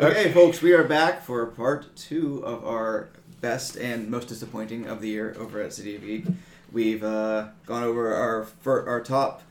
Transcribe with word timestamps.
Okay, 0.00 0.32
folks, 0.32 0.60
we 0.60 0.72
are 0.72 0.82
back 0.82 1.22
for 1.22 1.46
part 1.46 1.94
two 1.94 2.44
of 2.44 2.66
our 2.66 3.10
best 3.40 3.76
and 3.76 4.10
most 4.10 4.26
disappointing 4.26 4.88
of 4.88 5.00
the 5.00 5.08
year 5.08 5.36
over 5.38 5.60
at 5.60 5.72
City 5.72 5.94
of 5.94 6.02
Geek. 6.02 6.24
We've 6.72 7.04
uh, 7.04 7.50
gone 7.64 7.84
over 7.84 8.12
our 8.12 8.48
our 8.66 9.00
top 9.00 9.42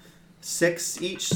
six 0.41 1.01
each, 1.01 1.31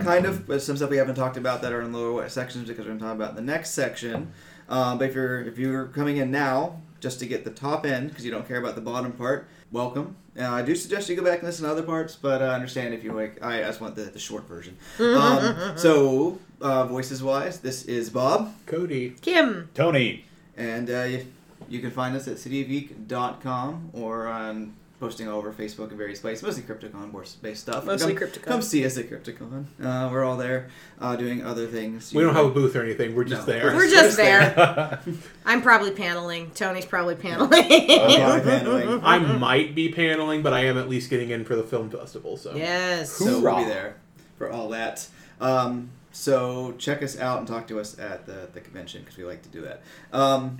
kind 0.00 0.24
of, 0.24 0.46
but 0.46 0.62
some 0.62 0.74
stuff 0.74 0.88
we 0.88 0.96
haven't 0.96 1.16
talked 1.16 1.36
about 1.36 1.60
that 1.60 1.72
are 1.74 1.82
in 1.82 1.92
lower 1.92 2.26
sections 2.30 2.66
because 2.66 2.86
we're 2.86 2.92
going 2.92 2.98
to 2.98 3.04
talk 3.04 3.14
about 3.14 3.36
the 3.36 3.42
next 3.42 3.72
section. 3.72 4.32
Um, 4.70 4.96
but 4.96 5.10
if 5.10 5.14
you're 5.14 5.42
if 5.42 5.58
you're 5.58 5.88
coming 5.88 6.16
in 6.16 6.30
now 6.30 6.80
just 6.98 7.18
to 7.18 7.26
get 7.26 7.44
the 7.44 7.50
top 7.50 7.84
end 7.84 8.08
because 8.08 8.24
you 8.24 8.30
don't 8.30 8.48
care 8.48 8.56
about 8.58 8.74
the 8.74 8.80
bottom 8.80 9.12
part, 9.12 9.46
welcome. 9.70 10.16
Uh, 10.38 10.50
I 10.50 10.62
do 10.62 10.74
suggest 10.74 11.08
you 11.08 11.16
go 11.16 11.22
back 11.22 11.40
and 11.40 11.46
listen 11.46 11.64
to 11.64 11.70
other 11.70 11.82
parts, 11.82 12.16
but 12.16 12.42
uh, 12.42 12.46
understand 12.46 12.94
if 12.94 13.04
you 13.04 13.12
like. 13.12 13.42
I 13.44 13.60
just 13.60 13.80
want 13.80 13.96
the, 13.96 14.04
the 14.04 14.18
short 14.18 14.48
version. 14.48 14.76
Um, 14.98 15.76
so, 15.76 16.38
uh, 16.60 16.84
voices 16.86 17.22
wise, 17.22 17.60
this 17.60 17.84
is 17.84 18.10
Bob. 18.10 18.54
Cody. 18.66 19.10
Kim. 19.20 19.68
Tony. 19.74 20.24
And 20.56 20.90
uh, 20.90 21.02
you, 21.02 21.26
you 21.68 21.80
can 21.80 21.90
find 21.90 22.16
us 22.16 22.28
at 22.28 22.36
cityofgeek.com 22.36 23.90
or 23.92 24.26
on 24.26 24.74
posting 24.98 25.28
all 25.28 25.38
over 25.38 25.52
Facebook 25.52 25.88
and 25.88 25.98
various 25.98 26.20
places, 26.20 26.42
mostly 26.42 26.62
Crypticon 26.62 27.12
based 27.42 27.60
stuff. 27.62 27.84
Mostly 27.84 28.14
come, 28.14 28.28
Crypticon. 28.28 28.42
Come 28.44 28.62
see 28.62 28.84
us 28.86 28.96
at 28.96 29.10
Crypticon. 29.10 29.66
Uh, 29.82 30.08
we're 30.10 30.24
all 30.24 30.36
there 30.36 30.70
uh, 31.00 31.16
doing 31.16 31.44
other 31.44 31.66
things. 31.66 32.14
We 32.14 32.22
don't 32.22 32.34
have 32.34 32.46
a 32.46 32.50
booth 32.50 32.74
or 32.76 32.82
anything. 32.82 33.14
We're 33.14 33.24
just 33.24 33.46
No, 33.46 33.52
there. 33.52 33.74
We're 33.74 33.90
just 33.90 34.16
there. 34.16 35.00
I'm 35.44 35.60
probably 35.60 35.90
paneling. 35.90 36.50
Tony's 36.52 36.86
probably 36.86 37.14
paneling. 37.14 37.64
Yeah, 37.68 38.40
paneling. 38.42 39.00
I 39.04 39.18
might 39.18 39.74
be 39.74 39.90
paneling, 39.90 40.42
but 40.42 40.54
I 40.54 40.64
am 40.64 40.78
at 40.78 40.88
least 40.88 41.10
getting 41.10 41.30
in 41.30 41.44
for 41.44 41.56
the 41.56 41.64
film 41.64 41.90
festival. 41.90 42.36
So 42.36 42.54
yes. 42.54 43.12
So 43.12 43.40
we'll 43.40 43.56
be 43.56 43.64
there 43.64 43.96
for 44.38 44.50
all 44.50 44.70
that. 44.70 45.06
Um, 45.40 45.90
so 46.16 46.72
check 46.78 47.02
us 47.02 47.18
out 47.18 47.40
and 47.40 47.46
talk 47.46 47.68
to 47.68 47.78
us 47.78 47.98
at 47.98 48.24
the, 48.24 48.48
the 48.54 48.60
convention 48.60 49.02
because 49.02 49.18
we 49.18 49.24
like 49.24 49.42
to 49.42 49.50
do 49.50 49.60
that. 49.60 49.82
Um, 50.14 50.58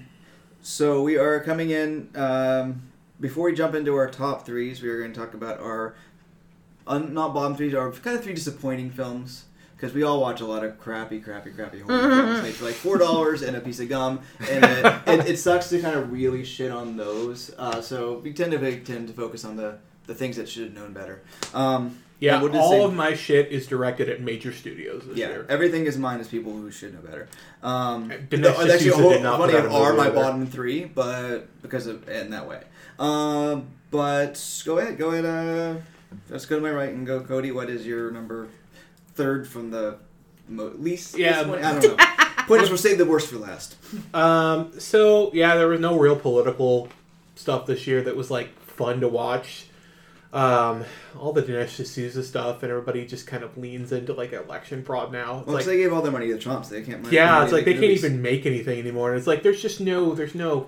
so 0.60 1.02
we 1.02 1.16
are 1.16 1.40
coming 1.40 1.70
in. 1.70 2.10
Um, 2.14 2.82
before 3.18 3.46
we 3.46 3.54
jump 3.54 3.74
into 3.74 3.94
our 3.96 4.06
top 4.10 4.44
threes, 4.44 4.82
we 4.82 4.90
are 4.90 5.00
going 5.00 5.14
to 5.14 5.18
talk 5.18 5.32
about 5.32 5.58
our 5.60 5.96
un, 6.86 7.14
not 7.14 7.32
bottom 7.32 7.56
threes, 7.56 7.74
our 7.74 7.90
kind 7.90 8.18
of 8.18 8.22
three 8.22 8.34
disappointing 8.34 8.90
films. 8.90 9.46
Because 9.74 9.94
we 9.94 10.02
all 10.02 10.20
watch 10.20 10.40
a 10.42 10.46
lot 10.46 10.62
of 10.64 10.78
crappy, 10.78 11.20
crappy, 11.20 11.50
crappy 11.50 11.80
horror 11.80 12.10
films 12.10 12.42
made 12.42 12.54
for 12.54 12.64
like 12.64 12.74
four 12.74 12.98
dollars 12.98 13.42
and 13.42 13.56
a 13.56 13.60
piece 13.60 13.78
of 13.80 13.90
gum, 13.90 14.20
and 14.48 14.64
it, 14.64 14.86
it, 15.06 15.26
it 15.30 15.36
sucks 15.38 15.68
to 15.68 15.80
kind 15.80 15.96
of 15.96 16.12
really 16.12 16.44
shit 16.44 16.70
on 16.70 16.96
those. 16.96 17.54
Uh, 17.58 17.82
so 17.82 18.18
we 18.18 18.32
tend 18.32 18.52
to 18.52 18.80
tend 18.80 19.08
to 19.08 19.14
focus 19.14 19.44
on 19.44 19.56
the, 19.56 19.78
the 20.06 20.14
things 20.14 20.36
that 20.36 20.48
should 20.48 20.64
have 20.64 20.74
known 20.74 20.94
better. 20.94 21.22
Um, 21.52 21.98
yeah, 22.18 22.40
we'll 22.40 22.56
all 22.56 22.70
say- 22.70 22.82
of 22.84 22.94
my 22.94 23.14
shit 23.14 23.52
is 23.52 23.66
directed 23.66 24.08
at 24.08 24.20
major 24.20 24.52
studios 24.52 25.04
this 25.06 25.16
yeah, 25.18 25.28
year. 25.28 25.46
everything 25.48 25.86
is 25.86 25.98
mine 25.98 26.20
is 26.20 26.28
people 26.28 26.52
who 26.52 26.70
should 26.70 26.94
know 26.94 27.00
better. 27.00 27.28
Um, 27.62 28.08
no, 28.08 28.50
actually, 28.50 28.90
did 28.90 29.22
not 29.22 29.38
funny 29.38 29.52
put 29.52 29.60
out 29.60 29.66
of 29.66 29.72
are 29.74 29.92
my 29.92 30.10
bottom 30.10 30.46
three, 30.46 30.84
but 30.84 31.60
because 31.62 31.86
of 31.86 32.08
in 32.08 32.30
that 32.30 32.48
way. 32.48 32.62
Um, 32.98 33.66
but 33.90 34.62
go 34.64 34.78
ahead, 34.78 34.98
go 34.98 35.10
ahead. 35.10 35.24
Uh, 35.24 35.80
let's 36.30 36.46
go 36.46 36.56
to 36.56 36.62
my 36.62 36.70
right 36.70 36.90
and 36.90 37.06
go, 37.06 37.20
Cody. 37.20 37.52
What 37.52 37.68
is 37.68 37.86
your 37.86 38.10
number 38.10 38.48
third 39.14 39.46
from 39.48 39.70
the 39.70 39.98
mo- 40.48 40.72
least? 40.76 41.18
Yeah. 41.18 41.34
disappointing? 41.44 41.64
I 41.64 41.80
don't 41.80 41.98
know. 41.98 42.04
Point 42.46 42.62
is, 42.62 42.68
we'll 42.68 42.78
save 42.78 42.98
the 42.98 43.04
worst 43.04 43.28
for 43.28 43.36
last. 43.38 43.76
Um, 44.14 44.78
so 44.78 45.30
yeah, 45.34 45.56
there 45.56 45.66
was 45.68 45.80
no 45.80 45.98
real 45.98 46.16
political 46.16 46.88
stuff 47.34 47.66
this 47.66 47.86
year 47.86 48.02
that 48.02 48.16
was 48.16 48.30
like 48.30 48.58
fun 48.60 49.00
to 49.00 49.08
watch. 49.08 49.65
Um, 50.36 50.84
all 51.18 51.32
the 51.32 51.42
Dinesh 51.42 51.82
D'Souza 51.82 52.22
stuff, 52.22 52.62
and 52.62 52.70
everybody 52.70 53.06
just 53.06 53.26
kind 53.26 53.42
of 53.42 53.56
leans 53.56 53.90
into 53.92 54.12
like 54.12 54.32
election 54.32 54.82
fraud 54.84 55.10
now. 55.12 55.38
It's 55.38 55.46
Well, 55.46 55.54
like, 55.54 55.64
'cause 55.64 55.66
they 55.66 55.78
gave 55.78 55.92
all 55.92 56.02
their 56.02 56.12
money 56.12 56.26
to 56.28 56.38
Trump, 56.38 56.64
so 56.66 56.74
they 56.74 56.82
can't. 56.82 57.02
make 57.02 57.12
yeah, 57.12 57.30
money 57.32 57.44
it's 57.44 57.52
like 57.52 57.64
they 57.64 57.72
make 57.72 57.80
can't 57.80 57.92
even 57.92 58.22
make 58.22 58.44
anything 58.44 58.78
anymore. 58.78 59.10
And 59.10 59.18
it's 59.18 59.26
like 59.26 59.42
there's 59.42 59.62
just 59.62 59.80
no, 59.80 60.14
there's 60.14 60.34
no 60.34 60.66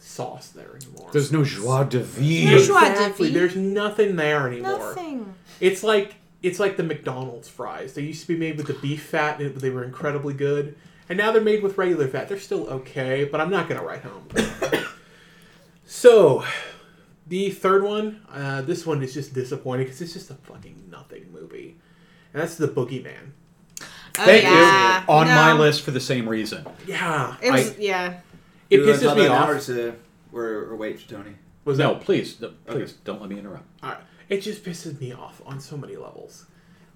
sauce 0.00 0.48
there 0.48 0.74
anymore. 0.74 1.10
There's 1.12 1.30
no 1.30 1.44
joie 1.44 1.84
de 1.84 1.98
No 1.98 2.04
vivre. 2.04 2.58
joie 2.64 2.80
de 2.80 2.90
exactly. 2.92 3.26
vivre. 3.28 3.40
There's 3.40 3.56
nothing 3.56 4.16
there 4.16 4.46
anymore. 4.48 4.78
Nothing. 4.78 5.34
It's 5.60 5.82
like 5.82 6.14
it's 6.42 6.58
like 6.58 6.76
the 6.78 6.82
McDonald's 6.82 7.48
fries. 7.48 7.92
They 7.94 8.02
used 8.02 8.22
to 8.22 8.28
be 8.28 8.36
made 8.38 8.56
with 8.56 8.68
the 8.68 8.74
beef 8.74 9.02
fat, 9.02 9.40
and 9.40 9.54
they 9.56 9.70
were 9.70 9.84
incredibly 9.84 10.32
good. 10.32 10.76
And 11.08 11.18
now 11.18 11.30
they're 11.30 11.42
made 11.42 11.62
with 11.62 11.76
regular 11.76 12.08
fat. 12.08 12.28
They're 12.28 12.38
still 12.38 12.66
okay, 12.68 13.24
but 13.24 13.40
I'm 13.40 13.50
not 13.50 13.68
gonna 13.68 13.82
write 13.84 14.02
home. 14.02 14.28
so, 15.84 16.44
the 17.26 17.50
third 17.50 17.82
one, 17.82 18.20
uh, 18.32 18.62
this 18.62 18.86
one 18.86 19.02
is 19.02 19.12
just 19.14 19.34
disappointing 19.34 19.86
because 19.86 20.00
it's 20.00 20.12
just 20.12 20.30
a 20.30 20.34
fucking 20.34 20.88
nothing 20.90 21.30
movie, 21.32 21.76
and 22.32 22.42
that's 22.42 22.56
the 22.56 22.68
Boogeyman. 22.68 23.32
Oh, 24.18 24.24
Thank 24.24 24.44
yeah. 24.44 25.00
you. 25.02 25.04
On 25.08 25.26
No. 25.26 25.34
my 25.34 25.52
list 25.52 25.82
for 25.82 25.90
the 25.90 26.00
same 26.00 26.28
reason. 26.28 26.66
Yeah, 26.86 27.36
It 27.42 27.50
was, 27.52 27.70
I- 27.72 27.74
yeah. 27.78 28.20
it 28.70 28.78
you 28.80 28.86
pisses 28.86 29.14
me 29.16 29.26
off. 29.26 29.48
Or, 29.48 29.60
to, 29.60 29.94
or, 30.32 30.42
or 30.70 30.76
wait 30.76 31.00
for 31.00 31.08
Tony. 31.10 31.32
Was 31.66 31.78
No, 31.78 31.94
that 31.94 32.02
please, 32.04 32.40
no, 32.40 32.52
please 32.66 32.92
don't 33.04 33.20
let 33.20 33.28
me 33.28 33.38
interrupt. 33.38 33.64
Alright. 33.82 33.98
It 34.28 34.40
just 34.40 34.64
pisses 34.64 34.98
me 35.00 35.12
off 35.12 35.42
on 35.44 35.60
so 35.60 35.76
many 35.76 35.96
levels. 35.96 36.46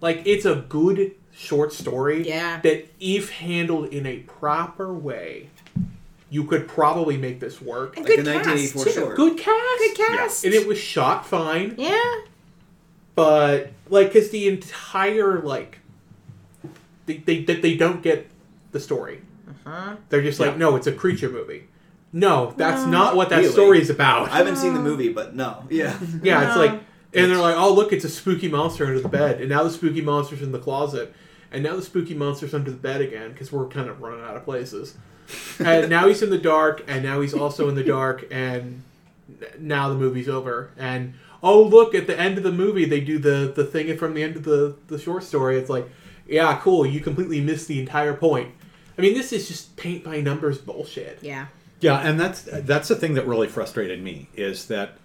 Like 0.01 0.23
it's 0.25 0.47
a 0.47 0.65
good 0.69 1.13
short 1.33 1.73
story 1.75 2.27
Yeah. 2.27 2.61
that 2.63 2.89
if 3.01 3.31
handled 3.33 3.93
in 3.93 4.07
a 4.07 4.19
proper 4.21 4.95
way, 4.95 5.51
you 6.31 6.45
could 6.45 6.67
probably 6.69 7.17
make 7.17 7.41
this 7.41 7.61
work. 7.61 7.97
And 7.97 8.07
Like 8.07 8.17
good 8.17 8.27
a 8.29 8.33
cast, 8.33 8.47
1984 8.47 8.85
too. 8.85 8.91
short. 8.93 9.17
Good 9.17 9.37
cast. 9.39 9.79
Good 9.79 9.97
cast. 9.97 10.45
And 10.45 10.55
it 10.55 10.67
was 10.67 10.79
shot 10.79 11.27
fine, 11.27 11.75
Yeah. 11.77 12.01
but 13.15 13.73
like 13.89 14.13
cuz 14.13 14.31
the 14.31 14.49
entire 14.49 15.41
like 15.41 15.79
they 17.07 17.19
they 17.19 17.45
they, 17.45 17.57
they 17.57 17.77
don't 17.77 18.03
get 18.03 18.29
the 18.73 18.81
story. 18.81 19.23
Uh-huh. 19.67 19.97
They're 20.09 20.23
just 20.23 20.41
like, 20.41 20.57
"No, 20.57 20.77
it's 20.77 20.87
a 20.87 20.93
creature 20.93 21.29
movie." 21.29 21.65
No, 22.13 22.55
that's 22.57 22.83
No. 22.85 22.91
not 22.91 23.17
what 23.17 23.29
that 23.31 23.39
Really? 23.39 23.53
story 23.53 23.81
is 23.81 23.91
about. 23.91 24.31
I 24.31 24.37
haven't 24.39 24.57
seen 24.57 24.75
the 24.75 24.81
movie, 24.81 25.09
but 25.13 25.35
no. 25.35 25.65
Yeah. 25.71 25.97
Yeah, 26.23 26.49
it's 26.49 26.57
like, 26.57 26.73
and 27.15 27.31
they're 27.31 27.39
like, 27.39 27.57
oh 27.57 27.73
look, 27.73 27.93
it's 27.93 28.05
a 28.05 28.09
spooky 28.09 28.49
monster 28.49 28.85
under 28.87 29.01
the 29.01 29.09
bed, 29.09 29.41
and 29.41 29.49
now 29.49 29.63
the 29.63 29.71
spooky 29.71 30.01
monster's 30.01 30.43
in 30.43 30.51
the 30.53 30.59
closet, 30.59 31.13
and 31.53 31.63
now 31.63 31.77
the 31.77 31.83
spooky 31.83 32.15
monster's 32.15 32.53
under 32.55 32.71
the 32.71 32.77
bed 32.77 33.01
again 33.01 33.33
because 33.33 33.53
we're 33.53 33.67
kind 33.69 33.89
of 33.89 34.01
running 34.01 34.25
out 34.25 34.37
of 34.37 34.45
places. 34.45 34.95
And 35.59 35.91
now 35.91 36.09
he's 36.09 36.23
in 36.23 36.31
the 36.31 36.39
dark, 36.39 36.85
and 36.87 37.03
now 37.03 37.21
he's 37.21 37.35
also 37.35 37.69
in 37.69 37.75
the 37.75 37.85
dark, 37.85 38.27
and 38.31 38.83
now 39.59 39.89
the 39.89 39.95
movie's 39.95 40.29
over. 40.29 40.71
And 40.79 41.15
oh 41.43 41.63
look, 41.63 41.95
at 41.95 42.07
the 42.07 42.19
end 42.19 42.39
of 42.39 42.45
the 42.45 42.53
movie, 42.53 42.85
they 42.85 43.01
do 43.01 43.19
the 43.19 43.53
the 43.55 43.65
thing 43.65 43.97
from 43.97 44.15
the 44.15 44.23
end 44.23 44.37
of 44.37 44.45
the 44.45 44.77
the 44.87 44.99
short 44.99 45.23
story. 45.23 45.59
It's 45.59 45.71
like, 45.71 45.89
yeah, 46.27 46.59
cool, 46.63 46.87
you 46.87 47.01
completely 47.01 47.41
missed 47.41 47.69
the 47.69 47.81
entire 47.81 48.15
point. 48.15 48.55
I 48.97 49.03
mean, 49.03 49.15
this 49.15 49.33
is 49.33 49.49
just 49.49 49.77
paint 49.77 50.05
by 50.05 50.21
numbers 50.21 50.59
bullshit. 50.59 51.19
Yeah. 51.23 51.47
Yeah, 51.81 51.99
and 52.01 52.21
that's 52.21 52.43
that's 52.43 52.89
the 52.89 52.97
thing 52.97 53.15
that 53.15 53.27
really 53.27 53.49
frustrated 53.49 54.03
me 54.03 54.29
is 54.35 54.67
that 54.67 54.99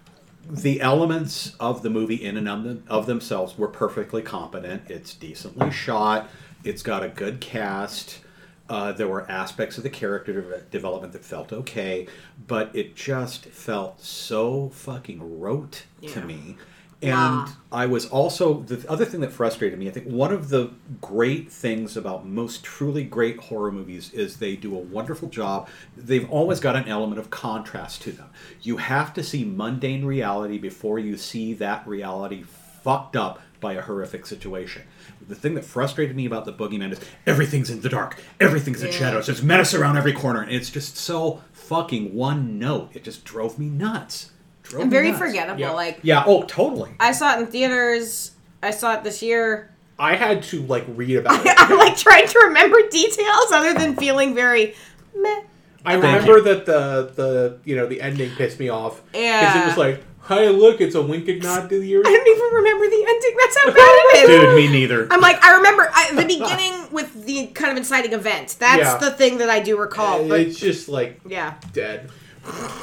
the 0.48 0.80
elements 0.80 1.56
of 1.58 1.82
the 1.82 1.90
movie 1.90 2.16
in 2.16 2.36
and 2.36 2.48
of, 2.48 2.62
them, 2.64 2.84
of 2.88 3.06
themselves 3.06 3.58
were 3.58 3.68
perfectly 3.68 4.22
competent. 4.22 4.90
It's 4.90 5.14
decently 5.14 5.70
shot. 5.70 6.28
It's 6.64 6.82
got 6.82 7.02
a 7.02 7.08
good 7.08 7.40
cast. 7.40 8.20
Uh, 8.68 8.92
there 8.92 9.08
were 9.08 9.30
aspects 9.30 9.76
of 9.76 9.84
the 9.84 9.90
character 9.90 10.40
de- 10.40 10.60
development 10.62 11.12
that 11.12 11.24
felt 11.24 11.52
okay, 11.52 12.06
but 12.46 12.74
it 12.74 12.96
just 12.96 13.46
felt 13.46 14.00
so 14.00 14.70
fucking 14.70 15.40
rote 15.40 15.84
to 16.08 16.20
me. 16.22 16.56
And. 17.02 17.48
I 17.76 17.84
was 17.84 18.06
also 18.06 18.62
the 18.62 18.90
other 18.90 19.04
thing 19.04 19.20
that 19.20 19.32
frustrated 19.32 19.78
me. 19.78 19.86
I 19.86 19.90
think 19.90 20.06
one 20.06 20.32
of 20.32 20.48
the 20.48 20.70
great 21.02 21.52
things 21.52 21.94
about 21.94 22.24
most 22.24 22.64
truly 22.64 23.04
great 23.04 23.38
horror 23.38 23.70
movies 23.70 24.14
is 24.14 24.38
they 24.38 24.56
do 24.56 24.74
a 24.74 24.78
wonderful 24.78 25.28
job. 25.28 25.68
They've 25.94 26.28
always 26.30 26.58
got 26.58 26.74
an 26.74 26.88
element 26.88 27.18
of 27.18 27.28
contrast 27.28 28.00
to 28.02 28.12
them. 28.12 28.30
You 28.62 28.78
have 28.78 29.12
to 29.12 29.22
see 29.22 29.44
mundane 29.44 30.06
reality 30.06 30.56
before 30.56 30.98
you 30.98 31.18
see 31.18 31.52
that 31.54 31.86
reality 31.86 32.44
fucked 32.82 33.14
up 33.14 33.42
by 33.60 33.72
a 33.74 33.82
horrific 33.82 34.26
situation. 34.26 34.82
The 35.28 35.34
thing 35.34 35.54
that 35.54 35.64
frustrated 35.64 36.14
me 36.16 36.26
about 36.26 36.44
the 36.44 36.52
Boogeyman 36.52 36.92
is 36.92 37.00
everything's 37.26 37.70
in 37.70 37.80
the 37.80 37.88
dark, 37.88 38.20
everything's 38.40 38.82
in 38.82 38.88
Yeah. 38.92 38.98
shadows. 38.98 39.26
There's 39.26 39.42
menace 39.42 39.74
around 39.74 39.96
every 39.96 40.12
corner, 40.12 40.42
and 40.42 40.52
it's 40.52 40.70
just 40.70 40.96
so 40.96 41.42
fucking 41.52 42.14
one 42.14 42.58
note. 42.58 42.90
It 42.94 43.02
just 43.04 43.24
drove 43.24 43.58
me 43.58 43.66
nuts. 43.66 44.30
Drove 44.62 44.82
And 44.82 44.90
me 44.90 44.96
very 44.96 45.08
nuts. 45.10 45.18
forgettable. 45.20 45.60
Yeah. 45.60 45.70
Like, 45.70 45.98
Yeah. 46.02 46.24
Oh, 46.26 46.42
totally. 46.42 46.90
I 47.00 47.12
saw 47.12 47.36
it 47.36 47.40
in 47.40 47.46
theaters. 47.46 48.32
I 48.62 48.70
saw 48.70 48.94
it 48.94 49.04
this 49.04 49.22
year. 49.22 49.70
I 49.98 50.14
had 50.16 50.42
to 50.44 50.62
like 50.62 50.84
read 50.88 51.16
about 51.16 51.40
it. 51.46 51.54
I'm 51.56 51.78
like 51.78 51.96
trying 51.96 52.26
to 52.28 52.38
remember 52.46 52.76
details 52.90 53.52
other 53.52 53.72
than 53.74 53.96
feeling 53.96 54.34
very 54.34 54.74
meh. 55.14 55.40
I 55.84 55.94
remember 55.94 56.40
that 56.40 56.66
the 56.66 57.12
the 57.14 57.58
you 57.64 57.76
know 57.76 57.86
the 57.86 58.00
ending 58.02 58.30
pissed 58.36 58.58
me 58.58 58.68
off 58.68 59.02
because 59.12 59.22
Yeah. 59.22 59.62
it 59.62 59.66
was 59.68 59.76
like, 59.76 60.02
hey, 60.28 60.48
look, 60.48 60.80
it's 60.80 60.94
a 60.94 61.02
wink 61.02 61.28
and 61.28 61.42
nod 61.42 61.68
to 61.68 61.78
the 61.78 61.86
year. 61.86 62.00
I 62.00 62.10
don't 62.10 62.28
even 62.28 62.54
remember 62.54 62.86
the 62.86 63.04
ending. 63.08 63.36
That's 63.40 63.56
how 63.58 63.70
bad 63.70 63.78
it 63.78 64.30
is. 64.30 64.40
Dude, 64.40 64.56
me 64.56 64.72
neither. 64.72 65.08
I'm 65.12 65.20
like, 65.20 65.42
I 65.42 65.56
remember 65.56 65.90
I, 65.94 66.10
the 66.14 66.24
beginning 66.24 66.92
with 66.92 67.24
the 67.26 67.46
kind 67.48 67.70
of 67.70 67.76
inciting 67.76 68.12
event. 68.12 68.56
That's 68.58 68.78
Yeah. 68.80 68.98
the 68.98 69.10
thing 69.10 69.38
that 69.38 69.50
I 69.50 69.60
do 69.60 69.78
recall. 69.78 70.28
But 70.28 70.40
it's 70.40 70.58
just 70.58 70.88
like 70.88 71.20
yeah, 71.28 71.54
dead. 71.72 72.10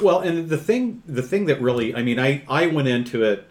Well, 0.01 0.19
and 0.19 0.49
the 0.49 0.57
thing, 0.57 1.03
the 1.05 1.21
thing 1.21 1.45
that 1.45 1.61
really, 1.61 1.95
I 1.95 2.03
mean, 2.03 2.19
I, 2.19 2.43
I 2.49 2.67
went 2.67 2.87
into 2.89 3.23
it 3.23 3.47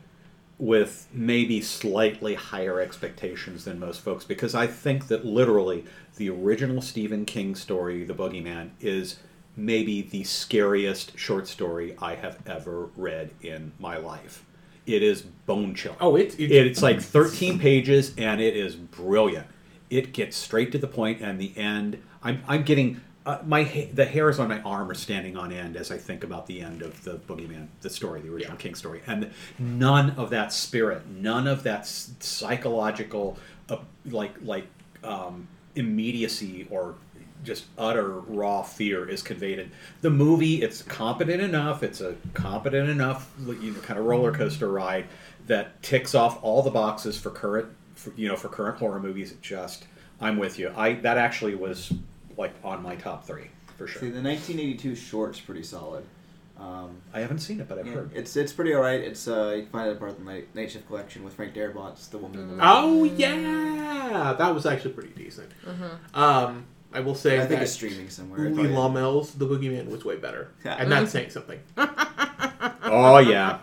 with 0.58 1.08
maybe 1.12 1.60
slightly 1.60 2.34
higher 2.34 2.80
expectations 2.80 3.64
than 3.64 3.80
most 3.80 4.00
folks 4.00 4.24
because 4.24 4.54
I 4.54 4.66
think 4.66 5.08
that 5.08 5.24
literally 5.24 5.84
the 6.16 6.28
original 6.30 6.80
Stephen 6.82 7.24
King 7.24 7.54
story, 7.54 8.04
The 8.04 8.14
Boogeyman, 8.14 8.70
is 8.80 9.18
maybe 9.56 10.02
the 10.02 10.24
scariest 10.24 11.18
short 11.18 11.46
story 11.48 11.94
I 12.00 12.14
have 12.14 12.38
ever 12.46 12.88
read 12.96 13.30
in 13.42 13.72
my 13.78 13.96
life. 13.98 14.44
It 14.86 15.02
is 15.02 15.22
bone 15.22 15.74
chilling. 15.74 15.98
Oh, 16.00 16.16
it's 16.16 16.34
It- 16.36 16.50
it's 16.50 16.82
like 16.82 17.00
13 17.00 17.58
pages 17.58 18.12
and 18.18 18.40
it 18.40 18.56
is 18.56 18.74
brilliant. 18.74 19.46
It 19.90 20.12
gets 20.12 20.36
straight 20.36 20.72
to 20.72 20.78
the 20.78 20.86
point 20.88 21.20
and 21.20 21.38
the 21.38 21.52
end. 21.56 21.98
I'm, 22.22 22.42
I'm 22.48 22.62
getting 22.62 23.00
uh, 23.24 23.38
my 23.46 23.62
the 23.94 24.04
hairs 24.04 24.40
on 24.40 24.48
my 24.48 24.60
arm 24.62 24.90
are 24.90 24.94
standing 24.94 25.36
on 25.36 25.52
end 25.52 25.76
as 25.76 25.92
I 25.92 25.96
think 25.98 26.24
about 26.24 26.48
the 26.48 26.60
end 26.60 26.82
of 26.82 27.04
the 27.04 27.18
Boogeyman, 27.18 27.68
the 27.80 27.88
story, 27.88 28.20
the 28.20 28.28
original 28.32 28.54
Yeah. 28.56 28.60
King 28.60 28.74
story, 28.74 29.00
and 29.06 29.30
none 29.60 30.10
of 30.16 30.30
that 30.30 30.52
spirit, 30.52 31.06
none 31.08 31.46
of 31.46 31.62
that 31.62 31.86
psychological, 31.86 33.38
uh, 33.68 33.76
like 34.06 34.34
like 34.42 34.66
um, 35.04 35.46
immediacy 35.76 36.66
or 36.70 36.96
just 37.42 37.64
utter 37.76 38.08
raw 38.08 38.62
fear 38.62 39.08
is 39.08 39.22
conveyed 39.22 39.58
in 39.58 39.70
the 40.00 40.10
movie. 40.10 40.62
It's 40.62 40.82
competent 40.82 41.42
enough. 41.42 41.82
It's 41.82 42.00
a 42.00 42.16
competent 42.34 42.88
enough, 42.88 43.30
you 43.38 43.72
know, 43.72 43.80
kind 43.80 43.98
of 43.98 44.06
roller 44.06 44.32
coaster 44.32 44.68
ride 44.68 45.06
that 45.46 45.82
ticks 45.82 46.14
off 46.14 46.42
all 46.42 46.62
the 46.62 46.70
boxes 46.70 47.18
for 47.18 47.30
current, 47.30 47.68
for, 47.94 48.12
you 48.16 48.28
know, 48.28 48.36
for 48.36 48.48
current 48.48 48.78
horror 48.78 49.00
movies. 49.00 49.32
It 49.32 49.42
just, 49.42 49.86
I'm 50.20 50.38
with 50.38 50.58
you. 50.58 50.72
I 50.76 50.94
that 50.94 51.18
actually 51.18 51.54
was 51.54 51.92
like 52.36 52.54
on 52.64 52.82
my 52.82 52.96
top 52.96 53.24
three 53.26 53.50
for 53.76 53.86
sure. 53.86 54.00
See, 54.00 54.10
the 54.10 54.22
1982 54.22 54.94
short's 54.94 55.40
pretty 55.40 55.62
solid. 55.62 56.04
Um, 56.58 56.98
I 57.12 57.20
haven't 57.20 57.40
seen 57.40 57.60
it, 57.60 57.68
but 57.68 57.78
I've 57.78 57.86
yeah, 57.86 57.94
heard. 57.94 58.10
it's 58.14 58.36
it's 58.36 58.52
pretty 58.52 58.74
alright. 58.74 59.00
It's 59.00 59.26
uh, 59.26 59.54
you 59.56 59.62
can 59.62 59.72
find 59.72 59.90
it 59.90 59.98
part 59.98 60.12
of 60.12 60.18
the 60.18 60.24
Night, 60.24 60.54
Night 60.54 60.70
Shift 60.70 60.86
collection 60.86 61.24
with 61.24 61.34
Frank 61.34 61.54
Darabont's 61.54 62.06
The 62.06 62.18
Woman 62.18 62.38
in 62.38 62.46
the 62.46 62.52
Moon. 62.52 62.60
Oh 62.62 63.04
yeah, 63.04 64.34
that 64.38 64.54
was 64.54 64.64
actually 64.64 64.92
pretty 64.92 65.10
decent. 65.10 65.50
Um, 66.14 66.66
I 66.94 67.00
will 67.00 67.14
say 67.14 67.36
I 67.36 67.38
think 67.40 67.50
that 67.50 67.62
it's 67.62 67.72
streaming 67.72 68.08
somewhere. 68.10 68.48
Lee 68.50 68.64
If 68.64 68.70
I- 68.70 68.74
Lommel's 68.74 69.32
The 69.34 69.46
Boogeyman 69.46 69.88
was 69.90 70.04
way 70.04 70.16
better, 70.16 70.52
Yeah. 70.64 70.76
and 70.78 70.90
that's 70.92 71.10
saying 71.12 71.30
something. 71.30 71.60
Oh 72.84 73.18
yeah, 73.18 73.58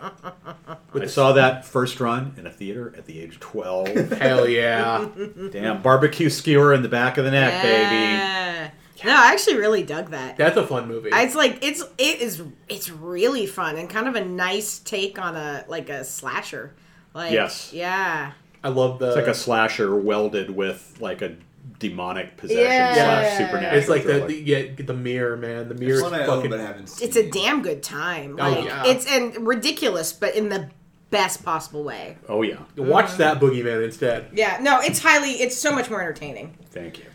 I 0.96 1.06
saw 1.06 1.34
that 1.34 1.64
first 1.64 2.00
run 2.00 2.34
in 2.38 2.48
a 2.48 2.50
theater 2.50 2.94
at 2.98 3.06
the 3.06 3.20
age 3.22 3.36
of 3.36 3.40
twelve. 3.40 3.88
Hell 4.12 4.48
yeah! 4.48 5.08
Damn, 5.52 5.82
barbecue 5.84 6.30
skewer 6.30 6.74
in 6.74 6.82
the 6.82 6.90
back 6.90 7.18
of 7.18 7.26
the 7.26 7.32
neck, 7.32 7.62
baby. 7.62 7.96
Yeah. 7.96 8.72
No, 9.06 9.12
I 9.12 9.32
actually 9.32 9.58
really 9.58 9.84
dug 9.84 10.10
that. 10.12 10.36
That's 10.36 10.58
a 10.58 10.66
fun 10.66 10.88
movie. 10.88 11.10
It's 11.14 11.36
like 11.36 11.64
it's 11.64 11.82
it 11.98 12.22
is 12.22 12.42
it's 12.68 12.90
really 12.90 13.46
fun 13.46 13.78
and 13.78 13.90
kind 13.90 14.08
of 14.08 14.16
a 14.16 14.26
nice 14.26 14.80
take 14.80 15.20
on 15.20 15.36
a 15.36 15.64
like 15.68 15.90
a 15.90 16.04
slasher. 16.04 16.74
Like 17.14 17.32
Yes. 17.32 17.72
yeah. 17.72 18.32
I 18.64 18.70
love 18.70 19.00
the. 19.00 19.08
It's 19.08 19.16
like 19.16 19.28
a 19.28 19.34
slasher 19.36 19.96
welded 19.96 20.50
with 20.50 20.98
like 21.00 21.22
a 21.22 21.36
demonic 21.78 22.38
possession 22.38 22.64
Yeah. 22.64 22.94
slash 22.96 23.38
supernatural. 23.38 23.80
It's 23.80 23.90
like 23.90 24.04
the, 24.04 24.10
thriller. 24.14 24.28
the 24.28 24.36
yeah, 24.36 24.64
the 24.86 24.94
mirror 24.94 25.38
man. 25.38 25.70
The 25.70 25.76
mirror 25.76 26.02
one 26.04 26.14
I 26.14 26.26
fucking. 26.26 26.50
but 26.50 26.60
haven't 26.60 26.88
seen. 26.88 27.08
It's 27.08 27.18
a 27.18 27.30
damn 27.30 27.62
good 27.62 27.84
time. 27.84 28.38
Oh, 28.40 28.50
Like 28.50 28.66
yeah. 28.66 28.84
it's 28.88 29.06
and 29.06 29.48
ridiculous 29.48 30.12
but 30.14 30.36
in 30.36 30.50
the 30.50 30.70
best 31.12 31.44
possible 31.44 31.84
way. 31.84 32.18
oh 32.28 32.42
yeah, 32.44 32.58
Watch 32.78 33.16
that 33.18 33.40
Boogeyman 33.40 33.84
instead. 33.84 34.28
Yeah, 34.34 34.58
no, 34.62 34.80
it's 34.80 35.00
highly 35.00 35.32
it's 35.32 35.58
so 35.58 35.74
much 35.74 35.90
more 35.90 36.02
entertaining. 36.02 36.56
thank 36.72 37.00
you. 37.00 37.06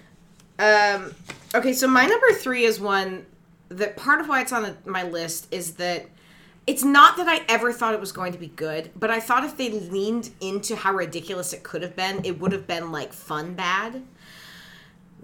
Um, 0.59 1.15
okay, 1.55 1.73
so 1.73 1.89
my 1.89 2.07
number 2.07 2.33
three 2.33 2.65
is 2.65 2.79
one 2.81 3.27
that 3.71 3.97
part 3.97 4.21
of 4.21 4.29
why 4.29 4.41
it's 4.41 4.53
on 4.53 4.77
my 4.85 5.03
list 5.03 5.49
is 5.53 5.75
that 5.75 6.07
it's 6.67 6.83
not 6.85 7.17
that 7.19 7.29
I 7.29 7.43
ever 7.49 7.73
thought 7.73 7.93
it 7.93 8.01
was 8.01 8.13
going 8.13 8.33
to 8.33 8.39
be 8.39 8.47
good, 8.49 8.91
but 8.97 9.11
I 9.11 9.21
thought 9.21 9.45
if 9.45 9.57
they 9.57 9.69
leaned 9.71 10.31
into 10.41 10.77
how 10.77 10.93
ridiculous 10.95 11.53
it 11.53 11.63
could 11.63 11.83
have 11.83 11.95
been, 11.95 12.25
it 12.25 12.41
would 12.41 12.53
have 12.53 12.67
been 12.67 12.91
like 12.91 13.13
fun 13.13 13.55
bad. 13.55 14.03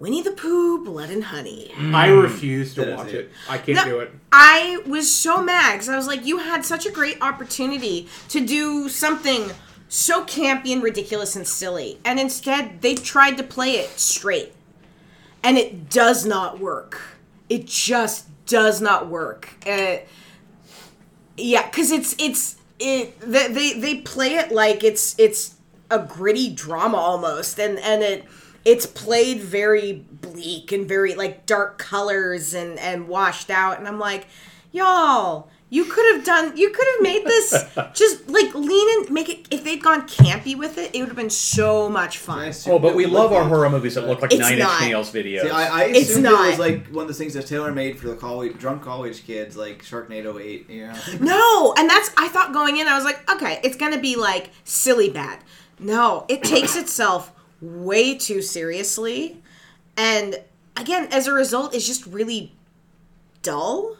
Winnie 0.01 0.23
the 0.23 0.31
Pooh, 0.31 0.83
Blood 0.83 1.11
and 1.11 1.25
Honey. 1.25 1.71
I 1.77 2.07
refuse 2.07 2.73
to 2.73 2.81
That 2.81 2.89
is 2.89 2.97
watch 2.97 3.07
it. 3.09 3.15
it. 3.15 3.31
I 3.47 3.59
can't 3.59 3.75
No, 3.75 3.85
do 3.85 3.99
it. 3.99 4.11
I 4.31 4.81
was 4.87 5.15
so 5.15 5.43
mad 5.43 5.73
because 5.73 5.89
I 5.89 5.95
was 5.95 6.07
like, 6.07 6.25
you 6.25 6.39
had 6.39 6.65
such 6.65 6.87
a 6.87 6.91
great 6.91 7.19
opportunity 7.21 8.09
to 8.29 8.43
do 8.43 8.89
something 8.89 9.51
so 9.89 10.23
campy 10.25 10.73
and 10.73 10.81
ridiculous 10.81 11.35
and 11.35 11.47
silly, 11.47 11.99
and 12.03 12.19
instead 12.19 12.81
they 12.81 12.95
tried 12.95 13.37
to 13.37 13.43
play 13.43 13.73
it 13.73 13.89
straight, 13.99 14.55
and 15.43 15.55
it 15.55 15.87
does 15.91 16.25
not 16.25 16.59
work. 16.59 16.99
It 17.47 17.67
just 17.67 18.25
does 18.47 18.81
not 18.81 19.07
work. 19.07 19.49
Uh, 19.67 19.97
yeah, 21.37 21.67
because 21.69 21.91
it's 21.91 22.15
it's 22.17 22.55
it 22.79 23.19
they, 23.19 23.49
they 23.49 23.73
they 23.79 23.95
play 23.97 24.33
it 24.33 24.51
like 24.51 24.83
it's 24.83 25.13
it's 25.19 25.57
a 25.91 25.99
gritty 25.99 26.49
drama 26.51 26.97
almost, 26.97 27.59
and 27.59 27.77
and 27.77 28.01
it 28.01 28.25
it's 28.65 28.85
played 28.85 29.41
very 29.41 30.05
bleak 30.11 30.71
and 30.71 30.87
very 30.87 31.15
like 31.15 31.45
dark 31.45 31.77
colors 31.77 32.53
and 32.53 32.77
and 32.79 33.07
washed 33.07 33.49
out, 33.49 33.79
and 33.79 33.87
I'm 33.87 33.99
like, 33.99 34.27
y'all. 34.71 35.49
You 35.73 35.85
could 35.85 36.13
have 36.13 36.25
done. 36.25 36.57
You 36.57 36.69
could 36.71 36.85
have 36.95 37.01
made 37.01 37.23
this 37.25 37.51
just 37.93 38.27
like 38.27 38.53
lean 38.53 38.99
and 38.99 39.09
make 39.09 39.29
it. 39.29 39.47
If 39.49 39.63
they'd 39.63 39.81
gone 39.81 40.05
campy 40.05 40.53
with 40.53 40.77
it, 40.77 40.93
it 40.93 40.99
would 40.99 41.07
have 41.07 41.15
been 41.15 41.29
so 41.29 41.87
much 41.87 42.17
fun. 42.17 42.39
I 42.39 42.53
Oh, 42.67 42.77
but 42.77 42.93
we 42.93 43.05
love 43.05 43.31
our 43.31 43.45
horror 43.45 43.69
movies 43.69 43.95
that 43.95 44.05
look 44.05 44.21
like 44.21 44.33
It's 44.33 44.41
Nine 44.41 44.59
not. 44.59 44.81
Inch 44.81 44.89
Nails 44.89 45.13
videos. 45.13 45.43
See, 45.43 45.49
I, 45.49 45.83
I 45.83 45.83
It's 45.85 46.09
assumed 46.09 46.25
it 46.25 46.31
was 46.33 46.59
like 46.59 46.87
one 46.87 47.03
of 47.03 47.07
those 47.07 47.17
things 47.17 47.35
that's 47.35 47.47
tailor 47.47 47.71
made 47.71 47.97
for 47.97 48.09
the 48.09 48.17
college, 48.17 48.57
drunk 48.57 48.81
college 48.81 49.25
kids, 49.25 49.55
like 49.55 49.81
Sharknado 49.81 50.41
Eight. 50.43 50.69
You 50.69 50.87
know, 50.87 50.93
No, 51.21 51.73
and 51.77 51.89
that's 51.89 52.11
I 52.17 52.27
thought 52.27 52.51
going 52.51 52.75
in, 52.75 52.89
I 52.89 52.95
was 52.95 53.05
like, 53.05 53.31
okay, 53.31 53.61
it's 53.63 53.77
gonna 53.77 54.01
be 54.01 54.17
like 54.17 54.49
silly 54.65 55.09
bad. 55.09 55.39
No, 55.79 56.25
it 56.27 56.43
takes 56.43 56.75
itself 56.75 57.31
way 57.61 58.17
too 58.17 58.41
seriously, 58.41 59.41
and 59.97 60.41
again, 60.75 61.07
as 61.11 61.27
a 61.27 61.33
result, 61.33 61.75
it's 61.75 61.85
just 61.85 62.05
really 62.07 62.53
dull. 63.41 63.97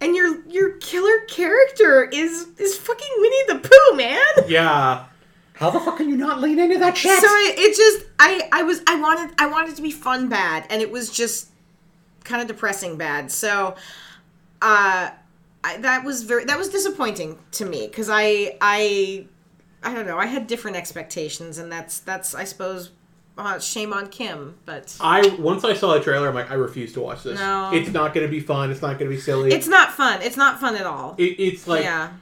And 0.00 0.14
your 0.14 0.46
your 0.46 0.72
killer 0.72 1.20
character 1.28 2.04
is 2.04 2.48
is 2.58 2.76
fucking 2.76 3.08
Winnie 3.18 3.44
the 3.48 3.68
Pooh, 3.68 3.96
man. 3.96 4.24
Yeah. 4.46 5.06
How 5.54 5.70
the 5.70 5.80
fuck 5.80 5.96
can 5.96 6.10
you 6.10 6.18
not 6.18 6.40
lean 6.40 6.58
into 6.58 6.78
that 6.78 6.98
shit? 6.98 7.18
So 7.18 7.26
it, 7.26 7.58
it 7.58 7.76
just 7.76 8.06
I 8.18 8.46
I 8.52 8.62
was 8.62 8.82
I 8.86 9.00
wanted 9.00 9.34
I 9.38 9.46
wanted 9.46 9.74
to 9.76 9.82
be 9.82 9.90
fun 9.90 10.28
bad, 10.28 10.66
and 10.68 10.82
it 10.82 10.90
was 10.90 11.10
just 11.10 11.48
kind 12.24 12.42
of 12.42 12.48
depressing 12.48 12.98
bad. 12.98 13.32
So, 13.32 13.74
uh, 14.60 15.10
I, 15.64 15.76
that 15.78 16.04
was 16.04 16.24
very 16.24 16.44
that 16.44 16.58
was 16.58 16.68
disappointing 16.68 17.38
to 17.52 17.64
me 17.64 17.86
because 17.86 18.10
I 18.10 18.58
I 18.60 19.28
I 19.82 19.94
don't 19.94 20.06
know 20.06 20.18
I 20.18 20.26
had 20.26 20.46
different 20.46 20.76
expectations, 20.76 21.58
and 21.58 21.70
that's 21.70 22.00
that's 22.00 22.34
I 22.34 22.44
suppose 22.44 22.90
uh, 23.38 23.58
shame 23.58 23.92
on 23.92 24.08
Kim, 24.08 24.56
but 24.64 24.96
I 25.00 25.36
once 25.38 25.62
I 25.64 25.74
saw 25.74 25.94
the 25.94 26.00
trailer, 26.00 26.28
I'm 26.28 26.34
like, 26.34 26.50
I 26.50 26.54
refuse 26.54 26.92
to 26.94 27.00
watch 27.00 27.22
this. 27.22 27.38
No. 27.38 27.70
It's 27.72 27.90
not 27.90 28.14
going 28.14 28.26
to 28.26 28.30
be 28.30 28.40
fun. 28.40 28.70
It's 28.70 28.80
not 28.80 28.98
going 28.98 29.10
to 29.10 29.14
be 29.16 29.20
silly. 29.20 29.52
it's 29.52 29.68
not 29.68 29.92
fun. 29.92 30.22
It's 30.22 30.36
not 30.38 30.58
fun 30.58 30.74
at 30.76 30.86
all. 30.86 31.14
it, 31.18 31.38
it's 31.38 31.66
like 31.68 31.84
yeah, 31.84 32.12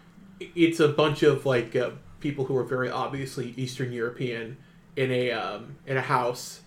it's 0.40 0.80
a 0.80 0.88
bunch 0.88 1.22
of 1.22 1.46
like 1.46 1.76
uh, 1.76 1.90
people 2.20 2.44
who 2.46 2.56
are 2.56 2.64
very 2.64 2.90
obviously 2.90 3.54
Eastern 3.56 3.92
European 3.92 4.56
in 4.96 5.10
a 5.12 5.30
um, 5.30 5.76
in 5.86 5.96
a 5.96 6.02
house, 6.02 6.60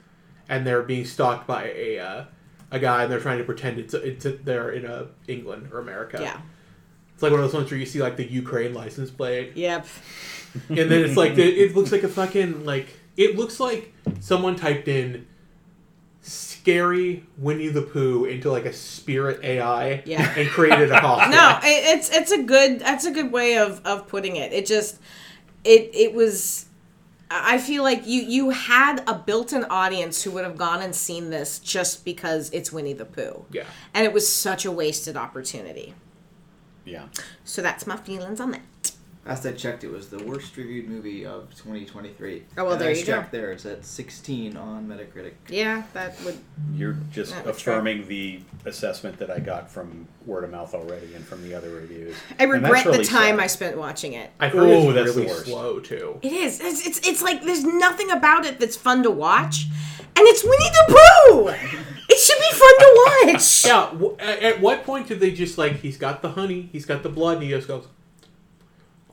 and 0.48 0.66
they're 0.66 0.84
being 0.84 1.04
stalked 1.06 1.46
by 1.46 1.66
a 1.76 2.00
uh, 2.00 2.26
a 2.72 2.80
guy, 2.80 3.04
and 3.04 3.12
they're 3.12 3.20
trying 3.20 3.40
to 3.40 3.44
pretend 3.44 3.80
it's 3.80 3.94
it's 3.94 4.26
they're 4.44 4.72
in 4.72 4.86
a 4.86 5.08
England 5.28 5.70
or 5.74 5.80
America. 5.80 6.20
yeah, 6.22 6.40
It's 7.14 7.22
like 7.22 7.32
one 7.34 7.42
of 7.42 7.46
those 7.46 7.54
ones 7.54 7.70
where 7.70 7.80
you 7.80 7.86
see 7.86 8.02
like 8.02 8.16
the 8.16 8.26
Ukraine 8.26 8.74
license 8.74 9.12
plate, 9.12 9.52
yep. 9.56 9.86
and 10.70 10.78
then 10.78 11.04
it's 11.04 11.18
like 11.18 11.36
the, 11.36 11.44
it 11.44 11.76
looks 11.76 11.92
like 11.92 12.04
a 12.04 12.08
fucking 12.08 12.66
like 12.66 12.88
it 13.16 13.36
looks 13.38 13.60
like 13.60 13.94
someone 14.20 14.56
typed 14.56 14.88
in 14.88 15.26
scary 16.22 17.24
Winnie 17.38 17.70
the 17.70 17.82
Pooh 17.82 18.26
into 18.26 18.52
like 18.52 18.66
a 18.66 18.74
spirit 18.74 19.40
AI 19.44 20.04
Yeah. 20.06 20.34
and 20.38 20.50
created 20.50 20.92
a 20.92 21.00
costume. 21.02 21.32
no, 21.32 21.60
it, 21.64 21.98
it's 21.98 22.10
it's 22.10 22.32
a 22.32 22.44
good 22.44 22.80
that's 22.80 23.06
a 23.06 23.12
good 23.12 23.32
way 23.32 23.58
of 23.58 23.82
of 23.86 24.08
putting 24.08 24.36
it. 24.36 24.52
It 24.54 24.66
just 24.66 25.00
it 25.64 25.90
it 25.94 26.14
was. 26.14 26.66
I 27.30 27.58
feel 27.58 27.84
like 27.84 28.08
you 28.08 28.22
you 28.22 28.50
had 28.52 29.04
a 29.06 29.14
built-in 29.14 29.66
audience 29.66 30.24
who 30.24 30.32
would 30.32 30.46
have 30.46 30.56
gone 30.58 30.82
and 30.82 30.96
seen 30.96 31.30
this 31.30 31.60
just 31.60 32.06
because 32.06 32.50
it's 32.52 32.72
Winnie 32.72 32.94
the 32.94 33.04
Pooh, 33.06 33.44
Yeah. 33.52 33.64
and 33.94 34.06
it 34.06 34.14
was 34.14 34.28
such 34.30 34.64
a 34.64 34.72
wasted 34.72 35.18
opportunity. 35.18 35.94
yeah. 36.86 37.08
So 37.44 37.62
that's 37.62 37.86
my 37.86 37.98
feelings 37.98 38.40
on 38.40 38.52
that. 38.52 38.62
Last 39.28 39.46
I 39.46 39.52
checked, 39.52 39.84
it 39.84 39.90
was 39.92 40.10
the 40.10 40.24
worst 40.24 40.56
reviewed 40.58 40.88
movie 40.90 41.26
of 41.26 41.50
2023. 41.56 42.44
Oh, 42.58 42.64
well, 42.64 42.72
And 42.74 42.82
there 42.82 42.90
I 42.90 42.94
you 42.94 43.06
go. 43.06 43.14
checked 43.14 43.32
There, 43.32 43.52
it's 43.52 43.66
at 43.66 43.84
16 43.86 44.56
on 44.58 44.88
Metacritic. 44.88 45.34
Yeah, 45.50 45.84
that 45.94 46.20
would. 46.24 46.38
You're 46.74 46.98
just 47.12 47.32
Yeah, 47.34 47.42
that's 47.44 47.58
affirming 47.60 48.08
the 48.08 48.40
assessment 48.66 49.18
that 49.20 49.30
I 49.30 49.40
got 49.40 49.70
from 49.72 50.08
word 50.26 50.44
of 50.44 50.52
mouth 50.52 50.74
already 50.74 51.14
and 51.16 51.26
from 51.26 51.44
the 51.48 51.54
other 51.56 51.70
reviews. 51.70 52.16
I 52.40 52.44
And 52.46 52.64
that's 52.64 52.74
regret 52.86 52.86
the 52.98 53.04
time 53.04 53.36
sad. 53.36 53.40
I 53.40 53.48
spent 53.48 53.78
watching 53.78 54.14
it. 54.14 54.32
I 54.40 54.48
heard 54.50 54.70
Oh, 54.70 54.90
it's 54.92 54.96
that's 54.96 55.14
the 55.16 55.22
really 55.22 55.34
worst. 55.34 55.46
slow 55.46 55.80
too. 55.80 56.20
It 56.22 56.32
is. 56.34 56.60
It's, 56.62 56.86
it's 56.86 57.08
it's 57.08 57.22
like 57.22 57.44
there's 57.44 57.64
nothing 57.64 58.12
about 58.12 58.46
it 58.46 58.60
that's 58.60 58.76
fun 58.76 59.04
to 59.04 59.12
watch, 59.12 59.66
and 60.16 60.28
it's 60.28 60.44
Winnie 60.44 60.70
the 60.70 60.86
Pooh. 60.88 61.48
It 62.10 62.20
should 62.20 62.40
be 62.40 62.52
fun 62.58 62.80
to 62.80 63.06
watch. 63.34 63.66
Yeah. 63.66 63.90
W- 63.92 64.16
at, 64.20 64.42
at 64.44 64.62
what 64.62 64.84
point 64.84 65.08
did 65.08 65.20
they 65.20 65.32
just 65.32 65.58
like 65.58 65.78
he's 65.82 65.98
got 65.98 66.22
the 66.22 66.30
honey, 66.32 66.70
he's 66.72 66.86
got 66.86 67.04
the 67.04 67.10
blood, 67.10 67.36
and 67.38 67.44
he 67.44 67.50
just 67.50 67.68
goes, 67.68 67.86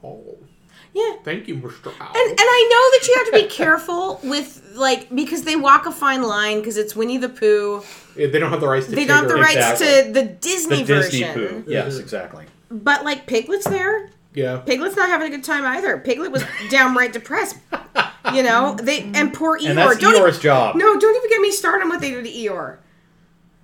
oh. 0.04 0.38
Yeah. 0.92 1.16
Thank 1.25 1.49
you, 1.49 1.56
Mr. 1.56 1.88
Owl. 1.88 2.08
And, 2.14 2.30
and 2.30 2.38
I 2.40 2.68
know 2.70 2.99
that 2.99 3.08
you 3.08 3.14
have 3.16 3.26
to 3.26 3.49
be 3.49 3.52
careful 3.52 4.20
with 4.23 4.62
like 4.75 5.12
because 5.12 5.42
they 5.42 5.56
walk 5.56 5.87
a 5.87 5.92
fine 5.92 6.23
line 6.23 6.58
because 6.61 6.76
it's 6.76 6.94
Winnie 6.94 7.18
the 7.18 7.28
Pooh. 7.28 7.82
Yeah, 8.16 8.28
they 8.28 8.38
don't 8.38 8.50
have 8.50 8.61
the 8.61 8.68
rights 8.68 8.87
to 8.87 8.94
They 8.94 9.04
don't 9.04 9.23
have 9.25 9.28
the 9.28 9.34
rights 9.34 9.56
Exactly. 9.56 9.87
to 9.87 10.12
the 10.12 10.23
Disney 10.23 10.82
The 10.84 10.94
Disney 10.94 11.23
version. 11.25 11.64
Yes, 11.66 11.94
mm-hmm. 11.94 12.00
exactly. 12.02 12.46
But 12.70 13.04
like 13.04 13.26
Piglet's 13.26 13.64
there. 13.64 14.11
Yeah. 14.34 14.58
Piglet's 14.58 14.94
not 14.94 15.08
having 15.08 15.26
a 15.26 15.30
good 15.37 15.44
time 15.44 15.64
either. 15.64 15.99
Piglet 15.99 16.30
was 16.30 16.44
downright 16.70 17.12
depressed. 17.12 17.56
You 18.32 18.44
know 18.44 18.76
they 18.80 19.02
and 19.14 19.34
poor 19.34 19.58
Eeyore. 19.58 19.70
And 19.70 19.78
that's 19.78 19.99
Don't 19.99 20.14
Eeyore's 20.14 20.34
even- 20.37 20.40
job. 20.42 20.76
No, 20.76 20.96
don't 20.99 21.16
even 21.16 21.28
get 21.28 21.40
me 21.40 21.50
started 21.50 21.82
on 21.82 21.88
what 21.88 22.00
they 22.00 22.11
did 22.12 22.25
to 22.25 22.30
Eeyore. 22.30 22.78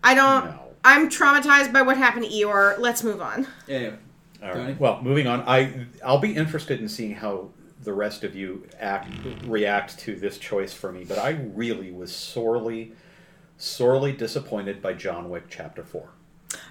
I 0.03 0.15
don't. 0.15 0.47
No. 0.47 0.57
I'm 0.83 1.11
traumatized 1.11 1.73
by 1.73 1.83
what 1.83 1.97
happened 1.97 2.25
to 2.25 2.31
Eeyore. 2.31 2.79
Let's 2.79 3.05
move 3.05 3.21
on. 3.21 3.47
Anyway, 3.69 3.99
All 4.43 4.53
Tony? 4.53 4.77
Well, 4.79 5.01
moving 5.03 5.27
on. 5.27 5.43
I 5.47 5.87
I'll 6.05 6.19
be 6.19 6.35
interested 6.35 6.81
in 6.81 6.89
seeing 6.89 7.15
how 7.15 7.51
the 7.83 7.93
rest 7.93 8.25
of 8.25 8.35
you 8.35 8.67
act 8.79 9.13
react 9.47 9.99
to 10.01 10.15
this 10.17 10.39
choice 10.39 10.73
for 10.73 10.93
me. 10.93 11.05
But 11.05 11.19
I 11.19 11.31
really 11.55 11.91
was 11.91 12.15
sorely, 12.15 12.93
sorely 13.59 14.13
disappointed 14.13 14.81
by 14.83 14.93
John 14.95 15.31
Wick 15.31 15.45
Chapter 15.49 15.83
Four. 15.83 16.11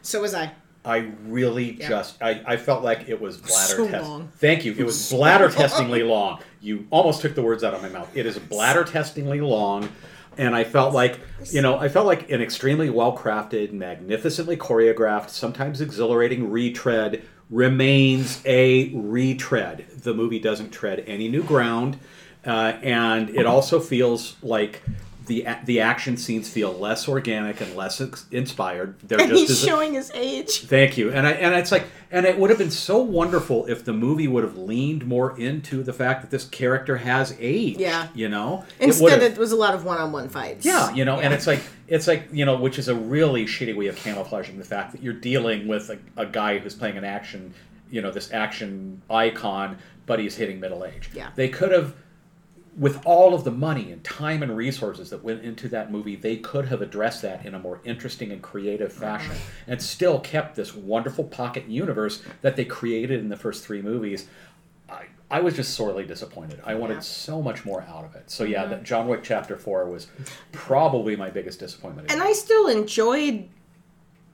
So 0.02 0.22
was 0.22 0.34
I. 0.34 0.52
I 0.86 1.12
really 1.26 1.74
Yeah. 1.74 1.90
just 1.90 2.22
I, 2.22 2.42
I 2.46 2.58
felt 2.58 2.84
like 2.84 3.10
it 3.10 3.20
was 3.20 3.38
bladder 3.38 3.76
So 3.76 3.88
test. 3.88 4.08
long. 4.08 4.32
Thank 4.38 4.64
you. 4.66 4.74
It 4.78 4.86
was 4.86 5.10
bladder 5.12 5.50
testingly 5.50 6.08
long. 6.08 6.40
You 6.62 6.88
almost 6.90 7.22
took 7.22 7.36
the 7.36 7.42
words 7.42 7.64
out 7.64 7.74
of 7.74 7.82
my 7.82 7.90
mouth. 7.90 8.10
It 8.16 8.26
is 8.26 8.40
bladder 8.40 8.84
testingly 8.84 9.42
long. 9.42 9.90
And 10.38 10.56
I 10.56 10.64
felt 10.64 10.94
like, 10.94 11.20
you 11.52 11.62
know, 11.62 11.78
I 11.78 11.90
felt 11.90 12.06
like 12.06 12.32
an 12.32 12.42
extremely 12.42 12.90
well 12.90 13.16
crafted, 13.18 13.74
magnificently 13.74 14.56
choreographed, 14.56 15.30
sometimes 15.30 15.82
exhilarating 15.82 16.50
retread 16.50 17.24
remains 17.50 18.42
a 18.46 18.90
retread. 18.94 19.86
The 19.90 20.14
movie 20.14 20.40
doesn't 20.40 20.72
tread 20.72 21.04
any 21.08 21.28
new 21.28 21.44
ground. 21.44 22.00
Uh, 22.46 22.74
and 22.82 23.30
it 23.32 23.46
also 23.46 23.80
feels 23.80 24.36
like 24.42 24.82
the, 25.30 25.46
the 25.64 25.80
action 25.80 26.18
scenes 26.18 26.50
feel 26.50 26.74
less 26.74 27.08
organic 27.08 27.62
and 27.62 27.74
less 27.76 28.02
ex- 28.02 28.26
inspired. 28.32 29.00
They're 29.04 29.22
And 29.22 29.30
just 29.30 29.48
he's 29.48 29.62
showing 29.64 29.94
his 29.94 30.12
age. 30.14 30.62
Thank 30.66 30.98
you. 30.98 31.12
And 31.14 31.26
I 31.26 31.32
and 31.32 31.56
it's 31.56 31.72
like 31.72 31.86
and 32.12 32.26
it 32.26 32.38
would 32.38 32.50
have 32.50 32.60
been 32.60 32.72
so 32.72 32.98
wonderful 32.98 33.66
if 33.68 33.86
the 33.86 33.94
movie 33.94 34.28
would 34.28 34.44
have 34.44 34.58
leaned 34.58 35.06
more 35.08 35.40
into 35.40 35.84
the 35.84 35.94
fact 35.94 36.22
that 36.24 36.32
this 36.32 36.44
character 36.46 36.98
has 36.98 37.36
age. 37.40 37.78
Yeah. 37.78 38.08
You 38.14 38.28
know? 38.28 38.66
Instead, 38.80 39.04
would've- 39.04 39.24
it 39.24 39.38
was 39.38 39.52
a 39.54 39.56
lot 39.56 39.74
of 39.76 39.86
one-on-one 39.86 40.30
fights. 40.30 40.66
yeah, 40.66 40.94
you 40.94 41.06
know, 41.06 41.20
and 41.20 41.34
it's 41.34 41.48
like 41.48 41.62
it's 41.88 42.08
like 42.08 42.28
you 42.34 42.46
know, 42.46 42.58
which 42.58 42.78
is 42.78 42.88
a 42.90 42.96
really 42.96 43.46
shitty 43.46 43.76
way 43.76 43.88
of 43.88 43.96
camouflaging 43.96 44.58
the 44.58 44.66
fact 44.66 44.92
that 44.92 45.02
you're 45.02 45.14
dealing 45.14 45.68
with 45.68 45.90
a, 45.90 46.00
a 46.18 46.26
guy 46.26 46.58
who's 46.58 46.76
playing 46.76 46.98
an 46.98 47.04
action, 47.06 47.54
you 47.92 48.02
know, 48.02 48.12
this 48.12 48.32
action 48.34 49.02
icon, 49.10 49.78
but 50.06 50.20
he's 50.20 50.36
hitting 50.36 50.60
middle 50.60 50.84
age. 50.84 51.10
Yeah. 51.14 51.30
they 51.36 51.50
could 51.50 51.72
have, 51.72 51.94
with 52.80 53.06
all 53.06 53.34
of 53.34 53.44
the 53.44 53.52
money 53.52 53.92
and 53.92 54.02
time 54.06 54.42
and 54.42 54.56
resources 54.56 55.10
that 55.10 55.22
went 55.22 55.44
into 55.44 55.68
that 55.68 55.92
movie, 55.92 56.16
they 56.16 56.38
could 56.38 56.66
have 56.70 56.82
addressed 56.82 57.22
that 57.22 57.46
in 57.46 57.54
a 57.54 57.60
more 57.60 57.82
interesting 57.84 58.32
and 58.32 58.42
creative 58.42 58.92
mm-hmm. 58.92 59.02
fashion, 59.02 59.36
and 59.68 59.82
still 59.82 60.20
kept 60.20 60.56
this 60.56 60.74
wonderful 60.74 61.26
pocket 61.26 61.68
universe 61.68 62.24
that 62.42 62.56
they 62.56 62.64
created 62.64 63.20
in 63.20 63.28
the 63.28 63.36
first 63.36 63.66
three 63.66 63.82
movies. 63.82 64.28
I, 64.90 65.08
I 65.30 65.42
was 65.42 65.58
just 65.58 65.76
sorely 65.76 66.06
disappointed. 66.06 66.62
I 66.66 66.76
wanted 66.76 66.96
Yeah. 66.96 67.00
so 67.02 67.42
much 67.42 67.66
more 67.66 67.82
out 67.82 68.06
of 68.06 68.16
it. 68.16 68.32
So 68.32 68.46
yeah, 68.46 68.62
mm-hmm. 68.62 68.72
that 68.72 68.84
John 68.84 69.10
Wick 69.10 69.24
Chapter 69.24 69.58
Four 69.58 69.86
was 69.90 70.08
probably 70.54 71.18
my 71.18 71.30
biggest 71.30 71.60
disappointment. 71.60 72.10
and 72.10 72.24
I 72.24 72.32
still 72.32 72.68
enjoyed 72.68 73.50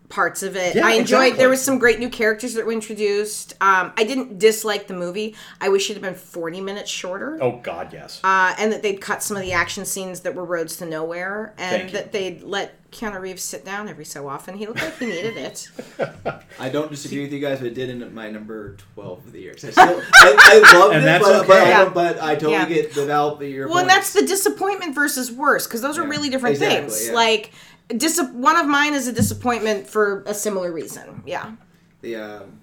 parts 0.10 0.44
of 0.44 0.56
it. 0.56 0.76
Yeah, 0.76 0.86
I 0.86 0.92
enjoyed. 0.92 1.04
exactly. 1.22 1.38
There 1.38 1.50
was 1.50 1.62
some 1.62 1.80
great 1.80 2.00
new 2.00 2.10
characters 2.10 2.54
that 2.54 2.66
were 2.66 2.72
introduced. 2.72 3.54
Um, 3.62 3.92
I 3.98 4.04
didn't 4.04 4.38
dislike 4.40 4.88
the 4.88 4.94
movie. 4.94 5.36
I 5.60 5.70
wish 5.70 5.90
it 5.90 5.94
had 5.94 6.02
been 6.02 6.16
forty 6.16 6.62
minutes 6.62 6.90
shorter. 6.92 7.38
oh 7.42 7.60
God, 7.64 7.92
yes. 7.92 8.20
Uh, 8.24 8.54
and 8.58 8.72
that 8.72 8.82
they'd 8.84 9.02
cut 9.02 9.24
some 9.24 9.36
of 9.38 9.44
the 9.44 9.54
action 9.54 9.86
scenes 9.86 10.22
that 10.22 10.36
were 10.36 10.46
roads 10.46 10.78
to 10.78 10.86
nowhere, 10.86 11.54
and 11.58 11.82
Thank 11.82 11.92
you. 11.92 11.98
that 12.00 12.12
they'd 12.12 12.44
let 12.44 12.80
Keanu 12.92 13.20
Reeves 13.20 13.44
sit 13.44 13.66
down 13.66 13.90
every 13.90 14.06
so 14.06 14.28
often. 14.30 14.56
He 14.56 14.68
looked 14.68 14.82
like 14.82 14.98
he 15.00 15.08
needed 15.08 15.36
it. 15.38 15.70
I 16.60 16.70
don't 16.70 16.90
disagree 16.90 17.22
with 17.24 17.34
you 17.34 17.40
guys, 17.40 17.58
but 17.58 17.68
it 17.68 17.74
did 17.74 17.90
end 17.90 18.04
up 18.04 18.12
my 18.12 18.30
number 18.30 18.78
twelve 18.94 19.26
of 19.26 19.32
the 19.34 19.42
year. 19.42 19.54
'Cause 19.54 19.66
I, 19.66 19.72
still, 19.72 20.02
I, 20.14 20.62
I 20.74 20.80
loved 20.80 20.94
And 20.96 21.04
it, 21.04 21.06
that's 21.06 21.24
but, 21.26 21.48
but, 21.48 21.58
okay. 21.58 21.66
I 21.66 21.70
Yeah. 21.70 21.84
don't- 21.84 21.94
but 21.94 22.22
I 22.22 22.34
totally 22.36 22.54
Yeah. 22.54 22.66
get 22.70 22.94
the 22.94 23.06
Val. 23.06 23.42
Your 23.44 23.68
Well, 23.68 23.80
and 23.80 23.90
that's 23.90 24.14
the 24.14 24.26
disappointment 24.26 24.96
versus 24.96 25.32
worse, 25.32 25.66
because 25.68 25.82
those 25.82 25.98
are 25.98 26.04
Yeah, 26.04 26.10
really 26.10 26.30
different 26.30 26.54
exactly, 26.56 26.90
things. 26.90 27.08
yeah. 27.08 27.14
Like, 27.14 27.52
dis- 27.90 28.22
one 28.34 28.58
of 28.58 28.68
mine 28.68 28.94
is 28.94 29.08
a 29.08 29.14
disappointment 29.14 29.88
for 29.88 30.24
a 30.26 30.34
similar 30.34 30.72
reason. 30.72 31.24
Yeah. 31.26 31.54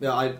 yeah, 0.01 0.13
I 0.13 0.35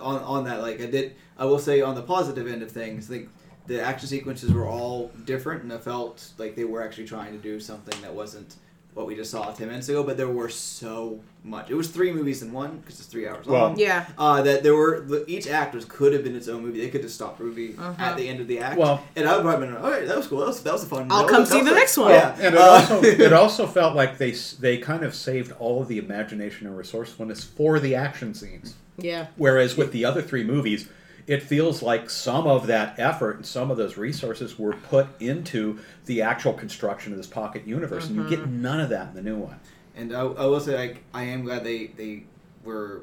on 0.00 0.22
on 0.22 0.44
that 0.44 0.60
like 0.60 0.80
I 0.80 0.86
did. 0.86 1.14
I 1.38 1.44
will 1.44 1.58
say 1.58 1.80
on 1.80 1.94
the 1.94 2.02
positive 2.02 2.46
end 2.46 2.62
of 2.62 2.70
things, 2.70 3.08
like 3.08 3.28
the 3.66 3.80
action 3.80 4.08
sequences 4.08 4.52
were 4.52 4.66
all 4.66 5.08
different, 5.24 5.62
and 5.62 5.72
I 5.72 5.78
felt 5.78 6.32
like 6.38 6.56
they 6.56 6.64
were 6.64 6.82
actually 6.82 7.06
trying 7.06 7.32
to 7.32 7.38
do 7.38 7.60
something 7.60 8.00
that 8.02 8.12
wasn't 8.12 8.56
what 9.00 9.08
we 9.08 9.16
just 9.16 9.30
saw 9.30 9.50
ten 9.52 9.68
minutes 9.68 9.88
ago. 9.88 10.02
But 10.02 10.16
there 10.18 10.28
were 10.28 10.48
so 10.50 11.20
much. 11.42 11.70
It 11.70 11.74
was 11.74 11.88
three 11.88 12.12
movies 12.12 12.42
in 12.42 12.52
one 12.52 12.78
because 12.78 12.98
it's 13.00 13.08
three 13.08 13.26
hours 13.26 13.46
Well, 13.46 13.62
long. 13.68 13.78
Yeah. 13.78 14.04
Uh, 14.18 14.42
that 14.42 14.62
there 14.62 14.74
were 14.76 15.04
each 15.26 15.46
act 15.48 15.74
was 15.74 15.86
could 15.86 16.12
have 16.12 16.22
been 16.22 16.36
its 16.36 16.48
own 16.48 16.62
movie. 16.62 16.80
They 16.80 16.90
could 16.90 17.00
have 17.02 17.10
stopped 17.10 17.38
the 17.38 17.44
movie 17.44 17.74
Uh-huh. 17.78 17.94
at 17.98 18.16
the 18.18 18.28
end 18.28 18.40
of 18.40 18.46
the 18.46 18.58
act. 18.58 18.78
Well- 18.78 19.02
and 19.16 19.26
I 19.26 19.36
would 19.36 19.42
probably 19.42 19.66
been 19.68 19.76
all 19.76 19.90
right. 19.90 20.06
That 20.06 20.16
was 20.18 20.26
cool. 20.26 20.40
That 20.40 20.48
was, 20.48 20.62
that 20.62 20.72
was 20.74 20.82
a 20.84 20.86
fun. 20.86 21.06
I'll 21.10 21.22
that 21.22 21.30
come 21.30 21.40
was- 21.40 21.50
see 21.50 21.62
the 21.62 21.70
next 21.70 21.96
one. 21.96 22.10
Yeah, 22.10 22.34
And 22.38 22.54
it 22.54 22.60
Uh, 22.60 22.64
also 22.64 23.02
it 23.26 23.32
also 23.32 23.66
felt 23.66 23.96
like 23.96 24.18
they 24.18 24.32
they 24.60 24.76
kind 24.76 25.02
of 25.02 25.14
saved 25.14 25.52
all 25.58 25.80
of 25.80 25.88
the 25.88 25.96
imagination 25.98 26.66
and 26.66 26.76
resourcefulness 26.76 27.42
for 27.42 27.80
the 27.80 27.94
action 27.94 28.34
scenes. 28.34 28.74
Yeah. 28.98 29.28
Whereas 29.36 29.78
with 29.78 29.92
the 29.92 30.04
other 30.04 30.20
three 30.20 30.44
movies, 30.44 30.86
it 31.30 31.42
feels 31.42 31.80
like 31.82 32.10
some 32.10 32.46
of 32.46 32.66
that 32.66 32.98
effort 32.98 33.36
and 33.36 33.46
some 33.46 33.70
of 33.70 33.76
those 33.76 33.96
resources 33.96 34.58
were 34.58 34.72
put 34.72 35.06
into 35.20 35.78
the 36.06 36.22
actual 36.22 36.52
construction 36.52 37.12
of 37.12 37.16
this 37.18 37.26
pocket 37.28 37.66
universe, 37.66 38.08
and 38.08 38.16
you 38.16 38.28
get 38.28 38.40
Mm-hmm. 38.40 38.62
none 38.62 38.80
of 38.80 38.88
that 38.90 39.08
in 39.10 39.14
the 39.14 39.22
new 39.22 39.36
one. 39.36 39.60
And 39.96 40.12
I, 40.14 40.22
I 40.22 40.46
will 40.46 40.60
say, 40.60 40.76
like, 40.76 41.04
I 41.14 41.22
am 41.24 41.44
glad 41.44 41.62
they 41.64 41.86
they 41.88 42.24
were. 42.64 43.02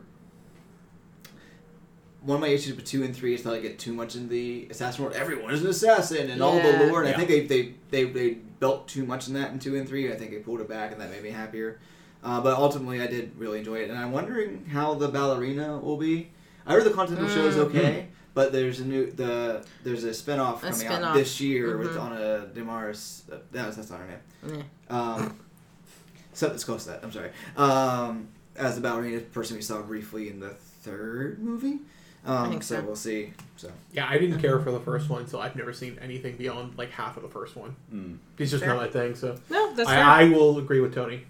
One 2.21 2.35
of 2.35 2.41
my 2.41 2.47
issues 2.49 2.75
with 2.75 2.85
two 2.85 3.03
and 3.03 3.15
three 3.15 3.33
is 3.35 3.43
that 3.43 3.53
I 3.53 3.59
get 3.59 3.79
too 3.79 3.93
much 3.93 4.15
in 4.15 4.27
the 4.27 4.67
assassin 4.69 5.03
world. 5.05 5.15
Everyone 5.15 5.53
is 5.53 5.63
an 5.63 5.69
assassin, 5.69 6.29
and 6.29 6.41
all 6.41 6.59
the 6.61 6.85
lore. 6.87 7.03
And 7.03 7.09
Yeah. 7.09 7.15
I 7.15 7.25
think 7.25 7.29
they, 7.29 7.41
they 7.45 7.73
they 7.91 8.11
they 8.11 8.29
built 8.59 8.87
too 8.89 9.05
much 9.05 9.27
in 9.29 9.33
that 9.35 9.51
in 9.51 9.59
two 9.59 9.75
and 9.77 9.87
three. 9.87 10.11
I 10.11 10.15
think 10.15 10.31
they 10.31 10.37
pulled 10.39 10.59
it 10.59 10.67
back, 10.67 10.91
and 10.91 10.99
that 10.99 11.09
made 11.11 11.23
me 11.23 11.29
happier. 11.29 11.79
Uh, 12.23 12.41
but 12.41 12.57
ultimately, 12.57 13.01
I 13.01 13.07
did 13.07 13.31
really 13.37 13.59
enjoy 13.59 13.75
it, 13.75 13.89
and 13.89 13.97
I'm 13.97 14.11
wondering 14.11 14.65
how 14.65 14.95
the 14.95 15.07
ballerina 15.07 15.77
will 15.77 15.95
be. 15.97 16.31
I 16.65 16.73
heard 16.73 16.83
the 16.83 16.89
content 16.91 17.19
of 17.21 17.27
the 17.29 17.33
show 17.33 17.45
is 17.47 17.55
Mm. 17.55 17.59
okay, 17.67 18.07
but 18.37 18.51
there's 18.51 18.79
a 18.79 18.85
new 18.85 19.09
the 19.11 19.65
there's 19.83 20.03
a 20.03 20.09
spinoff 20.11 20.57
A 20.57 20.69
coming 20.69 20.71
out 20.71 20.75
spin-off. 20.75 21.15
this 21.15 21.41
year 21.41 21.75
with 21.77 21.95
Mhm. 21.95 22.05
Anna 22.05 22.45
Demaris. 22.53 23.21
Uh, 23.31 23.37
that's 23.51 23.75
that's 23.77 23.89
not 23.89 23.99
her 24.01 24.07
name. 24.07 24.63
Yeah. 24.89 24.95
Um, 24.95 25.39
something's 26.33 26.63
close 26.63 26.83
to 26.83 26.91
that. 26.91 26.99
I'm 27.03 27.11
sorry. 27.11 27.31
Um, 27.57 28.27
as 28.55 28.75
the 28.75 28.81
ballerina 28.81 29.21
person 29.21 29.55
we 29.55 29.63
saw 29.63 29.81
briefly 29.81 30.29
in 30.29 30.39
the 30.39 30.51
third 30.83 31.39
movie. 31.39 31.79
Um, 32.25 32.49
think 32.51 32.61
so. 32.63 32.79
We'll 32.81 32.95
see. 32.95 33.33
So 33.55 33.71
Yeah, 33.91 34.07
I 34.07 34.17
didn't 34.19 34.39
care 34.39 34.59
for 34.59 34.71
the 34.71 34.79
first 34.81 35.09
one, 35.09 35.27
so 35.27 35.39
I've 35.39 35.55
never 35.55 35.73
seen 35.73 35.97
anything 36.01 36.35
beyond 36.37 36.77
like 36.77 36.91
half 36.91 37.17
of 37.17 37.23
the 37.23 37.29
first 37.29 37.55
one. 37.55 37.75
Mm. 37.93 38.17
It's 38.37 38.51
just 38.51 38.63
Fair. 38.63 38.73
not 38.75 38.81
my 38.83 38.87
thing. 38.89 39.15
So 39.15 39.35
No, 39.49 39.73
that's 39.73 39.89
fair. 39.89 40.03
I, 40.03 40.21
I 40.25 40.29
will 40.29 40.59
agree 40.59 40.79
with 40.81 40.93
Tony. 40.93 41.25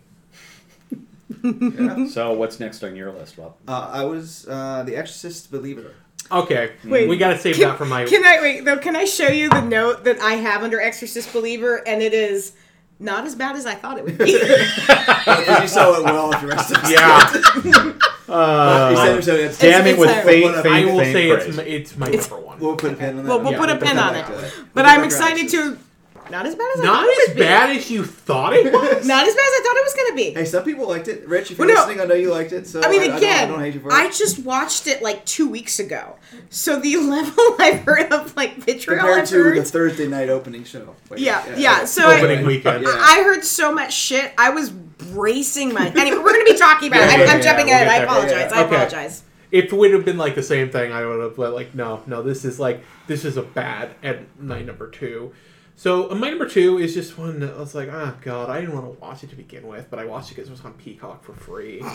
yeah. 1.43 2.07
So 2.07 2.33
what's 2.33 2.59
next 2.59 2.83
on 2.83 2.95
your 2.95 3.11
list, 3.11 3.37
Rob? 3.37 3.55
uh, 3.67 3.89
I 3.93 4.03
was 4.05 4.47
uh, 4.49 4.83
the 4.85 4.95
Exorcist 4.95 5.51
believer. 5.51 5.93
Okay, 6.31 6.71
Wait, 6.83 7.07
we 7.07 7.17
gotta 7.17 7.37
save 7.37 7.55
can- 7.55 7.69
that 7.69 7.77
for 7.77 7.85
my. 7.85 8.05
Can 8.05 8.25
I 8.25 8.41
wait 8.41 8.65
though? 8.65 8.77
Can 8.77 8.95
I 8.95 9.05
show 9.05 9.27
you 9.29 9.49
the 9.49 9.61
note 9.61 10.03
that 10.03 10.19
I 10.19 10.33
have 10.33 10.63
under 10.63 10.81
Exorcist 10.81 11.31
Believer, 11.33 11.87
and 11.87 12.01
it 12.01 12.13
is 12.13 12.53
not 12.99 13.25
as 13.25 13.35
bad 13.35 13.55
as 13.55 13.65
I 13.65 13.75
thought 13.75 13.97
it 13.97 14.03
would 14.05 14.17
be. 14.17 14.35
As 15.27 15.61
you 15.61 15.67
saw 15.67 15.93
it 15.99 16.03
well 16.03 16.29
with 16.29 16.41
the 16.41 16.47
rest 16.47 16.71
of 16.71 16.77
us. 16.83 16.91
Yeah. 16.91 17.93
Uh, 18.29 18.89
You 18.91 18.97
said 18.97 19.23
so 19.23 19.33
it's- 19.35 19.57
damning 19.57 19.97
with 19.97 20.09
a- 20.09 20.21
faint, 20.23 20.53
I 20.53 20.61
faint, 20.61 20.75
I 20.75 20.85
will 20.91 20.99
faint 20.99 21.13
say 21.13 21.31
praise. 21.31 21.47
it's 21.47 21.55
my, 21.57 21.63
it's 21.63 21.97
my 21.97 22.07
It's- 22.09 22.29
number 22.29 22.45
one. 22.45 22.59
We'll 22.59 22.75
put 22.75 22.91
a 22.91 22.95
pin 22.97 23.09
on 23.19 23.23
that. 23.23 23.29
Well, 23.29 23.39
we'll 23.41 23.51
Yeah, 23.53 23.57
put 23.59 23.69
a 23.69 23.75
pin 23.77 23.97
on 23.97 24.13
back 24.15 24.29
it. 24.29 24.53
But 24.73 24.83
We'll 24.83 24.93
I'm 24.93 25.03
excited 25.05 25.45
Exorcist. 25.45 25.79
to. 25.79 25.86
Not 26.31 26.45
as 26.45 26.55
bad 26.55 26.69
as 26.75 26.81
I 26.81 26.83
Not 26.83 26.95
thought 27.01 27.07
it 27.09 27.29
as 27.29 27.35
would 27.35 27.41
be. 27.41 27.47
as 27.79 27.91
you 27.91 28.05
thought 28.05 28.53
it 28.53 28.65
was. 28.73 29.07
Not 29.07 29.27
as 29.27 29.33
bad 29.35 29.41
as 29.41 29.53
I 29.59 29.61
thought 29.63 29.77
it 29.77 29.85
was 29.85 29.93
going 29.95 30.09
to 30.11 30.15
be. 30.15 30.31
Hey, 30.33 30.45
some 30.45 30.63
people 30.63 30.87
liked 30.87 31.07
it. 31.07 31.27
Rich, 31.27 31.51
if 31.51 31.57
you're 31.57 31.67
Well, 31.67 31.75
no. 31.75 31.81
listening, 31.81 32.01
I 32.01 32.05
know 32.05 32.15
you 32.15 32.31
liked 32.31 32.51
it. 32.53 32.67
So 32.67 32.81
I 32.81 32.89
mean, 32.89 33.01
I, 33.01 33.07
don't- 33.07 33.17
again, 33.17 33.47
I 33.49 33.51
don't, 33.51 33.59
hate 33.61 33.73
you 33.75 33.79
for 33.79 33.91
I 33.93 34.09
just 34.09 34.39
watched 34.39 34.87
it 34.87 35.01
like 35.01 35.25
two 35.25 35.49
weeks 35.49 35.79
ago, 35.79 36.15
so 36.49 36.79
the 36.79 36.95
level 36.97 37.55
I've 37.59 37.79
heard 37.81 38.11
of 38.11 38.35
like 38.35 38.55
vitriol 38.57 38.99
compared 38.99 39.21
I've 39.23 39.29
to 39.29 39.35
heard. 39.35 39.57
the 39.57 39.63
Thursday 39.63 40.07
night 40.07 40.29
opening 40.29 40.63
show. 40.63 40.95
Wait, 41.09 41.19
Yeah, 41.21 41.55
yeah, 41.55 41.85
so 41.85 42.09
I- 42.09 42.17
Opening 42.17 42.45
weekend. 42.45 42.83
Yeah. 42.83 42.89
I 42.95 43.21
heard 43.23 43.43
so 43.43 43.71
much 43.73 43.93
shit. 43.93 44.33
I 44.37 44.49
was 44.49 44.69
bracing 44.69 45.73
my. 45.73 45.87
Anyway, 45.87 46.17
we're 46.17 46.33
going 46.33 46.45
to 46.45 46.51
be 46.53 46.57
talking 46.57 46.87
about 46.89 47.01
it. 47.03 47.07
Yeah, 47.07 47.13
I'm, 47.13 47.19
yeah, 47.19 47.25
I'm 47.31 47.37
yeah, 47.37 47.43
jumping 47.43 47.65
we'll 47.67 47.75
ahead. 47.75 47.87
get 47.87 47.93
I 47.93 47.97
there. 47.99 48.05
apologize. 48.07 48.51
Yeah, 48.51 48.57
I 48.57 48.63
Okay. 48.65 48.75
apologize. 48.75 49.23
If 49.49 49.65
it 49.71 49.73
would 49.73 49.91
have 49.93 50.03
been 50.03 50.17
like 50.17 50.35
the 50.35 50.43
same 50.43 50.69
thing, 50.69 50.91
I 50.91 51.05
would 51.05 51.21
have 51.23 51.35
but 51.37 51.53
like 51.53 51.73
no, 51.73 52.03
no. 52.05 52.21
This 52.21 52.43
is 52.43 52.59
like 52.59 52.83
this 53.07 53.23
is 53.23 53.37
a 53.37 53.41
bad 53.43 53.91
at 54.03 54.19
my 54.41 54.61
number 54.61 54.89
two. 54.89 55.31
So 55.77 56.09
uh, 56.11 56.15
my 56.15 56.29
number 56.29 56.49
two 56.49 56.79
is 56.79 56.93
just 56.95 57.17
one 57.17 57.39
that 57.39 57.53
I 57.53 57.59
was 57.59 57.73
like, 57.75 57.87
oh 57.89 58.15
god, 58.21 58.49
I 58.49 58.59
didn't 58.59 58.75
want 58.75 58.93
to 58.93 58.99
watch 58.99 59.23
it 59.23 59.29
to 59.29 59.35
begin 59.35 59.67
with, 59.67 59.89
but 59.89 59.99
I 59.99 60.05
watched 60.05 60.31
it 60.31 60.35
because 60.35 60.49
it 60.49 60.51
was 60.51 60.61
on 60.65 60.73
Peacock 60.73 61.23
for 61.23 61.33
free. 61.33 61.81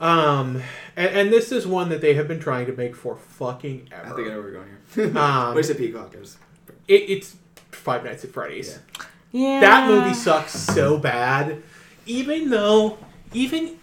Um, 0.00 0.62
and, 0.94 1.08
and 1.08 1.32
this 1.32 1.50
is 1.50 1.66
one 1.66 1.88
that 1.88 2.00
they 2.00 2.14
have 2.14 2.28
been 2.28 2.38
trying 2.38 2.66
to 2.66 2.72
make 2.72 2.94
for 2.94 3.16
fucking 3.16 3.88
ever. 3.90 4.00
I 4.00 4.06
ever. 4.06 4.14
think 4.16 4.28
I 4.28 4.30
know 4.30 4.36
where 4.40 4.46
we're 4.46 4.52
going 4.52 4.68
here. 4.94 5.06
Um, 5.20 5.54
Where's 5.54 5.66
the 5.66 5.74
Peacock? 5.74 6.14
It 6.14 6.20
was- 6.20 6.38
it, 6.86 7.10
it's 7.10 7.34
Five 7.72 8.04
Nights 8.04 8.22
at 8.24 8.30
Freddy's. 8.30 8.78
Yeah. 8.92 9.04
Yeah. 9.32 9.60
That 9.60 9.88
movie 9.90 10.14
sucks 10.14 10.52
so 10.52 10.98
bad. 10.98 11.64
Even 12.06 12.48
though, 12.50 12.98
even 13.32 13.76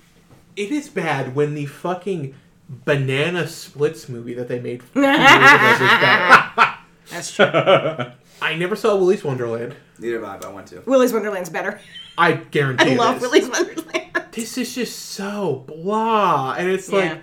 it 0.55 0.71
is 0.71 0.87
bad 0.87 1.35
when 1.35 1.53
the 1.53 1.65
fucking 1.65 2.33
banana 2.69 3.45
splits 3.45 4.07
movie 4.07 4.35
that 4.35 4.47
they 4.47 4.59
made 4.61 4.83
two 4.93 5.01
years 5.01 5.81
ago. 5.81 6.73
That's 7.11 7.35
true. 7.35 8.11
I 8.41 8.55
never 8.55 8.75
saw 8.75 8.95
Willy's 8.95 9.23
Wonderland. 9.23 9.75
Neither 9.99 10.15
have 10.15 10.23
I, 10.25 10.37
but 10.37 10.47
I 10.47 10.51
want 10.51 10.67
to. 10.67 10.81
Willy's 10.85 11.13
Wonderland's 11.13 11.49
better. 11.49 11.79
I 12.17 12.33
guarantee 12.33 12.89
I 12.91 12.93
it 12.93 12.97
love 12.97 13.15
is. 13.17 13.21
Willy's 13.21 13.49
Wonderland. 13.49 14.01
This 14.31 14.57
is 14.57 14.75
just 14.75 14.97
so 14.97 15.63
blah, 15.67 16.55
and 16.57 16.69
it's 16.69 16.91
like 16.91 17.05
Yeah. 17.11 17.17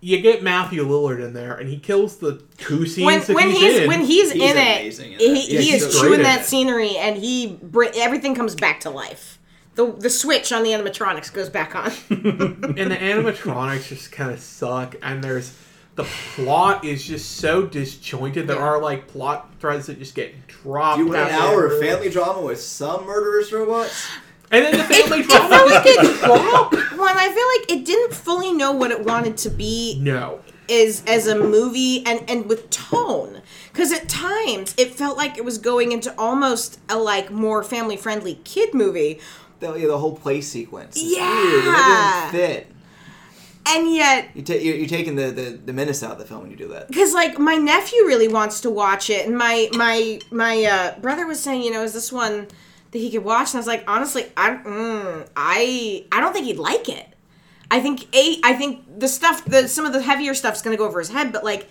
you 0.00 0.20
get 0.20 0.42
Matthew 0.42 0.84
Lillard 0.86 1.24
in 1.24 1.32
there, 1.32 1.54
and 1.54 1.68
he 1.68 1.78
kills 1.78 2.18
the 2.18 2.42
two 2.58 2.86
scenes 2.86 3.06
when 3.06 3.20
that 3.20 3.34
when 3.34 3.48
he's, 3.50 3.60
he's 3.60 3.80
in. 3.80 3.88
when 3.88 4.00
he's, 4.00 4.32
He's 4.32 4.42
in 4.42 4.50
amazing 4.56 5.12
it, 5.12 5.20
in 5.22 5.34
he, 5.36 5.42
that. 5.56 5.62
he 5.62 5.72
is 5.72 5.82
he's 5.84 6.00
great 6.00 6.08
chewing 6.08 6.22
that 6.22 6.40
it. 6.42 6.46
scenery, 6.46 6.96
and 6.98 7.16
he 7.16 7.58
br- 7.62 7.84
everything 7.94 8.34
comes 8.34 8.54
back 8.54 8.80
to 8.80 8.90
life. 8.90 9.38
The 9.76 9.92
the 9.92 10.10
switch 10.10 10.52
on 10.52 10.62
the 10.62 10.70
animatronics 10.70 11.32
goes 11.32 11.48
back 11.48 11.74
on. 11.74 11.86
and 12.10 12.90
the 12.90 12.96
animatronics 12.96 13.88
just 13.88 14.12
kind 14.12 14.30
of 14.30 14.40
suck 14.40 14.96
and 15.02 15.24
there's 15.24 15.56
the 16.02 16.08
plot 16.34 16.84
is 16.84 17.04
just 17.04 17.36
so 17.36 17.66
disjointed 17.66 18.46
there 18.46 18.58
are 18.60 18.80
like 18.80 19.06
plot 19.08 19.50
threads 19.60 19.86
that 19.86 19.98
just 19.98 20.14
get 20.14 20.46
dropped 20.46 20.98
Do 20.98 21.04
you 21.04 21.10
want 21.10 21.28
an 21.28 21.34
hour 21.34 21.66
of 21.66 21.80
family 21.80 22.10
drama 22.10 22.40
with 22.42 22.60
some 22.60 23.04
murderous 23.06 23.52
robots? 23.52 24.08
and 24.52 24.64
then 24.64 24.76
the 24.78 24.84
family 24.84 25.20
it 25.20 25.28
drama 25.28 25.48
felt 25.48 25.68
just 25.70 25.74
like 25.74 25.84
gets 25.84 26.08
it- 26.08 26.24
dropped 26.24 26.74
when 26.74 27.16
I 27.16 27.28
feel 27.28 27.72
like 27.76 27.80
it 27.80 27.84
didn't 27.86 28.14
fully 28.14 28.52
know 28.52 28.72
what 28.72 28.90
it 28.90 29.04
wanted 29.04 29.36
to 29.38 29.50
be 29.50 29.98
no 30.00 30.40
is 30.68 31.02
as 31.06 31.26
a 31.26 31.34
movie 31.36 32.04
and 32.06 32.28
and 32.30 32.46
with 32.46 32.70
tone 32.70 33.42
because 33.72 33.92
at 33.92 34.08
times 34.08 34.74
it 34.78 34.94
felt 34.94 35.16
like 35.16 35.36
it 35.36 35.44
was 35.44 35.58
going 35.58 35.90
into 35.92 36.14
almost 36.16 36.78
a 36.88 36.96
like 36.96 37.30
more 37.30 37.62
family 37.64 37.96
friendly 37.96 38.34
kid 38.44 38.72
movie 38.74 39.18
The, 39.60 39.74
yeah, 39.74 39.88
the 39.88 39.98
whole 39.98 40.16
play 40.16 40.40
sequence. 40.40 40.96
It's 40.96 41.16
Yeah. 41.16 41.28
weird. 41.34 41.64
It 41.64 41.64
didn't 41.64 42.30
fit. 42.32 42.69
And 43.66 43.92
yet 43.94 44.28
You 44.34 44.42
ta- 44.42 44.54
you're, 44.54 44.76
you're 44.76 44.88
taking 44.88 45.16
the, 45.16 45.30
the, 45.30 45.50
the 45.64 45.72
menace 45.72 46.02
out 46.02 46.12
of 46.12 46.18
the 46.18 46.24
film 46.24 46.42
when 46.42 46.50
you 46.50 46.56
do 46.56 46.68
that. 46.68 46.88
because 46.88 47.12
like 47.14 47.38
my 47.38 47.56
nephew 47.56 48.04
really 48.04 48.28
wants 48.28 48.60
to 48.62 48.70
watch 48.70 49.10
it 49.10 49.26
and 49.26 49.36
my 49.36 49.68
my 49.72 50.18
my 50.30 50.64
uh, 50.64 50.98
brother 51.00 51.26
was 51.26 51.40
saying 51.42 51.62
you 51.62 51.70
know 51.70 51.82
is 51.82 51.92
this 51.92 52.10
one 52.12 52.48
that 52.92 52.98
he 52.98 53.10
could 53.10 53.22
watch 53.24 53.48
and 53.50 53.56
i 53.56 53.58
was 53.58 53.66
like 53.66 53.84
honestly 53.86 54.24
i 54.36 54.50
mm, 54.50 55.28
i 55.36 56.04
i 56.10 56.20
don't 56.20 56.32
think 56.32 56.46
he'd 56.46 56.56
like 56.58 56.88
it 56.88 57.06
i 57.70 57.80
think 57.80 58.12
a 58.16 58.40
i 58.42 58.54
think 58.54 58.98
the 58.98 59.06
stuff 59.08 59.44
the 59.44 59.68
some 59.68 59.84
of 59.84 59.92
the 59.92 60.02
heavier 60.02 60.34
stuff's 60.34 60.62
gonna 60.62 60.76
go 60.76 60.86
over 60.86 60.98
his 60.98 61.10
head 61.10 61.32
but 61.32 61.44
like 61.44 61.68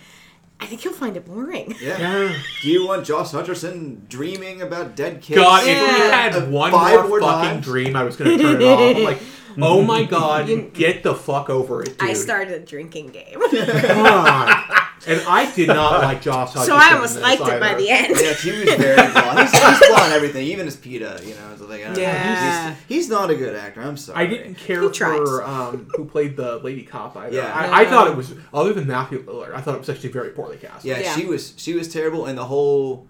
i 0.60 0.66
think 0.66 0.80
he'll 0.80 0.92
find 0.92 1.16
it 1.16 1.26
boring 1.26 1.74
Yeah. 1.80 1.98
yeah. 1.98 2.34
Do 2.62 2.70
you 2.70 2.86
want 2.86 3.04
Josh 3.04 3.28
Hutcherson 3.32 4.08
dreaming 4.08 4.62
about 4.62 4.94
dead 4.96 5.20
kids? 5.20 5.40
god 5.40 5.62
if 5.66 5.68
we 5.68 5.98
had 6.10 6.50
one 6.50 6.70
more 6.70 7.08
more 7.08 7.20
fucking 7.20 7.50
times? 7.50 7.64
dream 7.66 7.96
i 7.96 8.02
was 8.04 8.16
gonna 8.16 8.38
turn 8.38 8.62
it 8.62 8.64
off 8.64 8.96
i'm 8.96 9.02
like 9.02 9.18
oh 9.58 9.82
my 9.82 10.04
god 10.04 10.46
get 10.74 11.02
the 11.02 11.14
fuck 11.14 11.48
over 11.50 11.82
it 11.82 11.98
dude 11.98 12.02
i 12.10 12.12
started 12.12 12.54
a 12.62 12.64
drinking 12.64 13.08
game 13.08 13.38
God. 13.40 14.64
and 15.06 15.20
i 15.26 15.50
did 15.54 15.68
not 15.68 16.02
like 16.02 16.22
josh 16.22 16.52
so 16.54 16.76
i 16.76 16.92
almost 16.92 17.16
in 17.16 17.22
this 17.22 17.40
liked 17.40 17.42
it 17.52 17.60
by 17.60 17.74
the 17.74 17.88
end 17.88 18.16
Yeah, 18.20 18.34
he 18.34 18.50
was 18.50 18.74
very 18.74 18.94
blonde. 19.12 19.38
He's, 19.40 19.52
he's 19.52 19.88
blonde 19.88 20.12
everything, 20.12 20.46
even 20.46 20.66
as 20.66 20.76
Peeta, 20.76 21.24
you 21.26 21.34
know. 21.34 21.52
It's 21.52 21.60
like, 21.62 21.80
I 21.80 21.84
don't 21.84 21.94
know. 21.94 22.00
Yeah. 22.02 22.74
He's, 22.86 22.86
he's 22.88 23.08
not 23.08 23.30
a 23.30 23.34
good 23.34 23.54
actor. 23.56 23.80
I'm 23.80 23.96
sorry. 23.96 24.18
I 24.24 24.26
didn't 24.26 24.56
care 24.56 24.82
He 24.82 24.88
for 24.98 25.42
um, 25.44 25.88
who 25.96 26.04
played 26.04 26.36
the 26.36 26.58
lady 26.58 26.82
cop 26.82 27.16
either. 27.16 27.34
Yeah. 27.36 27.52
I, 27.54 27.82
I 27.82 27.84
thought 27.86 28.08
it 28.08 28.16
was 28.16 28.34
other 28.52 28.72
than 28.72 28.86
Matthew 28.86 29.22
Lillard. 29.24 29.54
I 29.54 29.60
thought 29.60 29.74
it 29.76 29.78
was 29.78 29.88
actually 29.88 30.10
very 30.12 30.30
poorly 30.30 30.56
cast. 30.58 30.84
Yeah, 30.84 30.98
Yeah. 30.98 31.14
she 31.14 31.24
was 31.26 31.54
she 31.56 31.74
was 31.74 31.88
terrible, 31.92 32.26
and 32.26 32.36
the 32.36 32.44
whole 32.46 33.06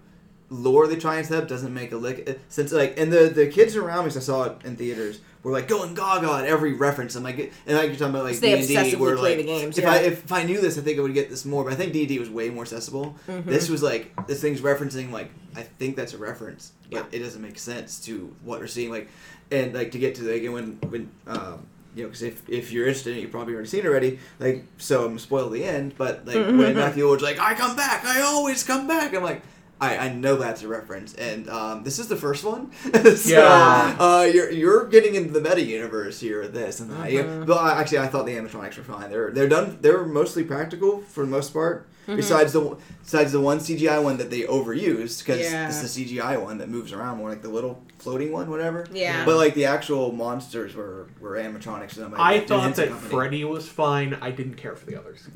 lore 0.49 0.87
they 0.87 0.95
try 0.97 1.17
and 1.17 1.25
set 1.25 1.41
up 1.43 1.47
doesn't 1.49 1.73
make 1.73 1.91
a 1.91 1.97
lick. 1.97 2.29
uh, 2.29 2.33
Since 2.49 2.71
like, 2.71 2.97
and 2.99 3.11
the 3.11 3.27
the 3.29 3.47
kids 3.47 3.75
around 3.75 4.05
me, 4.05 4.11
'cause 4.11 4.17
I 4.17 4.21
saw 4.21 4.43
it 4.43 4.57
in 4.63 4.75
theaters, 4.77 5.19
were 5.43 5.51
like 5.51 5.67
going 5.67 5.93
gaga 5.95 6.31
at 6.33 6.45
every 6.45 6.73
reference. 6.73 7.15
I'm 7.15 7.23
like, 7.23 7.39
and 7.65 7.75
like 7.77 7.87
you're 7.89 7.95
talking 7.95 8.09
about 8.15 8.25
like 8.25 8.39
D&D, 8.39 8.75
obsessively 8.75 8.97
where 8.99 9.15
play 9.17 9.29
like 9.35 9.45
the 9.45 9.51
games, 9.51 9.77
if 9.77 9.83
yeah. 9.83 9.91
I 9.91 9.97
if 9.97 10.31
I 10.31 10.43
knew 10.43 10.61
this, 10.61 10.77
I 10.77 10.81
think 10.81 10.99
I 10.99 11.01
would 11.01 11.13
get 11.13 11.29
this 11.29 11.45
more. 11.45 11.63
But 11.63 11.73
I 11.73 11.75
think 11.75 11.93
D&D 11.93 12.19
was 12.19 12.29
way 12.29 12.49
more 12.49 12.63
accessible. 12.63 13.15
Mm-hmm. 13.27 13.49
This 13.49 13.69
was 13.69 13.81
like 13.81 14.27
this 14.27 14.41
thing's 14.41 14.61
referencing 14.61 15.11
like 15.11 15.31
I 15.55 15.63
think 15.63 15.95
that's 15.95 16.13
a 16.13 16.17
reference, 16.17 16.71
but 16.91 16.97
Yeah. 17.11 17.19
it 17.19 17.23
doesn't 17.23 17.41
make 17.41 17.57
sense 17.59 17.99
to 18.05 18.35
what 18.43 18.59
we're 18.59 18.67
seeing. 18.67 18.91
Like, 18.91 19.09
and 19.51 19.73
like 19.73 19.91
to 19.91 19.99
get 19.99 20.15
to 20.15 20.23
the 20.23 20.33
again 20.33 20.53
when 20.53 20.79
when. 20.89 21.09
Um, 21.27 21.65
you 21.93 22.03
know, 22.03 22.07
because 22.07 22.21
if, 22.21 22.49
if 22.49 22.71
you're 22.71 22.85
interested, 22.87 23.17
you've 23.17 23.31
probably 23.31 23.53
already 23.53 23.67
seen 23.67 23.81
it 23.81 23.85
already. 23.85 24.17
Like, 24.39 24.63
so 24.77 25.01
I'm 25.01 25.07
gonna 25.09 25.19
spoil 25.19 25.49
the 25.49 25.65
end. 25.65 25.95
But 25.97 26.25
like 26.25 26.37
Mm-hmm. 26.37 26.57
when 26.57 26.75
Matthew 26.75 27.03
Lillard's 27.05 27.21
like, 27.21 27.37
"I 27.37 27.53
come 27.53 27.75
back, 27.75 28.05
I 28.05 28.21
always 28.21 28.63
come 28.63 28.87
back," 28.87 29.13
I'm 29.13 29.23
like, 29.23 29.41
I, 29.81 29.97
I 29.97 30.13
know 30.13 30.35
that's 30.35 30.61
a 30.61 30.67
reference, 30.67 31.15
and 31.15 31.49
um, 31.49 31.83
this 31.83 31.97
is 31.99 32.07
the 32.07 32.15
first 32.15 32.43
one. 32.43 32.71
so 33.15 33.29
Yeah. 33.31 33.95
uh, 33.99 34.29
you're 34.31 34.51
you're 34.51 34.85
getting 34.87 35.15
into 35.15 35.31
the 35.33 35.41
meta 35.41 35.61
universe 35.61 36.19
here 36.19 36.41
with 36.41 36.53
this, 36.53 36.79
and 36.79 36.93
I, 36.93 37.11
Mm-hmm. 37.13 37.45
but 37.45 37.77
actually 37.77 37.97
I 37.99 38.07
thought 38.07 38.25
the 38.27 38.35
animatronics 38.35 38.77
were 38.77 38.83
fine. 38.83 39.09
They're 39.09 39.31
they're 39.31 39.49
done. 39.49 39.79
They're 39.81 40.05
mostly 40.05 40.43
practical 40.43 41.01
for 41.01 41.25
the 41.25 41.31
most 41.31 41.51
part. 41.51 41.87
Mm-hmm. 42.07 42.15
Besides 42.15 42.53
the 42.53 42.77
besides 43.03 43.31
the 43.31 43.39
one 43.41 43.59
CGI 43.59 44.01
one 44.03 44.17
that 44.17 44.29
they 44.29 44.41
overused 44.41 45.19
because 45.19 45.41
Yeah. 45.41 45.69
is 45.69 45.81
the 45.81 45.89
CGI 46.19 46.41
one 46.41 46.57
that 46.59 46.69
moves 46.69 46.93
around 46.93 47.17
more 47.17 47.29
like 47.29 47.41
the 47.41 47.49
little 47.49 47.81
floating 47.99 48.31
one, 48.31 48.49
whatever. 48.49 48.85
Yeah. 48.93 49.25
But 49.25 49.37
like 49.37 49.53
the 49.55 49.65
actual 49.65 50.11
monsters 50.11 50.75
were 50.75 51.07
were 51.19 51.35
animatronics. 51.37 51.97
And 51.97 52.13
I 52.15 52.37
"Dude, 52.39 52.47
thought 52.49 52.75
that 52.75 52.89
Company." 52.89 53.09
Freddy 53.09 53.43
was 53.45 53.67
fine. 53.67 54.17
I 54.21 54.29
didn't 54.31 54.55
care 54.55 54.75
for 54.75 54.85
the 54.85 54.95
others. 54.99 55.27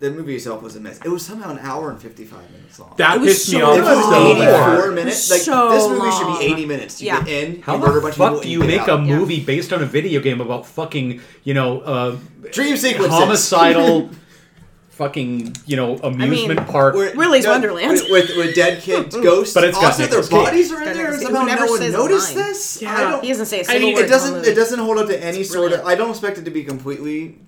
The 0.00 0.10
movie 0.10 0.34
itself 0.36 0.60
was 0.60 0.74
a 0.76 0.80
mess. 0.80 0.98
It 1.04 1.08
was 1.08 1.24
somehow 1.24 1.50
an 1.52 1.58
hour 1.60 1.88
and 1.90 2.00
fifty 2.02 2.24
five 2.24 2.50
minutes 2.50 2.78
long. 2.78 2.92
That 2.96 3.16
It 3.16 3.20
was 3.20 3.28
pissed 3.30 3.52
me 3.54 3.62
off 3.62 3.78
it 3.78 3.80
was 3.82 4.04
so 4.04 4.10
long. 4.10 4.38
bad. 4.38 4.72
84 4.74 4.90
minutes. 4.92 5.30
Like 5.30 5.40
So 5.40 5.70
this 5.70 5.88
movie 5.88 6.10
should 6.10 6.38
be 6.40 6.52
80 6.52 6.66
minutes. 6.66 7.00
You 7.00 7.06
Yeah. 7.06 7.22
get 7.22 7.28
in, 7.28 7.62
How 7.62 7.74
you 7.74 7.78
murder 7.78 7.90
a 7.92 7.94
the 7.94 8.00
bunch 8.00 8.12
of 8.14 8.18
people, 8.18 8.34
fuck 8.34 8.42
do 8.42 8.48
you 8.50 8.58
make 8.60 8.80
out. 8.80 8.88
a 9.00 9.02
Yeah. 9.04 9.16
movie 9.18 9.40
based 9.40 9.72
on 9.72 9.82
a 9.82 9.86
video 9.86 10.20
game 10.20 10.40
about 10.40 10.66
fucking, 10.66 11.20
you 11.44 11.54
know, 11.54 11.80
uh, 11.80 12.16
dream 12.52 12.76
sequences? 12.76 13.12
homicidal, 13.14 14.10
fucking, 14.90 15.56
you 15.66 15.76
know, 15.76 15.96
amusement 16.02 16.66
park? 16.68 16.94
Where- 16.96 17.14
Willy's 17.14 17.44
no, 17.44 17.50
Wonderland. 17.52 17.92
with, 17.92 18.10
with, 18.10 18.36
with 18.36 18.54
dead 18.54 18.82
kids, 18.82 19.16
ghosts. 19.22 19.54
But 19.54 19.64
it's 19.64 19.78
got 19.78 19.86
also 19.86 19.98
their 20.06 20.20
Nicolas 20.22 20.28
bodies 20.28 20.72
are 20.72 20.78
in 20.82 20.84
Got 20.88 20.94
there. 20.94 21.12
and 21.12 21.20
Nicolas 21.20 21.20
Cage, 21.20 21.22
Somehow 21.26 21.40
who 21.40 21.46
never 21.46 21.64
no 21.66 21.70
one 21.70 21.78
says 21.80 21.92
noticed 21.92 22.34
this. 22.34 22.82
Yeah. 22.82 22.96
I 22.96 23.00
don't. 23.10 23.22
He 23.22 23.28
doesn't 23.30 23.46
say 23.46 23.58
a 23.58 23.60
I 23.60 23.64
single 23.64 23.80
mean, 23.88 23.94
word. 23.96 24.04
it 24.04 24.08
doesn't. 24.08 24.44
It 24.46 24.54
doesn't 24.54 24.78
hold 24.80 24.98
up 24.98 25.06
to 25.08 25.24
any 25.24 25.38
It's 25.40 25.50
sort 25.52 25.72
of. 25.72 25.84
I 25.86 25.94
don't 25.94 26.10
expect 26.10 26.38
it 26.38 26.44
to 26.44 26.50
be 26.50 26.62
completely, 26.64 27.38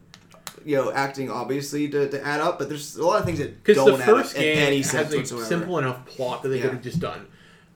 you 0.67 0.77
know, 0.77 0.93
acting 0.93 1.31
obviously 1.31 1.89
to, 1.89 2.09
to 2.11 2.27
add 2.27 2.41
up. 2.41 2.59
But 2.59 2.69
there's 2.69 2.97
a 2.97 3.07
lot 3.07 3.21
of 3.21 3.25
things 3.25 3.39
that 3.39 3.63
Because 3.65 3.77
don't 3.83 3.97
the 3.99 4.03
add 4.05 4.09
up 4.11 4.17
first 4.17 4.35
in 4.37 4.43
game 4.43 4.59
any 4.59 4.77
has 4.79 4.91
sense 4.91 5.13
a 5.15 5.17
whatsoever. 5.19 5.45
simple 5.47 5.79
enough 5.79 6.05
plot 6.07 6.43
that 6.43 6.49
they 6.51 6.57
Yeah. 6.57 6.63
could 6.63 6.73
have 6.73 6.83
just 6.83 6.99
done. 7.01 7.27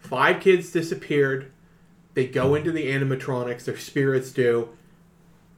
Five 0.00 0.40
kids 0.40 0.70
disappeared. 0.72 1.50
They 2.14 2.26
go 2.26 2.54
into 2.56 2.72
the 2.72 2.86
animatronics. 2.90 3.64
Their 3.64 3.78
spirits 3.78 4.32
do. 4.32 4.70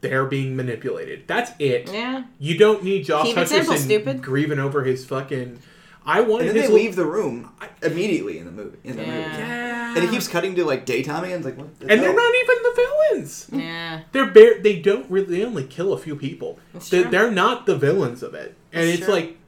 They're 0.02 0.26
being 0.26 0.56
manipulated. 0.56 1.24
That's 1.28 1.52
it. 1.58 1.88
Yeah. 1.92 2.24
You 2.38 2.58
don't 2.58 2.82
need 2.82 3.04
Josh 3.04 3.26
Keep 3.26 3.38
it 3.38 3.48
simple, 3.48 3.74
Hutcherson 3.74 3.78
stupid. 3.78 4.22
grieving 4.22 4.58
over 4.58 4.82
his 4.84 5.04
fucking. 5.06 5.60
I 6.04 6.20
wanted 6.20 6.48
And 6.48 6.56
then 6.56 6.64
they 6.64 6.68
li- 6.74 6.82
leave 6.82 6.96
the 6.96 7.06
room 7.06 7.50
immediately 7.80 8.38
in 8.38 8.44
the 8.44 8.50
movie. 8.50 8.78
In 8.82 8.96
the 8.96 9.02
movie. 9.06 9.12
Yeah. 9.20 9.94
And 9.94 10.04
it 10.04 10.10
keeps 10.10 10.26
cutting 10.26 10.56
to 10.56 10.64
like 10.64 10.84
daytime 10.84 11.22
again. 11.22 11.36
It's 11.36 11.44
like 11.44 11.56
what? 11.56 11.78
the 11.78 11.88
and 11.90 12.02
they're 12.02 12.12
not 12.14 12.34
even 12.34 12.61
the 12.74 12.88
villains. 13.10 13.48
Yeah. 13.52 14.00
They're 14.12 14.26
bare. 14.30 14.60
They 14.60 14.80
don't 14.80 15.10
really. 15.10 15.38
They 15.38 15.44
only 15.44 15.64
kill 15.64 15.92
a 15.92 15.98
few 15.98 16.16
people. 16.16 16.58
That's 16.72 16.88
They, 16.90 17.02
true. 17.02 17.10
they're 17.10 17.30
not 17.30 17.66
the 17.66 17.76
villains 17.76 18.22
of 18.22 18.34
it, 18.34 18.54
and 18.72 18.86
That's 18.86 18.98
it's 18.98 19.04
true. 19.06 19.14
like 19.14 19.38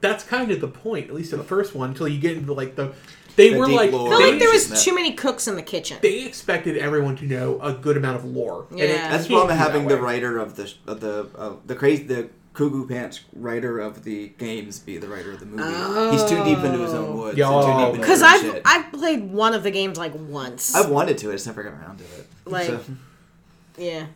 that's 0.00 0.24
kind 0.24 0.50
of 0.50 0.60
the 0.60 0.68
point, 0.68 1.08
at 1.08 1.14
least 1.14 1.32
in 1.32 1.38
the 1.38 1.44
first 1.44 1.74
one, 1.74 1.90
until 1.90 2.08
you 2.08 2.18
get 2.20 2.36
into 2.36 2.52
like 2.52 2.74
the. 2.76 2.92
They 3.34 3.48
The 3.50 3.58
were 3.60 3.66
like 3.68 3.92
lore. 3.92 4.12
I 4.12 4.18
feel 4.18 4.30
like 4.30 4.38
there 4.40 4.50
was 4.52 4.68
That- 4.68 4.78
too 4.80 4.94
many 4.94 5.12
cooks 5.14 5.48
in 5.48 5.56
the 5.56 5.62
kitchen. 5.62 5.96
they 6.02 6.24
expected 6.26 6.76
everyone 6.76 7.16
to 7.16 7.24
know 7.24 7.58
a 7.62 7.72
good 7.72 7.96
amount 7.96 8.16
of 8.16 8.24
lore. 8.26 8.66
and 8.70 8.80
it 8.80 8.90
Yeah. 8.90 9.08
That's 9.10 9.22
the 9.24 9.28
can't 9.30 9.38
problem 9.48 9.58
having 9.58 9.88
that 9.88 9.94
the 9.96 10.02
writer 10.02 10.38
of 10.38 10.56
the 10.56 10.70
of 10.86 11.00
the 11.00 11.28
uh, 11.38 11.52
the 11.64 11.74
crazy 11.74 12.02
the 12.02 12.28
Cuckoo 12.54 12.86
Pants 12.86 13.20
writer 13.34 13.78
of 13.78 14.04
the 14.04 14.28
games 14.38 14.78
be 14.78 14.98
the 14.98 15.08
writer 15.08 15.32
of 15.32 15.40
the 15.40 15.46
movie. 15.46 16.12
He's 16.16 16.24
too 16.28 16.42
deep 16.44 16.58
into 16.58 16.78
his 16.80 16.92
own 16.92 17.16
woods. 17.18 17.38
Yo. 17.38 17.48
and 17.58 17.66
too 17.66 17.78
deep 17.78 17.88
into 17.94 18.00
Because 18.00 18.22
I've 18.22 18.40
shit. 18.42 18.62
I've 18.64 18.92
played 18.92 19.30
one 19.32 19.54
of 19.54 19.62
the 19.62 19.70
games 19.70 19.96
like 19.96 20.12
once. 20.14 20.74
I've 20.74 20.90
wanted 20.90 21.16
to. 21.18 21.30
I 21.30 21.32
just 21.32 21.46
never 21.46 21.62
got 21.62 21.72
around 21.72 21.98
to 21.98 22.04
it. 22.04 22.26
Like- 22.44 22.66
So- 22.66 22.84
yeah. 23.78 24.06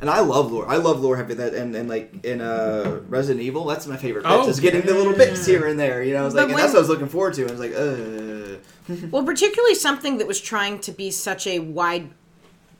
and 0.00 0.08
I 0.08 0.20
love 0.20 0.50
lore. 0.50 0.66
I 0.68 0.76
love 0.76 1.00
lore 1.00 1.16
heavy. 1.18 1.34
That 1.34 1.52
and, 1.54 1.76
and 1.76 1.88
like 1.88 2.24
in 2.24 2.40
uh, 2.40 3.00
Resident 3.08 3.42
Evil, 3.44 3.66
that's 3.66 3.86
my 3.86 3.98
favorite. 3.98 4.22
Bits, 4.22 4.34
Oh, 4.34 4.48
is 4.48 4.58
getting 4.58 4.80
the 4.82 4.94
little 4.94 5.12
bits 5.12 5.44
here 5.44 5.66
and 5.66 5.78
there. 5.78 6.02
You 6.02 6.14
know, 6.14 6.22
I 6.22 6.24
was 6.24 6.32
But 6.34 6.38
like, 6.40 6.44
and 6.46 6.54
when- 6.54 6.62
that's 6.62 6.72
what 6.72 6.78
I 6.78 6.80
was 6.80 6.88
looking 6.88 7.08
forward 7.08 7.34
to. 7.34 7.46
I 7.46 7.50
was 7.50 7.60
like, 7.60 7.74
uh. 7.74 9.06
Well, 9.10 9.22
particularly 9.24 9.74
something 9.76 10.18
that 10.18 10.26
was 10.26 10.40
trying 10.40 10.80
to 10.80 10.92
be 10.92 11.10
such 11.12 11.46
a 11.46 11.58
wide 11.60 12.10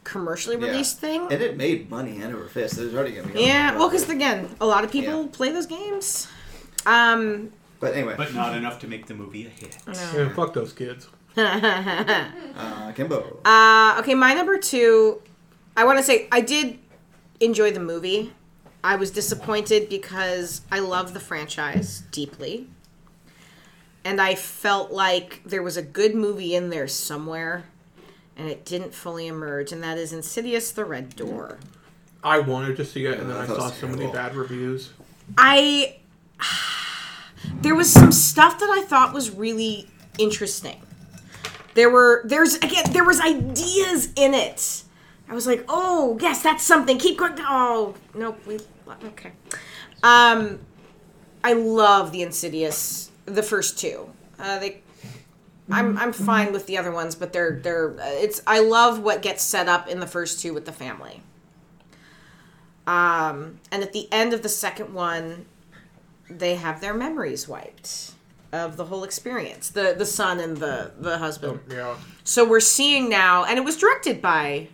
commercially 0.04 0.56
Yeah. 0.56 0.66
released 0.68 0.98
thing. 0.98 1.28
And 1.30 1.40
it 1.42 1.56
made 1.56 1.90
money 1.90 2.16
hand 2.16 2.34
over 2.34 2.48
fist. 2.48 2.78
It 2.78 2.84
was 2.84 2.94
already 2.94 3.12
gonna 3.12 3.28
be. 3.32 3.42
Yeah, 3.42 3.76
well, 3.76 3.88
because 3.88 4.08
again, 4.08 4.48
a 4.60 4.66
lot 4.66 4.84
of 4.84 4.90
people 4.90 5.22
Yeah. 5.22 5.28
play 5.32 5.50
those 5.52 5.66
games. 5.66 6.26
Um, 6.86 7.50
But 7.80 7.94
anyway, 7.94 8.14
But 8.16 8.32
not 8.34 8.56
enough 8.56 8.78
to 8.80 8.86
make 8.88 9.06
the 9.06 9.14
movie 9.14 9.46
a 9.46 9.48
hit. 9.48 9.76
Yeah, 9.86 10.28
fuck 10.34 10.52
those 10.54 10.72
kids. 10.72 11.08
uh, 11.36 12.92
Kimbo. 12.94 13.40
uh, 13.44 13.96
okay, 14.00 14.14
my 14.14 14.34
number 14.34 14.58
two. 14.58 15.22
I 15.76 15.84
want 15.84 15.98
to 15.98 16.04
say 16.04 16.28
I 16.30 16.40
did 16.42 16.78
enjoy 17.40 17.70
the 17.72 17.80
movie. 17.80 18.32
I 18.84 18.96
was 18.96 19.10
disappointed 19.10 19.88
because 19.88 20.60
I 20.70 20.80
love 20.80 21.14
the 21.14 21.20
franchise 21.20 22.02
deeply. 22.10 22.66
And 24.04 24.20
I 24.20 24.34
felt 24.34 24.90
like 24.90 25.40
there 25.46 25.62
was 25.62 25.76
a 25.76 25.82
good 25.82 26.14
movie 26.14 26.54
in 26.56 26.70
there 26.70 26.88
somewhere, 26.88 27.64
and 28.36 28.48
it 28.48 28.64
didn't 28.64 28.94
fully 28.94 29.26
emerge, 29.26 29.72
and 29.72 29.82
that 29.82 29.98
is 29.98 30.12
Insidious 30.12 30.72
the 30.72 30.84
Red 30.84 31.16
Door. 31.16 31.58
I 32.24 32.38
wanted 32.38 32.76
to 32.76 32.84
see 32.84 33.06
it, 33.06 33.18
and 33.18 33.28
then 33.28 33.36
I 33.36 33.42
I 33.42 33.46
thought 33.46 33.56
it 33.56 33.60
saw 33.60 33.70
so 33.70 33.88
many 33.88 34.10
bad 34.10 34.34
reviews. 34.34 34.90
I. 35.36 35.96
There 37.60 37.74
was 37.74 37.92
some 37.92 38.12
stuff 38.12 38.60
that 38.60 38.70
I 38.70 38.82
thought 38.82 39.12
was 39.12 39.30
really 39.30 39.88
interesting. 40.18 40.80
There 41.74 41.90
were, 41.90 42.22
there's, 42.24 42.54
again, 42.56 42.84
there 42.92 43.04
was 43.04 43.20
ideas 43.20 44.10
in 44.14 44.34
it. 44.34 44.84
I 45.28 45.34
was 45.34 45.46
like, 45.46 45.64
oh, 45.68 46.18
yes, 46.20 46.42
that's 46.42 46.62
something. 46.62 46.98
Keep 46.98 47.18
going. 47.18 47.34
Oh, 47.38 47.94
nope. 48.14 48.38
We, 48.46 48.60
okay. 49.06 49.32
Um, 50.02 50.60
I 51.42 51.54
love 51.54 52.12
the 52.12 52.22
Insidious, 52.22 53.10
the 53.26 53.42
first 53.42 53.78
two. 53.78 54.08
Uh, 54.38 54.58
they, 54.58 54.82
I'm 55.70 55.96
I'm 55.96 56.12
fine 56.12 56.52
with 56.52 56.66
the 56.66 56.76
other 56.76 56.90
ones, 56.90 57.14
but 57.14 57.32
they're 57.32 57.60
they're 57.62 57.92
uh, 57.92 58.04
it's 58.06 58.42
I 58.46 58.60
love 58.60 59.00
what 59.00 59.22
gets 59.22 59.42
set 59.42 59.68
up 59.68 59.88
in 59.88 60.00
the 60.00 60.06
first 60.06 60.40
two 60.40 60.52
with 60.52 60.66
the 60.66 60.72
family. 60.72 61.22
Um, 62.86 63.60
and 63.70 63.82
at 63.82 63.92
the 63.92 64.08
end 64.12 64.32
of 64.32 64.42
the 64.42 64.48
second 64.48 64.92
one, 64.92 65.46
they 66.28 66.56
have 66.56 66.80
their 66.80 66.94
memories 66.94 67.46
wiped 67.46 68.12
of 68.52 68.76
the 68.76 68.86
whole 68.86 69.04
experience. 69.04 69.70
The 69.70 69.94
the 69.96 70.06
son 70.06 70.40
and 70.40 70.56
the 70.56 70.92
the 70.98 71.18
husband. 71.18 71.60
Yeah. 71.70 71.96
So 72.24 72.48
we're 72.48 72.60
seeing 72.60 73.08
now, 73.08 73.44
and 73.44 73.58
it 73.58 73.64
was 73.64 73.76
directed 73.76 74.20
by 74.20 74.68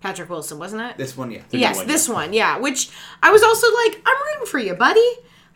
Patrick 0.00 0.28
Wilson, 0.28 0.58
wasn't 0.58 0.82
it? 0.82 0.96
This 0.96 1.16
one, 1.16 1.30
yeah. 1.30 1.42
yes, 1.50 1.76
one, 1.76 1.86
this 1.86 2.08
one, 2.08 2.32
yeah. 2.32 2.58
Which 2.58 2.90
I 3.22 3.30
was 3.30 3.42
also 3.42 3.66
like, 3.74 4.02
I'm 4.04 4.16
rooting 4.26 4.46
for 4.46 4.58
you, 4.58 4.74
buddy. 4.74 5.08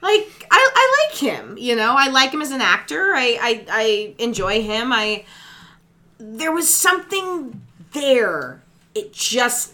Like 0.05 0.47
I, 0.51 0.71
I 0.75 1.07
like 1.09 1.19
him. 1.19 1.57
You 1.59 1.75
know, 1.77 1.95
I 1.97 2.09
like 2.09 2.31
him 2.31 2.43
as 2.43 2.51
an 2.51 2.61
actor. 2.61 3.13
I, 3.15 3.39
I, 3.41 3.65
I 3.71 4.15
enjoy 4.19 4.63
him. 4.63 4.93
I 4.93 5.25
there 6.19 6.53
was 6.53 6.73
something 6.73 7.61
there. 7.93 8.63
It 8.95 9.13
just 9.15 9.73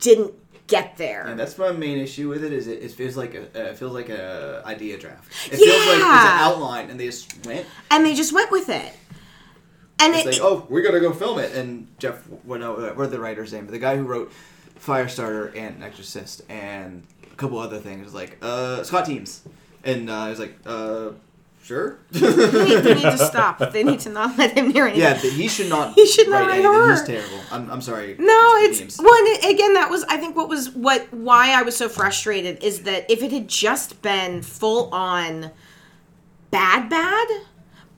didn't 0.00 0.34
get 0.66 0.96
there. 0.96 1.26
And 1.26 1.38
that's 1.40 1.56
my 1.58 1.72
main 1.72 1.98
issue 1.98 2.28
with 2.28 2.44
it. 2.44 2.52
Is 2.52 2.66
it, 2.68 2.82
it 2.82 2.90
feels 2.92 3.16
like 3.16 3.34
a 3.34 3.42
uh, 3.42 3.70
it 3.70 3.78
feels 3.78 3.92
like 3.92 4.10
a 4.10 4.62
idea 4.66 4.98
draft. 4.98 5.30
It 5.46 5.56
feels 5.56 5.86
like 5.86 5.96
it's 5.96 5.98
Yeah. 6.04 6.34
an 6.36 6.52
outline, 6.52 6.90
and 6.90 7.00
they 7.00 7.06
just 7.06 7.46
went. 7.46 7.66
and 7.90 8.04
they 8.04 8.14
just 8.14 8.32
went 8.32 8.50
with 8.50 8.68
it. 8.68 8.92
And 10.00 10.14
It's 10.14 10.26
it, 10.26 10.32
like, 10.32 10.40
oh, 10.42 10.66
we're 10.68 10.82
gonna 10.82 11.00
go 11.00 11.12
film 11.12 11.38
it. 11.38 11.54
And 11.54 11.86
Jeff, 11.98 12.16
what 12.44 12.60
what 12.96 13.10
the 13.10 13.18
writer's 13.20 13.52
name? 13.52 13.64
But 13.64 13.72
the 13.72 13.78
guy 13.78 13.96
who 13.96 14.04
wrote 14.04 14.30
Firestarter 14.78 15.56
and 15.56 15.82
Exorcist 15.82 16.42
and 16.48 17.02
a 17.34 17.36
couple 17.36 17.58
other 17.58 17.78
things, 17.78 18.14
like 18.14 18.38
uh, 18.40 18.82
Scott 18.84 19.06
Teems, 19.06 19.42
and 19.82 20.08
uh, 20.08 20.14
I 20.14 20.30
was 20.30 20.38
like, 20.38 20.56
uh, 20.64 21.10
sure. 21.62 21.98
they, 22.12 22.20
need, 22.20 22.78
they 22.78 22.94
need 22.94 23.02
to 23.02 23.18
stop. 23.18 23.58
They 23.72 23.82
need 23.82 24.00
to 24.00 24.10
not 24.10 24.38
let 24.38 24.56
him 24.56 24.70
near 24.70 24.86
anything. 24.86 25.02
yeah, 25.02 25.14
he 25.16 25.48
should 25.48 25.68
not. 25.68 25.94
He 25.94 26.06
should 26.06 26.28
not 26.28 26.46
write 26.46 26.64
anything. 26.64 26.90
He's 26.90 27.02
terrible. 27.02 27.44
I'm, 27.50 27.70
I'm 27.70 27.80
sorry. 27.80 28.14
No, 28.18 28.54
it's 28.58 28.78
Teams. 28.78 28.98
well. 28.98 29.50
Again, 29.50 29.74
that 29.74 29.90
was 29.90 30.04
I 30.04 30.16
think 30.16 30.36
what 30.36 30.48
was 30.48 30.70
what 30.70 31.12
why 31.12 31.50
I 31.50 31.62
was 31.62 31.76
so 31.76 31.88
frustrated 31.88 32.62
is 32.62 32.82
that 32.82 33.10
if 33.10 33.22
it 33.22 33.32
had 33.32 33.48
just 33.48 34.00
been 34.00 34.42
full 34.42 34.94
on 34.94 35.50
bad, 36.50 36.88
bad, 36.88 37.26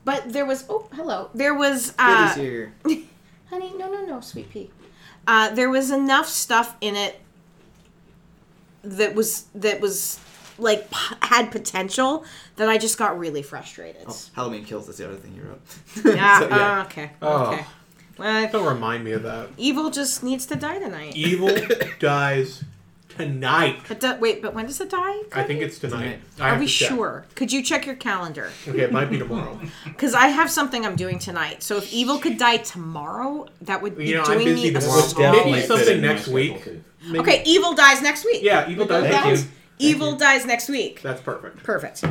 but 0.07 0.31
there 0.31 0.45
was 0.45 0.65
oh 0.69 0.87
hello 0.93 1.29
there 1.35 1.53
was 1.53 1.93
uh, 1.99 2.29
honey 2.33 3.73
no 3.77 3.91
no 3.91 4.05
no 4.05 4.21
sweet 4.21 4.49
pea 4.49 4.71
uh, 5.27 5.53
there 5.53 5.69
was 5.69 5.91
enough 5.91 6.27
stuff 6.27 6.75
in 6.79 6.95
it 6.95 7.19
that 8.97 9.15
was 9.15 9.45
that 9.55 9.79
was 9.81 10.19
like 10.57 10.89
p- 10.89 11.15
had 11.21 11.51
potential 11.51 12.25
that 12.55 12.67
I 12.67 12.77
just 12.77 12.97
got 12.97 13.17
really 13.19 13.43
frustrated. 13.43 14.05
Oh, 14.07 14.19
Halloween 14.33 14.65
Kills. 14.65 14.87
That's 14.87 14.97
the 14.97 15.05
other 15.07 15.17
thing 15.17 15.35
you 15.35 15.43
wrote. 15.43 15.61
yeah, 16.15 16.39
So, 16.39 16.47
yeah. 16.49 16.79
uh, 16.79 16.83
okay, 16.85 17.11
Oh. 17.21 17.51
okay. 17.53 17.65
Well, 18.17 18.49
Don't 18.51 18.65
remind 18.65 19.03
me 19.03 19.11
of 19.11 19.21
that. 19.23 19.49
evil 19.57 19.91
just 19.91 20.23
needs 20.23 20.47
to 20.47 20.55
die 20.55 20.79
tonight. 20.79 21.15
Evil 21.15 21.55
dies 21.99 22.63
tonight. 23.09 23.79
But 23.87 23.99
do, 23.99 24.15
wait, 24.19 24.41
but 24.41 24.53
when 24.55 24.65
does 24.65 24.81
it 24.81 24.89
die? 24.89 25.21
I 25.33 25.43
think 25.43 25.61
it's 25.61 25.77
tonight. 25.79 26.19
I 26.39 26.49
Are 26.51 26.59
we 26.59 26.65
to 26.65 26.71
sure? 26.71 27.25
Could 27.35 27.51
you 27.53 27.61
check 27.63 27.85
your 27.85 27.95
calendar? 27.95 28.49
Okay, 28.67 28.81
it 28.81 28.91
might 28.91 29.11
be 29.11 29.19
tomorrow. 29.19 29.59
Because 29.85 30.13
I 30.15 30.27
have 30.27 30.49
something 30.49 30.85
I'm 30.85 30.95
doing 30.95 31.19
tonight. 31.19 31.61
So 31.63 31.77
if 31.77 31.91
Evil 31.93 32.17
could 32.19 32.37
die 32.39 32.57
tomorrow, 32.57 33.47
that 33.61 33.81
would 33.83 33.97
be 33.97 34.07
You 34.09 34.15
know, 34.15 34.23
I'm 34.23 34.33
doing 34.39 34.55
busy 34.55 34.71
me 34.71 34.75
a 34.77 34.79
tomorrow. 34.81 35.01
small 35.01 35.31
Maybe 35.31 35.61
something 35.61 35.85
fit 35.85 35.95
in 35.97 36.01
my 36.01 36.07
next 36.07 36.27
week. 36.27 36.67
Schedule, 37.07 37.23
too. 37.23 37.29
Maybe- 37.31 37.39
Okay, 37.41 37.49
Evil 37.49 37.73
dies 37.73 38.01
next 38.01 38.25
week. 38.25 38.43
Yeah, 38.43 38.69
Evil 38.69 38.85
dies 38.85 39.03
Thank 39.03 39.25
next 39.25 39.27
you. 39.41 39.45
week. 39.45 39.51
Evil 39.79 40.15
dies 40.15 40.45
next 40.45 40.69
week. 40.69 41.01
That's 41.01 41.21
perfect. 41.21 41.63
Perfect. 41.63 42.03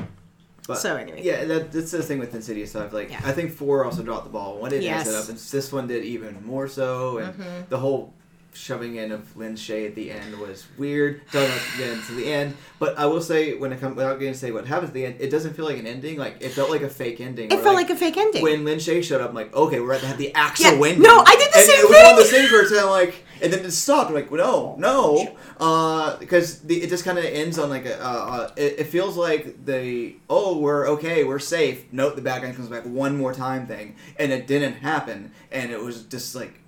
But, 0.68 0.78
So 0.78 0.96
anyway. 0.96 1.20
yeah, 1.22 1.44
that, 1.44 1.70
that's 1.72 1.92
the 1.92 2.02
thing 2.02 2.18
with 2.18 2.35
Insidious 2.35 2.70
stuff. 2.70 2.92
Like, 2.92 3.11
Yeah. 3.11 3.20
I 3.24 3.32
think 3.32 3.52
four 3.52 3.85
also 3.85 4.02
dropped 4.02 4.24
the 4.24 4.30
ball. 4.30 4.59
One 4.59 4.70
did 4.70 4.82
Yes. 4.82 5.06
set 5.06 5.14
up, 5.14 5.28
and 5.28 5.38
this 5.38 5.72
one 5.72 5.87
did 5.87 6.04
even 6.04 6.44
more 6.44 6.66
so. 6.66 7.18
And 7.18 7.35
Mm-hmm. 7.35 7.61
the 7.68 7.78
whole 7.78 8.12
shoving 8.56 8.96
in 8.96 9.12
of 9.12 9.36
Lin 9.36 9.54
Shaye 9.54 9.86
at 9.86 9.94
the 9.94 10.10
end 10.10 10.38
was 10.38 10.66
weird. 10.78 11.20
Don't 11.32 11.48
have 11.48 11.72
to 11.72 11.78
get 11.78 11.90
into 11.90 12.12
the 12.14 12.32
end, 12.32 12.56
but 12.78 12.98
I 12.98 13.06
will 13.06 13.20
say 13.20 13.54
when 13.56 13.72
it 13.72 13.80
comes, 13.80 13.96
without 13.96 14.18
getting 14.18 14.34
to 14.34 14.38
say 14.38 14.50
what 14.52 14.66
happens 14.66 14.90
at 14.90 14.94
the 14.94 15.04
end, 15.06 15.16
it 15.20 15.30
doesn't 15.30 15.54
feel 15.54 15.64
like 15.64 15.78
an 15.78 15.86
ending. 15.86 16.18
Like 16.18 16.36
it 16.40 16.50
felt 16.50 16.70
like 16.70 16.82
a 16.82 16.88
fake 16.88 17.20
ending. 17.20 17.50
It 17.50 17.60
felt 17.60 17.74
like, 17.76 17.90
a 17.90 17.96
fake 17.96 18.16
ending. 18.16 18.42
when 18.42 18.64
Lin 18.64 18.78
Shaye 18.78 19.02
showed 19.04 19.20
up. 19.20 19.30
I'm 19.30 19.34
like, 19.34 19.54
okay, 19.54 19.80
we're 19.80 19.92
at 19.92 20.00
the, 20.02 20.12
the 20.14 20.34
actual 20.34 20.64
Yeah, 20.66 20.86
ending. 20.92 21.02
no, 21.02 21.22
I 21.26 21.36
did 21.36 21.52
the 21.52 21.58
and 21.58 21.66
same 21.66 21.78
it 21.84 21.88
was 21.88 21.96
one 21.96 22.04
of 22.06 22.16
thing. 22.16 22.16
the 22.18 22.24
things 22.24 22.50
where 22.52 22.62
it's 22.62 22.70
kind 22.70 22.84
of 22.84 22.90
like, 22.90 23.24
and 23.42 23.52
then 23.52 23.64
it 23.64 23.70
stopped. 23.72 24.08
I'm 24.08 24.14
like, 24.14 24.30
no, 24.32 24.76
no, 24.78 25.36
uh, 25.60 26.16
because 26.18 26.60
the, 26.62 26.82
it 26.82 26.88
just 26.88 27.04
kind 27.04 27.18
of 27.18 27.24
ends 27.24 27.58
on 27.58 27.68
like 27.68 27.84
a. 27.86 27.98
Uh, 28.02 28.08
uh, 28.08 28.50
it, 28.56 28.80
it 28.80 28.84
feels 28.84 29.16
like 29.16 29.64
the 29.66 30.16
oh, 30.30 30.58
we're 30.58 30.88
okay, 30.90 31.24
we're 31.24 31.38
safe. 31.38 31.84
Note 31.92 32.16
the 32.16 32.22
bad 32.22 32.42
guy 32.42 32.52
comes 32.52 32.68
back 32.68 32.84
one 32.84 33.16
more 33.16 33.32
time 33.34 33.66
thing, 33.66 33.96
and 34.18 34.32
it 34.32 34.46
didn't 34.46 34.74
happen, 34.74 35.32
and 35.52 35.70
it 35.70 35.80
was 35.82 36.02
just 36.04 36.34
like, 36.34 36.60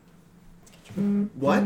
what? 0.96 1.64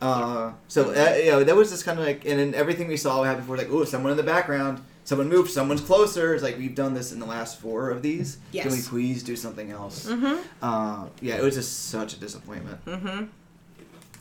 Uh, 0.00 0.52
so 0.66 0.90
uh, 0.90 1.14
you 1.14 1.30
know, 1.30 1.44
that 1.44 1.54
was 1.54 1.70
just 1.70 1.84
kind 1.84 1.98
of 1.98 2.04
like, 2.04 2.24
and 2.24 2.38
then 2.38 2.54
everything 2.54 2.88
we 2.88 2.96
saw 2.96 3.22
happened 3.22 3.44
before, 3.44 3.56
like, 3.56 3.70
oh, 3.70 3.84
someone 3.84 4.10
in 4.10 4.16
the 4.16 4.24
background, 4.24 4.82
someone 5.04 5.28
moved, 5.28 5.50
someone's 5.50 5.80
closer. 5.80 6.34
It's 6.34 6.42
like 6.42 6.58
we've 6.58 6.74
done 6.74 6.92
this 6.92 7.12
in 7.12 7.20
the 7.20 7.26
last 7.26 7.60
four 7.60 7.90
of 7.90 8.02
these. 8.02 8.38
Yes. 8.50 8.64
Can 8.64 8.72
we 8.72 8.82
please 8.82 9.22
do 9.22 9.36
something 9.36 9.70
else? 9.70 10.06
mm-hmm. 10.08 10.40
Uh, 10.60 11.06
yeah, 11.20 11.36
it 11.36 11.42
was 11.42 11.54
just 11.54 11.90
such 11.90 12.14
a 12.14 12.16
disappointment. 12.18 12.84
Mm-hmm. 12.84 13.26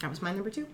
That 0.02 0.10
was 0.10 0.22
my 0.22 0.32
number 0.32 0.52
two. 0.52 0.68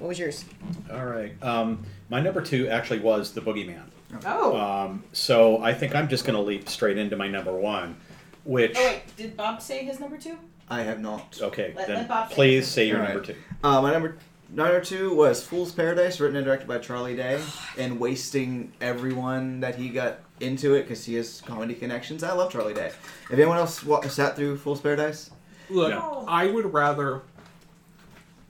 What 0.00 0.08
was 0.08 0.18
yours? 0.18 0.44
All 0.92 1.06
right. 1.06 1.40
Um, 1.42 1.84
my 2.08 2.20
number 2.20 2.40
two 2.40 2.68
actually 2.68 3.00
was 3.00 3.32
the 3.32 3.40
Boogeyman. 3.40 3.84
Oh. 4.24 4.56
Um, 4.56 5.04
so 5.12 5.62
I 5.62 5.74
think 5.74 5.94
I'm 5.94 6.08
just 6.08 6.24
going 6.24 6.36
to 6.36 6.42
leap 6.42 6.68
straight 6.68 6.98
into 6.98 7.16
my 7.16 7.28
number 7.28 7.52
one, 7.52 7.96
which. 8.44 8.74
oh 8.76 8.84
wait, 8.84 9.16
did 9.16 9.36
Bob 9.36 9.60
say 9.60 9.84
his 9.84 10.00
number 10.00 10.16
two? 10.16 10.38
I 10.70 10.82
have 10.82 11.00
not. 11.00 11.38
Okay, 11.40 11.72
Let- 11.76 11.86
then 11.88 11.96
let 11.98 12.08
Bob 12.08 12.28
say 12.28 12.34
please 12.34 12.64
his. 12.64 12.68
say 12.68 12.88
your 12.88 12.98
All 12.98 13.04
number 13.04 13.18
right. 13.20 13.26
two. 13.28 13.34
Uh, 13.64 13.82
my 13.82 13.92
number 13.92 14.16
number 14.50 14.80
two 14.80 15.14
was 15.14 15.42
Fool's 15.42 15.72
Paradise, 15.72 16.20
written 16.20 16.36
and 16.36 16.44
directed 16.44 16.68
by 16.68 16.78
Charlie 16.78 17.16
Day, 17.16 17.40
and 17.78 17.98
wasting 17.98 18.72
everyone 18.80 19.60
that 19.60 19.76
he 19.76 19.88
got 19.88 20.20
into 20.40 20.74
it 20.74 20.82
because 20.82 21.04
he 21.04 21.14
has 21.14 21.40
comedy 21.40 21.74
connections. 21.74 22.22
I 22.22 22.32
love 22.32 22.52
Charlie 22.52 22.74
Day. 22.74 22.92
Have 23.30 23.38
anyone 23.38 23.56
else 23.58 23.82
wa- 23.82 24.00
sat 24.08 24.36
through 24.36 24.56
Fool's 24.58 24.80
Paradise? 24.80 25.30
Look, 25.70 25.90
No. 25.90 26.24
I 26.28 26.46
would 26.46 26.72
rather 26.72 27.22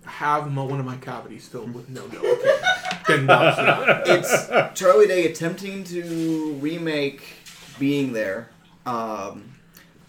have 0.05 0.51
mo- 0.51 0.65
one 0.65 0.81
of 0.81 0.87
my 0.87 0.97
cavities 0.97 1.47
filled 1.49 1.75
with 1.75 1.89
no 1.89 2.03
Novocaine 2.03 3.07
than 3.07 3.27
watch 3.27 3.57
that. 3.57 4.03
It's 4.07 4.79
Charlie 4.79 5.07
Day 5.07 5.27
attempting 5.31 5.85
to 5.85 6.55
remake 6.61 7.23
Being 7.79 8.13
There, 8.13 8.51
um, 8.87 9.53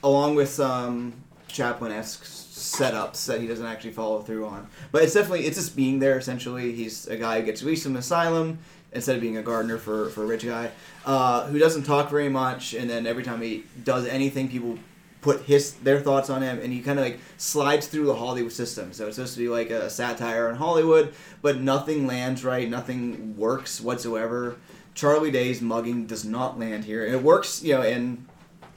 along 0.04 0.36
with 0.36 0.50
some 0.50 1.14
Chaplin-esque 1.50 2.24
setups 2.24 3.26
that 3.26 3.42
he 3.42 3.48
doesn't 3.48 3.66
actually 3.66 3.92
follow 3.92 4.22
through 4.22 4.46
on. 4.46 4.68
But 4.92 5.04
it's 5.04 5.14
definitely 5.14 5.46
it's 5.46 5.58
just 5.58 5.76
being 5.76 6.00
there. 6.00 6.18
Essentially, 6.18 6.74
he's 6.74 7.08
a 7.08 7.18
guy 7.18 7.40
who 7.40 7.46
gets 7.46 7.64
released 7.64 7.84
from 7.84 7.96
asylum 7.96 8.60
instead 8.92 9.16
of 9.16 9.22
being 9.22 9.38
a 9.38 9.42
gardener 9.42 9.78
for, 9.78 10.10
for 10.10 10.24
a 10.24 10.26
rich 10.26 10.44
guy 10.44 10.72
uh, 11.06 11.46
who 11.48 11.60
doesn't 11.60 11.84
talk 11.84 12.10
very 12.10 12.30
much, 12.30 12.74
and 12.74 12.90
then 12.90 13.06
every 13.06 13.24
time 13.24 13.42
he 13.42 13.64
does 13.84 14.06
anything, 14.08 14.50
people 14.50 14.80
put 15.22 15.42
his 15.42 15.74
their 15.74 16.00
thoughts 16.00 16.30
on 16.30 16.42
him, 16.42 16.60
and 16.60 16.72
he 16.72 16.82
kind 16.82 16.98
of 16.98 17.06
like 17.06 17.20
slides 17.38 17.88
through 17.88 18.06
the 18.06 18.16
Hollywood 18.16 18.52
system. 18.52 18.94
So 18.94 19.08
it's 19.08 19.16
supposed 19.16 19.34
to 19.36 19.40
be 19.40 19.50
like 19.50 19.70
a 19.70 19.90
satire 19.90 20.48
on 20.48 20.56
Hollywood, 20.56 21.14
but 21.42 21.60
nothing 21.60 22.08
lands 22.08 22.44
right, 22.44 22.70
nothing 22.70 23.36
works 23.38 23.82
whatsoever. 23.82 24.58
Charlie 24.96 25.32
Day's 25.32 25.62
mugging 25.62 26.08
does 26.08 26.26
not 26.26 26.60
land 26.60 26.84
here. 26.84 27.06
It 27.06 27.22
works, 27.22 27.64
you 27.64 27.76
know, 27.76 27.84
in 27.84 28.26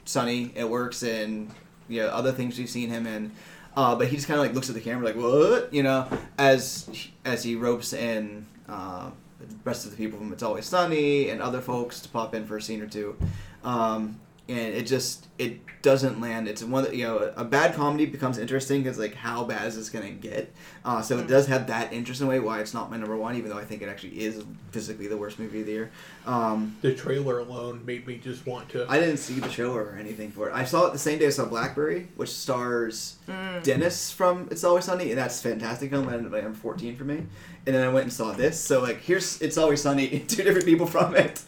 Sunny. 0.05 0.51
It 0.55 0.69
works 0.69 1.03
in 1.03 1.51
you 1.87 2.01
know 2.01 2.07
other 2.09 2.31
things 2.31 2.57
we've 2.57 2.69
seen 2.69 2.89
him 2.89 3.07
in. 3.07 3.31
Uh, 3.75 3.95
but 3.95 4.07
he 4.07 4.15
just 4.15 4.27
kind 4.27 4.39
of 4.39 4.45
like 4.45 4.53
looks 4.53 4.69
at 4.69 4.75
the 4.75 4.81
camera 4.81 5.03
like 5.03 5.15
what 5.15 5.73
you 5.73 5.81
know 5.81 6.07
as 6.37 6.87
as 7.25 7.43
he 7.43 7.55
ropes 7.55 7.91
in 7.93 8.45
uh, 8.69 9.09
the 9.39 9.55
rest 9.63 9.85
of 9.85 9.91
the 9.91 9.97
people 9.97 10.19
from 10.19 10.31
It's 10.31 10.43
Always 10.43 10.65
Sunny 10.65 11.29
and 11.29 11.41
other 11.41 11.61
folks 11.61 11.99
to 12.01 12.09
pop 12.09 12.35
in 12.35 12.45
for 12.45 12.57
a 12.57 12.61
scene 12.61 12.81
or 12.81 12.87
two. 12.87 13.17
Um, 13.63 14.19
and 14.49 14.57
it 14.73 14.85
just 14.85 15.27
it 15.37 15.59
doesn't 15.81 16.19
land. 16.19 16.47
It's 16.47 16.63
one 16.63 16.83
that 16.83 16.95
you 16.95 17.05
know 17.05 17.31
a 17.37 17.45
bad 17.45 17.75
comedy 17.75 18.05
becomes 18.05 18.37
interesting 18.37 18.83
because 18.83 18.99
like 18.99 19.15
how 19.15 19.43
bad 19.45 19.67
is 19.67 19.75
this 19.75 19.89
gonna 19.89 20.11
get? 20.11 20.53
Uh, 20.83 21.01
so 21.01 21.17
it 21.17 21.27
does 21.27 21.47
have 21.47 21.67
that 21.67 21.93
interest 21.93 22.19
in 22.21 22.27
a 22.27 22.29
way 22.29 22.39
why 22.39 22.59
it's 22.59 22.73
not 22.73 22.91
my 22.91 22.97
number 22.97 23.15
one, 23.15 23.35
even 23.37 23.49
though 23.49 23.57
I 23.57 23.63
think 23.63 23.81
it 23.81 23.87
actually 23.89 24.19
is 24.19 24.43
physically 24.71 25.07
the 25.07 25.15
worst 25.17 25.39
movie 25.39 25.61
of 25.61 25.65
the 25.65 25.71
year. 25.71 25.91
Um, 26.25 26.75
The 26.81 26.93
trailer 26.93 27.39
alone 27.39 27.85
made 27.85 28.05
me 28.05 28.17
just 28.17 28.45
want 28.45 28.67
to. 28.69 28.85
I 28.89 28.99
didn't 28.99 29.17
see 29.17 29.35
the 29.39 29.47
trailer 29.49 29.81
or 29.81 29.95
anything 29.95 30.31
for 30.31 30.49
it. 30.49 30.53
I 30.53 30.65
saw 30.65 30.87
it 30.87 30.93
the 30.93 30.99
same 30.99 31.19
day 31.19 31.27
I 31.27 31.29
saw 31.29 31.45
Blackberry, 31.45 32.09
which 32.17 32.29
stars 32.29 33.17
Dennis 33.63 34.11
from 34.11 34.47
It's 34.51 34.63
Always 34.65 34.85
Sunny, 34.85 35.09
and 35.09 35.17
that's 35.17 35.41
fantastic 35.41 35.89
film. 35.91 36.09
And 36.09 36.29
like, 36.31 36.43
I'm 36.43 36.53
14 36.53 36.95
for 36.97 37.05
me. 37.05 37.25
And 37.65 37.73
then 37.75 37.81
I 37.87 37.91
went 37.91 38.03
and 38.03 38.13
saw 38.13 38.33
this. 38.33 38.59
So 38.59 38.81
like, 38.81 38.99
here's 39.01 39.41
It's 39.41 39.57
Always 39.57 39.81
Sunny, 39.81 40.19
two 40.27 40.43
different 40.43 40.65
people 40.65 40.85
from 40.85 41.15
it. 41.15 41.41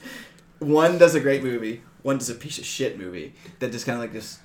One 0.60 0.98
does 0.98 1.16
a 1.16 1.20
great 1.20 1.44
movie. 1.44 1.82
One 2.06 2.20
does 2.20 2.30
a 2.30 2.36
piece 2.36 2.60
of 2.60 2.66
shit 2.66 3.00
movie 3.00 3.34
that 3.58 3.72
just 3.72 3.86
kind 3.88 3.96
of 3.96 4.02
like 4.04 4.14
just. 4.14 4.40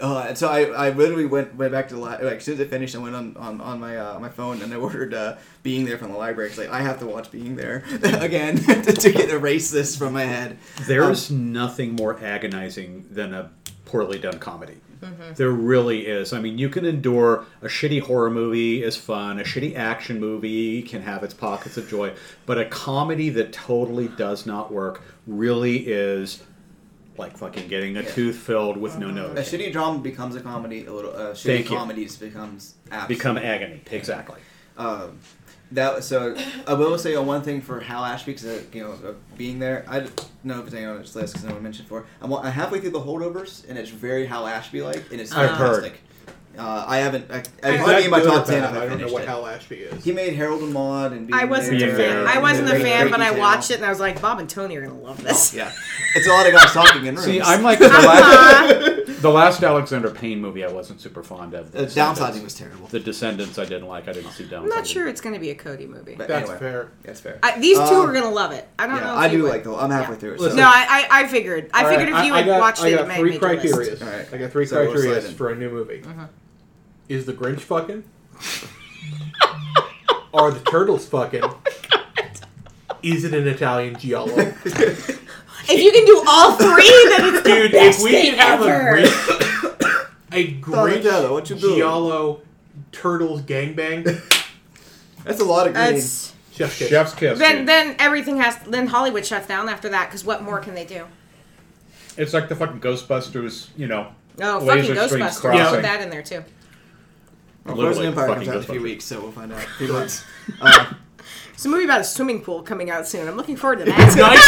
Oh, 0.00 0.16
and 0.18 0.36
so 0.36 0.48
I, 0.48 0.62
I 0.86 0.90
literally 0.90 1.26
went 1.26 1.54
went 1.54 1.70
back 1.72 1.88
to 1.88 1.94
the 1.94 2.00
li- 2.00 2.22
like 2.22 2.38
as 2.38 2.44
soon 2.44 2.54
as 2.54 2.60
it 2.60 2.70
finished, 2.70 2.94
I 2.96 2.98
went 2.98 3.14
on 3.14 3.36
on, 3.36 3.60
on 3.60 3.78
my 3.80 3.98
uh, 3.98 4.18
my 4.18 4.30
phone 4.30 4.62
and 4.62 4.72
I 4.72 4.76
ordered 4.76 5.12
uh, 5.12 5.36
Being 5.62 5.84
There 5.84 5.98
from 5.98 6.10
the 6.10 6.16
library. 6.16 6.48
'cause, 6.48 6.58
like 6.58 6.70
I 6.70 6.80
have 6.80 6.98
to 7.00 7.06
watch 7.06 7.30
Being 7.30 7.54
There 7.56 7.84
again 8.02 8.56
to 9.02 9.12
get 9.12 9.28
erase 9.28 9.70
this 9.70 9.94
from 9.94 10.14
my 10.14 10.24
head. 10.24 10.56
There's 10.86 11.30
Um, 11.30 11.52
nothing 11.52 11.92
more 11.94 12.18
agonizing 12.24 13.04
than 13.10 13.34
a 13.34 13.50
poorly 13.84 14.18
done 14.18 14.38
comedy. 14.38 14.78
Mm-hmm. 15.02 15.34
There 15.34 15.50
really 15.50 16.06
is. 16.06 16.32
I 16.32 16.40
mean, 16.40 16.56
you 16.58 16.68
can 16.70 16.86
endure 16.86 17.44
a 17.60 17.66
shitty 17.66 18.00
horror 18.00 18.30
movie 18.30 18.82
is 18.82 18.96
fun, 18.96 19.38
a 19.38 19.42
shitty 19.44 19.76
action 19.76 20.18
movie 20.18 20.80
can 20.82 21.02
have 21.02 21.22
its 21.24 21.34
pockets 21.34 21.76
of 21.76 21.88
joy, 21.88 22.12
but 22.46 22.56
a 22.56 22.64
comedy 22.64 23.28
that 23.30 23.52
totally 23.52 24.08
does 24.08 24.46
not 24.46 24.72
work 24.72 25.02
really 25.26 25.78
is 25.86 26.40
like 27.18 27.36
fucking 27.36 27.68
getting 27.68 27.96
a 27.96 28.02
tooth 28.02 28.36
filled 28.36 28.76
with 28.76 28.98
no 28.98 29.08
A 29.08 29.34
shitty 29.36 29.72
drama 29.72 29.98
becomes 29.98 30.34
a 30.36 30.40
comedy. 30.40 30.86
A 30.86 30.92
little 30.92 31.12
uh, 31.12 31.32
shitty 31.32 31.42
Thank 31.42 31.70
you. 31.70 31.76
comedies 31.76 32.16
becomes 32.16 32.74
absolute. 32.90 33.18
Become 33.18 33.38
agony. 33.38 33.82
Exactly. 33.90 34.40
Um, 34.76 35.18
that 35.72 36.04
so 36.04 36.36
I 36.66 36.74
will 36.74 36.98
say 36.98 37.14
on 37.14 37.26
one 37.26 37.42
thing 37.42 37.60
for 37.60 37.80
Hal 37.80 38.04
Ashby 38.04 38.32
because 38.32 38.46
uh, 38.46 38.62
you 38.72 38.82
know 38.82 38.92
uh, 38.92 39.12
being 39.36 39.58
there. 39.58 39.84
I 39.88 40.00
don't 40.00 40.30
know 40.44 40.60
if 40.60 40.66
it's 40.66 40.74
anyone 40.74 40.96
on 40.96 41.02
this 41.02 41.14
list 41.14 41.34
because 41.34 41.48
no 41.48 41.54
one 41.54 41.62
mentioned 41.62 41.88
before. 41.88 42.06
I'm, 42.20 42.32
I'm 42.32 42.52
halfway 42.52 42.80
through 42.80 42.90
the 42.90 43.00
holdovers 43.00 43.68
and 43.68 43.78
it's 43.78 43.90
very 43.90 44.26
Hal 44.26 44.46
Ashby 44.46 44.82
like 44.82 45.10
and 45.10 45.20
it's 45.20 45.32
I've 45.32 45.50
heard. 45.50 45.92
Fantastic. 46.56 46.60
Uh, 46.60 46.84
I 46.90 46.98
haven't. 46.98 47.30
I, 47.30 47.42
I 47.62 47.72
Is 47.74 47.80
might 47.86 47.98
be 47.98 48.04
in 48.04 48.10
my 48.10 48.20
top 48.22 48.46
ten 48.46 48.64
I, 48.64 48.84
I 48.84 48.88
don't 48.88 49.00
know 49.00 49.12
what 49.12 49.22
it. 49.22 49.28
Hal 49.28 49.46
Ashby 49.46 49.76
is. 49.76 50.04
He 50.04 50.12
made 50.12 50.34
Harold 50.34 50.62
and 50.62 50.72
Maude 50.72 51.12
and 51.12 51.26
Being 51.26 51.38
I 51.38 51.44
wasn't 51.44 51.78
There. 51.80 51.92
a 51.92 51.96
fan. 51.96 52.26
I 52.26 52.38
wasn't 52.40 52.68
a 52.68 52.78
fan, 52.78 53.10
but 53.10 53.20
I 53.20 53.30
watched 53.30 53.70
it 53.70 53.76
and 53.76 53.84
I 53.84 53.88
was 53.90 54.00
like, 54.00 54.20
Bob 54.20 54.38
and 54.38 54.48
Tony 54.48 54.76
are 54.76 54.82
gonna 54.86 54.98
love 54.98 55.22
this. 55.22 55.54
Yeah, 55.54 55.72
it's 56.14 56.26
a 56.26 56.30
lot 56.30 56.46
of 56.46 56.52
guys 56.52 56.72
talking 56.72 57.06
in 57.06 57.14
rooms. 57.14 57.24
See, 57.26 57.40
I'm 57.40 57.62
like 57.62 57.78
the 57.82 57.88
last, 57.88 59.22
the 59.22 59.30
last 59.30 59.62
Alexander 59.62 60.10
Payne 60.10 60.40
movie 60.40 60.64
I 60.64 60.70
wasn't 60.70 61.00
super 61.00 61.22
fond 61.22 61.54
of. 61.54 61.74
Uh, 61.74 61.80
downsizing 61.80 62.42
was 62.42 62.54
terrible. 62.54 62.86
The 62.88 63.00
Descendants 63.00 63.58
I 63.58 63.64
didn't 63.64 63.86
like. 63.88 64.08
I 64.08 64.12
didn't 64.12 64.32
see 64.32 64.44
Downsizing. 64.44 64.62
I'm 64.62 64.68
not 64.68 64.86
sure 64.86 65.08
it's 65.08 65.20
gonna 65.20 65.38
be 65.38 65.50
a 65.50 65.54
Cody 65.54 65.86
movie. 65.86 66.14
But 66.16 66.28
That's 66.28 66.48
anyway, 66.50 66.58
fair. 66.58 66.92
That's 67.04 67.20
fair. 67.20 67.38
I, 67.42 67.58
these 67.58 67.78
two 67.78 67.84
Um, 67.84 68.08
are 68.10 68.12
gonna 68.12 68.30
love 68.30 68.52
it. 68.52 68.68
I 68.78 68.86
don't 68.86 68.96
yeah, 68.96 69.02
know. 69.04 69.12
If 69.12 69.18
I 69.18 69.28
do 69.28 69.42
would. 69.44 69.48
like 69.50 69.64
the. 69.64 69.74
I'm 69.74 69.90
halfway 69.90 70.14
Yeah. 70.16 70.20
through 70.20 70.34
it. 70.34 70.40
So- 70.40 70.54
No, 70.54 70.64
I, 70.64 71.06
I, 71.10 71.20
I 71.22 71.26
figured. 71.28 71.70
I 71.72 71.84
figured 71.88 72.08
if 72.08 72.24
you 72.26 72.32
I, 72.34 72.38
had 72.38 72.44
I 72.44 72.46
got, 72.46 72.60
watched 72.60 72.82
I 72.82 72.88
it, 72.88 72.96
got 72.96 73.04
it 73.04 73.08
might 73.08 73.18
three 73.18 73.30
make 73.30 73.40
your 73.40 73.48
criteria. 73.50 73.90
list. 73.90 74.02
All 74.02 74.08
right. 74.10 74.28
I 74.32 74.36
got 74.38 74.50
three 74.50 74.66
So 74.66 74.84
criteria 74.84 75.20
for 75.22 75.50
a 75.50 75.54
new 75.56 75.70
movie. 75.70 76.02
Is 77.12 77.26
the 77.26 77.34
Grinch 77.34 77.60
fucking? 77.60 78.04
Are 80.32 80.50
the 80.50 80.60
turtles 80.60 81.06
fucking? 81.06 81.42
Is 83.02 83.24
it 83.24 83.34
an 83.34 83.46
Italian 83.46 83.98
giallo? 83.98 84.34
If 84.34 85.80
you 85.80 85.92
can 85.92 86.06
do 86.06 86.24
all 86.26 86.52
three, 86.56 87.08
then 87.10 87.34
it's 87.34 87.42
the 87.42 87.50
Dude, 87.50 87.72
best 87.72 87.98
if 87.98 88.04
we 88.04 88.10
thing 88.12 88.34
can 88.34 88.38
have 88.38 88.62
ever. 88.62 88.96
a 88.96 89.02
Grinch, 89.02 90.32
a 90.32 90.60
Donatello, 90.62 91.32
what 91.34 91.44
Grinch 91.44 91.50
you 91.50 91.56
doing? 91.56 91.76
giallo 91.80 92.40
turtles 92.92 93.42
gangbang, 93.42 94.04
That's 95.24 95.40
a 95.40 95.44
lot 95.44 95.66
of 95.66 95.74
green. 95.74 95.92
That's, 95.94 96.32
chef's 96.54 96.78
kiss. 96.78 96.88
Chef's 96.88 97.14
kiss. 97.14 97.38
then 97.38 97.58
dude. 97.58 97.68
then 97.68 97.96
everything 97.98 98.38
has 98.38 98.56
then 98.66 98.86
Hollywood 98.86 99.26
shuts 99.26 99.46
down 99.46 99.68
after 99.68 99.90
that 99.90 100.06
because 100.08 100.24
what 100.24 100.42
more 100.42 100.60
can 100.60 100.74
they 100.74 100.86
do? 100.86 101.04
It's 102.16 102.32
like 102.32 102.48
the 102.48 102.56
fucking 102.56 102.80
Ghostbusters, 102.80 103.68
you 103.76 103.86
know. 103.86 104.12
Oh, 104.40 104.60
Laser 104.62 104.94
fucking 104.94 105.08
Stream 105.08 105.22
Ghostbusters! 105.26 105.40
Crossing. 105.42 105.74
Put 105.74 105.82
that 105.82 106.00
in 106.00 106.08
there 106.08 106.22
too. 106.22 106.42
Well, 107.64 107.76
Literally 107.76 107.94
Frozen 107.94 108.06
Empire 108.06 108.26
fucking 108.28 108.44
comes 108.44 108.48
out 108.48 108.64
in 108.64 108.70
a 108.70 108.72
few 108.72 108.82
weeks, 108.82 109.04
so 109.04 109.20
we'll 109.20 109.30
find 109.32 109.52
out. 109.52 109.62
A 109.62 109.66
few 109.78 109.92
months. 109.92 110.24
Uh, 110.60 110.94
It's 111.54 111.64
a 111.64 111.68
movie 111.68 111.84
about 111.84 112.00
a 112.00 112.04
swimming 112.04 112.40
pool 112.42 112.62
coming 112.62 112.90
out 112.90 113.06
soon. 113.06 113.28
I'm 113.28 113.36
looking 113.36 113.56
forward 113.56 113.78
to 113.80 113.84
that. 113.84 114.16
Night 114.16 114.38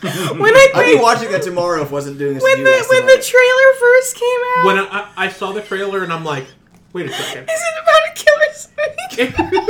swim. 0.00 0.38
when 0.40 0.54
I 0.54 0.68
I'd 0.74 0.94
be 0.96 1.00
watching 1.02 1.30
that 1.32 1.42
tomorrow 1.42 1.80
if 1.82 1.88
it 1.88 1.92
wasn't 1.92 2.18
doing 2.18 2.34
this 2.34 2.42
when 2.42 2.58
in 2.58 2.64
the 2.64 2.70
US 2.78 2.88
when 2.90 3.06
the 3.06 3.18
trailer 3.22 3.74
first 3.80 4.16
came 4.16 4.40
out, 4.56 4.64
When 4.66 4.78
I, 4.78 5.10
I 5.16 5.28
saw 5.30 5.52
the 5.52 5.60
trailer 5.62 6.02
and 6.02 6.12
I'm 6.12 6.24
like, 6.24 6.46
wait 6.92 7.06
a 7.06 7.12
second. 7.12 7.44
is 7.50 7.60
it 7.60 7.74
about 7.82 8.02
a 8.08 8.12
killer 8.14 8.52
swimming 8.54 9.32
pool? 9.32 9.66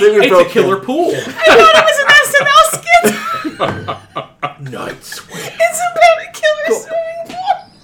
Then 0.00 0.14
we 0.14 0.20
it's 0.20 0.28
broke 0.28 0.46
a 0.46 0.50
killer 0.50 0.80
pool. 0.80 1.10
I 1.14 1.20
thought 1.20 1.76
it 1.76 1.84
was 1.90 1.98
an 2.02 2.08
SNL 2.26 2.64
skit. 2.76 4.70
Night 4.72 5.02
swim. 5.04 5.38
It's 5.38 5.80
about 5.92 6.18
a 6.22 6.30
killer 6.32 6.80
swimming 6.80 7.14
pool. 7.14 7.15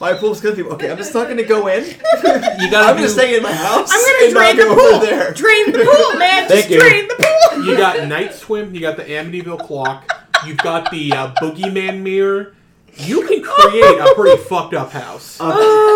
My 0.03 0.15
pool's 0.15 0.41
gonna 0.41 0.57
be 0.57 0.65
okay. 0.65 0.91
I'm 0.91 0.97
just 0.97 1.15
not 1.15 1.29
gonna 1.29 1.45
go 1.45 1.69
in. 1.69 1.85
You 2.25 2.69
I'm 2.69 2.71
gotta 2.73 2.95
gonna 2.95 3.07
do, 3.07 3.09
stay 3.09 3.37
in 3.37 3.43
my 3.43 3.53
house. 3.53 3.89
I'm 3.93 4.01
gonna 4.01 4.25
and 4.25 4.33
drain 4.35 4.57
not 4.57 4.57
the 4.57 4.69
go 4.69 4.75
pool. 4.75 4.95
over 4.97 5.07
there. 5.07 5.33
Drain 5.33 5.67
the 5.71 5.79
pool, 5.79 6.19
man. 6.19 6.49
Thank 6.49 6.69
Just 6.69 6.71
you. 6.71 6.81
drain 6.81 7.07
the 7.07 7.15
pool. 7.55 7.65
You 7.65 7.77
got 7.77 8.09
night 8.09 8.35
swim. 8.35 8.75
You 8.75 8.81
got 8.81 8.97
the 8.97 9.05
Amityville 9.05 9.65
clock. 9.65 10.11
You've 10.45 10.59
got 10.59 10.91
the 10.91 11.13
uh, 11.13 11.33
boogeyman 11.35 12.03
mirror. 12.03 12.53
You 12.95 13.27
can 13.27 13.43
create 13.43 13.99
a 13.99 14.13
pretty 14.15 14.43
fucked 14.49 14.75
up 14.75 14.93
house. 14.93 15.39
Uh, 15.41 15.55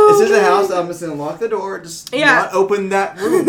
this 0.09 0.21
is 0.21 0.31
a 0.31 0.43
house. 0.43 0.71
I'm 0.71 0.87
just 0.89 1.01
gonna 1.03 1.15
lock 1.15 1.39
the 1.39 1.49
door. 1.49 1.79
Just 1.81 2.13
Yeah. 2.15 2.27
not 2.35 2.55
open 2.55 2.89
that 2.89 3.17
room. 3.21 3.45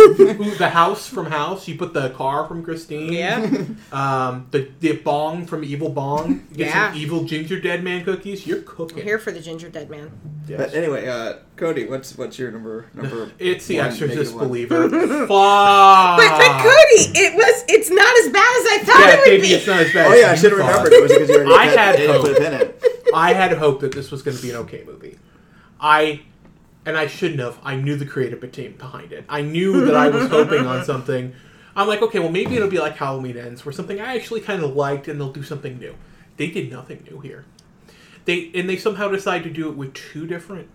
The 0.57 0.69
house 0.69 1.07
from 1.07 1.27
House. 1.27 1.67
You 1.67 1.77
put 1.77 1.93
the 1.93 2.09
car 2.09 2.45
from 2.47 2.63
Christine. 2.63 3.13
Yeah. 3.13 3.49
Um, 3.91 4.47
the 4.51 4.69
the 4.81 4.93
bong 4.97 5.45
from 5.45 5.63
Evil 5.63 5.89
Bong. 5.89 6.45
Get 6.53 6.67
Yeah. 6.67 6.91
some 6.91 6.99
evil 6.99 7.23
ginger 7.23 7.59
dead 7.59 7.83
man 7.83 8.03
cookies. 8.03 8.45
You're 8.45 8.61
cooking. 8.63 8.99
I'm 8.99 9.03
here 9.05 9.17
for 9.19 9.31
the 9.31 9.39
ginger 9.39 9.69
dead 9.69 9.89
man. 9.89 10.11
Yes. 10.47 10.57
but 10.59 10.73
anyway, 10.73 11.07
uh, 11.07 11.33
Cody, 11.57 11.85
what's 11.87 12.17
what's 12.17 12.37
your 12.39 12.51
number? 12.51 12.85
Number. 12.93 13.31
It's 13.39 13.65
the 13.67 13.77
one, 13.77 13.87
Exorcist 13.87 14.17
negative 14.35 14.39
believer. 14.39 14.89
Fuck. 14.89 16.17
But, 16.19 16.37
but 16.37 16.61
Cody, 16.61 17.19
it 17.19 17.35
was. 17.35 17.63
It's 17.67 17.89
not 17.89 18.17
as 18.19 18.31
bad 18.31 18.57
as 18.57 18.65
I 18.71 18.77
thought 18.85 18.99
Yeah, 18.99 19.13
it 19.13 19.19
would 19.19 19.27
maybe 19.29 19.41
be. 19.47 19.53
it's 19.53 19.67
not 19.67 19.79
as 19.81 19.93
bad. 19.93 20.07
Oh 20.07 20.13
as 20.13 20.21
yeah, 20.21 20.31
I 20.31 20.35
should 20.35 20.51
have 20.51 20.59
remembered 20.59 20.93
it 20.93 21.01
was 21.01 21.11
because 21.11 21.29
you 21.29 21.35
already 21.35 21.53
I 21.53 21.65
had 21.65 21.95
didn't 21.97 22.15
hope. 22.15 22.25
put 22.25 22.37
a 22.37 22.39
pin 22.39 22.53
in. 22.53 22.61
it. 22.61 22.83
I 23.13 23.33
had 23.33 23.51
hoped 23.57 23.81
that 23.81 23.91
this 23.91 24.11
was 24.11 24.21
going 24.21 24.37
to 24.37 24.43
be 24.43 24.49
an 24.51 24.57
okay 24.57 24.83
movie. 24.85 25.17
I, 25.79 26.21
and 26.85 26.97
I 26.97 27.07
shouldn't 27.07 27.39
have. 27.39 27.57
I 27.63 27.75
knew 27.75 27.95
the 27.95 28.05
creative 28.05 28.49
team 28.51 28.75
behind 28.77 29.11
it. 29.11 29.25
I 29.29 29.41
knew 29.41 29.85
that 29.85 29.95
I 29.95 30.09
was 30.09 30.27
hoping 30.29 30.65
on 30.65 30.83
something. 30.85 31.33
I'm 31.75 31.87
like, 31.87 32.01
okay, 32.01 32.19
well, 32.19 32.29
maybe 32.31 32.55
it'll 32.55 32.69
be 32.69 32.79
like 32.79 32.97
Halloween 32.97 33.37
Ends, 33.37 33.65
where 33.65 33.71
something 33.73 33.99
I 33.99 34.15
actually 34.15 34.41
kind 34.41 34.63
of 34.63 34.75
liked, 34.75 35.07
and 35.07 35.19
they'll 35.19 35.31
do 35.31 35.43
something 35.43 35.77
new. 35.79 35.95
They 36.37 36.47
did 36.47 36.71
nothing 36.71 37.03
new 37.09 37.19
here. 37.19 37.45
They 38.25 38.51
and 38.53 38.69
they 38.69 38.77
somehow 38.77 39.07
decided 39.09 39.43
to 39.45 39.49
do 39.51 39.69
it 39.69 39.77
with 39.77 39.93
two 39.93 40.27
different 40.27 40.67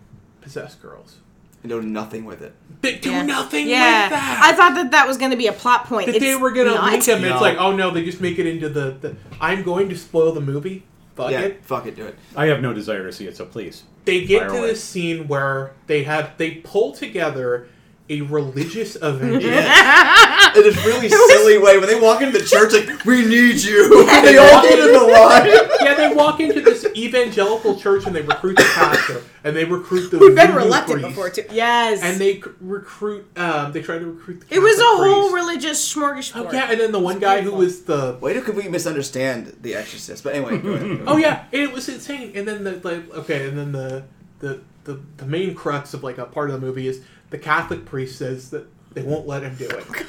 possessed 0.43 0.81
girls. 0.81 1.17
And 1.63 1.69
do 1.69 1.81
nothing 1.81 2.25
with 2.25 2.41
it. 2.41 2.53
They 2.81 2.97
do 2.97 3.09
Yeah. 3.11 3.21
nothing 3.23 3.67
Yeah, 3.69 4.03
with 4.03 4.11
that. 4.11 4.41
I 4.43 4.53
thought 4.53 4.75
that 4.75 4.91
that 4.91 5.07
was 5.07 5.17
going 5.17 5.31
to 5.31 5.37
be 5.37 5.47
a 5.47 5.53
plot 5.53 5.85
point. 5.85 6.07
that 6.07 6.15
It's 6.15 6.25
they 6.25 6.35
were 6.35 6.51
gonna 6.51 6.75
not. 6.75 6.91
link 6.91 7.05
them. 7.05 7.23
and 7.23 7.31
It's 7.31 7.39
like, 7.41 7.57
oh 7.57 7.73
no, 7.73 7.89
they 7.89 8.03
just 8.03 8.19
make 8.19 8.37
it 8.37 8.45
into 8.45 8.67
the, 8.67 8.97
the. 8.99 9.15
I'm 9.39 9.63
going 9.63 9.87
to 9.89 9.97
spoil 9.97 10.33
the 10.33 10.41
movie. 10.41 10.83
Fuck 11.15 11.31
yeah, 11.31 11.39
it. 11.41 11.63
fuck 11.63 11.85
it, 11.85 11.95
do 11.95 12.05
it. 12.05 12.17
I 12.35 12.47
have 12.47 12.59
no 12.61 12.73
desire 12.73 13.03
to 13.05 13.13
see 13.13 13.27
it, 13.27 13.37
so 13.37 13.45
please. 13.45 13.83
they 14.03 14.25
get 14.25 14.39
Fire 14.41 14.49
to 14.49 14.57
away. 14.57 14.67
this 14.67 14.83
scene 14.83 15.27
where 15.29 15.71
they 15.87 16.03
have 16.03 16.31
they 16.37 16.55
pull 16.55 16.91
together 16.91 17.67
a 18.09 18.21
religious 18.21 18.95
event. 19.01 19.41
Yes. 19.41 20.57
in 20.57 20.63
this 20.63 20.85
really 20.85 21.09
silly 21.09 21.57
way 21.57 21.77
when 21.77 21.87
they 21.87 21.99
walk 21.99 22.21
into 22.21 22.37
the 22.37 22.45
church, 22.45 22.73
like 22.73 23.05
we 23.05 23.25
need 23.25 23.61
you. 23.61 24.05
they 24.05 24.37
all 24.37 24.61
get 24.61 24.79
in 24.79 24.91
the 24.93 24.99
line. 24.99 25.47
yeah, 25.81 25.93
they 25.95 26.13
walk 26.13 26.39
into 26.39 26.61
this 26.61 26.85
evangelical 26.95 27.79
church 27.79 28.05
and 28.05 28.15
they 28.15 28.21
recruit 28.21 28.57
the 28.57 28.63
pastor 28.63 29.21
and 29.43 29.55
they 29.55 29.65
recruit 29.65 30.09
the 30.09 30.19
We've 30.19 30.35
been 30.35 30.53
reluctant 30.53 31.01
priest, 31.01 31.07
before 31.09 31.29
too. 31.29 31.43
Yes, 31.51 32.01
and 32.03 32.19
they 32.19 32.41
recruit. 32.59 33.25
Um, 33.37 33.71
they 33.71 33.81
try 33.81 33.97
to 33.99 34.05
recruit. 34.05 34.47
The 34.47 34.55
it 34.55 34.59
was 34.59 34.77
a 34.77 34.81
Catholic 34.81 35.11
whole 35.11 35.33
religious 35.33 35.93
smorgasbord. 35.93 36.47
Oh 36.47 36.51
yeah, 36.51 36.71
and 36.71 36.79
then 36.79 36.91
the 36.91 36.99
one 36.99 37.19
guy 37.19 37.41
who 37.41 37.51
was 37.53 37.83
the 37.83 38.17
Why 38.19 38.33
do 38.33 38.51
we 38.51 38.67
misunderstand 38.67 39.57
The 39.61 39.75
Exorcist? 39.75 40.23
But 40.23 40.35
anyway, 40.35 40.57
go 40.59 40.73
ahead. 40.73 41.01
Oh 41.07 41.17
yeah, 41.17 41.45
and 41.51 41.61
it 41.61 41.71
was 41.71 41.87
insane. 41.89 42.31
And 42.35 42.47
then 42.47 42.63
the 42.63 42.79
like, 42.83 43.09
okay, 43.13 43.47
and 43.47 43.57
then 43.57 43.71
the, 43.71 44.03
the 44.39 44.61
the 44.83 44.99
the 45.17 45.25
main 45.25 45.55
crux 45.55 45.93
of 45.93 46.03
like 46.03 46.17
a 46.17 46.25
part 46.25 46.49
of 46.49 46.59
the 46.59 46.65
movie 46.65 46.87
is 46.87 47.01
the 47.33 47.39
Catholic 47.39 47.83
priest 47.83 48.19
says 48.19 48.51
that 48.51 48.67
they 48.93 49.01
won't 49.01 49.25
let 49.27 49.41
him 49.41 49.55
do 49.55 49.67
it. 49.67 49.85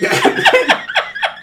Yeah. 0.00 0.84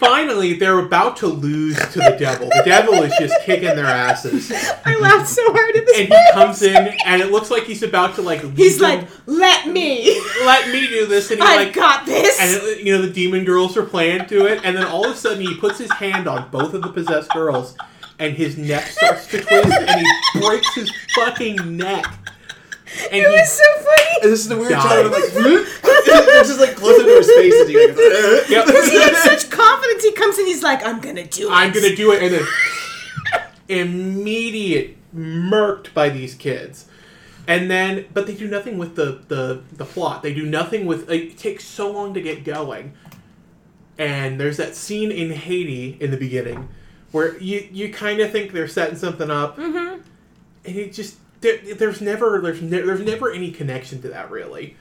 Finally, 0.01 0.55
they're 0.55 0.79
about 0.79 1.15
to 1.15 1.27
lose 1.27 1.77
to 1.77 1.99
the 1.99 2.17
devil. 2.19 2.49
The 2.49 2.63
devil 2.65 2.95
is 2.95 3.13
just 3.17 3.33
kicking 3.45 3.73
their 3.77 3.85
asses, 3.85 4.51
I 4.83 4.97
laughed 4.97 5.29
so 5.29 5.41
hard 5.53 5.73
at 5.77 5.85
this. 5.85 5.99
and 5.99 6.07
he 6.09 6.31
comes 6.33 6.61
in, 6.61 6.93
and 7.05 7.21
it 7.21 7.31
looks 7.31 7.49
like 7.49 7.63
he's 7.63 7.81
about 7.81 8.15
to 8.15 8.21
like. 8.21 8.41
He's 8.57 8.81
like, 8.81 9.07
"Let 9.25 9.67
me. 9.67 10.19
"Let 10.43 10.67
me 10.69 10.85
do 10.87 11.05
this," 11.05 11.31
and 11.31 11.39
he 11.39 11.47
I've 11.47 11.67
like 11.67 11.73
got 11.73 12.05
this." 12.05 12.37
and 12.41 12.51
it, 12.61 12.83
you 12.83 12.93
know 12.93 13.01
the 13.01 13.13
demon 13.13 13.45
girls 13.45 13.77
are 13.77 13.85
playing 13.85 14.25
to 14.25 14.47
it, 14.47 14.59
and 14.65 14.75
then 14.75 14.85
all 14.85 15.05
of 15.05 15.13
a 15.13 15.15
sudden 15.15 15.39
he 15.39 15.55
puts 15.55 15.77
his 15.77 15.91
hand 15.93 16.27
on 16.27 16.49
both 16.49 16.73
of 16.73 16.81
the 16.81 16.89
possessed 16.89 17.29
girls, 17.31 17.77
and 18.19 18.35
his 18.35 18.57
neck 18.57 18.87
starts 18.87 19.27
to 19.27 19.39
twist, 19.39 19.71
and 19.71 20.01
he 20.01 20.41
breaks 20.41 20.75
his 20.75 20.91
fucking 21.15 21.77
neck. 21.77 22.05
And 23.11 23.23
It 23.23 23.29
was 23.29 23.51
so 23.51 23.63
funny. 23.75 24.17
And 24.23 24.31
this 24.31 24.39
is 24.41 24.47
the 24.47 24.57
weird 24.57 24.71
Dies. 24.71 24.83
shot 24.83 25.05
of 25.05 25.11
like, 25.11 25.23
it's 25.33 26.49
just 26.49 26.59
like 26.59 26.75
close 26.75 26.99
into 26.99 27.15
his 27.15 27.27
face 27.27 27.53
as 27.53 27.67
he 27.67 27.73
goes, 27.73 27.95
Yep. 28.49 28.67
He 28.67 28.99
had 28.99 29.15
such 29.15 29.49
confidence. 29.49 30.03
He 30.03 30.11
comes 30.11 30.37
in. 30.37 30.45
He's 30.45 30.63
like, 30.63 30.85
"I'm 30.85 30.99
gonna 30.99 31.25
do 31.25 31.47
it. 31.49 31.51
I'm 31.51 31.71
gonna 31.71 31.95
do 31.95 32.11
it, 32.11 32.23
and 32.23 32.33
then 32.33 32.47
immediate 33.67 34.97
murked 35.15 35.93
by 35.93 36.09
these 36.09 36.35
kids, 36.35 36.87
and 37.47 37.71
then 37.71 38.05
but 38.13 38.27
they 38.27 38.35
do 38.35 38.47
nothing 38.47 38.77
with 38.77 38.95
the 38.95 39.21
the 39.27 39.63
the 39.71 39.85
plot. 39.85 40.23
They 40.23 40.33
do 40.33 40.45
nothing 40.45 40.85
with. 40.85 41.09
It 41.09 41.37
takes 41.37 41.63
so 41.63 41.91
long 41.91 42.13
to 42.13 42.21
get 42.21 42.43
going, 42.43 42.93
and 43.97 44.39
there's 44.39 44.57
that 44.57 44.75
scene 44.75 45.11
in 45.11 45.31
Haiti 45.31 45.97
in 45.99 46.11
the 46.11 46.17
beginning 46.17 46.69
where 47.11 47.37
you 47.39 47.67
you 47.71 47.91
kind 47.93 48.19
of 48.19 48.31
think 48.31 48.51
they're 48.51 48.67
setting 48.67 48.97
something 48.97 49.29
up, 49.29 49.57
mm-hmm. 49.57 50.01
and 50.65 50.75
it 50.75 50.93
just 50.93 51.17
there, 51.41 51.57
there's 51.75 52.01
never 52.01 52.39
there's 52.41 52.61
ne- 52.61 52.81
there's 52.81 53.01
never 53.01 53.31
any 53.31 53.51
connection 53.51 54.01
to 54.03 54.09
that 54.09 54.31
really. 54.31 54.75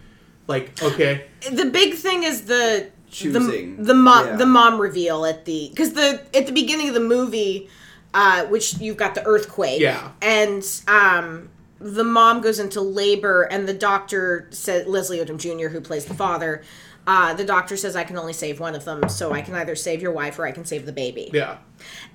Like 0.47 0.83
okay, 0.83 1.27
the 1.51 1.67
big 1.67 1.95
thing 1.95 2.23
is 2.25 2.43
the 2.47 2.91
Choosing. 3.11 3.77
the, 3.79 3.83
the 3.85 3.95
mom 3.95 4.27
Yeah. 4.27 4.37
the 4.37 4.47
mom 4.47 4.81
reveal 4.81 5.25
at 5.25 5.45
the 5.45 5.69
because 5.71 5.93
the 5.95 6.21
at 6.35 6.47
the 6.47 6.53
beginning 6.53 6.89
of 6.89 6.95
the 6.95 7.01
movie 7.01 7.69
uh 8.15 8.45
which 8.47 8.79
you've 8.79 8.97
got 8.97 9.15
the 9.15 9.25
earthquake 9.25 9.81
Yeah. 9.81 10.11
and 10.23 10.65
um 10.89 11.49
the 11.81 12.05
mom 12.05 12.41
goes 12.41 12.59
into 12.59 12.81
labor 12.81 13.43
and 13.43 13.67
the 13.69 13.75
doctor 13.75 14.47
said 14.51 14.87
leslie 14.87 15.19
odom 15.19 15.39
jr 15.39 15.69
who 15.69 15.81
plays 15.81 16.05
the 16.05 16.15
father 16.15 16.63
uh, 17.07 17.33
the 17.35 17.45
doctor 17.45 17.77
says 17.77 17.97
i 17.97 18.05
can 18.05 18.17
only 18.19 18.33
save 18.33 18.61
one 18.61 18.75
of 18.75 18.85
them 18.85 19.09
so 19.09 19.33
i 19.33 19.41
can 19.41 19.55
either 19.55 19.75
save 19.75 20.01
your 20.03 20.13
wife 20.13 20.39
or 20.39 20.47
i 20.47 20.53
can 20.53 20.65
save 20.65 20.87
the 20.87 20.93
baby 20.93 21.31
yeah, 21.33 21.57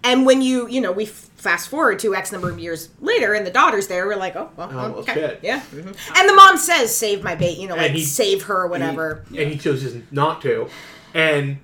and 0.04 0.26
when 0.26 0.42
you 0.42 0.68
you 0.68 0.80
know 0.80 0.92
we 0.92 1.06
fast 1.06 1.70
forward 1.70 1.98
to 2.00 2.14
x 2.16 2.32
number 2.32 2.50
of 2.50 2.60
years 2.60 2.90
later 3.02 3.34
and 3.34 3.46
the 3.46 3.52
daughter's 3.52 3.88
there 3.88 4.06
we're 4.08 4.16
like 4.16 4.36
oh 4.36 4.50
well, 4.56 4.70
Oh, 4.72 5.00
okay 5.00 5.14
shit. 5.14 5.40
yeah 5.42 5.60
mhm. 5.72 5.88
and 6.18 6.30
the 6.30 6.34
mom 6.34 6.58
says 6.58 6.96
save 6.96 7.24
my 7.24 7.36
baby 7.36 7.62
you 7.62 7.68
know 7.68 7.76
like 7.76 7.92
he- 7.92 8.04
save 8.04 8.44
her 8.44 8.62
or 8.64 8.68
whatever 8.68 9.26
and 9.30 9.52
he 9.52 9.58
chooses 9.58 10.02
not 10.12 10.42
to. 10.44 10.70
And 11.14 11.60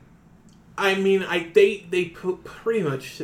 I 0.77 0.95
mean, 0.95 1.23
I 1.23 1.51
they 1.53 1.86
they 1.89 2.05
put 2.05 2.43
pretty 2.45 2.81
much 2.81 3.21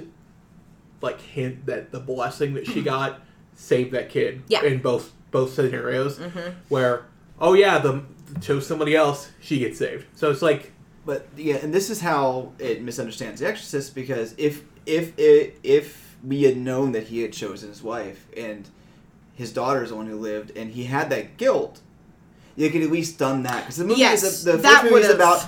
like 1.01 1.21
hint 1.21 1.65
that 1.65 1.91
the 1.91 1.99
blessing 1.99 2.53
that 2.55 2.67
she 2.67 2.81
got 2.95 3.21
saved 3.55 3.93
that 3.93 4.09
kid. 4.09 4.43
Yeah. 4.47 4.63
In 4.63 4.81
both 4.81 5.13
both 5.31 5.53
scenarios, 5.53 6.19
where 6.69 7.05
oh 7.39 7.53
yeah, 7.53 7.79
the 7.79 8.03
chose 8.41 8.65
somebody 8.67 8.95
else, 8.95 9.29
she 9.39 9.59
gets 9.59 9.77
saved. 9.79 10.05
So 10.15 10.29
it's 10.31 10.41
like 10.41 10.71
But 11.05 11.27
yeah, 11.37 11.55
and 11.57 11.73
this 11.73 11.89
is 11.89 12.01
how 12.01 12.51
it 12.59 12.81
misunderstands 12.81 13.39
The 13.41 13.47
Exorcist 13.47 13.95
because 13.95 14.33
if 14.37 14.63
if 14.85 15.17
it, 15.19 15.59
if 15.63 16.15
we 16.23 16.43
had 16.43 16.57
known 16.57 16.91
that 16.93 17.03
he 17.07 17.21
had 17.21 17.31
chosen 17.33 17.69
his 17.69 17.83
wife 17.83 18.25
and 18.35 18.67
his 19.35 19.51
daughter 19.53 19.83
is 19.83 19.89
the 19.91 19.95
one 19.95 20.07
who 20.07 20.15
lived, 20.17 20.55
and 20.57 20.71
he 20.71 20.85
had 20.85 21.09
that 21.11 21.37
guilt, 21.37 21.79
you 22.55 22.69
could 22.71 22.81
at 22.81 22.89
least 22.91 23.19
done 23.19 23.43
that 23.43 23.61
because 23.63 23.77
the 23.77 23.85
movie 23.85 23.99
Yes, 23.99 24.23
is 24.23 24.43
the 24.43 24.57
that 24.57 24.81
first 24.81 24.83
movie 24.85 24.95
is 25.03 25.07
would've- 25.09 25.15
about 25.21 25.45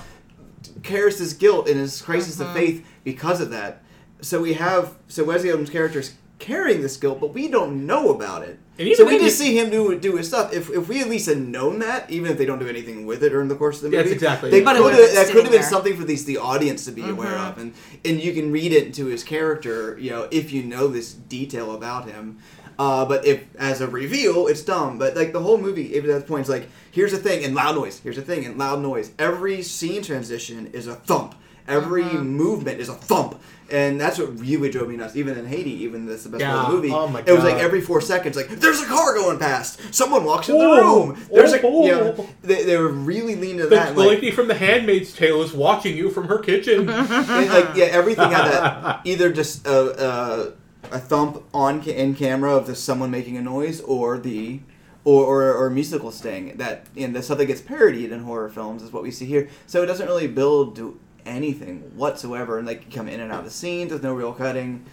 Karras's 0.82 1.34
guilt 1.34 1.68
and 1.68 1.78
his 1.78 2.00
crisis 2.00 2.36
Mm-hmm. 2.36 2.50
of 2.50 2.54
faith 2.56 2.86
because 3.04 3.40
of 3.40 3.50
that. 3.50 3.82
So 4.20 4.40
we 4.40 4.52
have 4.54 4.94
so 5.08 5.24
Leslie 5.24 5.48
Odom's 5.50 5.70
character 5.70 5.98
is 6.00 6.14
carrying 6.40 6.80
this 6.80 6.96
guilt, 6.96 7.20
but 7.20 7.32
we 7.32 7.46
don't 7.48 7.86
know 7.86 8.10
about 8.10 8.42
it. 8.42 8.58
So 8.96 9.04
we 9.04 9.18
just 9.18 9.38
see 9.38 9.58
him 9.58 9.68
do 9.68 9.98
do 9.98 10.16
his 10.16 10.28
stuff. 10.28 10.54
If, 10.54 10.70
if 10.70 10.88
we 10.88 11.02
at 11.02 11.08
least 11.08 11.28
had 11.28 11.38
known 11.38 11.80
that, 11.80 12.10
even 12.10 12.32
if 12.32 12.38
they 12.38 12.46
don't 12.46 12.58
do 12.58 12.66
anything 12.66 13.04
with 13.04 13.22
it 13.22 13.28
during 13.28 13.48
the 13.48 13.54
course 13.54 13.76
of 13.76 13.82
the 13.82 13.88
movie, 13.90 14.02
That's 14.02 14.14
exactly 14.14 14.50
they 14.50 14.62
it. 14.62 14.64
But 14.64 14.76
could 14.76 14.84
would've 14.84 15.14
that 15.14 15.26
could 15.26 15.42
have 15.42 15.52
been 15.52 15.60
there. 15.60 15.62
something 15.62 15.96
for 15.96 16.04
these 16.04 16.24
the 16.24 16.38
audience 16.38 16.86
to 16.86 16.92
be 16.92 17.06
aware 17.08 17.36
of, 17.36 17.58
and 17.58 17.74
and 18.04 18.20
you 18.22 18.32
can 18.32 18.50
read 18.50 18.72
it 18.72 18.86
into 18.86 19.06
his 19.06 19.22
character, 19.22 19.98
you 19.98 20.10
know, 20.10 20.28
if 20.30 20.50
you 20.50 20.62
know 20.62 20.88
this 20.88 21.12
detail 21.12 21.74
about 21.74 22.08
him. 22.08 22.38
Uh, 22.78 23.04
but 23.04 23.26
if 23.26 23.44
as 23.56 23.82
a 23.82 23.86
reveal, 23.86 24.46
it's 24.46 24.62
dumb. 24.62 24.98
But 24.98 25.14
like 25.14 25.34
the 25.34 25.40
whole 25.40 25.58
movie, 25.58 25.94
even 25.94 26.08
at 26.10 26.20
that 26.20 26.26
point, 26.26 26.40
it's 26.40 26.48
like 26.48 26.66
here's 26.90 27.12
a 27.12 27.18
thing 27.18 27.44
and 27.44 27.54
loud 27.54 27.74
noise. 27.74 28.00
Here's 28.00 28.16
a 28.16 28.22
thing 28.22 28.46
and 28.46 28.56
loud 28.56 28.80
noise. 28.80 29.12
Every 29.18 29.60
scene 29.60 30.02
transition 30.02 30.68
is 30.72 30.86
a 30.86 30.94
thump. 30.94 31.34
Every 31.70 32.04
uh-huh. 32.04 32.24
movement 32.24 32.80
is 32.80 32.88
a 32.88 32.94
thump. 32.94 33.40
And 33.70 34.00
that's 34.00 34.18
what 34.18 34.38
really 34.40 34.68
drove 34.68 34.88
me 34.88 34.96
nuts. 34.96 35.14
Even 35.14 35.38
in 35.38 35.46
Haiti, 35.46 35.70
even 35.84 36.04
that's 36.04 36.24
the 36.24 36.28
best 36.28 36.44
part 36.44 36.58
of 36.58 36.66
the 36.66 36.76
movie. 36.76 36.90
Oh 36.90 37.06
my 37.06 37.20
It 37.20 37.30
was 37.30 37.44
like 37.44 37.54
every 37.56 37.80
four 37.80 38.00
seconds, 38.00 38.34
like 38.34 38.48
there's 38.48 38.80
a 38.80 38.86
car 38.86 39.14
going 39.14 39.38
past. 39.38 39.94
Someone 39.94 40.24
walks 40.24 40.48
in 40.48 40.58
the 40.58 40.64
Oh, 40.64 41.06
room. 41.06 41.26
There's 41.32 41.52
a 41.52 41.62
oh, 41.62 41.86
you 41.86 41.92
know, 41.92 42.28
they, 42.42 42.64
they 42.64 42.76
were 42.76 42.88
really 42.88 43.36
leaning 43.36 43.58
to 43.58 43.62
the, 43.64 43.76
that. 43.76 43.94
the 43.94 44.00
like, 44.00 44.08
lady 44.08 44.30
from 44.32 44.48
The 44.48 44.56
Handmaid's 44.56 45.12
Tale 45.12 45.40
is 45.42 45.52
watching 45.52 45.96
you 45.96 46.10
from 46.10 46.26
her 46.26 46.38
kitchen. 46.38 46.88
and, 46.88 47.08
like 47.48 47.76
yeah, 47.76 47.86
everything 47.86 48.30
had 48.32 48.50
that 48.50 49.00
either 49.04 49.32
just 49.32 49.64
a, 49.64 50.04
a, 50.04 50.52
a 50.90 50.98
thump 50.98 51.44
on 51.54 51.80
ca- 51.80 51.94
in 51.94 52.16
camera 52.16 52.52
of 52.52 52.66
the 52.66 52.74
someone 52.74 53.12
making 53.12 53.36
a 53.36 53.42
noise 53.42 53.80
or 53.82 54.18
the 54.18 54.60
or, 55.04 55.24
or, 55.24 55.54
or 55.54 55.70
musical 55.70 56.10
sting 56.10 56.56
that 56.56 56.86
and 56.96 57.14
the 57.14 57.22
stuff 57.22 57.38
that 57.38 57.46
gets 57.46 57.60
parodied 57.60 58.12
in 58.12 58.24
horror 58.24 58.48
films 58.48 58.82
is 58.82 58.92
what 58.92 59.02
we 59.02 59.10
see 59.10 59.26
here. 59.26 59.48
So 59.66 59.82
it 59.82 59.86
doesn't 59.86 60.06
really 60.06 60.26
build 60.26 60.98
anything 61.30 61.92
whatsoever, 61.96 62.58
and 62.58 62.66
like 62.66 62.92
come 62.92 63.08
in 63.08 63.20
and 63.20 63.32
out 63.32 63.40
of 63.40 63.44
the 63.44 63.50
scene. 63.50 63.88
There's 63.88 64.02
no 64.02 64.14
real 64.14 64.32
cutting. 64.32 64.84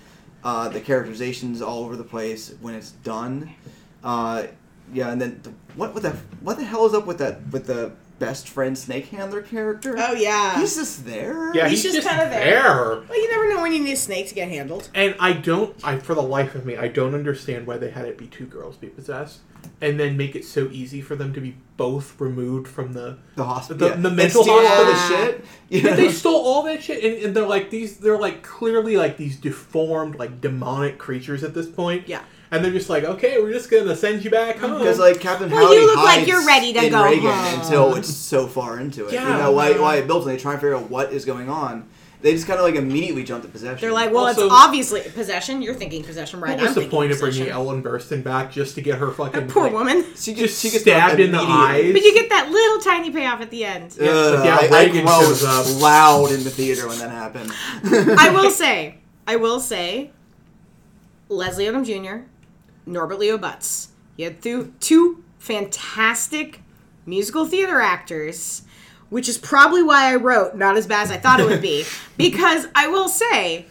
Uh, 0.44 0.70
the 0.70 0.80
characterization's 0.80 1.62
all 1.62 1.84
over 1.84 1.96
the 1.96 2.04
place 2.04 2.54
when 2.62 2.76
it's 2.76 2.92
done. 2.92 3.54
Uh, 4.04 4.48
yeah, 4.94 5.12
and 5.12 5.20
then 5.20 5.40
the, 5.44 5.52
what 5.76 5.94
what 5.94 6.04
the 6.04 6.12
what 6.42 6.58
the 6.58 6.64
hell 6.64 6.86
is 6.86 6.94
up 6.94 7.06
with 7.06 7.18
that 7.18 7.46
with 7.52 7.66
the 7.68 7.92
best 8.20 8.50
friend 8.50 8.78
snake 8.78 9.08
handler 9.08 9.42
character? 9.42 9.96
Oh 9.98 10.14
yeah. 10.14 10.60
He's 10.60 10.76
just 10.76 11.06
there. 11.06 11.54
yeah, 11.56 11.68
He's 11.68 11.84
he's, 11.84 11.94
just 11.94 12.06
just, 12.06 12.08
kinda 12.10 12.30
there. 12.30 12.44
there. 12.64 13.02
well, 13.08 13.16
you 13.22 13.30
never 13.32 13.50
know 13.54 13.62
when 13.62 13.74
you 13.74 13.84
need 13.84 13.94
a 13.94 13.98
snake 13.98 14.28
to 14.30 14.36
get 14.36 14.50
handled. 14.50 14.90
And 14.96 15.16
I 15.20 15.34
don't, 15.34 15.76
I 15.84 15.98
for 16.00 16.16
the 16.16 16.22
life 16.24 16.56
of 16.56 16.66
me, 16.66 16.78
I 16.78 16.88
don't 16.88 17.14
understand 17.14 17.68
why 17.68 17.78
they 17.78 17.90
had 17.92 18.06
it 18.06 18.18
be 18.18 18.28
two 18.28 18.46
girls 18.46 18.78
be 18.78 18.88
possessed, 18.88 19.40
and 19.82 20.00
then 20.00 20.18
make 20.18 20.36
it 20.36 20.46
so 20.46 20.68
easy 20.72 21.02
for 21.02 21.16
them 21.16 21.34
to 21.34 21.42
be 21.42 21.56
both 21.78 22.20
removed 22.20 22.68
from 22.68 22.94
the. 22.94 23.18
the 23.36 23.44
hospital, 23.44 23.88
The- 23.90 23.96
yeah. 23.96 24.02
the 24.02 24.08
And 24.08 24.18
mental 24.18 24.44
steal 24.44 24.56
all 24.56 24.62
the 24.62 24.94
hospital. 24.94 25.26
shit. 25.26 25.46
You 25.70 25.82
Yeah, 25.90 25.96
they 25.96 26.12
stole 26.12 26.36
all 26.46 26.64
that 26.64 26.82
shit, 26.82 27.04
and, 27.04 27.24
and 27.26 27.36
they're 27.36 27.46
like 27.46 27.70
these. 27.70 27.98
They're 27.98 28.18
like 28.18 28.42
clearly 28.42 28.98
like 28.98 29.18
these 29.18 29.38
deformed, 29.38 30.16
like 30.16 30.42
demonic 30.42 30.98
creatures 30.98 31.44
at 31.44 31.54
this 31.54 31.68
point. 31.68 32.08
Yeah. 32.08 32.24
And 32.50 32.64
they're 32.64 32.72
just 32.72 32.90
like, 32.90 33.04
okay, 33.04 33.42
we're 33.42 33.52
just 33.52 33.70
gonna 33.70 33.96
send 33.96 34.24
you 34.24 34.32
back 34.32 34.58
home. 34.58 34.78
Because 34.80 35.00
like 35.00 35.20
Captain 35.20 35.50
Well, 35.52 35.66
Howdy 35.68 35.76
you 35.82 35.86
look 35.88 35.98
like 35.98 36.28
you're 36.28 36.46
ready 36.46 36.72
to 36.74 36.86
in 36.86 36.92
go 36.92 37.04
Regan 37.04 37.22
home. 37.32 37.60
until 37.62 37.96
it's 37.96 38.14
so 38.14 38.48
far 38.48 38.80
into 38.80 39.08
it. 39.08 39.14
Yeah. 39.14 39.30
You 39.36 39.44
know 39.44 39.52
why 39.52 39.78
why 39.78 39.96
it 39.98 40.08
builds 40.08 40.26
and 40.26 40.36
they 40.36 40.42
try 40.42 40.54
and 40.54 40.62
figure 40.62 40.76
out 40.76 40.90
what 40.90 41.12
is 41.12 41.26
going 41.26 41.50
on. 41.50 41.90
They 42.20 42.34
just 42.34 42.48
kind 42.48 42.58
of 42.60 42.66
like 42.66 42.74
immediately 42.74 43.24
jump 43.24 43.44
to 43.44 43.50
possession. 43.50 43.80
They're 43.80 43.92
like, 43.94 44.12
well, 44.12 44.26
Also- 44.26 44.46
it's 44.46 44.54
obviously 44.54 45.02
possession. 45.02 45.62
You're 45.62 45.76
thinking 45.76 46.04
possession, 46.04 46.40
right? 46.40 46.52
what 46.52 46.62
was 46.62 46.70
I'm 46.70 46.74
the 46.74 46.82
thinking 46.82 46.98
point 46.98 47.12
of 47.12 47.20
bringing 47.20 47.50
Ellen 47.50 47.84
Burstyn 47.84 48.24
back 48.24 48.52
just 48.52 48.74
to 48.76 48.82
get 48.82 48.98
her 48.98 49.12
fucking 49.12 49.50
Poor 49.50 49.66
like, 49.66 49.74
woman. 49.74 50.04
she 50.16 50.34
just 50.34 50.60
she 50.60 50.70
gets 50.72 50.82
stabbed 50.84 51.20
in 51.20 51.32
the 51.32 51.38
immediately- 51.38 51.54
eyes? 51.90 51.94
But 51.94 52.02
you 52.02 52.14
get 52.16 52.30
that 52.30 52.50
little 52.50 52.80
tiny 52.80 53.12
payoff 53.12 53.42
at 53.42 53.52
the 53.52 53.66
end. 53.66 53.92
Ugh, 53.92 53.98
but 54.00 54.46
yeah, 54.46 54.58
I, 54.60 54.66
I 54.66 54.86
Regan 54.86 55.06
groaned 55.06 55.26
shows 55.26 55.44
up. 55.44 55.82
loud 55.82 56.32
in 56.32 56.44
the 56.44 56.50
theater 56.50 56.88
when 56.88 56.98
that 57.00 57.12
happened. 57.12 57.52
I 58.18 58.32
will 58.32 58.50
say, 58.64 58.96
I 59.28 59.36
will 59.36 59.60
say, 59.60 60.10
Leslie 61.30 61.66
Odom 61.66 61.86
Jr., 61.86 62.26
Norbert 62.88 63.20
Leo 63.20 63.38
Butz. 63.38 63.88
You 64.16 64.26
had 64.26 64.42
two, 64.42 64.74
two 64.80 65.24
fantastic 65.38 66.62
musical 67.06 67.46
theater 67.46 67.80
actors, 67.80 68.64
which 69.10 69.30
is 69.30 69.38
probably 69.38 69.84
why 69.84 70.12
I 70.12 70.16
wrote 70.16 70.56
not 70.56 70.78
as 70.78 70.88
bad 70.88 71.04
as 71.04 71.12
I 71.12 71.18
thought 71.18 71.40
it 71.40 71.46
would 71.48 71.62
be. 71.62 71.86
because 72.18 72.68
I 72.76 72.88
will 72.88 73.08
say, 73.08 73.66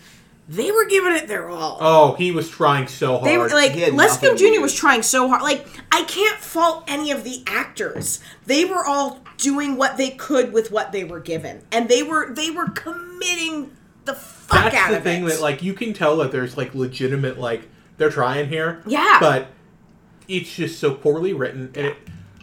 they 0.49 0.71
were 0.71 0.87
giving 0.87 1.13
it 1.13 1.27
their 1.27 1.49
all. 1.49 1.79
Oh, 1.81 2.15
he 2.15 2.31
was 2.31 2.49
trying 2.49 2.87
so 2.87 3.19
hard. 3.19 3.25
They 3.25 3.37
were 3.37 3.49
like 3.49 3.73
He 3.73 3.91
nothing 3.91 4.37
Jr. 4.37 4.61
was 4.61 4.75
trying 4.75 5.03
so 5.03 5.29
hard. 5.29 5.43
Like 5.43 5.67
I 5.91 6.05
can't 6.05 6.39
fault 6.39 6.85
any 6.87 7.11
of 7.11 7.25
the 7.25 7.43
actors. 7.47 8.21
They 8.47 8.65
were 8.65 8.85
all 8.85 9.21
doing 9.39 9.77
what 9.77 9.97
they 9.97 10.11
could 10.11 10.53
with 10.53 10.71
what 10.71 10.93
they 10.93 11.03
were 11.03 11.19
given, 11.21 11.63
and 11.73 11.89
they 11.89 12.03
were 12.03 12.33
they 12.33 12.51
were 12.51 12.69
committing 12.69 13.77
the 14.05 14.15
fuck 14.15 14.71
That's 14.71 14.77
out 14.77 14.91
the 14.91 14.97
of 14.99 15.03
thing 15.03 15.25
it. 15.25 15.31
that 15.31 15.41
like 15.41 15.63
you 15.65 15.75
can 15.75 15.93
tell 15.93 16.17
that 16.19 16.31
there's 16.31 16.57
like 16.57 16.75
legitimate 16.77 17.39
like 17.39 17.69
they're 17.97 18.11
trying 18.11 18.49
here. 18.49 18.83
Yeah. 18.87 19.19
But 19.21 19.49
it's 20.29 20.55
just 20.55 20.79
so 20.79 20.95
poorly 20.95 21.33
written, 21.33 21.73
and 21.75 21.87
it, 21.87 21.97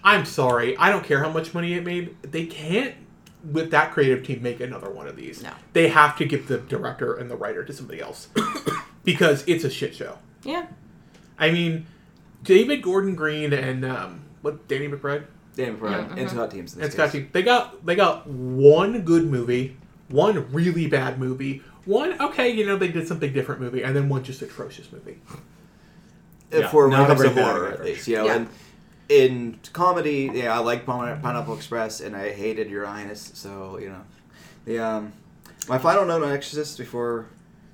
I'm 0.04 0.26
sorry, 0.26 0.78
I 0.78 0.90
don't 0.90 1.04
care 1.04 1.24
how 1.24 1.32
much 1.32 1.54
money 1.54 1.74
it 1.74 1.84
made. 1.84 2.16
They 2.22 2.46
can't 2.46 2.96
with 3.52 3.72
that 3.72 3.92
creative 3.92 4.26
team 4.26 4.42
make 4.42 4.60
another 4.62 4.90
one 4.90 5.08
of 5.08 5.16
these. 5.16 5.44
No. 5.44 5.52
They 5.74 5.90
have 5.90 6.18
to 6.18 6.26
give 6.26 6.48
the 6.48 6.60
director 6.60 7.14
and 7.14 7.30
the 7.30 7.36
writer 7.36 7.64
to 7.66 7.74
somebody 7.74 8.02
else 8.02 8.30
because 9.04 9.44
it's 9.48 9.66
a 9.66 9.70
shit 9.70 9.94
show. 9.96 10.18
yeah, 10.44 10.68
I 11.38 11.52
mean, 11.52 11.86
David 12.42 12.82
Gordon 12.82 13.16
Green 13.16 13.52
and 13.52 13.84
um, 13.84 14.22
what 14.42 14.68
Danny 14.68 14.88
McBride 14.88 15.26
Damn, 15.56 15.80
right. 15.80 16.10
And 16.18 16.30
Scott 16.30 16.52
Teems. 16.52 16.76
And 16.76 16.92
Scott 16.92 17.12
case. 17.12 17.22
Team. 17.22 17.30
They 17.32 17.44
got 17.44 17.86
they 17.86 17.96
got 17.96 18.28
one 18.28 19.02
good 19.02 19.26
movie, 19.26 19.78
one 20.10 20.52
really 20.52 20.88
bad 20.88 21.20
movie, 21.20 21.62
one 21.86 22.20
okay, 22.22 22.50
you 22.50 22.66
know 22.66 22.78
they 22.78 22.88
did 22.90 23.08
something 23.08 23.32
different 23.34 23.62
movie, 23.62 23.84
and 23.84 23.96
then 23.96 24.10
one 24.10 24.24
just 24.24 24.42
atrocious 24.42 24.92
movie. 24.92 25.20
Yeah, 26.52 26.68
for 26.70 26.88
when 26.88 27.00
not 27.00 27.10
it 27.10 27.18
comes 27.18 27.22
to 27.36 27.44
horror, 27.44 27.72
at 27.72 27.84
least. 27.84 28.08
You 28.08 28.18
know, 28.18 28.26
Yeah. 28.26 28.36
and 28.36 28.48
in 29.10 29.60
comedy, 29.74 30.30
yeah, 30.34 30.56
I 30.56 30.60
like 30.60 30.86
Pineapple 30.86 31.56
Express, 31.56 32.00
and 32.00 32.16
I 32.16 32.32
hated 32.32 32.70
Your 32.70 32.86
Highness. 32.86 33.32
So 33.34 33.78
you 33.80 33.90
know, 33.90 34.02
the 34.66 34.80
um, 34.80 35.14
my 35.68 35.78
final 35.78 36.06
note 36.06 36.24
on 36.24 36.32
Exorcist 36.32 36.78
before 36.78 37.26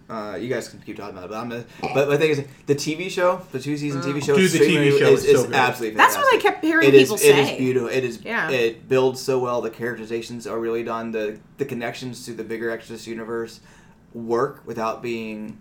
Uh, 0.09 0.35
you 0.41 0.49
guys 0.49 0.67
can 0.67 0.79
keep 0.79 0.97
talking 0.97 1.15
about 1.15 1.25
it, 1.25 1.29
but 1.29 1.37
I'm 1.37 1.49
gonna, 1.49 1.65
but 1.93 2.05
the 2.09 2.17
thing 2.17 2.31
is, 2.31 2.43
the 2.65 2.73
TV 2.73 3.11
show, 3.11 3.41
the 3.51 3.59
two 3.59 3.77
season 3.77 4.01
TV 4.01 4.19
show, 4.25 4.35
Dude, 4.35 4.49
the 4.49 4.57
streaming 4.57 4.91
TV 4.93 4.97
show 4.97 5.09
is, 5.11 5.23
is 5.23 5.35
so 5.35 5.39
is 5.41 5.45
good. 5.45 5.55
absolutely. 5.55 5.97
That's 5.97 6.17
what 6.17 6.33
I 6.35 6.39
kept 6.41 6.63
hearing 6.63 6.87
It 6.87 6.95
is- 6.95 7.03
people 7.03 7.17
It 7.17 7.19
say. 7.19 7.29
It 7.41 7.51
is 7.51 7.57
beautiful. 7.59 7.89
It 7.89 8.03
is. 8.03 8.19
Yeah. 8.25 8.49
It 8.49 8.89
builds 8.89 9.21
so 9.21 9.37
well. 9.37 9.61
The 9.61 9.69
characterizations 9.69 10.47
are 10.47 10.57
really 10.59 10.83
done. 10.83 11.11
The 11.11 11.37
the 11.59 11.65
connections 11.65 12.25
to 12.25 12.33
the 12.33 12.43
bigger 12.43 12.71
Exorcist 12.71 13.05
universe 13.05 13.59
work 14.13 14.61
without 14.65 15.01
being 15.01 15.57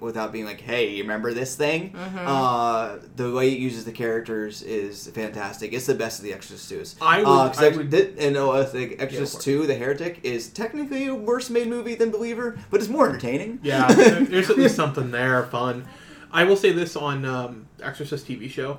without 0.00 0.30
being 0.30 0.44
like, 0.44 0.60
hey, 0.60 0.90
you 0.94 1.02
remember 1.02 1.34
this 1.34 1.56
thing? 1.56 1.90
Mm-hmm. 1.92 2.18
Uh, 2.24 2.98
the 3.16 3.32
way 3.32 3.50
it 3.50 3.58
uses 3.58 3.84
the 3.84 3.90
characters 3.90 4.62
is 4.62 5.08
fantastic. 5.08 5.72
It's 5.72 5.86
the 5.86 5.94
best 5.96 6.20
of 6.20 6.24
the 6.24 6.32
Exorcist 6.32 6.70
2s. 6.70 6.94
I 7.02 7.18
would- 7.18 7.26
Uh, 7.26 7.48
'cause 7.48 7.58
I 7.60 7.66
Ex- 7.66 7.76
would- 7.78 7.90
did, 7.90 8.16
and 8.16 8.36
uh, 8.36 8.52
I 8.52 8.64
think 8.64 8.92
Yeah, 8.92 8.98
Exorcist 9.02 9.34
of 9.38 9.42
2, 9.42 9.66
The 9.66 9.74
Heretic, 9.74 10.20
is 10.22 10.50
technically 10.50 11.08
a 11.08 11.14
worse 11.16 11.50
made 11.50 11.66
movie 11.66 11.96
than 11.96 12.12
Believer, 12.12 12.56
but 12.70 12.78
it's 12.78 12.88
more 12.88 13.08
entertaining. 13.08 13.58
Yeah, 13.64 13.88
there's 13.92 14.48
at 14.50 14.56
least 14.56 14.76
something 14.76 15.10
there, 15.10 15.42
fun. 15.46 15.84
I 16.30 16.44
will 16.44 16.56
say 16.56 16.70
this 16.70 16.94
on 16.94 17.24
um, 17.24 17.66
Exorcist 17.82 18.28
TV 18.28 18.48
show. 18.48 18.78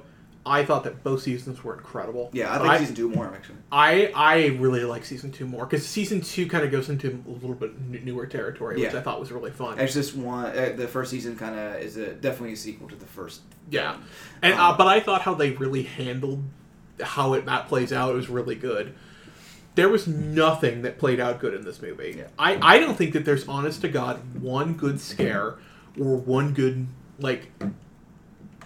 I 0.50 0.66
thought 0.66 0.84
that 0.86 1.04
both 1.04 1.22
seasons 1.22 1.64
were 1.64 1.76
incredible. 1.76 2.30
Yeah, 2.34 2.52
I 2.52 2.58
But 2.58 2.68
think 2.68 2.80
season 2.80 2.96
two 2.96 3.10
more 3.10 3.28
actually. 3.28 3.58
I 3.72 4.12
I 4.16 4.46
really 4.58 4.84
like 4.84 5.06
season 5.06 5.32
two 5.32 5.46
more 5.46 5.66
because 5.66 5.86
season 5.88 6.22
two 6.22 6.48
kind 6.48 6.66
of 6.66 6.72
goes 6.72 6.90
into 6.90 7.24
a 7.28 7.30
little 7.30 7.54
bit 7.56 7.80
newer 8.04 8.26
territory, 8.26 8.80
which 8.82 8.94
I 8.94 9.02
thought 9.02 9.20
was 9.20 9.32
really 9.32 9.52
fun. 9.52 9.80
Exorcist 9.80 10.16
one, 10.16 10.46
uh, 10.46 10.74
the 10.76 10.88
first 10.88 11.12
season 11.12 11.38
kind 11.38 11.58
of 11.58 11.82
is 11.82 11.98
a 11.98 12.14
definitely 12.14 12.54
a 12.54 12.58
sequel 12.58 12.88
to 12.90 12.96
the 12.96 13.06
first. 13.06 13.42
Yeah, 13.70 13.98
and 14.42 14.56
uh, 14.56 14.76
but 14.76 14.88
I 14.88 15.00
thought 15.00 15.22
how 15.22 15.36
they 15.36 15.52
really 15.52 15.84
handled 15.84 16.44
how 17.02 17.34
it 17.34 17.46
that 17.46 17.68
plays 17.68 17.94
out 17.94 18.14
was 18.14 18.30
really 18.30 18.56
good. 18.56 18.94
There 19.76 19.88
was 19.88 20.08
nothing 20.08 20.82
that 20.82 20.98
played 20.98 21.20
out 21.20 21.40
good 21.40 21.54
in 21.54 21.64
this 21.64 21.82
movie. 21.82 22.16
Yeah. 22.18 22.28
I 22.38 22.58
I 22.62 22.80
don't 22.80 22.98
think 22.98 23.14
that 23.14 23.24
there's 23.26 23.48
honest 23.48 23.82
to 23.82 23.88
god 23.88 24.42
one 24.42 24.74
good 24.74 25.00
scare 25.00 25.58
or 26.00 26.18
one 26.18 26.54
good 26.54 26.88
like 27.20 27.52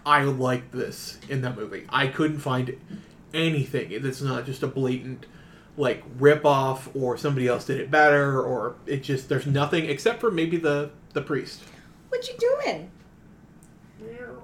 I 0.05 0.23
like 0.23 0.71
this 0.71 1.17
in 1.29 1.41
that 1.41 1.55
movie. 1.57 1.85
I 1.89 2.07
couldn't 2.07 2.39
find 2.39 2.75
anything 3.33 4.01
that's 4.03 4.21
not 4.21 4.45
just 4.45 4.61
a 4.63 4.67
blatant 4.67 5.25
like 5.75 6.03
rip 6.19 6.45
off 6.45 6.87
or 6.95 7.17
somebody 7.17 7.47
else 7.47 7.65
did 7.65 7.79
it 7.79 7.89
better 7.89 8.39
or 8.41 8.75
it 8.85 9.01
just 9.01 9.27
there's 9.27 9.47
nothing 9.47 9.85
except 9.89 10.19
for 10.21 10.29
maybe 10.29 10.57
the 10.57 10.91
the 11.13 11.21
priest. 11.21 11.63
What 12.09 12.27
you 12.27 12.35
doing? 12.37 12.91
No. 13.99 14.43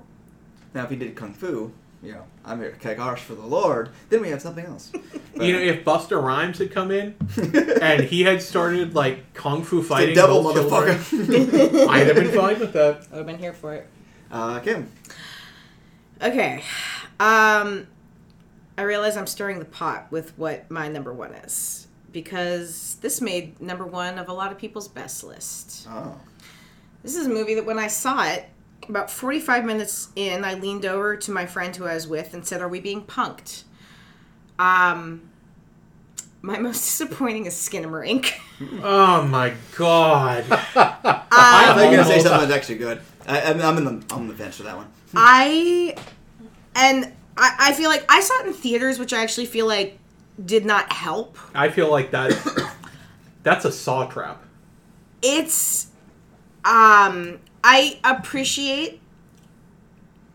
Now, 0.73 0.83
if 0.85 0.89
he 0.89 0.95
did 0.95 1.15
kung 1.15 1.33
fu, 1.33 1.71
you 2.01 2.13
know, 2.13 2.23
I'm 2.45 2.59
here 2.59 2.71
to 2.71 2.77
kick 2.77 2.99
arse 2.99 3.21
for 3.21 3.35
the 3.35 3.45
Lord, 3.45 3.89
then 4.09 4.21
we 4.21 4.29
have 4.29 4.41
something 4.41 4.65
else. 4.65 4.89
But- 4.91 5.01
You 5.39 5.53
know, 5.53 5.59
if 5.59 5.85
Busta 5.85 6.21
Rhymes 6.21 6.57
had 6.57 6.69
come 6.71 6.91
in 6.91 7.15
and 7.81 8.03
he 8.03 8.23
had 8.23 8.41
started 8.41 8.93
like 8.93 9.33
kung 9.33 9.63
fu 9.63 9.81
fighting 9.81 10.09
the 10.09 10.21
devil, 10.21 10.43
both 10.43 10.53
children, 10.55 10.97
motherfucker. 10.97 11.87
I'd 11.89 12.07
have 12.07 12.15
been 12.17 12.31
fine 12.37 12.59
with 12.59 12.73
that. 12.73 13.07
I'd 13.13 13.17
have 13.17 13.25
been 13.25 13.37
here 13.37 13.53
for 13.53 13.73
it. 13.75 13.87
uh, 14.31 14.59
Kim. 14.59 14.91
Okay. 16.21 16.63
Um 17.19 17.87
I 18.77 18.83
realize 18.83 19.17
I'm 19.17 19.27
stirring 19.27 19.59
the 19.59 19.65
pot 19.65 20.07
with 20.09 20.37
what 20.37 20.71
my 20.71 20.87
number 20.87 21.13
one 21.13 21.33
is. 21.33 21.87
Because 22.11 22.97
this 23.01 23.21
made 23.21 23.59
number 23.61 23.85
one 23.85 24.17
of 24.17 24.29
a 24.29 24.33
lot 24.33 24.51
of 24.51 24.57
people's 24.57 24.87
best 24.87 25.23
list. 25.23 25.87
Oh. 25.89 26.19
This 27.03 27.15
is 27.15 27.27
a 27.27 27.29
movie 27.29 27.55
that 27.55 27.65
when 27.65 27.77
I 27.77 27.87
saw 27.87 28.25
it, 28.25 28.45
about 28.87 29.11
45 29.11 29.65
minutes 29.65 30.09
in, 30.15 30.43
I 30.43 30.55
leaned 30.55 30.85
over 30.85 31.15
to 31.17 31.31
my 31.31 31.45
friend 31.45 31.75
who 31.75 31.85
I 31.85 31.93
was 31.93 32.07
with 32.07 32.33
and 32.33 32.45
said, 32.45 32.61
Are 32.61 32.67
we 32.67 32.79
being 32.79 33.03
punked? 33.03 33.63
Um, 34.57 35.29
my 36.41 36.57
most 36.59 36.79
disappointing 36.85 37.45
is 37.45 37.53
Skinamarink. 37.55 38.31
Oh 38.83 39.25
my 39.25 39.53
god. 39.77 40.43
I 40.51 40.65
thought 40.75 41.77
you 41.77 41.91
were 41.91 41.95
gonna 41.95 42.03
say 42.03 42.19
something 42.19 42.41
that's 42.41 42.51
actually 42.51 42.77
good. 42.77 42.99
I, 43.25 43.41
I'm, 43.41 43.61
I'm 43.61 43.77
in 43.77 43.85
the 43.85 43.91
I'm 44.13 44.21
on 44.21 44.27
the 44.27 44.33
fence 44.33 44.57
for 44.57 44.63
that 44.63 44.75
one. 44.75 44.87
I, 45.15 45.95
and 46.75 47.11
I, 47.37 47.55
I 47.59 47.73
feel 47.73 47.89
like 47.89 48.05
I 48.09 48.21
saw 48.21 48.39
it 48.41 48.47
in 48.47 48.53
theaters, 48.53 48.99
which 48.99 49.13
I 49.13 49.21
actually 49.21 49.45
feel 49.45 49.67
like 49.67 49.97
did 50.43 50.65
not 50.65 50.91
help. 50.91 51.37
I 51.53 51.69
feel 51.69 51.89
like 51.89 52.11
that 52.11 52.31
that's 53.43 53.65
a 53.65 53.71
saw 53.71 54.05
trap. 54.05 54.43
It's, 55.21 55.87
um, 56.63 57.39
I 57.63 57.99
appreciate 58.03 59.01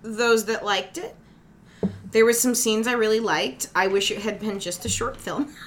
those 0.02 0.44
that 0.46 0.64
liked 0.64 0.98
it. 0.98 1.16
There 2.10 2.24
were 2.24 2.32
some 2.32 2.54
scenes 2.54 2.86
I 2.86 2.92
really 2.92 3.20
liked. 3.20 3.68
I 3.74 3.88
wish 3.88 4.10
it 4.10 4.18
had 4.18 4.38
been 4.38 4.60
just 4.60 4.84
a 4.84 4.88
short 4.88 5.16
film. 5.16 5.54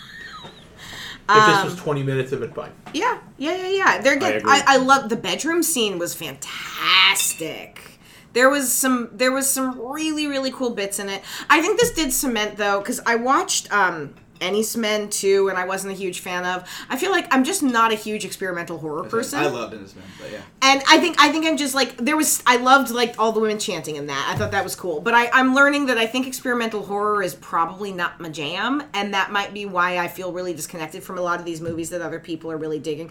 If 1.30 1.36
Um, 1.36 1.56
this 1.66 1.74
was 1.74 1.84
20 1.84 2.04
minutes 2.04 2.32
of 2.32 2.42
it, 2.42 2.56
fine. 2.56 2.72
Yeah, 2.94 3.20
yeah, 3.38 3.54
yeah, 3.58 3.68
yeah. 3.68 4.02
They're 4.02 4.16
good. 4.16 4.38
agree. 4.38 4.50
I, 4.50 4.64
I, 4.66 4.78
love 4.78 5.10
the 5.10 5.18
bedroom 5.18 5.62
scene 5.62 6.00
was 6.00 6.14
fantastic. 6.14 7.97
There 8.34 8.50
was 8.50 8.72
some 8.72 9.10
there 9.12 9.32
was 9.32 9.50
some 9.50 9.80
really 9.80 10.28
really 10.28 10.52
cool 10.52 10.72
bits 10.72 11.00
in 11.00 11.10
it. 11.10 11.24
I 11.50 11.62
think 11.62 11.80
this 11.80 11.92
did 11.92 12.14
cement 12.14 12.58
though 12.58 12.82
cuz 12.82 13.00
I 13.06 13.16
watched 13.16 13.72
um 13.72 14.14
Enys 14.40 14.76
Men 14.78 15.10
too 15.10 15.50
and 15.50 15.58
I 15.58 15.66
wasn't 15.66 15.94
a 15.94 15.96
huge 15.96 16.20
fan 16.20 16.46
of. 16.46 16.68
I 16.90 16.98
feel 16.98 17.12
like 17.12 17.34
I'm 17.34 17.44
just 17.44 17.64
not 17.64 17.92
a 17.92 17.96
huge 17.96 18.26
experimental 18.26 18.78
horror 18.78 19.04
person. 19.04 19.40
I 19.40 19.48
loved 19.48 19.74
Innocent, 19.74 20.04
but 20.20 20.32
yeah. 20.32 20.42
And 20.62 20.82
I 20.88 21.00
think 21.00 21.16
I 21.20 21.32
think 21.32 21.46
I'm 21.46 21.58
just 21.58 21.76
like 21.76 21.98
there 21.98 22.18
was 22.18 22.44
I 22.46 22.58
loved 22.58 22.92
like 22.92 23.16
all 23.18 23.32
the 23.32 23.40
women 23.40 23.60
chanting 23.60 23.96
in 23.96 24.08
that. 24.08 24.32
I 24.34 24.38
thought 24.38 24.52
that 24.52 24.64
was 24.64 24.76
cool. 24.76 25.02
But 25.02 25.14
I, 25.14 25.30
I'm 25.32 25.56
learning 25.56 25.88
that 25.88 25.98
I 25.98 26.06
think 26.06 26.28
experimental 26.28 26.84
horror 26.84 27.24
is 27.24 27.36
probably 27.36 27.92
not 27.92 28.20
my 28.20 28.30
jam, 28.30 28.84
and 28.94 29.14
that 29.14 29.32
might 29.32 29.54
be 29.54 29.66
why 29.66 29.98
I 29.98 30.08
feel 30.08 30.32
really 30.32 30.54
disconnected 30.54 31.04
from 31.04 31.18
a 31.18 31.22
lot 31.22 31.40
of 31.40 31.46
these 31.46 31.62
movies 31.62 31.90
that 31.90 32.02
other 32.02 32.20
people 32.20 32.52
are 32.52 32.58
really 32.58 32.80
digging. 32.80 33.10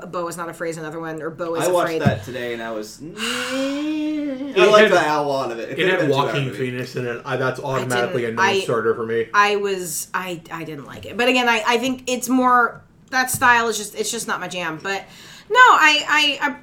Beau, 0.00 0.06
Beau 0.06 0.28
is 0.28 0.36
not 0.36 0.48
afraid 0.48 0.70
is 0.70 0.76
another 0.78 1.00
one, 1.00 1.20
or 1.22 1.30
Beau 1.30 1.54
is 1.54 1.64
I 1.68 1.70
watched 1.72 1.84
afraid. 1.94 2.02
that 2.02 2.24
today 2.24 2.52
and 2.54 2.62
I 2.62 2.70
was. 2.70 3.00
I 3.16 4.54
It 4.56 4.70
like 4.70 4.84
had- 4.84 4.92
the 4.92 5.00
hell 5.00 5.30
out 5.36 5.50
of 5.52 5.58
it. 5.58 5.70
It 5.70 5.74
could've 5.76 5.90
had 5.90 6.00
been 6.00 6.10
a 6.10 6.14
two-hour 6.14 6.50
Phoenix 6.54 6.96
in 6.96 7.06
it. 7.06 7.22
I, 7.24 7.36
that's 7.36 7.60
automatically 7.60 8.24
a 8.24 8.28
didn't- 8.28 8.36
no 8.36 8.42
I- 8.42 8.60
starter 8.60 8.94
for 8.94 9.06
me. 9.06 9.28
I 9.34 9.56
was 9.56 10.08
I 10.14 10.40
I 10.50 10.64
didn't 10.64 10.84
like 10.86 11.06
it. 11.06 11.16
But 11.16 11.28
again, 11.28 11.48
I, 11.48 11.62
I 11.66 11.78
think 11.78 12.04
it's 12.06 12.28
more 12.28 12.82
that 13.10 13.30
style 13.30 13.68
is 13.68 13.76
just 13.78 13.94
it's 13.94 14.10
just 14.10 14.26
not 14.28 14.40
my 14.40 14.48
jam. 14.48 14.78
But 14.82 15.02
no, 15.50 15.58
I 15.58 16.38
I, 16.40 16.56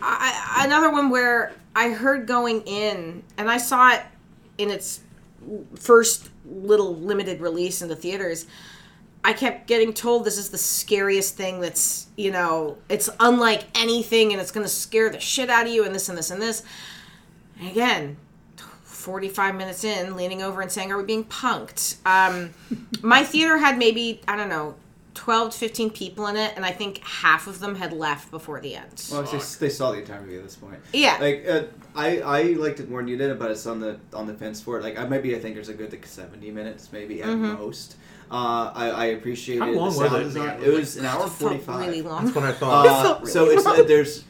I, 0.00 0.60
I 0.60 0.64
another 0.66 0.90
one 0.90 1.10
where 1.10 1.52
I 1.74 1.90
heard 1.90 2.26
going 2.26 2.62
in 2.62 3.22
and 3.36 3.50
I 3.50 3.58
saw 3.58 3.92
it 3.94 4.02
in 4.58 4.70
its 4.70 5.00
first 5.76 6.28
little 6.44 6.96
limited 6.96 7.40
release 7.40 7.80
in 7.82 7.88
the 7.88 7.96
theaters. 7.96 8.46
I 9.22 9.32
kept 9.34 9.66
getting 9.66 9.92
told 9.92 10.24
this 10.24 10.38
is 10.38 10.48
the 10.50 10.58
scariest 10.58 11.36
thing 11.36 11.60
that's, 11.60 12.06
you 12.16 12.30
know, 12.30 12.78
it's 12.88 13.10
unlike 13.20 13.64
anything 13.74 14.32
and 14.32 14.40
it's 14.40 14.50
going 14.50 14.64
to 14.64 14.72
scare 14.72 15.10
the 15.10 15.20
shit 15.20 15.50
out 15.50 15.66
of 15.66 15.72
you 15.72 15.84
and 15.84 15.94
this 15.94 16.08
and 16.08 16.16
this 16.16 16.30
and 16.30 16.40
this. 16.40 16.62
And 17.58 17.68
again, 17.70 18.16
45 18.82 19.54
minutes 19.54 19.84
in, 19.84 20.16
leaning 20.16 20.42
over 20.42 20.60
and 20.60 20.70
saying, 20.70 20.90
Are 20.92 20.96
we 20.98 21.04
being 21.04 21.24
punked? 21.24 21.96
Um, 22.06 22.50
my 23.02 23.22
theater 23.22 23.58
had 23.58 23.78
maybe, 23.78 24.20
I 24.26 24.36
don't 24.36 24.48
know, 24.48 24.74
12 25.14 25.50
to 25.52 25.58
15 25.58 25.90
people 25.90 26.26
in 26.28 26.36
it, 26.36 26.52
and 26.56 26.64
I 26.64 26.70
think 26.70 26.98
half 27.04 27.46
of 27.46 27.58
them 27.60 27.74
had 27.74 27.92
left 27.92 28.30
before 28.30 28.60
the 28.60 28.76
end. 28.76 29.06
Well, 29.12 29.22
they, 29.22 29.38
they 29.38 29.68
saw 29.68 29.92
the 29.92 29.98
entire 29.98 30.20
movie 30.22 30.36
at 30.38 30.42
this 30.44 30.56
point. 30.56 30.78
Yeah. 30.94 31.18
Like 31.20 31.44
uh, 31.46 31.64
I, 31.94 32.20
I 32.20 32.42
liked 32.54 32.80
it 32.80 32.88
more 32.88 33.00
than 33.00 33.08
you 33.08 33.18
did, 33.18 33.38
but 33.38 33.50
it's 33.50 33.66
on 33.66 33.80
the 33.80 33.98
on 34.14 34.26
the 34.26 34.32
fence 34.34 34.62
for 34.62 34.78
it. 34.78 34.82
Like 34.82 34.98
I 34.98 35.04
maybe 35.06 35.36
I 35.36 35.38
think 35.38 35.56
there's 35.56 35.68
a 35.68 35.74
good 35.74 35.92
like 35.92 36.06
seventy 36.06 36.50
minutes 36.50 36.88
maybe 36.92 37.20
at 37.22 37.28
Mm-hmm. 37.28 37.60
most. 37.62 37.96
Uh, 38.30 38.70
I, 38.74 38.90
I 38.90 39.04
appreciated 39.06 39.60
How 39.62 39.66
long 39.72 39.74
the 39.92 39.98
was 39.98 40.10
sound 40.10 40.20
it? 40.22 40.24
design. 40.24 40.62
It 40.62 40.68
was 40.68 40.96
an 40.96 41.04
hour 41.06 41.26
It 41.26 41.30
forty 41.30 41.58
felt 41.58 41.80
really 41.80 42.02
long. 42.02 42.24
That's 42.24 42.36
what 42.36 42.44
I 42.44 42.52
thought. 42.52 42.86
It 42.86 42.90
Uh, 42.92 43.02
felt 43.02 43.28
so 43.28 43.42
really 43.44 43.56
it's 43.56 43.64
long. 43.64 43.86
there's 43.86 44.24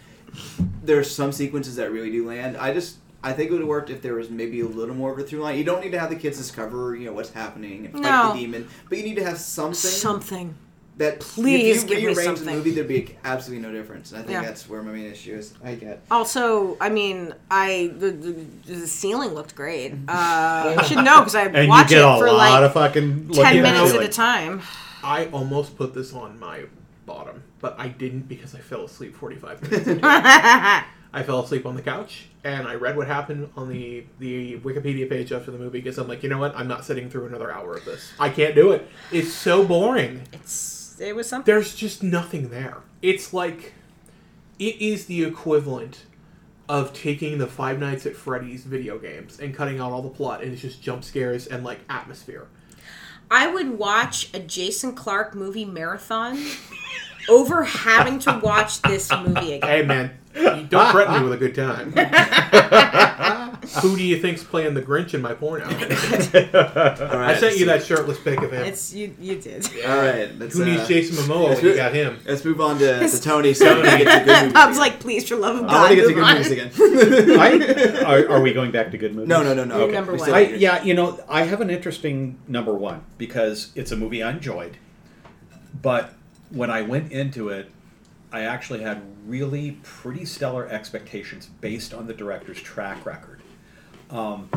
there's 0.82 1.10
some 1.10 1.32
sequences 1.32 1.76
that 1.76 1.92
really 1.92 2.10
do 2.10 2.26
land. 2.26 2.56
I 2.56 2.72
just 2.72 2.96
I 3.22 3.32
think 3.34 3.50
it 3.50 3.52
would 3.52 3.60
have 3.60 3.68
worked 3.68 3.90
if 3.90 4.00
there 4.00 4.14
was 4.14 4.30
maybe 4.30 4.60
a 4.60 4.66
little 4.66 4.94
more 4.94 5.12
of 5.12 5.18
a 5.18 5.22
through 5.22 5.40
line. 5.40 5.58
You 5.58 5.64
don't 5.64 5.82
need 5.82 5.90
to 5.92 5.98
have 6.00 6.08
the 6.08 6.16
kids 6.16 6.38
discover 6.38 6.96
you 6.96 7.04
know 7.04 7.12
what's 7.12 7.30
happening 7.30 7.84
and 7.84 7.92
fight 7.92 8.02
No. 8.02 8.32
the 8.32 8.40
demon, 8.40 8.68
but 8.88 8.96
you 8.96 9.04
need 9.04 9.16
to 9.16 9.24
have 9.24 9.36
something 9.38 9.74
Something. 9.74 10.54
That 11.00 11.18
Please 11.18 11.82
if 11.82 11.88
give 11.88 11.98
you 12.00 12.08
me 12.10 12.14
rearrange 12.14 12.40
the 12.40 12.50
movie, 12.50 12.70
there'd 12.72 12.86
be 12.86 13.16
absolutely 13.24 13.66
no 13.66 13.72
difference. 13.72 14.12
And 14.12 14.20
I 14.20 14.22
think 14.22 14.32
Yeah. 14.32 14.42
that's 14.42 14.68
where 14.68 14.82
my 14.82 14.92
main 14.92 15.06
issue 15.06 15.34
is. 15.34 15.54
I 15.64 15.74
get. 15.74 16.02
Also, 16.10 16.76
I 16.78 16.90
mean, 16.90 17.34
I 17.50 17.90
the, 17.98 18.10
the, 18.10 18.32
the 18.66 18.86
ceiling 18.86 19.30
looked 19.30 19.54
great. 19.54 19.94
Uh, 20.08 20.76
I 20.78 20.82
should 20.86 21.02
know 21.04 21.20
because 21.20 21.34
I 21.34 21.44
And 21.60 21.68
watch 21.68 21.90
it 21.90 21.98
a 21.98 22.18
for 22.18 22.26
lot 22.26 22.36
like 22.36 22.62
of 22.64 22.72
fucking 22.74 23.30
ten 23.30 23.62
minutes 23.62 23.94
at 23.94 24.02
a 24.02 24.08
time. 24.08 24.60
I 25.02 25.26
almost 25.26 25.76
put 25.78 25.94
this 25.94 26.12
on 26.12 26.38
my 26.38 26.64
bottom, 27.06 27.42
but 27.60 27.74
I 27.78 27.88
didn't 27.88 28.28
because 28.28 28.54
I 28.54 28.58
fell 28.58 28.84
asleep 28.84 29.16
45 29.16 29.62
minutes 29.62 29.86
into 29.88 30.00
it. 30.00 30.04
I 31.12 31.22
fell 31.24 31.40
asleep 31.42 31.64
on 31.66 31.74
the 31.74 31.82
couch 31.82 32.26
and 32.44 32.68
I 32.68 32.74
read 32.74 32.96
what 32.96 33.06
happened 33.06 33.48
on 33.56 33.68
the, 33.68 34.04
the 34.20 34.58
Wikipedia 34.58 35.08
page 35.08 35.32
after 35.32 35.50
the 35.50 35.58
movie 35.58 35.80
because 35.80 35.98
I'm 35.98 36.06
like, 36.06 36.22
you 36.22 36.28
know 36.28 36.38
what? 36.38 36.54
I'm 36.54 36.68
not 36.68 36.84
sitting 36.84 37.10
through 37.10 37.26
another 37.26 37.50
hour 37.50 37.74
of 37.76 37.84
this. 37.84 38.12
I 38.20 38.28
can't 38.28 38.54
do 38.54 38.70
it. 38.72 38.86
It's 39.10 39.32
so 39.32 39.64
boring. 39.66 40.22
It's 40.32 40.52
it 41.00 41.16
was 41.16 41.28
something. 41.28 41.52
There's 41.52 41.74
just 41.74 42.02
nothing 42.02 42.50
there. 42.50 42.78
It's 43.02 43.32
like, 43.32 43.72
it 44.58 44.80
is 44.80 45.06
the 45.06 45.24
equivalent 45.24 46.04
of 46.68 46.92
taking 46.92 47.38
the 47.38 47.46
Five 47.48 47.80
Nights 47.80 48.06
at 48.06 48.14
Freddy's 48.14 48.64
video 48.64 48.98
games 48.98 49.40
and 49.40 49.54
cutting 49.54 49.80
out 49.80 49.90
all 49.90 50.02
the 50.02 50.08
plot 50.08 50.42
and 50.42 50.52
it's 50.52 50.62
just 50.62 50.80
jump 50.80 51.02
scares 51.02 51.48
and 51.48 51.64
like 51.64 51.80
atmosphere. 51.88 52.46
I 53.28 53.52
would 53.52 53.78
watch 53.78 54.32
a 54.34 54.38
Jason 54.38 54.94
Clark 54.94 55.34
movie 55.34 55.64
marathon 55.64 56.38
over 57.28 57.64
having 57.64 58.18
to 58.20 58.40
watch 58.42 58.82
this 58.82 59.10
movie 59.10 59.54
again. 59.54 59.68
Hey 59.68 59.82
man, 59.82 60.12
You 60.34 60.66
don't 60.68 60.90
threaten 60.92 61.14
me 61.14 61.28
with 61.28 61.32
a 61.32 61.36
good 61.36 61.54
time. 61.54 61.92
Who 63.82 63.96
do 63.96 64.02
you 64.02 64.18
think's 64.18 64.42
playing 64.42 64.74
the 64.74 64.82
Grinch 64.82 65.14
in 65.14 65.22
my 65.22 65.34
porno? 65.34 65.64
All 65.66 67.18
I 67.18 67.36
sent 67.36 67.58
you 67.58 67.66
that 67.66 67.84
shirtless 67.84 68.18
pic 68.18 68.40
of 68.42 68.52
him. 68.52 68.64
It's 68.64 68.92
you. 68.92 69.14
You 69.20 69.40
did. 69.40 69.66
All 69.86 69.96
right. 69.96 70.36
Let's, 70.38 70.56
Who 70.56 70.64
needs 70.64 70.82
uh, 70.82 70.88
Jason 70.88 71.16
Momoa 71.16 71.54
when 71.54 71.64
you 71.64 71.76
got 71.76 71.92
him? 71.92 72.18
Let's 72.24 72.44
move 72.44 72.60
on 72.60 72.78
to, 72.78 73.06
to 73.06 73.20
Tony. 73.20 73.54
So 73.54 73.76
we 73.76 73.88
can 73.88 73.98
get 73.98 74.18
to 74.20 74.24
good 74.24 74.42
movies. 74.42 74.56
I 74.56 74.66
was 74.66 74.76
again. 74.76 74.90
like, 74.90 75.00
please, 75.00 75.28
for 75.28 75.36
love 75.36 75.56
of 75.56 75.62
God. 75.62 75.70
I 75.70 75.80
want 75.80 75.90
to 75.90 75.96
get 75.96 76.02
to 76.02 76.08
move 76.08 76.16
good 76.16 76.24
on. 76.24 76.36
movies 76.36 77.28
again. 77.28 77.38
I, 77.38 78.02
are, 78.04 78.30
are 78.30 78.40
we 78.40 78.52
going 78.52 78.70
back 78.70 78.90
to 78.92 78.98
good 78.98 79.14
movies? 79.14 79.28
no, 79.28 79.42
no, 79.42 79.54
no, 79.54 79.64
no. 79.64 79.78
You're 79.80 79.92
number 79.92 80.12
we 80.12 80.18
one. 80.18 80.30
I, 80.32 80.40
yeah, 80.54 80.82
you 80.82 80.94
know, 80.94 81.22
I 81.28 81.42
have 81.42 81.60
an 81.60 81.70
interesting 81.70 82.38
number 82.48 82.74
one 82.74 83.04
because 83.18 83.72
it's 83.74 83.92
a 83.92 83.96
movie 83.96 84.22
I 84.22 84.30
enjoyed, 84.30 84.78
but 85.80 86.14
when 86.50 86.70
I 86.70 86.82
went 86.82 87.12
into 87.12 87.50
it, 87.50 87.70
I 88.32 88.42
actually 88.42 88.82
had 88.82 89.02
really 89.26 89.72
pretty 89.82 90.24
stellar 90.24 90.68
expectations 90.68 91.46
based 91.60 91.92
on 91.92 92.06
the 92.06 92.14
director's 92.14 92.60
track 92.60 93.04
record. 93.04 93.40
Um, 94.10 94.48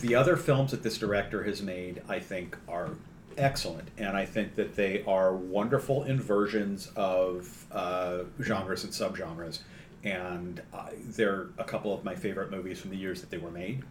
the 0.00 0.14
other 0.14 0.36
films 0.36 0.72
that 0.72 0.82
this 0.82 0.98
director 0.98 1.44
has 1.44 1.62
made, 1.62 2.02
I 2.08 2.18
think, 2.18 2.58
are 2.68 2.90
excellent, 3.38 3.88
and 3.96 4.16
I 4.16 4.26
think 4.26 4.54
that 4.56 4.76
they 4.76 5.02
are 5.04 5.34
wonderful 5.34 6.04
inversions 6.04 6.90
of 6.94 7.66
uh, 7.72 8.24
genres 8.42 8.84
and 8.84 8.92
subgenres. 8.92 9.60
And 10.02 10.60
uh, 10.74 10.90
they're 11.06 11.46
a 11.56 11.64
couple 11.64 11.94
of 11.94 12.04
my 12.04 12.14
favorite 12.14 12.50
movies 12.50 12.78
from 12.80 12.90
the 12.90 12.96
years 12.96 13.22
that 13.22 13.30
they 13.30 13.38
were 13.38 13.50
made. 13.50 13.82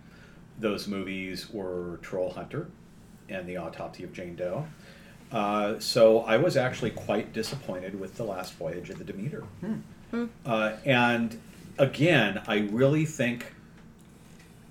Those 0.59 0.87
movies 0.87 1.49
were 1.49 1.97
Troll 2.03 2.31
Hunter 2.31 2.67
and 3.29 3.47
The 3.47 3.57
Autopsy 3.57 4.03
of 4.03 4.13
Jane 4.13 4.35
Doe. 4.35 4.67
Uh, 5.33 5.79
so 5.79 6.19
I 6.21 6.37
was 6.37 6.55
actually 6.55 6.91
quite 6.91 7.33
disappointed 7.33 7.99
with 7.99 8.15
The 8.15 8.23
Last 8.23 8.53
Voyage 8.53 8.91
of 8.91 8.99
the 8.99 9.03
Demeter. 9.03 9.43
Uh, 10.45 10.73
and 10.85 11.41
again, 11.79 12.41
I 12.47 12.69
really 12.71 13.05
think 13.05 13.53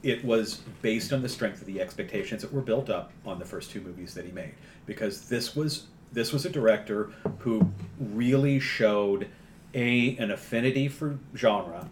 it 0.04 0.24
was 0.24 0.60
based 0.80 1.12
on 1.12 1.20
the 1.20 1.28
strength 1.28 1.60
of 1.60 1.66
the 1.66 1.80
expectations 1.80 2.42
that 2.42 2.52
were 2.52 2.60
built 2.62 2.90
up 2.90 3.10
on 3.26 3.40
the 3.40 3.44
first 3.44 3.70
two 3.72 3.80
movies 3.80 4.14
that 4.14 4.24
he 4.24 4.30
made. 4.32 4.54
Because 4.86 5.28
this 5.28 5.56
was 5.56 5.86
this 6.12 6.32
was 6.32 6.44
a 6.44 6.50
director 6.50 7.10
who 7.38 7.70
really 7.98 8.60
showed 8.60 9.28
a 9.74 10.16
an 10.18 10.30
affinity 10.30 10.88
for 10.88 11.18
genre, 11.34 11.88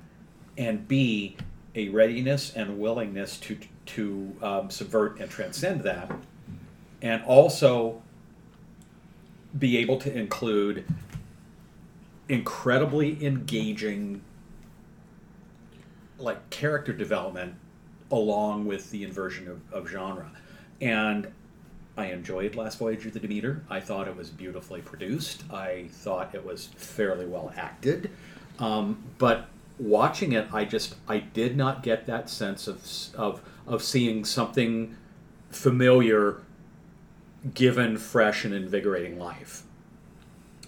and 0.59 0.87
b 0.87 1.37
a 1.75 1.89
readiness 1.89 2.53
and 2.55 2.79
willingness 2.79 3.37
to 3.39 3.59
to 3.87 4.37
um, 4.43 4.71
subvert 4.71 5.19
and 5.21 5.31
transcend 5.31 5.83
that, 5.83 6.11
and 7.03 7.23
also 7.25 8.03
be 9.59 9.79
able 9.79 9.99
to 9.99 10.17
include 10.17 10.85
incredibly 12.29 13.25
engaging 13.25 14.23
like 16.19 16.51
character 16.51 16.93
development 16.93 17.55
along 18.13 18.67
with 18.67 18.91
the 18.91 19.03
inversion 19.03 19.49
of, 19.49 19.61
of 19.73 19.89
genre. 19.89 20.31
And 20.81 21.33
i 21.97 22.07
enjoyed 22.07 22.55
last 22.55 22.79
voyage 22.79 23.05
of 23.07 23.13
the 23.13 23.21
demeter. 23.21 23.63
I 23.69 23.81
thought 23.81 24.07
it 24.07 24.17
was 24.17 24.31
beautifully 24.31 24.81
produced. 24.81 25.43
I 25.53 25.89
thought 25.91 26.35
it 26.35 26.45
was 26.45 26.67
fairly 26.67 27.27
well 27.27 27.53
acted. 27.57 28.11
Um, 28.59 29.03
but 29.19 29.49
watching 29.81 30.33
it 30.33 30.47
i 30.53 30.63
just 30.63 30.95
i 31.09 31.17
did 31.17 31.57
not 31.57 31.83
get 31.83 32.05
that 32.05 32.29
sense 32.29 32.69
of 32.69 32.83
of 33.15 33.41
of 33.67 33.83
seeing 33.83 34.27
something 34.27 34.95
familiar 35.51 36.37
given 37.55 37.97
fresh 37.97 38.45
and 38.45 38.55
invigorating 38.55 39.19
life. 39.19 39.63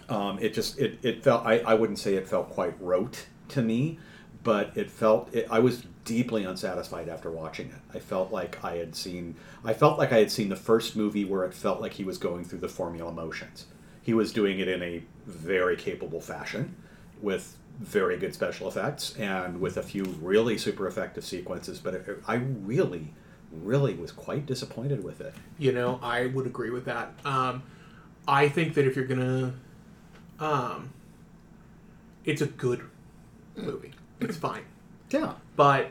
Um, 0.09 0.39
it 0.41 0.55
just 0.55 0.79
it, 0.79 0.99
it 1.03 1.23
felt 1.23 1.47
I, 1.47 1.59
I 1.61 1.75
wouldn't 1.75 1.99
say 1.99 2.15
it 2.15 2.29
felt 2.29 2.51
quite 2.51 2.75
rote 2.81 3.27
to 3.49 3.63
me 3.63 3.99
but 4.43 4.77
it 4.77 4.91
felt 4.91 5.33
it, 5.35 5.47
i 5.51 5.59
was 5.59 5.85
deeply 6.05 6.45
unsatisfied 6.45 7.09
after 7.09 7.31
watching 7.31 7.69
it. 7.69 7.97
I 7.97 8.01
felt 8.01 8.33
like 8.33 8.63
i 8.65 8.77
had 8.77 8.95
seen 8.95 9.37
i 9.65 9.73
felt 9.73 9.99
like 9.99 10.13
i 10.13 10.19
had 10.19 10.31
seen 10.31 10.49
the 10.49 10.57
first 10.57 10.97
movie 10.97 11.25
where 11.25 11.45
it 11.45 11.55
felt 11.55 11.81
like 11.81 11.93
he 11.93 12.05
was 12.05 12.19
going 12.19 12.45
through 12.45 12.59
the 12.61 12.69
formula 12.69 13.13
motions. 13.13 13.67
He 14.03 14.15
was 14.15 14.33
doing 14.33 14.59
it 14.59 14.67
in 14.67 14.83
a 14.83 15.05
very 15.27 15.77
capable 15.77 16.21
fashion 16.21 16.75
with 17.21 17.57
very 17.79 18.19
good 18.19 18.35
special 18.35 18.67
effects 18.69 19.17
and 19.17 19.61
with 19.61 19.77
a 19.77 19.83
few 19.83 20.05
really 20.21 20.59
super 20.59 20.87
effective 20.87 21.25
sequences 21.25 21.79
but 21.79 21.95
it, 21.95 22.23
i 22.27 22.35
really 22.35 23.13
really 23.53 23.95
was 23.95 24.11
quite 24.13 24.47
disappointed 24.47 25.05
with 25.05 25.21
it 25.21 25.35
You 25.59 25.73
know, 25.73 26.01
I 26.03 26.27
would 26.27 26.47
agree 26.47 26.71
with 26.71 26.87
that. 26.87 27.13
Um, 27.25 27.63
I 28.27 28.49
think 28.49 28.75
that 28.75 28.87
if 28.87 28.97
you're 28.97 29.05
gonna, 29.07 29.55
um, 30.41 30.91
it's 32.25 32.41
a 32.41 32.47
good 32.47 32.81
movie. 33.57 33.93
It's 34.21 34.37
fine, 34.37 34.63
yeah 35.11 35.33
but 35.57 35.91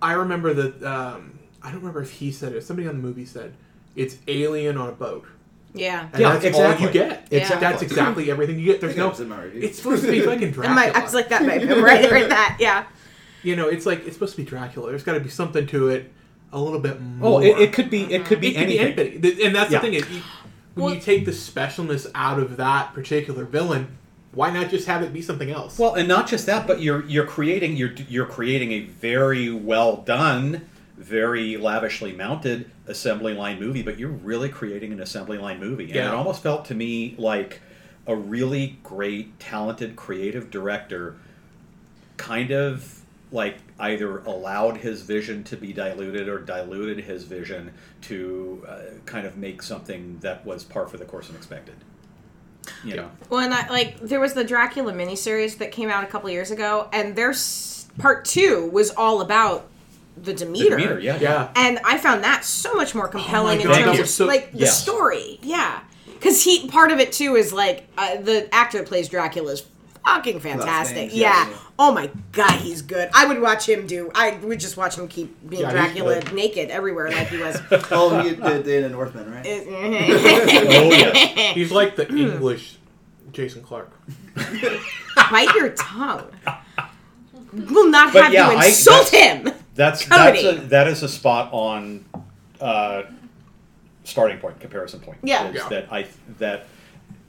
I 0.00 0.14
remember 0.14 0.52
that. 0.54 0.82
Um, 0.82 1.38
I 1.62 1.66
don't 1.70 1.80
remember 1.80 2.02
if 2.02 2.10
he 2.10 2.32
said 2.32 2.52
it. 2.54 2.62
Somebody 2.64 2.88
on 2.88 2.96
the 2.96 3.02
movie 3.02 3.24
said 3.26 3.54
it's 3.94 4.16
Alien 4.26 4.76
on 4.76 4.88
a 4.88 4.92
boat, 4.92 5.26
Yeah. 5.74 6.08
and 6.12 6.20
Yeah, 6.20 6.32
that's 6.32 6.44
exactly. 6.46 6.86
all 6.86 6.92
you 6.92 6.92
get. 6.92 7.28
Exactly. 7.30 7.60
That's 7.60 7.82
exactly 7.82 8.30
everything 8.30 8.58
you 8.58 8.66
get. 8.66 8.80
There's 8.80 8.96
no. 8.96 9.04
that 9.04 9.10
was 9.10 9.20
in 9.20 9.28
my 9.28 9.42
review. 9.44 9.62
It's 9.62 9.78
supposed 9.78 10.04
to 10.04 10.10
be 10.10 10.20
fucking 10.20 10.42
And 10.44 10.52
Dracula. 10.52 10.74
my, 10.74 10.90
I 10.90 11.02
was 11.04 11.14
like 11.14 11.28
that, 11.28 11.42
might 11.44 11.60
have 11.60 11.68
been 11.68 11.82
right, 11.84 12.10
right, 12.10 12.28
that, 12.28 12.56
yeah. 12.58 12.86
you 13.44 13.54
know, 13.54 13.68
it's 13.68 13.86
like 13.86 14.04
it's 14.06 14.14
supposed 14.14 14.34
to 14.34 14.42
be 14.42 14.48
Dracula. 14.48 14.88
There's 14.90 15.04
got 15.04 15.12
to 15.12 15.20
be 15.20 15.28
something 15.28 15.66
to 15.68 15.88
it, 15.90 16.10
a 16.52 16.58
little 16.60 16.78
bit 16.80 17.00
more. 17.00 17.40
oh 17.40 17.42
it, 17.42 17.58
it 17.58 17.72
could 17.72 17.88
be 17.90 18.02
it 18.12 18.24
could 18.24 18.40
be 18.40 18.48
it 18.48 18.52
could 18.54 18.62
anything 18.64 18.94
be 18.96 19.02
anybody, 19.18 19.44
and 19.44 19.54
that's 19.54 19.70
Yeah. 19.70 19.78
the 19.78 19.84
thing. 19.86 19.94
Is 19.94 20.10
you, 20.10 20.22
when 20.74 20.84
Well- 20.86 20.94
you 20.94 21.00
take 21.00 21.24
the 21.24 21.32
specialness 21.32 22.10
out 22.14 22.38
of 22.40 22.56
that 22.56 22.92
particular 22.94 23.44
villain, 23.44 23.88
why 24.32 24.50
not 24.50 24.70
just 24.70 24.86
have 24.86 25.02
it 25.02 25.12
be 25.12 25.20
something 25.22 25.50
else? 25.50 25.78
Well, 25.78 25.94
and 25.94 26.08
not 26.08 26.26
just 26.28 26.46
that, 26.46 26.66
but 26.66 26.80
you're 26.82 27.04
you're 27.06 27.26
creating 27.26 27.76
you're 27.76 27.92
you're 28.08 28.26
creating 28.26 28.72
a 28.72 28.80
very 28.80 29.50
well 29.50 29.96
done, 29.96 30.62
very 30.96 31.56
lavishly 31.56 32.12
mounted 32.12 32.70
assembly 32.86 33.32
line 33.34 33.60
movie, 33.60 33.82
but 33.82 33.98
you're 33.98 34.08
really 34.10 34.48
creating 34.48 34.92
an 34.92 35.00
assembly 35.00 35.38
line 35.38 35.60
movie. 35.60 35.84
And 35.84 35.94
Yeah. 35.94 36.08
it 36.08 36.14
almost 36.14 36.42
felt 36.42 36.64
to 36.66 36.74
me 36.74 37.14
like 37.18 37.60
a 38.06 38.16
really 38.16 38.78
great, 38.82 39.38
talented, 39.38 39.94
creative 39.94 40.50
director 40.50 41.16
kind 42.16 42.50
of 42.50 43.00
like 43.30 43.56
either 43.82 44.18
allowed 44.20 44.76
his 44.78 45.02
vision 45.02 45.42
to 45.44 45.56
be 45.56 45.72
diluted 45.72 46.28
or 46.28 46.38
diluted 46.38 47.04
his 47.04 47.24
vision 47.24 47.72
to 48.02 48.64
uh, 48.68 48.80
kind 49.06 49.26
of 49.26 49.36
make 49.36 49.62
something 49.62 50.18
that 50.20 50.46
was 50.46 50.62
par 50.64 50.86
for 50.86 50.96
the 50.96 51.04
course 51.04 51.28
and 51.28 51.36
expected. 51.36 51.74
You 52.84 52.94
know. 52.94 53.10
Well, 53.28 53.40
and 53.40 53.52
I, 53.52 53.68
like 53.68 53.98
there 53.98 54.20
was 54.20 54.34
the 54.34 54.44
Dracula 54.44 54.92
miniseries 54.92 55.58
that 55.58 55.72
came 55.72 55.90
out 55.90 56.04
a 56.04 56.06
couple 56.06 56.30
years 56.30 56.52
ago, 56.52 56.88
and 56.92 57.16
their 57.16 57.34
part 57.98 58.24
two 58.24 58.70
was 58.72 58.90
all 58.92 59.20
about 59.20 59.68
the 60.16 60.32
The 60.32 60.44
Demeter. 60.44 60.76
Demeter, 60.76 61.00
yeah. 61.00 61.18
yeah, 61.20 61.52
And 61.56 61.80
I 61.84 61.98
found 61.98 62.22
that 62.22 62.44
so 62.44 62.74
much 62.74 62.94
more 62.94 63.08
compelling 63.08 63.60
in 63.60 63.66
terms 63.66 63.98
of 63.98 64.08
so- 64.08 64.26
like 64.26 64.52
the 64.52 64.58
yes. 64.58 64.80
story. 64.80 65.40
Yeah, 65.42 65.80
because 66.06 66.44
he 66.44 66.68
part 66.68 66.92
of 66.92 67.00
it 67.00 67.10
too 67.10 67.34
is 67.34 67.52
like 67.52 67.88
uh, 67.98 68.16
the 68.16 68.48
actor 68.54 68.78
that 68.78 68.86
plays 68.86 69.08
Dracula 69.08 69.52
is 69.52 69.66
fucking 70.04 70.40
fantastic. 70.40 70.96
names, 70.96 71.14
yeah. 71.14 71.48
yeah. 71.50 71.56
Oh 71.78 71.92
my 71.92 72.10
god, 72.32 72.60
he's 72.60 72.82
good. 72.82 73.08
I 73.14 73.26
would 73.26 73.40
watch 73.40 73.68
him 73.68 73.86
do. 73.86 74.10
I 74.14 74.32
would 74.42 74.60
just 74.60 74.76
watch 74.76 74.96
him 74.96 75.08
keep 75.08 75.48
being 75.48 75.62
Yeah, 75.62 75.70
Dracula 75.72 76.20
naked 76.32 76.70
everywhere 76.70 77.10
like 77.10 77.28
he 77.28 77.38
was. 77.38 77.60
oh, 77.90 78.22
he 78.22 78.30
did, 78.36 78.64
did 78.64 78.84
in 78.84 78.92
Northman, 78.92 79.30
right? 79.32 79.44
It- 79.46 79.66
Oh 79.68 80.90
yes. 80.90 81.54
he's 81.54 81.72
like 81.72 81.96
the 81.96 82.08
English 82.08 82.76
Jason 83.32 83.62
Clark. 83.62 83.90
Bite 85.30 85.54
your 85.54 85.70
tongue. 85.70 86.30
Will 87.52 87.90
not 87.90 88.12
But 88.12 88.24
have 88.24 88.32
yeah, 88.32 88.50
you 88.52 88.58
I- 88.58 88.66
insult 88.66 89.10
that's- 89.10 89.44
him. 89.44 89.54
That's 89.74 90.04
Cody. 90.06 90.42
that's 90.42 90.58
a, 90.64 90.66
that 90.68 90.86
is 90.88 91.02
a 91.02 91.08
spot 91.08 91.48
on 91.52 92.04
uh, 92.60 93.04
starting 94.04 94.38
point 94.38 94.60
comparison 94.60 95.00
point. 95.00 95.18
Yeah. 95.22 95.48
is 95.48 95.56
Yeah. 95.56 95.68
that 95.70 95.92
I 95.92 96.06
that 96.38 96.66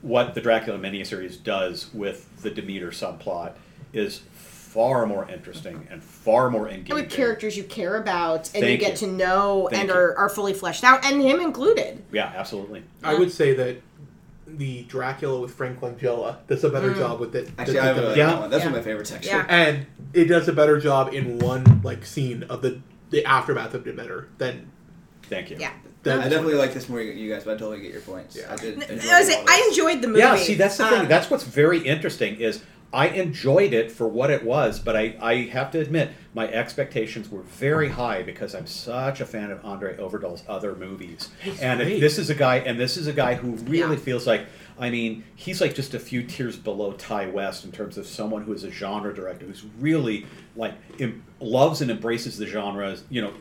what 0.04 0.36
the 0.36 0.42
Dracula 0.42 0.78
miniseries 0.78 1.42
does 1.42 1.92
with 1.94 2.42
the 2.44 2.52
Demeter 2.52 2.92
subplot 2.92 3.54
is 3.94 4.20
far 4.34 5.06
more 5.06 5.28
interesting 5.30 5.88
and 5.90 6.04
far 6.04 6.50
more 6.50 6.68
engaging. 6.68 6.96
with 6.96 7.10
characters 7.10 7.56
you 7.56 7.64
care 7.64 7.96
about 7.96 8.54
and 8.54 8.68
you 8.68 8.78
get 8.78 9.02
you. 9.02 9.08
to 9.08 9.14
know 9.14 9.68
Thank 9.72 9.82
and 9.84 9.90
you. 9.90 9.96
are, 9.96 10.18
are 10.18 10.30
fully 10.30 10.54
fleshed 10.54 10.84
out 10.84 11.06
and 11.06 11.22
him 11.22 11.40
included 11.40 12.04
Yeah, 12.12 12.32
absolutely. 12.36 12.84
I 13.04 13.16
would 13.16 13.32
say 13.32 13.54
that 13.54 13.82
the 14.46 14.84
Dracula 14.84 15.40
with 15.40 15.54
Frank 15.54 15.80
Langella 15.80 16.38
does 16.48 16.64
a 16.64 16.70
better 16.70 16.92
mm. 16.92 16.98
job 16.98 17.20
with 17.20 17.34
it. 17.36 17.50
Actually, 17.58 17.76
than 17.76 17.84
I 17.84 17.88
have 17.88 17.96
the- 17.96 18.14
a, 18.14 18.18
Yeah. 18.18 18.26
that 18.26 18.40
one. 18.42 18.50
That's 18.50 18.64
Yeah. 18.64 18.72
one 18.72 18.80
of 18.80 18.86
my 18.86 18.92
favorites, 18.92 19.12
actually. 19.12 19.30
Yeah. 19.32 19.46
and 19.48 19.86
it 20.14 20.26
does 20.26 20.48
a 20.48 20.54
better 20.54 20.80
job 20.80 21.14
in 21.14 21.40
one 21.40 21.82
like 21.84 22.06
scene 22.06 22.44
of 22.44 22.62
the 22.62 22.82
the 23.10 23.24
aftermath 23.26 23.74
of 23.76 23.86
Demeter 23.86 24.28
than 24.40 24.70
Thank 25.30 25.50
you. 25.52 25.58
yeah 25.60 25.72
than 26.04 26.20
I 26.20 26.30
definitely 26.30 26.56
like 26.56 26.74
this 26.74 26.88
more 26.90 27.04
than 27.04 27.18
you 27.18 27.32
guys, 27.32 27.44
but 27.46 27.56
I 27.56 27.58
totally 27.58 27.82
get 27.82 27.92
your 27.92 28.02
points. 28.02 28.36
Yeah. 28.36 28.52
I 28.54 28.56
did. 28.58 28.78
I, 28.84 28.86
enjoy 28.94 29.08
was, 29.20 29.36
all 29.36 29.46
I 29.48 29.68
enjoyed 29.70 30.02
the 30.02 30.08
movie 30.08 30.20
Yeah, 30.20 30.36
see 30.36 30.56
that's 30.56 30.78
the 30.78 30.88
thing. 30.88 31.02
Um, 31.02 31.08
That's 31.08 31.30
what's 31.30 31.44
very 31.44 31.80
interesting 31.80 32.36
is 32.36 32.62
I 32.92 33.08
enjoyed 33.08 33.74
it 33.74 33.92
for 33.92 34.08
what 34.08 34.30
it 34.30 34.44
was, 34.44 34.80
but 34.80 34.96
I, 34.96 35.16
I 35.20 35.36
have 35.46 35.72
to 35.72 35.80
admit 35.80 36.12
my 36.36 36.48
expectations 36.48 37.28
were 37.30 37.42
very 37.42 37.90
high 37.90 38.22
because 38.22 38.54
I'm 38.54 38.68
such 38.68 39.20
a 39.20 39.26
fan 39.26 39.50
of 39.50 39.64
André 39.64 39.98
Øvredal's 39.98 40.44
other 40.48 40.76
movies. 40.76 41.30
And 41.60 41.82
if 41.82 42.00
this 42.00 42.20
is 42.20 42.30
a 42.30 42.36
guy 42.36 42.58
and 42.58 42.80
this 42.80 42.96
is 42.98 43.08
a 43.08 43.14
guy 43.14 43.34
who 43.36 43.54
really 43.66 43.96
Yeah. 43.96 44.02
feels 44.04 44.28
like 44.28 44.46
I 44.80 44.90
mean, 44.90 45.24
he's 45.36 45.62
like 45.62 45.76
just 45.76 45.94
a 45.94 46.00
few 46.00 46.24
tiers 46.24 46.58
below 46.58 46.94
Ti 46.94 47.28
West 47.28 47.64
in 47.64 47.72
terms 47.72 47.98
of 47.98 48.08
someone 48.08 48.42
who 48.44 48.54
is 48.54 48.64
a 48.64 48.72
genre 48.72 49.14
director 49.14 49.46
who's 49.46 49.64
really 49.80 50.26
like 50.56 50.74
em- 51.00 51.24
loves 51.40 51.82
and 51.82 51.90
embraces 51.92 52.38
the 52.40 52.48
genre, 52.48 52.98
you 53.10 53.22
know, 53.22 53.34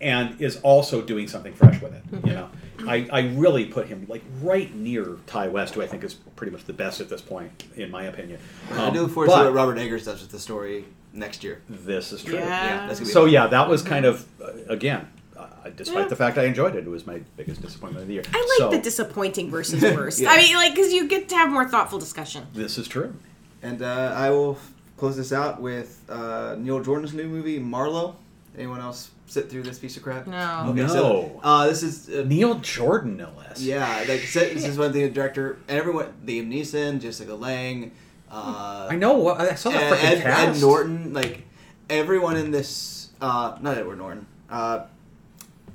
and 0.00 0.40
is 0.40 0.60
also 0.62 1.02
doing 1.02 1.26
something 1.28 1.52
fresh 1.54 1.80
with 1.82 1.92
it. 1.94 2.02
You 2.26 2.32
know, 2.34 2.48
I, 2.86 3.08
I 3.12 3.20
really 3.34 3.64
put 3.64 3.88
him 3.88 4.06
like 4.08 4.22
right 4.42 4.72
near 4.74 5.16
Ti 5.26 5.48
West, 5.48 5.74
who 5.74 5.82
I 5.82 5.86
think 5.86 6.04
is 6.04 6.14
pretty 6.14 6.52
much 6.52 6.64
the 6.64 6.72
best 6.72 7.00
at 7.00 7.08
this 7.08 7.20
point, 7.20 7.64
in 7.76 7.90
my 7.90 8.04
opinion. 8.04 8.38
I 8.72 8.86
Um, 8.86 8.94
do 8.94 9.02
look 9.02 9.10
forward 9.12 9.26
to 9.28 9.32
what 9.44 9.52
Robert 9.52 9.78
Eggers 9.78 10.04
does 10.04 10.20
with 10.22 10.30
the 10.30 10.38
story 10.38 10.84
next 11.12 11.42
year. 11.42 11.62
This 11.68 12.12
is 12.12 12.22
true. 12.22 12.34
Yeah. 12.36 12.44
Yeah, 12.82 12.86
that's 12.86 13.00
be 13.00 13.06
So 13.06 13.22
fun. 13.24 13.30
yeah, 13.32 13.46
that 13.48 13.68
was 13.68 13.82
kind 13.82 14.04
of 14.04 14.24
uh, 14.40 14.52
again, 14.68 15.08
uh, 15.36 15.46
despite 15.74 16.08
the 16.08 16.16
fact 16.16 16.38
I 16.38 16.44
enjoyed 16.44 16.76
it, 16.76 16.86
it 16.86 16.90
was 16.90 17.06
my 17.06 17.20
biggest 17.36 17.60
disappointment 17.62 18.02
of 18.02 18.08
the 18.08 18.14
year. 18.14 18.22
I 18.32 18.38
like 18.38 18.58
so, 18.58 18.70
the 18.70 18.78
disappointing 18.82 19.50
versus 19.50 19.82
worst. 19.96 20.20
Yeah. 20.20 20.30
I 20.30 20.36
mean, 20.38 20.54
like, 20.54 20.74
because 20.74 20.92
you 20.92 21.08
get 21.08 21.28
to 21.30 21.34
have 21.36 21.50
more 21.50 21.68
thoughtful 21.68 21.98
discussion. 21.98 22.46
This 22.54 22.78
is 22.78 22.86
true. 22.86 23.14
And 23.62 23.82
uh, 23.82 24.12
I 24.16 24.30
will 24.30 24.56
close 24.96 25.16
this 25.16 25.32
out 25.32 25.60
with 25.60 26.00
uh, 26.08 26.54
Neil 26.58 26.80
Jordan's 26.80 27.12
new 27.14 27.26
movie, 27.26 27.58
Marlowe. 27.58 28.14
Anyone 28.56 28.80
else 28.80 29.10
sit 29.28 29.48
through 29.50 29.62
this 29.62 29.78
piece 29.78 29.96
of 29.96 30.02
crap? 30.02 30.26
No. 30.26 30.66
Okay, 30.70 30.82
No. 30.82 30.86
so 30.88 31.40
uh, 31.44 31.66
this 31.68 31.82
is 31.82 32.08
uh, 32.08 32.24
Neil 32.26 32.54
Jordan, 32.56 33.16
no 33.16 33.30
less. 33.38 33.60
yeah, 33.62 34.04
like 34.08 34.20
so- 34.22 34.40
this 34.40 34.64
is 34.66 34.76
one 34.78 34.92
thing 34.92 35.02
the 35.02 35.10
director 35.10 35.58
and 35.68 35.78
everyone, 35.78 36.12
Liam 36.26 36.48
Neeson, 36.52 37.00
Jessica 37.00 37.34
Lange, 37.34 37.92
uh, 38.30 38.88
I 38.90 38.96
know. 38.96 39.28
I 39.28 39.54
saw 39.54 39.70
that 39.70 39.82
Ed, 39.92 39.96
freaking 39.96 40.04
Ed, 40.04 40.22
cast. 40.22 40.58
Ed 40.58 40.60
Norton, 40.66 41.12
like 41.14 41.42
everyone 41.88 42.36
in 42.36 42.50
this, 42.50 43.08
uh, 43.20 43.56
not 43.60 43.78
Edward 43.78 43.96
Norton, 43.98 44.26
uh, 44.50 44.86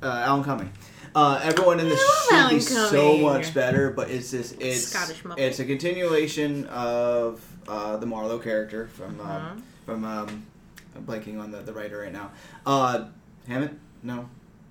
uh, 0.01 0.05
Alan 0.05 0.43
Cumming. 0.43 0.71
Uh, 1.15 1.39
everyone 1.43 1.79
in 1.79 1.89
this 1.89 1.99
I 2.31 2.41
love 2.41 2.49
should 2.49 2.55
be 2.55 2.59
so 2.61 3.17
much 3.19 3.53
better, 3.53 3.91
but 3.91 4.09
it's 4.09 4.31
this 4.31 4.51
it's 4.59 4.87
Scottish 4.87 5.21
Muppet. 5.23 5.37
it's 5.37 5.59
a 5.59 5.65
continuation 5.65 6.65
of 6.67 7.39
uh, 7.67 7.97
the 7.97 8.05
Marlowe 8.07 8.39
character 8.39 8.87
from 8.87 9.19
um, 9.21 9.27
Uh-huh. 9.27 9.53
from 9.85 10.03
um, 10.05 10.45
I'm 10.95 11.03
blanking 11.05 11.39
on 11.39 11.51
the, 11.51 11.59
the 11.59 11.71
writer 11.73 11.99
right 11.99 12.11
now. 12.13 12.31
Uh, 13.45 13.51
Hammett? 13.51 13.71
No, 14.01 14.29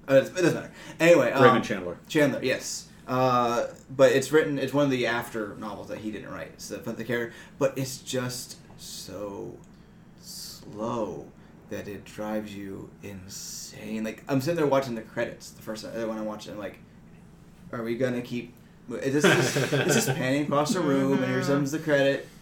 uh, 0.09 0.15
it 0.15 0.35
doesn't 0.35 0.55
matter. 0.55 0.73
Anyway, 1.01 1.31
um, 1.33 1.43
Raymond 1.43 1.65
Chandler. 1.65 1.99
Chandler, 2.09 2.41
yes. 2.43 2.89
Uh, 3.07 3.67
but 3.91 4.13
it's 4.13 4.31
written. 4.33 4.59
It's 4.59 4.73
one 4.73 4.85
of 4.85 4.91
the 4.91 5.07
after 5.07 5.57
novels 5.57 5.89
that 5.89 5.99
he 5.99 6.11
didn't 6.11 6.31
write. 6.31 6.61
So 6.61 6.79
from 6.79 6.97
the 6.97 7.05
character, 7.05 7.35
but 7.59 7.77
it's 7.77 7.99
just 7.99 8.57
so 8.79 9.57
slow 10.21 11.27
that 11.71 11.89
it 11.89 12.05
drives 12.05 12.55
you 12.55 12.91
insane. 13.03 14.05
Like 14.05 14.23
I'm 14.29 14.41
sitting 14.41 14.57
there 14.57 14.67
watching 14.67 14.95
the 14.95 15.03
credits 15.03 15.51
the 15.51 15.63
first 15.63 15.85
time 15.85 16.09
when 16.09 16.19
I 16.19 16.23
watched 16.23 16.47
it. 16.49 16.53
I'm 16.53 16.59
like, 16.59 16.79
are 17.73 17.83
we 17.83 17.97
gonna 17.97 18.23
keep? 18.23 18.55
Is 18.91 19.15
this 19.15 19.25
just, 19.25 19.73
it's 19.73 19.95
just 19.95 20.09
panning 20.09 20.45
across 20.45 20.75
the 20.75 20.81
room, 20.81 21.23
and 21.23 21.33
here 21.33 21.43
comes 21.43 21.71
the 21.73 21.79
credit, 21.79 22.21
and 22.21 22.42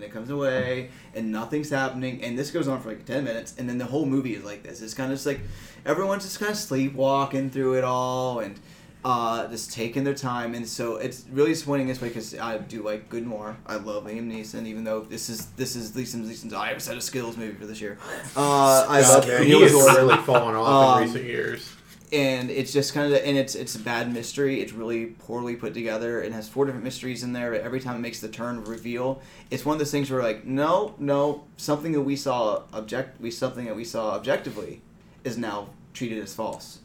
then 0.00 0.08
it 0.08 0.12
comes 0.12 0.30
away, 0.30 0.90
and 1.14 1.30
nothing's 1.32 1.70
happening, 1.70 2.22
and 2.22 2.38
this 2.38 2.50
goes 2.50 2.68
on 2.68 2.80
for 2.80 2.88
like 2.90 3.04
ten 3.04 3.24
minutes, 3.24 3.54
and 3.58 3.68
then 3.68 3.78
the 3.78 3.84
whole 3.86 4.06
movie 4.06 4.34
is 4.34 4.44
like 4.44 4.62
this. 4.62 4.80
It's 4.82 4.94
kind 4.94 5.10
of 5.12 5.16
just 5.18 5.26
like 5.26 5.40
everyone's 5.84 6.24
just 6.24 6.38
kind 6.38 6.50
of 6.52 6.56
sleepwalking 6.58 7.50
through 7.50 7.74
it 7.74 7.84
all, 7.84 8.40
and 8.40 8.58
uh, 9.04 9.46
just 9.48 9.72
taking 9.72 10.02
their 10.04 10.14
time, 10.14 10.54
and 10.54 10.66
so 10.68 10.96
it's 10.96 11.24
really 11.30 11.50
disappointing 11.50 11.86
this 11.86 12.00
way 12.02 12.08
because 12.08 12.36
I 12.38 12.58
do 12.58 12.82
like 12.82 13.08
Good 13.08 13.26
Noir. 13.26 13.56
I 13.66 13.76
love 13.76 14.04
Liam 14.04 14.30
Neeson, 14.30 14.66
even 14.66 14.82
though 14.84 15.00
this 15.00 15.28
is 15.28 15.46
this 15.50 15.76
is 15.76 15.92
Liam 15.92 16.24
Neeson's 16.26 16.52
I 16.52 16.68
have 16.68 16.78
a 16.78 16.80
set 16.80 16.96
of 16.96 17.02
skills 17.02 17.36
movie 17.36 17.54
for 17.56 17.66
this 17.66 17.80
year. 17.80 17.96
Uh, 18.36 18.86
I 18.88 19.00
love 19.02 19.24
Okay, 19.24 19.44
he 19.46 19.60
has 19.62 19.72
really 19.72 20.16
fallen 20.18 20.56
off 20.56 20.96
Um, 20.96 21.02
in 21.04 21.08
recent 21.10 21.24
years. 21.26 21.72
And 22.12 22.50
it's 22.50 22.72
just 22.72 22.94
kind 22.94 23.12
of 23.12 23.20
and 23.22 23.36
it's 23.36 23.54
it's 23.54 23.74
a 23.74 23.78
bad 23.78 24.12
mystery. 24.12 24.60
It's 24.60 24.72
really 24.72 25.06
poorly 25.06 25.56
put 25.56 25.74
together. 25.74 26.22
It 26.22 26.32
has 26.32 26.48
four 26.48 26.64
different 26.64 26.84
mysteries 26.84 27.22
in 27.22 27.32
there. 27.32 27.52
But 27.52 27.62
every 27.62 27.80
time 27.80 27.96
it 27.96 28.00
makes 28.00 28.20
the 28.20 28.28
turn 28.28 28.64
reveal, 28.64 29.20
it's 29.50 29.64
one 29.64 29.74
of 29.74 29.78
those 29.78 29.90
things 29.90 30.10
where 30.10 30.22
like 30.22 30.44
no, 30.44 30.94
no, 30.98 31.44
something 31.56 31.92
that 31.92 32.02
we 32.02 32.16
saw 32.16 32.62
object 32.72 33.20
we 33.20 33.30
something 33.30 33.66
that 33.66 33.76
we 33.76 33.84
saw 33.84 34.14
objectively 34.14 34.80
is 35.24 35.36
now 35.36 35.68
treated 35.92 36.22
as 36.22 36.34
false. 36.34 36.78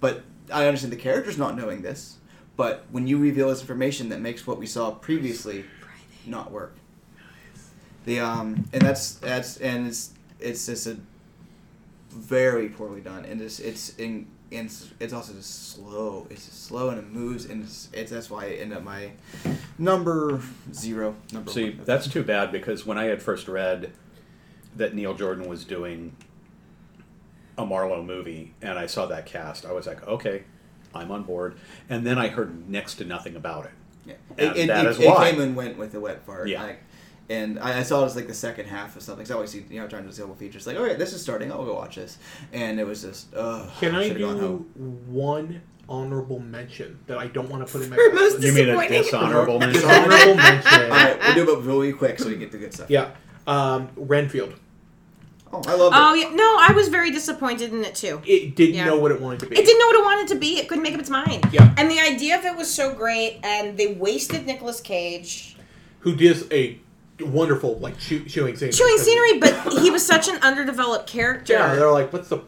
But 0.00 0.22
I 0.52 0.66
understand 0.66 0.92
the 0.92 0.96
characters 0.96 1.38
not 1.38 1.56
knowing 1.56 1.82
this. 1.82 2.18
But 2.56 2.84
when 2.90 3.06
you 3.06 3.18
reveal 3.18 3.48
this 3.48 3.60
information, 3.60 4.10
that 4.10 4.20
makes 4.20 4.46
what 4.46 4.58
we 4.58 4.66
saw 4.66 4.92
previously 4.92 5.64
not 6.26 6.50
work. 6.50 6.76
The 8.04 8.20
um 8.20 8.68
and 8.72 8.82
that's 8.82 9.14
that's 9.14 9.56
and 9.58 9.86
it's 9.86 10.10
it's 10.40 10.66
just 10.66 10.86
a 10.86 10.96
very 12.10 12.68
poorly 12.68 13.00
done 13.00 13.24
and 13.24 13.40
it's 13.40 13.58
it's 13.58 13.96
in 13.96 14.26
and 14.52 14.66
it's, 14.66 14.90
it's 15.00 15.12
also 15.12 15.32
just 15.32 15.70
slow. 15.72 16.26
It's 16.30 16.44
just 16.46 16.64
slow 16.66 16.90
and 16.90 16.98
it 16.98 17.10
moves 17.10 17.46
and 17.46 17.64
it's, 17.64 17.88
it's 17.92 18.10
that's 18.10 18.30
why 18.30 18.44
it 18.46 18.60
ended 18.60 18.78
up 18.78 18.84
my 18.84 19.10
number 19.78 20.40
zero. 20.72 21.16
Number 21.32 21.50
See, 21.50 21.70
one. 21.70 21.80
that's 21.84 22.08
too 22.08 22.22
bad 22.22 22.52
because 22.52 22.86
when 22.86 22.98
I 22.98 23.04
had 23.04 23.22
first 23.22 23.48
read 23.48 23.92
that 24.76 24.94
Neil 24.94 25.14
Jordan 25.14 25.48
was 25.48 25.64
doing 25.64 26.14
a 27.56 27.64
Marlowe 27.64 28.02
movie 28.02 28.54
and 28.62 28.78
I 28.78 28.86
saw 28.86 29.06
that 29.06 29.26
cast, 29.26 29.64
I 29.64 29.72
was 29.72 29.86
like, 29.86 30.06
okay, 30.06 30.44
I'm 30.94 31.10
on 31.10 31.22
board. 31.24 31.56
And 31.88 32.06
then 32.06 32.18
I 32.18 32.28
heard 32.28 32.68
next 32.68 32.96
to 32.96 33.04
nothing 33.04 33.36
about 33.36 33.66
it. 33.66 33.72
yeah. 34.06 34.14
and 34.38 34.56
It, 34.56 34.60
it, 34.62 34.66
that 34.68 34.84
it, 34.86 34.90
is 34.90 35.00
it 35.00 35.06
why. 35.08 35.30
came 35.30 35.40
and 35.40 35.56
went 35.56 35.78
with 35.78 35.92
the 35.92 36.00
wet 36.00 36.24
fart. 36.26 36.48
Yeah. 36.48 36.62
Like, 36.62 36.82
and 37.30 37.58
I, 37.58 37.78
I 37.80 37.82
saw 37.82 38.02
it 38.02 38.06
as 38.06 38.16
like 38.16 38.26
the 38.26 38.34
second 38.34 38.66
half 38.66 38.96
of 38.96 39.02
something. 39.02 39.24
'cause 39.24 39.30
I 39.30 39.34
always 39.34 39.50
see 39.50 39.64
you 39.70 39.80
know 39.80 39.88
trying 39.88 40.04
to 40.04 40.10
do 40.10 40.16
double 40.16 40.34
features. 40.34 40.66
Like, 40.66 40.76
okay, 40.76 40.94
this 40.96 41.12
is 41.12 41.22
starting. 41.22 41.50
I'll 41.52 41.64
go 41.64 41.74
watch 41.74 41.96
this. 41.96 42.18
And 42.52 42.78
it 42.78 42.86
was 42.86 43.02
just, 43.02 43.34
ugh. 43.34 43.68
Can 43.80 43.94
I 43.94 44.08
should've 44.08 44.20
gone 44.20 44.38
do 44.38 44.66
one 45.08 45.62
honorable 45.88 46.38
mention 46.38 46.98
that 47.06 47.18
I 47.18 47.26
don't 47.26 47.48
want 47.50 47.66
to 47.66 47.70
put 47.72 47.82
in 47.82 47.90
my 47.90 47.96
For 48.10 48.14
most 48.14 48.38
list? 48.40 48.44
You 48.46 48.52
mean 48.52 48.68
a 48.74 48.88
dishonorable 48.88 49.58
mention? 49.60 49.82
Dishonorable 49.82 50.34
mention. 50.36 50.90
right, 50.90 51.18
we'll 51.36 51.46
do 51.46 51.58
it 51.58 51.62
really 51.64 51.92
quick 51.92 52.18
so 52.18 52.28
we 52.28 52.36
get 52.36 52.52
the 52.52 52.58
good 52.58 52.72
stuff. 52.74 52.88
Yeah, 52.90 53.10
um, 53.46 53.88
Renfield. 53.96 54.54
Oh, 55.52 55.62
I 55.68 55.74
love 55.74 55.92
it. 55.92 55.96
Oh 55.96 56.14
yeah, 56.14 56.30
no, 56.34 56.56
I 56.58 56.72
was 56.74 56.88
very 56.88 57.12
disappointed 57.12 57.72
in 57.72 57.84
it 57.84 57.94
too. 57.94 58.20
It 58.26 58.56
didn't 58.56 58.74
Yeah. 58.74 58.86
know 58.86 58.98
what 58.98 59.12
it 59.12 59.20
wanted 59.20 59.40
to 59.40 59.46
be. 59.46 59.56
It 59.56 59.64
didn't 59.64 59.78
know 59.78 59.86
what 59.86 59.96
it 59.96 60.04
wanted 60.04 60.28
to 60.34 60.40
be. 60.40 60.58
It 60.58 60.68
couldn't 60.68 60.82
make 60.82 60.94
up 60.94 61.00
its 61.00 61.10
mind. 61.10 61.44
Yeah. 61.52 61.72
And 61.78 61.88
the 61.90 62.00
idea 62.00 62.36
of 62.38 62.44
it 62.44 62.56
was 62.56 62.72
so 62.72 62.92
great, 62.92 63.38
and 63.44 63.78
they 63.78 63.92
wasted 63.94 64.46
Nicolas 64.46 64.80
Cage 64.80 65.56
Who 66.00 66.16
does 66.16 66.50
a 66.50 66.80
wonderful 67.20 67.78
like 67.78 67.98
shoot, 68.00 68.30
shooting 68.30 68.56
scenery. 68.56 68.72
chewing 68.72 68.98
scenery, 68.98 69.38
but 69.38 69.72
he 69.80 69.90
was 69.90 70.04
such 70.04 70.28
an 70.28 70.36
underdeveloped 70.42 71.06
character. 71.10 71.52
Yeah, 71.54 71.74
they're 71.74 71.90
like, 71.90 72.12
what's 72.12 72.28
the 72.28 72.42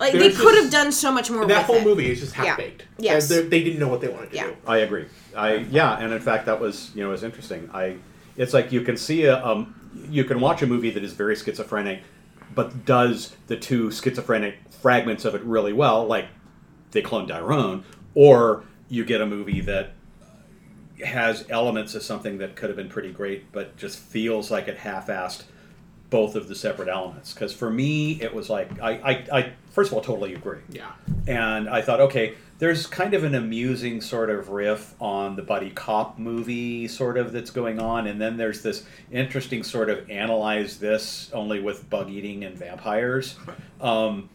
like 0.00 0.12
they 0.12 0.18
there's 0.18 0.36
could 0.36 0.52
just- 0.54 0.64
have 0.64 0.72
done 0.72 0.92
so 0.92 1.12
much 1.12 1.30
more. 1.30 1.46
that 1.46 1.58
with 1.58 1.66
whole 1.66 1.76
it. 1.76 1.84
movie 1.84 2.10
is 2.10 2.20
just 2.20 2.36
Yeah. 2.36 2.44
half 2.44 2.56
baked. 2.58 2.84
Yes. 2.98 3.28
they 3.28 3.42
they 3.42 3.62
didn't 3.62 3.78
know 3.78 3.88
what 3.88 4.00
they 4.00 4.08
wanted 4.08 4.30
to 4.30 4.36
Yeah. 4.36 4.46
do. 4.48 4.56
I 4.66 4.78
agree. 4.78 5.06
I 5.36 5.54
yeah, 5.70 5.96
and 5.98 6.12
in 6.12 6.20
fact, 6.20 6.46
that 6.46 6.60
was 6.60 6.90
you 6.94 7.02
know 7.04 7.10
was 7.10 7.22
interesting. 7.22 7.70
I 7.72 7.96
it's 8.36 8.52
like 8.52 8.72
you 8.72 8.80
can 8.82 8.96
see 8.96 9.24
a 9.24 9.44
um, 9.44 9.74
you 10.10 10.24
can 10.24 10.40
watch 10.40 10.62
a 10.62 10.66
movie 10.66 10.90
that 10.90 11.04
is 11.04 11.12
very 11.12 11.36
schizophrenic, 11.36 12.02
but 12.54 12.84
does 12.84 13.36
the 13.46 13.56
two 13.56 13.90
schizophrenic 13.92 14.56
fragments 14.82 15.24
of 15.24 15.34
it 15.36 15.42
really 15.44 15.72
well, 15.72 16.04
like 16.06 16.26
they 16.90 17.00
clone 17.00 17.28
Tyrone, 17.28 17.84
or 18.14 18.64
you 18.88 19.04
get 19.04 19.20
a 19.20 19.26
movie 19.26 19.60
that 19.62 19.92
has 21.06 21.44
elements 21.50 21.94
of 21.94 22.02
something 22.02 22.38
that 22.38 22.56
could 22.56 22.70
have 22.70 22.76
been 22.76 22.88
pretty 22.88 23.12
great, 23.12 23.50
but 23.52 23.76
just 23.76 23.98
feels 23.98 24.50
like 24.50 24.68
it 24.68 24.78
half-assed 24.78 25.44
both 26.10 26.36
of 26.36 26.48
the 26.48 26.54
separate 26.54 26.88
elements. 26.88 27.34
Because 27.34 27.52
for 27.52 27.70
me, 27.70 28.20
it 28.20 28.32
was 28.32 28.48
like 28.48 28.80
I, 28.80 28.90
I, 28.92 29.38
I 29.38 29.52
first 29.70 29.90
of 29.90 29.94
all 29.94 30.00
totally 30.00 30.34
agree 30.34 30.60
Yeah, 30.68 30.92
and 31.26 31.68
I 31.68 31.82
thought, 31.82 32.00
okay, 32.00 32.34
there's 32.58 32.86
kind 32.86 33.14
of 33.14 33.24
an 33.24 33.34
amusing 33.34 34.00
sort 34.00 34.30
of 34.30 34.50
riff 34.50 34.94
on 35.00 35.34
the 35.36 35.42
buddy 35.42 35.70
cop 35.70 36.18
movie 36.18 36.86
sort 36.86 37.18
of 37.18 37.32
that's 37.32 37.50
going 37.50 37.80
on, 37.80 38.06
and 38.06 38.20
then 38.20 38.36
there's 38.36 38.62
this 38.62 38.84
interesting 39.10 39.64
sort 39.64 39.90
of 39.90 40.08
analyze 40.08 40.78
this 40.78 41.30
only 41.32 41.60
with 41.60 41.88
bug 41.90 42.10
eating 42.10 42.44
and 42.44 42.56
vampires. 42.56 43.36
Um, 43.80 44.30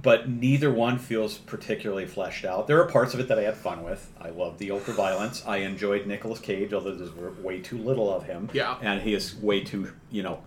but 0.00 0.28
neither 0.28 0.72
one 0.72 0.98
feels 0.98 1.38
particularly 1.38 2.06
fleshed 2.06 2.44
out. 2.44 2.66
There 2.66 2.80
are 2.80 2.88
parts 2.88 3.14
of 3.14 3.20
it 3.20 3.28
that 3.28 3.38
I 3.38 3.42
had 3.42 3.56
fun 3.56 3.82
with. 3.82 4.12
I 4.20 4.30
loved 4.30 4.58
the 4.58 4.70
ultra 4.70 4.94
violence. 4.94 5.42
I 5.46 5.58
enjoyed 5.58 6.06
Nicolas 6.06 6.38
Cage, 6.38 6.72
although 6.72 6.94
there's 6.94 7.12
way 7.38 7.60
too 7.60 7.78
little 7.78 8.12
of 8.14 8.24
him. 8.24 8.48
Yeah. 8.52 8.76
and 8.80 9.02
he 9.02 9.14
is 9.14 9.34
way 9.36 9.64
too, 9.64 9.92
you 10.10 10.22
know, 10.22 10.42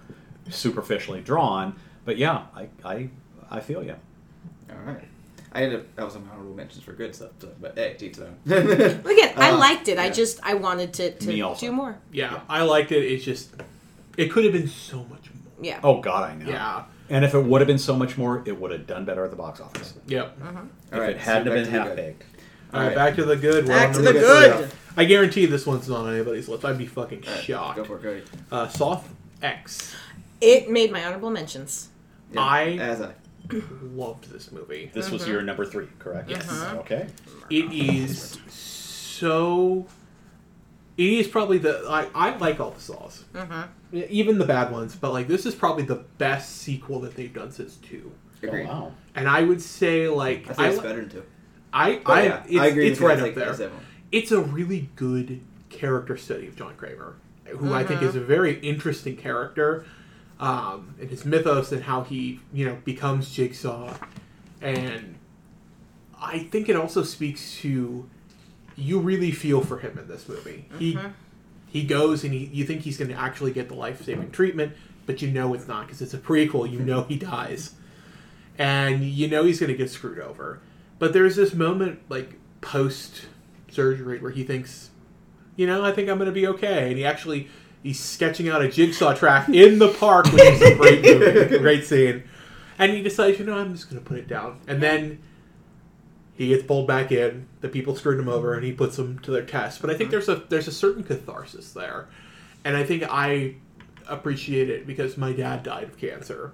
superficially 0.50 1.22
drawn. 1.22 1.76
But 2.06 2.18
yeah, 2.18 2.46
I, 2.56 2.68
I, 2.84 3.10
I 3.50 3.60
feel 3.60 3.84
you. 3.84 3.96
All 4.70 4.76
right. 4.86 5.08
I 5.54 5.64
ended 5.64 5.82
up, 5.82 5.96
that 5.98 6.06
was 6.06 6.14
some 6.14 6.30
honorable 6.32 6.56
mentions 6.56 6.82
for 6.84 6.94
good 6.94 7.14
stuff, 7.14 7.32
so, 7.40 7.50
but 7.60 7.78
hey, 7.78 7.94
to 7.96 8.06
each 8.06 8.16
their 8.16 8.28
own. 8.28 9.02
Again, 9.06 9.34
I 9.36 9.52
Uh, 9.52 9.58
liked 9.58 9.90
it. 9.90 10.00
I 10.00 10.10
just 10.10 10.40
I 10.44 10.54
wanted 10.54 10.94
to, 10.94 11.12
to 11.12 11.54
do 11.60 11.72
more. 11.74 11.98
yeah, 12.14 12.40
I 12.48 12.62
liked 12.62 12.94
it. 12.94 13.04
It's 13.04 13.26
just 13.26 13.50
it 14.16 14.32
could 14.32 14.46
have 14.46 14.54
been 14.54 14.70
so 14.70 15.00
much 15.10 15.30
more. 15.34 15.44
Yeah. 15.62 15.82
Oh 15.84 16.00
God, 16.00 16.30
I 16.32 16.36
know. 16.36 16.50
Yeah. 16.50 16.84
And 17.12 17.26
if 17.26 17.34
it 17.36 17.40
would 17.44 17.60
have 17.62 17.68
been 17.68 17.78
so 17.78 17.96
much 17.96 18.18
more, 18.18 18.42
it 18.46 18.60
would 18.60 18.72
have 18.72 18.88
done 18.88 19.04
better 19.06 19.24
at 19.26 19.30
the 19.32 19.36
box 19.36 19.60
office. 19.60 19.94
Yep. 20.08 20.38
All 20.44 20.50
if 20.94 21.00
right, 21.00 21.10
it 21.12 21.18
hadn't 21.18 21.48
so 21.48 21.56
have 21.56 21.66
been 21.66 21.72
half 21.74 21.96
baked. 21.96 22.24
All 22.74 22.80
right, 22.80 22.84
Alright. 22.92 22.96
back 22.96 23.16
to 23.18 23.26
the 23.26 23.36
good. 23.36 23.66
We're 23.68 23.74
Back 23.74 23.92
to 23.94 24.02
number 24.02 24.14
the 24.14 24.20
three. 24.20 24.62
good. 24.62 24.72
I 24.96 25.04
guarantee 25.06 25.46
this 25.46 25.66
one's 25.68 25.90
not 25.90 26.06
on 26.06 26.14
anybody's 26.16 26.48
list. 26.48 26.64
I'd 26.64 26.78
be 26.78 26.86
fucking 26.86 27.24
All 27.28 27.34
right, 27.34 27.44
shocked. 27.44 27.76
Go 27.78 27.84
for 27.84 27.98
it, 27.98 28.02
Cody. 28.02 28.24
Uh, 28.52 28.68
Saw 28.70 29.02
X. 29.42 29.94
It 30.40 30.70
made 30.72 30.90
my 30.92 31.04
honorable 31.04 31.30
mentions. 31.32 31.90
Yeah, 32.32 32.40
I- 32.42 32.78
as 32.80 33.02
I. 33.02 33.12
Loved 33.84 34.32
this 34.32 34.52
movie. 34.54 34.90
This 34.94 35.12
was 35.12 35.28
your 35.28 35.42
number 35.42 35.66
three, 35.66 35.88
correct? 36.00 36.30
Yes. 36.30 36.50
Uh-huh. 36.50 36.78
Okay. 36.78 37.08
It 37.50 37.74
is 37.74 38.38
so 38.48 39.86
it 40.98 41.14
is 41.14 41.28
probably 41.28 41.58
the 41.58 41.86
I, 41.88 42.08
I 42.14 42.38
like 42.38 42.60
all 42.60 42.72
the 42.72 42.82
saws, 42.82 43.26
mm-hmm. 43.34 43.98
even 44.10 44.38
the 44.38 44.46
bad 44.46 44.72
ones. 44.72 44.96
But 44.96 45.14
like 45.14 45.28
this 45.28 45.46
is 45.46 45.56
probably 45.56 45.84
the 45.84 46.04
best 46.18 46.58
sequel 46.58 47.00
that 47.02 47.16
they've 47.16 47.34
done 47.34 47.52
since 47.52 47.78
two. 47.78 48.12
Oh, 48.44 48.64
wow. 48.64 48.92
And 49.16 49.30
I 49.30 49.44
would 49.44 49.62
say 49.62 50.08
like 50.08 50.50
I 50.50 50.54
think 50.54 50.68
it's 50.68 50.78
li- 50.78 50.84
better 50.84 51.02
than 51.02 51.10
two. 51.10 51.24
I 51.74 52.02
I, 52.06 52.24
yeah, 52.24 52.44
it's, 52.48 52.60
I 52.60 52.66
agree 52.68 52.88
it's 52.90 53.00
right 53.00 53.14
It's 53.14 53.22
up 53.22 53.28
like- 53.28 53.58
there. 53.58 53.68
it's. 53.68 53.76
It's 54.12 54.32
a 54.34 54.42
really 54.42 54.90
good 54.98 55.40
character 55.70 56.18
study 56.18 56.46
of 56.48 56.58
John 56.58 56.76
Kramer, 56.76 57.16
who 57.48 57.74
I 57.74 57.86
think 57.86 58.02
is 58.02 58.14
a 58.14 58.20
very 58.20 58.60
interesting 58.60 59.16
character, 59.16 59.86
um, 60.38 60.96
and 61.00 61.10
his 61.10 61.24
mythos 61.24 61.72
and 61.72 61.84
how 61.84 62.04
he 62.04 62.42
you 62.52 62.66
know 62.66 62.78
becomes 62.84 63.32
Jigsaw, 63.32 63.94
and 64.62 65.16
I 66.22 66.40
think 66.40 66.68
it 66.68 66.76
also 66.76 67.04
speaks 67.04 67.56
to 67.60 68.10
you 68.76 69.00
really 69.00 69.32
feel 69.32 69.62
for 69.62 69.80
him 69.80 69.98
in 69.98 70.08
this 70.08 70.28
movie. 70.28 70.66
He 70.78 70.96
mm-hmm. 70.96 71.10
he 71.68 71.84
goes 71.84 72.24
and 72.24 72.34
he, 72.34 72.46
you 72.46 72.66
think 72.66 72.82
he's 72.82 72.98
going 72.98 73.10
to 73.10 73.18
actually 73.18 73.52
get 73.52 73.68
the 73.68 73.76
life 73.76 74.04
saving 74.04 74.32
treatment, 74.32 74.74
but 75.06 75.22
you 75.22 75.30
know 75.30 75.54
it's 75.54 75.68
not 75.68 75.88
because 75.88 76.02
it's 76.02 76.14
a 76.14 76.18
prequel. 76.18 76.70
You 76.70 76.80
know 76.80 77.04
he 77.04 77.18
dies, 77.18 77.74
and 78.58 79.04
you 79.04 79.28
know 79.28 79.44
he's 79.44 79.60
going 79.60 79.72
to 79.72 79.78
get 79.78 79.90
screwed 79.90 80.20
over. 80.20 80.62
But 81.00 81.14
there's 81.14 81.36
this 81.36 81.54
moment 81.54 82.00
like 82.10 82.36
post 82.62 83.26
surgery 83.70 84.20
where 84.20 84.32
he 84.32 84.44
thinks, 84.44 84.92
you 85.56 85.66
know, 85.66 85.84
I 85.84 85.92
think 85.92 86.10
I'm 86.10 86.18
going 86.18 86.28
to 86.28 86.34
be 86.34 86.48
okay, 86.48 86.90
and 86.90 86.98
he 86.98 87.06
actually 87.06 87.48
he's 87.84 88.00
sketching 88.00 88.50
out 88.50 88.62
a 88.62 88.70
jigsaw 88.70 89.14
track 89.14 89.50
in 89.50 89.80
the 89.80 89.90
park, 89.90 90.32
which 90.32 90.44
is 90.44 90.62
a 90.62 90.76
great 90.76 91.04
movie, 91.04 91.58
great 91.58 91.86
scene. 91.86 92.24
And 92.78 92.92
he 92.94 93.02
decides, 93.04 93.38
you 93.38 93.46
know, 93.46 93.58
I'm 93.58 93.74
just 93.74 93.90
going 93.90 94.02
to 94.02 94.08
put 94.08 94.18
it 94.18 94.28
down, 94.28 94.60
and 94.68 94.82
then 94.82 95.20
he 96.42 96.48
gets 96.50 96.64
pulled 96.64 96.88
back 96.88 97.12
in. 97.12 97.48
The 97.62 97.70
people 97.70 97.96
screwed 97.96 98.20
him 98.20 98.28
over, 98.28 98.54
and 98.56 98.64
he 98.64 98.72
puts 98.72 98.96
them 98.98 99.20
to 99.20 99.32
their 99.32 99.46
test. 99.46 99.80
But 99.82 99.90
I 99.90 99.94
think 99.96 100.10
there's 100.10 100.28
a 100.30 100.44
there's 100.50 100.68
a 100.68 100.72
certain 100.72 101.04
catharsis 101.04 101.74
there, 101.74 102.08
and 102.66 102.76
I 102.76 102.84
think 102.84 103.04
I 103.10 103.56
appreciate 104.08 104.70
it 104.70 104.88
because 104.88 105.18
my 105.18 105.32
dad 105.34 105.64
died 105.64 105.84
of 105.84 105.98
cancer, 105.98 106.52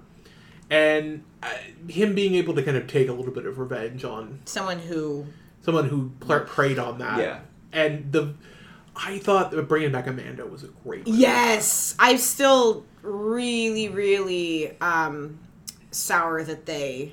and 0.70 1.24
uh, 1.42 1.48
him 1.88 2.14
being 2.14 2.34
able 2.34 2.54
to 2.54 2.62
kind 2.62 2.76
of 2.76 2.86
take 2.86 3.08
a 3.08 3.12
little 3.12 3.32
bit 3.32 3.46
of 3.46 3.58
revenge 3.58 4.04
on 4.04 4.40
Someone 4.44 4.78
who 4.78 5.26
someone 5.62 5.88
who 5.88 6.10
pl- 6.20 6.40
preyed 6.40 6.78
on 6.78 6.98
that. 6.98 7.18
Yeah. 7.18 7.40
and 7.72 8.12
the 8.12 8.34
I 8.94 9.18
thought 9.18 9.52
that 9.52 9.62
bringing 9.68 9.92
back 9.92 10.06
Amanda 10.06 10.44
was 10.46 10.64
a 10.64 10.68
great. 10.84 11.06
move. 11.06 11.16
Yes, 11.16 11.94
I'm 11.98 12.18
still 12.18 12.84
really, 13.02 13.88
really 13.88 14.78
um, 14.80 15.38
sour 15.92 16.42
that 16.44 16.66
they 16.66 17.12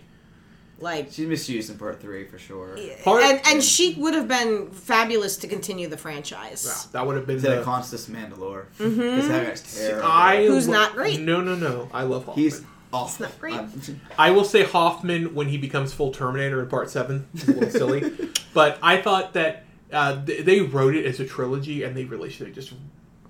like. 0.80 1.11
She's 1.11 1.28
misused 1.28 1.69
in 1.69 1.78
part 1.78 2.01
three 2.01 2.26
for 2.26 2.38
sure. 2.38 2.78
Part- 3.03 3.23
and 3.23 3.41
and 3.47 3.63
she 3.63 3.95
would 3.95 4.13
have 4.13 4.28
been 4.28 4.69
fabulous 4.71 5.38
to 5.38 5.47
continue 5.47 5.88
the 5.88 5.97
franchise. 5.97 6.65
Yeah, 6.67 6.91
that 6.99 7.07
would 7.07 7.15
have 7.15 7.26
been 7.28 7.36
Instead 7.36 7.53
the, 7.53 7.59
of 7.59 7.65
Costas 7.65 8.07
Mandylor. 8.07 8.65
Because 8.78 9.28
that. 9.30 10.01
I 10.03 10.45
Who's 10.47 10.67
lo- 10.67 10.73
not 10.73 10.93
great. 10.93 11.19
No, 11.21 11.41
no, 11.41 11.55
no. 11.55 11.89
I 11.93 12.03
love 12.03 12.26
Hoffman. 12.26 12.43
He's 12.43 12.61
awful. 12.93 13.26
not 13.28 13.39
great. 13.39 13.55
I'm- 13.55 14.01
I 14.17 14.32
will 14.32 14.43
say 14.45 14.63
Hoffman 14.63 15.34
when 15.36 15.47
he 15.47 15.57
becomes 15.57 15.93
full 15.93 16.11
Terminator 16.11 16.61
in 16.61 16.67
Part 16.69 16.89
Seven 16.89 17.28
is 17.34 17.47
a 17.47 17.51
little 17.53 17.69
silly, 17.69 18.11
but 18.53 18.78
I 18.82 19.01
thought 19.01 19.34
that 19.34 19.63
uh, 19.93 20.23
th- 20.26 20.45
they 20.45 20.61
wrote 20.61 20.95
it 20.95 21.05
as 21.05 21.19
a 21.19 21.26
trilogy 21.26 21.84
and 21.84 21.95
they 21.95 22.05
really 22.05 22.30
should 22.30 22.47
have 22.47 22.55
just 22.55 22.73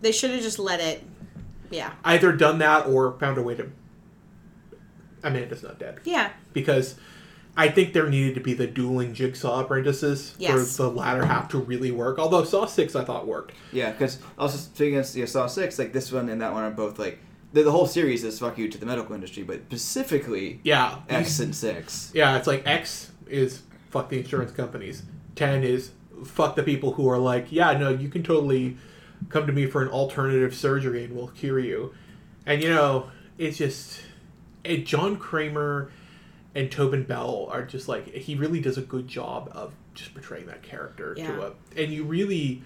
They 0.01 0.11
should 0.11 0.31
have 0.31 0.41
just 0.41 0.57
let 0.59 0.79
it. 0.79 1.03
Yeah. 1.71 1.93
either 2.05 2.31
done 2.31 2.59
that 2.59 2.85
or 2.85 3.13
found 3.19 3.37
a 3.37 3.41
way 3.41 3.55
to. 3.55 3.69
Amanda's 5.23 5.63
not 5.63 5.79
dead 5.79 5.99
Yeah. 6.03 6.29
because 6.53 6.95
I 7.57 7.69
think 7.69 7.93
there 7.93 8.09
needed 8.09 8.35
to 8.35 8.41
be 8.41 8.53
the 8.53 8.67
dueling 8.67 9.13
jigsaw 9.13 9.61
apprentices 9.61 10.35
Yes. 10.37 10.75
for 10.75 10.83
the 10.83 10.89
latter 10.91 11.25
half 11.25 11.47
to 11.49 11.57
really 11.57 11.91
work. 11.91 12.19
Although 12.19 12.43
Saw 12.43 12.65
Six 12.65 12.95
I 12.95 13.03
thought 13.05 13.25
worked. 13.27 13.53
Yeah, 13.71 13.91
because 13.91 14.19
also 14.37 14.57
speaking 14.57 14.97
of 14.97 15.15
you 15.15 15.21
know, 15.21 15.25
Saw 15.25 15.47
Six, 15.47 15.79
like 15.79 15.93
this 15.93 16.11
one 16.11 16.27
and 16.29 16.41
that 16.41 16.51
one 16.53 16.63
are 16.63 16.71
both 16.71 16.99
like 16.99 17.19
the, 17.53 17.63
the 17.63 17.71
whole 17.71 17.87
series 17.87 18.23
is 18.25 18.39
fuck 18.39 18.57
you 18.57 18.67
to 18.67 18.77
the 18.77 18.85
medical 18.85 19.15
industry, 19.15 19.43
but 19.43 19.61
specifically 19.69 20.59
Yeah, 20.63 20.97
X 21.09 21.39
and 21.39 21.55
Six. 21.55 22.11
Yeah, 22.13 22.37
it's 22.37 22.47
like 22.47 22.63
X 22.67 23.11
is 23.27 23.61
fuck 23.89 24.09
the 24.09 24.17
insurance 24.17 24.51
companies. 24.51 25.03
Ten 25.35 25.63
is 25.63 25.91
fuck 26.25 26.55
the 26.55 26.63
people 26.63 26.93
who 26.93 27.07
are 27.09 27.17
like, 27.17 27.51
yeah, 27.51 27.77
no, 27.77 27.89
you 27.89 28.09
can 28.09 28.23
totally 28.23 28.75
come 29.29 29.47
to 29.47 29.53
me 29.53 29.65
for 29.65 29.81
an 29.81 29.87
alternative 29.89 30.53
surgery 30.53 31.05
and 31.05 31.15
we'll 31.15 31.27
cure 31.29 31.59
you. 31.59 31.93
And 32.45 32.61
you 32.61 32.69
know, 32.69 33.09
it's 33.37 33.57
just 33.57 34.01
it, 34.65 34.85
John 34.85 35.15
Kramer 35.17 35.91
and 36.55 36.71
Tobin 36.71 37.03
Bell 37.03 37.47
are 37.51 37.63
just 37.63 37.87
like 37.87 38.07
he 38.13 38.35
really 38.35 38.59
does 38.61 38.77
a 38.77 38.81
good 38.81 39.07
job 39.07 39.51
of 39.53 39.73
just 39.93 40.13
portraying 40.13 40.47
that 40.47 40.63
character 40.63 41.13
Yeah. 41.17 41.27
to 41.35 41.41
a 41.47 41.51
and 41.77 41.91
you 41.91 42.03
really 42.05 42.63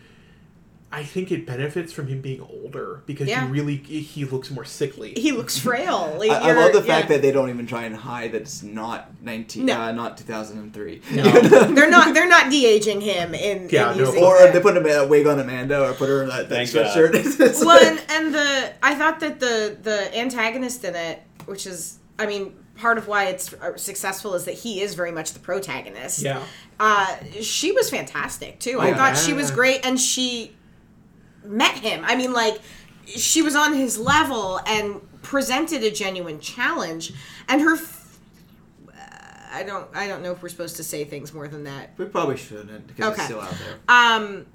I 0.92 1.04
think 1.04 1.32
it 1.32 1.46
benefits 1.46 1.94
from 1.94 2.08
him 2.08 2.20
being 2.20 2.42
older 2.42 3.04
because 3.06 3.28
Yeah. 3.28 3.46
you 3.46 3.52
really 3.54 3.76
he 3.78 4.26
looks 4.26 4.50
more 4.50 4.66
sickly. 4.66 5.14
He 5.16 5.32
looks 5.32 5.56
frail. 5.56 6.16
Like, 6.18 6.32
I, 6.32 6.50
I 6.50 6.54
love 6.54 6.74
the 6.74 6.82
fact 6.82 7.10
yeah. 7.10 7.18
that 7.18 7.22
they 7.22 7.32
don't 7.32 7.50
even 7.50 7.68
try 7.68 7.84
and 7.84 7.96
hide 7.96 8.32
that 8.32 8.42
it's 8.42 8.64
not 8.64 9.12
nineteen, 9.22 9.68
No. 9.68 9.80
uh, 9.80 9.92
not 9.92 10.18
two 10.18 10.24
thousand 10.24 10.58
and 10.58 10.74
three. 10.74 11.02
No. 11.12 11.24
they're 11.76 11.92
not 11.92 12.16
they're 12.16 12.28
not 12.28 12.50
de 12.50 12.66
aging 12.66 13.02
him 13.02 13.36
in, 13.36 13.70
Yeah, 13.70 13.92
in 13.92 14.00
no. 14.00 14.06
or 14.26 14.48
the- 14.48 14.52
they 14.54 14.60
put 14.62 14.78
a 14.78 15.06
wig 15.08 15.28
on 15.28 15.40
Amanda, 15.40 15.80
or 15.88 15.94
put 15.94 16.10
her 16.10 16.24
in 16.24 16.30
that, 16.30 16.50
that 16.50 16.68
Thank 16.68 16.74
God. 16.74 16.88
sweatshirt. 17.14 17.64
Well, 17.66 17.86
and, 17.86 18.02
and 18.10 18.34
the 18.34 18.74
I 18.82 18.96
thought 18.96 19.20
that 19.20 19.40
the 19.40 19.78
the 19.84 20.18
antagonist 20.18 20.84
in 20.84 20.96
it, 20.96 21.22
which 21.46 21.68
is 21.68 22.00
I 22.18 22.26
mean 22.26 22.56
part 22.80 22.98
of 22.98 23.08
why 23.08 23.26
it's 23.26 23.54
uh, 23.54 23.76
successful 23.78 24.34
is 24.36 24.46
that 24.46 24.54
he 24.56 24.82
is 24.82 24.96
very 24.96 25.12
much 25.12 25.34
the 25.34 25.40
protagonist. 25.40 26.22
yeah. 26.22 26.42
Uh, 26.80 27.18
she 27.42 27.72
was 27.74 27.90
fantastic 27.90 28.60
too. 28.60 28.80
I 28.80 28.94
thought 28.94 29.18
she 29.18 29.34
was 29.34 29.52
great, 29.52 29.86
and 29.86 30.00
she 30.00 30.56
met 31.44 31.76
him. 31.76 32.04
I 32.06 32.16
mean, 32.16 32.32
like 32.34 32.60
she 33.06 33.42
was 33.42 33.56
on 33.56 33.74
his 33.74 33.98
level 34.00 34.60
and 34.66 35.02
presented 35.22 35.84
a 35.84 35.92
genuine 35.92 36.40
challenge, 36.40 37.12
and 37.50 37.62
her. 37.62 37.76
f- 37.76 38.20
uh, 38.88 38.92
I 39.52 39.64
don't. 39.64 39.88
I 39.94 40.08
don't 40.08 40.24
know 40.24 40.32
if 40.32 40.42
we're 40.42 40.50
supposed 40.50 40.78
to 40.78 40.84
say 40.84 41.04
things 41.04 41.34
more 41.34 41.48
than 41.50 41.66
that. 41.66 41.92
we 41.98 42.06
probably 42.06 42.38
shouldn't 42.38 42.88
because 42.88 43.12
Okay. 43.12 43.16
it's 43.16 43.26
still 43.26 43.42
out 43.42 43.54
there. 43.66 43.76
Um, 43.90 44.46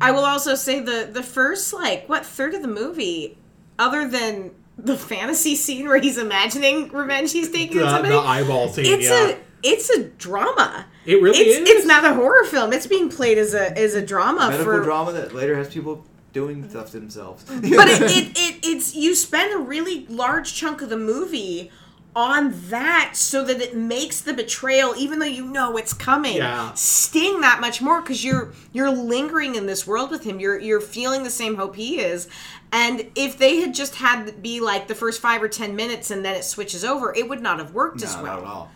I 0.00 0.10
will 0.12 0.24
also 0.24 0.54
say 0.54 0.80
the 0.80 1.10
the 1.12 1.22
first 1.22 1.74
like 1.74 2.08
what 2.08 2.24
third 2.24 2.54
of 2.54 2.62
the 2.62 2.68
movie, 2.68 3.36
other 3.78 4.08
than 4.08 4.52
the 4.76 4.96
fantasy 4.96 5.54
scene 5.54 5.86
where 5.86 6.00
he's 6.00 6.18
imagining 6.18 6.88
revenge 6.90 7.32
he's 7.32 7.50
taking 7.50 7.78
The, 7.78 7.84
on 7.84 7.90
somebody, 7.90 8.14
the 8.14 8.20
eyeball 8.20 8.68
scene, 8.68 8.86
it's 8.86 9.04
yeah. 9.04 9.28
a 9.30 9.38
it's 9.62 9.88
a 9.90 10.04
drama. 10.04 10.86
It 11.06 11.22
really 11.22 11.38
it's, 11.38 11.58
is. 11.58 11.76
It's 11.78 11.86
not 11.86 12.04
a 12.04 12.14
horror 12.14 12.44
film. 12.44 12.72
It's 12.72 12.86
being 12.86 13.08
played 13.08 13.38
as 13.38 13.54
a 13.54 13.76
as 13.78 13.94
a 13.94 14.04
drama 14.04 14.50
Medical 14.50 14.64
for. 14.64 14.82
drama 14.82 15.12
that 15.12 15.34
later 15.34 15.56
has 15.56 15.72
people 15.72 16.04
doing 16.32 16.68
stuff 16.68 16.90
to 16.90 16.98
themselves. 17.00 17.44
But 17.48 17.62
it, 17.88 18.02
it, 18.02 18.32
it 18.36 18.60
it's 18.64 18.94
you 18.94 19.14
spend 19.14 19.54
a 19.54 19.58
really 19.58 20.06
large 20.08 20.54
chunk 20.54 20.82
of 20.82 20.88
the 20.90 20.96
movie 20.98 21.70
on 22.16 22.52
that 22.70 23.12
so 23.14 23.42
that 23.44 23.60
it 23.60 23.76
makes 23.76 24.20
the 24.20 24.32
betrayal 24.32 24.94
even 24.96 25.18
though 25.18 25.26
you 25.26 25.44
know 25.44 25.76
it's 25.76 25.92
coming 25.92 26.36
Yeah. 26.36 26.72
sting 26.74 27.40
that 27.40 27.60
much 27.60 27.82
more 27.82 28.00
because 28.00 28.24
you're 28.24 28.52
you're 28.72 28.90
lingering 28.90 29.56
in 29.56 29.66
this 29.66 29.84
world 29.84 30.12
with 30.12 30.22
him 30.22 30.38
you're 30.38 30.56
you're 30.56 30.80
feeling 30.80 31.24
the 31.24 31.30
same 31.30 31.56
hope 31.56 31.74
he 31.74 31.98
is 31.98 32.28
and 32.74 33.06
if 33.14 33.38
they 33.38 33.60
had 33.60 33.72
just 33.72 33.94
had 33.96 34.28
it 34.28 34.42
be 34.42 34.60
like 34.60 34.88
the 34.88 34.94
first 34.94 35.20
five 35.22 35.40
or 35.42 35.48
ten 35.48 35.74
minutes 35.76 36.10
and 36.10 36.24
then 36.24 36.34
it 36.34 36.44
switches 36.44 36.84
over 36.84 37.14
it 37.14 37.28
would 37.28 37.40
not 37.40 37.58
have 37.58 37.72
worked 37.72 38.02
as 38.02 38.14
well 38.16 38.24
not 38.24 38.38
at 38.40 38.44
all. 38.44 38.70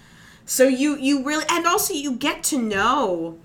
so 0.47 0.65
you 0.69 0.97
you 0.97 1.25
really 1.25 1.45
and 1.51 1.67
also 1.67 1.93
you 1.93 2.13
get 2.13 2.43
to 2.45 2.57
know 2.63 3.39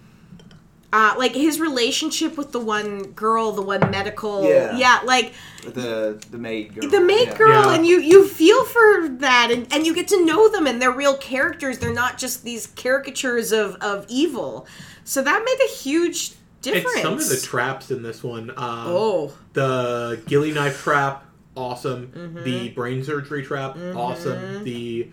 uh, 0.95 1.15
like 1.17 1.33
his 1.33 1.59
relationship 1.59 2.37
with 2.37 2.51
the 2.51 2.59
one 2.59 3.01
girl, 3.13 3.51
the 3.51 3.63
one 3.63 3.79
medical, 3.89 4.47
Yeah. 4.47 4.99
like 5.03 5.33
The 5.63 6.21
the 6.29 6.37
maid 6.37 6.75
girl. 6.75 6.87
the 6.91 7.01
maid 7.01 7.29
yeah. 7.29 7.37
girl, 7.37 7.63
Yeah. 7.65 7.73
and 7.73 7.83
you 7.83 7.99
you 7.99 8.27
feel 8.27 8.63
for 8.65 9.07
that, 9.09 9.49
and, 9.51 9.65
and 9.73 9.87
you 9.87 9.95
get 9.95 10.07
to 10.09 10.23
know 10.23 10.49
them, 10.49 10.67
and 10.67 10.79
they're 10.79 10.91
real 10.91 11.17
characters. 11.17 11.79
They're 11.79 11.91
not 12.05 12.19
just 12.19 12.43
these 12.43 12.67
caricatures 12.67 13.51
of 13.51 13.75
of 13.81 14.05
evil. 14.07 14.67
So 15.03 15.23
that 15.23 15.41
made 15.43 15.59
a 15.67 15.71
huge 15.73 16.33
difference. 16.63 16.85
It's 16.95 17.01
some 17.03 17.13
of 17.13 17.29
the 17.29 17.37
traps 17.47 17.91
in 17.91 18.01
this 18.03 18.23
one. 18.23 18.49
Um, 18.51 18.55
oh, 18.57 19.33
The 19.53 20.21
ghillie 20.25 20.51
knife 20.53 20.81
trap, 20.81 21.25
awesome. 21.55 22.07
Mm-hmm. 22.07 22.43
The 22.43 22.69
brain 22.69 23.03
surgery 23.03 23.43
trap, 23.43 23.77
awesome. 23.95 24.63
The 24.63 25.09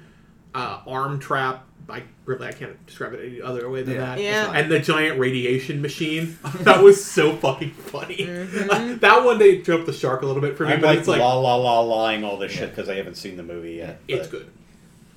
uh, 0.54 0.80
arm 0.86 1.18
trap, 1.18 1.66
I 1.88 2.04
really 2.24 2.46
I 2.46 2.52
can't 2.52 2.86
describe 2.86 3.14
it 3.14 3.20
any 3.26 3.42
other 3.42 3.68
way 3.68 3.82
than 3.82 3.94
Yeah. 3.94 4.00
that. 4.00 4.20
Yeah. 4.20 4.52
And 4.52 4.70
the 4.70 4.78
giant 4.78 5.18
radiation 5.18 5.82
machine. 5.82 6.38
that 6.60 6.82
was 6.82 7.04
so 7.04 7.34
fucking 7.36 7.72
funny. 7.72 8.18
Mm-hmm. 8.18 8.98
that 9.00 9.24
one 9.24 9.38
they 9.38 9.58
jumped 9.60 9.86
the 9.86 9.92
shark 9.92 10.22
a 10.22 10.26
little 10.26 10.40
bit 10.42 10.56
for 10.56 10.66
me, 10.66 10.74
I'm 10.74 10.80
but 10.80 10.86
like, 10.86 10.98
it's 11.00 11.08
like 11.08 11.18
la 11.20 11.34
la 11.38 11.56
la 11.56 11.80
lying 11.80 12.22
all 12.24 12.36
this 12.36 12.52
shit 12.52 12.70
because 12.70 12.88
I 12.88 12.94
haven't 12.94 13.16
seen 13.16 13.36
the 13.36 13.42
movie 13.42 13.72
yet. 13.74 14.00
it's 14.08 14.28
good. 14.28 14.48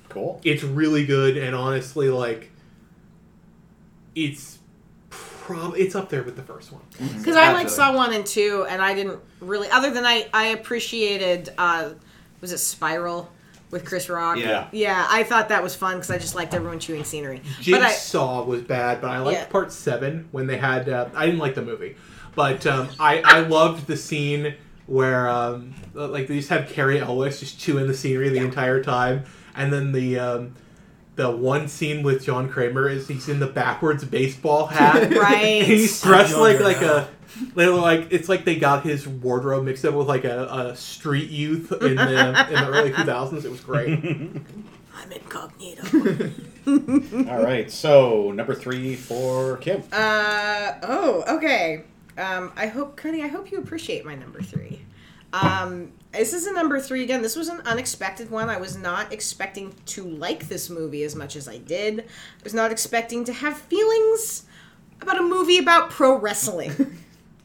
Cool. 0.08 0.40
It's 0.44 0.62
really 0.62 1.04
good, 1.06 1.36
and 1.36 1.54
honestly, 1.56 2.08
like 2.08 2.50
it's 4.14 4.58
prob 5.44 5.74
it's 5.76 5.94
up 5.94 6.08
there 6.08 6.22
with 6.22 6.36
the 6.36 6.42
first 6.42 6.72
one. 6.72 6.82
because 7.18 7.36
I 7.36 7.52
like 7.52 7.68
saw 7.68 7.94
one 7.94 8.12
and 8.14 8.24
two, 8.24 8.66
and 8.68 8.80
I 8.80 8.94
didn't 8.94 9.20
really. 9.40 9.68
Other 9.70 9.90
than 9.90 10.04
I 10.06 10.26
I 10.32 10.46
appreciated 10.46 11.52
uh, 11.58 11.90
was 12.40 12.52
it 12.52 12.58
Spiral 12.58 13.30
with 13.70 13.84
Chris 13.84 14.08
Rock. 14.08 14.38
Yeah. 14.38 14.68
Yeah, 14.72 15.06
I 15.10 15.24
thought 15.24 15.48
that 15.50 15.62
was 15.62 15.74
fun 15.74 15.96
because 15.96 16.10
I 16.10 16.18
just 16.18 16.34
liked 16.34 16.54
everyone 16.54 16.78
chewing 16.78 17.04
scenery. 17.04 17.42
But 17.68 17.82
I, 17.82 18.40
was 18.46 18.62
bad, 18.62 19.00
but 19.00 19.10
I 19.10 19.18
liked 19.18 19.38
Yeah. 19.40 19.46
part 19.46 19.72
seven 19.72 20.28
when 20.30 20.46
they 20.46 20.56
had. 20.56 20.88
Uh, 20.88 21.08
I 21.14 21.26
didn't 21.26 21.40
like 21.40 21.54
the 21.54 21.62
movie, 21.62 21.96
But 22.34 22.66
um, 22.66 22.88
I 22.98 23.20
I 23.22 23.40
loved 23.40 23.86
the 23.86 23.96
scene 23.96 24.54
where 24.86 25.28
um, 25.28 25.74
like 25.92 26.28
they 26.28 26.36
just 26.36 26.50
have 26.50 26.68
Cary 26.68 27.00
Elwes 27.00 27.40
just 27.40 27.58
chewing 27.58 27.86
the 27.86 27.94
scenery 27.94 28.28
the 28.30 28.38
entire 28.38 28.82
time, 28.82 29.24
and 29.54 29.72
then 29.72 29.92
the 29.92 30.18
um, 30.18 30.54
the 31.16 31.30
one 31.30 31.68
scene 31.68 32.02
with 32.02 32.24
John 32.24 32.48
Kramer 32.48 32.88
is 32.88 33.06
he's 33.08 33.28
in 33.28 33.38
the 33.40 33.46
backwards 33.46 34.04
baseball 34.04 34.66
hat, 34.66 35.12
Right. 35.16 35.62
he's 35.62 36.00
dressed 36.02 36.36
like 36.36 36.60
like 36.60 36.80
now. 36.80 36.96
a. 36.96 37.08
They're 37.56 37.70
like 37.70 38.08
it's 38.12 38.28
like 38.28 38.44
they 38.44 38.56
got 38.56 38.84
his 38.84 39.08
wardrobe 39.08 39.64
mixed 39.64 39.84
up 39.84 39.94
with 39.94 40.06
like 40.06 40.24
a, 40.24 40.44
a 40.72 40.76
street 40.76 41.30
youth 41.30 41.72
in 41.72 41.96
the 41.96 42.46
in 42.48 42.54
the 42.54 42.66
early 42.68 42.92
2000s. 42.92 43.44
It 43.44 43.50
was 43.50 43.60
great. 43.60 43.88
I'm 44.96 45.10
incognito. 45.12 46.30
All 47.30 47.42
right, 47.42 47.68
so 47.70 48.30
number 48.30 48.54
three 48.54 48.94
for 48.94 49.56
Kim. 49.58 49.82
Uh 49.92 50.74
oh, 50.84 51.24
okay. 51.36 51.82
Um, 52.16 52.52
I 52.56 52.68
hope, 52.68 52.96
Cody, 52.96 53.22
I 53.24 53.26
hope 53.26 53.50
you 53.50 53.58
appreciate 53.58 54.04
my 54.04 54.14
number 54.14 54.40
three. 54.40 54.80
Um, 55.32 55.90
this 56.14 56.32
is 56.32 56.46
a 56.46 56.52
number 56.52 56.80
three 56.80 57.02
again. 57.02 57.22
This 57.22 57.36
was 57.36 57.48
an 57.48 57.60
unexpected 57.66 58.30
one. 58.30 58.48
I 58.48 58.56
was 58.56 58.76
not 58.76 59.12
expecting 59.12 59.74
to 59.86 60.04
like 60.04 60.48
this 60.48 60.70
movie 60.70 61.02
as 61.02 61.14
much 61.14 61.36
as 61.36 61.48
I 61.48 61.58
did. 61.58 62.00
I 62.00 62.42
was 62.42 62.54
not 62.54 62.70
expecting 62.70 63.24
to 63.24 63.32
have 63.32 63.58
feelings 63.58 64.44
about 65.00 65.18
a 65.18 65.22
movie 65.22 65.58
about 65.58 65.90
pro 65.90 66.16
wrestling. 66.16 66.98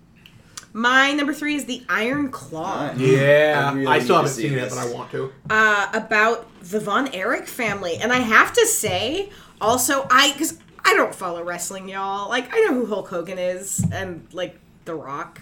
my 0.73 1.11
number 1.13 1.33
three 1.33 1.55
is 1.55 1.65
The 1.65 1.83
Iron 1.89 2.29
Claw. 2.31 2.93
Yeah, 2.95 3.69
I 3.71 3.75
really 3.75 3.87
I, 3.87 3.99
still 3.99 4.17
haven't 4.17 4.31
see 4.31 4.49
seen 4.49 4.57
it, 4.57 4.69
but 4.69 4.77
I 4.77 4.91
want 4.93 5.11
to. 5.11 5.33
uh, 5.49 5.89
about 5.93 6.47
the 6.61 6.79
Von 6.79 7.13
Erich 7.13 7.47
family, 7.47 7.97
and 7.97 8.11
I 8.11 8.19
have 8.19 8.53
to 8.53 8.65
say, 8.65 9.29
also, 9.59 10.07
I 10.11 10.31
because 10.31 10.59
I 10.85 10.95
don't 10.95 11.13
follow 11.13 11.43
wrestling, 11.43 11.89
y'all. 11.89 12.29
Like 12.29 12.53
I 12.53 12.59
know 12.61 12.73
who 12.73 12.85
Hulk 12.85 13.09
Hogan 13.09 13.37
is, 13.37 13.83
and 13.91 14.27
like 14.31 14.59
The 14.85 14.95
Rock. 14.95 15.41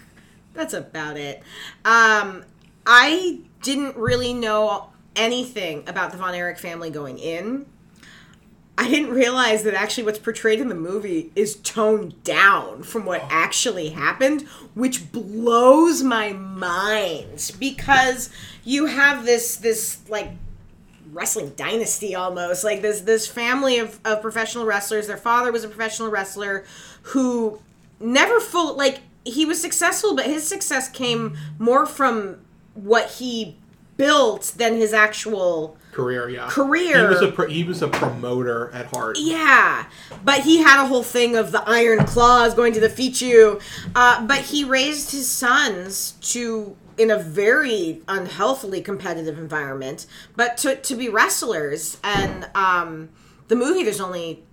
That's 0.54 0.74
about 0.74 1.16
it. 1.16 1.42
Um, 1.84 2.44
I 2.90 3.40
didn't 3.60 3.96
really 3.96 4.32
know 4.32 4.88
anything 5.14 5.86
about 5.86 6.10
the 6.10 6.16
Von 6.16 6.34
Erich 6.34 6.58
family 6.58 6.88
going 6.88 7.18
in. 7.18 7.66
I 8.78 8.88
didn't 8.88 9.10
realize 9.10 9.62
that 9.64 9.74
actually 9.74 10.04
what's 10.04 10.18
portrayed 10.18 10.58
in 10.58 10.68
the 10.68 10.74
movie 10.74 11.30
is 11.36 11.56
toned 11.56 12.24
down 12.24 12.84
from 12.84 13.04
what 13.04 13.20
oh. 13.24 13.28
actually 13.28 13.90
happened, 13.90 14.42
which 14.72 15.12
blows 15.12 16.02
my 16.02 16.32
mind 16.32 17.52
because 17.58 18.30
you 18.64 18.86
have 18.86 19.26
this 19.26 19.56
this 19.56 19.98
like 20.08 20.30
wrestling 21.12 21.52
dynasty 21.56 22.14
almost 22.14 22.64
like 22.64 22.80
this 22.80 23.02
this 23.02 23.26
family 23.26 23.78
of, 23.78 24.00
of 24.04 24.22
professional 24.22 24.64
wrestlers 24.64 25.06
their 25.06 25.16
father 25.16 25.50
was 25.50 25.64
a 25.64 25.68
professional 25.68 26.10
wrestler 26.10 26.64
who 27.02 27.58
never 27.98 28.40
full 28.40 28.76
like 28.76 29.00
he 29.24 29.46
was 29.46 29.58
successful 29.58 30.14
but 30.14 30.26
his 30.26 30.46
success 30.46 30.90
came 30.90 31.34
more 31.58 31.86
from 31.86 32.38
what 32.82 33.10
he 33.10 33.56
built 33.96 34.54
than 34.56 34.76
his 34.76 34.92
actual 34.92 35.76
Career, 35.92 36.28
yeah. 36.28 36.48
Career. 36.48 37.08
He 37.08 37.14
was 37.14 37.22
a 37.22 37.32
pro- 37.32 37.48
he 37.48 37.64
was 37.64 37.82
a 37.82 37.88
promoter 37.88 38.70
at 38.72 38.86
heart. 38.86 39.16
Yeah, 39.18 39.86
but 40.24 40.42
he 40.42 40.58
had 40.58 40.84
a 40.84 40.86
whole 40.86 41.02
thing 41.02 41.34
of 41.34 41.50
the 41.50 41.62
iron 41.68 42.04
claws 42.04 42.54
going 42.54 42.72
to 42.74 42.80
defeat 42.80 43.20
you. 43.20 43.58
Uh, 43.96 44.24
but 44.24 44.42
he 44.42 44.62
raised 44.64 45.10
his 45.10 45.28
sons 45.28 46.12
to 46.20 46.76
in 46.96 47.10
a 47.10 47.18
very 47.18 48.02
unhealthily 48.06 48.80
competitive 48.80 49.38
environment, 49.38 50.06
but 50.36 50.56
to 50.58 50.76
to 50.76 50.94
be 50.94 51.08
wrestlers. 51.08 51.98
And 52.04 52.48
um, 52.54 53.08
the 53.48 53.56
movie, 53.56 53.82
there's 53.82 54.00
only 54.00 54.44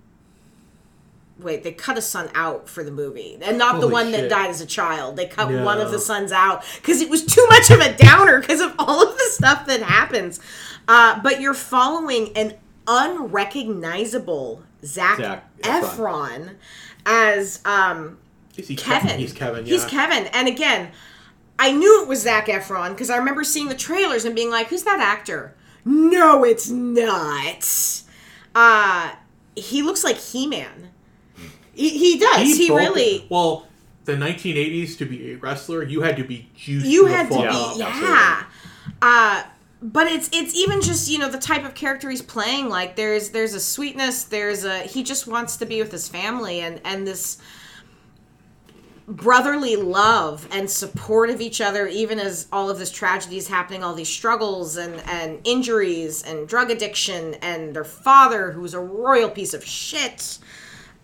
wait, 1.38 1.62
they 1.62 1.72
cut 1.72 1.98
a 1.98 2.02
son 2.02 2.28
out 2.34 2.68
for 2.68 2.82
the 2.82 2.90
movie, 2.90 3.38
and 3.42 3.58
not 3.58 3.74
the 3.74 3.82
Holy 3.82 3.92
one 3.92 4.12
that 4.12 4.30
died 4.30 4.50
as 4.50 4.60
a 4.60 4.66
child. 4.66 5.16
They 5.16 5.26
cut 5.26 5.48
one 5.50 5.80
of 5.80 5.90
the 5.90 5.98
sons 5.98 6.32
out 6.32 6.64
because 6.76 7.00
it 7.00 7.10
was 7.10 7.24
too 7.24 7.46
much 7.48 7.70
of 7.70 7.80
a 7.80 7.96
downer 7.96 8.40
because 8.40 8.60
of 8.60 8.74
all 8.78 9.02
of 9.02 9.16
the 9.16 9.28
stuff 9.30 9.66
that 9.66 9.82
happens. 9.82 10.40
Uh, 10.88 11.20
but 11.22 11.40
you're 11.40 11.54
following 11.54 12.36
an 12.36 12.54
unrecognizable 12.86 14.62
Zach, 14.84 15.18
Zac 15.18 15.60
Efron. 15.62 16.54
As 17.04 17.60
um, 17.64 18.18
Is 18.56 18.68
he 18.68 18.76
Kevin. 18.76 19.18
He's 19.18 19.32
Kevin. 19.32 19.64
Yeah. 19.64 19.74
He's 19.74 19.84
Kevin. 19.84 20.26
And 20.32 20.48
again, 20.48 20.90
I 21.58 21.72
knew 21.72 22.02
it 22.02 22.08
was 22.08 22.22
Zac 22.22 22.46
Efron 22.46 22.90
because 22.90 23.10
I 23.10 23.16
remember 23.16 23.44
seeing 23.44 23.68
the 23.68 23.76
trailers 23.76 24.24
and 24.24 24.34
being 24.34 24.50
like, 24.50 24.68
"Who's 24.68 24.82
that 24.82 25.00
actor?" 25.00 25.54
No, 25.84 26.44
it's 26.44 26.68
not. 26.68 28.02
Uh, 28.54 29.12
he 29.54 29.82
looks 29.82 30.02
like 30.02 30.16
He 30.16 30.46
Man. 30.46 30.90
He, 31.76 31.90
he 31.90 32.18
does. 32.18 32.56
He, 32.56 32.68
broke 32.68 32.78
really. 32.80 33.26
Well, 33.28 33.66
the 34.04 34.14
1980s 34.14 34.96
to 34.98 35.04
be 35.04 35.32
a 35.32 35.36
wrestler, 35.36 35.82
you 35.82 36.00
had 36.00 36.16
to 36.16 36.24
be 36.24 36.48
juiced. 36.56 36.86
you 36.86 37.06
had 37.06 37.28
to 37.30 37.36
be 37.38 37.44
up. 37.44 37.76
yeah 37.78 38.44
uh 39.02 39.42
but 39.82 40.06
it's 40.06 40.28
it's 40.32 40.54
even 40.54 40.80
just 40.80 41.10
you 41.10 41.18
know 41.18 41.28
the 41.28 41.38
type 41.38 41.64
of 41.64 41.74
character 41.74 42.08
he's 42.08 42.22
playing 42.22 42.68
like 42.68 42.96
there's 42.96 43.30
there's 43.30 43.52
a 43.52 43.60
sweetness 43.60 44.24
there's 44.24 44.64
a 44.64 44.80
he 44.80 45.02
just 45.02 45.26
wants 45.26 45.56
to 45.58 45.66
be 45.66 45.82
with 45.82 45.92
his 45.92 46.08
family 46.08 46.60
and 46.60 46.80
and 46.84 47.06
this 47.06 47.38
brotherly 49.06 49.76
love 49.76 50.48
and 50.50 50.68
support 50.68 51.30
of 51.30 51.40
each 51.40 51.60
other 51.60 51.86
even 51.86 52.18
as 52.18 52.48
all 52.50 52.70
of 52.70 52.78
this 52.78 52.90
tragedy 52.90 53.36
is 53.36 53.46
happening 53.48 53.84
all 53.84 53.94
these 53.94 54.08
struggles 54.08 54.76
and 54.76 55.00
and 55.06 55.38
injuries 55.44 56.22
and 56.22 56.48
drug 56.48 56.70
addiction 56.70 57.34
and 57.34 57.74
their 57.76 57.84
father 57.84 58.52
who's 58.52 58.72
a 58.74 58.80
royal 58.80 59.28
piece 59.30 59.52
of 59.54 59.64
shit 59.64 60.38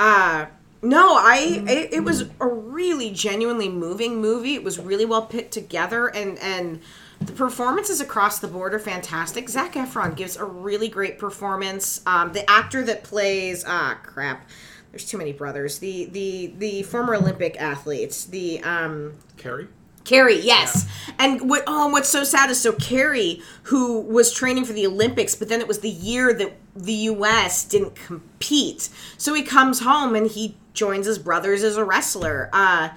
uh 0.00 0.46
no 0.82 1.16
i 1.16 1.62
it, 1.66 1.92
it 1.94 2.04
was 2.04 2.28
a 2.40 2.46
really 2.72 3.10
genuinely 3.10 3.68
moving 3.68 4.20
movie. 4.20 4.54
It 4.54 4.64
was 4.64 4.78
really 4.78 5.04
well 5.04 5.22
put 5.26 5.50
together 5.50 6.08
and 6.08 6.38
and 6.38 6.80
the 7.20 7.32
performances 7.32 8.00
across 8.00 8.40
the 8.40 8.48
board 8.48 8.74
are 8.74 8.80
fantastic. 8.80 9.48
Zac 9.48 9.74
Efron 9.74 10.16
gives 10.16 10.36
a 10.36 10.44
really 10.44 10.88
great 10.88 11.18
performance. 11.18 12.00
Um, 12.04 12.32
the 12.32 12.48
actor 12.50 12.82
that 12.84 13.04
plays 13.04 13.64
ah 13.66 13.98
crap. 14.02 14.48
There's 14.90 15.06
too 15.06 15.18
many 15.18 15.32
brothers. 15.32 15.78
The 15.78 16.06
the 16.06 16.54
the 16.58 16.82
former 16.82 17.14
olympic 17.14 17.60
athletes 17.60 18.24
the 18.24 18.62
um 18.62 19.12
Kerry. 19.36 19.68
Kerry, 20.04 20.40
yes. 20.40 20.88
And 21.18 21.48
what 21.48 21.64
oh 21.66 21.88
what's 21.88 22.08
so 22.08 22.24
sad 22.24 22.50
is 22.50 22.60
so 22.60 22.72
Kerry, 22.72 23.42
who 23.64 24.00
was 24.00 24.32
training 24.32 24.64
for 24.64 24.72
the 24.72 24.86
Olympics, 24.86 25.34
but 25.34 25.48
then 25.48 25.60
it 25.60 25.68
was 25.68 25.80
the 25.80 25.90
year 25.90 26.32
that 26.34 26.54
the 26.74 26.92
US 26.92 27.64
didn't 27.64 27.94
compete. 27.94 28.88
So 29.18 29.34
he 29.34 29.42
comes 29.42 29.80
home 29.80 30.14
and 30.14 30.26
he 30.26 30.56
joins 30.74 31.06
his 31.06 31.18
brothers 31.18 31.62
as 31.62 31.76
a 31.76 31.84
wrestler. 31.84 32.48
Uh 32.52 32.90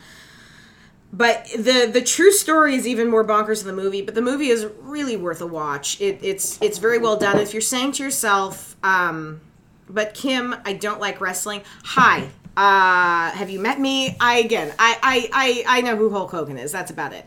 but 1.15 1.45
the 1.55 1.89
the 1.91 2.01
true 2.01 2.31
story 2.31 2.75
is 2.75 2.85
even 2.85 3.09
more 3.09 3.25
bonkers 3.25 3.63
than 3.63 3.73
the 3.75 3.81
movie. 3.81 4.01
But 4.01 4.15
the 4.15 4.21
movie 4.21 4.49
is 4.49 4.67
really 4.81 5.15
worth 5.15 5.39
a 5.41 5.47
watch. 5.47 5.99
It, 6.01 6.19
it's 6.21 6.61
it's 6.61 6.77
very 6.77 6.97
well 6.97 7.15
done. 7.15 7.39
If 7.39 7.53
you're 7.53 7.61
saying 7.61 7.93
to 7.93 8.03
yourself, 8.03 8.75
um, 8.83 9.39
but 9.87 10.13
Kim, 10.13 10.55
I 10.65 10.73
don't 10.73 10.99
like 10.99 11.21
wrestling. 11.21 11.61
Hi, 11.83 12.29
uh, 12.57 13.31
have 13.31 13.49
you 13.49 13.59
met 13.59 13.79
me? 13.79 14.15
I 14.19 14.39
again, 14.39 14.73
I 14.79 14.97
I 15.01 15.29
I, 15.67 15.79
I 15.79 15.81
know 15.81 15.95
who 15.95 16.09
Hulk 16.09 16.31
Hogan 16.31 16.57
is. 16.57 16.71
That's 16.71 16.91
about 16.91 17.13
it. 17.13 17.25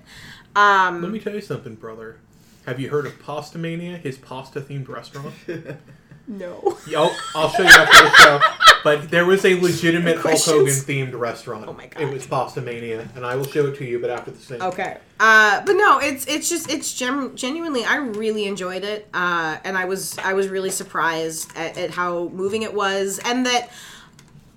Um, 0.57 1.03
Let 1.03 1.13
me 1.13 1.21
tell 1.21 1.35
you 1.35 1.41
something, 1.41 1.75
brother. 1.75 2.17
Have 2.67 2.81
you 2.81 2.91
heard 2.91 3.07
of 3.07 3.19
Pastamania, 3.23 3.99
his 3.99 4.19
pasta 4.19 4.61
themed 4.61 4.89
restaurant? 4.89 5.35
no. 6.29 6.77
Yeah, 6.87 7.01
I'll, 7.01 7.17
I'll 7.35 7.49
show 7.51 7.63
you 7.63 7.69
after 7.69 8.05
the 8.05 8.17
show. 8.17 8.41
But 8.85 9.11
there 9.11 9.25
was 9.25 9.45
a 9.45 9.55
legitimate 9.61 10.15
Hulk 10.17 10.23
Questions? 10.23 10.87
Hogan 10.87 11.13
themed 11.13 11.19
restaurant. 11.19 11.67
Oh 11.69 11.73
my 11.73 11.87
God. 11.87 12.03
It 12.03 12.13
was 12.13 12.27
Pastamania, 12.27 13.15
and 13.17 13.25
I 13.25 13.37
will 13.37 13.47
show 13.47 13.67
it 13.67 13.77
to 13.79 13.85
you, 13.85 13.99
but 13.99 14.11
after 14.11 14.31
the 14.31 14.39
same. 14.39 14.63
Okay. 14.63 14.99
Uh, 15.19 15.63
but 15.65 15.73
no, 15.73 15.99
it's 15.99 16.27
it's 16.27 16.49
just 16.49 16.71
it's 16.71 16.95
gem- 16.95 17.35
genuinely 17.37 17.85
I 17.85 17.97
really 17.97 18.47
enjoyed 18.47 18.85
it, 18.85 19.09
uh, 19.15 19.59
and 19.65 19.77
I 19.77 19.85
was 19.87 20.17
I 20.19 20.35
was 20.35 20.49
really 20.49 20.71
surprised 20.71 21.51
at, 21.57 21.77
at 21.77 21.91
how 21.91 22.29
moving 22.29 22.63
it 22.63 22.73
was, 22.73 23.21
and 23.25 23.47
that 23.47 23.71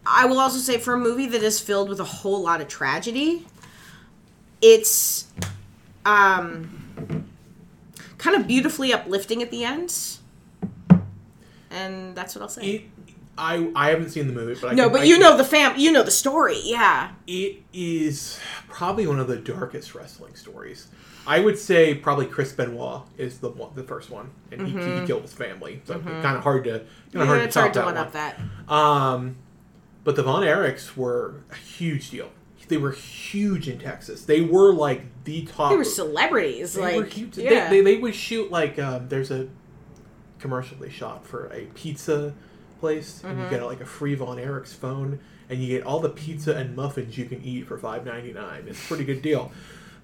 I 0.05 0.25
will 0.25 0.39
also 0.39 0.57
say 0.57 0.77
for 0.77 0.93
a 0.93 0.97
movie 0.99 1.27
that 1.27 1.43
is 1.43 1.59
filled 1.59 1.89
with 1.89 1.99
a 1.99 2.03
whole 2.05 2.41
lot 2.41 2.59
of 2.61 2.67
tragedy, 2.67 3.45
it's 4.61 5.27
um 6.05 7.25
kind 8.17 8.35
of 8.35 8.47
beautifully 8.47 8.93
uplifting 8.93 9.41
at 9.41 9.51
the 9.51 9.63
end, 9.63 9.95
and 11.69 12.15
that's 12.15 12.35
what 12.35 12.41
I'll 12.41 12.49
say. 12.49 12.61
It, 12.67 12.81
I 13.37 13.71
I 13.75 13.89
haven't 13.89 14.09
seen 14.09 14.27
the 14.27 14.33
movie, 14.33 14.59
but 14.59 14.71
I 14.71 14.73
no, 14.73 14.83
can- 14.85 14.91
but 14.93 15.01
I 15.01 15.03
you 15.05 15.15
can- 15.15 15.21
know 15.23 15.37
the 15.37 15.43
fam, 15.45 15.77
you 15.79 15.91
know 15.91 16.03
the 16.03 16.11
story, 16.11 16.59
yeah. 16.63 17.11
it 17.27 17.61
is 17.73 18.39
probably 18.67 19.07
one 19.07 19.19
of 19.19 19.27
the 19.27 19.37
darkest 19.37 19.95
wrestling 19.95 20.35
stories. 20.35 20.87
I 21.27 21.39
would 21.39 21.57
say 21.57 21.93
probably 21.93 22.25
Chris 22.25 22.51
Benoit 22.51 23.03
is 23.17 23.37
the 23.37 23.49
one, 23.49 23.71
the 23.75 23.83
first 23.83 24.09
one, 24.09 24.31
and 24.51 24.67
he, 24.67 24.73
he 24.73 25.05
killed 25.05 25.21
his 25.21 25.33
family. 25.33 25.79
So 25.85 25.99
kind 25.99 26.35
of 26.37 26.43
hard 26.43 26.63
to 26.65 26.79
kind 26.79 26.81
of 26.81 26.87
Mm-hmm. 27.13 27.19
Yeah, 27.19 27.25
hard 27.25 27.39
to 27.39 27.45
it's 27.45 27.53
top 27.53 27.61
hard 27.61 27.73
to 27.73 27.79
that 27.79 27.85
one. 27.85 27.97
up 27.97 28.11
that. 28.13 28.39
Um, 28.67 29.35
but 30.03 30.15
the 30.15 30.23
Von 30.23 30.43
Erichs 30.43 30.95
were 30.97 31.35
a 31.51 31.55
huge 31.55 32.09
deal. 32.09 32.29
They 32.67 32.77
were 32.77 32.91
huge 32.93 33.67
in 33.67 33.79
Texas. 33.79 34.23
They 34.23 34.39
were 34.39 34.71
like 34.73 35.01
the 35.25 35.41
top. 35.43 35.71
They 35.71 35.75
were 35.77 35.83
celebrities, 35.83 36.73
they 36.73 36.81
like 36.81 36.95
were 36.95 37.03
huge. 37.03 37.35
They- 37.35 37.43
yeah. 37.53 37.69
They, 37.69 37.81
they, 37.81 37.97
would 37.97 38.15
shoot 38.15 38.49
like 38.49 38.79
um, 38.79 39.09
there's 39.09 39.29
a 39.29 39.49
commercial 40.39 40.77
they 40.77 40.89
shot 40.89 41.25
for 41.25 41.47
a 41.53 41.65
pizza 41.75 42.33
place, 42.79 43.23
and 43.25 43.37
you 43.37 43.43
Mm-hmm. 43.45 43.53
get 43.55 43.63
like 43.65 43.81
a 43.81 43.85
free 43.85 44.15
Von 44.15 44.37
Erichs 44.37 44.73
phone, 44.73 45.19
and 45.49 45.61
you 45.61 45.67
get 45.67 45.85
all 45.85 45.99
the 45.99 46.09
pizza 46.09 46.55
and 46.55 46.73
muffins 46.75 47.17
you 47.17 47.25
can 47.25 47.43
eat 47.43 47.67
for 47.67 47.77
five 47.77 48.05
ninety 48.05 48.31
nine. 48.31 48.63
It's 48.67 48.81
a 48.83 48.87
pretty 48.87 49.03
good 49.03 49.21
deal. 49.21 49.51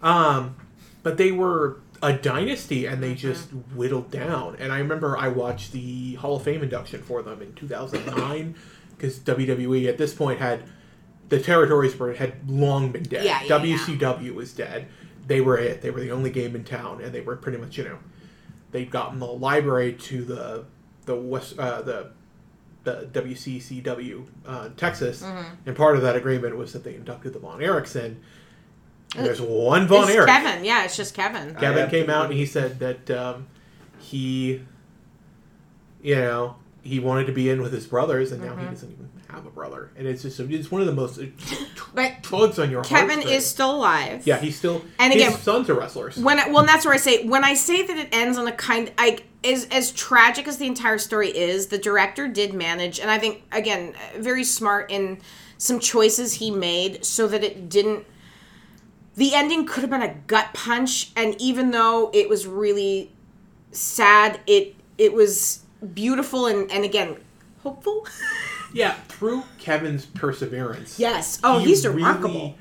Um, 0.01 0.55
but 1.03 1.15
they 1.17 1.31
were 1.31 1.77
a 2.03 2.11
dynasty, 2.13 2.85
and 2.85 3.01
they 3.01 3.15
just 3.15 3.47
whittled 3.73 4.11
down. 4.11 4.57
And 4.59 4.73
I 4.73 4.79
remember 4.79 5.17
I 5.17 5.29
watched 5.29 5.71
the 5.71 6.15
Hall 6.15 6.35
of 6.35 6.43
Fame 6.43 6.63
induction 6.63 7.01
for 7.01 7.21
them 7.23 7.41
in 7.41 7.53
two 7.53 7.67
thousand 7.67 8.05
nine 8.07 8.55
because 8.97 9.19
WWE 9.19 9.87
at 9.87 9.97
this 9.97 10.13
point 10.13 10.39
had 10.39 10.63
the 11.29 11.39
territories 11.39 11.97
were 11.97 12.13
had 12.13 12.49
long 12.49 12.91
been 12.91 13.03
dead. 13.03 13.23
Yeah, 13.25 13.41
yeah, 13.43 13.63
yeah. 13.63 13.77
WCW 13.77 14.33
was 14.33 14.53
dead. 14.53 14.87
They 15.27 15.41
were 15.41 15.57
it. 15.57 15.81
They 15.81 15.91
were 15.91 15.99
the 15.99 16.11
only 16.11 16.29
game 16.29 16.55
in 16.55 16.63
town, 16.63 17.01
and 17.01 17.13
they 17.13 17.21
were 17.21 17.35
pretty 17.35 17.57
much 17.57 17.77
you 17.77 17.83
know 17.83 17.97
they'd 18.71 18.89
gotten 18.91 19.19
the 19.19 19.25
library 19.25 19.93
to 19.93 20.23
the 20.23 20.65
the 21.05 21.15
west 21.15 21.57
uh, 21.59 21.81
the 21.81 22.11
the 22.83 23.09
WCCW 23.11 24.25
uh, 24.45 24.69
Texas, 24.77 25.21
Mm-hmm. 25.21 25.43
and 25.65 25.75
part 25.75 25.97
of 25.97 26.01
that 26.03 26.15
agreement 26.15 26.55
was 26.55 26.71
that 26.73 26.83
they 26.85 26.95
inducted 26.95 27.33
the 27.33 27.39
Von 27.39 27.59
Erichs 27.59 27.95
in. 27.97 28.21
And 29.15 29.25
there's 29.25 29.41
one 29.41 29.87
Von 29.87 30.03
It's 30.03 30.11
Erich. 30.11 30.27
Kevin. 30.27 30.63
Yeah, 30.65 30.83
it's 30.85 30.95
just 30.97 31.13
Kevin. 31.13 31.55
Kevin 31.55 31.89
came 31.89 32.09
out 32.09 32.25
and 32.25 32.33
he 32.33 32.45
said 32.45 32.79
that 32.79 33.09
um, 33.11 33.47
he, 33.99 34.61
you 36.01 36.15
know, 36.15 36.55
he 36.88 36.99
wanted 36.99 37.27
to 37.27 37.33
be 37.33 37.49
in 37.49 37.61
with 37.61 37.73
his 37.73 37.85
brothers, 37.85 38.31
and 38.31 38.41
now 38.41 38.51
Mm-hmm. 38.53 38.61
he 38.61 38.69
doesn't 38.69 38.91
even 38.91 39.09
have 39.29 39.45
a 39.45 39.49
brother. 39.49 39.91
And 39.97 40.07
it's 40.07 40.21
just 40.23 40.39
it's 40.39 40.71
one 40.71 40.81
of 40.81 40.88
the 40.88 40.93
most 40.93 41.19
But 41.93 42.23
tugs 42.23 42.57
on 42.59 42.71
your 42.71 42.83
Kevin 42.83 43.21
is 43.21 43.45
still 43.45 43.75
alive. 43.75 44.25
yeah 44.25 44.38
he's 44.38 44.57
still 44.57 44.83
And 44.99 45.13
his 45.13 45.21
again- 45.23 45.38
sons 45.39 45.69
are 45.69 45.73
wrestlers. 45.75 46.17
when 46.17 46.39
I, 46.39 46.47
well 46.47 46.59
and 46.59 46.69
that's 46.69 46.85
where 46.85 46.93
I 46.93 46.97
say 46.97 47.25
when 47.27 47.43
I 47.43 47.53
say 47.53 47.85
that 47.85 47.97
it 47.97 48.09
ends 48.11 48.38
on 48.38 48.47
a 48.47 48.51
kind 48.51 48.91
like 48.97 49.25
as 49.43 49.65
as 49.71 49.91
tragic 49.91 50.47
as 50.47 50.57
the 50.57 50.65
entire 50.65 50.97
story 50.97 51.29
is 51.29 51.67
the 51.67 51.77
director 51.77 52.27
did 52.27 52.53
manage 52.53 52.99
and 52.99 53.11
I 53.11 53.19
think 53.19 53.43
again 53.51 53.93
very 54.17 54.43
smart 54.43 54.89
in 54.91 55.19
some 55.57 55.79
choices 55.79 56.33
he 56.35 56.49
made 56.51 57.03
so 57.05 57.27
that 57.27 57.43
it 57.43 57.67
didn't 57.69 58.05
the 59.15 59.33
ending 59.33 59.65
could 59.65 59.81
have 59.81 59.89
been 59.89 60.01
a 60.03 60.13
gut 60.27 60.49
punch 60.53 61.11
and 61.15 61.35
even 61.41 61.71
though 61.71 62.09
it 62.13 62.29
was 62.29 62.45
really 62.47 63.11
sad 63.71 64.39
it 64.47 64.75
it 64.97 65.13
was 65.13 65.63
beautiful 65.93 66.47
and 66.47 66.71
and 66.71 66.84
again 66.84 67.15
hopeful 67.63 68.05
Yeah, 68.73 68.95
through 69.07 69.43
Kevin's 69.59 70.05
perseverance. 70.05 70.99
yes 70.99 71.39
oh 71.43 71.59
he 71.59 71.67
he's 71.67 71.84
really 71.86 71.97
remarkable 71.97 72.55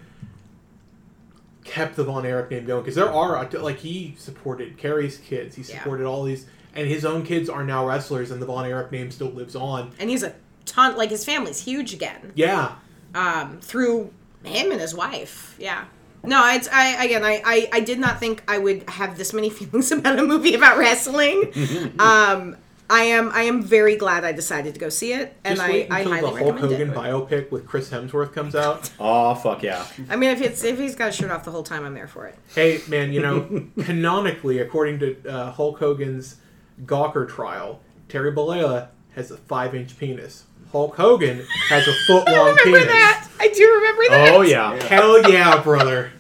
Kept 1.65 1.97
the 1.97 2.05
Von 2.05 2.25
Erich 2.25 2.49
name 2.53 2.65
going 2.65 2.83
because 2.83 2.95
there 2.95 3.13
are 3.13 3.45
like 3.51 3.79
he 3.79 4.15
supported 4.19 4.79
Kerry's 4.79 5.19
kids, 5.19 5.57
he 5.57 5.63
Yeah. 5.63 5.79
supported 5.79 6.07
all 6.07 6.23
these, 6.23 6.47
and 6.75 6.87
his 6.87 7.05
own 7.05 7.25
kids 7.25 7.49
are 7.51 7.65
now 7.65 7.85
wrestlers, 7.85 8.31
and 8.31 8.41
the 8.41 8.47
Von 8.47 8.65
Erich 8.67 8.93
name 8.93 9.11
still 9.11 9.31
lives 9.31 9.57
on. 9.57 9.91
and 9.99 10.09
he's 10.09 10.23
a 10.23 10.33
ton 10.65 10.97
like 10.97 11.11
his 11.11 11.25
family's 11.25 11.59
huge 11.65 11.93
again 11.93 12.31
Yeah, 12.37 12.77
um, 13.17 13.59
through 13.61 14.13
him 14.45 14.71
and 14.71 14.81
his 14.81 14.95
wife. 14.95 15.57
Yeah. 15.59 15.87
No, 16.23 16.49
it's 16.55 16.69
I 16.73 17.05
again 17.05 17.25
I, 17.25 17.43
I 17.45 17.69
I 17.73 17.81
did 17.81 17.99
not 17.99 18.21
think 18.21 18.45
I 18.47 18.59
would 18.59 18.89
have 18.91 19.19
this 19.19 19.33
many 19.33 19.51
feelings 19.59 19.91
about 19.91 20.21
a 20.21 20.23
movie 20.25 20.55
about 20.55 20.79
wrestling. 20.79 21.53
um, 21.99 22.57
I 22.89 23.03
am 23.05 23.31
I 23.33 23.43
am 23.43 23.63
very 23.63 23.97
glad 23.97 24.25
I 24.25 24.33
decided 24.33 24.75
to 24.75 24.81
go 24.81 24.89
see 24.89 25.13
it, 25.13 25.37
and 25.45 25.57
just 25.57 25.69
I, 25.69 25.73
wait 25.73 25.91
I 25.91 25.99
until 26.01 26.13
highly 26.13 26.21
the 26.21 26.27
Hulk 26.45 26.55
recommend 26.55 26.73
Hogan 26.73 26.91
it. 26.91 26.95
biopic 26.97 27.51
with 27.51 27.67
Chris 27.67 27.91
Hemsworth 27.91 28.33
comes 28.33 28.55
out. 28.55 28.91
Oh 29.01 29.35
fuck 29.35 29.63
yeah! 29.63 29.87
I 30.09 30.17
mean, 30.17 30.31
if 30.31 30.41
it's 30.41 30.63
if 30.65 30.79
he's 30.79 30.95
got 30.95 31.09
a 31.09 31.13
shirt 31.13 31.31
off 31.31 31.45
the 31.45 31.51
whole 31.51 31.63
time, 31.63 31.85
I'm 31.85 31.95
there 31.95 32.07
for 32.09 32.27
it. 32.27 32.37
Hey, 32.55 32.81
man, 32.89 33.13
you 33.13 33.21
know, 33.21 33.67
canonically, 33.85 34.59
according 34.61 34.99
to 35.01 35.29
uh, 35.29 35.51
Hulk 35.53 35.79
Hogan's 35.79 36.37
Gawker 36.85 37.29
trial, 37.29 37.81
Terry 38.09 38.33
Bollea 38.33 38.89
has 39.15 39.31
a 39.31 39.37
five 39.37 39.75
inch 39.75 39.99
penis. 39.99 40.45
Hulk 40.73 40.97
Hogan 40.97 41.45
has 41.69 41.87
a 41.89 41.93
foot 42.07 42.25
I 42.29 42.33
long 42.37 42.47
remember 42.57 42.79
penis. 42.81 42.87
that. 42.93 43.29
I 43.41 43.49
do 43.49 43.65
remember 43.75 44.03
that. 44.11 44.35
Oh 44.35 44.43
yeah. 44.43 44.83
Hell 44.85 45.31
yeah, 45.31 45.61
brother. 45.63 46.13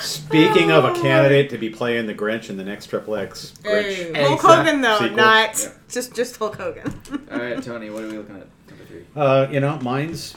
Speaking 0.00 0.70
of 0.70 0.84
a 0.84 0.94
candidate 1.00 1.50
to 1.50 1.58
be 1.58 1.70
playing 1.70 2.06
the 2.06 2.14
Grinch 2.14 2.50
in 2.50 2.56
the 2.56 2.64
next 2.64 2.86
Triple 2.86 3.16
X 3.16 3.52
Grinch, 3.62 4.14
Hey, 4.16 4.24
Hulk 4.24 4.40
Hogan 4.40 4.80
though, 4.80 4.98
sequel. 4.98 5.16
not 5.16 5.58
Yeah. 5.58 5.68
just 5.88 6.14
just 6.14 6.36
Hulk 6.36 6.56
Hogan. 6.56 6.92
All 7.30 7.38
right, 7.38 7.62
Tony, 7.62 7.90
what 7.90 8.04
are 8.04 8.08
we 8.08 8.18
looking 8.18 8.36
at? 8.36 8.46
Number 8.68 8.84
three. 8.86 9.04
uh, 9.16 9.46
you 9.50 9.60
know, 9.60 9.78
mine's 9.80 10.36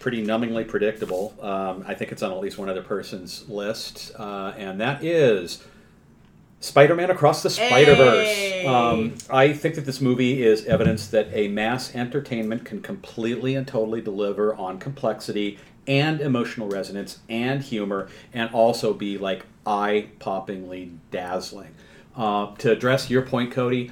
pretty 0.00 0.24
numbingly 0.24 0.66
predictable. 0.66 1.34
Um, 1.40 1.84
I 1.86 1.94
think 1.94 2.12
it's 2.12 2.22
on 2.22 2.32
at 2.32 2.38
least 2.40 2.58
one 2.58 2.68
other 2.68 2.82
person's 2.82 3.48
list, 3.48 4.10
uh, 4.18 4.52
and 4.56 4.80
that 4.80 5.04
is 5.04 5.62
Spider-Man 6.60 7.10
Across 7.10 7.42
the 7.42 7.50
Spider-Verse. 7.50 8.26
Hey. 8.28 8.66
Um, 8.66 9.14
I 9.30 9.52
think 9.52 9.74
that 9.76 9.84
this 9.84 10.00
movie 10.00 10.42
is 10.44 10.64
evidence 10.66 11.08
that 11.08 11.28
a 11.32 11.48
mass 11.48 11.94
entertainment 11.94 12.64
can 12.64 12.80
completely 12.82 13.54
and 13.56 13.66
totally 13.66 14.00
deliver 14.00 14.54
on 14.54 14.78
complexity 14.78 15.58
and 15.86 16.20
emotional 16.20 16.68
resonance 16.68 17.18
and 17.28 17.62
humor, 17.62 18.08
and 18.32 18.50
also 18.52 18.92
be 18.92 19.18
like 19.18 19.46
eye-poppingly 19.66 20.96
dazzling. 21.10 21.74
Uh, 22.16 22.54
to 22.56 22.70
address 22.70 23.10
your 23.10 23.22
point, 23.22 23.50
Cody, 23.52 23.90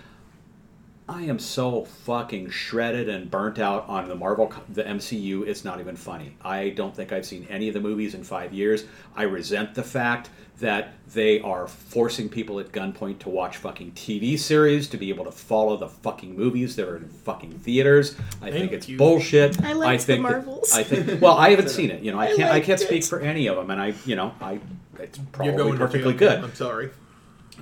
I 1.10 1.22
am 1.22 1.40
so 1.40 1.84
fucking 1.84 2.50
shredded 2.50 3.08
and 3.08 3.28
burnt 3.28 3.58
out 3.58 3.88
on 3.88 4.08
the 4.08 4.14
Marvel, 4.14 4.52
the 4.68 4.84
MCU. 4.84 5.44
It's 5.44 5.64
not 5.64 5.80
even 5.80 5.96
funny. 5.96 6.36
I 6.40 6.68
don't 6.68 6.94
think 6.94 7.12
I've 7.12 7.26
seen 7.26 7.48
any 7.50 7.66
of 7.66 7.74
the 7.74 7.80
movies 7.80 8.14
in 8.14 8.22
five 8.22 8.52
years. 8.52 8.84
I 9.16 9.24
resent 9.24 9.74
the 9.74 9.82
fact 9.82 10.30
that 10.60 10.94
they 11.12 11.40
are 11.40 11.66
forcing 11.66 12.28
people 12.28 12.60
at 12.60 12.70
gunpoint 12.72 13.18
to 13.20 13.28
watch 13.28 13.56
fucking 13.56 13.92
TV 13.92 14.38
series 14.38 14.86
to 14.88 14.96
be 14.96 15.08
able 15.08 15.24
to 15.24 15.32
follow 15.32 15.76
the 15.76 15.88
fucking 15.88 16.36
movies 16.36 16.76
that 16.76 16.88
are 16.88 16.96
in 16.96 17.08
fucking 17.08 17.58
theaters. 17.60 18.14
I 18.40 18.50
think 18.50 18.72
it's 18.72 18.88
you. 18.88 18.96
bullshit. 18.96 19.60
I 19.62 19.72
liked 19.72 20.02
the 20.06 20.14
think 20.14 20.22
that- 20.26 20.30
Marvels. 20.32 20.72
I 20.72 20.82
think. 20.84 21.20
Well, 21.20 21.36
I 21.36 21.50
haven't 21.50 21.68
seen 21.78 21.90
it. 21.90 22.02
You 22.02 22.12
know, 22.12 22.18
I 22.20 22.24
I 22.24 22.36
can't. 22.36 22.42
I 22.42 22.50
liked 22.52 22.66
can't 22.66 22.80
speak 22.80 23.02
it. 23.02 23.06
for 23.06 23.20
any 23.20 23.46
of 23.48 23.56
them, 23.56 23.70
and 23.70 23.80
I, 23.80 23.94
you 24.06 24.16
know, 24.16 24.32
I. 24.40 24.60
It's 24.98 25.18
You're 25.18 25.26
probably 25.32 25.52
going 25.56 25.72
to 25.72 25.78
perfectly 25.78 26.14
good. 26.14 26.44
I'm 26.44 26.54
sorry. 26.54 26.90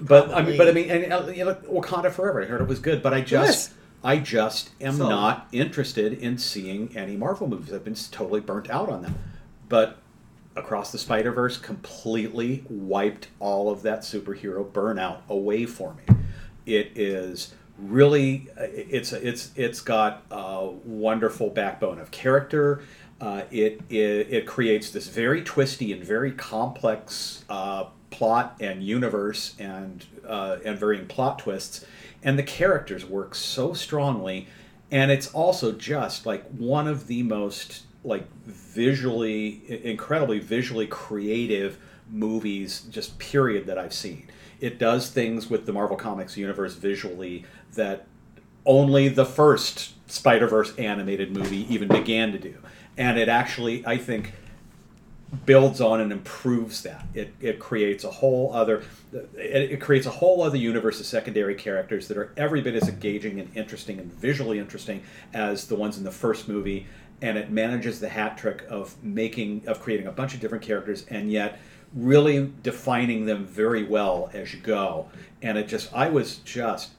But 0.00 0.32
I 0.34 0.42
mean, 0.42 0.56
but 0.58 0.68
I 0.68 0.72
mean, 0.72 0.90
and 0.90 1.12
uh, 1.12 1.26
you 1.28 1.44
know, 1.44 1.54
Wakanda 1.54 2.10
Forever. 2.12 2.42
I 2.42 2.46
heard 2.46 2.60
it 2.60 2.68
was 2.68 2.78
good, 2.80 3.02
but 3.02 3.14
I 3.14 3.20
just, 3.20 3.70
Yes. 3.70 3.74
I 4.04 4.18
just 4.18 4.70
am 4.80 4.96
Solid. 4.96 5.10
not 5.10 5.48
interested 5.52 6.12
in 6.14 6.38
seeing 6.38 6.96
any 6.96 7.16
Marvel 7.16 7.48
movies. 7.48 7.72
I've 7.72 7.84
been 7.84 7.94
totally 8.10 8.40
burnt 8.40 8.70
out 8.70 8.88
on 8.88 9.02
them. 9.02 9.14
But 9.68 9.98
Across 10.58 10.92
the 10.92 10.98
Spider 10.98 11.30
Verse 11.30 11.56
completely 11.56 12.64
wiped 12.68 13.28
all 13.38 13.70
of 13.70 13.82
that 13.82 14.00
superhero 14.00 14.68
burnout 14.68 15.20
away 15.28 15.66
for 15.66 15.94
me. 15.94 16.16
It 16.66 16.92
is 16.98 17.54
really, 17.78 18.48
uh, 18.58 18.64
it's 18.64 19.12
it's 19.12 19.52
it's 19.54 19.80
got 19.80 20.24
a 20.30 20.66
wonderful 20.84 21.50
backbone 21.50 21.98
of 22.00 22.10
character. 22.10 22.82
Uh, 23.20 23.42
it, 23.50 23.80
it 23.88 24.28
it 24.30 24.46
creates 24.46 24.90
this 24.90 25.08
very 25.08 25.42
twisty 25.42 25.92
and 25.92 26.04
very 26.04 26.32
complex 26.32 27.44
uh, 27.48 27.84
plot 28.10 28.56
and 28.60 28.82
universe 28.82 29.54
and 29.58 30.06
uh, 30.26 30.58
and 30.64 30.78
varying 30.78 31.06
plot 31.06 31.38
twists, 31.38 31.84
and 32.22 32.38
the 32.38 32.42
characters 32.42 33.04
work 33.04 33.34
so 33.34 33.74
strongly, 33.74 34.48
and 34.90 35.10
it's 35.10 35.28
also 35.32 35.72
just 35.72 36.26
like 36.26 36.44
one 36.48 36.88
of 36.88 37.06
the 37.06 37.22
most 37.22 37.84
like 38.08 38.26
visually 38.44 39.62
incredibly 39.84 40.38
visually 40.38 40.86
creative 40.86 41.78
movies 42.10 42.82
just 42.90 43.18
period 43.18 43.66
that 43.66 43.78
I've 43.78 43.94
seen. 43.94 44.28
It 44.60 44.78
does 44.78 45.10
things 45.10 45.48
with 45.48 45.66
the 45.66 45.72
Marvel 45.72 45.96
Comics 45.96 46.36
universe 46.36 46.74
visually 46.74 47.44
that 47.74 48.06
only 48.66 49.08
the 49.08 49.24
first 49.24 49.94
Spider 50.10 50.46
Verse 50.46 50.74
animated 50.76 51.32
movie 51.32 51.72
even 51.72 51.88
began 51.88 52.32
to 52.32 52.38
do. 52.38 52.56
And 52.96 53.18
it 53.18 53.28
actually, 53.28 53.86
I 53.86 53.96
think, 53.96 54.32
builds 55.44 55.80
on 55.80 56.00
and 56.00 56.10
improves 56.10 56.82
that. 56.82 57.06
It, 57.14 57.34
it 57.40 57.58
creates 57.58 58.04
a 58.04 58.10
whole 58.10 58.52
other 58.54 58.82
it, 59.12 59.72
it 59.72 59.80
creates 59.80 60.06
a 60.06 60.10
whole 60.10 60.42
other 60.42 60.56
universe 60.56 61.00
of 61.00 61.06
secondary 61.06 61.54
characters 61.54 62.08
that 62.08 62.16
are 62.16 62.32
every 62.36 62.62
bit 62.62 62.74
as 62.74 62.88
engaging 62.88 63.38
and 63.38 63.54
interesting 63.54 63.98
and 63.98 64.12
visually 64.12 64.58
interesting 64.58 65.02
as 65.34 65.66
the 65.66 65.76
ones 65.76 65.98
in 65.98 66.04
the 66.04 66.10
first 66.10 66.48
movie. 66.48 66.86
And 67.20 67.36
it 67.36 67.50
manages 67.50 68.00
the 68.00 68.08
hat 68.08 68.38
trick 68.38 68.64
of 68.68 69.02
making 69.02 69.66
of 69.66 69.80
creating 69.80 70.06
a 70.06 70.12
bunch 70.12 70.34
of 70.34 70.40
different 70.40 70.64
characters 70.64 71.04
and 71.08 71.30
yet 71.32 71.58
really 71.94 72.52
defining 72.62 73.26
them 73.26 73.44
very 73.44 73.84
well 73.84 74.30
as 74.32 74.52
you 74.52 74.60
go. 74.60 75.08
And 75.42 75.58
it 75.58 75.68
just 75.68 75.92
I 75.92 76.08
was 76.08 76.36
just 76.36 76.90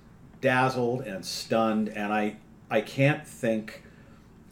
dazzled 0.41 1.01
and 1.01 1.25
stunned 1.25 1.89
and 1.89 2.13
I 2.13 2.37
I 2.69 2.81
can't 2.81 3.25
think 3.25 3.83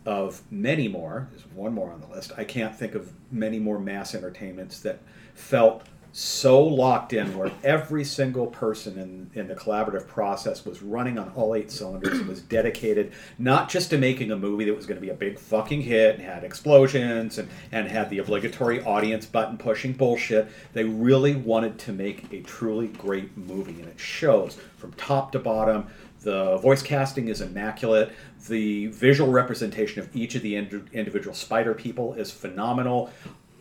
of 0.06 0.42
many 0.50 0.88
more. 0.88 1.28
There's 1.32 1.46
one 1.48 1.74
more 1.74 1.92
on 1.92 2.00
the 2.00 2.08
list. 2.08 2.32
I 2.38 2.46
can't 2.46 2.74
think 2.74 2.96
of 2.96 3.12
many 3.30 3.60
more 3.60 3.78
mass 3.78 4.16
entertainments 4.16 4.80
that 4.80 5.00
felt 5.36 5.84
so 6.18 6.64
locked 6.64 7.14
in 7.14 7.38
where 7.38 7.52
every 7.64 8.04
single 8.04 8.48
person 8.48 8.98
in, 8.98 9.30
in 9.40 9.48
the 9.48 9.54
collaborative 9.54 10.08
process 10.08 10.66
was 10.66 10.82
running 10.82 11.20
on 11.20 11.32
all 11.36 11.54
eight 11.54 11.70
cylinders 11.70 12.26
was 12.26 12.42
dedicated 12.42 13.12
not 13.38 13.70
just 13.70 13.92
to 13.92 14.00
making 14.00 14.32
a 14.32 14.36
movie 14.36 14.66
that 14.66 14.76
was 14.76 14.88
going 14.88 14.98
to 14.98 15.02
be 15.02 15.12
a 15.12 15.14
big 15.14 15.38
fucking 15.38 15.80
hit 15.80 16.16
and 16.16 16.24
had 16.24 16.44
explosions 16.44 17.38
and, 17.38 17.48
and 17.72 17.88
had 17.88 18.10
the 18.10 18.18
obligatory 18.18 18.84
audience 18.84 19.28
button 19.28 19.60
pushing 19.60 19.94
bullshit. 19.94 20.48
They 20.74 20.86
really 20.86 21.36
wanted 21.36 21.78
to 21.80 21.94
make 21.94 22.34
a 22.34 22.42
truly 22.42 22.88
great 22.88 23.38
movie, 23.38 23.80
and 23.80 23.88
it 23.88 24.00
shows 24.00 24.58
from 24.78 24.94
top 24.94 25.32
to 25.34 25.40
bottom. 25.40 25.86
The 26.22 26.58
voice 26.58 26.82
casting 26.82 27.28
is 27.28 27.42
immaculate. 27.42 28.12
The 28.48 28.88
visual 28.88 29.32
representation 29.32 30.02
of 30.02 30.16
each 30.16 30.34
of 30.34 30.42
the 30.42 30.56
ind- 30.56 30.90
individual 30.94 31.36
spider 31.36 31.76
people 31.76 32.16
is 32.16 32.32
phenomenal. 32.32 33.12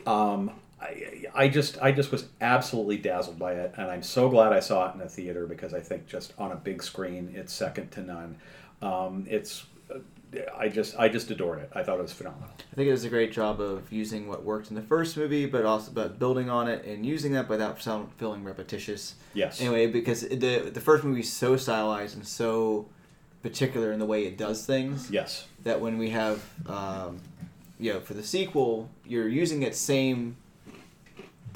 Um, 0.06 0.52
I, 0.80 1.24
I 1.34 1.48
just 1.48 1.78
I 1.80 1.92
just 1.92 2.12
was 2.12 2.26
absolutely 2.40 2.98
dazzled 2.98 3.38
by 3.38 3.52
it, 3.54 3.74
and 3.76 3.90
I'm 3.90 4.02
so 4.02 4.28
glad 4.28 4.52
I 4.52 4.60
saw 4.60 4.90
it 4.90 4.94
in 4.94 5.00
a 5.00 5.08
theater 5.08 5.46
because 5.46 5.72
I 5.72 5.80
think 5.80 6.06
just 6.06 6.34
on 6.38 6.52
a 6.52 6.56
big 6.56 6.82
screen, 6.82 7.32
it's 7.34 7.52
second 7.52 7.90
to 7.92 8.02
none. 8.02 8.36
Um, 8.82 9.26
it's 9.28 9.64
I 10.58 10.68
just 10.68 10.98
I 10.98 11.08
just 11.08 11.30
adored 11.30 11.60
it. 11.60 11.70
I 11.72 11.82
thought 11.82 11.98
it 11.98 12.02
was 12.02 12.12
phenomenal. 12.12 12.50
I 12.72 12.74
think 12.74 12.88
it 12.88 12.90
does 12.90 13.04
a 13.04 13.08
great 13.08 13.32
job 13.32 13.58
of 13.60 13.90
using 13.90 14.28
what 14.28 14.44
worked 14.44 14.68
in 14.68 14.74
the 14.76 14.82
first 14.82 15.16
movie, 15.16 15.46
but 15.46 15.64
also 15.64 15.92
but 15.92 16.18
building 16.18 16.50
on 16.50 16.68
it 16.68 16.84
and 16.84 17.06
using 17.06 17.32
that 17.32 17.48
without 17.48 17.80
sound 17.80 18.12
feeling 18.18 18.44
repetitious. 18.44 19.14
Yes. 19.32 19.60
Anyway, 19.62 19.86
because 19.86 20.22
the 20.28 20.70
the 20.72 20.80
first 20.80 21.04
movie 21.04 21.20
is 21.20 21.32
so 21.32 21.56
stylized 21.56 22.16
and 22.16 22.26
so 22.26 22.86
particular 23.42 23.92
in 23.92 23.98
the 23.98 24.04
way 24.04 24.26
it 24.26 24.36
does 24.36 24.66
things 24.66 25.08
Yes. 25.10 25.46
that 25.62 25.80
when 25.80 25.98
we 25.98 26.10
have, 26.10 26.42
um, 26.66 27.18
you 27.78 27.92
know, 27.92 28.00
for 28.00 28.12
the 28.14 28.22
sequel, 28.22 28.90
you're 29.06 29.28
using 29.28 29.60
that 29.60 29.76
same 29.76 30.36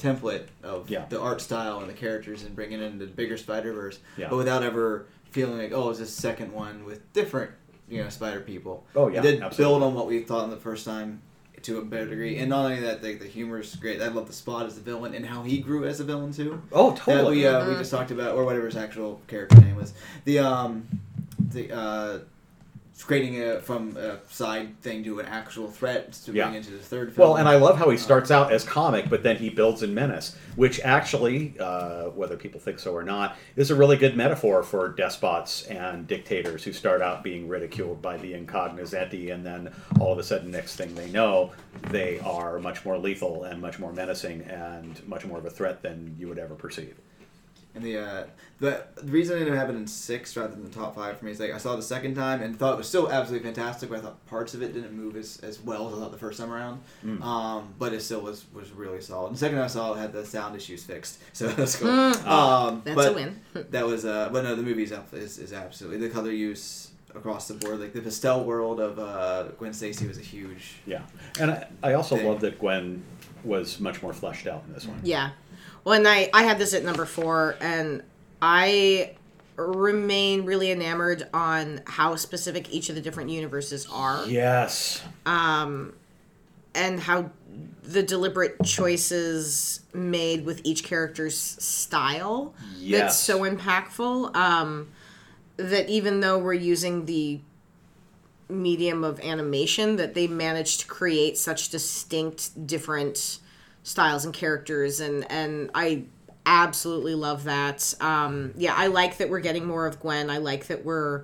template 0.05 0.43
of 0.63 0.89
Yeah. 0.89 1.05
the 1.09 1.19
art 1.19 1.41
style 1.41 1.79
and 1.79 1.89
the 1.89 1.93
characters 1.93 2.43
and 2.43 2.55
bringing 2.55 2.81
in 2.81 2.97
the 2.97 3.05
bigger 3.05 3.37
Spider 3.37 3.73
Verse, 3.73 3.99
Yeah. 4.17 4.29
but 4.29 4.37
without 4.37 4.63
ever 4.63 5.05
feeling 5.31 5.57
like, 5.57 5.71
oh, 5.73 5.89
it's 5.89 5.99
this 5.99 6.11
second 6.13 6.51
one 6.51 6.83
with 6.85 7.11
different, 7.13 7.51
you 7.87 8.03
know, 8.03 8.09
Spider 8.09 8.41
people. 8.41 8.83
Oh, 8.95 9.07
yeah, 9.07 9.19
it 9.19 9.23
did 9.23 9.41
absolutely. 9.41 9.63
build 9.79 9.83
on 9.83 9.93
what 9.93 10.07
we 10.07 10.19
thought 10.23 10.43
in 10.45 10.49
the 10.49 10.57
first 10.57 10.85
time 10.85 11.21
to 11.61 11.77
a 11.77 11.85
better 11.85 12.07
degree, 12.07 12.37
and 12.37 12.49
not 12.49 12.65
only 12.65 12.79
that, 12.79 13.03
the, 13.03 13.13
the 13.13 13.27
humor 13.27 13.59
is 13.59 13.75
great. 13.75 14.01
I 14.01 14.07
love 14.07 14.25
the 14.25 14.33
Spot 14.33 14.65
as 14.65 14.73
the 14.75 14.81
villain 14.81 15.13
and 15.13 15.23
how 15.23 15.43
he 15.43 15.59
grew 15.59 15.85
as 15.85 15.99
a 15.99 16.03
villain 16.03 16.33
too. 16.33 16.59
Oh, 16.71 16.91
That 16.91 16.99
totally. 17.01 17.37
we 17.37 17.47
uh, 17.47 17.67
we 17.67 17.73
Mhm. 17.75 17.77
just 17.77 17.91
talked 17.91 18.09
about, 18.09 18.35
or 18.35 18.43
whatever 18.45 18.65
his 18.65 18.75
actual 18.75 19.21
character 19.27 19.61
name 19.61 19.75
was. 19.75 19.93
The 20.25 20.39
um, 20.39 20.87
the 21.51 21.71
uh, 21.71 22.19
creating 22.99 23.33
it 23.33 23.63
from 23.63 23.97
a 23.97 24.17
side 24.29 24.79
thing 24.81 25.03
to 25.03 25.19
an 25.19 25.25
actual 25.25 25.67
threat 25.67 26.13
to 26.13 26.31
Yeah. 26.31 26.45
bring 26.45 26.55
into 26.57 26.71
the 26.71 26.77
third 26.77 27.13
film. 27.13 27.29
Well, 27.29 27.37
and 27.37 27.47
I 27.49 27.55
love 27.55 27.77
how 27.77 27.89
he 27.89 27.97
starts 27.97 28.29
out 28.29 28.51
as 28.51 28.63
comic, 28.63 29.09
but 29.09 29.23
then 29.23 29.37
he 29.37 29.49
builds 29.49 29.81
in 29.81 29.93
menace, 29.93 30.35
which 30.55 30.79
actually, 30.81 31.55
uh, 31.59 32.09
whether 32.09 32.37
people 32.37 32.59
think 32.59 32.77
so 32.79 32.93
or 32.93 33.03
not, 33.03 33.35
is 33.55 33.71
a 33.71 33.75
really 33.75 33.97
good 33.97 34.15
metaphor 34.15 34.61
for 34.61 34.87
despots 34.89 35.63
and 35.67 36.07
dictators 36.07 36.63
who 36.63 36.73
start 36.73 37.01
out 37.01 37.23
being 37.23 37.47
ridiculed 37.47 38.01
by 38.01 38.17
the 38.17 38.33
incognoscenti, 38.33 39.31
and 39.33 39.45
then 39.45 39.71
all 39.99 40.13
of 40.13 40.19
a 40.19 40.23
sudden, 40.23 40.51
next 40.51 40.75
thing 40.75 40.93
they 40.93 41.09
know, 41.09 41.51
they 41.89 42.19
are 42.19 42.59
much 42.59 42.85
more 42.85 42.97
lethal 42.97 43.43
and 43.45 43.59
much 43.61 43.79
more 43.79 43.91
menacing 43.91 44.41
and 44.43 45.01
much 45.07 45.25
more 45.25 45.39
of 45.39 45.45
a 45.45 45.49
threat 45.49 45.81
than 45.81 46.15
you 46.19 46.27
would 46.27 46.37
ever 46.39 46.55
perceive. 46.55 46.95
And 47.73 47.83
the 47.83 47.97
uh, 47.97 48.23
the, 48.59 48.83
the 48.95 49.11
reason 49.11 49.37
it 49.37 49.41
ended 49.41 49.53
up 49.53 49.59
happening 49.59 49.81
in 49.81 49.87
six 49.87 50.35
rather 50.35 50.53
than 50.53 50.63
the 50.63 50.69
top 50.69 50.95
five 50.95 51.17
for 51.17 51.25
me 51.25 51.31
is 51.31 51.39
like 51.39 51.51
I 51.51 51.57
saw 51.57 51.73
it 51.73 51.77
the 51.77 51.81
second 51.81 52.15
time 52.15 52.41
and 52.41 52.57
thought 52.57 52.73
it 52.73 52.77
was 52.77 52.87
still 52.87 53.09
absolutely 53.11 53.45
fantastic, 53.45 53.89
but 53.89 53.99
I 53.99 54.01
thought 54.01 54.25
parts 54.27 54.53
of 54.53 54.61
it 54.61 54.73
didn't 54.73 54.93
move 54.93 55.15
as, 55.15 55.39
as 55.41 55.59
well 55.61 55.87
as 55.87 55.95
I 55.95 55.97
thought 55.97 56.11
the 56.11 56.17
first 56.17 56.39
time 56.39 56.51
around. 56.51 56.81
Mm. 57.03 57.21
Um, 57.23 57.73
but 57.79 57.93
it 57.93 58.01
still 58.01 58.21
was 58.21 58.45
was 58.53 58.71
really 58.71 59.01
solid. 59.01 59.27
And 59.27 59.35
the 59.35 59.39
second 59.39 59.55
time 59.55 59.65
I 59.65 59.67
saw 59.67 59.93
it, 59.93 59.97
it 59.97 60.01
had 60.01 60.13
the 60.13 60.25
sound 60.25 60.55
issues 60.55 60.83
fixed, 60.83 61.19
so 61.33 61.47
that's 61.47 61.77
cool. 61.77 61.89
Mm. 61.89 62.27
Um, 62.27 62.81
That's 62.83 62.95
but 62.95 63.11
a 63.11 63.15
win. 63.15 63.39
That 63.71 63.85
was 63.85 64.05
uh, 64.05 64.29
but 64.31 64.43
no, 64.43 64.55
the 64.55 64.63
movie 64.63 64.83
is, 64.83 64.91
is 65.13 65.37
is 65.39 65.53
absolutely 65.53 66.05
the 66.05 66.13
color 66.13 66.31
use 66.31 66.91
across 67.15 67.47
the 67.47 67.53
board. 67.53 67.79
Like 67.79 67.93
the 67.93 68.01
pastel 68.01 68.43
world 68.43 68.79
of 68.79 68.99
uh, 68.99 69.43
Gwen 69.57 69.73
Stacy 69.73 70.07
was 70.07 70.17
a 70.17 70.21
huge. 70.21 70.75
Yeah, 70.85 71.03
and 71.39 71.51
I, 71.51 71.67
I 71.83 71.93
also 71.93 72.15
Thing. 72.17 72.27
love 72.27 72.41
that 72.41 72.59
Gwen 72.59 73.03
was 73.43 73.79
much 73.79 74.01
more 74.03 74.13
fleshed 74.13 74.47
out 74.47 74.63
in 74.67 74.73
this 74.73 74.85
one. 74.85 74.99
Yeah. 75.03 75.31
Well, 75.83 75.95
and 75.95 76.07
I, 76.07 76.29
I 76.33 76.43
had 76.43 76.57
this 76.59 76.73
at 76.73 76.83
number 76.83 77.05
four, 77.05 77.55
and 77.59 78.03
I 78.41 79.15
remain 79.55 80.45
really 80.45 80.71
enamored 80.71 81.27
on 81.33 81.81
how 81.85 82.15
specific 82.15 82.73
each 82.73 82.89
of 82.89 82.95
the 82.95 83.01
different 83.01 83.29
universes 83.29 83.87
are 83.91 84.25
Yes. 84.27 85.03
Um, 85.25 85.93
and 86.73 86.99
how 86.99 87.31
the 87.83 88.01
deliberate 88.01 88.63
choices 88.63 89.81
made 89.93 90.45
with 90.45 90.61
each 90.63 90.83
character's 90.83 91.37
style 91.37 92.53
that's 93.01 93.17
so 93.17 93.41
impactful 93.41 94.33
um, 94.35 94.87
that 95.57 95.89
even 95.89 96.21
though 96.21 96.37
we're 96.37 96.53
using 96.53 97.05
the 97.05 97.41
medium 98.47 99.03
of 99.03 99.19
animation 99.19 99.97
that 99.97 100.13
they 100.13 100.27
managed 100.27 100.81
to 100.81 100.87
create 100.87 101.37
such 101.37 101.69
distinct 101.69 102.65
different 102.67 103.39
styles 103.83 104.25
and 104.25 104.33
characters 104.33 104.99
and 104.99 105.29
and 105.31 105.69
I 105.73 106.03
absolutely 106.45 107.15
love 107.15 107.43
that 107.45 107.93
um 108.01 108.53
yeah 108.55 108.73
I 108.75 108.87
like 108.87 109.17
that 109.17 109.29
we're 109.29 109.39
getting 109.39 109.65
more 109.65 109.85
of 109.85 109.99
Gwen 109.99 110.29
I 110.29 110.37
like 110.37 110.67
that 110.67 110.83
we're 110.85 111.23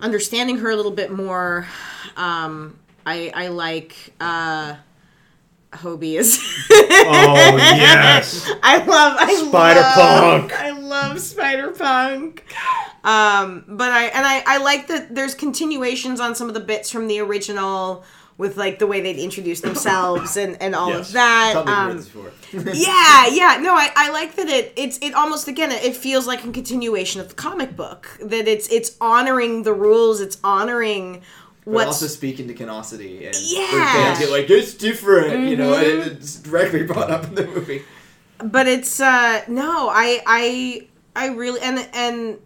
understanding 0.00 0.58
her 0.58 0.70
a 0.70 0.76
little 0.76 0.92
bit 0.92 1.10
more 1.10 1.66
um 2.16 2.78
I 3.06 3.32
I 3.34 3.48
like 3.48 4.12
uh 4.20 4.76
Hobie 5.72 6.14
is 6.18 6.38
Oh 6.70 7.34
yes. 7.56 8.50
I 8.62 8.78
love 8.78 9.16
I 9.18 9.34
Spider-Punk. 9.48 10.52
I 10.60 10.70
love 10.70 11.20
Spider 11.20 11.72
Punk. 11.72 12.44
Um, 13.02 13.64
but 13.68 13.90
I 13.90 14.04
and 14.04 14.26
I 14.26 14.42
I 14.46 14.58
like 14.58 14.86
that 14.86 15.14
there's 15.14 15.34
continuations 15.34 16.20
on 16.20 16.34
some 16.34 16.48
of 16.48 16.54
the 16.54 16.60
bits 16.60 16.90
from 16.90 17.08
the 17.08 17.18
original 17.20 18.04
with 18.36 18.56
like 18.56 18.78
the 18.80 18.86
way 18.86 19.00
they'd 19.00 19.16
introduce 19.18 19.60
themselves 19.60 20.36
and 20.36 20.60
and 20.60 20.74
all 20.74 20.90
Yes. 20.90 21.08
of 21.08 21.12
that. 21.14 21.54
Um, 21.56 22.04
yeah, 22.74 23.26
yeah. 23.28 23.58
No, 23.62 23.74
I, 23.74 23.90
I 23.94 24.10
like 24.10 24.34
that 24.36 24.48
it 24.48 24.72
it's 24.76 24.98
it 24.98 25.14
almost 25.14 25.46
again 25.48 25.70
it 25.72 25.96
feels 25.96 26.26
like 26.26 26.44
a 26.44 26.50
continuation 26.50 27.20
of 27.20 27.28
the 27.28 27.34
comic 27.34 27.76
book. 27.76 28.08
That 28.20 28.48
it's 28.48 28.68
it's 28.68 28.96
honoring 29.00 29.62
the 29.62 29.72
rules, 29.72 30.20
it's 30.20 30.38
honoring 30.42 31.22
But 31.64 31.72
what's 31.74 31.86
also 31.88 32.06
speaking 32.08 32.48
to 32.48 32.54
canosity 32.54 33.26
and 33.26 33.36
Yeah. 33.40 34.14
fans 34.14 34.30
like 34.30 34.50
it's 34.50 34.74
different, 34.74 35.48
you 35.48 35.56
know, 35.56 35.72
Mhm. 35.72 36.02
and 36.02 36.12
it's 36.12 36.36
directly 36.36 36.82
brought 36.82 37.10
up 37.10 37.24
in 37.24 37.34
the 37.36 37.46
movie. 37.46 37.82
but 38.42 38.66
it's 38.66 39.00
uh 39.00 39.42
no 39.46 39.88
i 39.90 40.20
i 40.26 40.86
i 41.14 41.28
really 41.28 41.60
and 41.60 41.88
and 41.92 42.38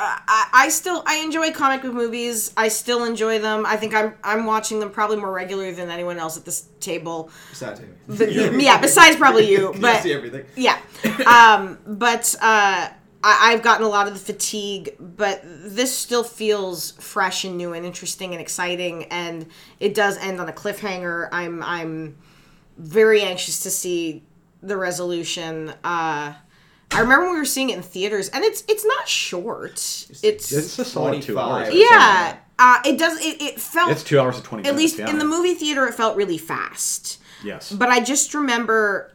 uh, 0.00 0.18
I, 0.26 0.48
I 0.52 0.68
still 0.70 1.02
I 1.06 1.16
enjoy 1.18 1.52
comic 1.52 1.82
book 1.82 1.92
movies. 1.94 2.52
I 2.56 2.68
still 2.68 3.04
enjoy 3.04 3.38
them. 3.38 3.66
I 3.66 3.76
think 3.76 3.94
I'm 3.94 4.14
I'm 4.24 4.46
watching 4.46 4.80
them 4.80 4.90
probably 4.90 5.16
more 5.18 5.32
regularly 5.32 5.72
than 5.72 5.90
anyone 5.90 6.18
else 6.18 6.36
at 6.36 6.44
this 6.44 6.68
table. 6.80 7.30
Besides 7.50 7.80
me. 7.80 7.88
But, 8.08 8.32
yeah, 8.60 8.80
besides 8.80 9.16
probably 9.16 9.50
you. 9.50 9.74
You 9.74 9.80
But 9.80 10.02
see 10.02 10.12
everything. 10.12 10.44
yeah, 10.56 10.78
um, 11.26 11.78
but 11.86 12.34
uh, 12.40 12.88
I, 13.22 13.52
I've 13.52 13.62
gotten 13.62 13.84
a 13.84 13.88
lot 13.88 14.06
of 14.08 14.14
the 14.14 14.20
fatigue. 14.20 14.96
But 14.98 15.42
this 15.44 15.96
still 15.96 16.24
feels 16.24 16.92
fresh 16.92 17.44
and 17.44 17.56
new 17.56 17.72
and 17.74 17.84
interesting 17.84 18.32
and 18.32 18.40
exciting, 18.40 19.04
and 19.04 19.46
it 19.78 19.94
does 19.94 20.16
end 20.18 20.40
on 20.40 20.48
a 20.48 20.52
cliffhanger. 20.52 21.28
I'm 21.32 21.62
I'm 21.62 22.16
very 22.78 23.20
anxious 23.22 23.62
to 23.64 23.70
see 23.70 24.22
the 24.62 24.76
resolution. 24.76 25.72
Uh, 25.84 26.34
I 26.92 27.00
remember 27.00 27.24
when 27.26 27.34
we 27.34 27.38
were 27.38 27.44
seeing 27.44 27.70
it 27.70 27.76
in 27.76 27.82
theaters, 27.82 28.28
and 28.30 28.44
it's 28.44 28.64
it's 28.68 28.84
not 28.84 29.08
short. 29.08 29.72
It's, 29.74 30.22
It's 30.22 30.78
a 30.78 30.84
solid 30.84 31.22
two 31.22 31.38
hours. 31.38 31.72
yeah. 31.72 32.36
Uh, 32.58 32.78
it 32.84 32.98
does. 32.98 33.18
It, 33.24 33.40
it 33.40 33.60
felt 33.60 33.90
It's 33.90 34.04
two 34.04 34.20
hours 34.20 34.36
and 34.36 34.44
twenty 34.44 34.68
at 34.68 34.74
minutes. 34.74 34.96
least 34.96 34.98
yeah. 34.98 35.10
in 35.10 35.18
the 35.18 35.24
movie 35.24 35.54
theater. 35.54 35.86
It 35.86 35.94
felt 35.94 36.16
really 36.16 36.36
fast. 36.38 37.18
Yes. 37.42 37.72
But 37.72 37.88
I 37.88 38.00
just 38.00 38.34
remember 38.34 39.12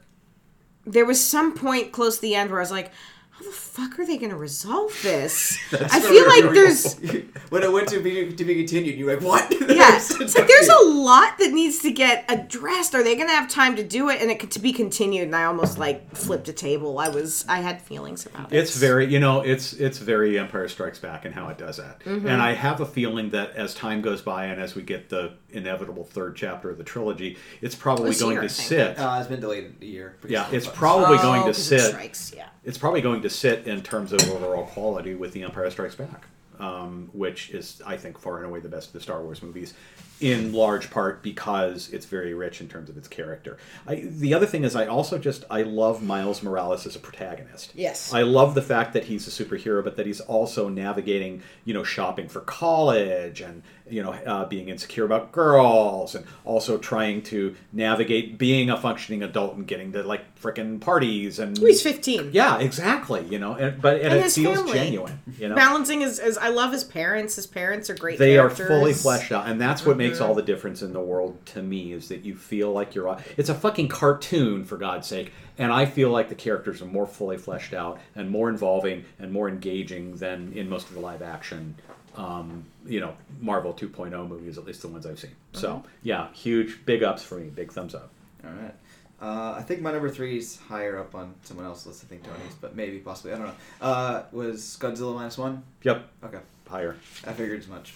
there 0.85 1.05
was 1.05 1.23
some 1.23 1.53
point 1.55 1.91
close 1.91 2.15
to 2.15 2.21
the 2.21 2.33
end 2.35 2.49
where 2.49 2.59
I 2.59 2.63
was 2.63 2.71
like, 2.71 2.91
how 3.37 3.43
the 3.43 3.51
fuck 3.51 3.99
are 3.99 4.05
they 4.05 4.17
going 4.17 4.29
to 4.29 4.37
resolve 4.37 4.97
this? 5.03 5.57
I 5.73 5.99
feel 5.99 6.25
like 6.25 6.53
there's 6.53 6.95
when 7.49 7.63
it 7.63 7.71
went 7.71 7.89
to 7.89 7.99
be 8.01 8.31
to 8.33 8.45
be 8.45 8.55
continued, 8.55 8.97
you're 8.97 9.13
like, 9.13 9.21
what? 9.23 9.51
yeah, 9.69 9.97
it's 9.97 10.35
like 10.37 10.47
there's 10.47 10.69
a 10.69 10.83
lot 10.85 11.37
that 11.39 11.51
needs 11.51 11.79
to 11.79 11.91
get 11.91 12.23
addressed. 12.29 12.95
Are 12.95 13.03
they 13.03 13.15
going 13.15 13.27
to 13.27 13.33
have 13.35 13.49
time 13.49 13.75
to 13.75 13.83
do 13.83 14.09
it 14.09 14.21
and 14.21 14.31
it 14.31 14.39
could 14.39 14.51
to 14.51 14.59
be 14.59 14.71
continued? 14.71 15.23
And 15.23 15.35
I 15.35 15.43
almost 15.43 15.77
like 15.77 16.15
flipped 16.15 16.47
a 16.47 16.53
table. 16.53 16.97
I 16.97 17.09
was 17.09 17.43
I 17.49 17.59
had 17.59 17.81
feelings 17.81 18.25
about 18.25 18.53
it. 18.53 18.57
It's 18.57 18.75
very, 18.77 19.05
you 19.11 19.19
know, 19.19 19.41
it's 19.41 19.73
it's 19.73 19.97
very 19.97 20.39
Empire 20.39 20.69
Strikes 20.69 20.99
Back 20.99 21.25
and 21.25 21.35
how 21.35 21.49
it 21.49 21.57
does 21.57 21.75
that. 21.77 21.99
Mm-hmm. 22.01 22.27
And 22.27 22.41
I 22.41 22.53
have 22.53 22.79
a 22.79 22.85
feeling 22.85 23.31
that 23.31 23.51
as 23.57 23.73
time 23.73 24.01
goes 24.01 24.21
by 24.21 24.45
and 24.45 24.61
as 24.61 24.75
we 24.75 24.81
get 24.81 25.09
the 25.09 25.33
inevitable 25.49 26.05
third 26.05 26.37
chapter 26.37 26.69
of 26.69 26.77
the 26.77 26.83
trilogy, 26.85 27.37
it's 27.61 27.75
probably 27.75 28.11
This 28.11 28.21
going 28.21 28.33
year, 28.35 28.41
to 28.43 28.49
sit. 28.49 28.97
Uh, 28.97 29.17
it's 29.19 29.27
been 29.27 29.41
delayed 29.41 29.75
a 29.81 29.85
year. 29.85 30.15
yeah, 30.27 30.47
it's 30.53 30.67
probably 30.67 31.17
Oh, 31.17 31.21
going 31.21 31.41
to 31.41 31.47
'cause 31.47 31.59
it 31.71 31.79
sit. 31.81 31.89
Strikes, 31.91 32.31
yeah. 32.35 32.47
It's 32.65 32.77
probably 32.77 33.01
going 33.01 33.21
to 33.21 33.29
sit 33.29 33.67
in 33.67 33.81
terms 33.83 34.11
of 34.11 34.21
overall 34.29 34.65
quality 34.65 35.13
with 35.15 35.31
the 35.33 35.43
Empire 35.43 35.69
Strikes 35.69 35.95
Back. 35.95 36.25
um, 36.59 37.09
which 37.13 37.49
is, 37.51 37.81
I 37.85 37.97
think, 37.97 38.17
far 38.17 38.37
and 38.37 38.45
away 38.45 38.59
the 38.59 38.69
best 38.69 38.87
of 38.87 38.93
the 38.93 39.01
Star 39.01 39.21
Wars 39.21 39.43
movies, 39.43 39.73
in 40.21 40.53
large 40.53 40.89
part 40.89 41.21
because 41.21 41.89
it's 41.91 42.05
very 42.05 42.33
rich 42.33 42.61
in 42.61 42.69
terms 42.69 42.89
of 42.89 42.97
its 42.97 43.07
character. 43.09 43.57
I, 43.85 43.95
the 43.95 44.33
other 44.33 44.45
thing 44.45 44.63
is, 44.63 44.73
I 44.75 44.87
also 44.87 45.17
just 45.17 45.43
I 45.49 45.63
love 45.63 46.01
Miles 46.01 46.41
Morales 46.41 46.87
as 46.87 46.95
a 46.95 46.99
protagonist. 46.99 47.73
Yes. 47.75 48.13
I 48.13 48.21
love 48.21 48.55
the 48.55 48.61
fact 48.61 48.93
that 48.93 49.05
he's 49.05 49.27
a 49.27 49.43
superhero, 49.43 49.83
but 49.83 49.97
that 49.97 50.05
he's 50.05 50.21
also 50.21 50.69
navigating, 50.69 51.43
you 51.65 51.73
know, 51.73 51.83
shopping 51.83 52.29
for 52.29 52.39
college 52.39 53.41
and 53.41 53.61
you 53.89 54.01
know, 54.01 54.11
uh, 54.13 54.45
being 54.45 54.69
insecure 54.69 55.05
about 55.05 55.31
girls, 55.31 56.15
and 56.15 56.25
also 56.43 56.77
trying 56.77 57.21
to 57.23 57.55
navigate 57.71 58.37
being 58.37 58.69
a 58.69 58.77
functioning 58.77 59.21
adult 59.23 59.55
and 59.55 59.67
getting 59.67 59.91
to 59.93 60.01
like 60.03 60.21
frickin' 60.39 60.81
parties 60.81 61.37
and. 61.39 61.57
He's 61.57 61.81
15. 61.83 62.31
Yeah, 62.33 62.57
exactly. 62.59 63.25
You 63.29 63.37
know, 63.39 63.53
and, 63.53 63.81
but 63.81 63.97
and, 64.01 64.13
And 64.13 64.25
it 64.25 64.31
feels 64.31 64.57
family. 64.57 64.73
genuine. 64.73 65.19
You 65.37 65.49
know, 65.49 65.55
Balancing 65.55 66.01
is, 66.01 66.19
is 66.19 66.37
I 66.37 66.49
love 66.49 66.71
his 66.71 66.83
parents. 66.83 67.35
His 67.35 67.45
parents 67.47 67.89
are 67.89 67.95
great. 67.95 68.17
they 68.19 68.37
are 68.37 68.49
fully 68.49 68.93
fleshed 68.93 69.31
out, 69.31 69.47
and 69.47 69.59
that's 69.61 69.85
what 69.85 69.97
makes 69.97 70.15
Mm-hmm. 70.17 70.27
all 70.29 70.35
the 70.35 70.41
difference 70.41 70.81
in 70.81 70.93
the 70.93 70.99
world 71.01 71.37
to 71.47 71.61
me. 71.61 71.91
Is 71.93 72.07
that 72.09 72.23
you 72.25 72.35
feel 72.35 72.71
like 72.71 72.95
you're. 72.95 73.17
It's 73.37 73.49
a 73.49 73.55
fucking 73.55 73.89
cartoon 73.89 74.65
for 74.65 74.77
God's 74.77 75.07
sake, 75.07 75.31
and 75.57 75.71
I 75.73 75.85
feel 75.85 76.09
like 76.09 76.29
the 76.29 76.35
characters 76.35 76.81
are 76.81 76.85
more 76.85 77.05
fully 77.07 77.37
fleshed 77.37 77.73
out 77.73 77.99
and 78.15 78.29
more 78.29 78.49
involving 78.49 79.05
and 79.19 79.31
more 79.31 79.47
engaging 79.49 80.15
than 80.15 80.53
in 80.53 80.69
most 80.69 80.87
of 80.89 80.95
the 80.95 81.01
live 81.01 81.21
action. 81.21 81.75
Um, 82.15 82.65
you 82.85 82.99
know, 82.99 83.13
Marvel 83.41 83.73
2.0 83.73 84.27
movies, 84.27 84.57
at 84.57 84.65
least 84.65 84.81
the 84.81 84.87
ones 84.87 85.05
I've 85.05 85.19
seen. 85.19 85.31
So, 85.53 85.69
Mm-hmm. 85.77 85.87
yeah, 86.03 86.27
huge, 86.33 86.85
big 86.85 87.03
ups 87.03 87.23
for 87.23 87.35
me. 87.39 87.49
Big 87.49 87.71
thumbs 87.71 87.93
up. 87.95 88.09
All 88.43 88.51
right. 88.51 88.73
Uh, 89.21 89.55
I 89.57 89.61
think 89.63 89.81
my 89.81 89.91
number 89.91 90.09
three 90.09 90.37
is 90.37 90.57
higher 90.57 90.99
up 90.99 91.15
on 91.15 91.33
someone 91.43 91.65
else's 91.65 91.87
list. 91.87 92.03
I 92.03 92.07
think 92.07 92.23
Tony's, 92.23 92.53
but 92.59 92.75
maybe 92.75 92.99
possibly 92.99 93.31
I 93.33 93.37
don't 93.37 93.47
know. 93.47 93.53
Uh, 93.81 94.23
was 94.31 94.77
Godzilla 94.79 95.15
minus 95.15 95.37
one? 95.37 95.63
Yep, 95.83 96.05
Okay, 96.25 96.39
higher. 96.67 96.95
I 97.25 97.31
figured 97.33 97.59
as 97.59 97.67
much. 97.67 97.93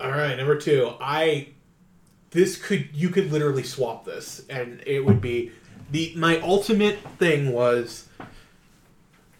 All 0.00 0.10
right, 0.10 0.36
number 0.36 0.56
two. 0.56 0.92
I 1.00 1.48
this 2.32 2.56
could 2.60 2.88
you 2.92 3.10
could 3.10 3.30
literally 3.32 3.62
swap 3.62 4.04
this, 4.04 4.42
and 4.50 4.82
it 4.86 5.04
would 5.04 5.20
be 5.20 5.52
the 5.92 6.12
my 6.16 6.40
ultimate 6.40 6.98
thing 7.18 7.52
was 7.52 8.08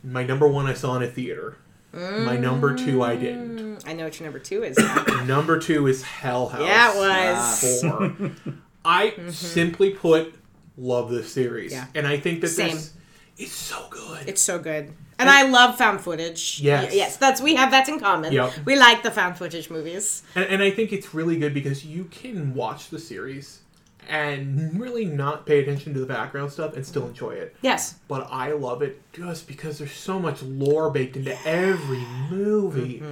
my 0.04 0.22
number 0.24 0.46
one 0.48 0.66
I 0.66 0.74
saw 0.74 0.96
in 0.96 1.02
a 1.02 1.06
theater. 1.08 1.56
My 1.92 2.36
number 2.36 2.74
two 2.76 3.02
I 3.02 3.16
didn't. 3.16 3.58
Mm, 3.58 3.88
I 3.88 3.92
know 3.94 4.04
what 4.04 4.18
your 4.18 4.26
number 4.26 4.38
two 4.38 4.62
is. 4.62 4.78
Number 5.26 5.58
two 5.58 5.86
is 5.86 6.02
Hell 6.02 6.48
House. 6.48 6.62
yeah, 6.62 6.92
it 6.94 6.98
was. 6.98 7.82
Four. 7.82 8.54
I 8.84 9.14
simply 9.30 9.90
put 9.90 10.34
love 10.76 11.10
this 11.10 11.32
series, 11.32 11.72
Yeah. 11.72 11.86
and 11.94 12.06
I 12.06 12.18
think 12.18 12.40
that 12.42 12.48
Same. 12.48 12.74
this 12.74 12.94
it's 13.36 13.52
so 13.52 13.86
good. 13.90 14.28
It's 14.28 14.40
so 14.42 14.58
good. 14.58 14.92
And 15.18 15.28
I 15.28 15.42
love 15.48 15.76
found 15.76 16.00
footage. 16.00 16.60
Yes. 16.60 16.94
Yes, 16.94 17.16
that's 17.16 17.40
we 17.40 17.54
have 17.54 17.70
that 17.72 17.88
in 17.88 18.00
common. 18.00 18.32
Yep. 18.32 18.52
We 18.64 18.76
like 18.76 19.02
the 19.02 19.10
found 19.10 19.36
footage 19.36 19.70
movies. 19.70 20.22
And, 20.34 20.44
and 20.46 20.62
I 20.62 20.70
think 20.70 20.92
it's 20.92 21.14
really 21.14 21.38
good 21.38 21.52
because 21.52 21.84
you 21.84 22.04
can 22.04 22.54
watch 22.54 22.88
the 22.88 22.98
series 22.98 23.59
and 24.10 24.78
really 24.80 25.04
not 25.06 25.46
pay 25.46 25.60
attention 25.60 25.94
to 25.94 26.00
the 26.00 26.06
background 26.06 26.52
stuff 26.52 26.74
and 26.76 26.84
still 26.84 27.06
enjoy 27.06 27.30
it. 27.30 27.56
Yes. 27.62 27.94
But 28.08 28.26
I 28.30 28.52
love 28.52 28.82
it 28.82 29.00
just 29.12 29.46
because 29.46 29.78
there's 29.78 29.92
so 29.92 30.18
much 30.18 30.42
lore 30.42 30.90
baked 30.90 31.16
into 31.16 31.38
every 31.46 32.04
movie. 32.30 33.02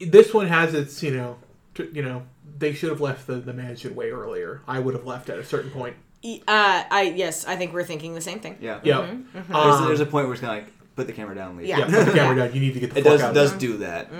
This 0.00 0.34
one 0.34 0.46
has 0.48 0.74
its, 0.74 1.02
you 1.02 1.12
know, 1.12 1.38
t- 1.74 1.88
you 1.92 2.02
know, 2.02 2.22
they 2.58 2.72
should 2.72 2.90
have 2.90 3.00
left 3.00 3.26
the, 3.26 3.34
the 3.36 3.52
mansion 3.52 3.94
way 3.94 4.10
earlier. 4.10 4.62
I 4.66 4.78
would 4.80 4.94
have 4.94 5.06
left 5.06 5.30
at 5.30 5.38
a 5.38 5.44
certain 5.44 5.70
point. 5.70 5.96
Uh, 6.24 6.34
I 6.48 7.14
yes, 7.16 7.46
I 7.46 7.54
think 7.56 7.72
we're 7.72 7.84
thinking 7.84 8.14
the 8.14 8.20
same 8.20 8.40
thing. 8.40 8.58
Yeah. 8.60 8.80
Yeah. 8.82 9.02
Mm-hmm. 9.02 9.52
There's, 9.52 9.74
Um, 9.76 9.84
there's 9.86 10.00
a 10.00 10.06
point 10.06 10.26
where 10.26 10.34
it's 10.34 10.40
kind 10.40 10.58
of 10.60 10.64
like 10.66 10.74
put 10.96 11.06
the 11.06 11.12
camera 11.12 11.34
down, 11.36 11.56
leave. 11.56 11.66
Yeah. 11.68 11.78
yeah, 11.78 11.84
put 11.86 12.06
the 12.06 12.12
camera 12.12 12.36
down. 12.44 12.54
You 12.54 12.60
need 12.60 12.74
to 12.74 12.80
get 12.80 12.90
the 12.92 12.98
It 12.98 13.04
fuck 13.04 13.12
does 13.12 13.22
out. 13.22 13.34
does 13.34 13.52
of 13.52 13.58
do 13.60 13.76
that. 13.78 14.10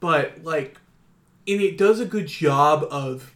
but 0.00 0.42
like 0.44 0.78
and 1.48 1.60
it 1.60 1.78
does 1.78 2.00
a 2.00 2.04
good 2.04 2.26
job 2.26 2.86
of 2.90 3.32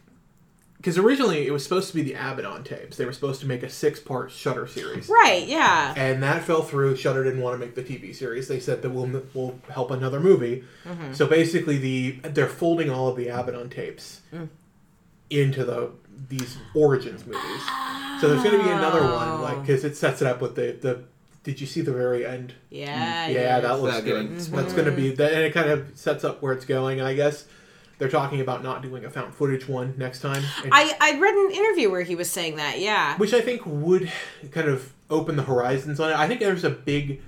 because 0.85 0.99
originally 0.99 1.47
it 1.47 1.51
was 1.51 1.63
supposed 1.63 1.89
to 1.89 1.95
be 1.95 2.03
the 2.03 2.13
abaddon 2.13 2.63
tapes. 2.63 2.95
They 2.95 3.05
were 3.05 3.11
supposed 3.11 3.41
to 3.41 3.47
make 3.47 3.63
a 3.63 3.69
six 3.71 3.99
part 3.99 4.29
Shudder 4.29 4.67
series. 4.67 5.09
Right. 5.09 5.47
Yeah. 5.47 5.95
and 5.97 6.21
that 6.21 6.43
fell 6.43 6.61
through. 6.61 6.95
Shudder 6.95 7.23
didn't 7.23 7.41
want 7.41 7.59
to 7.59 7.65
make 7.65 7.73
the 7.73 7.81
tv 7.81 8.13
series. 8.13 8.47
They 8.47 8.59
said 8.59 8.83
that 8.83 8.91
we'll, 8.91 9.23
we'll 9.33 9.59
help 9.71 9.89
another 9.89 10.19
movie. 10.19 10.63
Mm-hmm. 10.83 11.13
So 11.13 11.25
basically 11.25 11.79
the 11.79 12.11
they're 12.29 12.45
folding 12.45 12.91
all 12.91 13.07
of 13.07 13.17
the 13.17 13.29
abaddon 13.29 13.71
tapes 13.71 14.21
mm. 14.31 14.47
into 15.31 15.65
the 15.65 15.89
these 16.29 16.55
origins 16.75 17.25
movies. 17.25 17.63
So 18.21 18.29
there's 18.29 18.43
going 18.43 18.59
to 18.59 18.63
be 18.63 18.69
another 18.69 19.01
one 19.01 19.27
oh. 19.27 19.41
like 19.41 19.61
because 19.61 19.83
it 19.83 19.97
sets 19.97 20.21
it 20.21 20.27
up 20.27 20.39
with 20.39 20.53
the 20.53 20.77
the 20.79 21.03
did 21.41 21.59
you 21.59 21.65
see 21.65 21.81
the 21.81 21.93
very 21.93 22.27
end? 22.27 22.53
Yeah. 22.69 23.27
yeah, 23.27 23.59
that 23.59 23.79
looks 23.79 23.95
Without 23.95 24.03
good. 24.03 24.21
giving 24.21 24.33
That's 24.33 24.73
going 24.73 24.85
to 24.85 24.91
mm-hmm. 24.91 24.95
be 24.95 25.11
that, 25.15 25.33
and 25.33 25.41
it 25.41 25.53
kind 25.53 25.69
of 25.69 25.91
sets 25.95 26.23
up 26.23 26.43
where 26.43 26.53
it's 26.53 26.65
going. 26.65 27.01
I 27.01 27.15
guess 27.15 27.45
they're 27.97 28.09
talking 28.09 28.41
about 28.41 28.61
not 28.63 28.81
doing 28.81 29.05
a 29.05 29.09
found 29.09 29.33
footage 29.33 29.67
one 29.67 29.93
next 29.97 30.19
time, 30.19 30.43
and- 30.63 30.71
I 30.73 30.95
I 30.99 31.19
read 31.19 31.33
an 31.33 31.51
interview 31.51 31.89
where 31.89 32.01
he 32.03 32.15
was 32.15 32.29
saying 32.29 32.55
that. 32.57 32.79
Yeah. 32.79 33.17
which 33.17 33.33
I 33.33 33.41
think 33.41 33.61
would 33.65 34.11
kind 34.51 34.67
of 34.67 34.91
open 35.09 35.35
the 35.35 35.43
horizons 35.43 35.99
on 35.99 36.11
it. 36.11 36.15
I 36.17 36.27
think 36.27 36.39
there's 36.39 36.63
a 36.63 36.69
big, 36.69 37.21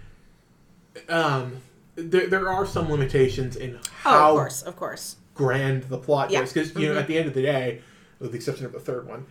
um, 1.09 1.57
there 1.95 2.27
there 2.27 2.49
are 2.49 2.65
some 2.65 2.89
limitations 2.89 3.55
in 3.55 3.75
Oh, 3.77 4.09
how 4.09 4.29
of 4.31 4.35
course, 4.35 4.61
of 4.63 4.75
course. 4.75 5.15
grand 5.33 5.83
the 5.83 5.97
plot 5.97 6.31
Yeah. 6.31 6.41
is 6.41 6.53
because 6.53 6.69
you 6.69 6.75
Mm-hmm. 6.75 6.93
know 6.93 6.99
at 6.99 7.07
the 7.07 7.17
end 7.17 7.27
of 7.27 7.33
the 7.33 7.41
day, 7.41 7.81
with 8.19 8.31
the 8.31 8.37
exception 8.37 8.65
of 8.65 8.71
the 8.73 8.79
third 8.79 9.07
one, 9.07 9.25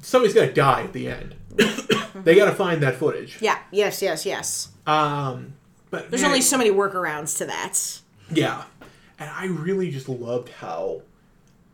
somebody's 0.00 0.34
gonna 0.34 0.52
die 0.52 0.82
at 0.82 0.92
the 0.92 1.08
end. 1.08 1.34
they 2.24 2.34
got 2.34 2.46
to 2.46 2.52
find 2.54 2.82
that 2.82 2.96
footage. 2.96 3.38
Yeah. 3.40 3.58
Yes. 3.70 4.00
Yes. 4.02 4.24
Yes. 4.26 4.68
Um, 4.86 5.54
but 5.90 6.10
There's 6.10 6.22
man, 6.22 6.30
only 6.30 6.40
so 6.42 6.56
many 6.58 6.70
workarounds 6.70 7.36
to 7.38 7.46
that. 7.46 8.00
Yeah. 8.30 8.64
And 9.18 9.28
I 9.30 9.46
really 9.46 9.90
just 9.90 10.08
loved 10.08 10.48
how 10.50 11.02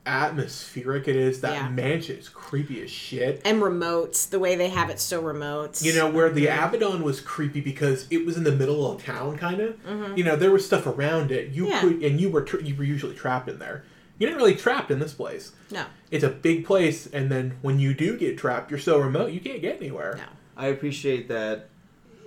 atmospheric 0.07 1.09
it 1.09 1.17
is. 1.17 1.41
That 1.41 1.55
Yeah. 1.55 1.69
mansion 1.71 2.17
is 2.19 2.29
creepy 2.29 2.83
as 2.83 2.91
shit. 2.91 3.41
And 3.45 3.63
remotes, 3.63 4.29
the 4.29 4.39
way 4.39 4.55
they 4.55 4.69
have 4.69 4.91
it 4.91 5.01
so 5.01 5.21
remote. 5.21 5.81
You 5.83 5.95
know, 5.95 6.11
where 6.11 6.31
the 6.31 6.47
Abaddon 6.47 7.03
was 7.03 7.21
creepy 7.21 7.61
because 7.61 8.07
it 8.11 8.25
was 8.27 8.37
in 8.37 8.45
the 8.45 8.53
middle 8.53 8.91
of 8.91 9.03
town, 9.03 9.37
kind 9.39 9.61
of. 9.61 9.77
You 10.17 10.25
know, 10.25 10.37
there 10.37 10.51
was 10.51 10.65
stuff 10.65 10.87
around 10.87 11.33
it. 11.33 11.51
You 11.51 11.65
Mm-hmm. 11.65 11.71
Yeah. 11.73 11.81
could, 11.81 12.03
and 12.03 12.21
you 12.21 12.29
were 12.31 12.43
tr- 12.43 12.61
you 12.61 12.75
were 12.75 12.85
usually 12.85 13.15
trapped 13.15 13.49
in 13.49 13.59
there. 13.59 13.85
You're 14.19 14.31
not 14.31 14.37
really 14.37 14.55
trapped 14.55 14.91
in 14.91 15.01
this 15.01 15.13
place. 15.13 15.53
No. 15.73 15.87
It's 16.11 16.23
a 16.23 16.29
big 16.29 16.65
place, 16.65 17.07
and 17.13 17.31
then 17.31 17.55
when 17.63 17.79
you 17.81 17.95
do 17.95 18.17
get 18.17 18.39
trapped, 18.39 18.71
you're 18.71 18.79
so 18.79 18.99
remote 18.99 19.33
you 19.33 19.41
can't 19.41 19.61
get 19.61 19.79
anywhere. 19.81 20.15
No. 20.19 20.25
I 20.57 20.69
appreciate 20.69 21.29
that 21.29 21.69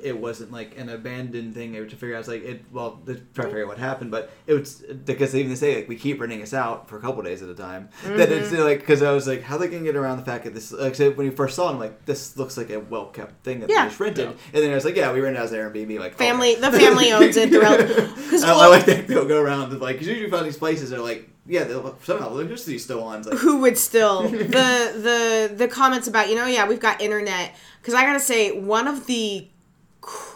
it 0.04 0.18
wasn't 0.20 0.52
like 0.52 0.78
an 0.78 0.90
abandoned 0.90 1.54
thing 1.54 1.74
to 1.74 1.88
figure 1.96 2.16
out. 2.16 2.20
It's 2.20 2.28
like 2.28 2.44
it. 2.44 2.64
Well, 2.72 3.00
to 3.06 3.16
try 3.34 3.46
to 3.46 3.50
figure 3.50 3.64
out 3.64 3.68
what 3.70 3.78
happened, 3.78 4.12
but 4.12 4.30
it 4.46 4.54
was 4.54 4.84
because 5.06 5.32
they 5.32 5.40
even 5.42 5.56
say 5.56 5.76
like 5.76 5.88
we 5.90 5.96
keep 5.96 6.20
renting 6.20 6.42
us 6.42 6.54
out 6.54 6.88
for 6.90 6.98
a 6.98 7.02
couple 7.02 7.22
days 7.24 7.42
at 7.42 7.50
a 7.50 7.56
time. 7.56 7.90
That 8.06 8.32
it's 8.32 8.50
Mm-hmm. 8.52 8.62
like 8.64 8.80
because 8.80 9.02
I 9.02 9.12
was 9.12 9.28
like, 9.28 9.42
how 9.44 9.58
they 9.58 9.68
gonna 9.68 9.84
get 9.84 9.96
around 9.96 10.18
the 10.18 10.26
fact 10.26 10.44
that 10.46 10.54
this? 10.54 10.72
Like 10.72 10.96
so 10.96 11.12
when 11.12 11.26
you 11.26 11.32
first 11.32 11.56
saw 11.56 11.70
it, 11.70 11.74
I'm 11.74 11.80
like, 11.80 12.06
this 12.06 12.38
looks 12.38 12.58
like 12.58 12.70
a 12.70 12.80
well 12.80 13.08
kept 13.08 13.44
thing 13.44 13.60
that 13.62 13.70
Yeah. 13.70 13.84
they 13.84 13.88
just 13.90 14.00
rented. 14.00 14.28
And 14.28 14.38
then 14.64 14.72
I 14.72 14.76
was 14.76 14.86
like, 14.86 14.96
yeah, 14.96 15.12
we 15.12 15.20
rented 15.22 15.42
it 15.42 15.46
as 15.46 15.52
Airbnb. 15.52 16.00
Like 16.00 16.16
Family, 16.16 16.54
okay. 16.58 16.62
the 16.62 16.72
family 16.80 17.12
owns 17.14 17.38
it. 17.38 17.52
The 17.52 17.60
rel- 17.60 17.78
Because 18.28 18.44
I, 18.44 18.54
I 18.54 18.68
like 18.68 18.86
that 18.86 19.08
they'll 19.08 19.26
go 19.26 19.42
around 19.42 19.72
and 19.72 19.82
like 19.82 19.98
'cause 19.98 20.08
usually 20.08 20.26
you 20.26 20.32
find 20.32 20.46
these 20.46 20.58
places 20.58 20.92
are 20.94 21.00
like 21.00 21.30
yeah 21.50 21.64
they'll, 21.64 21.98
somehow 22.04 22.28
the 22.30 22.36
electricity's 22.36 22.84
still 22.84 23.04
on. 23.04 23.20
It's 23.20 23.28
like 23.28 23.38
who 23.40 23.60
would 23.62 23.78
still 23.78 24.24
the 24.30 25.48
the 25.50 25.52
the 25.56 25.68
comments 25.68 26.08
about 26.08 26.30
you 26.30 26.36
know 26.36 26.46
yeah 26.46 26.68
we've 26.68 26.80
got 26.80 27.02
internet 27.02 27.56
because 27.82 27.94
I 27.94 28.04
gotta 28.04 28.20
say 28.20 28.60
one 28.60 28.88
of 28.88 29.06
the 29.08 29.48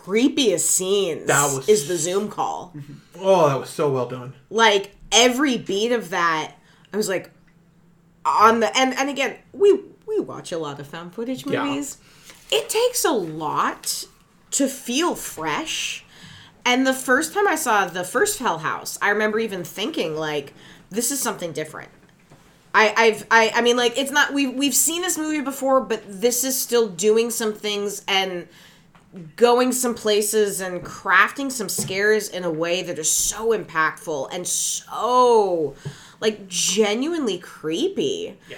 creepiest 0.05 0.61
scenes 0.61 1.27
That 1.27 1.53
was- 1.55 1.67
is 1.69 1.87
the 1.87 1.97
Zoom 1.97 2.29
call. 2.29 2.73
Oh, 3.23 3.47
that 3.49 3.59
was 3.59 3.69
so 3.69 3.91
well 3.91 4.07
done. 4.07 4.33
like 4.49 4.95
every 5.11 5.55
beat 5.57 5.91
of 5.91 6.09
that, 6.09 6.53
I 6.91 6.97
was 6.97 7.07
like 7.07 7.29
on 8.25 8.59
the 8.61 8.75
and 8.77 8.93
and 8.97 9.09
again 9.09 9.35
we 9.53 9.79
we 10.07 10.19
watch 10.19 10.51
a 10.51 10.57
lot 10.57 10.79
of 10.79 10.87
found 10.87 11.13
footage 11.13 11.45
Yeah. 11.45 11.63
movies. 11.63 11.97
It 12.51 12.67
takes 12.69 13.05
a 13.05 13.11
lot 13.11 14.05
to 14.51 14.67
feel 14.67 15.13
fresh. 15.15 16.03
And 16.65 16.85
the 16.85 16.93
first 16.93 17.33
time 17.33 17.47
I 17.47 17.55
saw 17.55 17.85
the 17.87 18.03
first 18.03 18.39
Hell 18.39 18.59
House, 18.59 18.97
I 19.01 19.09
remember 19.09 19.39
even 19.39 19.63
thinking 19.63 20.15
like, 20.15 20.53
this 20.89 21.11
is 21.11 21.19
something 21.19 21.51
different. 21.53 21.89
I, 22.73 22.93
I've 22.97 23.25
I, 23.31 23.51
I 23.55 23.61
mean 23.61 23.77
like 23.77 23.97
it's 23.97 24.11
not 24.11 24.33
we've 24.33 24.53
we've 24.53 24.75
seen 24.75 25.01
this 25.03 25.17
movie 25.17 25.41
before, 25.41 25.81
but 25.81 26.01
this 26.07 26.43
is 26.43 26.59
still 26.59 26.87
doing 26.87 27.29
some 27.29 27.53
things 27.53 28.03
and 28.07 28.47
going 29.35 29.71
some 29.71 29.93
places 29.93 30.61
and 30.61 30.83
crafting 30.83 31.51
some 31.51 31.67
scares 31.67 32.29
in 32.29 32.43
a 32.43 32.51
way 32.51 32.81
that 32.81 32.97
is 32.97 33.11
so 33.11 33.49
impactful 33.57 34.29
and 34.31 34.47
so 34.47 35.75
like 36.19 36.47
genuinely 36.47 37.37
creepy. 37.37 38.37
Yeah. 38.49 38.57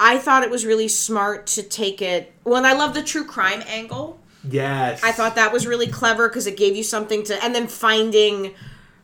I 0.00 0.18
thought 0.18 0.42
it 0.42 0.50
was 0.50 0.66
really 0.66 0.88
smart 0.88 1.46
to 1.48 1.62
take 1.62 2.02
it. 2.02 2.32
Well, 2.42 2.56
and 2.56 2.66
I 2.66 2.72
love 2.72 2.94
the 2.94 3.02
true 3.02 3.24
crime 3.24 3.62
angle. 3.68 4.18
Yes. 4.48 5.04
I 5.04 5.12
thought 5.12 5.36
that 5.36 5.52
was 5.52 5.66
really 5.66 5.86
clever 5.86 6.28
because 6.28 6.48
it 6.48 6.56
gave 6.56 6.74
you 6.74 6.82
something 6.82 7.22
to, 7.24 7.44
and 7.44 7.54
then 7.54 7.68
finding 7.68 8.54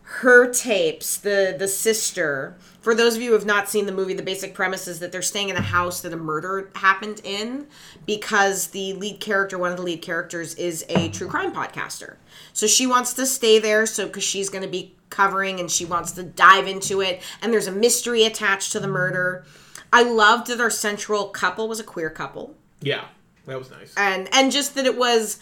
her 0.03 0.53
tapes, 0.53 1.16
the 1.19 1.55
the 1.57 1.69
sister. 1.69 2.57
For 2.89 2.94
those 2.94 3.16
of 3.16 3.20
you 3.20 3.28
who 3.28 3.35
have 3.35 3.44
not 3.44 3.69
seen 3.69 3.85
the 3.85 3.93
movie, 3.93 4.15
the 4.15 4.23
basic 4.23 4.55
premise 4.55 4.89
is 4.89 5.01
that 5.01 5.12
they're 5.12 5.20
staying 5.20 5.51
in 5.51 5.56
a 5.56 5.60
house 5.60 6.01
that 6.01 6.15
a 6.15 6.16
murder 6.16 6.70
happened 6.74 7.20
in 7.23 7.66
because 8.06 8.69
the 8.69 8.94
lead 8.94 9.20
character, 9.20 9.59
one 9.59 9.70
of 9.70 9.77
the 9.77 9.82
lead 9.82 10.01
characters, 10.01 10.55
is 10.55 10.86
a 10.89 11.10
true 11.10 11.28
crime 11.28 11.52
podcaster. 11.52 12.16
So 12.55 12.66
she 12.66 12.86
wants 12.86 13.12
to 13.12 13.27
stay 13.27 13.59
there 13.59 13.85
so 13.85 14.06
because 14.06 14.24
she's 14.24 14.48
going 14.48 14.65
to 14.65 14.70
be 14.70 14.97
covering 15.10 15.60
and 15.60 15.70
she 15.70 15.85
wants 15.85 16.12
to 16.12 16.23
dive 16.23 16.66
into 16.66 17.02
it 17.02 17.20
and 17.43 17.52
there's 17.52 17.66
a 17.66 17.73
mystery 17.73 18.24
attached 18.24 18.73
to 18.73 18.81
the 18.81 18.89
murder. 18.89 19.44
I 19.93 20.02
loved 20.05 20.47
that 20.47 20.59
our 20.59 20.70
central 20.70 21.28
couple 21.28 21.69
was 21.69 21.81
a 21.81 21.85
queer 21.85 22.09
couple 22.09 22.56
Yeah, 22.81 23.05
that 23.44 23.59
was 23.59 23.70
nice. 23.70 23.93
and 23.98 24.31
and 24.32 24.51
just 24.51 24.74
that 24.77 24.86
it 24.86 24.97
was 24.97 25.39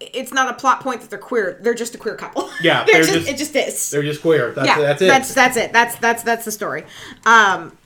it's 0.00 0.32
not 0.32 0.48
a 0.50 0.54
plot 0.54 0.80
point 0.80 1.00
that 1.02 1.10
they're 1.10 1.18
queer 1.18 1.58
they're 1.62 1.74
just 1.74 1.94
a 1.94 1.98
queer 1.98 2.14
couple 2.16 2.48
Yeah, 2.62 2.84
They're 2.86 2.94
they're 2.94 3.02
just, 3.02 3.14
just- 3.14 3.28
it 3.28 3.36
just 3.36 3.56
is 3.56 3.90
They're 3.90 4.02
just 4.02 4.22
queer. 4.22 4.52
That's, 4.52 4.66
yeah 4.68 4.78
that's 4.78 5.02
it. 5.02 5.06
that's 5.06 5.34
that's 5.34 5.56
it 5.56 5.72
that's 5.72 5.96
that's 5.96 6.22
that's 6.22 6.44
the 6.44 6.52
story 6.52 6.84
um 7.26 7.76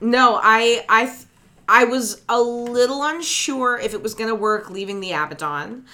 no 0.00 0.38
i 0.42 0.84
i 0.88 1.12
i 1.68 1.84
was 1.84 2.22
a 2.28 2.40
little 2.40 3.02
unsure 3.02 3.78
if 3.78 3.94
it 3.94 4.02
was 4.02 4.14
going 4.14 4.28
to 4.28 4.34
work 4.34 4.70
leaving 4.70 5.00
the 5.00 5.12
abaddon 5.12 5.84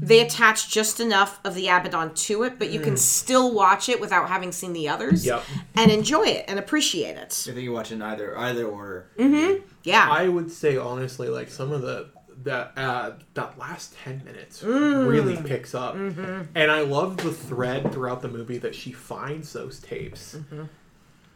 they 0.00 0.20
attached 0.20 0.70
just 0.70 1.00
enough 1.00 1.40
of 1.44 1.54
the 1.54 1.68
abaddon 1.68 2.12
to 2.14 2.42
it 2.42 2.58
but 2.58 2.70
you 2.70 2.78
can 2.80 2.96
still 2.96 3.52
watch 3.54 3.88
it 3.88 4.00
without 4.00 4.28
having 4.28 4.52
seen 4.52 4.72
the 4.72 4.88
others 4.88 5.22
Mm. 5.24 5.26
Yep. 5.26 5.42
and 5.76 5.90
enjoy 5.90 6.24
it 6.26 6.44
and 6.48 6.58
appreciate 6.58 7.16
it 7.16 7.46
I 7.48 7.52
think 7.52 7.62
you 7.64 7.72
watch 7.72 7.92
in 7.92 8.02
either 8.02 8.36
either 8.36 8.66
order. 8.66 9.06
Mm-hmm. 9.18 9.64
yeah 9.84 10.08
I 10.10 10.28
would 10.28 10.50
say 10.52 10.76
honestly, 10.76 11.28
like 11.28 11.48
some 11.48 11.72
of 11.72 11.82
the 11.82 12.08
that 12.44 12.72
uh, 12.76 13.12
that 13.34 13.58
last 13.58 13.94
ten 14.02 14.22
minutes 14.24 14.62
mm. 14.62 15.08
really 15.08 15.36
picks 15.36 15.74
up, 15.74 15.94
mm-hmm. 15.94 16.42
and 16.54 16.70
I 16.70 16.82
love 16.82 17.18
the 17.18 17.32
thread 17.32 17.92
throughout 17.92 18.22
the 18.22 18.28
movie 18.28 18.58
that 18.58 18.74
she 18.74 18.92
finds 18.92 19.52
those 19.52 19.80
tapes. 19.80 20.36
Mm-hmm. 20.36 20.64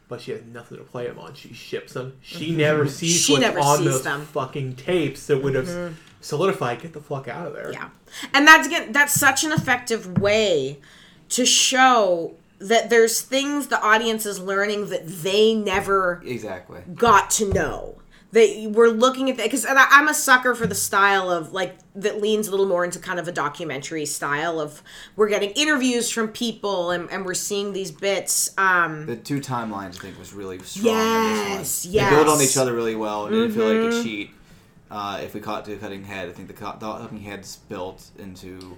But 0.07 0.21
she 0.21 0.31
has 0.31 0.43
nothing 0.43 0.77
to 0.77 0.83
play 0.83 1.07
them 1.07 1.17
on. 1.17 1.33
She 1.33 1.53
ships 1.53 1.93
them. 1.93 2.17
She 2.21 2.49
mm-hmm. 2.49 2.57
never 2.57 2.87
sees 2.87 3.21
She 3.23 3.33
what's 3.33 3.41
never 3.41 3.59
on 3.59 3.77
sees 3.79 3.85
those 3.85 4.03
them. 4.03 4.21
fucking 4.21 4.75
tapes 4.75 5.25
that 5.25 5.41
would 5.41 5.55
have 5.55 5.97
solidified. 6.21 6.81
Get 6.81 6.93
the 6.93 7.01
fuck 7.01 7.27
out 7.27 7.47
of 7.47 7.53
there. 7.53 7.71
Yeah. 7.71 7.89
And 8.33 8.47
that's 8.47 8.67
again 8.67 8.91
that's 8.91 9.13
such 9.13 9.43
an 9.43 9.51
effective 9.51 10.19
way 10.19 10.79
to 11.29 11.45
show 11.45 12.35
that 12.59 12.89
there's 12.89 13.21
things 13.21 13.67
the 13.67 13.81
audience 13.81 14.25
is 14.25 14.39
learning 14.39 14.89
that 14.89 15.07
they 15.07 15.53
never 15.53 16.21
Exactly. 16.25 16.81
got 16.93 17.29
to 17.31 17.51
know. 17.53 17.95
That 18.35 18.71
we're 18.73 18.89
looking 18.89 19.29
at 19.29 19.37
that 19.37 19.43
because 19.45 19.65
I'm 19.67 20.07
a 20.07 20.13
sucker 20.13 20.53
for 20.53 20.67
the 20.67 20.75
style 20.75 21.31
of 21.31 21.53
like 21.53 21.77
that 21.95 22.21
leans 22.21 22.47
a 22.49 22.51
little 22.51 22.65
more 22.67 22.83
into 22.83 22.99
kind 22.99 23.17
of 23.17 23.27
a 23.27 23.31
documentary 23.31 24.05
style 24.05 24.59
of 24.59 24.83
we're 25.15 25.29
getting 25.29 25.51
interviews 25.51 26.11
from 26.11 26.27
people 26.27 26.91
and, 26.91 27.09
and 27.09 27.25
we're 27.25 27.33
seeing 27.33 27.71
these 27.71 27.91
bits. 27.91 28.53
Um, 28.57 29.05
The 29.05 29.15
two 29.15 29.39
timelines 29.39 29.95
I 29.97 30.01
think 30.01 30.19
was 30.19 30.33
really 30.33 30.59
strong. 30.59 30.87
Yes, 30.95 31.85
in 31.85 31.91
this 31.93 32.01
one. 32.01 32.09
They 32.09 32.15
build 32.17 32.27
on 32.27 32.41
each 32.41 32.57
other 32.57 32.73
really 32.73 32.95
well, 32.95 33.25
and 33.27 33.35
I 33.35 33.39
didn't 33.39 33.55
feel 33.55 33.67
like 33.73 33.93
a 33.93 34.03
cheat. 34.03 34.31
Uh, 34.91 35.19
if 35.23 35.33
we 35.33 35.39
caught 35.39 35.65
to 35.65 35.75
cutting 35.77 36.03
head, 36.03 36.29
I 36.29 36.31
think 36.31 36.47
the, 36.47 36.53
co- 36.53 36.75
the 36.79 36.97
cutting 36.97 37.21
head's 37.21 37.55
built 37.55 38.09
into 38.19 38.77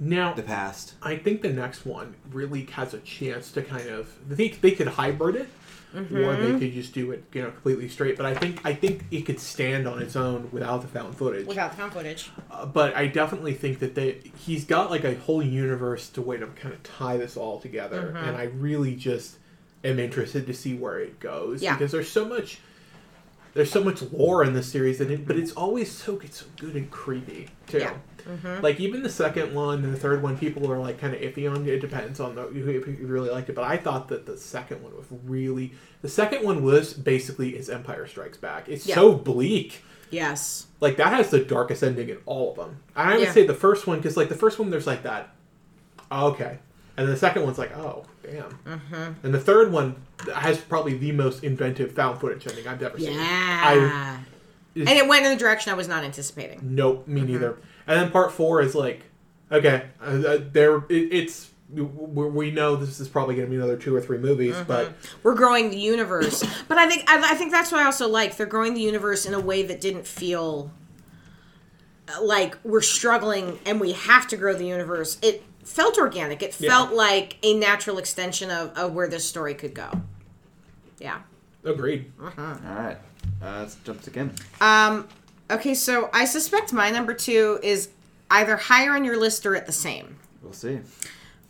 Now, 0.00 0.32
the 0.34 0.42
past. 0.42 0.94
I 1.02 1.16
think 1.16 1.42
the 1.42 1.52
next 1.52 1.84
one 1.84 2.14
really 2.30 2.64
has 2.66 2.94
a 2.94 2.98
chance 3.00 3.52
to 3.52 3.62
kind 3.62 3.88
of. 3.88 4.08
They 4.28 4.48
they 4.50 4.70
could 4.70 4.88
hybrid 4.88 5.36
it, 5.36 5.48
or 5.94 6.36
they 6.36 6.58
could 6.58 6.72
just 6.72 6.92
do 6.92 7.12
it, 7.12 7.24
you 7.32 7.42
know, 7.42 7.50
completely 7.50 7.88
straight. 7.88 8.16
But 8.16 8.26
I 8.26 8.34
think 8.34 8.60
I 8.64 8.74
think 8.74 9.04
it 9.10 9.22
could 9.22 9.38
stand 9.38 9.86
on 9.86 10.02
its 10.02 10.16
own 10.16 10.48
without 10.52 10.82
the 10.82 10.88
found 10.88 11.16
footage. 11.16 11.46
without 11.46 11.70
the 11.70 11.76
found 11.76 11.92
footage. 11.92 12.30
Uh, 12.50 12.66
but 12.66 12.94
I 12.96 13.06
definitely 13.06 13.54
think 13.54 13.78
that 13.78 13.94
they 13.94 14.20
he's 14.36 14.64
got 14.64 14.90
like 14.90 15.04
a 15.04 15.14
whole 15.14 15.42
universe 15.42 16.08
to 16.10 16.22
way 16.22 16.36
to 16.38 16.46
kind 16.48 16.74
of 16.74 16.82
tie 16.82 17.16
this 17.16 17.36
all 17.36 17.60
together, 17.60 18.02
Mm-hmm. 18.14 18.16
and 18.28 18.36
I 18.36 18.44
really 18.44 18.96
just 18.96 19.36
am 19.84 19.98
interested 19.98 20.46
to 20.46 20.54
see 20.54 20.74
where 20.74 20.98
it 20.98 21.20
goes 21.20 21.62
Yeah. 21.62 21.74
because 21.76 21.92
there's 21.92 22.10
so 22.10 22.24
much. 22.24 22.58
There's 23.52 23.70
so 23.70 23.84
much 23.84 24.02
lore 24.10 24.42
in 24.42 24.52
this 24.52 24.66
series, 24.72 25.00
and 25.00 25.12
it, 25.12 25.26
but 25.28 25.36
it's 25.36 25.52
always 25.52 25.88
so 25.92 26.18
it's 26.24 26.40
so 26.40 26.46
good 26.58 26.74
and 26.74 26.90
creepy 26.90 27.48
too. 27.68 27.78
Yeah. 27.78 27.94
Mm-hmm. 28.28 28.62
Like 28.62 28.80
even 28.80 29.02
the 29.02 29.08
second 29.10 29.54
one 29.54 29.84
and 29.84 29.92
the 29.92 29.98
third 29.98 30.22
one, 30.22 30.36
people 30.38 30.70
are 30.70 30.78
like 30.78 30.98
kind 30.98 31.14
of 31.14 31.20
iffy 31.20 31.50
on. 31.50 31.66
It 31.68 31.80
depends 31.80 32.20
on 32.20 32.34
the, 32.34 32.48
if 32.48 32.54
you 32.88 33.06
really 33.06 33.30
liked 33.30 33.48
it, 33.48 33.54
but 33.54 33.64
I 33.64 33.76
thought 33.76 34.08
that 34.08 34.26
the 34.26 34.36
second 34.36 34.82
one 34.82 34.96
was 34.96 35.06
really. 35.24 35.72
The 36.02 36.08
second 36.08 36.44
one 36.44 36.62
was 36.62 36.94
basically 36.94 37.50
it's 37.56 37.68
Empire 37.68 38.06
Strikes 38.06 38.38
Back. 38.38 38.68
It's 38.68 38.86
Yeah. 38.86 38.94
so 38.96 39.12
bleak 39.12 39.82
Yes. 40.10 40.66
like 40.80 40.96
that 40.98 41.12
has 41.12 41.30
the 41.30 41.40
darkest 41.40 41.82
ending 41.82 42.08
in 42.08 42.18
all 42.26 42.50
of 42.50 42.56
them. 42.56 42.78
I 42.96 43.14
would 43.16 43.24
Yeah. 43.24 43.32
say 43.32 43.46
the 43.46 43.54
first 43.54 43.86
one 43.86 43.98
because 43.98 44.16
like 44.16 44.28
the 44.28 44.34
first 44.34 44.58
one 44.58 44.70
there's 44.70 44.86
like 44.86 45.02
that, 45.02 45.34
oh, 46.10 46.28
okay, 46.28 46.58
and 46.96 47.08
the 47.08 47.16
second 47.16 47.42
one's 47.42 47.58
like 47.58 47.76
oh 47.76 48.04
damn, 48.22 48.50
Mm-hmm. 48.66 49.12
and 49.26 49.34
the 49.34 49.40
third 49.40 49.72
one 49.72 49.96
has 50.34 50.58
probably 50.58 50.96
the 50.96 51.12
most 51.12 51.42
inventive 51.44 51.92
found 51.92 52.20
footage 52.20 52.46
ending 52.46 52.66
I've 52.66 52.82
ever 52.82 52.98
seen. 52.98 53.12
Yeah. 53.12 54.18
and 54.76 54.88
it 54.88 55.06
went 55.06 55.24
in 55.24 55.30
the 55.32 55.38
direction 55.38 55.72
I 55.72 55.74
was 55.76 55.88
not 55.88 56.04
anticipating. 56.04 56.60
Nope, 56.62 57.06
me 57.08 57.20
Mm-hmm. 57.22 57.32
neither. 57.32 57.56
And 57.86 58.00
then 58.00 58.10
part 58.10 58.32
four 58.32 58.60
is 58.62 58.74
like, 58.74 59.02
okay, 59.52 59.86
uh, 60.00 60.04
uh, 60.04 60.38
there 60.52 60.78
it, 60.88 61.12
it's 61.12 61.50
we, 61.70 61.82
we 61.82 62.50
know 62.50 62.76
this 62.76 63.00
is 63.00 63.08
probably 63.08 63.34
going 63.34 63.46
to 63.46 63.50
be 63.50 63.56
another 63.56 63.76
two 63.76 63.94
or 63.94 64.00
three 64.00 64.18
movies, 64.18 64.54
Mm-hmm. 64.54 64.64
but 64.68 64.92
we're 65.22 65.34
growing 65.34 65.70
the 65.70 65.78
universe 65.78 66.44
but 66.68 66.78
i 66.78 66.86
think 66.88 67.04
I, 67.10 67.32
I 67.32 67.34
think 67.34 67.50
that's 67.50 67.72
what 67.72 67.80
i 67.80 67.84
also 67.86 68.06
like 68.08 68.36
they're 68.36 68.46
growing 68.46 68.74
the 68.74 68.80
universe 68.82 69.24
in 69.26 69.34
a 69.34 69.40
way 69.40 69.62
that 69.64 69.80
didn't 69.80 70.06
feel 70.06 70.70
uh, 72.08 72.22
like 72.22 72.56
we're 72.64 72.80
struggling 72.82 73.58
and 73.66 73.80
we 73.80 73.92
have 73.92 74.28
to 74.28 74.36
grow 74.36 74.54
the 74.54 74.66
universe 74.66 75.18
it 75.22 75.42
felt 75.64 75.98
organic 75.98 76.42
it 76.42 76.54
Yeah. 76.60 76.68
felt 76.70 76.92
like 76.92 77.38
a 77.42 77.54
natural 77.54 77.98
extension 77.98 78.50
of, 78.50 78.76
of 78.76 78.92
where 78.92 79.08
this 79.08 79.26
story 79.26 79.54
could 79.54 79.74
go 79.74 79.90
yeah 81.00 81.20
agreed. 81.64 82.12
All 82.22 82.30
right, 82.36 82.98
uh, 83.42 83.60
let's 83.60 83.76
jump 83.76 84.02
to 84.02 84.10
Kim. 84.10 84.32
um 84.60 85.08
okay 85.50 85.74
so 85.74 86.08
i 86.12 86.24
suspect 86.24 86.72
my 86.72 86.90
number 86.90 87.12
two 87.14 87.58
is 87.62 87.88
either 88.30 88.56
higher 88.56 88.92
on 88.92 89.04
your 89.04 89.16
list 89.18 89.44
or 89.46 89.54
at 89.54 89.66
the 89.66 89.72
same 89.72 90.16
We'll 90.42 90.52
see. 90.52 90.80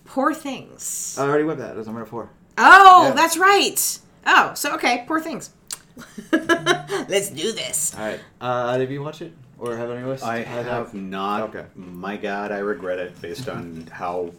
poor 0.04 0.32
things 0.34 1.16
I 1.18 1.22
already 1.26 1.44
went 1.44 1.58
that. 1.60 1.70
It 1.72 1.76
was 1.76 1.86
number 1.86 2.04
four. 2.04 2.28
oh 2.58 3.06
yeah. 3.08 3.14
that's 3.14 3.36
right 3.36 3.98
oh 4.26 4.52
so 4.54 4.74
okay 4.74 5.04
poor 5.06 5.20
things 5.20 5.50
let's 6.32 7.30
do 7.30 7.52
this 7.52 7.94
All 7.96 8.04
right. 8.04 8.20
Uh, 8.40 8.76
did 8.78 8.90
you 8.90 9.02
watch 9.02 9.22
it 9.22 9.32
or 9.58 9.76
have 9.76 9.90
any 9.90 10.04
list? 10.04 10.24
I 10.24 10.38
have 10.42 10.92
not. 10.92 11.42
Okay. 11.54 11.64
My 11.76 12.16
God, 12.16 12.50
I 12.50 12.58
regret 12.58 12.98
it 12.98 13.20
based 13.22 13.48
on 13.48 13.86
how 13.92 14.32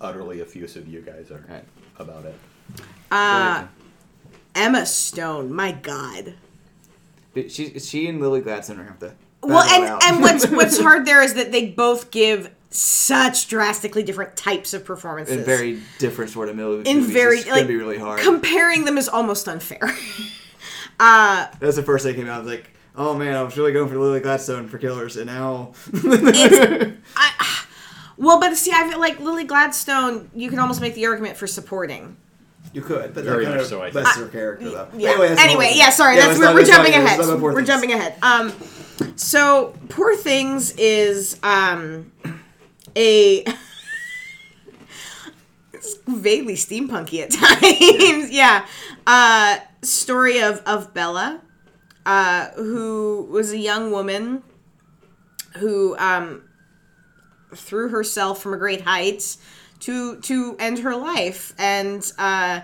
utterly 0.00 0.40
effusive 0.40 0.88
you 0.88 1.02
guys 1.02 1.30
are 1.30 1.44
Right. 1.48 1.64
about 1.98 2.24
it. 2.24 2.34
Uh, 3.10 3.66
Emma 4.54 4.86
Stone, 4.86 5.52
my 5.52 5.72
God. 5.72 6.34
She, 7.48 7.78
she 7.78 8.08
and 8.08 8.20
Lily 8.20 8.40
Gladstone 8.40 8.80
are 8.80 8.84
have 8.84 8.98
to. 9.00 9.14
Well, 9.42 9.62
and 9.62 10.02
and 10.02 10.22
what's 10.22 10.46
what's 10.50 10.78
hard 10.80 11.06
there 11.06 11.22
is 11.22 11.34
that 11.34 11.52
they 11.52 11.66
both 11.66 12.10
give 12.10 12.50
such 12.70 13.48
drastically 13.48 14.02
different 14.02 14.36
types 14.36 14.74
of 14.74 14.84
performances. 14.84 15.36
in 15.36 15.44
very 15.44 15.80
different 15.98 16.30
sort 16.30 16.48
of 16.48 16.56
movies. 16.56 16.86
in 16.86 17.02
very 17.02 17.38
it's 17.38 17.46
like 17.46 17.56
gonna 17.60 17.68
be 17.68 17.76
really 17.76 17.98
hard. 17.98 18.20
comparing 18.20 18.84
them 18.84 18.98
is 18.98 19.08
almost 19.08 19.48
unfair. 19.48 19.94
Uh, 20.98 21.48
That's 21.60 21.76
the 21.76 21.82
first 21.82 22.04
thing 22.04 22.14
that 22.14 22.22
came 22.22 22.30
out. 22.30 22.36
I 22.36 22.38
was 22.38 22.48
like, 22.48 22.70
oh 22.96 23.14
man, 23.14 23.36
I 23.36 23.42
was 23.42 23.54
really 23.58 23.72
going 23.72 23.90
for 23.90 23.98
Lily 23.98 24.20
Gladstone 24.20 24.66
for 24.66 24.78
Killers, 24.78 25.18
and 25.18 25.26
now. 25.26 25.74
I, 25.94 26.94
well, 28.16 28.40
but 28.40 28.56
see, 28.56 28.72
I 28.72 28.88
feel 28.88 28.98
like 28.98 29.20
Lily 29.20 29.44
Gladstone. 29.44 30.30
You 30.34 30.48
can 30.48 30.58
almost 30.58 30.80
make 30.80 30.94
the 30.94 31.04
argument 31.04 31.36
for 31.36 31.46
supporting. 31.46 32.16
You 32.72 32.82
could, 32.82 33.14
but 33.14 33.24
Very 33.24 33.44
that 33.44 33.46
kind 33.50 33.56
much 33.56 33.64
of, 33.64 33.68
so, 33.70 33.82
I 33.82 33.90
That's 33.90 34.14
think. 34.14 34.26
her 34.26 34.32
character, 34.32 34.70
though. 34.70 34.88
Yeah. 34.96 35.10
Anyway, 35.10 35.28
that's 35.28 35.40
Anyway, 35.42 35.72
yeah. 35.74 35.90
Sorry, 35.90 36.16
Yeah, 36.16 36.26
that's 36.26 36.38
let's 36.38 36.40
we're, 36.40 36.44
not- 36.46 36.54
we're 36.54 36.60
let's 36.60 36.70
not 36.70 36.76
jumping 36.86 36.94
ahead. 37.02 37.18
not 37.18 37.26
go 37.26 37.38
Poor 37.40 37.52
We're 37.52 37.56
Things. 37.58 37.68
jumping 37.68 37.92
ahead. 37.92 38.14
Um, 38.22 38.52
so 39.16 39.74
Poor 39.88 40.16
Things 40.16 40.72
is 40.76 41.38
um 41.42 42.12
a 42.96 43.44
it's 45.72 45.96
vaguely 46.06 46.54
steampunky 46.54 47.22
at 47.22 47.30
times. 47.30 48.30
yeah. 48.30 48.66
Uh, 49.06 49.58
story 49.82 50.40
of 50.42 50.60
of 50.66 50.92
Bella, 50.94 51.40
uh, 52.04 52.48
who 52.52 53.26
was 53.30 53.52
a 53.52 53.58
young 53.58 53.90
woman 53.90 54.42
who 55.58 55.96
um 55.98 56.42
threw 57.54 57.88
herself 57.88 58.42
from 58.42 58.52
a 58.52 58.56
great 58.58 58.82
height 58.82 59.36
to 59.80 60.20
to 60.20 60.56
end 60.58 60.80
her 60.80 60.96
life 60.96 61.52
and 61.58 62.12
uh 62.18 62.60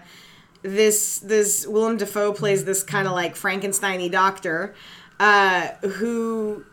this 0.62 1.18
this 1.18 1.66
Willem 1.66 1.96
Dafoe 1.96 2.32
plays 2.32 2.64
this 2.64 2.82
kind 2.82 3.06
of 3.06 3.14
like 3.14 3.34
Frankensteiny 3.34 4.10
doctor 4.10 4.74
uh 5.18 5.68
who 5.82 6.64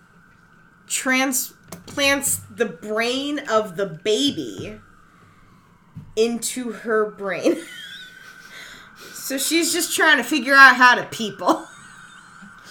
transplants 0.87 2.41
the 2.49 2.65
brain 2.65 3.39
of 3.49 3.77
the 3.77 3.85
baby 3.85 4.79
into 6.15 6.71
her 6.71 7.11
brain. 7.11 7.57
so 9.13 9.37
she's 9.37 9.71
just 9.71 9.95
trying 9.95 10.17
to 10.17 10.23
figure 10.23 10.55
out 10.55 10.75
how 10.75 10.95
to 10.95 11.03
people. 11.05 11.65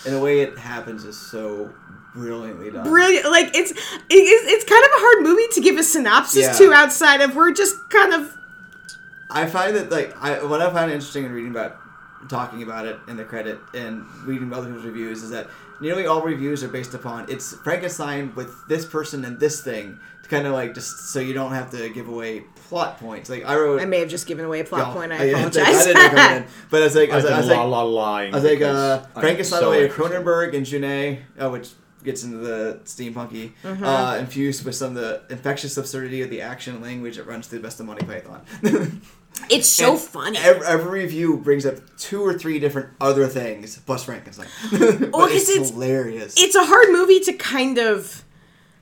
And 0.04 0.14
the 0.14 0.20
way 0.20 0.40
it 0.40 0.58
happens 0.58 1.04
is 1.04 1.18
so 1.18 1.72
brilliantly 2.14 2.70
done. 2.70 2.84
Brilliant. 2.88 3.30
Like 3.30 3.54
it's 3.54 3.70
it 3.70 4.14
is 4.14 4.52
it's 4.52 4.64
kind 4.64 4.84
of 4.84 4.90
a 4.90 5.00
hard 5.00 5.22
movie 5.24 5.46
to 5.52 5.60
give 5.60 5.76
a 5.76 5.82
synopsis 5.82 6.42
Yeah. 6.44 6.52
to 6.52 6.72
outside 6.72 7.20
of 7.20 7.34
we're 7.36 7.52
just 7.52 7.88
kind 7.90 8.12
of 8.12 8.34
I 9.30 9.46
find 9.46 9.76
that 9.76 9.90
like 9.90 10.14
I 10.22 10.42
what 10.44 10.60
I 10.60 10.70
find 10.72 10.90
interesting 10.90 11.24
in 11.24 11.32
reading 11.32 11.50
about 11.50 11.76
talking 12.28 12.62
about 12.62 12.86
it 12.86 12.98
in 13.08 13.16
the 13.16 13.24
credit 13.24 13.58
and 13.74 14.04
reading 14.24 14.52
other 14.52 14.66
people's 14.66 14.84
reviews 14.84 15.22
is 15.22 15.30
that 15.30 15.46
nearly 15.80 16.06
all 16.06 16.22
reviews 16.22 16.64
are 16.64 16.68
based 16.68 16.92
upon 16.94 17.30
it's 17.30 17.54
Frankenstein 17.58 18.34
with 18.34 18.66
this 18.68 18.84
person 18.84 19.24
and 19.24 19.38
this 19.38 19.62
thing 19.62 20.00
to 20.24 20.28
kind 20.28 20.46
of 20.46 20.52
like 20.52 20.74
just 20.74 21.10
so 21.10 21.20
you 21.20 21.32
don't 21.32 21.52
have 21.52 21.70
to 21.70 21.88
give 21.90 22.08
away 22.08 22.40
plot 22.68 22.98
points. 22.98 23.30
Like 23.30 23.44
I 23.44 23.54
wrote. 23.54 23.80
I 23.80 23.84
may 23.84 24.00
have 24.00 24.08
just 24.08 24.26
given 24.26 24.44
away 24.44 24.60
a 24.60 24.64
plot 24.64 24.88
Yeah, 24.88 24.92
point. 24.94 25.12
I 25.12 25.16
I- 25.20 25.24
apologize. 25.26 25.66
I 25.66 25.84
didn't 25.84 26.10
come 26.10 26.32
in, 26.38 26.46
but 26.70 26.82
it's 26.82 26.94
like 26.96 27.10
I 27.10 27.16
I've 27.18 27.22
was, 27.22 27.32
I 27.32 27.38
was 27.38 27.46
like, 27.48 27.56
la 27.58 27.64
la 27.64 27.82
lying. 27.82 28.34
I 28.34 28.36
was 28.40 28.44
like, 28.44 28.60
uh, 28.62 28.98
Frankenstein 29.20 29.60
so 29.60 29.68
away. 29.68 29.88
Cronenberg 29.88 30.56
and 30.56 30.66
Jeunet, 30.66 31.20
uh, 31.38 31.48
which 31.50 31.70
gets 32.04 32.22
into 32.24 32.38
the 32.38 32.80
steampunky, 32.84 33.52
Mm-hmm. 33.62 33.84
uh, 33.84 34.16
infused 34.16 34.64
with 34.64 34.74
some 34.74 34.88
of 34.90 34.94
the 34.94 35.22
infectious 35.30 35.76
absurdity 35.76 36.22
of 36.22 36.30
the 36.30 36.40
action 36.40 36.80
language 36.80 37.16
that 37.16 37.24
runs 37.26 37.46
through 37.46 37.58
the 37.58 37.62
best 37.64 37.80
of 37.80 37.86
Monty 37.86 38.06
Python. 38.06 38.42
it's 39.50 39.68
so 39.68 39.92
And 39.92 40.00
funny. 40.00 40.38
Every, 40.38 40.66
every 40.66 41.00
review 41.02 41.36
brings 41.38 41.66
up 41.66 41.76
two 41.98 42.22
or 42.22 42.34
three 42.38 42.58
different 42.58 42.90
other 43.00 43.26
things 43.26 43.78
plus 43.84 44.04
Frankenstein. 44.04 44.46
but 44.72 45.10
'cause 45.12 45.32
it's, 45.32 45.48
it's- 45.50 45.70
hilarious. 45.70 46.34
it's 46.38 46.54
a 46.54 46.64
hard 46.64 46.88
movie 46.90 47.20
to 47.20 47.32
kind 47.34 47.78
of 47.78 48.24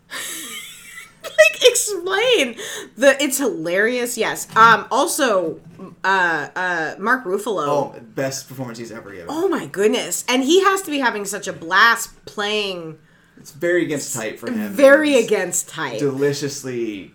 like 1.22 1.62
explain 1.62 2.56
the 2.96 3.20
it's 3.22 3.38
hilarious 3.38 4.16
yes 4.16 4.46
um 4.56 4.86
also 4.92 5.60
uh 6.04 6.48
uh 6.54 6.94
mark 7.00 7.24
ruffalo 7.24 7.66
oh, 7.66 8.00
best 8.14 8.48
performance 8.48 8.78
he's 8.78 8.92
ever 8.92 9.10
given. 9.10 9.26
oh 9.28 9.48
my 9.48 9.66
goodness 9.66 10.24
and 10.28 10.44
he 10.44 10.62
has 10.62 10.82
to 10.82 10.90
be 10.90 11.00
having 11.00 11.24
such 11.24 11.48
a 11.48 11.52
blast 11.52 12.24
playing 12.26 12.96
It's 13.38 13.50
very 13.52 13.84
against 13.84 14.14
type 14.14 14.38
for 14.38 14.50
him. 14.50 14.72
very 14.72 15.16
against 15.16 15.68
type 15.68 15.98
Deliciously 15.98 17.12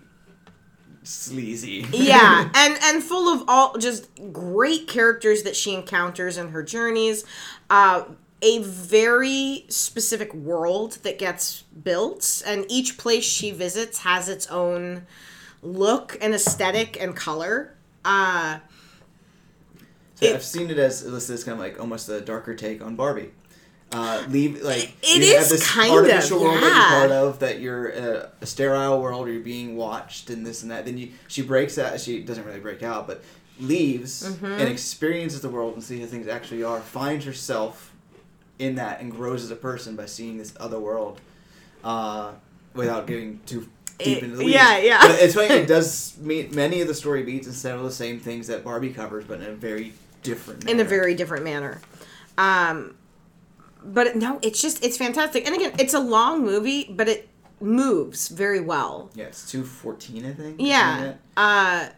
sleazy. 1.04 1.86
yeah 1.92 2.50
and 2.56 2.78
and 2.84 3.04
full 3.04 3.28
of 3.34 3.44
all 3.48 3.78
just 3.78 4.08
great 4.32 4.88
characters 4.88 5.44
that 5.44 5.56
she 5.56 5.74
encounters 5.74 6.38
in 6.38 6.50
her 6.50 6.62
journeys 6.62 7.26
uh 7.72 8.04
a 8.44 8.60
very 8.64 9.66
specific 9.68 10.34
world 10.34 10.94
that 11.04 11.18
gets 11.20 11.64
built 11.84 12.44
and 12.46 12.66
each 12.70 12.98
place 12.98 13.24
she 13.24 13.50
visits 13.52 14.00
has 14.00 14.30
its 14.30 14.46
own 14.48 15.06
look 15.64 16.18
and 16.22 16.34
aesthetic 16.36 17.02
and 17.02 17.16
color 17.16 17.74
uh 18.06 18.60
So 20.16 20.28
It- 20.28 20.36
I've 20.36 20.44
seen 20.44 20.70
it 20.70 20.78
as 20.78 21.04
listed 21.04 21.34
as 21.34 21.44
kind 21.44 21.54
of 21.56 21.60
like 21.60 21.80
almost 21.80 22.10
a 22.10 22.22
darker 22.22 22.54
take 22.56 22.80
on 22.84 22.96
Barbie. 22.96 23.32
Uh, 23.94 24.24
leave 24.30 24.62
like 24.62 24.94
It 25.04 25.18
you 25.18 25.34
is 25.34 25.38
have 25.40 25.50
this 25.50 25.70
kind 25.70 25.92
artificial 25.92 26.38
of, 26.38 26.44
world 26.44 26.64
that 26.64 26.70
you're 26.90 27.00
part 27.00 27.12
of 27.12 27.40
that 27.40 27.60
you're 27.60 27.90
a, 27.90 28.30
a 28.40 28.46
sterile 28.46 29.02
world 29.02 29.28
or 29.28 29.32
you're 29.34 29.42
being 29.44 29.76
watched 29.76 30.30
and 30.30 30.46
this 30.46 30.62
and 30.64 30.72
that. 30.72 30.86
Then 30.86 30.98
you 30.98 31.10
she 31.28 31.42
breaks 31.42 31.78
out. 31.78 32.00
She 32.00 32.22
doesn't 32.24 32.46
really 32.46 32.62
break 32.62 32.84
out, 32.84 33.06
but 33.06 33.22
leaves 33.60 34.24
Mm-hmm. 34.24 34.46
and 34.46 34.70
experiences 34.70 35.42
the 35.42 35.50
world 35.50 35.74
and 35.74 35.84
sees 35.84 36.00
how 36.00 36.06
things 36.08 36.28
actually 36.28 36.64
are. 36.64 36.80
Finds 36.80 37.26
herself 37.26 37.92
in 38.60 38.76
that 38.76 39.02
and 39.02 39.12
grows 39.12 39.44
as 39.44 39.52
a 39.52 39.56
person 39.58 39.96
by 39.98 40.06
seeing 40.06 40.38
this 40.38 40.54
other 40.60 40.80
world, 40.80 41.20
uh, 41.84 42.32
without 42.74 43.08
getting 43.08 43.40
too 43.46 43.68
deep 44.00 44.20
It- 44.20 44.24
into 44.24 44.38
the 44.38 44.46
weeds. 44.46 44.56
yeah, 44.56 44.78
yeah. 44.78 45.02
But 45.08 45.20
it's 45.22 45.36
funny. 45.36 45.48
It 45.50 45.68
does 45.78 46.16
meet 46.22 46.54
many 46.56 46.80
of 46.80 46.88
the 46.88 46.94
story 46.94 47.24
beats 47.24 47.48
and 47.48 47.56
several 47.56 47.86
of 47.86 47.92
the 47.92 47.96
same 47.96 48.20
things 48.22 48.48
that 48.48 48.64
Barbie 48.64 48.94
covers, 48.94 49.26
but 49.26 49.42
in 49.42 49.48
a 49.48 49.52
very 49.52 49.92
different. 50.24 50.64
in 50.64 50.70
a 50.70 50.76
manner. 50.78 50.90
very 50.90 51.14
different 51.16 51.44
manner 51.44 51.82
um 52.38 52.96
but 53.84 54.16
no 54.16 54.40
it's 54.42 54.62
just 54.62 54.84
it's 54.84 54.98
fantastic 54.98 55.46
and 55.46 55.56
again 55.56 55.72
it's 55.80 55.94
a 55.94 56.00
long 56.00 56.44
movie 56.44 56.88
but 56.92 57.08
it 57.08 57.28
moves 57.60 58.28
very 58.30 58.60
well 58.60 59.10
Yeah, 59.14 59.26
it's 59.26 59.50
two 59.50 59.64
fourteen, 59.64 60.26
I 60.26 60.34
think. 60.34 60.56
Yeah. 60.60 61.14
uh 61.38 61.90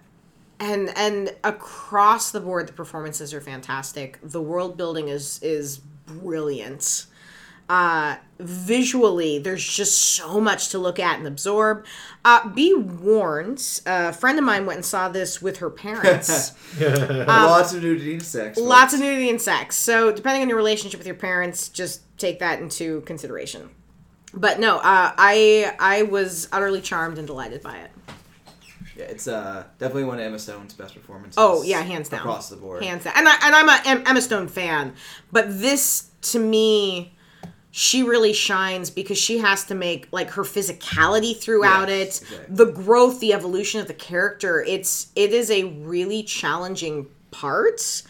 and 0.60 0.91
and 0.95 1.34
across 1.43 2.31
the 2.31 2.39
board 2.39 2.68
the 2.68 2.73
performances 2.73 3.34
are 3.34 3.41
fantastic 3.41 4.19
the 4.22 4.41
world 4.41 4.77
building 4.77 5.07
is 5.07 5.39
is 5.41 5.80
brilliant 6.05 7.05
uh 7.73 8.15
visually 8.39 9.39
there's 9.39 9.65
just 9.65 9.95
so 10.15 10.39
much 10.39 10.69
to 10.69 10.77
look 10.77 10.99
at 10.99 11.17
and 11.17 11.25
absorb 11.27 11.85
uh 12.25 12.47
be 12.49 12.73
warned 12.73 13.81
a 13.85 14.11
friend 14.13 14.37
of 14.37 14.45
mine 14.45 14.65
went 14.65 14.77
and 14.77 14.85
saw 14.85 15.07
this 15.09 15.41
with 15.41 15.57
her 15.57 15.69
parents 15.69 16.51
lots 16.79 17.73
of 17.73 17.81
nudity 17.81 18.13
and 18.13 18.21
sex. 18.23 18.57
Um, 18.57 18.65
lots 18.65 18.93
of 18.93 18.99
nudity 18.99 19.29
and 19.29 19.41
sex 19.41 19.75
so 19.75 20.11
depending 20.11 20.41
on 20.43 20.49
your 20.49 20.57
relationship 20.57 20.99
with 20.99 21.07
your 21.07 21.15
parents 21.15 21.69
just 21.69 22.01
take 22.17 22.39
that 22.39 22.59
into 22.59 23.01
consideration 23.01 23.69
but 24.33 24.59
no 24.59 24.77
uh 24.77 25.11
i 25.17 25.73
i 25.79 26.03
was 26.03 26.47
utterly 26.51 26.81
charmed 26.81 27.17
and 27.17 27.27
delighted 27.27 27.61
by 27.63 27.77
it 27.77 27.91
Yeah, 28.97 29.05
it's 29.05 29.27
uh 29.27 29.63
definitely 29.79 30.03
one 30.05 30.19
of 30.19 30.25
Emma 30.25 30.37
Stone's 30.37 30.73
best 30.75 30.93
performances. 30.93 31.37
Oh 31.37 31.63
yeah, 31.63 31.81
hands 31.81 32.09
down, 32.09 32.19
across 32.19 32.49
the 32.49 32.57
board. 32.57 32.83
hands 32.83 33.03
down. 33.05 33.13
And 33.17 33.27
I 33.27 33.35
and 33.45 33.55
I'm 33.55 33.69
a 33.69 34.09
Emma 34.09 34.21
Stone 34.21 34.49
fan, 34.49 34.93
but 35.31 35.45
this 35.49 36.11
to 36.33 36.37
me, 36.39 37.15
she 37.75 38.03
really 38.03 38.33
shines 38.33 38.91
because 38.91 39.17
she 39.17 39.39
has 39.39 39.63
to 39.65 39.73
make 39.73 40.07
like 40.11 40.29
her 40.31 40.43
physicality 40.43 41.35
throughout 41.35 41.89
Yes, 41.89 42.21
it, 42.21 42.23
exactly. 42.31 42.55
the 42.55 42.71
growth, 42.71 43.19
the 43.19 43.33
evolution 43.33 43.81
of 43.81 43.87
the 43.87 43.95
character. 43.95 44.61
It's 44.61 45.07
it 45.15 45.31
is 45.33 45.49
a 45.49 45.63
really 45.63 46.21
challenging 46.21 47.07
part, 47.31 48.03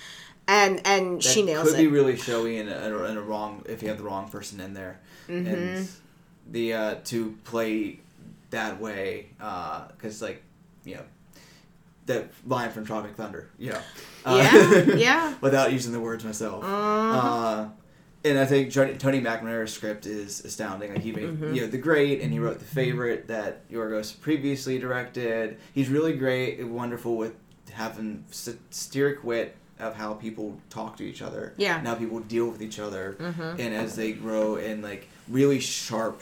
and 0.49 0.81
and 0.85 1.21
That 1.21 1.23
she 1.23 1.43
nails 1.43 1.69
could 1.69 1.75
it. 1.75 1.77
Could 1.77 1.81
be 1.83 1.87
really 1.87 2.17
showy 2.17 2.57
in 2.57 2.67
a, 2.67 3.05
in 3.05 3.15
a 3.17 3.21
wrong 3.21 3.63
if 3.69 3.81
you 3.81 3.87
have 3.87 3.97
the 3.97 4.03
wrong 4.03 4.29
person 4.29 4.59
in 4.59 4.73
there, 4.73 4.99
Mm-hmm. 5.29 5.47
and 5.47 5.87
the 6.51 6.73
uh, 6.73 6.95
to 7.05 7.37
play 7.45 7.99
that 8.49 8.79
way 8.81 9.29
uh 9.41 9.87
because 9.87 10.21
like 10.21 10.43
you 10.83 10.95
know 10.95 11.01
that 12.05 12.27
line 12.45 12.69
from 12.69 12.85
Tropic 12.85 13.15
Thunder, 13.15 13.49
you 13.57 13.71
know, 13.71 13.79
uh, 14.25 14.83
Yeah, 14.85 14.95
yeah. 14.95 15.33
without 15.41 15.71
using 15.71 15.93
the 15.93 16.01
words 16.01 16.25
myself. 16.25 16.65
Uh, 16.65 17.69
and 18.25 18.37
I 18.39 18.45
think 18.45 18.71
Tony, 18.73 18.93
Tony 18.95 19.21
McNamara's 19.21 19.73
script 19.73 20.05
is 20.05 20.43
astounding. 20.45 20.93
Like 20.93 21.01
he 21.03 21.11
made 21.11 21.23
Mm-hmm. 21.29 21.53
you 21.53 21.61
know 21.61 21.67
the 21.67 21.77
great, 21.77 22.21
and 22.21 22.31
he 22.31 22.39
wrote 22.39 22.59
the 22.59 22.65
favorite 22.65 23.27
that 23.27 23.69
Yorgos 23.69 24.19
previously 24.19 24.79
directed. 24.79 25.57
He's 25.73 25.89
really 25.89 26.13
great, 26.13 26.63
wonderful 26.65 27.15
with 27.17 27.33
having 27.71 28.23
satiric 28.31 29.23
wit 29.23 29.55
of 29.79 29.95
how 29.95 30.13
people 30.13 30.59
talk 30.69 30.95
to 30.97 31.03
each 31.03 31.21
other, 31.21 31.53
Yeah. 31.57 31.77
and 31.79 31.87
how 31.87 31.95
people 31.95 32.19
deal 32.19 32.47
with 32.47 32.61
each 32.61 32.79
other, 32.79 33.15
Mm-hmm. 33.19 33.59
and 33.59 33.73
as 33.73 33.95
they 33.95 34.11
grow, 34.13 34.55
and 34.57 34.83
like 34.83 35.07
really 35.27 35.59
sharp 35.59 36.21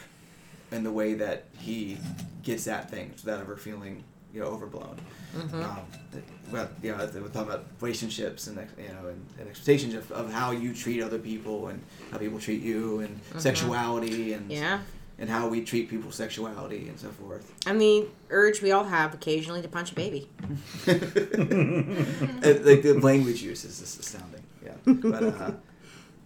in 0.71 0.83
the 0.83 0.91
way 0.91 1.13
that 1.15 1.45
he 1.59 1.97
gets 2.43 2.67
at 2.67 2.89
things 2.89 3.23
without 3.25 3.41
ever 3.41 3.57
feeling 3.57 4.03
you 4.33 4.41
know 4.41 4.47
overblown. 4.47 4.97
Mm-hmm. 5.35 5.63
Um, 5.63 6.67
you 6.83 6.91
know, 6.91 7.09
we 7.13 7.29
talk 7.29 7.47
about 7.47 7.65
relationships 7.79 8.47
and 8.47 8.57
you 8.77 8.87
know 8.89 9.07
and, 9.09 9.25
and 9.39 9.47
expectations 9.49 9.93
of, 9.93 10.11
of 10.11 10.31
how 10.31 10.51
you 10.51 10.73
treat 10.73 11.01
other 11.01 11.19
people 11.19 11.67
and 11.67 11.81
how 12.11 12.17
people 12.17 12.39
treat 12.39 12.61
you 12.61 12.99
and 12.99 13.19
sexuality 13.37 14.33
and 14.33 14.41
Mm-hmm. 14.49 14.51
Yeah. 14.63 14.79
and 15.19 15.29
how 15.29 15.47
we 15.47 15.63
treat 15.63 15.89
people's 15.89 16.15
sexuality 16.15 16.87
and 16.89 16.99
so 16.99 17.09
forth. 17.09 17.51
And 17.65 17.79
the 17.79 18.05
urge 18.29 18.61
we 18.61 18.71
all 18.71 18.83
have 18.85 19.13
occasionally 19.13 19.61
to 19.61 19.67
punch 19.67 19.91
a 19.91 19.95
baby. 19.95 20.27
Like 20.87 22.81
the 22.83 22.99
language 23.01 23.41
use 23.41 23.63
is 23.65 23.79
just 23.79 23.99
astounding. 23.99 24.43
Yeah, 24.63 24.73
but 24.85 25.23
uh, 25.23 25.51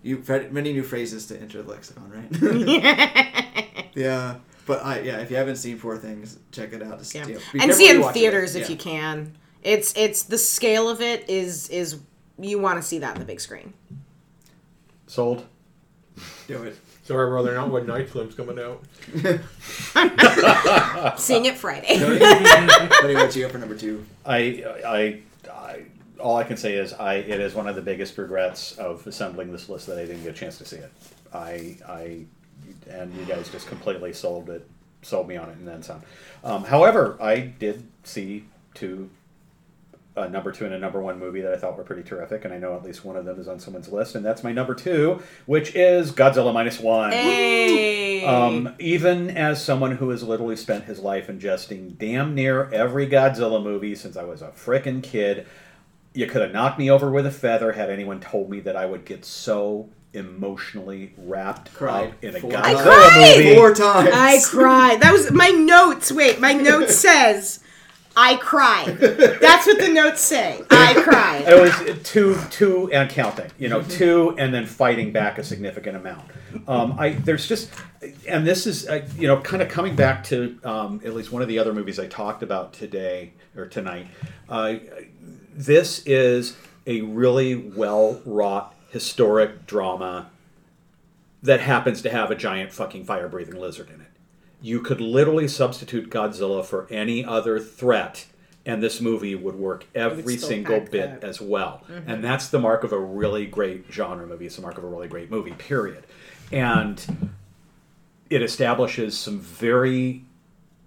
you 0.03 0.23
many 0.52 0.73
new 0.73 0.84
phrases 0.84 1.26
to 1.27 1.40
enter 1.40 1.61
the 1.61 1.69
lexicon, 1.72 2.11
right? 2.11 3.88
yeah, 3.95 4.36
but 4.65 4.83
I 4.83 4.99
yeah, 5.01 5.17
if 5.19 5.29
you 5.31 5.37
haven't 5.37 5.57
seen 5.57 5.79
Poor 5.79 5.97
Things, 5.97 6.37
check 6.51 6.73
it 6.73 6.81
out. 6.83 6.99
Just, 6.99 7.15
Yeah. 7.15 7.25
you 7.27 7.35
know, 7.35 7.39
be 7.53 7.59
and 7.61 7.73
see 7.73 7.87
it 7.87 7.91
in 7.91 7.97
you 7.97 8.01
watch 8.03 8.13
theaters 8.13 8.55
if 8.55 8.63
Yeah. 8.63 8.69
you 8.69 8.75
can. 8.77 9.37
It's 9.63 9.93
it's 9.95 10.23
the 10.23 10.37
scale 10.37 10.89
of 10.89 11.01
it 11.01 11.29
is 11.29 11.69
is 11.69 11.99
you 12.39 12.59
want 12.59 12.81
to 12.81 12.87
see 12.87 12.99
that 12.99 13.13
in 13.15 13.19
the 13.19 13.25
big 13.25 13.39
screen. 13.39 13.73
Sold. 15.07 15.45
Do 16.47 16.63
it. 16.63 16.77
Sorry, 17.03 17.29
brother, 17.29 17.53
not 17.53 17.69
when 17.69 17.85
Night 17.85 18.09
Film's 18.09 18.33
coming 18.33 18.57
out. 18.59 18.81
Seeing 21.19 21.45
it 21.45 21.57
Friday. 21.57 21.99
Tony, 23.01 23.13
what's 23.15 23.35
you 23.35 23.45
up 23.45 23.51
for 23.51 23.57
number 23.59 23.75
two? 23.75 24.03
I, 24.25 24.63
I, 24.85 25.19
I, 25.51 25.83
all 26.19 26.37
I 26.37 26.43
can 26.43 26.57
say 26.57 26.75
is 26.75 26.93
I. 26.93 27.15
It 27.15 27.39
is 27.39 27.53
one 27.53 27.67
of 27.67 27.75
the 27.75 27.81
biggest 27.81 28.17
regrets 28.17 28.77
of 28.77 29.05
assembling 29.05 29.51
this 29.51 29.69
list 29.69 29.87
that 29.87 29.99
I 29.99 30.05
didn't 30.05 30.23
get 30.23 30.31
a 30.31 30.37
chance 30.37 30.57
to 30.57 30.65
see 30.65 30.77
it. 30.77 30.91
I, 31.33 31.77
I, 31.87 32.25
and 32.90 33.14
you 33.16 33.26
guys 33.26 33.49
just 33.49 33.68
completely 33.68 34.14
sold 34.14 34.49
it, 34.49 34.68
sold 35.02 35.28
me 35.28 35.38
on 35.38 35.49
it, 35.49 35.57
and 35.57 35.68
then 35.68 35.84
some. 35.84 36.02
Um, 36.44 36.64
however, 36.66 37.18
I 37.22 37.40
did 37.40 37.88
see 38.03 38.45
two, 38.74 39.10
a 40.16 40.30
number 40.30 40.52
two 40.52 40.66
and 40.66 40.74
a 40.74 40.80
number 40.80 41.02
one 41.02 41.20
movie 41.20 41.41
that 41.41 41.53
I 41.53 41.57
thought 41.57 41.78
were 41.78 41.84
pretty 41.84 42.03
terrific, 42.03 42.45
and 42.45 42.53
I 42.53 42.57
know 42.57 42.76
at 42.76 42.84
least 42.84 43.03
one 43.03 43.16
of 43.16 43.26
them 43.26 43.40
is 43.40 43.48
on 43.48 43.60
someone's 43.60 43.90
list, 43.90 44.16
and 44.16 44.26
that's 44.26 44.44
my 44.44 44.52
number 44.52 44.76
two, 44.76 45.22
which 45.45 45.76
is 45.76 46.12
Godzilla 46.12 46.53
minus 46.53 46.80
one. 46.80 47.12
hey. 47.12 48.26
Um, 48.26 48.74
even 48.80 49.30
as 49.30 49.64
someone 49.64 49.91
who 49.98 50.10
has 50.10 50.24
literally 50.24 50.56
spent 50.56 50.86
his 50.86 50.99
life 50.99 51.28
ingesting 51.28 51.98
damn 51.98 52.34
near 52.34 52.70
every 52.72 53.07
Godzilla 53.07 53.62
movie 53.62 53.94
since 53.94 54.18
I 54.18 54.24
was 54.24 54.41
a 54.41 54.48
frickin' 54.48 55.03
kid, 55.03 55.45
you 56.14 56.26
could 56.28 56.41
have 56.41 56.52
knocked 56.52 56.80
me 56.80 56.90
over 56.90 57.12
with 57.12 57.26
a 57.26 57.32
feather 57.32 57.74
had 57.74 57.90
anyone 57.90 58.20
told 58.20 58.49
me 58.49 58.62
that 58.62 58.76
I 58.76 58.86
would 58.86 59.06
get 59.06 59.26
so 59.26 59.90
emotionally 60.15 61.13
wrapped 61.17 61.73
Cried 61.73 62.09
up 62.09 62.23
in 62.23 62.35
a 62.35 62.39
four 62.39 62.51
Godzilla 62.51 62.63
times. 62.63 62.81
cried! 62.81 63.37
movie. 63.37 63.55
Four 63.55 63.73
times. 63.73 64.09
I 64.13 64.39
cried. 64.43 65.01
That 65.01 65.11
was 65.11 65.31
my 65.31 65.49
notes. 65.49 66.11
Wait, 66.11 66.39
my 66.39 66.53
note 66.53 66.89
says 67.05 67.59
I 68.17 68.37
cried. 68.37 68.97
That's 68.97 69.67
what 69.67 69.77
the 69.77 69.89
notes 69.89 70.21
say. 70.21 70.61
I 70.71 70.93
cried. 70.93 71.43
It 71.47 71.59
was 71.59 72.01
two, 72.03 72.39
two 72.49 72.89
and 72.93 73.09
counting. 73.09 73.51
You 73.59 73.67
know, 73.67 73.81
two 73.81 74.33
and 74.37 74.53
then 74.53 74.65
fighting 74.65 75.11
back 75.11 75.37
a 75.37 75.43
significant 75.43 75.97
amount. 75.97 76.23
Um, 76.67 76.95
I 76.97 77.09
there's 77.09 77.45
just, 77.47 77.69
and 78.27 78.47
this 78.47 78.65
is 78.65 78.87
uh, 78.87 79.05
you 79.17 79.27
know 79.27 79.41
kind 79.41 79.61
of 79.61 79.67
coming 79.67 79.97
back 79.97 80.23
to 80.25 80.57
um, 80.63 81.01
at 81.03 81.13
least 81.13 81.31
one 81.33 81.41
of 81.41 81.49
the 81.49 81.59
other 81.59 81.73
movies 81.73 81.99
I 81.99 82.07
talked 82.07 82.41
about 82.41 82.71
today 82.71 83.33
or 83.55 83.65
tonight. 83.67 84.07
Uh, 84.47 84.75
this 85.53 86.01
is 86.05 86.55
a 86.87 87.01
really 87.01 87.55
well 87.55 88.21
wrought 88.25 88.74
historic 88.95 89.65
drama 89.67 90.30
that 91.43 91.59
happens 91.59 92.01
to 92.01 92.09
have 92.09 92.31
a 92.31 92.35
giant 92.35 92.72
fucking 92.72 93.03
fire 93.03 93.27
breathing 93.27 93.59
lizard 93.59 93.89
in 93.89 93.99
it. 93.99 94.07
You 94.61 94.80
could 94.80 95.01
literally 95.01 95.49
substitute 95.49 96.09
Godzilla 96.09 96.63
for 96.63 96.88
any 96.89 97.26
other 97.26 97.59
threat, 97.59 98.26
and 98.65 98.81
this 98.81 99.01
movie 99.01 99.35
would 99.35 99.55
work 99.55 99.85
every 99.93 100.38
still 100.38 100.47
single 100.47 100.80
bit 100.80 101.19
that. 101.19 101.23
as 101.26 101.41
well. 101.41 101.84
And 102.07 102.23
that's 102.23 102.47
the 102.47 102.57
mark 102.57 102.85
of 102.85 102.93
a 102.93 102.99
really 102.99 103.45
great 103.45 103.84
genre 103.91 104.26
movie. 104.26 104.45
It's 104.45 104.55
the 104.55 104.61
mark 104.61 104.77
of 104.77 104.85
a 104.85 104.88
really 104.88 105.09
great 105.09 105.30
movie, 105.30 105.51
period. 105.51 106.05
And 106.53 107.30
it 108.30 108.41
establishes 108.41 109.17
some 109.17 109.41
very 109.41 110.23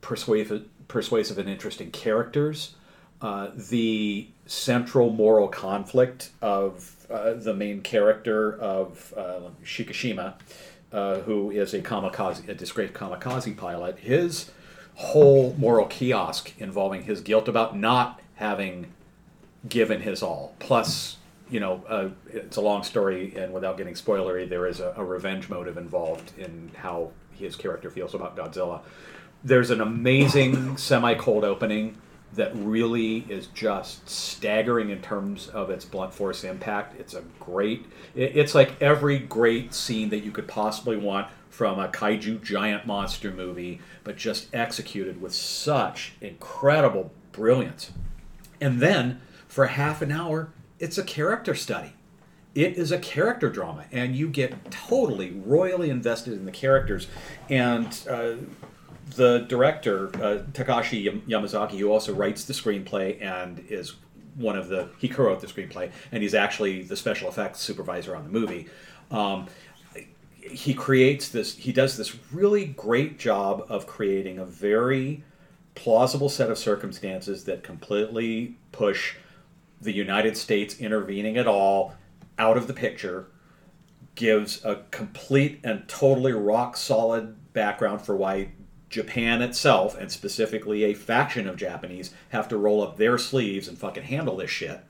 persuasive, 0.00 0.64
persuasive 0.88 1.36
and 1.36 1.46
interesting 1.46 1.90
characters. 1.90 2.74
Uh, 3.20 3.48
the 3.54 4.28
central 4.46 5.10
moral 5.10 5.48
conflict 5.48 6.30
of 6.40 6.97
uh, 7.10 7.34
the 7.34 7.54
main 7.54 7.80
character 7.80 8.58
of 8.58 9.14
uh, 9.16 9.50
Shikishima, 9.64 10.34
uh, 10.92 11.20
who 11.20 11.50
is 11.50 11.74
a 11.74 11.80
kamikaze, 11.80 12.48
a 12.48 12.54
disgraced 12.54 12.94
kamikaze 12.94 13.56
pilot, 13.56 13.98
his 13.98 14.50
whole 14.94 15.54
moral 15.58 15.86
kiosk 15.86 16.52
involving 16.58 17.04
his 17.04 17.20
guilt 17.20 17.48
about 17.48 17.76
not 17.76 18.20
having 18.34 18.92
given 19.68 20.00
his 20.00 20.22
all. 20.22 20.54
Plus, 20.58 21.16
you 21.50 21.60
know, 21.60 21.84
uh, 21.88 22.08
it's 22.30 22.56
a 22.56 22.60
long 22.60 22.82
story, 22.82 23.34
and 23.36 23.52
without 23.52 23.76
getting 23.76 23.94
spoilery, 23.94 24.48
there 24.48 24.66
is 24.66 24.80
a, 24.80 24.94
a 24.96 25.04
revenge 25.04 25.48
motive 25.48 25.76
involved 25.76 26.32
in 26.38 26.70
how 26.76 27.10
his 27.32 27.56
character 27.56 27.90
feels 27.90 28.14
about 28.14 28.36
Godzilla. 28.36 28.80
There's 29.44 29.70
an 29.70 29.80
amazing 29.80 30.76
semi 30.76 31.14
cold 31.14 31.44
opening 31.44 31.96
that 32.34 32.54
really 32.54 33.18
is 33.28 33.46
just 33.48 34.08
staggering 34.08 34.90
in 34.90 35.00
terms 35.00 35.48
of 35.48 35.70
its 35.70 35.84
blunt 35.84 36.12
force 36.12 36.44
impact. 36.44 36.98
It's 37.00 37.14
a 37.14 37.22
great, 37.40 37.86
it's 38.14 38.54
like 38.54 38.80
every 38.82 39.18
great 39.18 39.74
scene 39.74 40.10
that 40.10 40.20
you 40.20 40.30
could 40.30 40.46
possibly 40.46 40.96
want 40.96 41.28
from 41.48 41.78
a 41.78 41.88
kaiju 41.88 42.42
giant 42.42 42.86
monster 42.86 43.32
movie, 43.32 43.80
but 44.04 44.16
just 44.16 44.54
executed 44.54 45.20
with 45.20 45.34
such 45.34 46.12
incredible 46.20 47.10
brilliance. 47.32 47.90
And 48.60 48.80
then 48.80 49.20
for 49.46 49.66
half 49.66 50.02
an 50.02 50.12
hour, 50.12 50.52
it's 50.78 50.98
a 50.98 51.02
character 51.02 51.54
study. 51.54 51.94
It 52.54 52.76
is 52.76 52.92
a 52.92 52.98
character 52.98 53.48
drama, 53.50 53.84
and 53.92 54.16
you 54.16 54.28
get 54.28 54.70
totally 54.70 55.30
royally 55.30 55.90
invested 55.90 56.32
in 56.32 56.44
the 56.44 56.52
characters. 56.52 57.06
And 57.48 57.86
uh, 58.08 58.34
the 59.16 59.40
director, 59.48 60.08
uh, 60.16 60.42
Takashi 60.52 61.04
Yam- 61.04 61.22
Yamazaki, 61.22 61.78
who 61.78 61.90
also 61.90 62.14
writes 62.14 62.44
the 62.44 62.52
screenplay 62.52 63.20
and 63.22 63.64
is 63.68 63.94
one 64.36 64.56
of 64.56 64.68
the, 64.68 64.88
he 64.98 65.08
co 65.08 65.24
wrote 65.24 65.40
the 65.40 65.46
screenplay, 65.46 65.90
and 66.12 66.22
he's 66.22 66.34
actually 66.34 66.82
the 66.82 66.96
special 66.96 67.28
effects 67.28 67.60
supervisor 67.60 68.14
on 68.14 68.24
the 68.24 68.30
movie. 68.30 68.68
Um, 69.10 69.48
he 70.40 70.72
creates 70.72 71.28
this 71.28 71.54
he 71.56 71.72
does 71.72 71.96
this 71.96 72.16
really 72.32 72.66
great 72.66 73.18
job 73.18 73.66
of 73.68 73.86
creating 73.86 74.38
a 74.38 74.44
very 74.44 75.22
plausible 75.74 76.28
set 76.28 76.50
of 76.50 76.58
circumstances 76.58 77.44
that 77.44 77.62
completely 77.62 78.56
push 78.72 79.14
the 79.80 79.92
United 79.92 80.36
States 80.36 80.78
intervening 80.80 81.36
at 81.36 81.46
all 81.46 81.94
out 82.38 82.56
of 82.56 82.66
the 82.66 82.72
picture 82.72 83.26
gives 84.14 84.64
a 84.64 84.82
complete 84.90 85.60
and 85.62 85.86
totally 85.86 86.32
rock 86.32 86.76
solid 86.76 87.36
background 87.52 88.00
for 88.02 88.16
why 88.16 88.48
Japan 88.88 89.42
itself 89.42 89.96
and 89.98 90.10
specifically 90.10 90.84
a 90.84 90.94
faction 90.94 91.46
of 91.48 91.56
Japanese 91.56 92.12
have 92.30 92.48
to 92.48 92.56
roll 92.56 92.82
up 92.82 92.96
their 92.96 93.18
sleeves 93.18 93.68
and 93.68 93.76
fucking 93.78 94.04
handle 94.04 94.36
this 94.36 94.50
shit 94.50 94.80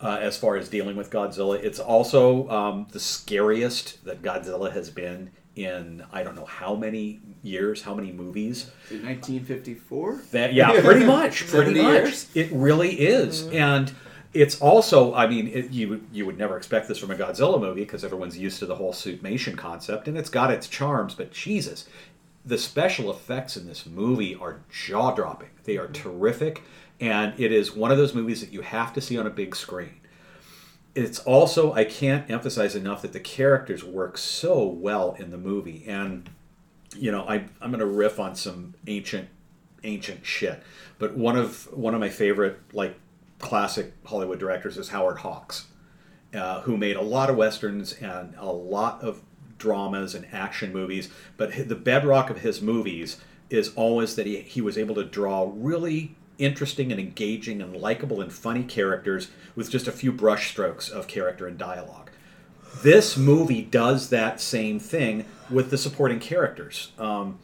uh, 0.00 0.18
as 0.20 0.36
far 0.36 0.56
as 0.56 0.68
dealing 0.68 0.96
with 0.96 1.10
Godzilla. 1.10 1.62
It's 1.62 1.78
also 1.78 2.48
um, 2.50 2.86
the 2.90 3.00
scariest 3.00 4.04
that 4.04 4.22
Godzilla 4.22 4.72
has 4.72 4.90
been 4.90 5.30
in 5.54 6.04
I 6.12 6.22
don't 6.22 6.36
know 6.36 6.44
how 6.44 6.74
many 6.74 7.20
years, 7.42 7.80
how 7.82 7.94
many 7.94 8.12
movies. 8.12 8.70
Is 8.90 9.02
1954? 9.02 10.22
That 10.32 10.52
yeah, 10.52 10.80
pretty 10.82 11.04
much, 11.06 11.46
pretty 11.46 11.80
much. 11.80 11.92
years? 11.92 12.30
It 12.34 12.50
really 12.52 12.92
is, 13.00 13.46
and 13.48 13.90
it's 14.34 14.60
also. 14.60 15.14
I 15.14 15.26
mean, 15.26 15.48
it, 15.48 15.70
you 15.70 15.88
would- 15.88 16.06
you 16.12 16.26
would 16.26 16.36
never 16.36 16.58
expect 16.58 16.88
this 16.88 16.98
from 16.98 17.10
a 17.10 17.14
Godzilla 17.14 17.58
movie 17.58 17.80
because 17.82 18.04
everyone's 18.04 18.36
used 18.36 18.58
to 18.58 18.66
the 18.66 18.74
whole 18.74 18.92
suitmation 18.92 19.56
concept, 19.56 20.08
and 20.08 20.18
it's 20.18 20.28
got 20.28 20.50
its 20.50 20.68
charms. 20.68 21.14
But 21.14 21.32
Jesus, 21.32 21.86
the 22.46 22.56
special 22.56 23.10
effects 23.10 23.56
in 23.56 23.66
this 23.66 23.84
movie 23.84 24.36
are 24.36 24.60
jaw 24.70 25.12
dropping. 25.12 25.50
They 25.64 25.76
are 25.76 25.88
terrific, 25.88 26.62
and 27.00 27.38
it 27.38 27.50
is 27.50 27.74
one 27.74 27.90
of 27.90 27.98
those 27.98 28.14
movies 28.14 28.40
that 28.40 28.52
you 28.52 28.60
have 28.60 28.92
to 28.94 29.00
see 29.00 29.18
on 29.18 29.26
a 29.26 29.30
big 29.30 29.56
screen. 29.56 30.00
It's 30.94 31.18
also 31.18 31.74
I 31.74 31.84
can't 31.84 32.30
emphasize 32.30 32.76
enough 32.76 33.02
that 33.02 33.12
the 33.12 33.20
characters 33.20 33.84
work 33.84 34.16
so 34.16 34.64
well 34.64 35.16
in 35.18 35.30
the 35.30 35.36
movie, 35.36 35.84
and 35.88 36.30
you 36.96 37.10
know 37.10 37.28
I 37.28 37.46
I'm 37.60 37.70
going 37.70 37.80
to 37.80 37.86
riff 37.86 38.20
on 38.20 38.36
some 38.36 38.74
ancient 38.86 39.28
ancient 39.82 40.24
shit, 40.24 40.62
but 40.98 41.16
one 41.16 41.36
of 41.36 41.70
one 41.76 41.94
of 41.94 42.00
my 42.00 42.08
favorite 42.08 42.58
like 42.72 42.98
classic 43.40 43.92
Hollywood 44.04 44.38
directors 44.38 44.78
is 44.78 44.88
Howard 44.90 45.18
Hawks, 45.18 45.66
uh, 46.32 46.60
who 46.62 46.76
made 46.76 46.96
a 46.96 47.02
lot 47.02 47.28
of 47.28 47.36
westerns 47.36 47.92
and 47.94 48.34
a 48.38 48.50
lot 48.50 49.02
of 49.02 49.20
dramas 49.58 50.14
and 50.14 50.26
action 50.32 50.72
movies. 50.72 51.10
But 51.36 51.68
the 51.68 51.74
bedrock 51.74 52.30
of 52.30 52.40
his 52.40 52.60
movies 52.60 53.18
is 53.50 53.72
always 53.74 54.16
that 54.16 54.26
he, 54.26 54.40
he 54.40 54.60
was 54.60 54.76
able 54.76 54.94
to 54.96 55.04
draw 55.04 55.50
really 55.54 56.16
interesting 56.38 56.90
and 56.90 57.00
engaging 57.00 57.62
and 57.62 57.76
likable 57.76 58.20
and 58.20 58.32
funny 58.32 58.62
characters 58.62 59.30
with 59.54 59.70
just 59.70 59.86
a 59.88 59.92
few 59.92 60.12
brushstrokes 60.12 60.90
of 60.90 61.06
character 61.06 61.46
and 61.46 61.56
dialogue. 61.56 62.10
This 62.82 63.16
movie 63.16 63.62
does 63.62 64.10
that 64.10 64.40
same 64.40 64.78
thing 64.78 65.24
with 65.48 65.70
the 65.70 65.78
supporting 65.78 66.20
characters. 66.20 66.92
Um, 66.98 67.38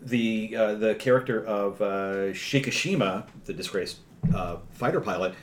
the 0.00 0.56
uh, 0.56 0.74
the 0.74 0.94
character 0.96 1.44
of 1.44 1.80
uh, 1.80 2.32
Shikishima, 2.32 3.26
the 3.44 3.52
disgraced 3.52 3.98
uh, 4.34 4.56
fighter 4.72 5.00
pilot, 5.00 5.34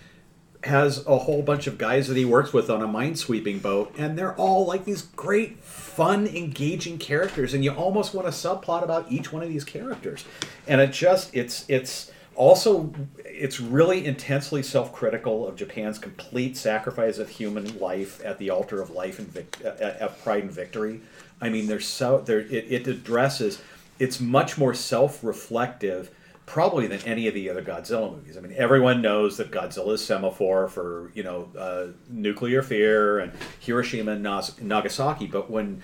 has 0.64 1.06
a 1.08 1.18
whole 1.20 1.42
bunch 1.42 1.68
of 1.68 1.78
guys 1.78 2.08
that 2.10 2.18
he 2.18 2.26
works 2.26 2.52
with 2.52 2.70
on 2.70 2.82
a 2.82 2.88
minesweeping 2.88 3.62
boat, 3.62 3.94
and 3.98 4.18
they're 4.18 4.36
all 4.36 4.66
like 4.66 4.84
these 4.84 5.04
great, 5.04 5.64
fun, 6.00 6.28
engaging 6.28 6.98
characters, 6.98 7.54
and 7.54 7.62
you 7.62 7.72
almost 7.72 8.14
want 8.14 8.26
a 8.26 8.32
subplot 8.32 8.84
about 8.84 9.12
each 9.12 9.34
one 9.34 9.44
of 9.44 9.50
these 9.50 9.66
characters. 9.66 10.24
And 10.66 10.80
it 10.80 10.94
just 10.94 11.36
it's 11.36 11.66
it's 11.68 12.10
also 12.38 12.94
it's 13.26 13.60
really 13.60 14.06
intensely 14.06 14.64
self-critical 14.64 15.46
of 15.46 15.58
Japan's 15.58 16.00
complete 16.00 16.56
sacrifice 16.56 17.18
of 17.18 17.28
human 17.28 17.78
life 17.80 18.24
at 18.24 18.38
the 18.38 18.50
altar 18.50 18.82
of 18.82 18.92
life 18.92 19.20
and 19.20 19.28
vic- 19.28 19.58
uh, 19.66 19.68
uh, 19.68 20.06
of 20.06 20.24
pride 20.24 20.44
and 20.44 20.52
victory. 20.54 21.02
I 21.42 21.50
mean, 21.50 21.68
there's 21.68 21.86
so 21.86 22.22
there 22.22 22.40
it, 22.40 22.72
it 22.72 22.88
addresses 22.88 23.62
it's 24.00 24.22
much 24.22 24.58
more 24.58 24.74
self-reflective 24.74 26.12
probably 26.50 26.88
than 26.88 27.00
any 27.02 27.28
of 27.28 27.36
the 27.36 27.48
other 27.48 27.62
Godzilla 27.62 28.12
movies. 28.12 28.36
I 28.36 28.42
mean, 28.42 28.56
everyone 28.58 29.04
knows 29.04 29.38
that 29.38 29.52
Godzilla 29.52 29.94
is 29.94 30.04
semaphore 30.04 30.68
for 30.68 31.12
you 31.14 31.22
know 31.22 31.48
uh, 31.58 31.88
nuclear 32.10 32.64
fear 32.64 33.20
and 33.20 33.32
Hiroshima 33.60 34.14
and 34.14 34.24
Nagasaki, 34.24 35.28
but 35.28 35.52
when 35.52 35.84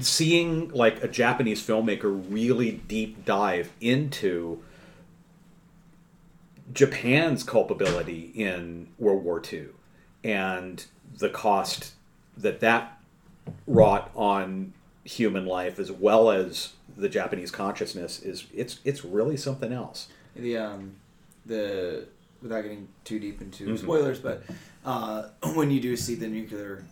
seeing 0.00 0.70
like 0.70 1.02
a 1.02 1.08
Japanese 1.08 1.64
filmmaker 1.64 2.24
really 2.28 2.72
deep 2.72 3.24
dive 3.24 3.72
into 3.80 4.60
Japan's 6.72 7.44
culpability 7.44 8.32
in 8.34 8.88
World 8.98 9.22
War 9.22 9.40
II 9.40 9.68
and 10.24 10.84
the 11.16 11.28
cost 11.28 11.92
that 12.36 12.58
that 12.60 13.00
wrought 13.66 14.10
on 14.16 14.72
human 15.04 15.46
life 15.46 15.78
as 15.78 15.90
well 15.90 16.30
as 16.30 16.72
the 16.98 17.08
Japanese 17.08 17.50
consciousness 17.50 18.20
is 18.22 18.46
it's 18.52 18.80
it's 18.84 19.04
really 19.04 19.36
something 19.36 19.72
else. 19.72 20.08
the 20.36 20.56
um 20.56 20.96
the 21.46 22.06
without 22.42 22.62
getting 22.62 22.88
too 23.04 23.18
deep 23.18 23.40
into 23.40 23.66
Mhm. 23.66 23.78
spoilers, 23.78 24.18
but 24.20 24.42
uh, 24.84 25.28
when 25.54 25.70
you 25.70 25.80
do 25.80 25.96
see 25.96 26.14
the 26.14 26.28
nuclear 26.28 26.84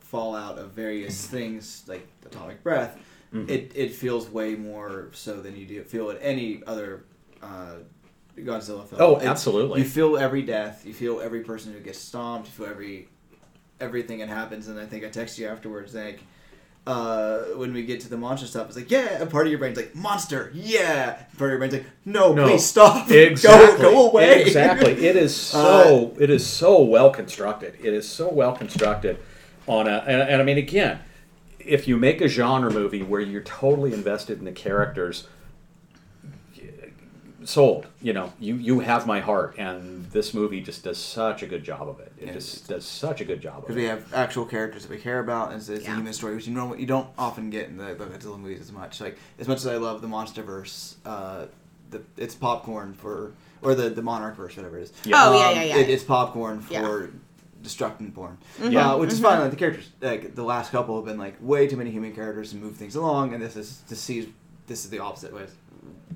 fallout 0.00 0.58
of 0.58 0.70
various 0.70 1.26
things 1.26 1.84
like 1.86 2.06
atomic 2.24 2.62
breath, 2.62 2.98
Mhm. 3.34 3.48
it 3.50 3.72
it 3.74 3.92
feels 3.92 4.28
way 4.30 4.54
more 4.54 5.08
so 5.12 5.40
than 5.40 5.56
you 5.56 5.66
do 5.66 5.82
feel 5.84 6.10
at 6.10 6.18
any 6.22 6.62
other 6.66 7.04
uh, 7.42 7.74
Godzilla 8.36 8.86
film. 8.86 9.00
Oh, 9.00 9.12
It's- 9.16 9.26
absolutely. 9.28 9.80
You 9.80 9.86
feel 9.88 10.16
every 10.16 10.42
death. 10.42 10.84
You 10.86 10.94
feel 10.94 11.20
every 11.20 11.40
person 11.42 11.72
who 11.72 11.80
gets 11.80 11.98
stomped. 11.98 12.46
You 12.48 12.52
feel 12.52 12.66
every 12.66 13.08
everything 13.80 14.18
that 14.20 14.28
happens. 14.28 14.68
And 14.68 14.78
I 14.78 14.86
think 14.86 15.04
I 15.04 15.08
texted 15.08 15.38
you 15.38 15.48
afterwards 15.48 15.94
like. 15.94 16.20
Uh, 16.88 17.40
when 17.56 17.74
we 17.74 17.82
get 17.82 18.00
to 18.00 18.08
the 18.08 18.16
monster 18.16 18.46
stuff, 18.46 18.66
it's 18.68 18.76
like, 18.76 18.90
yeah, 18.90 19.20
and 19.20 19.30
part 19.30 19.46
of 19.46 19.50
your 19.50 19.58
brain's 19.58 19.76
like, 19.76 19.94
monster, 19.94 20.50
yeah. 20.54 21.22
Part 21.36 21.50
of 21.50 21.50
your 21.50 21.58
brain's 21.58 21.74
like, 21.74 21.84
no, 22.06 22.32
No. 22.32 22.48
please 22.48 22.64
stop. 22.64 23.10
Exactly. 23.10 23.82
Go, 23.82 23.92
go 23.92 24.10
away. 24.10 24.40
Exactly. 24.40 24.92
It 24.92 25.14
is 25.14 25.36
so. 25.54 26.14
it 26.18 26.30
is 26.30 26.46
so 26.46 26.80
well 26.82 27.10
constructed. 27.10 27.74
It 27.82 27.92
is 27.92 28.08
so 28.08 28.30
well 28.32 28.56
constructed. 28.56 29.18
On 29.66 29.86
a 29.86 30.02
and, 30.06 30.22
and 30.22 30.40
I 30.40 30.44
mean 30.46 30.56
again, 30.56 31.00
if 31.58 31.86
you 31.86 31.98
make 31.98 32.22
a 32.22 32.28
genre 32.28 32.70
movie 32.70 33.02
where 33.02 33.20
you're 33.20 33.42
totally 33.42 33.92
invested 33.92 34.38
in 34.38 34.46
the 34.46 34.52
characters, 34.52 35.28
sold. 37.48 37.86
You 38.02 38.12
know, 38.12 38.32
you 38.38 38.54
you 38.56 38.80
have 38.80 39.06
my 39.06 39.20
heart, 39.20 39.56
and 39.58 40.04
this 40.10 40.34
movie 40.34 40.60
just 40.60 40.84
does 40.84 40.98
such 40.98 41.42
a 41.42 41.46
good 41.46 41.64
job 41.64 41.88
of 41.88 41.98
it. 42.00 42.12
It 42.20 42.26
Yeah. 42.26 42.32
just 42.34 42.68
does 42.68 42.84
such 42.86 43.20
a 43.20 43.24
good 43.24 43.40
job 43.40 43.58
of 43.58 43.64
it. 43.64 43.66
Because 43.68 43.76
we 43.76 43.84
have 43.84 44.12
actual 44.14 44.44
characters 44.44 44.82
that 44.82 44.90
we 44.90 44.98
care 44.98 45.20
about, 45.20 45.48
and 45.52 45.58
it's, 45.58 45.68
it's 45.68 45.84
Yeah. 45.84 45.92
a 45.92 45.96
human 45.96 46.12
story, 46.12 46.34
which 46.34 46.46
you 46.46 46.54
know 46.54 46.74
you 46.74 46.86
don't 46.86 47.08
often 47.16 47.48
get 47.50 47.68
in 47.68 47.76
the, 47.78 47.94
the 47.94 48.04
Godzilla 48.06 48.38
movies 48.38 48.60
as 48.60 48.70
much. 48.72 49.00
Like 49.00 49.16
as 49.38 49.48
much 49.48 49.58
as 49.58 49.66
I 49.66 49.76
love 49.76 50.02
the 50.02 50.08
MonsterVerse, 50.08 50.94
uh, 51.06 51.46
the 51.90 52.02
it's 52.18 52.34
popcorn 52.34 52.92
for 52.92 53.32
or 53.62 53.74
the 53.74 53.88
the 53.90 54.02
Monarch 54.02 54.36
verse, 54.36 54.54
whatever 54.56 54.78
it 54.78 54.82
is. 54.82 54.92
Yeah. 55.04 55.16
Oh, 55.24 55.32
yeah, 55.38 55.48
Um, 55.48 55.54
yeah, 55.56 55.62
yeah. 55.62 55.76
It, 55.78 55.88
it's 55.90 56.04
popcorn 56.04 56.60
for 56.60 56.72
Yeah. 56.74 57.06
destructing 57.62 58.14
porn, 58.14 58.36
Mm-hmm. 58.60 58.76
uh, 58.76 58.96
which 58.98 59.10
is 59.10 59.20
fine. 59.20 59.40
Like 59.40 59.50
the 59.50 59.56
characters, 59.56 59.88
like 60.00 60.34
the 60.34 60.44
last 60.44 60.70
couple 60.70 60.96
have 60.96 61.06
been 61.06 61.18
like 61.18 61.36
way 61.40 61.66
too 61.66 61.76
many 61.78 61.90
human 61.90 62.14
characters 62.14 62.50
to 62.50 62.56
move 62.56 62.76
things 62.76 62.94
along, 62.94 63.32
and 63.34 63.42
this 63.42 63.56
is 63.56 63.82
to 63.88 63.96
see 63.96 64.32
this 64.68 64.84
is 64.84 64.90
the 64.90 64.98
opposite 64.98 65.32
way, 65.34 65.46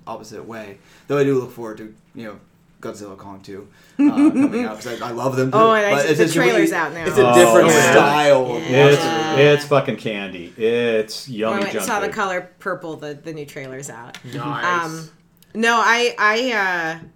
opposite 0.07 0.45
way. 0.45 0.79
Though 1.09 1.19
I 1.19 1.25
do 1.25 1.39
look 1.41 1.53
forward 1.53 1.79
to 1.79 1.95
you 2.15 2.25
know. 2.27 2.41
Godzilla 2.81 3.17
Kong 3.17 3.41
2 3.43 3.69
uh, 4.01 4.09
coming 4.09 4.65
out 4.65 4.77
because 4.79 5.01
I, 5.01 5.11
I 5.11 5.13
love 5.13 5.37
them. 5.37 5.53
Too, 5.53 5.57
Oh, 5.57 5.73
and 5.73 5.87
I- 5.87 5.95
but 5.95 6.07
it's 6.11 6.19
the 6.19 6.25
just 6.25 6.37
really- 6.37 6.51
trailer's 6.51 6.73
out 6.73 6.93
now. 6.93 7.07
It's 7.07 7.17
a 7.17 7.31
Oh, 7.31 7.33
different 7.33 7.69
yeah. 7.69 7.93
style. 7.93 8.49
Yeah. 8.59 8.87
It's 8.89 9.05
monster. 9.05 9.41
it's 9.43 9.65
fucking 9.67 9.97
candy. 9.99 10.47
It's 10.57 11.29
yummy 11.29 11.53
went 11.61 11.65
and 11.67 11.73
junk 11.75 11.87
saw 11.87 12.01
the 12.01 12.09
color 12.09 12.51
purple. 12.59 12.97
The 12.97 13.15
the 13.15 13.33
new 13.33 13.47
trailer's 13.47 13.89
out. 13.89 14.19
Nice. 14.25 14.85
Um, 14.85 15.09
no, 15.55 15.77
I 15.77 16.13
I 16.19 16.53
uh, 17.01 17.07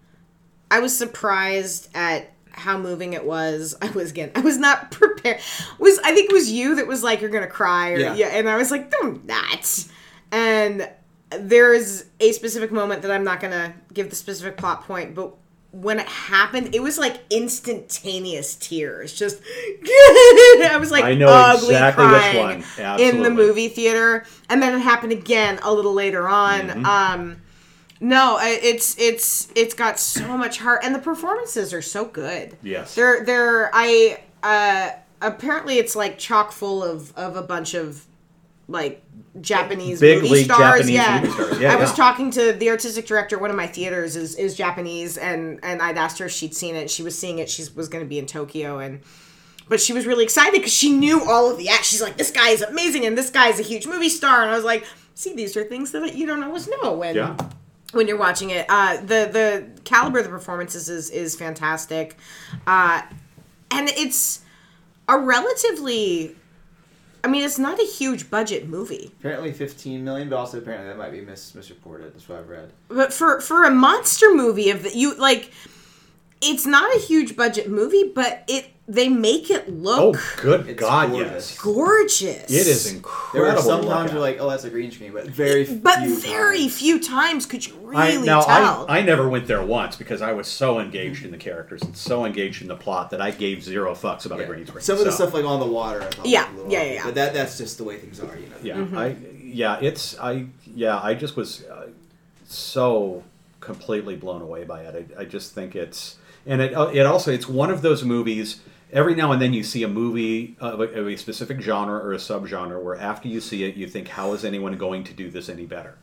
I 0.70 0.78
was 0.78 0.96
surprised 0.96 1.88
at 1.96 2.30
how 2.52 2.78
moving 2.78 3.14
it 3.14 3.24
was. 3.24 3.74
I 3.82 3.90
was 3.90 4.12
again. 4.12 4.30
I 4.36 4.42
was 4.42 4.58
not 4.58 4.92
prepared. 4.92 5.40
Was 5.80 5.98
I 6.04 6.14
think 6.14 6.30
it 6.30 6.32
was 6.32 6.48
you 6.48 6.76
that 6.76 6.86
was 6.86 7.02
like 7.02 7.20
you're 7.22 7.30
gonna 7.30 7.48
cry 7.48 7.90
or 7.90 7.98
Yeah. 7.98 8.14
yeah, 8.14 8.26
and 8.28 8.48
I 8.48 8.56
was 8.56 8.70
like 8.70 8.92
no, 8.92 8.98
I'm 9.08 9.22
not. 9.26 9.84
And 10.30 10.88
there's 11.30 12.04
a 12.20 12.32
specific 12.32 12.70
moment 12.72 13.02
that 13.02 13.10
I'm 13.10 13.24
not 13.24 13.40
gonna 13.40 13.74
give 13.92 14.10
the 14.10 14.16
specific 14.16 14.56
plot 14.56 14.84
point, 14.84 15.14
but 15.14 15.34
when 15.72 15.98
it 15.98 16.06
happened, 16.06 16.74
it 16.74 16.82
was 16.82 16.98
like 16.98 17.20
instantaneous 17.28 18.54
tears. 18.56 19.12
Just 19.12 19.42
I 19.84 20.76
was 20.80 20.90
like 20.90 21.04
I 21.04 21.14
know 21.14 21.28
ugly 21.28 21.74
exactly 21.74 22.06
which 22.06 22.14
crying 22.14 22.64
one. 22.78 23.00
in 23.00 23.22
the 23.22 23.30
movie 23.30 23.68
theater, 23.68 24.24
and 24.48 24.62
then 24.62 24.74
it 24.74 24.80
happened 24.80 25.12
again 25.12 25.58
a 25.62 25.72
little 25.72 25.92
later 25.92 26.28
on. 26.28 26.60
Mm-hmm. 26.60 26.86
Um, 26.86 27.42
no, 28.00 28.38
it's 28.40 28.98
it's 28.98 29.48
it's 29.54 29.74
got 29.74 29.98
so 29.98 30.36
much 30.36 30.58
heart, 30.58 30.80
and 30.82 30.94
the 30.94 30.98
performances 30.98 31.74
are 31.74 31.82
so 31.82 32.04
good. 32.04 32.56
Yes. 32.62 32.94
they're 32.94 33.24
they're 33.24 33.70
I 33.72 34.22
uh 34.42 34.90
apparently 35.20 35.78
it's 35.78 35.96
like 35.96 36.18
chock 36.18 36.52
full 36.52 36.82
of 36.82 37.16
of 37.16 37.36
a 37.36 37.42
bunch 37.42 37.74
of 37.74 38.06
like 38.68 39.02
Japanese 39.40 40.00
Big 40.00 40.22
movie 40.22 40.44
stars. 40.44 40.58
Japanese 40.86 40.90
yeah. 40.90 41.20
movie 41.20 41.32
stars. 41.32 41.60
Yeah, 41.60 41.72
I 41.72 41.76
was 41.76 41.92
talking 41.94 42.30
to 42.32 42.52
the 42.52 42.70
artistic 42.70 43.06
director. 43.06 43.38
One 43.38 43.50
of 43.50 43.56
my 43.56 43.66
theaters 43.66 44.16
is 44.16 44.34
is 44.36 44.54
Japanese, 44.56 45.18
and 45.18 45.60
and 45.62 45.82
I'd 45.82 45.98
asked 45.98 46.18
her 46.18 46.26
if 46.26 46.32
she'd 46.32 46.54
seen 46.54 46.74
it. 46.74 46.90
She 46.90 47.02
was 47.02 47.18
seeing 47.18 47.38
it. 47.38 47.48
She 47.50 47.64
was 47.74 47.88
going 47.88 48.04
to 48.04 48.08
be 48.08 48.18
in 48.18 48.26
Tokyo, 48.26 48.78
and 48.78 49.00
but 49.68 49.80
she 49.80 49.92
was 49.92 50.06
really 50.06 50.24
excited 50.24 50.52
because 50.52 50.72
she 50.72 50.92
knew 50.92 51.22
all 51.28 51.50
of 51.50 51.58
the 51.58 51.68
act. 51.68 51.84
She's 51.84 52.00
like, 52.02 52.16
this 52.16 52.30
guy 52.30 52.50
is 52.50 52.62
amazing, 52.62 53.04
and 53.04 53.16
this 53.18 53.30
guy 53.30 53.48
is 53.48 53.58
a 53.58 53.64
huge 53.64 53.86
movie 53.86 54.08
star. 54.08 54.42
And 54.42 54.50
I 54.50 54.54
was 54.56 54.64
like, 54.64 54.84
see, 55.14 55.34
these 55.34 55.56
are 55.56 55.64
things 55.64 55.92
that 55.92 56.14
you 56.14 56.26
don't 56.26 56.42
always 56.42 56.68
know 56.68 56.92
when 56.92 57.14
Yeah. 57.16 57.36
when 57.92 58.06
you're 58.08 58.16
watching 58.18 58.50
it. 58.50 58.64
Uh, 58.68 58.96
the 59.00 59.28
the 59.32 59.66
caliber 59.84 60.18
of 60.18 60.24
the 60.24 60.30
performances 60.30 60.88
is 60.88 61.10
is 61.10 61.34
fantastic, 61.36 62.16
uh, 62.66 63.02
and 63.70 63.88
it's 63.90 64.40
a 65.08 65.18
relatively. 65.18 66.36
I 67.26 67.28
mean, 67.28 67.42
it's 67.44 67.58
not 67.58 67.80
a 67.80 67.84
huge 67.84 68.30
budget 68.30 68.68
movie, 68.68 69.10
Apparently 69.18 69.52
15 69.52 70.04
million, 70.04 70.28
but 70.28 70.36
also 70.36 70.58
apparently 70.58 70.86
that 70.86 70.96
might 70.96 71.10
be 71.10 71.22
mis- 71.22 71.56
misreported. 71.56 72.14
That's 72.14 72.28
what 72.28 72.38
I've 72.38 72.48
read. 72.48 72.72
but 72.86 73.12
for 73.12 73.40
for 73.40 73.64
a 73.64 73.70
monster 73.70 74.32
movie 74.32 74.70
of 74.70 74.84
the, 74.84 74.96
you 74.96 75.16
like, 75.16 75.50
it's 76.40 76.66
not 76.66 76.94
a 76.94 77.00
huge 77.00 77.34
budget 77.34 77.68
movie, 77.68 78.12
but 78.14 78.44
it 78.46 78.70
they 78.88 79.08
make 79.08 79.50
it 79.50 79.68
look. 79.68 79.98
Oh, 80.16 80.36
good 80.40 80.68
It's 80.68 80.80
God, 80.80 81.10
gorgeous. 81.10 81.50
yes. 81.50 81.58
gorgeous. 81.58 82.44
It 82.44 82.66
is 82.68 82.84
There 82.84 82.96
incredible. 82.96 83.50
are 83.50 83.56
to 83.56 83.62
some 83.62 83.80
look 83.80 83.90
times 83.90 84.12
you're 84.12 84.20
like, 84.20 84.38
oh, 84.40 84.48
that's 84.48 84.62
a 84.64 84.70
green 84.70 84.92
screen, 84.92 85.12
but 85.12 85.26
very 85.26 85.64
but 85.64 86.00
few 86.00 86.20
very 86.20 86.58
times. 86.60 86.78
few 86.78 87.00
times 87.02 87.46
could 87.46 87.66
you 87.66 87.74
I, 87.94 88.12
really 88.12 88.26
now 88.26 88.42
tell. 88.42 88.86
I, 88.88 88.98
I 88.98 89.02
never 89.02 89.28
went 89.28 89.46
there 89.48 89.64
once 89.64 89.96
because 89.96 90.22
I 90.22 90.32
was 90.32 90.46
so 90.46 90.78
engaged 90.78 91.24
in 91.24 91.30
the 91.32 91.36
characters 91.36 91.82
and 91.82 91.96
so 91.96 92.24
engaged 92.24 92.62
in 92.62 92.68
the 92.68 92.76
plot 92.76 93.10
that 93.10 93.20
I 93.20 93.32
gave 93.32 93.62
zero 93.64 93.92
fucks 93.94 94.24
about 94.26 94.40
a 94.40 94.44
green 94.46 94.66
screen. 94.66 94.82
Some 94.82 94.98
of 94.98 95.04
the 95.04 95.10
stuff 95.12 95.34
like 95.34 95.44
on 95.44 95.58
the 95.60 95.66
water, 95.66 96.02
I 96.02 96.06
thought 96.06 96.26
Yeah, 96.26 96.44
was 96.44 96.52
a 96.52 96.56
little 96.56 96.72
yeah, 96.72 96.82
yeah, 96.84 96.92
yeah. 96.92 97.04
But 97.04 97.14
that 97.16 97.34
that's 97.34 97.58
just 97.58 97.78
the 97.78 97.84
way 97.84 97.96
things 97.98 98.20
are, 98.20 98.36
you 98.36 98.48
know. 98.48 98.56
Yeah, 98.62 98.76
Mm-hmm. 98.76 98.98
I 98.98 99.16
yeah, 99.42 99.78
it's 99.80 100.18
I 100.18 100.46
yeah, 100.74 101.00
I 101.02 101.14
just 101.14 101.34
was 101.36 101.64
uh, 101.64 101.88
so 102.46 103.24
completely 103.60 104.16
blown 104.16 104.42
away 104.42 104.64
by 104.64 104.82
it. 104.82 105.12
I, 105.16 105.22
I 105.22 105.24
just 105.24 105.52
think 105.54 105.74
it's 105.74 106.16
and 106.46 106.60
it 106.60 106.74
uh, 106.74 106.88
it 106.92 107.04
also 107.06 107.32
it's 107.32 107.48
one 107.48 107.70
of 107.70 107.82
those 107.82 108.04
movies. 108.04 108.60
Every 108.96 109.14
now 109.14 109.30
and 109.30 109.42
then 109.42 109.52
you 109.52 109.62
see 109.62 109.82
a 109.82 109.88
movie 109.88 110.56
uh, 110.60 110.72
of 110.72 110.80
a, 110.80 110.84
of 110.84 111.06
a 111.06 111.16
specific 111.16 111.60
genre 111.60 111.98
or 111.98 112.14
a 112.14 112.16
subgenre 112.16 112.82
where 112.82 112.96
after 112.96 113.28
you 113.28 113.42
see 113.42 113.62
it 113.64 113.76
you 113.76 113.86
think, 113.86 114.08
how 114.08 114.32
is 114.32 114.42
anyone 114.42 114.78
going 114.78 115.04
to 115.04 115.12
do 115.12 115.30
this 115.30 115.50
any 115.50 115.66
better? 115.66 115.98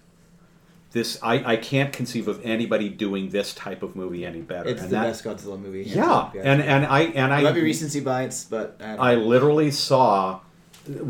This 0.92 1.18
I, 1.24 1.54
I 1.54 1.56
can't 1.56 1.92
conceive 1.92 2.28
of 2.28 2.40
anybody 2.46 2.90
doing 2.90 3.30
this 3.30 3.56
type 3.56 3.82
of 3.82 3.96
movie 3.96 4.24
any 4.28 4.42
better. 4.42 4.70
It's 4.70 4.84
and 4.84 4.92
the 4.92 4.96
that- 4.98 5.08
best 5.08 5.24
Godzilla 5.24 5.60
movie. 5.60 5.86
hands 5.86 5.96
Yeah, 5.96 6.32
and 6.36 6.62
and 6.62 6.86
I 6.86 7.02
and 7.02 7.34
I 7.34 7.40
it 7.40 7.44
might 7.46 7.56
be 7.56 7.64
recency 7.64 8.00
bias, 8.00 8.44
but 8.44 8.80
I, 8.80 9.14
I 9.14 9.16
literally 9.16 9.72
saw 9.72 10.42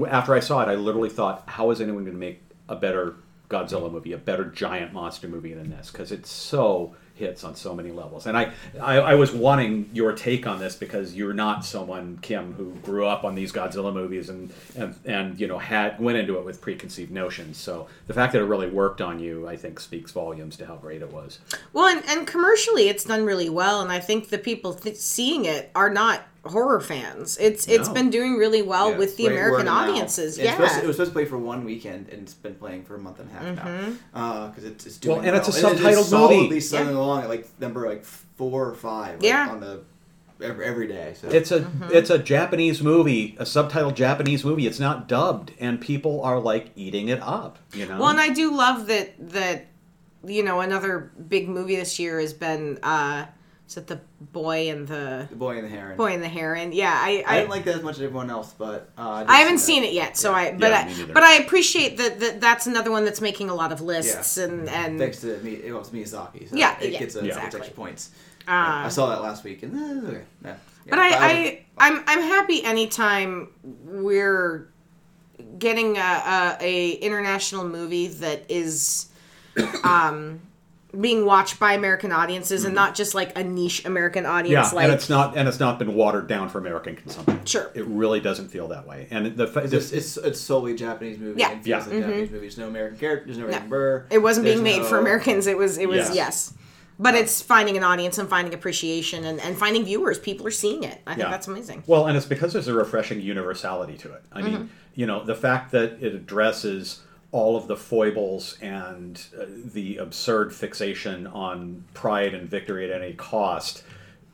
after 0.07 0.33
I 0.33 0.39
saw 0.39 0.61
it, 0.61 0.69
I 0.69 0.75
literally 0.75 1.09
thought, 1.09 1.43
how 1.47 1.69
is 1.71 1.81
anyone 1.81 2.05
going 2.05 2.15
to 2.15 2.19
make 2.19 2.41
a 2.69 2.77
better 2.77 3.15
Godzilla 3.49 3.91
movie, 3.91 4.13
a 4.13 4.17
better 4.17 4.45
giant 4.45 4.93
monster 4.93 5.27
movie 5.27 5.53
than 5.53 5.69
this? 5.69 5.91
Because 5.91 6.13
it's 6.13 6.29
so 6.29 6.95
hits 7.15 7.43
on 7.43 7.55
so 7.55 7.75
many 7.75 7.91
levels. 7.91 8.25
And 8.25 8.35
I, 8.35 8.51
I, 8.81 8.97
I 8.97 9.15
was 9.15 9.31
wanting 9.31 9.89
your 9.93 10.13
take 10.13 10.47
on 10.47 10.59
this 10.59 10.75
because 10.75 11.13
you're 11.13 11.33
not 11.33 11.63
someone, 11.63 12.17
Kim, 12.21 12.53
who 12.53 12.71
grew 12.81 13.05
up 13.05 13.23
on 13.23 13.35
these 13.35 13.51
Godzilla 13.51 13.93
movies 13.93 14.29
and, 14.29 14.51
and, 14.75 14.95
and 15.05 15.39
you 15.39 15.47
know 15.47 15.59
had 15.59 15.99
went 15.99 16.17
into 16.17 16.37
it 16.37 16.45
with 16.45 16.59
preconceived 16.59 17.11
notions. 17.11 17.57
So 17.57 17.87
the 18.07 18.13
fact 18.13 18.33
that 18.33 18.41
it 18.41 18.45
really 18.45 18.69
worked 18.69 19.01
on 19.01 19.19
you, 19.19 19.47
I 19.47 19.55
think, 19.55 19.79
speaks 19.79 20.11
volumes 20.11 20.57
to 20.57 20.65
how 20.65 20.75
great 20.75 21.01
it 21.01 21.11
was. 21.11 21.39
Well, 21.71 21.87
and, 21.87 22.03
and 22.09 22.25
commercially, 22.25 22.89
it's 22.89 23.03
done 23.03 23.25
really 23.25 23.49
well, 23.49 23.81
and 23.81 23.91
I 23.91 23.99
think 23.99 24.29
the 24.29 24.39
people 24.39 24.73
th- 24.73 24.95
seeing 24.95 25.45
it 25.45 25.69
are 25.75 25.89
not 25.89 26.25
horror 26.45 26.79
fans. 26.81 27.37
It's 27.39 27.67
it's 27.67 27.87
No. 27.87 27.93
been 27.93 28.09
doing 28.09 28.35
really 28.35 28.61
well 28.61 28.91
Yeah, 28.91 28.97
with 28.97 29.15
the 29.17 29.25
great 29.27 29.35
word 29.35 29.61
American 29.61 29.67
audiences. 29.69 30.37
It's 30.37 30.45
Yeah, 30.45 30.53
supposed 30.55 30.73
to- 30.75 30.83
it 30.83 30.87
was 30.87 30.95
supposed 30.97 31.11
to 31.11 31.13
play 31.13 31.25
for 31.25 31.37
one 31.37 31.63
weekend, 31.63 32.09
and 32.09 32.21
it's 32.23 32.33
been 32.33 32.55
playing 32.55 32.83
for 32.83 32.95
a 32.95 32.99
month 32.99 33.19
and 33.19 33.29
a 33.29 33.33
half 33.33 33.65
now. 34.13 34.47
Because 34.47 34.65
it's, 34.65 34.85
it's 34.85 34.97
doing 34.97 35.17
Well, 35.19 35.25
and 35.27 35.35
it's 35.37 35.47
a 35.47 35.61
well. 35.63 35.71
it 35.71 35.75
is 35.79 35.81
subtitled 35.81 36.03
solidly 36.03 36.43
movie. 36.49 36.59
selling 36.59 36.95
along 36.95 37.23
at 37.23 37.29
like 37.29 37.47
number 37.59 37.87
like 37.87 38.03
four 38.03 38.67
or 38.67 38.75
five. 38.75 39.15
like, 39.15 39.23
Yeah. 39.23 39.49
on 39.51 39.59
the 39.61 39.81
every, 40.41 40.65
every 40.65 40.87
day. 40.87 41.13
So 41.19 41.29
It's 41.29 41.51
a 41.51 41.61
Mm-hmm. 41.61 41.93
it's 41.93 42.09
a 42.09 42.17
Japanese 42.19 42.81
movie, 42.83 43.37
a 43.39 43.43
subtitled 43.45 43.93
Japanese 43.95 44.43
movie. 44.43 44.67
It's 44.67 44.79
not 44.81 45.07
dubbed, 45.07 45.53
and 45.59 45.79
people 45.79 46.21
are 46.23 46.39
like 46.41 46.71
eating 46.75 47.07
it 47.07 47.21
up. 47.21 47.57
You 47.73 47.85
know. 47.85 47.99
Well, 47.99 48.09
and 48.09 48.19
I 48.19 48.29
do 48.29 48.53
love 48.53 48.87
that 48.87 49.13
that 49.31 49.67
you 50.25 50.43
know 50.43 50.59
another 50.59 51.11
big 51.29 51.47
movie 51.47 51.77
this 51.77 51.99
year 51.99 52.19
has 52.19 52.33
been 52.33 52.79
uh 52.83 53.25
is 53.73 53.77
it 53.77 53.87
the 53.87 53.99
boy 54.21 54.69
and 54.69 54.87
the 54.87 55.25
the 55.29 55.35
boy 55.35 55.57
and 55.57 55.65
the 55.65 55.69
heron. 55.69 55.97
boy 55.97 56.13
and 56.13 56.21
the 56.21 56.27
heron? 56.27 56.71
Yeah, 56.71 56.93
I 56.93 57.23
I 57.25 57.33
I, 57.33 57.37
didn't 57.39 57.49
like 57.49 57.63
that 57.65 57.75
as 57.77 57.83
much 57.83 57.95
as 57.95 58.01
everyone 58.03 58.29
else, 58.29 58.53
but 58.55 58.89
uh, 58.97 59.25
I 59.27 59.39
haven't 59.39 59.57
seen 59.59 59.83
it 59.83 59.93
yet, 59.93 60.15
so 60.15 60.31
I 60.31 60.51
but 60.53 60.69
Yeah, 60.69 60.87
I 61.09 61.11
but 61.11 61.23
I 61.23 61.33
appreciate 61.37 61.97
that, 61.97 62.19
that 62.19 62.39
that's 62.39 62.67
another 62.67 62.91
one 62.91 63.03
that's 63.03 63.19
making 63.21 63.49
a 63.49 63.55
lot 63.55 63.71
of 63.71 63.81
lists 63.81 64.37
Yeah. 64.37 64.43
and 64.45 64.69
and 64.69 64.99
Thanks 64.99 65.21
to 65.21 65.37
me, 65.39 65.53
it 65.55 65.73
was 65.73 65.89
Miyazaki. 65.89 66.49
So 66.49 66.55
Yeah, 66.55 66.77
it 66.79 66.91
yeah, 66.91 66.99
gets, 66.99 67.15
a, 67.15 67.25
Yeah. 67.25 67.41
gets 67.41 67.55
extra 67.55 67.73
points. 67.73 68.11
uh, 68.47 68.85
I 68.85 68.89
saw 68.89 69.09
that 69.09 69.21
last 69.23 69.43
week, 69.43 69.63
and 69.63 69.73
eh, 69.75 70.07
okay, 70.09 70.21
yeah. 70.45 70.55
But 70.87 70.97
Yeah, 70.97 71.01
I, 71.01 71.07
was- 71.07 71.17
I 71.19 71.65
I'm 71.79 72.03
I'm 72.07 72.21
happy 72.21 72.63
anytime 72.63 73.47
we're 73.85 74.69
getting 75.57 75.97
a, 75.97 76.01
a, 76.01 76.57
a 76.61 76.91
international 76.91 77.67
movie 77.67 78.07
that 78.07 78.43
is 78.49 79.07
um 79.83 80.41
being 80.99 81.25
watched 81.25 81.59
by 81.59 81.73
American 81.73 82.11
audiences 82.11 82.65
and 82.65 82.75
not 82.75 82.93
just 82.93 83.15
like 83.15 83.35
a 83.37 83.43
niche 83.43 83.83
American 83.85 84.23
Mm-hmm. 84.25 84.31
yeah, 84.31 84.59
audience 84.59 84.73
like 84.73 84.83
and 84.85 84.93
it's 84.93 85.09
not 85.09 85.35
and 85.35 85.47
it's 85.47 85.59
not 85.59 85.79
been 85.79 85.95
watered 85.95 86.27
down 86.27 86.49
for 86.49 86.59
American 86.59 86.95
consumption. 86.95 87.43
Sure. 87.45 87.71
it 87.73 87.85
really 87.87 88.19
doesn't 88.19 88.49
feel 88.49 88.67
that 88.67 88.85
way. 88.87 89.07
And 89.09 89.35
the, 89.35 89.47
fa- 89.47 89.61
It's, 89.63 89.91
it's 89.91 90.17
it's 90.17 90.39
solely 90.39 90.75
Japanese 90.75 91.17
movie. 91.17 91.39
Yeah. 91.39 91.51
and 91.51 91.63
feels 91.63 91.87
Yeah. 91.87 91.93
like 91.93 91.99
Japanese 92.05 92.29
movie. 92.29 92.39
There's 92.41 92.57
no 92.59 92.67
American 92.67 92.99
character. 92.99 93.25
There's 93.25 93.37
no 93.39 93.45
Raymond 93.47 93.69
Burr. 93.69 94.05
it 94.11 94.19
wasn't 94.19 94.45
being 94.45 94.61
made 94.61 94.79
no- 94.79 94.87
for 94.87 94.99
Americans. 94.99 95.47
It 95.47 95.57
was 95.57 95.77
it 95.79 95.89
was 95.89 95.97
Yes. 96.09 96.15
yes. 96.15 96.53
but 96.99 97.15
it's 97.15 97.41
finding 97.41 97.75
an 97.75 97.83
audience 97.83 98.19
and 98.19 98.29
finding 98.29 98.53
appreciation 98.53 99.23
and, 99.25 99.39
and 99.41 99.57
finding 99.57 99.83
viewers. 99.83 100.19
People 100.19 100.45
are 100.45 100.51
seeing 100.51 100.83
it. 100.83 101.01
I 101.07 101.15
think 101.15 101.25
Yeah. 101.25 101.31
that's 101.31 101.47
amazing. 101.47 101.83
Well, 101.87 102.05
and 102.05 102.15
it's 102.15 102.27
because 102.27 102.53
there's 102.53 102.67
a 102.67 102.73
refreshing 102.73 103.19
universality 103.19 103.97
to 103.97 104.13
it. 104.13 104.23
I 104.31 104.41
Mm-hmm. 104.41 104.51
mean, 104.51 104.69
you 104.93 105.07
know, 105.07 105.23
the 105.25 105.33
fact 105.35 105.71
that 105.71 106.03
it 106.03 106.13
addresses 106.13 107.01
all 107.33 107.57
of 107.57 107.67
the 107.67 107.75
foibles 107.75 108.57
and 108.61 109.25
uh, 109.37 109.45
the 109.73 109.97
absurd 109.97 110.53
fixation 110.53 111.25
on 111.27 111.83
pride 111.95 112.33
and 112.33 112.47
victory 112.47 112.89
at 112.89 113.01
any 113.01 113.11
cost 113.13 113.83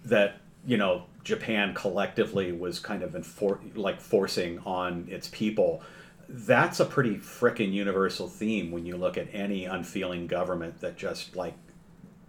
that, 0.03 0.41
you 0.67 0.77
know, 0.77 1.05
Japan 1.23 1.73
collectively 1.73 2.51
was 2.51 2.77
kind 2.77 3.01
of 3.01 3.15
like 3.77 4.01
forcing 4.01 4.59
on 4.65 5.07
its 5.09 5.29
people. 5.29 5.81
That's 6.27 6.81
a 6.81 6.85
pretty 6.85 7.15
frickin' 7.15 7.71
universal 7.71 8.27
theme 8.27 8.69
when 8.69 8.85
you 8.85 8.97
look 8.97 9.17
at 9.17 9.27
any 9.33 9.63
unfeeling 9.63 10.27
government 10.27 10.81
that 10.81 10.97
just 10.97 11.37
like 11.37 11.53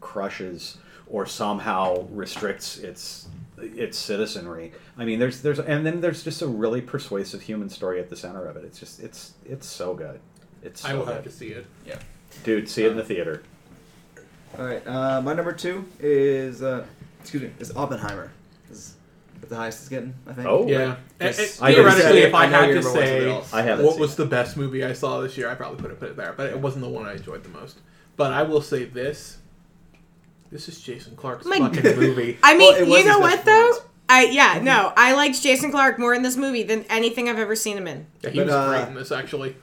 crushes 0.01 0.79
or 1.09 1.27
somehow 1.27 2.07
restricts 2.11 2.79
its 2.79 3.27
its 3.59 3.99
citizenry. 3.99 4.73
I 4.97 5.05
mean, 5.05 5.19
there's 5.19 5.43
there's 5.43 5.59
and 5.59 5.85
then 5.85 6.01
there's 6.01 6.23
just 6.23 6.43
a 6.43 6.47
really 6.47 6.81
persuasive 6.81 7.43
human 7.43 7.69
story 7.69 7.99
at 7.99 8.09
the 8.09 8.17
center 8.17 8.47
of 8.47 8.57
it. 8.57 8.65
It's 8.65 8.79
just 8.79 9.01
it's 9.01 9.33
it's 9.45 9.67
so 9.67 9.95
good. 9.95 10.21
It's 10.63 10.83
so 10.83 10.89
I 10.89 10.95
will 10.95 11.07
have 11.07 11.25
to 11.25 11.31
see 11.31 11.49
it. 11.49 11.67
Yeah. 11.87 11.99
dude. 12.45 12.69
See 12.69 12.85
it 12.85 12.91
in 12.91 12.97
the 12.97 13.05
theater. 13.05 13.43
All 14.59 14.65
right. 14.65 14.87
Uh, 14.87 15.21
my 15.23 15.33
number 15.35 15.53
two 15.53 15.85
is 16.01 16.63
uh, 16.63 16.85
excuse 17.21 17.43
me 17.45 17.51
is 17.59 17.75
Oppenheimer. 17.77 18.31
Is 18.71 18.95
the 19.49 19.57
highest 19.57 19.81
it's 19.81 19.89
getting, 19.89 20.15
I 20.27 20.33
think. 20.33 20.47
Oh. 20.47 20.67
Yeah. 20.67 20.97
Yes. 21.21 21.39
And- 21.39 21.49
and 21.49 21.65
I 21.65 21.71
never 21.71 21.91
theoretically, 21.91 22.03
said 22.03 22.15
it. 22.17 22.29
if 22.29 22.35
I, 22.35 22.45
I 22.45 22.47
had 22.49 22.67
to 22.75 22.83
say. 22.83 23.43
I 23.53 23.63
haven't 23.63 23.87
what 23.87 23.99
was 23.99 24.13
it. 24.15 24.17
the 24.19 24.27
best 24.27 24.57
movie 24.57 24.85
I 24.85 24.93
saw 24.93 25.21
this 25.21 25.37
year, 25.39 25.49
I 25.49 25.55
probably 25.55 25.81
put 25.81 25.91
it, 25.91 25.99
put 26.01 26.11
it 26.11 26.17
there. 26.17 26.35
But 26.37 26.51
it 26.51 26.59
wasn't 26.59 26.83
the 26.85 26.91
one 26.91 27.07
I 27.07 27.15
enjoyed 27.15 27.43
the 27.43 27.49
most. 27.51 27.79
But 28.17 28.33
I 28.33 28.43
will 28.43 28.61
say 28.61 28.85
this: 28.85 29.39
this 30.53 30.69
is 30.69 30.81
Jason 30.81 31.17
Clarke's 31.17 31.47
My- 31.47 31.59
fucking 31.59 31.97
movie. 31.99 32.39
I 32.43 32.57
mean, 32.57 32.89
Well, 32.89 32.99
you 33.01 33.05
know 33.07 33.19
what 33.19 33.45
though? 33.45 33.73
I 34.13 34.25
yeah 34.25 34.59
no, 34.61 34.93
I 34.97 35.15
liked 35.15 35.41
Jason 35.41 35.71
Clarke 35.71 35.97
more 35.99 36.13
in 36.15 36.23
this 36.23 36.37
movie 36.37 36.65
than 36.65 36.83
anything 36.91 37.29
I've 37.29 37.39
ever 37.39 37.55
seen 37.55 37.77
him 37.77 37.87
in. 37.87 38.07
Yeah, 38.23 38.31
he 38.31 38.39
But, 38.41 38.47
was 38.47 38.55
uh, 38.57 38.69
great 38.69 38.89
in 38.89 38.95
this, 38.95 39.13
actually. 39.13 39.55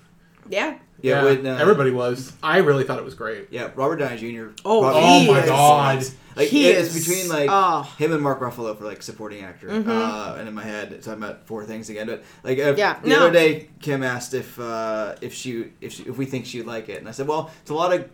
Yeah. 0.50 0.78
Yeah. 1.02 1.24
when, 1.24 1.46
uh, 1.46 1.58
everybody 1.60 1.92
was. 1.92 2.34
I 2.42 2.58
really 2.58 2.84
thought 2.84 2.98
it 2.98 3.06
was 3.06 3.14
great. 3.14 3.48
Yeah, 3.52 3.70
Robert 3.76 3.98
Downey 3.98 4.18
Jr. 4.18 4.48
Oh, 4.66 4.82
Robert 4.84 5.00
Oh 5.00 5.32
my 5.34 5.42
Jr. 5.42 5.48
God. 5.48 6.06
Like 6.36 6.50
He 6.50 6.68
it's 6.70 6.96
is- 6.96 7.08
between 7.08 7.30
like 7.30 7.50
oh. 7.52 7.84
him 7.98 8.12
and 8.14 8.22
Mark 8.22 8.40
Ruffalo 8.40 8.78
for 8.78 8.86
like 8.86 9.02
supporting 9.02 9.44
actor. 9.44 9.70
Uh, 9.70 10.36
and 10.40 10.48
in 10.48 10.54
my 10.54 10.64
head, 10.64 10.92
it's 10.94 11.06
talking 11.06 11.22
about 11.24 11.46
four 11.48 11.66
things 11.66 11.90
again. 11.90 12.08
But 12.08 12.24
like 12.44 12.60
uh, 12.60 12.76
Yeah, 12.78 13.00
the 13.00 13.10
no. 13.10 13.18
other 13.22 13.32
day, 13.32 13.70
Kim 13.82 14.04
asked 14.04 14.34
if 14.34 14.60
uh, 14.60 15.16
if 15.22 15.34
she 15.34 15.72
if 15.82 15.94
she, 15.94 16.04
if 16.04 16.18
we 16.18 16.26
think 16.26 16.46
she'd 16.46 16.64
like 16.66 16.90
it, 16.90 17.00
and 17.00 17.08
I 17.08 17.12
said, 17.12 17.28
well, 17.28 17.52
it's 17.62 17.72
a 17.72 17.76
lot 17.76 17.94
of 17.94 18.08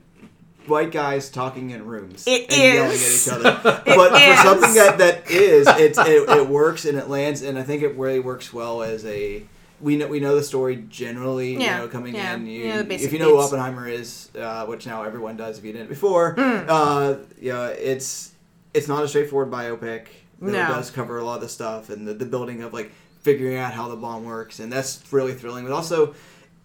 white 0.65 0.91
guys 0.91 1.29
talking 1.29 1.71
in 1.71 1.85
rooms 1.85 2.23
It 2.25 2.49
and 2.53 2.73
yelling 2.75 2.91
at 2.91 2.97
each 2.97 3.27
other. 3.29 3.59
but 3.85 4.21
is. 4.21 4.37
for 4.39 4.43
something 4.47 4.73
that 4.75 4.97
that 4.99 5.29
is, 5.29 5.67
it's, 5.67 5.97
it 5.99 6.29
it 6.29 6.47
works 6.47 6.85
and 6.85 6.97
it 6.97 7.09
lands, 7.09 7.41
and 7.41 7.57
I 7.59 7.63
think 7.63 7.83
it 7.83 7.97
really 7.97 8.19
works 8.19 8.53
well 8.53 8.81
as 8.83 9.05
a. 9.05 9.43
We 9.83 9.97
know 9.97 10.07
we 10.07 10.19
know 10.21 10.35
the 10.35 10.43
story 10.43 10.77
generally. 10.89 11.53
Yeah, 11.57 11.75
You 11.77 11.81
know, 11.83 11.87
coming 11.89 12.15
yeah. 12.15 12.35
in, 12.35 12.47
you, 12.47 12.63
Yeah, 12.65 12.83
if 12.87 13.11
you 13.11 13.19
know 13.19 13.35
who. 13.35 13.39
Oppenheimer 13.39 13.87
is, 13.87 14.29
uh, 14.39 14.65
which 14.65 14.85
now 14.85 15.03
everyone 15.03 15.35
does 15.37 15.57
if 15.59 15.65
you 15.65 15.73
didn't 15.73 15.89
before, 15.89 16.35
Hmm. 16.37 16.65
uh, 16.69 17.15
yeah, 17.39 17.67
it's 17.67 18.31
it's 18.73 18.87
not 18.87 19.03
a 19.03 19.07
straightforward 19.07 19.51
biopic. 19.51 20.05
but 20.39 20.51
No. 20.53 20.63
It 20.63 20.67
does 20.67 20.89
cover 20.89 21.17
a 21.19 21.23
lot 21.23 21.35
of 21.35 21.41
the 21.41 21.49
stuff 21.49 21.89
and 21.89 22.07
the, 22.07 22.13
the 22.13 22.25
building 22.25 22.63
of 22.63 22.73
like 22.73 22.91
figuring 23.21 23.57
out 23.57 23.73
how 23.73 23.87
the 23.89 23.95
bomb 23.95 24.23
works, 24.25 24.59
and 24.59 24.71
that's 24.71 25.01
really 25.11 25.33
thrilling. 25.33 25.63
But 25.65 25.73
also, 25.73 26.15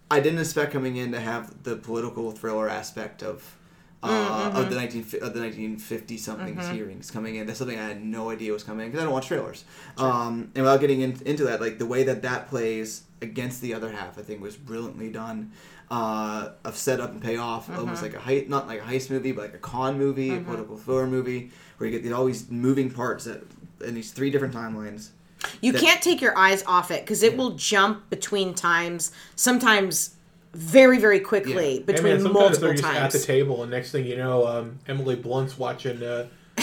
I 0.09 0.19
didn't 0.21 0.39
expect 0.39 0.71
coming 0.73 0.95
in 0.97 1.11
to 1.11 1.19
have 1.19 1.63
the 1.63 1.75
political 1.75 2.31
thriller 2.31 2.69
aspect 2.69 3.21
of. 3.21 3.55
Uh, 4.01 4.51
Of 4.55 4.69
the 4.69 4.75
nineteen 4.77 5.05
of 5.21 5.33
the 5.33 5.41
nineteen 5.41 5.77
fifty 5.77 6.17
somethings 6.17 6.65
hearings 6.69 7.11
coming 7.11 7.35
in, 7.35 7.45
that's 7.47 7.59
something 7.59 7.77
I 7.77 7.83
had 7.89 8.01
no 8.03 8.29
idea 8.29 8.53
was 8.53 8.63
coming 8.63 8.87
because 8.87 9.01
I 9.01 9.03
don't 9.03 9.11
watch 9.13 9.27
trailers. 9.27 9.65
Um, 9.97 10.51
and 10.55 10.63
without 10.63 10.79
getting 10.79 11.01
in, 11.01 11.19
into 11.25 11.43
that, 11.45 11.59
like 11.59 11.79
the 11.79 11.85
way 11.85 12.03
that 12.03 12.21
that 12.21 12.47
plays 12.47 13.03
against 13.21 13.61
the 13.61 13.73
other 13.73 13.91
half, 13.91 14.17
I 14.17 14.21
think 14.21 14.41
was 14.41 14.55
brilliantly 14.55 15.09
done. 15.11 15.51
Uh, 15.91 16.51
of 16.63 16.77
setup 16.77 17.09
and 17.11 17.19
payoff, 17.21 17.67
almost 17.75 18.03
like 18.03 18.13
a 18.13 18.19
heist, 18.19 18.47
not 18.47 18.67
like 18.67 18.79
a 18.79 18.83
heist 18.83 19.09
movie, 19.09 19.31
but 19.31 19.41
like 19.45 19.53
a 19.55 19.57
con 19.57 19.97
movie, 19.97 20.35
a 20.35 20.39
political 20.39 20.77
thriller 20.77 21.07
movie, 21.07 21.51
where 21.77 21.89
you 21.89 21.95
get 21.95 22.03
these, 22.03 22.13
all 22.13 22.25
these 22.25 22.47
moving 22.51 22.91
parts 22.91 23.25
that 23.25 23.41
in 23.83 23.95
these 23.95 24.11
three 24.11 24.29
different 24.29 24.53
timelines. 24.53 25.09
You 25.61 25.71
That- 25.71 25.81
can't 25.81 26.01
take 26.01 26.21
your 26.21 26.37
eyes 26.37 26.63
off 26.67 26.91
it 26.91 27.01
because 27.03 27.23
it 27.23 27.35
will 27.35 27.51
jump 27.55 28.07
between 28.11 28.53
times, 28.53 29.11
sometimes 29.35 30.11
very, 30.53 30.97
very 30.99 31.19
quickly 31.19 31.53
Yeah. 31.53 31.59
Hey, 31.59 31.79
between 31.79 32.13
man, 32.13 32.21
sometimes 32.21 32.33
multiple 32.33 32.67
they're 32.67 32.73
just 32.75 32.85
at 32.87 33.11
the 33.11 33.19
table, 33.19 33.61
and 33.63 33.71
next 33.71 33.91
thing 33.91 34.05
you 34.05 34.17
know, 34.17 34.47
um, 34.47 34.79
Emily 34.87 35.15
Blunt's 35.15 35.57
watching 35.57 36.01
uh, 36.03 36.27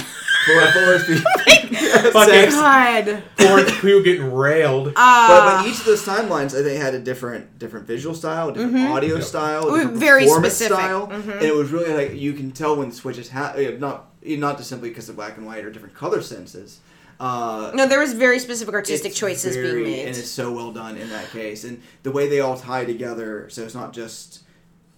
Fuller, 0.47 0.67
Fuller's 0.73 1.23
God. 2.13 3.23
Florence 3.37 3.81
Pugh 3.81 4.03
getting 4.05 4.33
railed. 4.33 4.89
Uh, 4.89 4.93
But, 4.95 5.63
but 5.63 5.67
each 5.69 5.79
of 5.81 5.85
those 5.87 6.05
timelines, 6.05 6.59
I 6.59 6.63
think, 6.63 6.81
had 6.81 6.95
a 6.95 6.99
different 7.01 7.59
different 7.59 7.87
visual 7.87 8.15
style, 8.15 8.51
a 8.51 8.53
different 8.53 8.89
audio 8.91 9.21
style, 9.21 9.69
a 9.69 9.79
different 9.79 9.99
very 9.99 10.23
performance 10.25 10.55
specific. 10.55 10.77
style, 10.79 11.07
Mhm. 11.09 11.33
and 11.37 11.43
it 11.43 11.55
was 11.55 11.71
really 11.71 11.93
like 11.93 12.15
you 12.15 12.33
can 12.33 12.53
tell 12.53 12.77
when 12.77 12.93
switches 12.93 13.29
happen. 13.31 13.81
Not 13.81 14.07
not 14.25 14.57
just 14.59 14.69
simply 14.69 14.89
because 14.89 15.09
of 15.09 15.17
black 15.17 15.37
and 15.37 15.47
white 15.47 15.65
or 15.65 15.71
different 15.71 15.95
color 15.95 16.21
senses. 16.21 16.79
Uh, 17.19 17.71
no, 17.75 17.87
there 17.87 18.01
was 18.01 18.13
very 18.13 18.39
specific 18.39 18.75
artistic 18.75 19.15
choices 19.15 19.57
very- 19.57 19.83
being 19.85 19.97
made. 19.97 20.09
and 20.09 20.17
it's 20.17 20.29
so 20.31 20.53
well 20.53 20.73
done 20.73 20.97
in 20.97 21.09
that 21.11 21.31
case, 21.31 21.65
and 21.65 21.83
the 22.03 22.11
way 22.11 22.29
they 22.29 22.41
all 22.41 22.57
tie 22.57 22.85
together. 22.85 23.49
So 23.49 23.63
it's 23.63 23.75
not 23.75 23.93
just 23.93 24.43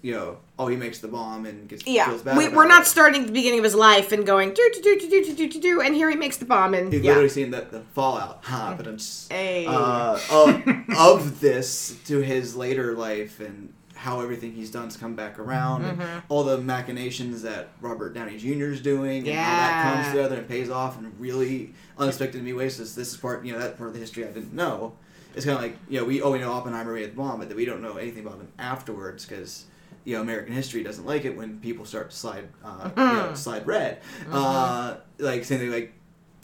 you 0.00 0.14
know, 0.14 0.36
oh, 0.58 0.68
he 0.68 0.76
makes 0.76 1.00
the 1.00 1.08
bomb 1.08 1.44
and 1.44 1.68
gets 1.68 1.84
yeah, 1.84 2.06
feels 2.08 2.22
bad. 2.22 2.38
we, 2.38 2.46
it. 2.46 2.52
not 2.52 2.86
starting 2.86 3.22
at 3.22 3.26
the 3.26 3.32
beginning 3.32 3.58
of 3.58 3.64
his 3.64 3.74
life 3.74 4.12
and 4.12 4.24
going 4.24 4.54
do 4.54 4.70
do 4.74 4.80
do 4.80 4.98
do 5.00 5.24
do 5.24 5.34
do 5.34 5.48
do 5.48 5.60
do, 5.60 5.80
and 5.80 5.94
here 5.94 6.08
he 6.08 6.14
makes 6.16 6.36
the 6.36 6.44
bomb 6.44 6.72
and 6.74 6.92
You've 6.92 7.02
yeah. 7.02 7.10
literally 7.10 7.28
seen 7.28 7.50
the, 7.50 7.62
the 7.62 7.80
fallout, 7.94 8.38
huh? 8.42 8.74
But 8.76 8.86
it's 8.86 9.26
Hey. 9.28 9.66
uh, 9.66 10.18
of, 10.30 10.62
of 10.96 11.40
this 11.40 11.96
to 12.06 12.20
his 12.20 12.54
later 12.54 12.94
life 12.94 13.40
and 13.40 13.72
how 13.98 14.20
everything 14.20 14.52
he's 14.52 14.70
done 14.70 14.82
done's 14.84 14.96
come 14.96 15.14
back 15.16 15.38
around 15.38 15.82
Mm-hmm. 15.82 16.00
and 16.00 16.22
all 16.28 16.44
the 16.44 16.56
machinations 16.58 17.42
that 17.42 17.70
Robert 17.80 18.14
Downey 18.14 18.36
Jr. 18.38 18.66
is 18.66 18.80
doing 18.80 19.28
and 19.28 19.36
how 19.36 19.56
that 19.56 19.94
comes 19.94 20.06
together 20.14 20.36
and 20.36 20.48
pays 20.48 20.70
off 20.70 20.96
in 20.98 21.12
really 21.18 21.74
unexpected 21.98 22.42
new 22.44 22.56
ways. 22.56 22.78
This, 22.78 22.94
this 22.94 23.12
is 23.12 23.16
part, 23.16 23.44
you 23.44 23.52
know, 23.52 23.58
that 23.58 23.76
part 23.76 23.88
of 23.88 23.94
the 23.94 24.00
history 24.00 24.24
I 24.24 24.28
didn't 24.28 24.52
know. 24.54 24.92
It's 25.34 25.44
kind 25.44 25.56
of 25.56 25.62
like, 25.62 25.76
you 25.88 25.98
know, 26.00 26.04
we 26.06 26.22
oh 26.22 26.30
we 26.32 26.38
know 26.38 26.52
Oppenheimer 26.52 26.94
made 26.94 27.10
the 27.10 27.16
bomb, 27.16 27.40
but 27.40 27.54
we 27.54 27.64
don't 27.64 27.82
know 27.82 27.96
anything 27.96 28.24
about 28.24 28.38
him 28.38 28.48
afterwards 28.58 29.24
because 29.26 29.64
you 30.04 30.14
know 30.14 30.22
American 30.22 30.54
history 30.54 30.82
doesn't 30.82 31.04
like 31.04 31.24
it 31.24 31.36
when 31.36 31.58
people 31.58 31.84
start 31.84 32.10
to 32.10 32.16
slide 32.16 32.48
uh, 32.64 32.90
you 32.96 33.02
know, 33.02 33.34
slide 33.34 33.66
red. 33.66 34.00
Uh, 34.30 34.96
like 35.18 35.44
same 35.44 35.58
thing 35.58 35.70
like 35.70 35.92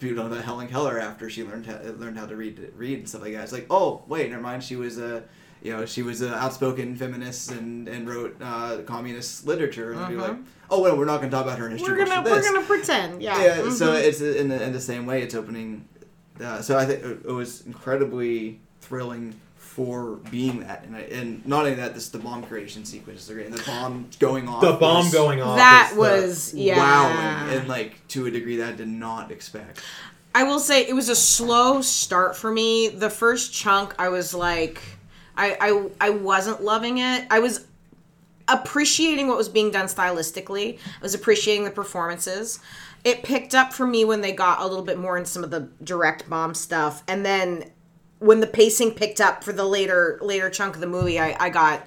people 0.01 0.17
don't 0.17 0.27
know 0.29 0.33
about 0.33 0.45
Helen 0.45 0.69
Keller 0.69 0.99
after 0.99 1.31
she 1.31 1.45
learned 1.45 1.67
how, 1.67 1.79
learned 1.99 2.19
how 2.19 2.27
to 2.27 2.37
read 2.37 2.73
read 2.77 2.99
and 2.99 3.09
stuff 3.09 3.23
like 3.23 3.33
that. 3.33 3.45
It's 3.45 3.53
like 3.53 3.67
oh 3.71 4.03
wait, 4.09 4.29
never 4.31 4.43
mind. 4.43 4.63
She 4.65 4.77
was 4.77 4.99
a 4.99 5.23
you 5.65 5.73
know 5.73 5.85
she 5.87 6.03
was 6.03 6.21
an 6.21 6.33
outspoken 6.35 6.95
feminist 6.95 7.51
and 7.51 7.89
and 7.89 8.09
wrote 8.09 8.37
uh, 8.41 8.79
communist 8.87 9.47
literature 9.47 9.93
and 9.93 10.07
people 10.07 10.23
like 10.29 10.37
oh 10.71 10.81
well 10.83 10.97
we're 10.97 11.05
not 11.07 11.19
going 11.19 11.31
to 11.31 11.37
talk 11.37 11.45
about 11.47 11.59
her 11.59 11.67
in 11.67 11.73
history. 11.73 11.99
we're 11.99 12.05
gonna 12.05 12.23
we're 12.31 12.43
gonna 12.43 12.65
pretend 12.67 13.21
yeah. 13.23 13.43
Yeah, 13.43 13.71
so 13.71 13.93
Mhm. 13.95 14.03
it's 14.05 14.21
in 14.21 14.49
the, 14.51 14.63
in 14.63 14.73
the 14.73 14.81
same 14.81 15.07
way. 15.07 15.23
It's 15.23 15.35
opening. 15.35 15.89
Uh, 16.41 16.61
so 16.61 16.77
I 16.79 16.85
think 16.85 17.03
it, 17.03 17.21
it 17.25 17.33
was 17.33 17.65
incredibly 17.67 18.61
thrilling 18.81 19.35
for 19.57 20.17
being 20.31 20.61
that, 20.61 20.85
and, 20.85 20.95
I, 20.97 21.01
and 21.01 21.45
not 21.47 21.61
only 21.61 21.75
that, 21.75 21.95
this 21.95 22.09
the 22.09 22.19
bomb 22.19 22.43
creation 22.45 22.85
sequence 22.85 23.23
is 23.29 23.35
great, 23.35 23.47
and 23.47 23.55
the 23.55 23.63
bomb 23.65 24.09
going 24.21 24.49
off. 24.49 24.61
the 24.63 24.73
bomb 24.75 25.05
was 25.07 25.13
going 25.13 25.41
off. 25.43 25.57
that 25.57 25.89
is 25.91 25.95
the- 25.95 26.01
was 26.01 26.55
yeah. 26.55 26.77
wowing, 26.79 27.57
and 27.59 27.69
like 27.69 28.07
to 28.09 28.27
a 28.27 28.31
degree 28.31 28.57
that 28.59 28.69
I 28.75 28.77
did 28.77 28.89
not 28.89 29.31
expect. 29.33 29.81
I 30.37 30.43
will 30.45 30.59
say 30.61 30.83
it 30.87 30.93
was 30.95 31.09
a 31.09 31.15
slow 31.17 31.81
start 31.83 32.37
for 32.37 32.51
me. 32.53 32.89
The 32.89 33.11
first 33.11 33.53
chunk, 33.53 33.95
I 33.99 34.09
was 34.09 34.35
like, 34.35 34.81
I, 35.37 35.57
I, 35.61 35.91
I 36.01 36.11
wasn't 36.11 36.63
loving 36.63 36.99
it. 36.99 37.27
I 37.31 37.41
was 37.41 37.67
appreciating 38.49 39.29
what 39.29 39.37
was 39.37 39.49
being 39.49 39.71
done 39.71 39.87
stylistically. 39.87 40.77
I 40.79 41.03
was 41.03 41.15
appreciating 41.15 41.65
the 41.65 41.71
performances. 41.71 42.61
It 43.05 43.23
picked 43.23 43.55
up 43.55 43.73
for 43.73 43.87
me 43.87 44.05
when 44.05 44.21
they 44.21 44.33
got 44.33 44.61
a 44.61 44.67
little 44.67 44.85
bit 44.85 44.99
more 44.99 45.19
in 45.19 45.25
some 45.25 45.45
of 45.45 45.51
the 45.51 45.69
direct 45.83 46.29
bomb 46.29 46.55
stuff, 46.55 47.03
and 47.07 47.25
then 47.25 47.71
when 48.19 48.41
the 48.41 48.47
pacing 48.47 48.93
picked 48.93 49.21
up 49.21 49.45
for 49.45 49.53
the 49.53 49.65
later 49.65 50.19
later 50.23 50.49
chunk 50.49 50.75
of 50.75 50.81
the 50.81 50.87
movie, 50.87 51.19
I, 51.19 51.37
I 51.39 51.51
got. 51.51 51.87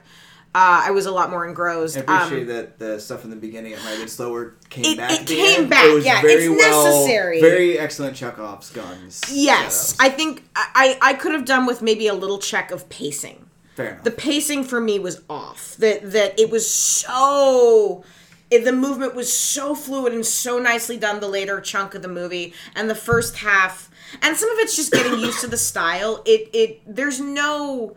Uh, 0.55 0.83
I 0.85 0.91
was 0.91 1.05
a 1.05 1.11
lot 1.11 1.29
more 1.29 1.45
engrossed. 1.47 1.97
I 1.97 2.01
Um, 2.01 2.23
appreciate 2.23 2.45
that 2.47 2.79
the 2.79 2.99
stuff 2.99 3.23
in 3.23 3.29
the 3.29 3.35
beginning 3.35 3.73
it 3.73 3.79
might 3.83 3.91
have 3.91 3.99
been 3.99 4.07
slower 4.07 4.55
came 4.69 4.85
It- 4.85 4.97
back. 4.97 5.11
it 5.21 5.27
came 5.27 5.61
end. 5.61 5.69
back, 5.69 5.85
It 5.85 5.93
was 5.93 6.05
yeah, 6.05 6.21
very 6.21 6.45
it's 6.45 6.57
well, 6.61 6.83
necessary. 6.85 7.41
Very 7.41 7.77
excellent 7.77 8.15
Chekhov's 8.15 8.71
guns. 8.71 9.21
Yes, 9.31 9.93
setups. 9.93 9.97
I 9.99 10.09
think 10.09 10.43
I, 10.55 10.97
I 11.01 11.13
could 11.13 11.33
have 11.33 11.45
done 11.45 11.65
with 11.67 11.81
maybe 11.83 12.07
a 12.07 12.13
little 12.15 12.39
check 12.39 12.71
of 12.71 12.89
pacing. 12.89 13.45
fair 13.75 13.89
enough. 13.91 14.03
The 14.03 14.11
pacing 14.11 14.63
for 14.63 14.79
me 14.81 14.97
was 14.97 15.21
off. 15.29 15.75
That 15.77 16.11
that 16.13 16.39
it 16.39 16.49
was 16.49 16.67
so 16.69 18.03
it, 18.49 18.63
the 18.63 18.71
movement 18.71 19.13
was 19.13 19.31
so 19.31 19.75
fluid 19.75 20.13
and 20.13 20.25
so 20.25 20.57
nicely 20.57 20.97
done 20.97 21.19
the 21.19 21.27
later 21.27 21.59
chunk 21.61 21.93
of 21.93 22.01
the 22.01 22.07
movie 22.07 22.53
and 22.75 22.89
the 22.89 22.95
first 22.95 23.35
half 23.37 23.89
and 24.21 24.37
some 24.37 24.49
of 24.49 24.57
it's 24.59 24.75
just 24.75 24.91
getting 24.91 25.19
used 25.19 25.41
to 25.41 25.47
the 25.47 25.57
style. 25.57 26.23
It 26.25 26.49
it 26.53 26.81
there's 26.87 27.19
no 27.19 27.95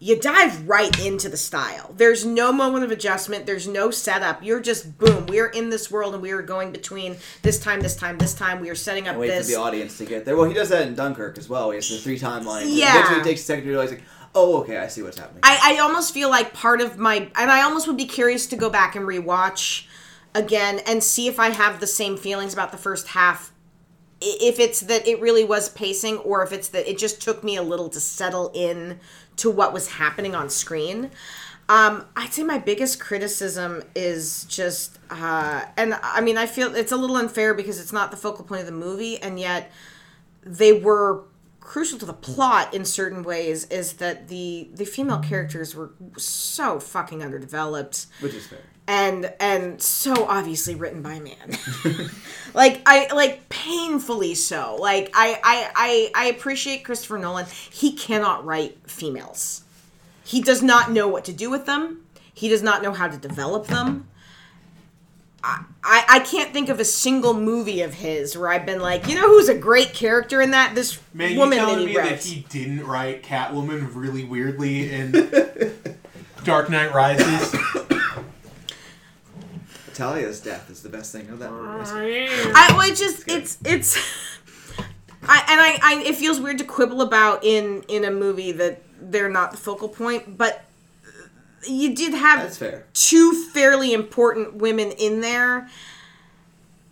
you 0.00 0.18
dive 0.18 0.68
right 0.68 0.96
into 1.04 1.28
the 1.28 1.36
style. 1.36 1.92
There's 1.96 2.24
no 2.24 2.52
moment 2.52 2.84
of 2.84 2.90
adjustment. 2.92 3.46
There's 3.46 3.66
no 3.66 3.90
setup. 3.90 4.42
You're 4.44 4.60
just 4.60 4.96
boom. 4.96 5.26
We 5.26 5.40
are 5.40 5.48
in 5.48 5.70
this 5.70 5.90
world, 5.90 6.14
and 6.14 6.22
we 6.22 6.30
are 6.30 6.42
going 6.42 6.70
between 6.70 7.16
this 7.42 7.58
time, 7.58 7.80
this 7.80 7.96
time, 7.96 8.16
this 8.18 8.34
time. 8.34 8.60
We 8.60 8.70
are 8.70 8.76
setting 8.76 9.08
up 9.08 9.16
Wait 9.16 9.28
this. 9.28 9.46
for 9.46 9.56
the 9.56 9.60
audience 9.60 9.98
to 9.98 10.04
get 10.04 10.24
there. 10.24 10.36
Well, 10.36 10.46
he 10.46 10.54
does 10.54 10.68
that 10.68 10.86
in 10.86 10.94
Dunkirk 10.94 11.36
as 11.36 11.48
well. 11.48 11.70
He 11.70 11.76
has 11.76 11.88
the 11.88 11.98
three 11.98 12.18
timelines. 12.18 12.66
Yeah. 12.66 12.96
Eventually, 12.96 13.20
it 13.20 13.24
takes 13.24 13.40
a 13.40 13.44
second 13.44 13.64
to 13.64 13.70
realize, 13.70 13.90
like, 13.90 14.02
oh, 14.34 14.60
okay, 14.60 14.78
I 14.78 14.86
see 14.86 15.02
what's 15.02 15.18
happening. 15.18 15.40
I, 15.42 15.74
I 15.74 15.78
almost 15.80 16.14
feel 16.14 16.30
like 16.30 16.54
part 16.54 16.80
of 16.80 16.96
my 16.96 17.30
and 17.36 17.50
I 17.50 17.62
almost 17.62 17.88
would 17.88 17.96
be 17.96 18.06
curious 18.06 18.46
to 18.48 18.56
go 18.56 18.70
back 18.70 18.94
and 18.94 19.04
rewatch 19.04 19.86
again 20.34 20.80
and 20.86 21.02
see 21.02 21.26
if 21.26 21.40
I 21.40 21.50
have 21.50 21.80
the 21.80 21.86
same 21.88 22.16
feelings 22.16 22.52
about 22.52 22.70
the 22.70 22.78
first 22.78 23.08
half. 23.08 23.52
If 24.20 24.58
it's 24.58 24.80
that 24.80 25.06
it 25.06 25.20
really 25.20 25.44
was 25.44 25.68
pacing, 25.68 26.18
or 26.18 26.42
if 26.42 26.52
it's 26.52 26.68
that 26.68 26.88
it 26.88 26.98
just 26.98 27.22
took 27.22 27.42
me 27.42 27.56
a 27.56 27.62
little 27.62 27.88
to 27.88 28.00
settle 28.00 28.50
in 28.54 28.98
to 29.38 29.50
what 29.50 29.72
was 29.72 29.88
happening 29.88 30.34
on 30.34 30.50
screen. 30.50 31.10
Um, 31.68 32.06
I'd 32.16 32.32
say 32.32 32.44
my 32.44 32.58
biggest 32.58 32.98
criticism 32.98 33.82
is 33.94 34.44
just, 34.44 34.98
uh, 35.10 35.64
and 35.76 35.98
I 36.02 36.22
mean, 36.22 36.38
I 36.38 36.46
feel 36.46 36.74
it's 36.74 36.92
a 36.92 36.96
little 36.96 37.16
unfair 37.16 37.52
because 37.52 37.78
it's 37.78 37.92
not 37.92 38.10
the 38.10 38.16
focal 38.16 38.44
point 38.44 38.60
of 38.60 38.66
the 38.66 38.72
movie, 38.72 39.18
and 39.18 39.38
yet 39.38 39.70
they 40.42 40.72
were 40.72 41.24
crucial 41.60 41.98
to 41.98 42.06
the 42.06 42.14
plot 42.14 42.72
in 42.72 42.82
certain 42.86 43.22
ways 43.22 43.66
is 43.66 43.94
that 43.94 44.28
the 44.28 44.70
the 44.72 44.86
female 44.86 45.18
characters 45.18 45.74
were 45.74 45.90
so 46.16 46.80
fucking 46.80 47.22
underdeveloped 47.22 48.06
Which 48.20 48.32
is 48.32 48.46
fair. 48.46 48.60
And 48.88 49.30
and 49.38 49.80
so 49.80 50.24
obviously 50.24 50.74
written 50.74 51.02
by 51.02 51.12
a 51.12 51.20
man 51.20 51.58
like 52.54 52.80
i 52.86 53.06
like 53.14 53.48
painfully 53.50 54.34
so 54.34 54.76
like 54.80 55.10
I, 55.14 55.38
I 55.44 55.70
i 55.76 56.24
i 56.24 56.28
appreciate 56.30 56.84
christopher 56.84 57.18
nolan 57.18 57.46
he 57.70 57.92
cannot 57.92 58.44
write 58.44 58.78
females 58.90 59.62
he 60.24 60.40
does 60.40 60.62
not 60.62 60.90
know 60.90 61.06
what 61.06 61.26
to 61.26 61.32
do 61.32 61.50
with 61.50 61.66
them 61.66 62.04
he 62.32 62.48
does 62.48 62.62
not 62.62 62.82
know 62.82 62.92
how 62.92 63.06
to 63.06 63.16
develop 63.16 63.66
them 63.68 64.08
I, 65.44 65.62
I 65.84 66.04
I 66.08 66.18
can't 66.20 66.52
think 66.52 66.68
of 66.68 66.80
a 66.80 66.84
single 66.84 67.32
movie 67.32 67.82
of 67.82 67.94
his 67.94 68.36
where 68.36 68.48
I've 68.48 68.66
been 68.66 68.80
like, 68.80 69.06
you 69.06 69.14
know 69.14 69.28
who's 69.28 69.48
a 69.48 69.54
great 69.56 69.94
character 69.94 70.42
in 70.42 70.50
that? 70.50 70.74
This 70.74 70.98
Man, 71.14 71.30
you 71.30 71.38
woman 71.38 71.58
that 71.58 71.64
telling 71.64 71.78
he 71.78 71.86
me 71.86 71.96
wrote. 71.96 72.08
that 72.08 72.24
he 72.24 72.40
didn't 72.48 72.84
write 72.84 73.22
Catwoman 73.22 73.94
really 73.94 74.24
weirdly 74.24 74.90
in 74.90 75.12
Dark 76.44 76.70
Knight 76.70 76.92
Rises? 76.92 77.54
Talia's 79.98 80.40
death 80.40 80.70
is 80.70 80.80
the 80.80 80.88
best 80.88 81.10
thing 81.10 81.28
of 81.28 81.40
that 81.40 81.50
movie. 81.50 82.28
I 82.54 82.68
well, 82.70 82.88
it 82.88 82.96
just 82.96 83.28
it's 83.28 83.58
it's 83.64 83.96
I 85.22 85.44
and 85.48 85.60
I, 85.60 85.78
I 85.82 86.02
it 86.06 86.14
feels 86.14 86.38
weird 86.38 86.58
to 86.58 86.64
quibble 86.64 87.02
about 87.02 87.42
in 87.42 87.82
in 87.88 88.04
a 88.04 88.10
movie 88.12 88.52
that 88.52 88.80
they're 89.00 89.28
not 89.28 89.50
the 89.50 89.56
focal 89.56 89.88
point, 89.88 90.38
but 90.38 90.64
you 91.66 91.96
did 91.96 92.14
have 92.14 92.40
That's 92.40 92.56
fair. 92.56 92.86
two 92.94 93.32
fairly 93.46 93.92
important 93.92 94.54
women 94.54 94.92
in 94.92 95.20
there, 95.20 95.68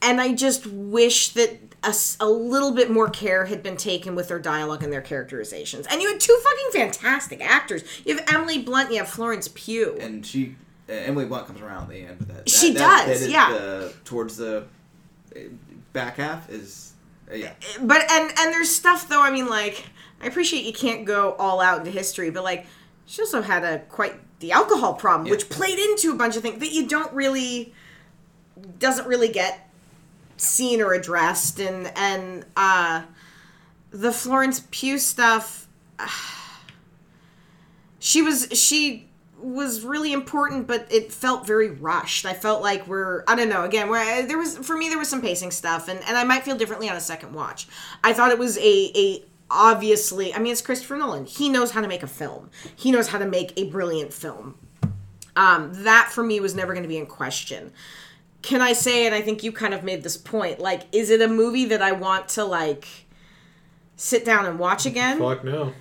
and 0.02 0.20
I 0.20 0.34
just 0.34 0.66
wish 0.66 1.28
that 1.30 1.60
a 2.18 2.28
little 2.28 2.72
bit 2.72 2.90
more 2.90 3.08
care 3.08 3.44
had 3.44 3.62
been 3.62 3.76
taken 3.76 4.16
with 4.16 4.26
their 4.26 4.40
dialogue 4.40 4.82
and 4.82 4.92
their 4.92 5.00
characterizations. 5.00 5.86
And 5.86 6.02
you 6.02 6.10
had 6.10 6.18
two 6.18 6.36
fucking 6.42 6.80
fantastic 6.80 7.40
actors. 7.40 7.84
You 8.04 8.16
have 8.16 8.24
Emily 8.28 8.60
Blunt, 8.60 8.90
you 8.90 8.98
have 8.98 9.08
Florence 9.08 9.46
Pugh. 9.46 9.96
And 10.00 10.26
she, 10.26 10.56
uh, 10.88 10.92
Emily 10.92 11.24
Blunt 11.26 11.46
comes 11.46 11.60
around 11.60 11.84
at 11.84 11.88
the 11.88 12.00
end. 12.06 12.18
But 12.20 12.28
that, 12.28 12.48
She 12.48 12.72
that, 12.74 13.06
does, 13.08 13.28
yeah. 13.28 13.50
The, 13.52 13.94
towards 14.04 14.36
the 14.36 14.64
uh, 15.34 15.40
back 15.92 16.16
half 16.16 16.48
is, 16.50 16.92
uh, 17.30 17.34
yeah. 17.34 17.52
but 17.80 18.10
and 18.10 18.30
and 18.38 18.52
there's 18.52 18.70
stuff 18.70 19.08
though. 19.08 19.22
I 19.22 19.30
mean, 19.30 19.48
like 19.48 19.84
I 20.22 20.26
appreciate 20.26 20.64
you 20.64 20.72
can't 20.72 21.04
go 21.04 21.32
all 21.34 21.60
out 21.60 21.78
into 21.80 21.90
history, 21.90 22.30
but 22.30 22.44
like 22.44 22.66
she 23.06 23.22
also 23.22 23.42
had 23.42 23.64
a 23.64 23.80
quite 23.80 24.14
the 24.40 24.52
alcohol 24.52 24.94
problem, 24.94 25.26
Yeah. 25.26 25.32
which 25.32 25.48
played 25.48 25.78
into 25.78 26.12
a 26.12 26.14
bunch 26.14 26.36
of 26.36 26.42
things 26.42 26.60
that 26.60 26.72
you 26.72 26.86
don't 26.86 27.12
really 27.12 27.72
doesn't 28.78 29.06
really 29.06 29.28
get 29.28 29.68
seen 30.36 30.80
or 30.80 30.92
addressed, 30.92 31.58
and 31.58 31.90
and 31.96 32.44
uh, 32.56 33.02
the 33.90 34.12
Florence 34.12 34.62
Pugh 34.70 34.98
stuff. 34.98 35.66
she 37.98 38.22
was 38.22 38.48
she 38.52 39.05
was 39.46 39.84
really 39.84 40.12
important 40.12 40.66
but 40.66 40.86
it 40.90 41.12
felt 41.12 41.46
very 41.46 41.70
rushed. 41.70 42.26
I 42.26 42.34
felt 42.34 42.62
like 42.62 42.86
we're 42.86 43.24
i 43.28 43.34
don't 43.34 43.48
know 43.48 43.64
again 43.64 43.88
where 43.88 44.26
there 44.26 44.38
was 44.38 44.58
for 44.58 44.76
me 44.76 44.88
there 44.88 44.98
was 44.98 45.08
some 45.08 45.20
pacing 45.20 45.50
stuff 45.50 45.88
and, 45.88 46.00
and 46.06 46.16
i 46.16 46.24
might 46.24 46.42
feel 46.42 46.56
differently 46.56 46.88
on 46.88 46.96
a 46.96 47.00
second 47.00 47.32
watch. 47.32 47.68
I 48.02 48.12
thought 48.12 48.30
it 48.30 48.38
was 48.38 48.58
a 48.58 48.90
a 48.96 49.24
obviously 49.50 50.34
i 50.34 50.38
mean 50.38 50.52
it's 50.52 50.62
christopher 50.62 50.96
nolan. 50.96 51.26
He 51.26 51.48
knows 51.48 51.70
how 51.70 51.80
to 51.80 51.88
make 51.88 52.02
a 52.02 52.08
film. 52.08 52.50
He 52.74 52.90
knows 52.90 53.08
how 53.08 53.18
to 53.18 53.26
make 53.26 53.52
a 53.56 53.70
brilliant 53.70 54.12
film. 54.12 54.56
Um, 55.36 55.70
that 55.84 56.10
for 56.10 56.22
me 56.24 56.40
was 56.40 56.54
never 56.54 56.72
going 56.72 56.82
to 56.82 56.88
be 56.88 56.98
in 56.98 57.06
question. 57.06 57.72
Can 58.42 58.60
i 58.60 58.72
say 58.72 59.06
and 59.06 59.14
i 59.14 59.20
think 59.20 59.42
you 59.44 59.52
kind 59.52 59.74
of 59.74 59.84
made 59.84 60.02
this 60.02 60.16
point 60.16 60.60
like 60.60 60.82
is 60.92 61.10
it 61.10 61.20
a 61.20 61.28
movie 61.28 61.66
that 61.66 61.82
i 61.82 61.92
want 61.92 62.28
to 62.30 62.44
like 62.44 62.86
sit 63.96 64.24
down 64.24 64.46
and 64.46 64.58
watch 64.58 64.86
again? 64.86 65.18
Fuck 65.18 65.44
no. 65.44 65.72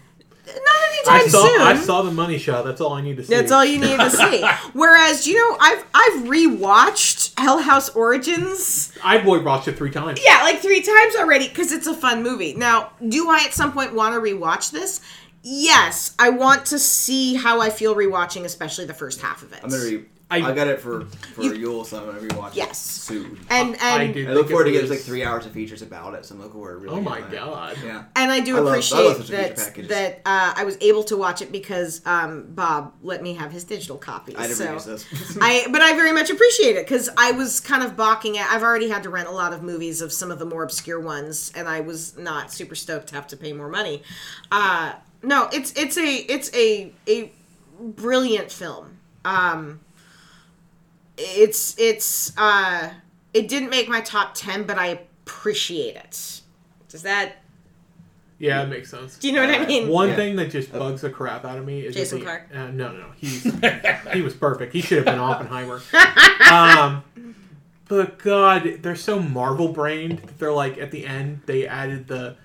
Not 0.47 0.57
I 0.57 1.19
anytime 1.19 1.29
saw 1.29 1.47
soon 1.47 1.61
I 1.61 1.75
saw 1.77 2.01
the 2.01 2.11
money 2.11 2.37
shot. 2.37 2.65
That's 2.65 2.81
all 2.81 2.93
I 2.93 3.01
need 3.01 3.17
to 3.17 3.23
see. 3.23 3.33
that's 3.33 3.51
all 3.51 3.65
you 3.65 3.79
need 3.79 3.99
to 3.99 4.09
see. 4.09 4.45
Whereas, 4.73 5.27
you 5.27 5.37
know, 5.37 5.57
I've 5.59 5.85
I've 5.93 6.23
rewatched 6.23 7.37
Hell 7.39 7.61
House 7.61 7.89
Origins. 7.89 8.91
I 9.03 9.19
boy 9.19 9.41
watched 9.41 9.67
it 9.67 9.77
three 9.77 9.91
times. 9.91 10.19
Yeah, 10.23 10.41
like 10.43 10.59
three 10.59 10.81
times 10.81 11.15
already 11.15 11.47
because 11.47 11.71
it's 11.71 11.87
a 11.87 11.93
fun 11.93 12.23
movie. 12.23 12.53
Now, 12.53 12.91
do 13.07 13.29
I 13.29 13.43
at 13.45 13.53
some 13.53 13.71
point 13.71 13.93
want 13.93 14.13
to 14.15 14.19
rewatch 14.21 14.71
this? 14.71 15.01
Yes, 15.47 16.15
I 16.17 16.29
want 16.29 16.65
to 16.67 16.79
see 16.79 17.35
how 17.35 17.61
I 17.61 17.69
feel 17.69 17.93
rewatching, 17.95 18.45
especially 18.45 18.85
the 18.85 18.95
first 18.95 19.21
half 19.21 19.43
of 19.43 19.53
it. 19.53 19.59
I'm 19.63 19.69
gonna 19.69 19.83
re. 19.83 20.05
I- 20.31 20.37
I, 20.37 20.53
got 20.55 20.67
it 20.67 20.79
for 20.81 21.05
for 21.05 21.43
You- 21.43 21.53
Yule, 21.53 21.85
so 21.85 21.99
I'm 21.99 22.05
gonna 22.07 22.19
rewatch 22.19 22.51
it 22.53 22.55
Yes. 22.57 22.79
soon. 22.81 23.39
and 23.49 23.77
I 23.79 24.03
and 24.03 24.13
did 24.13 24.27
I 24.29 24.33
look 24.33 24.49
forward 24.49 24.63
to 24.63 24.69
it 24.71 24.73
getting 24.73 24.89
like 24.89 24.99
three 24.99 25.23
hours 25.23 25.45
of 25.45 25.51
features 25.51 25.83
about 25.83 26.15
it. 26.15 26.25
So 26.25 26.33
I'm 26.33 26.41
looking 26.41 26.53
forward 26.53 26.81
really. 26.81 26.95
Oh 26.97 27.01
my 27.01 27.21
good. 27.21 27.31
god. 27.33 27.77
Yeah. 27.83 28.05
and 28.15 28.31
I 28.31 28.39
do 28.39 28.57
I 28.57 28.59
love- 28.59 28.67
I 28.67 28.69
appreciate 28.77 29.03
love 29.05 29.17
such 29.17 29.27
that 29.27 29.87
that 29.89 30.21
uh, 30.25 30.53
I 30.57 30.63
was 30.63 30.77
able 30.81 31.03
to 31.05 31.15
watch 31.17 31.41
it 31.43 31.51
because 31.51 32.01
um, 32.07 32.45
Bob 32.49 32.93
let 33.03 33.21
me 33.21 33.35
have 33.35 33.51
his 33.51 33.63
digital 33.63 33.97
copies. 33.97 34.35
I 34.37 34.41
never 34.47 34.53
so. 34.55 34.73
use 34.73 34.85
this. 34.85 35.37
I 35.41 35.67
but 35.71 35.81
I 35.81 35.93
very 35.95 36.11
much 36.11 36.31
appreciate 36.31 36.75
it 36.75 36.85
because 36.85 37.07
I 37.17 37.31
was 37.33 37.59
kind 37.59 37.83
of 37.83 37.95
balking 37.95 38.37
at. 38.39 38.49
I've 38.51 38.63
already 38.63 38.89
had 38.89 39.03
to 39.03 39.09
rent 39.09 39.27
a 39.27 39.31
lot 39.31 39.53
of 39.53 39.61
movies 39.61 40.01
of 40.01 40.11
some 40.11 40.31
of 40.31 40.39
the 40.39 40.45
more 40.45 40.63
obscure 40.63 40.99
ones, 40.99 41.51
and 41.55 41.67
I 41.67 41.81
was 41.81 42.17
not 42.17 42.51
super 42.51 42.73
stoked 42.73 43.07
to 43.09 43.15
have 43.15 43.27
to 43.27 43.37
pay 43.37 43.53
more 43.53 43.69
money. 43.69 44.01
Uh, 44.51 44.93
no, 45.21 45.49
it's 45.53 45.71
it's 45.73 45.97
a 45.97 46.15
it's 46.15 46.51
a 46.55 46.91
a 47.07 47.31
brilliant 47.79 48.51
film. 48.51 48.97
Um, 49.23 49.81
it's 51.35 51.77
it's 51.77 52.35
uh, 52.37 52.91
it 53.33 53.47
didn't 53.47 53.69
make 53.69 53.87
my 53.89 54.01
top 54.01 54.33
ten, 54.33 54.63
but 54.63 54.77
I 54.79 54.87
appreciate 55.25 55.95
it. 55.95 56.41
Does 56.89 57.03
that? 57.03 57.33
Yeah, 58.37 58.63
it 58.63 58.67
makes 58.67 58.91
sense. 58.91 59.17
Do 59.17 59.27
you 59.29 59.33
know 59.33 59.41
what 59.45 59.49
I 59.49 59.63
Uh, 59.63 59.67
mean? 59.67 59.87
One 59.87 60.09
Yeah. 60.09 60.15
thing 60.17 60.35
that 60.35 60.51
just 60.51 60.71
bugs 60.71 61.01
the 61.01 61.09
crap 61.09 61.45
out 61.45 61.57
of 61.57 61.65
me 61.65 61.85
is 61.85 61.95
Jason 61.95 62.19
that 62.19 62.25
Clarke. 62.25 62.47
Uh, 62.53 62.67
no, 62.71 62.91
no, 62.91 63.05
he's 63.17 63.43
he 64.13 64.21
was 64.21 64.33
perfect. 64.33 64.73
He 64.73 64.81
should 64.81 64.97
have 64.97 65.05
been 65.05 65.19
Oppenheimer. 65.19 65.81
um, 66.51 67.03
but 67.87 68.17
God, 68.19 68.79
they're 68.81 68.95
so 68.95 69.19
Marvel 69.21 69.69
brained 69.69 70.19
that 70.19 70.37
they're 70.37 70.51
like 70.51 70.77
at 70.77 70.91
the 70.91 71.05
end 71.05 71.41
they 71.45 71.65
added 71.65 72.07
the 72.07 72.35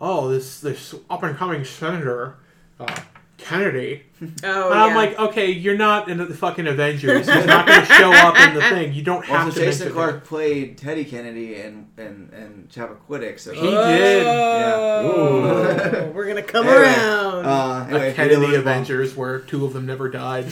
oh 0.00 0.28
this 0.28 0.60
this 0.60 0.94
up 1.08 1.22
and 1.22 1.34
coming 1.36 1.64
senator 1.64 2.36
uh, 2.78 3.00
Kennedy. 3.38 4.02
Oh, 4.42 4.70
And 4.72 4.80
I'm 4.80 4.90
yeah. 4.90 4.96
like, 4.96 5.18
okay, 5.20 5.52
you're 5.52 5.76
not 5.76 6.08
in 6.08 6.18
the 6.18 6.26
fucking 6.34 6.66
Avengers. 6.66 7.28
He's 7.32 7.46
not 7.46 7.68
going 7.68 7.80
to 7.82 7.86
show 7.86 8.10
up 8.12 8.36
in 8.36 8.52
the 8.54 8.60
thing. 8.68 8.92
You 8.92 9.02
don't 9.04 9.24
have 9.26 9.46
Also, 9.46 9.60
to 9.60 9.66
Jason 9.66 9.92
Clarke 9.92 10.14
him. 10.16 10.20
played 10.22 10.76
Teddy 10.76 11.04
Kennedy 11.04 11.54
and 11.60 11.86
and 11.96 12.32
and 12.32 12.68
Chappaquiddick, 12.68 13.38
so 13.38 13.52
He 13.52 13.60
did. 13.60 14.26
Oh, 14.26 16.10
we're 16.14 16.26
gonna 16.26 16.42
come 16.42 16.66
Anyway, 16.66 16.82
around. 16.82 17.46
Uh, 17.46 17.86
anyway, 17.88 18.10
a 18.10 18.14
Kennedy 18.14 18.34
Peter 18.36 18.48
Lorre- 18.56 18.58
Avengers 18.58 19.14
where 19.14 19.38
two 19.38 19.64
of 19.64 19.72
them 19.72 19.86
never 19.86 20.08
died. 20.08 20.46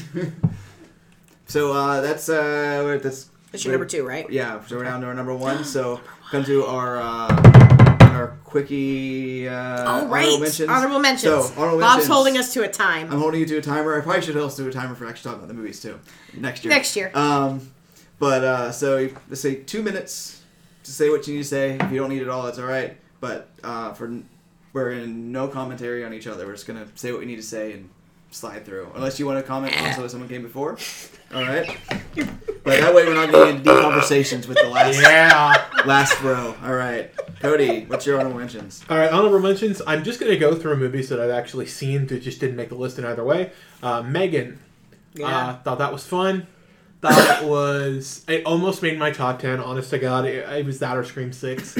So 1.46 1.72
uh, 1.72 2.00
that's 2.02 2.28
uh, 2.28 3.00
that's 3.02 3.30
That's 3.50 3.64
your 3.64 3.72
number 3.72 3.86
two, 3.86 4.06
right? 4.06 4.30
Yeah, 4.30 4.64
so 4.66 4.76
we're 4.76 4.84
down 4.84 5.00
to 5.00 5.08
our 5.08 5.14
number 5.14 5.34
one. 5.34 5.64
So 5.64 6.00
come 6.30 6.44
to 6.44 6.64
our 6.66 7.00
uh, 7.00 7.65
our 8.16 8.36
quickie. 8.44 9.48
Uh, 9.48 9.52
Oh, 9.86 10.08
right. 10.08 10.24
Honorable 10.24 10.38
mentions. 10.40 10.68
Honorable 10.68 10.98
mentions. 10.98 11.22
So 11.48 11.52
honorable 11.60 11.78
Bob's 11.80 11.92
mentions. 11.96 12.08
holding 12.08 12.38
us 12.38 12.52
to 12.54 12.62
a 12.64 12.68
time. 12.68 13.12
I'm 13.12 13.18
holding 13.18 13.40
you 13.40 13.46
to 13.46 13.58
a 13.58 13.62
timer. 13.62 13.96
I 13.98 14.02
probably 14.02 14.22
should 14.22 14.36
also 14.36 14.62
do 14.64 14.68
a 14.68 14.72
timer 14.72 14.94
for 14.94 15.06
actually 15.06 15.24
talking 15.30 15.38
about 15.44 15.48
the 15.48 15.54
movies 15.54 15.80
too 15.80 15.98
next 16.34 16.64
year. 16.64 16.74
Next 16.74 16.96
year. 16.96 17.10
Um, 17.14 17.70
but 18.18 18.44
uh, 18.44 18.72
so 18.72 19.08
let's 19.28 19.40
say 19.40 19.56
two 19.56 19.82
minutes 19.82 20.42
to 20.84 20.90
say 20.90 21.10
what 21.10 21.26
you 21.26 21.34
need 21.34 21.42
to 21.42 21.48
say. 21.48 21.76
If 21.80 21.90
you 21.92 21.98
don't 21.98 22.10
need 22.10 22.22
it 22.22 22.28
all, 22.28 22.42
that's 22.44 22.58
all 22.58 22.64
right. 22.66 22.96
But 23.20 23.48
uh, 23.62 23.92
for 23.92 24.20
we're 24.72 24.92
in 24.92 25.32
no 25.32 25.48
commentary 25.48 26.04
on 26.04 26.12
each 26.12 26.26
other. 26.26 26.46
We're 26.46 26.52
just 26.52 26.66
gonna 26.66 26.86
say 26.96 27.10
what 27.12 27.20
we 27.20 27.26
need 27.26 27.36
to 27.36 27.42
say 27.42 27.72
and 27.72 27.90
slide 28.36 28.64
through. 28.64 28.90
Unless 28.94 29.18
you 29.18 29.26
want 29.26 29.38
to 29.38 29.42
comment 29.42 29.80
on 29.80 29.92
so 29.94 30.06
someone 30.08 30.28
came 30.28 30.42
before. 30.42 30.78
All 31.34 31.42
right. 31.42 31.76
But 32.14 32.80
that 32.80 32.94
way 32.94 33.04
we're 33.06 33.14
not 33.14 33.30
getting 33.30 33.56
into 33.56 33.62
deep 33.64 33.82
conversations 33.82 34.46
with 34.46 34.58
the 34.62 34.68
last 34.68 35.00
Yeah. 35.00 35.64
last 35.84 36.20
row. 36.22 36.54
All 36.64 36.72
right, 36.74 37.10
Cody, 37.40 37.84
what's 37.86 38.06
your 38.06 38.18
honorable 38.20 38.38
mentions? 38.38 38.84
All 38.88 38.96
right, 38.96 39.10
honorable 39.10 39.40
mentions. 39.40 39.82
I'm 39.86 40.04
just 40.04 40.20
going 40.20 40.30
to 40.32 40.38
go 40.38 40.54
through 40.54 40.76
movies 40.76 41.08
that 41.08 41.20
I've 41.20 41.30
actually 41.30 41.66
seen 41.66 42.06
that 42.08 42.20
just 42.22 42.38
didn't 42.40 42.56
make 42.56 42.68
the 42.68 42.74
list 42.76 42.98
in 42.98 43.04
either 43.04 43.24
way. 43.24 43.52
Uh, 43.82 44.02
Megan. 44.02 44.58
Yeah. 45.14 45.26
Uh, 45.26 45.56
thought 45.62 45.78
that 45.78 45.92
was 45.92 46.06
fun. 46.06 46.46
Thought 47.00 47.42
it 47.42 47.48
was. 47.48 48.24
It 48.28 48.44
almost 48.46 48.82
made 48.82 48.98
my 48.98 49.10
top 49.10 49.38
10, 49.40 49.60
honest 49.60 49.90
to 49.90 49.98
God. 49.98 50.24
It, 50.26 50.48
it 50.48 50.66
was 50.66 50.78
that 50.80 50.96
or 50.96 51.04
Scream 51.04 51.32
6. 51.32 51.78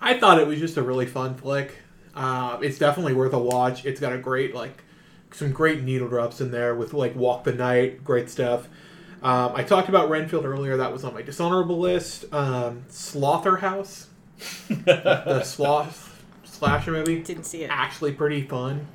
I 0.00 0.18
thought 0.18 0.38
it 0.40 0.46
was 0.46 0.58
just 0.58 0.76
a 0.76 0.82
really 0.82 1.06
fun 1.06 1.34
flick. 1.36 1.76
Uh, 2.14 2.58
it's 2.62 2.78
definitely 2.78 3.12
worth 3.14 3.32
a 3.34 3.38
watch. 3.38 3.84
It's 3.84 4.00
got 4.00 4.12
a 4.12 4.18
great, 4.18 4.54
like, 4.54 4.82
some 5.32 5.52
great 5.52 5.82
needle 5.82 6.08
drops 6.08 6.40
in 6.40 6.50
there 6.50 6.74
with, 6.74 6.92
like, 6.92 7.14
Walk 7.14 7.44
the 7.44 7.52
Night, 7.52 8.04
great 8.04 8.28
stuff. 8.30 8.68
Um, 9.22 9.52
I 9.54 9.62
talked 9.62 9.88
about 9.88 10.08
Renfield 10.08 10.44
earlier. 10.46 10.76
That 10.78 10.92
was 10.92 11.04
on 11.04 11.12
my 11.14 11.22
dishonorable 11.22 11.78
list. 11.78 12.24
Um, 12.32 12.84
Slotherhouse, 12.88 14.06
the 14.68 15.42
sloth 15.44 16.24
slasher 16.44 16.90
movie 16.92 17.20
Didn't 17.22 17.44
see 17.44 17.62
it. 17.62 17.70
actually 17.70 18.12
pretty 18.12 18.42
fun. 18.42 18.86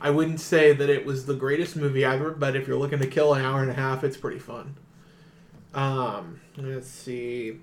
I 0.00 0.10
wouldn't 0.10 0.40
say 0.40 0.72
that 0.72 0.88
it 0.88 1.04
was 1.04 1.26
the 1.26 1.34
greatest 1.34 1.76
movie 1.76 2.04
ever, 2.04 2.30
but 2.30 2.54
if 2.56 2.66
you're 2.66 2.76
looking 2.78 2.98
to 3.00 3.06
kill 3.06 3.34
an 3.34 3.44
hour 3.44 3.60
and 3.62 3.70
a 3.70 3.74
half, 3.74 4.02
it's 4.04 4.16
pretty 4.16 4.38
fun. 4.40 4.76
Um, 5.74 6.40
let's 6.56 6.88
see. 6.88 7.58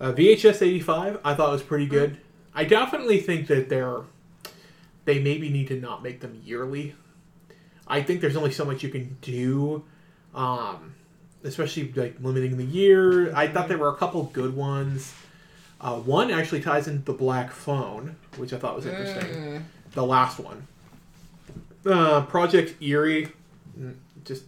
Uh, 0.00 0.12
VHS 0.12 0.62
85, 0.62 1.20
I 1.24 1.34
thought 1.34 1.50
was 1.52 1.62
pretty 1.62 1.86
good. 1.86 2.18
I 2.54 2.64
definitely 2.64 3.20
think 3.20 3.46
that 3.48 3.68
they're 3.68 4.00
they 5.04 5.18
maybe 5.18 5.50
need 5.50 5.68
to 5.68 5.78
not 5.78 6.02
make 6.02 6.20
them 6.20 6.40
yearly. 6.44 6.94
I 7.86 8.02
think 8.02 8.20
there's 8.20 8.36
only 8.36 8.52
so 8.52 8.64
much 8.64 8.82
you 8.82 8.88
can 8.88 9.16
do, 9.20 9.84
um, 10.34 10.94
especially 11.42 11.92
like 11.92 12.16
limiting 12.20 12.56
the 12.56 12.64
year. 12.64 13.34
I 13.34 13.46
thought 13.48 13.68
there 13.68 13.78
were 13.78 13.88
a 13.90 13.96
couple 13.96 14.24
good 14.24 14.56
ones. 14.56 15.12
Uh, 15.80 15.96
one 15.96 16.30
actually 16.30 16.62
ties 16.62 16.88
into 16.88 17.04
the 17.04 17.12
Black 17.12 17.50
Phone, 17.52 18.16
which 18.36 18.52
I 18.52 18.58
thought 18.58 18.74
was 18.74 18.86
interesting. 18.86 19.64
The 19.92 20.04
last 20.04 20.38
one, 20.40 20.66
uh, 21.86 22.22
Project 22.22 22.80
Eerie, 22.82 23.28
mm, 23.78 23.94
just 24.24 24.44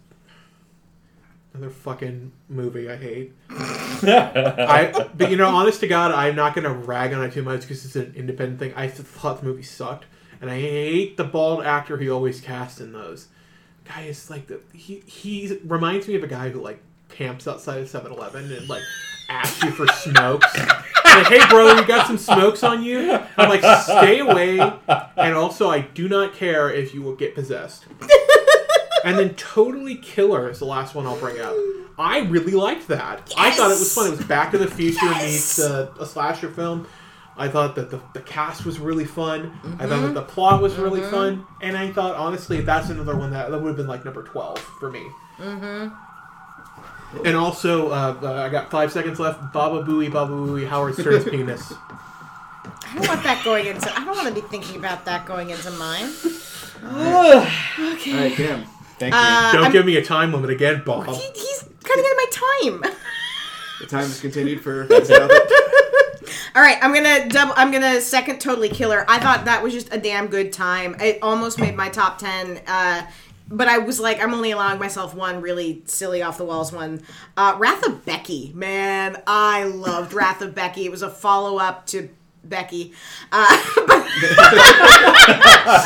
another 1.52 1.70
fucking 1.70 2.32
movie 2.48 2.90
I 2.90 2.96
hate. 2.96 3.32
I, 3.50 5.08
but 5.16 5.30
you 5.30 5.36
know, 5.36 5.48
honest 5.48 5.80
to 5.80 5.88
God, 5.88 6.10
I'm 6.12 6.36
not 6.36 6.54
gonna 6.54 6.72
rag 6.72 7.12
on 7.12 7.22
it 7.24 7.32
too 7.32 7.42
much 7.42 7.62
because 7.62 7.84
it's 7.84 7.96
an 7.96 8.12
independent 8.16 8.58
thing. 8.58 8.72
I 8.74 8.88
thought 8.88 9.40
the 9.40 9.46
movie 9.46 9.62
sucked, 9.62 10.06
and 10.40 10.50
I 10.50 10.60
hate 10.60 11.16
the 11.16 11.24
bald 11.24 11.64
actor 11.64 11.96
he 11.98 12.10
always 12.10 12.40
cast 12.40 12.80
in 12.80 12.92
those. 12.92 13.28
Guy 13.84 14.02
is 14.02 14.30
like 14.30 14.46
the 14.48 14.60
he 14.72 15.02
he 15.06 15.58
reminds 15.64 16.08
me 16.08 16.14
of 16.16 16.24
a 16.24 16.26
guy 16.26 16.48
who 16.48 16.60
like 16.60 16.80
camps 17.08 17.46
outside 17.46 17.78
of 17.78 17.88
7-Eleven 17.88 18.52
and 18.52 18.68
like 18.68 18.82
asks 19.28 19.62
you 19.62 19.70
for 19.70 19.86
smokes. 19.88 20.46
like, 20.56 21.26
hey 21.26 21.46
bro, 21.48 21.74
you 21.74 21.86
got 21.86 22.06
some 22.06 22.18
smokes 22.18 22.62
on 22.62 22.82
you? 22.82 23.12
I'm 23.36 23.48
like, 23.48 23.62
stay 23.82 24.20
away. 24.20 24.58
And 25.16 25.34
also, 25.34 25.68
I 25.70 25.80
do 25.80 26.08
not 26.08 26.34
care 26.34 26.70
if 26.70 26.94
you 26.94 27.02
will 27.02 27.16
get 27.16 27.34
possessed. 27.34 27.86
and 29.04 29.18
then 29.18 29.34
Totally 29.34 29.96
Killer 29.96 30.50
is 30.50 30.58
the 30.58 30.66
last 30.66 30.94
one 30.94 31.06
I'll 31.06 31.18
bring 31.18 31.40
up. 31.40 31.54
I 31.98 32.20
really 32.20 32.52
liked 32.52 32.88
that. 32.88 33.32
I 33.38 33.50
thought 33.52 33.70
it 33.70 33.78
was 33.78 33.94
fun. 33.94 34.08
It 34.08 34.10
was 34.10 34.24
Back 34.26 34.50
to 34.50 34.58
the 34.58 34.66
Future 34.66 35.08
meets 35.14 35.58
uh, 35.58 35.92
a 35.98 36.04
slasher 36.04 36.50
film. 36.50 36.86
I 37.38 37.48
thought 37.48 37.74
that 37.74 37.90
the, 37.90 38.00
the 38.14 38.20
cast 38.20 38.64
was 38.64 38.78
really 38.78 39.04
fun. 39.04 39.52
I 39.78 39.86
thought 39.86 40.00
that 40.02 40.14
the 40.14 40.22
plot 40.22 40.62
was 40.62 40.76
really 40.76 41.02
fun. 41.02 41.44
And 41.60 41.76
I 41.76 41.92
thought, 41.92 42.14
honestly, 42.16 42.60
that's 42.62 42.88
another 42.88 43.16
one 43.16 43.30
that, 43.32 43.50
that 43.50 43.58
would 43.58 43.68
have 43.68 43.76
been 43.76 43.86
like 43.86 44.04
number 44.04 44.22
12 44.22 44.58
for 44.58 44.90
me. 44.90 45.06
Mm-hmm. 45.38 45.88
And 47.26 47.36
also, 47.36 47.90
uh, 47.90 48.18
uh, 48.22 48.32
I 48.42 48.48
got 48.48 48.70
five 48.70 48.90
seconds 48.92 49.20
left. 49.20 49.52
Baba 49.52 49.82
Booey, 49.84 50.12
Baba 50.12 50.32
Booey, 50.32 50.66
Howard 50.66 50.94
Stern's 50.94 51.24
penis. 51.30 51.72
I 51.72 52.94
don't 52.94 53.08
want 53.08 53.22
that 53.22 53.42
going 53.44 53.66
into. 53.66 53.90
I 53.96 54.04
don't 54.04 54.16
want 54.16 54.28
to 54.28 54.34
be 54.34 54.40
thinking 54.48 54.76
about 54.76 55.04
that 55.04 55.26
going 55.26 55.50
into 55.50 55.70
mine. 55.72 56.10
Okay. 56.82 58.12
All 58.12 58.18
right, 58.20 58.32
Kim. 58.32 58.64
Thank 58.98 59.14
you. 59.14 59.20
Uh, 59.20 59.52
Don't 59.52 59.62
I'm- 59.64 59.72
give 59.72 59.84
me 59.86 59.96
a 59.96 60.04
time 60.04 60.32
limit 60.32 60.50
again, 60.50 60.82
Bob. 60.84 61.06
He, 61.06 61.22
he's 61.34 61.62
kind 61.62 62.00
of 62.00 62.04
getting 62.04 62.16
my 62.16 62.26
time. 62.30 62.92
The 63.80 63.86
time 63.86 64.04
is 64.04 64.20
continued 64.20 64.62
for 64.62 64.86
fans 64.86 65.10
out 65.10 65.28
there. 65.28 65.40
All 66.54 66.62
right, 66.62 66.78
I'm 66.82 66.92
gonna 66.92 67.28
double. 67.28 67.54
I'm 67.56 67.70
gonna 67.70 68.00
second 68.00 68.40
totally 68.40 68.68
killer. 68.68 69.04
I 69.08 69.18
thought 69.18 69.44
that 69.44 69.62
was 69.62 69.72
just 69.72 69.92
a 69.92 69.98
damn 69.98 70.26
good 70.28 70.52
time. 70.52 70.96
It 71.00 71.18
almost 71.22 71.58
made 71.58 71.76
my 71.76 71.88
top 71.88 72.18
ten. 72.18 72.60
Uh, 72.66 73.06
but 73.48 73.68
I 73.68 73.78
was 73.78 74.00
like, 74.00 74.20
I'm 74.20 74.34
only 74.34 74.50
allowing 74.50 74.78
myself 74.78 75.14
one 75.14 75.40
really 75.40 75.82
silly 75.86 76.22
off 76.22 76.38
the 76.38 76.44
walls 76.44 76.72
one. 76.72 77.02
Uh, 77.36 77.56
Wrath 77.58 77.86
of 77.86 78.04
Becky, 78.04 78.52
man, 78.54 79.22
I 79.26 79.64
loved 79.64 80.12
Wrath 80.12 80.42
of 80.42 80.54
Becky. 80.54 80.84
It 80.84 80.90
was 80.90 81.02
a 81.02 81.10
follow 81.10 81.58
up 81.58 81.86
to 81.86 82.08
Becky, 82.48 82.93
uh, 83.32 83.47
but, 83.86 84.06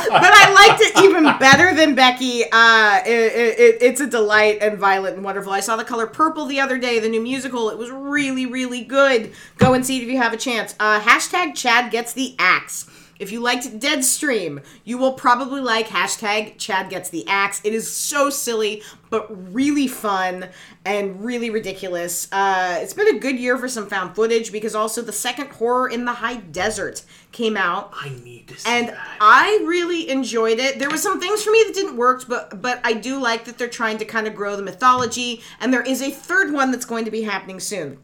but 0.09 0.32
I 0.32 0.53
liked 0.55 0.81
it 0.82 1.05
even 1.05 1.24
better 1.39 1.74
than 1.74 1.95
Becky. 1.95 2.45
Uh, 2.51 3.01
it, 3.07 3.59
it, 3.59 3.82
it's 3.82 4.01
a 4.01 4.07
delight 4.07 4.59
and 4.61 4.78
violent 4.78 5.16
and 5.16 5.24
wonderful. 5.24 5.53
I 5.53 5.61
saw 5.61 5.77
The 5.77 5.85
Color 5.85 6.07
Purple 6.07 6.47
the 6.47 6.61
other 6.61 6.78
day, 6.78 6.99
the 6.99 7.09
new 7.09 7.20
musical. 7.20 7.70
It 7.70 7.78
was 7.78 7.91
really, 7.91 8.47
really 8.47 8.82
good. 8.82 9.32
Go 9.59 9.74
and 9.74 9.85
see 9.85 9.99
it 9.99 10.03
if 10.03 10.09
you 10.09 10.19
have 10.19 10.32
a 10.32 10.39
chance. 10.39 10.74
Uh, 10.78 11.01
hashtag 11.01 11.55
Chad 11.55 11.91
gets 11.91 12.12
the 12.12 12.35
axe. 12.39 12.89
If 13.21 13.31
you 13.31 13.41
liked 13.41 13.79
Deadstream, 13.79 14.65
you 14.83 14.97
will 14.97 15.13
probably 15.13 15.61
like 15.61 15.89
hashtag 15.89 16.57
Chad 16.57 16.89
Gets 16.89 17.11
the 17.11 17.29
Axe. 17.29 17.61
It 17.63 17.75
is 17.75 17.93
so 17.93 18.31
silly, 18.31 18.83
but 19.11 19.53
really 19.53 19.87
fun 19.87 20.49
and 20.87 21.23
really 21.23 21.51
ridiculous. 21.51 22.33
Uh, 22.33 22.79
it's 22.81 22.95
been 22.95 23.15
a 23.15 23.19
good 23.19 23.39
year 23.39 23.59
for 23.59 23.69
some 23.69 23.89
found 23.89 24.15
footage 24.17 24.51
because 24.51 24.75
also 24.75 25.03
the 25.03 25.13
second 25.13 25.51
Horror 25.51 25.91
in 25.91 26.07
the 26.07 26.15
High 26.15 26.37
Desert 26.37 27.03
came 27.31 27.59
out. 27.59 27.93
I 27.95 28.09
need 28.25 28.49
to 28.49 28.59
see 28.59 28.71
And 28.71 28.89
that. 28.89 29.19
I 29.21 29.63
really 29.67 30.09
enjoyed 30.09 30.59
it. 30.59 30.79
There 30.79 30.89
were 30.89 30.97
some 30.97 31.21
things 31.21 31.43
for 31.43 31.51
me 31.51 31.63
that 31.67 31.75
didn't 31.75 31.99
work, 31.99 32.25
but 32.27 32.63
but 32.63 32.81
I 32.85 32.95
do 32.95 33.21
like 33.21 33.45
that 33.45 33.59
they're 33.59 33.69
trying 33.69 33.99
to 33.99 34.07
kind 34.07 34.27
of 34.29 34.35
grow 34.35 34.57
the 34.57 34.63
mythology. 34.63 35.43
And 35.61 35.75
there 35.75 35.83
is 35.83 36.01
a 36.01 36.11
third 36.11 36.55
one 36.55 36.71
that's 36.71 36.87
going 36.87 37.05
to 37.05 37.11
be 37.11 37.23
happening 37.23 37.61
soon. 37.61 37.99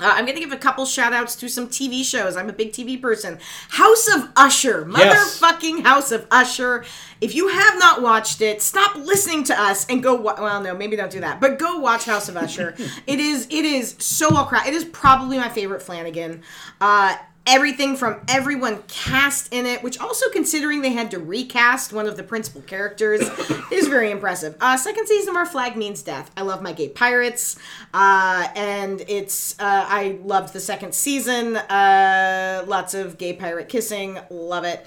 Uh, 0.00 0.12
I'm 0.14 0.24
going 0.24 0.36
to 0.36 0.40
give 0.40 0.52
a 0.52 0.56
couple 0.56 0.84
shout 0.86 1.12
outs 1.12 1.34
to 1.36 1.48
some 1.48 1.68
TV 1.68 2.04
shows. 2.04 2.36
I'm 2.36 2.48
a 2.48 2.52
big 2.52 2.72
TV 2.72 3.00
person. 3.00 3.38
House 3.70 4.08
of 4.14 4.28
Usher. 4.36 4.88
Yes. 4.96 5.40
Motherfucking 5.40 5.82
House 5.84 6.12
of 6.12 6.26
Usher. 6.30 6.84
If 7.20 7.34
you 7.34 7.48
have 7.48 7.78
not 7.78 8.00
watched 8.00 8.40
it, 8.40 8.62
stop 8.62 8.94
listening 8.94 9.42
to 9.44 9.60
us 9.60 9.86
and 9.88 10.00
go 10.02 10.14
wa- 10.14 10.36
well 10.38 10.62
no, 10.62 10.74
maybe 10.76 10.94
don't 10.94 11.10
do 11.10 11.20
that. 11.20 11.40
But 11.40 11.58
go 11.58 11.78
watch 11.78 12.04
House 12.04 12.28
of 12.28 12.36
Usher. 12.36 12.76
it 13.06 13.18
is 13.18 13.46
it 13.50 13.64
is 13.64 13.96
so 13.98 14.28
well 14.30 14.46
crafted. 14.46 14.68
It 14.68 14.74
is 14.74 14.84
probably 14.84 15.36
my 15.38 15.48
favorite 15.48 15.82
Flanagan. 15.82 16.42
Uh 16.80 17.16
everything 17.48 17.96
from 17.96 18.20
everyone 18.28 18.82
cast 18.88 19.52
in 19.52 19.64
it, 19.66 19.82
which 19.82 19.98
also 19.98 20.28
considering 20.30 20.82
they 20.82 20.92
had 20.92 21.10
to 21.10 21.18
recast 21.18 21.92
one 21.92 22.06
of 22.06 22.16
the 22.16 22.22
principal 22.22 22.60
characters, 22.62 23.20
is 23.72 23.88
very 23.88 24.10
impressive. 24.10 24.54
Uh, 24.60 24.76
second 24.76 25.08
season 25.08 25.30
of 25.30 25.36
Our 25.36 25.46
Flag 25.46 25.76
Means 25.76 26.02
Death. 26.02 26.30
I 26.36 26.42
love 26.42 26.62
my 26.62 26.72
gay 26.72 26.90
pirates, 26.90 27.58
uh, 27.94 28.48
and 28.54 29.02
it's 29.08 29.58
uh, 29.58 29.86
I 29.88 30.18
loved 30.22 30.52
the 30.52 30.60
second 30.60 30.94
season. 30.94 31.56
Uh, 31.56 32.64
lots 32.66 32.94
of 32.94 33.16
gay 33.16 33.32
pirate 33.32 33.68
kissing, 33.68 34.18
love 34.30 34.64
it. 34.64 34.86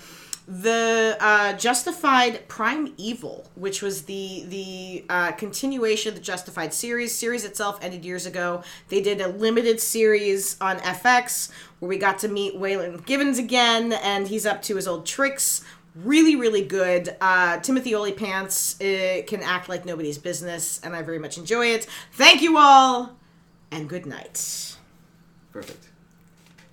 The 0.51 1.15
uh, 1.21 1.53
Justified 1.53 2.45
Primeval, 2.49 3.45
which 3.55 3.81
was 3.81 4.01
the 4.01 4.43
the 4.49 5.05
uh, 5.07 5.31
continuation 5.31 6.09
of 6.09 6.15
the 6.15 6.21
Justified 6.21 6.73
series. 6.73 7.17
Series 7.17 7.45
itself 7.45 7.79
ended 7.81 8.03
years 8.03 8.25
ago. 8.25 8.61
They 8.89 9.01
did 9.01 9.21
a 9.21 9.29
limited 9.29 9.79
series 9.79 10.57
on 10.59 10.79
FX 10.79 11.51
where 11.79 11.87
we 11.87 11.97
got 11.97 12.19
to 12.19 12.27
meet 12.27 12.53
Raylan 12.59 13.05
Givens 13.05 13.39
again, 13.39 13.93
and 13.93 14.27
he's 14.27 14.45
up 14.45 14.61
to 14.63 14.75
his 14.75 14.89
old 14.89 15.05
tricks. 15.05 15.63
Really, 15.95 16.35
really 16.35 16.65
good. 16.65 17.15
Uh, 17.21 17.59
Timothy 17.59 17.93
Olyphants 17.93 18.75
uh, 18.81 19.23
can 19.27 19.41
act 19.41 19.69
like 19.69 19.85
nobody's 19.85 20.17
business, 20.17 20.81
and 20.83 20.93
I 20.93 21.01
very 21.01 21.19
much 21.19 21.37
enjoy 21.37 21.67
it. 21.67 21.87
Thank 22.11 22.41
you 22.41 22.57
all, 22.57 23.15
and 23.71 23.87
good 23.87 24.05
night. 24.05 24.75
Perfect. 25.53 25.87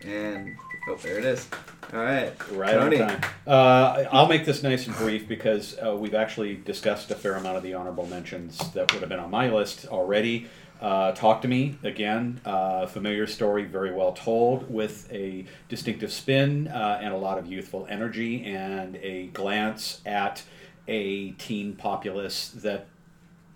And 0.01 0.57
oh, 0.89 0.97
there 0.97 1.19
it 1.19 1.25
is. 1.25 1.49
All 1.93 2.01
right, 2.01 2.33
Right 2.53 2.73
Tony. 2.75 3.01
on 3.01 3.09
time. 3.09 3.31
Uh, 3.47 4.05
I'll 4.13 4.29
make 4.29 4.45
this 4.45 4.63
nice 4.63 4.87
and 4.87 4.95
brief 4.97 5.27
because 5.27 5.77
uh, 5.79 5.97
we've 5.97 6.15
actually 6.15 6.57
discussed 6.57 7.11
a 7.11 7.15
fair 7.15 7.35
amount 7.35 7.57
of 7.57 7.63
the 7.63 7.73
honorable 7.75 8.07
mentions 8.07 8.59
that 8.73 8.93
would 8.93 9.01
have 9.01 9.09
been 9.09 9.19
on 9.19 9.31
my 9.31 9.51
list 9.51 9.87
already. 9.87 10.49
Uh, 10.83 11.13
Talk 11.13 11.41
to 11.43 11.49
Me, 11.49 11.77
again, 11.83 12.41
uh, 12.45 12.87
familiar 12.87 13.27
story, 13.27 13.65
very 13.65 13.93
well 13.93 14.13
told, 14.13 14.71
with 14.71 15.11
a 15.11 15.47
distinctive 15.69 16.13
spin 16.13 16.69
uh, 16.69 17.01
and 17.03 17.15
a 17.15 17.17
lot 17.17 17.39
of 17.39 17.47
youthful 17.47 17.87
energy, 17.89 18.45
and 18.45 18.97
a 18.97 19.29
glance 19.29 20.01
at 20.05 20.43
a 20.87 21.31
teen 21.33 21.75
populace 21.75 22.51
that 22.51 22.87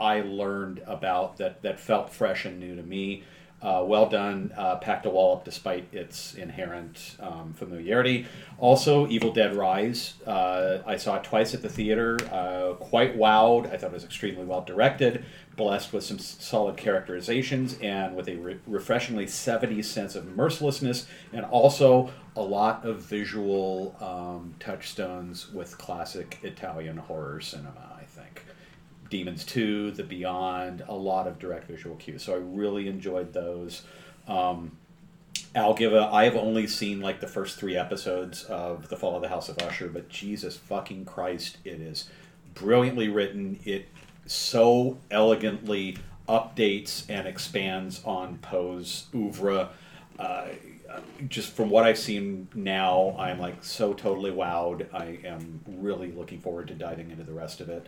I 0.00 0.22
learned 0.22 0.82
about 0.86 1.36
that, 1.36 1.62
that 1.62 1.78
felt 1.78 2.10
fresh 2.12 2.44
and 2.46 2.58
new 2.58 2.74
to 2.76 2.82
me. 2.82 3.24
Uh, 3.62 3.84
well 3.86 4.08
done, 4.08 4.52
uh, 4.56 4.76
packed 4.76 5.06
a 5.06 5.10
wall 5.10 5.36
up 5.36 5.44
despite 5.44 5.86
its 5.92 6.34
inherent 6.34 7.16
um, 7.20 7.52
familiarity. 7.52 8.26
Also, 8.58 9.06
Evil 9.06 9.32
Dead 9.32 9.54
Rise. 9.54 10.14
Uh, 10.26 10.78
I 10.84 10.96
saw 10.96 11.16
it 11.16 11.24
twice 11.24 11.54
at 11.54 11.62
the 11.62 11.68
theater. 11.68 12.18
Uh, 12.32 12.74
quite 12.74 13.16
wowed. 13.16 13.72
I 13.72 13.76
thought 13.76 13.90
it 13.90 13.92
was 13.92 14.04
extremely 14.04 14.44
well 14.44 14.62
directed, 14.62 15.24
blessed 15.56 15.92
with 15.92 16.02
some 16.02 16.18
solid 16.18 16.76
characterizations, 16.76 17.78
and 17.80 18.16
with 18.16 18.28
a 18.28 18.36
re- 18.36 18.58
refreshingly 18.66 19.26
70s 19.26 19.84
sense 19.84 20.16
of 20.16 20.26
mercilessness, 20.34 21.06
and 21.32 21.44
also 21.44 22.10
a 22.34 22.42
lot 22.42 22.84
of 22.84 23.00
visual 23.02 23.94
um, 24.00 24.54
touchstones 24.58 25.52
with 25.52 25.78
classic 25.78 26.38
Italian 26.42 26.96
horror 26.96 27.40
cinema. 27.40 27.91
Demons 29.12 29.44
2, 29.44 29.90
The 29.90 30.04
Beyond, 30.04 30.84
a 30.88 30.94
lot 30.94 31.26
of 31.26 31.38
direct 31.38 31.68
visual 31.68 31.96
cues. 31.96 32.22
So 32.22 32.32
I 32.32 32.38
really 32.38 32.88
enjoyed 32.88 33.34
those. 33.34 33.82
Um, 34.26 34.78
I'll 35.54 35.74
give 35.74 35.92
a. 35.92 36.06
I 36.06 36.24
have 36.24 36.34
only 36.34 36.66
seen 36.66 37.02
like 37.02 37.20
the 37.20 37.26
first 37.26 37.58
three 37.58 37.76
episodes 37.76 38.44
of 38.44 38.88
The 38.88 38.96
Fall 38.96 39.14
of 39.14 39.20
the 39.20 39.28
House 39.28 39.50
of 39.50 39.58
Usher, 39.58 39.88
but 39.88 40.08
Jesus 40.08 40.56
fucking 40.56 41.04
Christ, 41.04 41.58
it 41.62 41.78
is 41.78 42.08
brilliantly 42.54 43.08
written. 43.08 43.60
It 43.66 43.86
so 44.24 44.96
elegantly 45.10 45.98
updates 46.26 47.04
and 47.10 47.28
expands 47.28 48.02
on 48.06 48.38
Poe's 48.38 49.08
oeuvre. 49.14 49.68
Uh, 50.18 50.46
just 51.28 51.52
from 51.52 51.68
what 51.68 51.84
I've 51.84 51.98
seen 51.98 52.48
now, 52.54 53.14
I'm 53.18 53.38
like 53.38 53.62
so 53.62 53.92
totally 53.92 54.30
wowed. 54.30 54.86
I 54.94 55.18
am 55.26 55.60
really 55.66 56.12
looking 56.12 56.40
forward 56.40 56.68
to 56.68 56.74
diving 56.74 57.10
into 57.10 57.24
the 57.24 57.32
rest 57.34 57.60
of 57.60 57.68
it. 57.68 57.86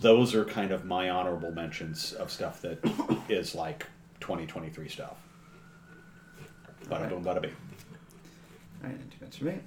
Those 0.00 0.34
are 0.34 0.44
kind 0.44 0.72
of 0.72 0.84
my 0.84 1.10
honorable 1.10 1.52
mentions 1.52 2.12
of 2.12 2.30
stuff 2.30 2.60
that 2.62 2.78
is 3.28 3.54
like 3.54 3.86
2023 4.20 4.88
stuff. 4.88 5.16
Bada 6.88 7.08
boom, 7.08 7.24
bada 7.24 7.42
bing. 7.42 7.56
All 8.82 8.90
right, 8.90 9.10
two 9.10 9.16
minutes 9.20 9.38
for 9.38 9.44
me. 9.46 9.58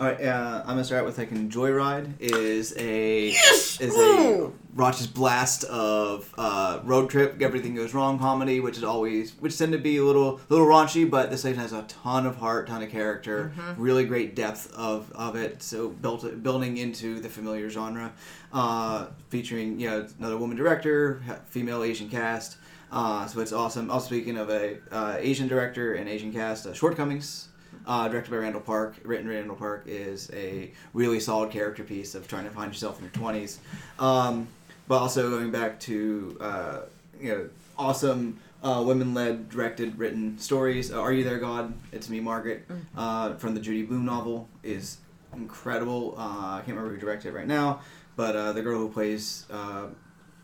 All 0.00 0.06
right, 0.06 0.24
uh, 0.24 0.60
I'm 0.62 0.68
gonna 0.68 0.84
start 0.84 1.00
out 1.00 1.04
with 1.04 1.18
like 1.18 1.30
Joyride 1.30 2.18
is 2.20 2.74
a 2.78 3.28
is 3.28 3.80
a 3.80 4.00
Ooh. 4.00 4.54
raucous 4.74 5.06
blast 5.06 5.64
of 5.64 6.32
uh, 6.38 6.80
road 6.84 7.10
trip. 7.10 7.42
Everything 7.42 7.74
goes 7.74 7.92
wrong 7.92 8.18
comedy, 8.18 8.60
which 8.60 8.78
is 8.78 8.82
always 8.82 9.32
which 9.32 9.58
tend 9.58 9.72
to 9.72 9.78
be 9.78 9.98
a 9.98 10.02
little 10.02 10.40
little 10.48 10.66
raunchy, 10.66 11.10
but 11.10 11.30
this 11.30 11.42
thing 11.42 11.54
has 11.56 11.74
a 11.74 11.82
ton 11.82 12.24
of 12.24 12.36
heart, 12.36 12.68
ton 12.68 12.82
of 12.82 12.88
character, 12.88 13.52
really 13.76 14.06
great 14.06 14.34
depth 14.34 14.72
of, 14.74 15.12
of 15.12 15.36
it. 15.36 15.62
So 15.62 15.90
built 15.90 16.42
building 16.42 16.78
into 16.78 17.20
the 17.20 17.28
familiar 17.28 17.68
genre, 17.68 18.14
uh, 18.52 19.06
featuring 19.28 19.78
you 19.80 19.88
know 19.88 20.06
another 20.18 20.36
woman 20.36 20.56
director, 20.56 21.20
female 21.46 21.82
Asian 21.82 22.08
cast. 22.08 22.56
Uh, 22.92 23.26
so 23.26 23.40
it's 23.40 23.52
awesome. 23.52 23.90
Also 23.90 24.06
speaking 24.06 24.36
of 24.36 24.50
a 24.50 24.78
uh, 24.90 25.16
Asian 25.18 25.46
director 25.46 25.94
and 25.94 26.08
Asian 26.08 26.32
cast, 26.32 26.66
uh, 26.66 26.72
Shortcomings 26.74 27.48
uh, 27.86 28.08
directed 28.08 28.30
by 28.30 28.38
Randall 28.38 28.60
Park, 28.60 28.96
written 29.04 29.26
by 29.26 29.34
Randall 29.34 29.56
Park, 29.56 29.84
is 29.86 30.30
a 30.32 30.72
really 30.92 31.20
solid 31.20 31.50
character 31.50 31.84
piece 31.84 32.14
of 32.14 32.26
trying 32.26 32.44
to 32.44 32.50
find 32.50 32.72
yourself 32.72 32.98
in 32.98 33.04
your 33.04 33.12
twenties. 33.12 33.60
Um, 33.98 34.48
but 34.88 34.98
also 34.98 35.30
going 35.30 35.52
back 35.52 35.78
to 35.80 36.36
uh, 36.40 36.80
you 37.20 37.28
know 37.28 37.48
awesome 37.78 38.38
uh, 38.62 38.82
women-led, 38.84 39.48
directed, 39.48 39.98
written 39.98 40.38
stories. 40.38 40.92
Uh, 40.92 41.00
Are 41.00 41.12
You 41.12 41.24
There, 41.24 41.38
God? 41.38 41.72
It's 41.92 42.10
Me, 42.10 42.20
Margaret, 42.20 42.66
uh, 42.96 43.34
from 43.36 43.54
the 43.54 43.60
Judy 43.60 43.82
Blume 43.84 44.04
novel 44.04 44.48
is 44.62 44.98
incredible. 45.34 46.14
Uh, 46.18 46.56
I 46.56 46.62
can't 46.66 46.76
remember 46.76 46.90
who 46.94 47.00
directed 47.00 47.28
it 47.28 47.34
right 47.34 47.46
now, 47.46 47.80
but 48.16 48.36
uh, 48.36 48.52
the 48.52 48.62
girl 48.62 48.78
who 48.78 48.88
plays 48.88 49.46
uh, 49.50 49.86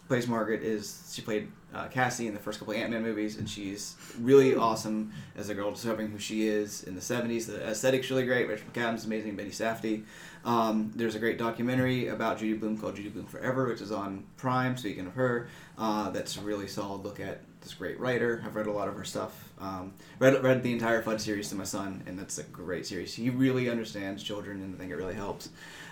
plays 0.09 0.27
Margaret 0.27 0.63
is 0.63 1.11
she 1.13 1.23
played 1.23 1.51
uh, 1.75 1.89
Cassie 1.89 2.27
in 2.27 2.35
the 2.35 2.41
first 2.41 2.59
couple 2.59 2.75
Ant 2.75 2.91
Man 2.91 3.03
movies, 3.03 3.37
and 3.37 3.49
she's 3.49 3.97
really 4.19 4.55
awesome 4.55 5.13
as 5.37 5.49
a 5.49 5.55
girl 5.55 5.71
discovering 5.71 6.11
who 6.11 6.19
she 6.19 6.47
is 6.47 6.85
in 6.85 6.95
the 6.95 7.01
'70s. 7.01 7.47
The 7.47 7.63
aesthetic's 7.69 8.11
really 8.11 8.25
great. 8.25 8.49
Rachel 8.49 8.67
McAdams 8.73 9.05
amazing. 9.05 9.37
Benny 9.37 9.51
Safdie. 9.51 10.05
Um, 10.45 10.93
there's 10.95 11.17
a 11.17 11.19
great 11.19 11.39
documentary 11.39 12.07
about 12.07 12.39
Judy 12.39 12.55
Blume 12.55 12.79
called 12.79 12.97
Judy 12.97 13.09
Blume 13.09 13.27
Forever, 13.27 13.67
which 13.67 13.81
is 13.81 13.91
on 13.91 14.25
Prime. 14.37 14.77
Speaking 14.77 15.07
of 15.07 15.15
her, 15.15 15.49
uh, 15.77 16.11
that's 16.11 16.37
a 16.37 16.41
really 16.41 16.69
solid 16.69 17.03
look 17.03 17.19
at 17.19 17.41
this 17.61 17.75
great 17.75 17.99
writer. 17.99 18.43
I've 18.47 18.55
read 18.55 18.69
a 18.69 18.73
lot 18.73 18.87
of 18.87 18.95
her 18.95 19.05
stuff. 19.05 19.53
Um, 19.61 19.93
read 20.21 20.41
read 20.43 20.63
the 20.63 20.73
entire 20.73 21.03
Fudge 21.03 21.21
series 21.21 21.49
to 21.49 21.57
my 21.57 21.65
son, 21.65 22.05
and 22.07 22.19
that's 22.19 22.39
a 22.39 22.45
great 22.45 22.87
series. 22.87 23.13
He 23.15 23.29
really 23.29 23.69
understands 23.69 24.23
children, 24.23 24.63
and 24.63 24.75
I 24.75 24.79
think 24.79 24.93
it 24.93 24.97
really 24.97 25.15
helps. 25.15 25.49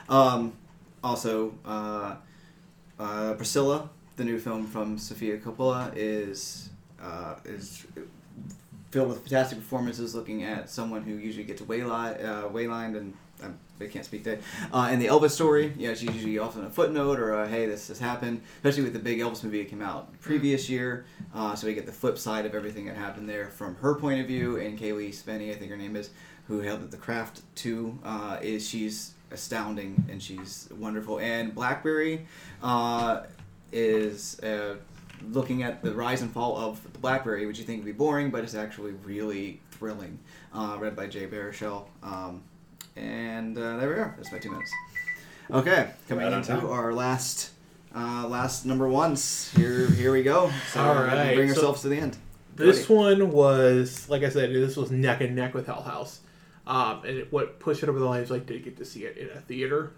Um, 0.08 0.52
also, 1.04 1.54
uh, 1.64 2.16
uh, 2.98 3.34
Priscilla, 3.34 3.90
the 4.16 4.24
new 4.24 4.38
film 4.38 4.66
from 4.66 4.98
Sofia 4.98 5.38
Coppola, 5.38 5.92
is 5.94 6.70
uh, 7.00 7.34
is 7.44 7.86
filled 8.90 9.08
with 9.08 9.18
fantastic 9.18 9.58
performances. 9.58 10.14
Looking 10.14 10.42
at 10.44 10.70
someone 10.70 11.02
who 11.02 11.14
usually 11.14 11.44
gets 11.44 11.60
wayli- 11.62 12.24
uh, 12.24 12.48
waylined 12.48 12.96
and 12.96 13.14
um, 13.42 13.58
I 13.80 13.86
can't 13.86 14.04
speak 14.04 14.24
that. 14.24 14.40
Uh, 14.72 14.88
and 14.90 15.02
the 15.02 15.06
Elvis 15.06 15.32
story, 15.32 15.72
yeah, 15.76 15.94
she's 15.94 16.10
usually 16.10 16.38
often 16.38 16.64
a 16.64 16.70
footnote 16.70 17.18
or 17.18 17.34
a, 17.42 17.48
hey, 17.48 17.66
this 17.66 17.88
has 17.88 17.98
happened. 17.98 18.40
Especially 18.56 18.84
with 18.84 18.92
the 18.92 18.98
big 18.98 19.18
Elvis 19.18 19.42
movie 19.44 19.62
that 19.62 19.68
came 19.68 19.82
out 19.82 20.18
previous 20.20 20.70
year, 20.70 21.04
uh, 21.34 21.54
so 21.54 21.66
we 21.66 21.74
get 21.74 21.84
the 21.84 21.92
flip 21.92 22.16
side 22.16 22.46
of 22.46 22.54
everything 22.54 22.86
that 22.86 22.96
happened 22.96 23.28
there 23.28 23.48
from 23.48 23.74
her 23.76 23.94
point 23.96 24.20
of 24.20 24.26
view. 24.26 24.56
And 24.58 24.78
Cailee 24.78 25.12
Spaeny, 25.12 25.50
I 25.50 25.56
think 25.56 25.70
her 25.70 25.76
name 25.76 25.96
is, 25.96 26.10
who 26.46 26.60
held 26.60 26.90
the 26.90 26.96
craft 26.96 27.42
too, 27.56 27.98
uh, 28.04 28.38
is 28.40 28.66
she's 28.66 29.14
astounding 29.34 30.02
and 30.10 30.22
she's 30.22 30.68
wonderful. 30.78 31.18
And 31.18 31.54
Blackberry 31.54 32.26
uh, 32.62 33.22
is 33.72 34.40
uh, 34.40 34.76
looking 35.30 35.62
at 35.62 35.82
the 35.82 35.92
rise 35.92 36.22
and 36.22 36.32
fall 36.32 36.56
of 36.56 36.82
the 36.92 36.98
BlackBerry, 36.98 37.46
which 37.46 37.58
you 37.58 37.64
think 37.64 37.80
would 37.80 37.86
be 37.86 37.92
boring, 37.92 38.30
but 38.30 38.42
it's 38.44 38.54
actually 38.54 38.92
really 39.04 39.60
thrilling. 39.72 40.18
Uh, 40.54 40.76
read 40.78 40.96
by 40.96 41.06
Jay 41.06 41.26
Baruchel. 41.26 41.84
Um, 42.02 42.42
and 42.96 43.58
uh, 43.58 43.76
there 43.76 43.88
we 43.88 43.94
are. 43.96 44.14
That's 44.16 44.32
my 44.32 44.38
two 44.38 44.50
minutes. 44.50 44.72
Okay, 45.50 45.90
coming 46.08 46.24
Right 46.24 46.32
into 46.32 46.68
our 46.68 46.94
last 46.94 47.50
uh, 47.94 48.26
last 48.26 48.64
number 48.64 48.88
ones. 48.88 49.52
Here, 49.54 49.86
here 49.88 50.12
we 50.12 50.22
go. 50.22 50.50
So 50.72 50.80
All 50.82 50.94
we're 50.94 51.34
bring 51.34 51.48
so- 51.50 51.56
ourselves 51.56 51.82
to 51.82 51.88
the 51.88 51.98
end. 51.98 52.16
This 52.56 52.88
one 52.88 53.32
was, 53.32 54.08
like 54.08 54.22
I 54.22 54.28
said, 54.28 54.54
this 54.54 54.76
was 54.76 54.92
neck 54.92 55.20
and 55.20 55.34
neck 55.34 55.54
with 55.54 55.66
Hell 55.66 55.82
House. 55.82 56.20
Um, 56.66 57.04
and 57.04 57.18
it, 57.18 57.32
what 57.32 57.60
pushed 57.60 57.82
it 57.82 57.88
over 57.88 57.98
the 57.98 58.04
line 58.04 58.22
is 58.22 58.32
I 58.32 58.38
did 58.38 58.64
get 58.64 58.76
to 58.78 58.84
see 58.84 59.04
it 59.04 59.16
in 59.16 59.28
a 59.36 59.40
theater. 59.40 59.92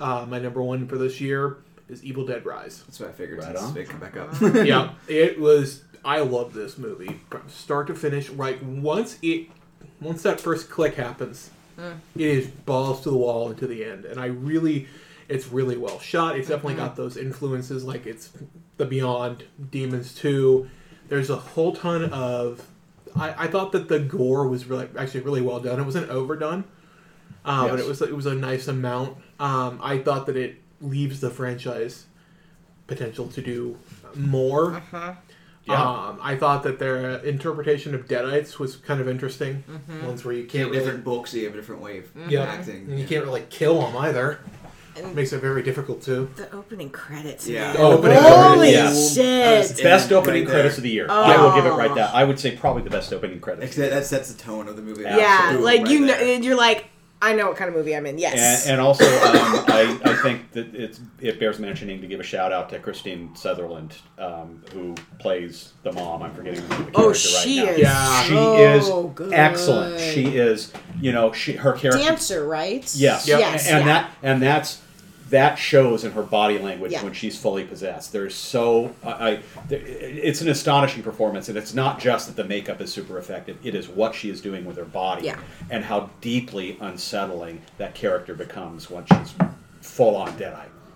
Uh, 0.00 0.26
my 0.28 0.38
number 0.38 0.62
one 0.62 0.86
for 0.86 0.98
this 0.98 1.20
year 1.20 1.58
is 1.88 2.04
Evil 2.04 2.26
Dead 2.26 2.44
Rise. 2.44 2.82
That's 2.84 3.00
what 3.00 3.10
I 3.10 3.12
figured. 3.12 3.38
Right 3.38 3.56
since 3.56 3.60
on. 3.60 3.74
they 3.74 3.84
come 3.84 4.00
back 4.00 4.16
up. 4.16 4.34
yeah, 4.40 4.92
it 5.08 5.38
was. 5.38 5.84
I 6.04 6.20
love 6.20 6.54
this 6.54 6.78
movie 6.78 7.20
from 7.30 7.48
start 7.48 7.88
to 7.88 7.94
finish. 7.94 8.28
Right, 8.30 8.62
once 8.62 9.18
it, 9.22 9.48
once 10.00 10.22
that 10.22 10.40
first 10.40 10.70
click 10.70 10.94
happens, 10.94 11.50
it 11.78 11.96
is 12.14 12.46
balls 12.46 13.02
to 13.02 13.10
the 13.10 13.16
wall 13.16 13.50
into 13.50 13.66
the 13.66 13.84
end, 13.84 14.04
and 14.04 14.20
I 14.20 14.26
really, 14.26 14.88
it's 15.28 15.48
really 15.48 15.76
well 15.76 15.98
shot. 15.98 16.38
It's 16.38 16.48
definitely 16.48 16.74
got 16.74 16.96
those 16.96 17.16
influences, 17.16 17.84
like 17.84 18.06
it's 18.06 18.30
the 18.76 18.86
Beyond, 18.86 19.44
Demons 19.70 20.14
Two. 20.14 20.68
There's 21.08 21.30
a 21.30 21.36
whole 21.36 21.74
ton 21.74 22.04
of. 22.04 22.66
I, 23.18 23.44
I 23.44 23.46
thought 23.46 23.72
that 23.72 23.88
the 23.88 23.98
gore 23.98 24.46
was 24.48 24.66
really 24.66 24.88
actually 24.98 25.20
really 25.20 25.42
well 25.42 25.60
done. 25.60 25.80
It 25.80 25.84
wasn't 25.84 26.10
overdone, 26.10 26.64
uh, 27.44 27.68
but 27.68 27.78
it 27.78 27.86
was 27.86 28.02
it 28.02 28.14
was 28.14 28.26
a 28.26 28.34
nice 28.34 28.68
amount. 28.68 29.16
Um, 29.40 29.80
I 29.82 29.98
thought 29.98 30.26
that 30.26 30.36
it 30.36 30.62
leaves 30.80 31.20
the 31.20 31.30
franchise 31.30 32.06
potential 32.86 33.28
to 33.28 33.42
do 33.42 33.78
more. 34.14 34.74
Uh-huh. 34.74 35.14
Yeah. 35.64 35.82
Um, 35.82 36.20
I 36.22 36.36
thought 36.36 36.62
that 36.62 36.78
their 36.78 37.16
interpretation 37.24 37.92
of 37.92 38.06
Deadites 38.06 38.60
was 38.60 38.76
kind 38.76 39.00
of 39.00 39.08
interesting. 39.08 39.64
Ones 40.04 40.24
where 40.24 40.32
you 40.32 40.42
Can't 40.42 40.52
can't 40.52 40.70
really, 40.70 40.84
different 40.84 41.04
books, 41.04 41.34
you 41.34 41.44
have 41.46 41.54
a 41.54 41.56
different 41.56 41.82
way 41.82 41.98
of 41.98 42.10
yeah, 42.28 42.44
acting. 42.44 42.88
and 42.88 43.00
you 43.00 43.06
can't 43.06 43.24
really 43.24 43.44
kill 43.50 43.80
them 43.82 43.96
either. 43.96 44.38
And 44.96 45.14
Makes 45.14 45.32
it 45.32 45.40
very 45.40 45.62
difficult 45.62 46.02
too. 46.02 46.30
the 46.36 46.50
opening 46.54 46.90
credits. 46.90 47.46
Yeah. 47.46 47.66
man. 47.72 47.76
The 47.76 47.82
opening 47.82 48.18
Holy 48.18 48.72
credits, 48.72 49.16
yes. 49.16 49.74
shit! 49.74 49.84
Best 49.84 50.10
Yeah, 50.10 50.16
opening 50.18 50.44
right 50.44 50.50
credits 50.50 50.76
of 50.78 50.82
the 50.82 50.90
year. 50.90 51.06
Oh. 51.08 51.22
I 51.22 51.36
will 51.40 51.54
give 51.54 51.66
it 51.66 51.70
right 51.76 51.94
that. 51.94 52.14
I 52.14 52.24
would 52.24 52.40
say 52.40 52.56
probably 52.56 52.82
the 52.82 52.90
best 52.90 53.12
opening 53.12 53.40
credits. 53.40 53.66
Except 53.76 53.90
that 53.92 54.06
sets 54.06 54.32
the 54.32 54.42
tone 54.42 54.68
of 54.68 54.76
the 54.76 54.82
movie. 54.82 55.02
yeah, 55.02 55.18
Absolutely, 55.42 55.64
like 55.64 55.80
right 55.82 55.90
you 55.90 56.00
know, 56.00 56.06
there. 56.06 56.40
you're 56.42 56.56
like, 56.56 56.86
I 57.22 57.32
know 57.32 57.46
what 57.48 57.56
kind 57.56 57.68
of 57.70 57.74
movie 57.74 57.96
I'm 57.96 58.04
in. 58.04 58.18
Yes. 58.18 58.64
And, 58.66 58.72
and 58.72 58.80
also, 58.80 59.04
um, 59.06 59.64
I, 59.68 59.98
I 60.04 60.14
think 60.22 60.52
that 60.52 60.74
it's, 60.74 61.00
it 61.18 61.40
bears 61.40 61.58
mentioning 61.58 62.02
to 62.02 62.06
give 62.06 62.20
a 62.20 62.22
shout 62.22 62.52
out 62.52 62.68
to 62.70 62.78
Christine 62.78 63.34
Sutherland, 63.34 63.94
um, 64.18 64.62
who 64.72 64.94
plays 65.18 65.72
the 65.82 65.92
mom. 65.92 66.22
I'm 66.22 66.34
forgetting 66.34 66.60
the 66.62 66.68
name 66.68 66.80
of 66.80 66.92
the 66.92 66.98
oh, 66.98 67.02
character 67.04 67.18
she 67.18 67.60
right 67.60 67.66
now. 67.68 67.72
is. 67.72 67.78
Yeah. 67.80 68.22
She 68.22 68.28
so 68.34 69.06
is 69.08 69.14
good. 69.14 69.32
excellent. 69.32 69.98
She 70.00 70.36
is, 70.36 70.72
you 71.00 71.12
know, 71.12 71.32
she 71.32 71.52
her 71.54 71.72
character. 71.72 72.02
dancer, 72.04 72.46
right? 72.46 72.84
Yes, 72.94 73.26
Yep. 73.26 73.40
Yes. 73.40 73.66
and 73.66 73.86
yeah. 73.86 73.92
that 74.02 74.10
and 74.22 74.42
that's 74.42 74.82
that 75.30 75.56
shows 75.56 76.04
in 76.04 76.12
her 76.12 76.22
body 76.22 76.58
language 76.58 76.92
Yeah. 76.92 77.02
when 77.02 77.12
she's 77.12 77.36
fully 77.36 77.64
possessed. 77.64 78.12
There's 78.12 78.34
so 78.34 78.94
I, 79.04 79.10
I 79.10 79.40
it's 79.70 80.40
an 80.40 80.48
astonishing 80.48 81.02
performance, 81.02 81.48
and 81.48 81.58
it's 81.58 81.74
not 81.74 81.98
just 81.98 82.26
that 82.28 82.36
the 82.36 82.44
makeup 82.48 82.80
is 82.80 82.92
super 82.92 83.18
effective. 83.18 83.56
It 83.64 83.74
is 83.74 83.88
what 83.88 84.14
she 84.14 84.30
is 84.30 84.40
doing 84.40 84.64
with 84.64 84.76
her 84.76 84.84
body, 84.84 85.26
Yeah. 85.26 85.38
and 85.70 85.84
how 85.84 86.10
deeply 86.20 86.76
unsettling 86.80 87.62
that 87.78 87.94
character 87.94 88.34
becomes 88.34 88.88
once 88.90 89.08
she's 89.08 89.34
full 89.80 90.14
on 90.16 90.36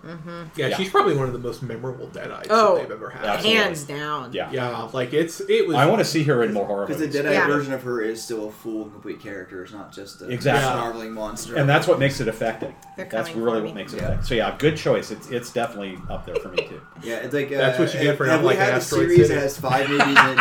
Deadite. 0.03 0.49
Yeah, 0.57 0.67
Yeah. 0.67 0.77
she's 0.77 0.89
probably 0.89 1.15
one 1.15 1.27
of 1.27 1.33
the 1.33 1.39
most 1.39 1.61
memorable 1.61 2.07
Deadites 2.07 2.47
Oh, 2.49 2.75
that 2.75 2.83
they've 2.83 2.91
ever 2.91 3.09
had. 3.09 3.23
Absolutely. 3.25 3.59
Hands 3.59 3.83
down. 3.83 4.33
Yeah. 4.33 4.49
Yeah, 4.51 4.89
like 4.93 5.13
it's 5.13 5.41
it 5.41 5.67
was. 5.67 5.77
I 5.77 5.85
want 5.85 5.99
to 5.99 6.05
see 6.05 6.23
her 6.23 6.43
in 6.43 6.53
more 6.53 6.65
horror 6.65 6.85
Because 6.87 7.01
the 7.01 7.07
movies. 7.07 7.21
Deadite 7.21 7.33
Yeah. 7.33 7.47
version 7.47 7.73
of 7.73 7.83
her 7.83 8.01
is 8.01 8.21
still 8.21 8.47
a 8.47 8.51
full 8.51 8.83
and 8.83 8.91
complete 8.91 9.19
character. 9.19 9.63
It's 9.63 9.73
not 9.73 9.91
just 9.91 10.21
a 10.21 10.29
Exactly. 10.29 10.63
snarling 10.63 11.13
monster. 11.13 11.55
and 11.55 11.69
that's 11.69 11.87
what 11.87 11.99
makes 11.99 12.19
it 12.19 12.27
effective. 12.27 12.73
They're 12.97 13.07
That's 13.09 13.35
really 13.35 13.61
what 13.61 13.75
makes 13.75 13.93
it 13.93 13.97
Yeah. 13.97 14.05
effective. 14.05 14.27
So 14.27 14.35
yeah, 14.35 14.55
good 14.57 14.77
choice. 14.77 15.11
It's 15.11 15.29
it's 15.29 15.51
definitely 15.53 15.99
up 16.09 16.25
there 16.25 16.35
for 16.35 16.49
me 16.49 16.57
too. 16.67 16.81
Yeah, 17.03 17.17
it's 17.17 17.33
like 17.33 17.51
uh, 17.51 17.57
That's 17.57 17.79
what 17.79 17.93
you 17.93 17.99
get 18.01 18.17
for 18.17 18.25
have 18.25 18.41
not 18.41 18.41
we 18.41 18.47
liking 18.55 18.61
had 18.63 18.73
a 18.75 18.81
series 18.81 19.29
that 19.29 19.37
has 19.37 19.57
five 19.57 19.87
movies 19.89 20.07
in 20.07 20.37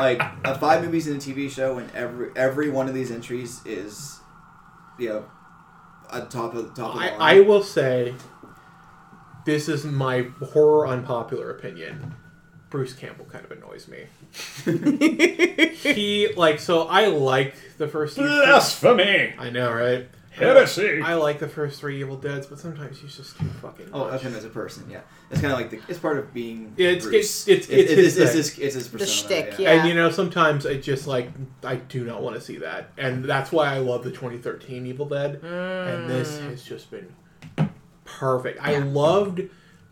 like 0.00 0.22
uh, 0.44 0.54
five 0.54 0.82
movies 0.82 1.06
in 1.06 1.16
a 1.16 1.18
TV 1.20 1.50
show, 1.50 1.76
and 1.78 1.90
every 1.94 2.30
every 2.34 2.70
one 2.70 2.88
of 2.88 2.94
these 2.94 3.10
entries 3.10 3.60
is, 3.66 4.20
you 4.98 5.08
know, 5.10 5.24
on 6.10 6.28
top 6.28 6.54
of 6.54 6.74
the 6.74 6.80
top 6.82 6.94
of 6.94 7.00
the 7.00 7.12
I. 7.22 7.36
I 7.36 7.40
will 7.40 7.62
say, 7.62 8.14
this 9.44 9.68
is 9.68 9.84
my 9.84 10.22
horror 10.52 10.86
unpopular 10.86 11.50
opinion. 11.50 12.14
Bruce 12.70 12.94
Campbell 12.94 13.26
kind 13.26 13.44
of 13.44 13.50
annoys 13.50 13.86
me. 13.86 14.04
he 15.76 16.32
like 16.36 16.58
so 16.58 16.88
I 16.88 17.06
like 17.06 17.54
the 17.76 17.86
first. 17.86 18.14
few- 18.16 18.24
Blasphemy, 18.24 19.34
I 19.38 19.50
know, 19.50 19.72
right? 19.72 20.08
heresy. 20.32 21.02
I 21.02 21.14
like 21.14 21.38
the 21.38 21.48
first 21.48 21.80
three 21.80 22.00
Evil 22.00 22.16
Deads, 22.16 22.46
but 22.46 22.58
sometimes 22.58 22.98
he's 23.00 23.16
just 23.16 23.38
too 23.38 23.44
fucking. 23.60 23.90
Oh, 23.92 24.06
much. 24.06 24.14
of 24.14 24.22
him 24.22 24.34
as 24.34 24.44
a 24.44 24.48
person, 24.48 24.88
yeah. 24.90 25.00
It's 25.30 25.40
kind 25.40 25.52
of 25.52 25.58
like 25.58 25.70
the, 25.70 25.80
it's 25.88 25.98
part 25.98 26.18
of 26.18 26.32
being. 26.32 26.72
Yeah, 26.76 26.88
it's- 26.88 27.04
Bruce. 27.04 27.48
it's- 27.48 27.68
it's- 27.68 27.80
it's 27.80 27.90
it's, 27.90 28.00
his 28.00 28.06
it's, 28.16 28.16
thing. 28.16 28.36
his, 28.36 28.58
it's 28.58 28.74
his 28.74 28.88
persona. 28.88 29.10
shtick, 29.10 29.58
yeah. 29.58 29.72
yeah. 29.74 29.80
And 29.80 29.88
you 29.88 29.94
know, 29.94 30.10
sometimes 30.10 30.66
I 30.66 30.76
just 30.76 31.06
like 31.06 31.30
I 31.62 31.76
do 31.76 32.04
not 32.04 32.22
want 32.22 32.36
to 32.36 32.40
see 32.40 32.58
that, 32.58 32.90
and 32.96 33.24
that's 33.24 33.52
why 33.52 33.74
I 33.74 33.78
love 33.78 34.04
the 34.04 34.10
2013 34.10 34.86
Evil 34.86 35.06
Dead. 35.06 35.42
And 35.42 36.08
this 36.08 36.38
mm. 36.38 36.50
has 36.50 36.62
just 36.62 36.90
been 36.90 37.12
perfect. 38.18 38.58
I 38.62 38.78
loved 38.78 39.42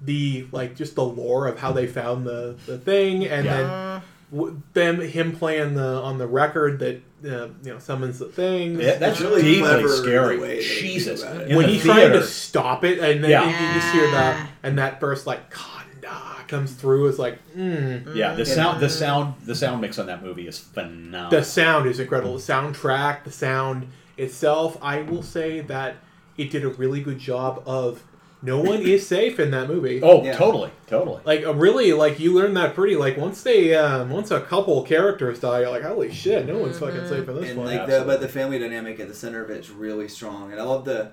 the 0.03 0.47
like 0.53 0.77
just 0.77 0.95
the 0.95 1.05
lore 1.05 1.47
of 1.47 1.59
how 1.59 1.73
they 1.73 1.87
found 1.87 2.27
the 2.27 2.57
the 2.67 2.79
thing, 2.79 3.27
and 3.27 3.47
Uh, 3.49 4.01
then 4.33 4.63
them 4.75 5.01
him 5.01 5.33
playing 5.37 5.75
the 5.75 6.01
on 6.01 6.19
the 6.19 6.27
record 6.27 6.79
that 6.79 7.03
uh, 7.25 7.49
you 7.65 7.73
know 7.73 7.79
summons 7.79 8.19
the 8.19 8.27
thing. 8.27 8.81
Yeah, 8.81 8.97
that's 8.97 9.21
really 9.21 9.43
deeply 9.43 9.61
clever 9.69 9.89
the 9.89 9.97
scary. 9.97 10.39
way 10.39 10.63
Jesus, 10.63 11.23
about 11.23 11.37
it. 11.43 11.49
In 11.51 11.57
when 11.57 11.67
the 11.67 11.73
he's 11.73 11.83
trying 11.85 12.13
to 12.13 12.23
stop 12.25 12.85
it, 12.85 12.99
and 12.99 13.23
then 13.23 13.31
Yeah. 13.31 13.45
you 13.47 13.81
just 13.81 13.93
hear 13.93 14.11
that, 14.13 14.49
and 14.63 14.79
that 14.79 15.01
burst 15.01 15.27
like 15.27 15.51
Kanda 15.51 16.17
comes 16.49 16.73
through 16.73 17.09
is 17.09 17.19
like. 17.19 17.39
Mm. 17.57 18.15
Yeah, 18.15 18.35
the 18.35 18.47
sound, 18.47 18.81
the 18.81 18.89
sound, 18.89 19.35
the 19.45 19.55
sound 19.55 19.81
mix 19.81 19.99
on 19.99 20.07
that 20.07 20.23
movie 20.23 20.47
is 20.47 20.59
phenomenal. 20.59 21.31
The 21.31 21.45
sound 21.45 21.87
is 21.87 21.99
incredible. 22.01 22.37
The 22.39 22.43
soundtrack, 22.53 23.25
the 23.25 23.33
sound 23.33 23.89
itself, 24.17 24.79
I 24.81 25.03
will 25.03 25.23
say 25.23 25.61
that 25.61 25.97
it 26.39 26.51
did 26.51 26.65
a 26.65 26.69
really 26.69 27.01
good 27.03 27.19
job 27.19 27.63
of 27.67 28.03
no 28.43 28.59
one 28.61 28.81
is 28.81 29.07
safe 29.07 29.39
in 29.39 29.51
that 29.51 29.69
movie. 29.69 30.01
oh, 30.03 30.25
Yeah. 30.25 30.33
totally, 30.37 30.71
totally. 30.87 31.21
Like 31.25 31.45
uh, 31.45 31.55
really, 31.55 31.93
like 31.93 32.19
you 32.19 32.33
learn 32.35 32.55
that 32.55 32.75
pretty. 32.75 32.97
Like 32.97 33.17
once 33.17 33.43
they, 33.43 33.75
um, 33.75 34.11
once 34.11 34.31
a 34.31 34.41
couple 34.41 34.83
characters 34.83 35.41
die, 35.41 35.61
you're 35.61 35.71
like, 35.71 35.83
holy 35.83 36.11
shit, 36.13 36.47
no 36.47 36.59
one's 36.59 36.79
fucking 36.79 37.07
safe 37.07 37.29
in 37.29 37.35
this 37.41 37.51
and 37.51 37.59
one. 37.59 37.67
like 37.75 37.87
the, 37.87 38.03
but 38.07 38.21
the 38.21 38.29
family 38.29 38.59
dynamic 38.59 38.99
at 39.01 39.09
the 39.09 39.15
center 39.15 39.45
of 39.45 39.51
it 39.51 39.59
is 39.61 39.71
really 39.71 40.09
strong, 40.09 40.53
and 40.53 40.61
I 40.61 40.65
love 40.65 40.85
the 40.85 41.13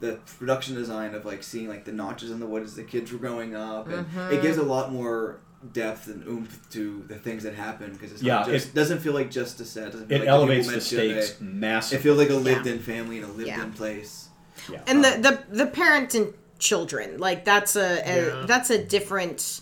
the 0.00 0.20
production 0.38 0.76
design 0.76 1.12
of 1.14 1.24
like 1.24 1.42
seeing 1.42 1.68
like 1.68 1.84
the 1.84 1.90
notches 1.92 2.30
in 2.30 2.38
the 2.38 2.46
wood 2.46 2.62
as 2.62 2.76
the 2.76 2.84
kids 2.84 3.12
were 3.12 3.18
growing 3.18 3.56
up, 3.56 3.88
and 3.88 4.06
it 4.32 4.40
gives 4.42 4.56
a 4.58 4.62
lot 4.62 4.92
more 4.92 5.40
depth 5.72 6.06
and 6.06 6.24
oomph 6.28 6.70
to 6.70 7.02
the 7.08 7.16
things 7.16 7.42
that 7.42 7.52
happen 7.52 7.92
because 7.92 8.12
it's 8.12 8.22
not 8.22 8.46
Yeah, 8.46 8.52
just 8.52 8.68
it- 8.68 8.74
doesn't 8.76 9.00
feel 9.00 9.12
like 9.12 9.28
just 9.28 9.58
a 9.58 9.64
set. 9.64 9.90
Doesn't 9.90 10.06
feel 10.06 10.16
It 10.18 10.20
like 10.20 10.28
elevates 10.28 10.68
people 10.68 10.80
the 10.80 10.96
meant 11.02 11.18
to, 11.18 11.24
stakes 11.24 11.38
they- 11.40 11.44
massively. 11.46 11.98
It 11.98 12.02
feels 12.04 12.18
like 12.18 12.30
a 12.30 12.34
lived-in 12.34 12.78
family 12.78 13.16
and 13.16 13.24
a 13.24 13.28
lived-in 13.28 13.46
Yeah. 13.48 13.64
place. 13.74 14.28
yeah. 14.70 14.80
and 14.86 15.02
the, 15.04 15.10
the 15.50 15.56
the 15.56 15.66
parent 15.66 16.14
and 16.14 16.32
children 16.58 17.18
like 17.18 17.44
that's 17.44 17.76
a, 17.76 18.00
a 18.04 18.26
Yeah. 18.26 18.44
that's 18.46 18.70
a 18.70 18.82
different 18.84 19.60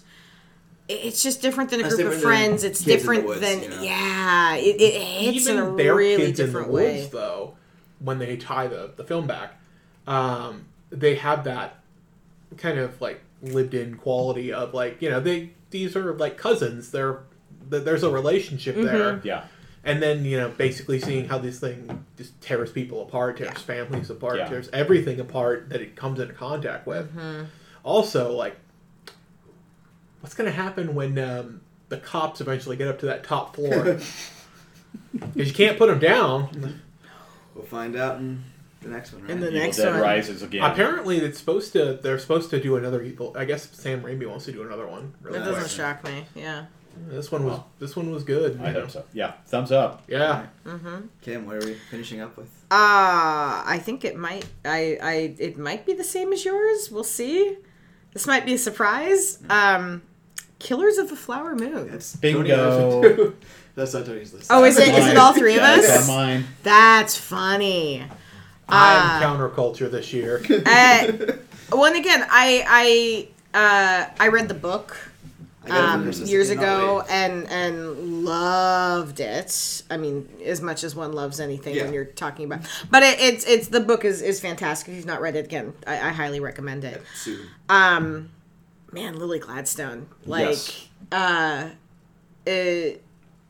it's 0.88 1.22
just 1.22 1.42
different 1.42 1.70
than 1.70 1.80
a 1.80 1.82
That's 1.82 1.96
group 1.96 2.12
of 2.12 2.22
friends 2.22 2.62
it's 2.62 2.78
kids 2.78 2.86
in 2.86 2.92
the 2.92 2.96
different 2.98 3.26
woods, 3.26 3.40
than 3.40 3.62
you 3.62 3.68
know? 3.70 3.82
yeah 3.82 4.54
it, 4.54 4.80
it 4.80 5.02
hits 5.02 5.46
in 5.46 5.58
a 5.58 5.62
Even 5.62 5.74
really 5.76 6.16
kids 6.26 6.40
in 6.40 6.46
the 6.46 6.52
different 6.52 6.68
woods, 6.68 6.86
way 7.04 7.08
though, 7.12 7.56
when 7.98 8.18
they 8.18 8.36
tie 8.36 8.66
the 8.68 8.92
the 8.96 9.04
film 9.04 9.26
back, 9.26 9.54
um, 10.06 10.66
they 10.90 11.16
have 11.16 11.44
that 11.44 11.78
kind 12.56 12.78
of 12.78 13.00
like 13.00 13.20
lived-in 13.42 13.96
quality 13.96 14.52
of 14.52 14.72
like 14.74 15.02
you 15.02 15.10
know 15.10 15.18
they 15.20 15.50
these 15.70 15.96
are 15.96 16.14
like 16.14 16.36
cousins. 16.36 16.90
They're 16.92 17.18
there's 17.68 18.04
a 18.04 18.10
relationship 18.10 18.76
Mm-hmm. 18.76 18.86
there. 18.86 19.20
yeah, 19.24 19.44
and 19.86 20.02
then 20.02 20.24
you 20.26 20.36
know 20.36 20.50
basically 20.50 21.00
seeing 21.00 21.26
how 21.28 21.38
this 21.38 21.58
thing 21.60 22.04
just 22.18 22.38
tears 22.42 22.70
people 22.70 23.00
apart 23.02 23.38
tears 23.38 23.62
families 23.62 24.10
apart 24.10 24.36
Yeah. 24.36 24.48
tears 24.48 24.68
everything 24.72 25.18
apart 25.20 25.70
that 25.70 25.80
it 25.80 25.96
comes 25.96 26.20
into 26.20 26.34
contact 26.34 26.86
with 26.86 27.08
also 27.82 28.32
like 28.32 28.56
what's 30.20 30.34
going 30.34 30.50
to 30.50 30.56
happen 30.56 30.94
when 30.94 31.18
um, 31.18 31.60
the 31.88 31.96
cops 31.98 32.40
eventually 32.40 32.76
get 32.76 32.88
up 32.88 32.98
to 32.98 33.06
that 33.06 33.22
top 33.24 33.54
floor 33.56 33.82
because 35.12 35.48
you 35.48 35.54
can't 35.54 35.78
put 35.78 35.88
them 35.88 35.98
down 35.98 36.80
We'll 37.54 37.64
find 37.64 37.96
out 37.96 38.18
in 38.18 38.44
the 38.82 38.88
next 38.90 39.14
one. 39.14 39.22
Right? 39.22 39.30
In 39.30 39.40
the 39.40 39.46
Evil 39.48 39.60
next 39.60 39.76
Dead 39.78 39.92
one. 39.92 40.00
rises 40.02 40.42
again. 40.42 40.62
apparently 40.62 41.16
it's 41.18 41.38
supposed 41.38 41.72
to 41.72 41.94
they're 42.02 42.18
supposed 42.18 42.50
to 42.50 42.60
do 42.60 42.76
another 42.76 43.02
evil 43.02 43.32
i 43.36 43.44
guess 43.44 43.68
sam 43.72 44.02
raimi 44.02 44.26
wants 44.28 44.44
to 44.44 44.52
do 44.52 44.62
another 44.62 44.86
one 44.86 45.14
really 45.22 45.38
that 45.38 45.44
doesn't 45.46 45.70
shock 45.70 46.04
me 46.04 46.24
yeah 46.34 46.66
this 47.08 47.30
one 47.30 47.44
was 47.44 47.60
this 47.78 47.94
one 47.96 48.10
was 48.10 48.24
good 48.24 48.60
I 48.60 48.68
you 48.68 48.72
know. 48.74 48.80
hope 48.80 48.90
so. 48.90 49.04
Yeah, 49.12 49.32
thumbs 49.46 49.72
up. 49.72 50.02
yeah 50.08 50.46
Kim, 51.22 51.46
what 51.46 51.56
are 51.56 51.66
we 51.66 51.74
finishing 51.74 52.20
up 52.20 52.36
with? 52.36 52.48
Uh, 52.70 53.62
I 53.66 53.80
think 53.82 54.04
it 54.04 54.16
might. 54.16 54.44
I, 54.64 54.98
I, 55.02 55.34
it 55.38 55.56
might 55.56 55.86
be 55.86 55.94
the 55.94 56.02
same 56.04 56.32
as 56.32 56.44
yours. 56.44 56.90
We'll 56.90 57.04
see. 57.04 57.56
This 58.12 58.26
might 58.26 58.44
be 58.44 58.54
a 58.54 58.58
surprise. 58.58 59.38
Um, 59.48 60.02
Killers 60.58 60.98
of 60.98 61.08
the 61.10 61.16
Flower 61.16 61.54
Moon. 61.54 61.88
That's 61.90 62.16
Bingo. 62.16 62.42
Tony's 63.02 63.18
list. 63.18 63.34
That's 63.76 63.94
not 63.94 64.06
Tony's 64.06 64.32
list. 64.34 64.46
Oh, 64.50 64.64
is 64.64 64.78
it? 64.78 64.88
Is 64.88 65.06
it 65.06 65.16
all 65.16 65.32
three 65.34 65.56
of 65.56 65.62
us? 65.62 66.08
on 66.08 66.16
mine. 66.16 66.44
That's 66.62 67.16
funny. 67.16 68.04
i'm 68.68 69.22
counterculture 69.22 69.88
this 69.90 70.12
year 70.12 70.42
Uh, 70.66 71.06
well, 71.70 71.84
and 71.84 71.96
again, 71.96 72.26
I, 72.30 73.28
I, 73.54 73.58
uh, 73.58 74.10
I 74.18 74.28
read 74.28 74.48
the 74.48 74.54
book 74.54 75.05
um, 75.70 76.10
years 76.12 76.50
ago 76.50 77.02
and 77.08 77.46
and 77.50 78.24
loved 78.24 79.20
it. 79.20 79.82
I 79.90 79.96
mean, 79.96 80.28
as 80.44 80.60
much 80.60 80.84
as 80.84 80.94
one 80.94 81.12
loves 81.12 81.40
anything 81.40 81.74
Yeah. 81.74 81.84
when 81.84 81.92
you're 81.94 82.04
talking 82.04 82.44
about, 82.46 82.60
but 82.90 83.02
it, 83.02 83.20
it's 83.20 83.44
it's 83.46 83.68
the 83.68 83.80
book 83.80 84.04
is 84.04 84.22
is 84.22 84.40
fantastic. 84.40 84.88
If 84.90 84.96
you've 84.96 85.06
not 85.06 85.20
read 85.20 85.36
it 85.36 85.44
again, 85.46 85.72
I, 85.86 85.94
I 86.08 86.12
highly 86.12 86.40
recommend 86.40 86.84
it. 86.84 87.02
Um 87.68 88.30
man 88.92 89.18
lily 89.18 89.38
gladstone 89.40 90.06
like 90.24 90.48
Yes. 90.50 90.88
uh 91.12 91.68
it, 92.46 93.02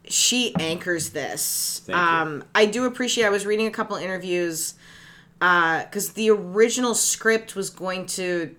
she 0.09 0.55
anchors 0.59 1.11
this 1.11 1.83
Thank 1.85 1.97
you. 1.97 2.03
um 2.03 2.45
i 2.55 2.65
do 2.65 2.85
appreciate 2.87 3.25
i 3.25 3.29
was 3.29 3.45
reading 3.45 3.67
a 3.67 3.71
couple 3.71 3.97
interviews 3.97 4.75
uh 5.43 5.85
because 5.85 6.15
the 6.15 6.31
original 6.31 6.95
script 6.95 7.55
was 7.55 7.69
going 7.69 8.07
to 8.07 8.57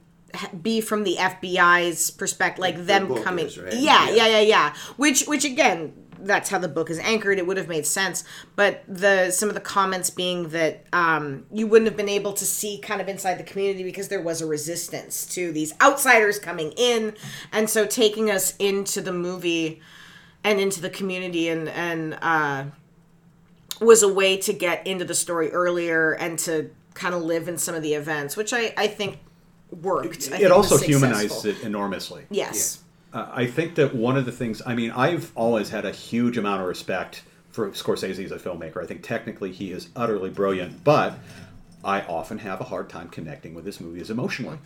be 0.62 0.82
from 0.82 1.04
the 1.04 1.16
fbi's 1.18 2.12
perspective 2.12 2.62
like 2.62 2.76
Like 2.76 2.86
them 2.86 3.08
book 3.08 3.24
coming 3.24 3.48
is, 3.48 3.58
right? 3.58 3.74
yeah, 3.74 4.10
Yeah. 4.10 4.16
yeah 4.16 4.28
yeah 4.28 4.40
yeah 4.40 4.74
which 4.98 5.26
which 5.26 5.46
again 5.46 5.94
that's 6.20 6.50
how 6.50 6.58
the 6.58 6.68
book 6.68 6.90
is 6.90 6.98
anchored 7.00 7.38
it 7.38 7.46
would 7.46 7.58
have 7.58 7.68
made 7.68 7.86
sense 7.86 8.24
but 8.56 8.84
the 8.88 9.30
some 9.30 9.50
of 9.50 9.56
the 9.56 9.62
comments 9.62 10.10
being 10.10 10.50
that 10.50 10.84
um, 10.92 11.46
you 11.54 11.68
wouldn't 11.68 11.88
have 11.88 11.96
been 11.96 12.10
able 12.10 12.34
to 12.34 12.44
see 12.44 12.80
kind 12.80 13.00
of 13.00 13.08
inside 13.08 13.36
the 13.36 13.44
community 13.44 13.84
because 13.84 14.08
there 14.08 14.22
was 14.22 14.42
a 14.42 14.46
resistance 14.48 15.28
to 15.28 15.52
these 15.52 15.74
outsiders 15.80 16.40
coming 16.40 16.72
in 16.76 17.14
and 17.52 17.70
so 17.70 17.86
taking 17.86 18.32
us 18.32 18.56
into 18.58 19.00
the 19.00 19.14
movie 19.14 19.80
and 20.44 20.60
into 20.60 20.82
the 20.82 20.90
community 20.90 21.50
and 21.50 21.70
and 21.70 22.18
uh, 22.22 22.64
was 23.80 24.02
a 24.02 24.12
way 24.12 24.38
to 24.38 24.54
get 24.54 24.86
into 24.88 25.06
the 25.06 25.14
story 25.14 25.52
earlier 25.52 26.14
and 26.14 26.40
to 26.40 26.72
kind 26.96 27.14
of 27.14 27.22
live 27.22 27.48
in 27.48 27.58
some 27.60 27.76
of 27.76 27.84
the 27.84 27.94
events 27.94 28.36
which 28.36 28.54
i 28.54 28.74
i 28.76 28.88
think 28.88 29.20
worked 29.72 30.28
It 30.32 30.52
also 30.52 30.78
humanizes 30.78 31.46
it 31.46 31.62
enormously. 31.64 32.24
yes 32.30 32.80
Uh, 33.14 33.26
I 33.32 33.46
think 33.48 33.76
that 33.76 33.96
one 33.96 34.18
of 34.18 34.26
the 34.26 34.32
things, 34.32 34.62
I 34.66 34.76
mean, 34.76 34.92
I've 34.92 35.32
always 35.36 35.70
had 35.70 35.86
a 35.86 35.92
huge 35.92 36.38
amount 36.38 36.62
of 36.62 36.68
respect 36.68 37.24
for 37.50 37.70
Scorsese 37.72 38.24
as 38.26 38.32
a 38.32 38.38
filmmaker. 38.38 38.84
I 38.84 38.86
think 38.86 39.02
technically 39.02 39.52
he 39.52 39.72
is 39.72 39.88
utterly 39.96 40.30
brilliant, 40.30 40.84
but 40.84 41.14
I 41.84 42.02
often 42.02 42.38
have 42.40 42.60
a 42.60 42.66
hard 42.66 42.90
time 42.90 43.08
connecting 43.08 43.54
with 43.56 43.66
his 43.66 43.80
movies 43.80 44.10
emotionally. 44.10 44.58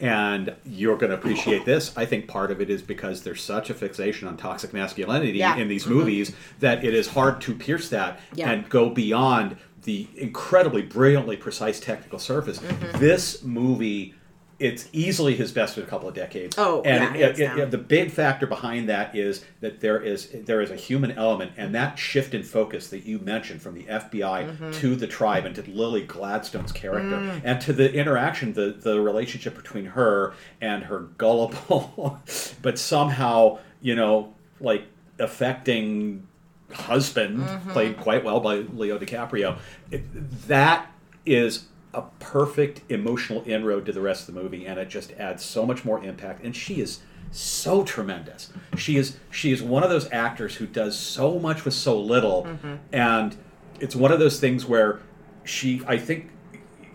And 0.00 0.54
you're 0.66 0.96
going 0.96 1.10
to 1.10 1.16
appreciate 1.16 1.64
this. 1.64 1.96
I 1.96 2.04
think 2.04 2.26
part 2.26 2.50
of 2.50 2.60
it 2.60 2.68
is 2.68 2.82
because 2.82 3.22
there's 3.22 3.42
such 3.42 3.70
a 3.70 3.74
fixation 3.74 4.26
on 4.26 4.36
toxic 4.36 4.72
masculinity 4.74 5.38
Yeah. 5.38 5.56
in 5.56 5.68
these 5.68 5.86
movies 5.86 6.32
that 6.58 6.84
it 6.84 6.94
is 6.94 7.06
hard 7.08 7.40
to 7.42 7.54
pierce 7.54 7.88
that 7.90 8.18
Yeah. 8.34 8.50
and 8.50 8.68
go 8.68 8.90
beyond 8.90 9.56
the 9.84 10.08
incredibly 10.16 10.82
brilliantly 10.82 11.36
precise 11.36 11.78
technical 11.78 12.18
surface. 12.18 12.60
This 12.98 13.44
movie 13.44 14.14
it's 14.60 14.88
easily 14.92 15.34
his 15.34 15.50
best 15.50 15.76
in 15.76 15.82
a 15.82 15.86
couple 15.86 16.08
of 16.08 16.14
decades. 16.14 16.54
Oh, 16.58 16.80
and 16.82 17.16
yeah, 17.16 17.26
it- 17.26 17.38
hands 17.38 17.58
it- 17.60 17.70
the 17.72 17.78
big 17.78 18.10
factor 18.12 18.46
behind 18.46 18.88
that 18.88 19.14
is 19.16 19.44
that 19.60 19.80
there 19.80 20.00
is 20.00 20.28
there 20.32 20.60
is 20.60 20.70
a 20.70 20.76
human 20.76 21.10
element, 21.12 21.52
and 21.56 21.74
that 21.74 21.98
shift 21.98 22.34
in 22.34 22.42
focus 22.44 22.88
that 22.88 23.04
you 23.04 23.18
mentioned 23.18 23.60
from 23.62 23.74
the 23.74 23.82
FBI 23.84 24.44
Mm-hmm. 24.44 24.70
to 24.72 24.94
the 24.96 25.06
tribe 25.06 25.44
and 25.44 25.54
to 25.56 25.62
Lily 25.70 26.02
Gladstone's 26.06 26.72
character, 26.72 27.16
Mm. 27.16 27.40
and 27.44 27.60
to 27.62 27.72
the 27.72 27.92
interaction, 27.92 28.52
the 28.52 28.74
the 28.80 29.00
relationship 29.00 29.56
between 29.56 29.86
her 29.86 30.34
and 30.60 30.84
her 30.84 31.00
gullible, 31.18 32.20
but 32.62 32.78
somehow 32.78 33.58
you 33.82 33.94
know 33.96 34.32
like 34.60 34.84
affecting 35.18 36.26
husband 36.72 37.38
Mm-hmm. 37.40 37.70
played 37.70 37.96
quite 37.98 38.24
well 38.24 38.40
by 38.40 38.56
Leo 38.56 38.98
DiCaprio. 38.98 39.58
It, 39.90 40.02
that 40.48 40.86
is 41.26 41.66
a 41.94 42.10
perfect 42.18 42.90
emotional 42.90 43.42
inroad 43.46 43.86
to 43.86 43.92
the 43.92 44.00
rest 44.00 44.28
of 44.28 44.34
the 44.34 44.42
movie, 44.42 44.66
and 44.66 44.78
it 44.78 44.88
just 44.88 45.12
adds 45.12 45.44
so 45.44 45.64
much 45.64 45.84
more 45.84 46.02
impact. 46.04 46.44
And 46.44 46.54
she 46.54 46.80
is 46.80 47.00
so 47.30 47.84
tremendous. 47.84 48.52
She 48.76 48.96
is 48.96 49.16
she 49.30 49.52
is 49.52 49.62
one 49.62 49.82
of 49.82 49.90
those 49.90 50.10
actors 50.12 50.56
who 50.56 50.66
does 50.66 50.98
so 50.98 51.38
much 51.38 51.64
with 51.64 51.74
so 51.74 52.00
little, 52.00 52.44
mm-hmm. 52.44 52.74
and 52.92 53.36
it's 53.80 53.96
one 53.96 54.12
of 54.12 54.18
those 54.18 54.38
things 54.38 54.66
where 54.66 55.00
she 55.44 55.82
I 55.86 55.98
think 55.98 56.30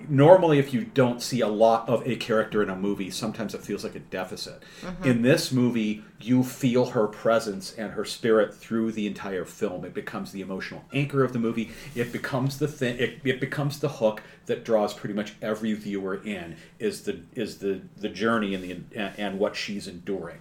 normally 0.10 0.60
if 0.60 0.74
you 0.74 0.84
don't 0.86 1.22
see 1.22 1.42
a 1.42 1.48
lot 1.48 1.88
of 1.88 2.06
a 2.08 2.16
character 2.16 2.64
in 2.64 2.70
a 2.70 2.76
movie 2.76 3.12
sometimes 3.12 3.54
it 3.54 3.62
feels 3.62 3.84
like 3.84 3.96
a 3.96 4.00
deficit. 4.00 4.64
In 5.04 5.22
this 5.22 5.52
movie 5.52 6.04
you 6.20 6.44
feel 6.44 6.88
her 6.88 7.08
presence 7.08 7.74
and 7.78 7.94
her 7.94 8.04
spirit 8.04 8.54
through 8.54 8.92
the 8.92 9.08
entire 9.08 9.46
film. 9.46 9.86
It 9.86 9.94
becomes 9.94 10.32
the 10.32 10.42
emotional 10.42 10.84
anchor 10.94 11.24
of 11.24 11.32
the 11.34 11.40
movie. 11.40 11.72
It 11.96 12.12
becomes 12.12 12.60
the 12.60 12.68
thing 12.68 12.98
it, 12.98 13.20
it 13.24 13.40
becomes 13.40 13.80
the 13.80 13.90
hook 13.90 14.22
that 14.48 14.66
draws 14.66 14.94
pretty 14.94 15.14
much 15.14 15.34
every 15.42 15.74
viewer 15.74 16.16
in 16.24 16.56
is 16.80 17.04
the 17.04 17.20
is 17.36 17.60
the 17.60 17.82
the 17.98 18.10
journey 18.10 18.54
and 18.56 18.64
the 18.64 18.72
and, 19.00 19.14
and 19.18 19.40
what 19.40 19.56
she's 19.56 19.88
enduring. 19.88 20.40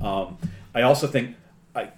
Um, 0.00 0.38
i 0.74 0.82
also 0.82 1.06
think 1.08 1.36
i 1.74 1.90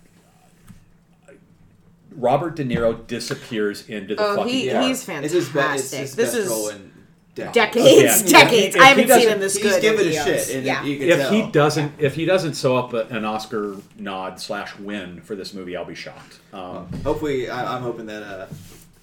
Robert 2.15 2.57
De 2.57 2.65
Niro 2.65 3.07
disappears 3.07 3.89
into 3.89 4.15
the 4.15 4.23
Oh, 4.23 4.37
fucking 4.37 4.53
he- 4.53 4.71
park. 4.71 4.85
he's 4.87 5.09
It's 5.09 5.33
his, 5.33 5.49
be- 5.49 5.59
it's 5.61 5.67
fantastic. 5.91 5.99
his 6.01 6.15
This 6.17 6.27
best 6.31 6.37
is 6.39 6.49
role 6.49 6.69
in 6.69 6.92
decades. 7.35 7.55
decades, 7.55 8.33
Yeah. 8.33 8.45
decades. 8.45 8.77
If 8.77 8.83
I 8.83 8.85
haven't 8.87 9.09
seen 9.09 9.29
him 9.29 9.41
this 9.41 9.55
He's 9.57 9.63
good. 9.63 9.83
giving 9.83 10.07
in 10.07 10.13
a 10.13 10.25
shit, 10.25 10.51
and 10.57 10.67
yeah. 10.67 10.85
if 10.85 11.19
tell. 11.19 11.31
he 11.33 11.51
doesn't 11.51 11.93
if 11.99 12.15
he 12.15 12.25
doesn't 12.25 12.55
sew 12.55 12.77
up 12.77 12.93
a- 12.95 13.07
an 13.09 13.25
Oscar 13.25 13.77
nod 13.99 14.41
slash 14.41 14.77
win 14.79 15.21
for 15.23 15.35
this 15.35 15.55
movie, 15.55 15.77
I'll 15.77 15.85
be 15.85 15.95
shocked. 15.95 16.41
Um, 16.53 16.89
Hopefully, 17.05 17.49
I, 17.49 17.77
I'm 17.77 17.83
hoping 17.83 18.07
that 18.07 18.23
uh, 18.23 18.47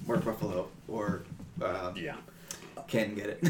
Mark 0.08 0.22
Ruffalo 0.22 0.66
or 0.88 1.24
uh, 1.62 1.92
yeah. 1.96 2.16
can 2.88 3.14
get 3.16 3.28
it. 3.28 3.42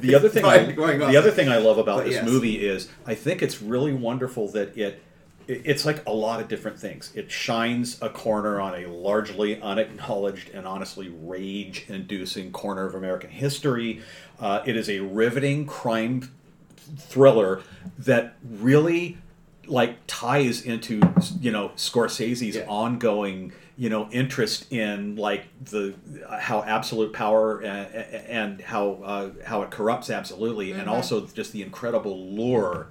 The 0.00 0.14
other 0.14 0.28
thing, 0.28 0.44
I, 0.46 0.64
Fine, 0.66 0.74
going 0.74 1.02
on. 1.02 1.10
the 1.10 1.16
other 1.16 1.30
thing 1.30 1.48
I 1.48 1.56
love 1.58 1.78
about 1.78 1.98
But 1.98 2.04
this 2.06 2.14
yes. 2.14 2.24
movie 2.24 2.66
is 2.66 2.88
I 3.06 3.14
think 3.14 3.42
it's 3.42 3.62
really 3.62 3.92
wonderful 3.92 4.48
that 4.52 4.76
it, 4.76 5.02
it 5.07 5.07
it's 5.48 5.86
like 5.86 6.06
a 6.06 6.12
lot 6.12 6.40
of 6.40 6.48
different 6.48 6.78
things. 6.78 7.10
It 7.14 7.30
shines 7.30 8.00
a 8.02 8.10
corner 8.10 8.60
on 8.60 8.84
a 8.84 8.86
largely 8.86 9.60
unacknowledged 9.60 10.50
and 10.50 10.66
honestly 10.66 11.08
rage-inducing 11.08 12.52
corner 12.52 12.84
of 12.86 12.94
American 12.94 13.30
history. 13.30 14.02
Uh, 14.38 14.62
it 14.66 14.76
is 14.76 14.90
a 14.90 15.00
riveting 15.00 15.64
crime 15.66 16.30
thriller 16.98 17.62
that 17.98 18.36
really 18.44 19.16
like 19.66 19.96
ties 20.06 20.62
into 20.62 21.00
you 21.40 21.50
know 21.50 21.70
Scorsese's 21.76 22.56
Yeah. 22.56 22.64
ongoing 22.68 23.52
you 23.76 23.90
know 23.90 24.08
interest 24.10 24.70
in 24.72 25.16
like 25.16 25.44
the 25.62 25.94
how 26.40 26.62
absolute 26.62 27.12
power 27.12 27.60
and, 27.60 27.94
and 28.28 28.60
how 28.62 28.92
uh, 29.04 29.30
how 29.44 29.60
it 29.62 29.70
corrupts 29.70 30.08
absolutely 30.08 30.72
and 30.72 30.88
also 30.88 31.26
just 31.26 31.52
the 31.52 31.60
incredible 31.62 32.18
lure 32.34 32.86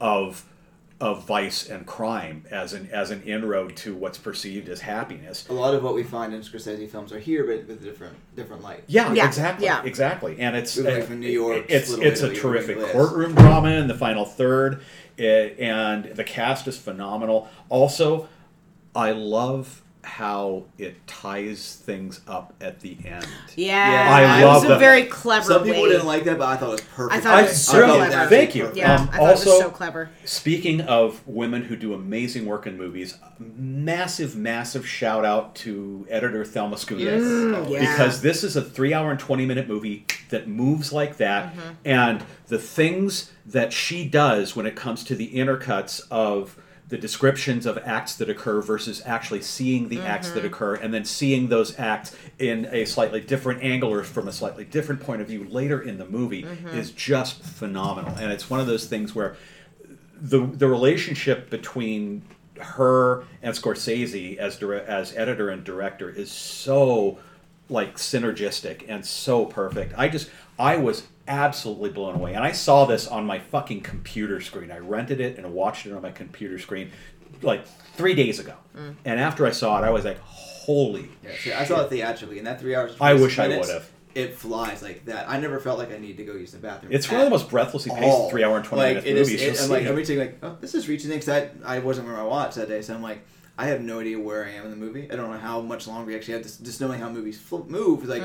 of 0.00 0.44
of 1.00 1.26
vice 1.26 1.66
and 1.68 1.86
crime 1.86 2.44
as 2.50 2.74
an 2.74 2.88
as 2.92 3.10
an 3.10 3.22
inroad 3.22 3.74
to 3.74 3.94
what's 3.94 4.18
perceived 4.18 4.68
as 4.68 4.80
happiness 4.82 5.48
a 5.48 5.52
lot 5.52 5.72
of 5.72 5.82
what 5.82 5.94
we 5.94 6.02
find 6.02 6.34
in 6.34 6.42
Scorsese 6.42 6.88
films 6.90 7.10
are 7.12 7.18
here, 7.18 7.44
but 7.44 7.66
with 7.66 7.80
a 7.80 7.84
different 7.84 8.16
different 8.36 8.62
light. 8.62 8.84
yeah, 8.86 9.12
Yeah, 9.12 9.26
exactly, 9.26 9.64
yeah. 9.64 9.82
exactly, 9.82 10.38
and 10.38 10.54
it's 10.56 10.76
Moving 10.76 10.92
away 10.92 11.02
from 11.02 11.20
New 11.20 11.28
York, 11.30 11.64
It's 11.68 11.90
Little 11.90 12.04
it's 12.04 12.20
a 12.20 12.34
terrific 12.34 12.78
courtroom 12.92 13.34
drama 13.34 13.70
in 13.70 13.88
the 13.88 13.94
final 13.94 14.24
third, 14.26 14.82
eh, 15.18 15.50
and 15.58 16.04
the 16.04 16.24
cast 16.24 16.68
is 16.68 16.76
phenomenal. 16.76 17.48
Also, 17.70 18.28
I 18.94 19.12
love 19.12 19.82
how 20.02 20.64
it 20.78 21.06
ties 21.06 21.76
things 21.84 22.20
up 22.26 22.54
at 22.60 22.80
the 22.80 22.96
end. 23.04 23.26
Yeah, 23.56 23.66
yeah. 23.90 24.14
I 24.14 24.42
it 24.42 24.44
was 24.46 24.62
love 24.64 24.72
a 24.76 24.78
very 24.78 25.04
clever 25.04 25.44
Some 25.44 25.64
people 25.64 25.82
way. 25.82 25.90
didn't 25.90 26.06
like 26.06 26.24
that, 26.24 26.38
but 26.38 26.48
I 26.48 26.56
thought 26.56 26.68
it 26.68 26.72
was 26.72 26.80
perfect. 26.80 27.16
I 27.16 27.20
thought 27.20 27.38
it 27.40 27.42
was 27.42 27.50
I- 27.52 27.54
so 27.72 27.78
really- 27.80 28.06
clever. 28.08 28.28
thank 28.30 28.54
you. 28.54 28.70
Yeah, 28.74 28.94
Um, 28.94 29.02
I 29.12 29.16
thought 29.16 29.28
it 29.28 29.32
was 29.32 29.46
also- 29.46 29.60
so 29.60 29.70
clever. 29.70 30.10
Speaking 30.24 30.80
of 30.80 31.20
women 31.26 31.64
who 31.64 31.76
do 31.76 31.92
amazing 31.92 32.46
work 32.46 32.66
in 32.66 32.78
movies, 32.78 33.16
massive, 33.38 34.36
massive 34.36 34.86
shout 34.86 35.24
out 35.24 35.54
to 35.56 36.06
editor 36.10 36.44
Thelma 36.44 36.76
Schoonmaker. 36.76 37.20
Mm, 37.66 37.70
yeah. 37.70 37.80
Because 37.80 38.22
this 38.22 38.42
is 38.42 38.56
a 38.56 38.62
three 38.62 38.94
hour 38.94 39.10
and 39.10 39.20
20 39.20 39.44
minute 39.46 39.68
movie 39.68 40.06
that 40.30 40.48
moves 40.48 40.92
like 40.92 41.16
that. 41.18 41.54
Mm-hmm. 41.54 41.68
And 41.84 42.24
the 42.48 42.58
things 42.58 43.30
that 43.46 43.72
she 43.72 44.04
does 44.06 44.54
when 44.56 44.66
it 44.66 44.76
comes 44.76 45.04
to 45.04 45.14
the 45.14 45.30
intercuts 45.34 46.00
of 46.10 46.56
the 46.90 46.98
descriptions 46.98 47.66
of 47.66 47.78
acts 47.78 48.16
that 48.16 48.28
occur 48.28 48.60
versus 48.60 49.00
actually 49.06 49.40
seeing 49.42 49.88
the 49.88 50.00
acts 50.00 50.26
Mm-hmm. 50.28 50.36
that 50.36 50.44
occur 50.44 50.74
and 50.74 50.92
then 50.92 51.04
seeing 51.04 51.48
those 51.48 51.78
acts 51.78 52.14
in 52.38 52.66
a 52.72 52.84
slightly 52.84 53.20
different 53.20 53.62
angle 53.62 53.90
or 53.92 54.02
from 54.04 54.28
a 54.28 54.32
slightly 54.32 54.64
different 54.64 55.00
point 55.00 55.22
of 55.22 55.28
view 55.28 55.46
later 55.48 55.80
in 55.80 55.98
the 55.98 56.04
movie 56.04 56.42
Mm-hmm. 56.42 56.68
is 56.68 56.90
just 56.90 57.42
phenomenal. 57.42 58.14
And 58.18 58.30
it's 58.32 58.50
one 58.50 58.60
of 58.60 58.66
those 58.66 58.86
things 58.86 59.14
where 59.14 59.36
the 60.20 60.44
the 60.46 60.68
relationship 60.68 61.48
between 61.48 62.22
her 62.60 63.24
and 63.42 63.54
Scorsese 63.54 64.36
as 64.36 64.58
dire- 64.58 64.74
as 64.86 65.16
editor 65.16 65.48
and 65.48 65.64
director 65.64 66.10
is 66.10 66.30
so 66.30 67.18
like 67.70 67.96
synergistic 67.96 68.84
and 68.88 69.06
so 69.06 69.46
perfect. 69.46 69.94
I 69.96 70.08
just 70.08 70.28
I 70.58 70.76
was 70.76 71.04
absolutely 71.28 71.90
blown 71.90 72.14
away. 72.14 72.34
And 72.34 72.44
I 72.44 72.52
saw 72.52 72.84
this 72.84 73.06
on 73.06 73.24
my 73.26 73.38
fucking 73.38 73.80
computer 73.82 74.40
screen. 74.40 74.70
I 74.70 74.78
rented 74.78 75.20
it 75.20 75.38
and 75.38 75.52
watched 75.52 75.86
it 75.86 75.92
on 75.92 76.02
my 76.02 76.10
computer 76.10 76.58
screen 76.58 76.90
like 77.42 77.66
3 77.96 78.14
days 78.14 78.38
ago. 78.38 78.54
Mm. 78.76 78.96
And 79.04 79.20
after 79.20 79.46
I 79.46 79.50
saw 79.50 79.82
it, 79.82 79.86
I 79.86 79.90
was 79.90 80.04
like, 80.04 80.18
"Holy 80.20 81.08
Yeah, 81.22 81.30
see, 81.38 81.52
I 81.52 81.64
saw 81.64 81.80
it 81.82 81.90
theatrically, 81.90 82.38
and 82.38 82.46
that 82.46 82.60
three 82.60 82.74
hours. 82.74 82.92
I 83.00 83.12
26 83.16 83.22
wish 83.22 83.38
I 83.38 83.48
would've. 83.58 83.90
It 84.12 84.34
flies 84.34 84.82
like 84.82 85.04
that. 85.04 85.28
I 85.30 85.38
never 85.38 85.60
felt 85.60 85.78
like 85.78 85.92
I 85.92 85.98
need 85.98 86.16
to 86.16 86.24
go 86.24 86.32
use 86.32 86.50
the 86.50 86.58
bathroom. 86.58 86.92
It's 86.92 87.08
one 87.08 87.20
of 87.20 87.26
the 87.26 87.30
most 87.30 87.48
breathlessly 87.48 87.92
paced 87.94 88.30
3 88.30 88.42
hour 88.42 88.56
and 88.56 88.64
20 88.64 88.82
like, 88.82 88.96
minute 88.96 89.06
it 89.08 89.16
is- 89.16 89.28
movies. 89.28 89.42
it- 89.42 89.54
you'll 89.54 89.64
I'm 89.64 89.70
like 89.70 89.82
see. 89.84 89.88
every 89.88 90.04
time 90.04 90.18
like, 90.18 90.38
oh, 90.42 90.56
this 90.60 90.74
is 90.74 90.88
reaching 90.88 91.10
because 91.10 91.28
I 91.28 91.50
I 91.64 91.78
wasn't 91.78 92.08
where 92.08 92.16
I 92.18 92.24
watched 92.24 92.56
that 92.56 92.68
day, 92.68 92.82
so 92.82 92.94
I'm 92.94 93.02
like, 93.02 93.24
I 93.56 93.66
have 93.66 93.80
no 93.82 94.00
idea 94.00 94.18
where 94.18 94.44
I 94.44 94.50
am 94.52 94.64
in 94.64 94.70
the 94.70 94.76
movie. 94.76 95.08
I 95.10 95.16
don't 95.16 95.30
know 95.30 95.38
how 95.38 95.60
much 95.60 95.86
longer 95.86 96.06
we 96.06 96.16
actually 96.16 96.34
have. 96.34 96.42
Just, 96.42 96.64
just 96.64 96.80
knowing 96.80 96.98
how 96.98 97.08
movies 97.10 97.38
fl- 97.38 97.58
move, 97.68 98.04
like 98.06 98.22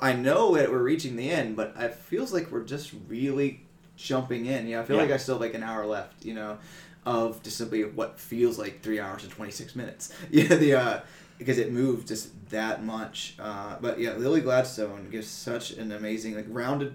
I 0.00 0.12
know 0.12 0.54
that 0.56 0.70
we're 0.70 0.82
reaching 0.82 1.16
the 1.16 1.30
end, 1.30 1.56
but 1.56 1.74
it 1.78 1.94
feels 1.94 2.32
like 2.32 2.50
we're 2.50 2.64
just 2.64 2.92
really 3.08 3.62
jumping 3.96 4.46
in. 4.46 4.66
You 4.66 4.76
know, 4.76 4.82
I 4.82 4.84
feel 4.84 4.96
Yeah. 4.96 5.02
like 5.02 5.10
I 5.12 5.16
still 5.16 5.36
have 5.36 5.40
like 5.42 5.54
an 5.54 5.62
hour 5.62 5.86
left. 5.86 6.24
You 6.24 6.34
know, 6.34 6.58
of 7.04 7.42
just 7.42 7.56
simply 7.56 7.84
what 7.84 8.18
feels 8.20 8.58
like 8.58 8.82
three 8.82 9.00
hours 9.00 9.22
and 9.22 9.32
twenty 9.32 9.52
six 9.52 9.74
minutes. 9.76 10.12
Yeah, 10.30 10.54
the 10.54 10.74
uh, 10.74 11.00
because 11.38 11.58
it 11.58 11.72
moved 11.72 12.08
just 12.08 12.30
that 12.50 12.82
much. 12.84 13.34
Uh, 13.38 13.76
but 13.80 13.98
yeah, 14.00 14.14
Lily 14.14 14.40
Gladstone 14.40 15.08
gives 15.10 15.28
such 15.28 15.70
an 15.72 15.92
amazing, 15.92 16.34
like 16.34 16.46
rounded, 16.48 16.94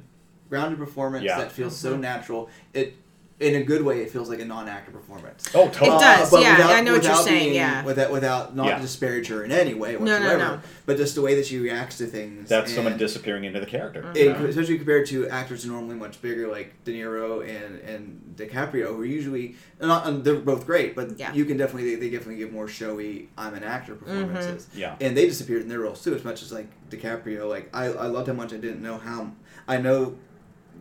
rounded 0.49 0.79
performance 0.79 1.23
Yeah. 1.25 1.37
that 1.39 1.51
feels 1.51 1.75
so 1.77 1.95
natural. 1.97 2.49
It. 2.73 2.95
In 3.41 3.55
a 3.55 3.63
good 3.63 3.81
way, 3.81 4.01
it 4.01 4.11
feels 4.11 4.29
like 4.29 4.39
a 4.39 4.45
non-actor 4.45 4.91
performance. 4.91 5.49
Oh, 5.55 5.67
totally. 5.69 5.97
It 5.97 5.99
does, 5.99 6.29
but 6.29 6.41
yeah, 6.41 6.57
I 6.67 6.81
know 6.81 6.93
what 6.93 7.03
you're 7.03 7.15
saying, 7.15 7.43
being- 7.45 7.55
yeah. 7.55 7.83
Without, 7.83 8.11
without 8.11 8.55
not 8.55 8.67
Yeah. 8.67 8.79
disparage 8.79 9.27
her 9.29 9.43
in 9.43 9.51
any 9.51 9.73
way 9.73 9.93
No, 9.93 10.19
no, 10.19 10.37
no. 10.37 10.59
but 10.85 10.97
just 10.97 11.15
the 11.15 11.21
way 11.21 11.33
that 11.35 11.47
she 11.47 11.57
reacts 11.57 11.97
to 11.97 12.05
things. 12.05 12.49
That's 12.49 12.71
someone 12.73 12.97
disappearing 12.97 13.43
into 13.45 13.59
the 13.59 13.65
character. 13.65 14.03
Mm-hmm. 14.03 14.43
it- 14.43 14.49
especially 14.51 14.77
compared 14.77 15.07
to 15.07 15.27
actors 15.29 15.63
who 15.63 15.71
are 15.71 15.73
normally 15.73 15.95
much 15.95 16.21
bigger, 16.21 16.47
like 16.49 16.83
De 16.83 16.93
Niro 16.93 17.41
and 17.41 17.79
and 17.79 18.35
DiCaprio, 18.35 18.87
who 18.95 19.01
are 19.01 19.05
usually 19.05 19.55
not. 19.81 20.05
and 20.07 20.23
they're 20.23 20.35
both 20.35 20.65
great, 20.67 20.95
but 20.95 21.17
Yeah. 21.19 21.33
you 21.33 21.45
can 21.45 21.57
definitely 21.57 21.95
they, 21.95 21.99
they 22.01 22.09
definitely 22.11 22.37
give 22.37 22.51
more 22.53 22.67
showy 22.67 23.29
"I'm 23.37 23.55
an 23.55 23.63
actor" 23.63 23.95
performances. 23.95 24.67
Yeah. 24.75 24.95
and 25.01 25.17
they 25.17 25.25
disappeared 25.25 25.63
in 25.63 25.67
their 25.69 25.79
roles 25.79 26.03
too, 26.03 26.13
as 26.13 26.23
much 26.23 26.43
as 26.43 26.51
like 26.51 26.67
DiCaprio. 26.91 27.49
Like 27.49 27.69
I 27.73 27.85
I 27.85 28.05
loved 28.05 28.27
how 28.27 28.33
much 28.33 28.53
I 28.53 28.57
didn't 28.57 28.81
know 28.83 28.97
how 28.97 29.31
I 29.67 29.77
know 29.77 30.15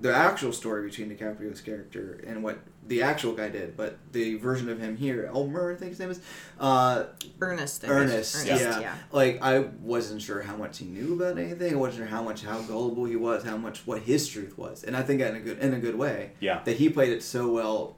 the 0.00 0.14
actual 0.14 0.52
story 0.52 0.88
between 0.88 1.10
DiCaprio's 1.10 1.60
character 1.60 2.22
and 2.26 2.42
what 2.42 2.58
the 2.86 3.02
actual 3.02 3.32
guy 3.32 3.48
did, 3.48 3.76
but 3.76 3.98
the 4.12 4.34
version 4.36 4.68
of 4.68 4.80
him 4.80 4.96
here, 4.96 5.30
Elmer, 5.32 5.72
I 5.72 5.76
think 5.76 5.90
his 5.90 6.00
name 6.00 6.10
is, 6.10 6.20
uh, 6.58 7.04
Ernest. 7.40 7.84
Ernest, 7.86 8.34
Ernest, 8.36 8.80
yeah. 8.80 8.94
Like 9.12 9.40
I 9.42 9.60
wasn't 9.60 10.22
sure 10.22 10.42
how 10.42 10.56
much 10.56 10.78
he 10.78 10.86
knew 10.86 11.14
about 11.14 11.38
anything. 11.38 11.74
I 11.74 11.76
wasn't 11.76 11.98
sure 11.98 12.06
how 12.06 12.22
much 12.22 12.42
how 12.42 12.60
gullible 12.62 13.04
he 13.04 13.16
was, 13.16 13.44
how 13.44 13.56
much 13.56 13.86
what 13.86 14.02
his 14.02 14.28
truth 14.28 14.58
was, 14.58 14.82
and 14.82 14.96
I 14.96 15.02
think 15.02 15.20
in 15.20 15.36
a 15.36 15.40
good 15.40 15.58
in 15.60 15.74
a 15.74 15.78
good 15.78 15.94
way. 15.96 16.32
Yeah. 16.40 16.62
That 16.64 16.76
he 16.76 16.88
played 16.88 17.12
it 17.12 17.22
so 17.22 17.50
well. 17.52 17.96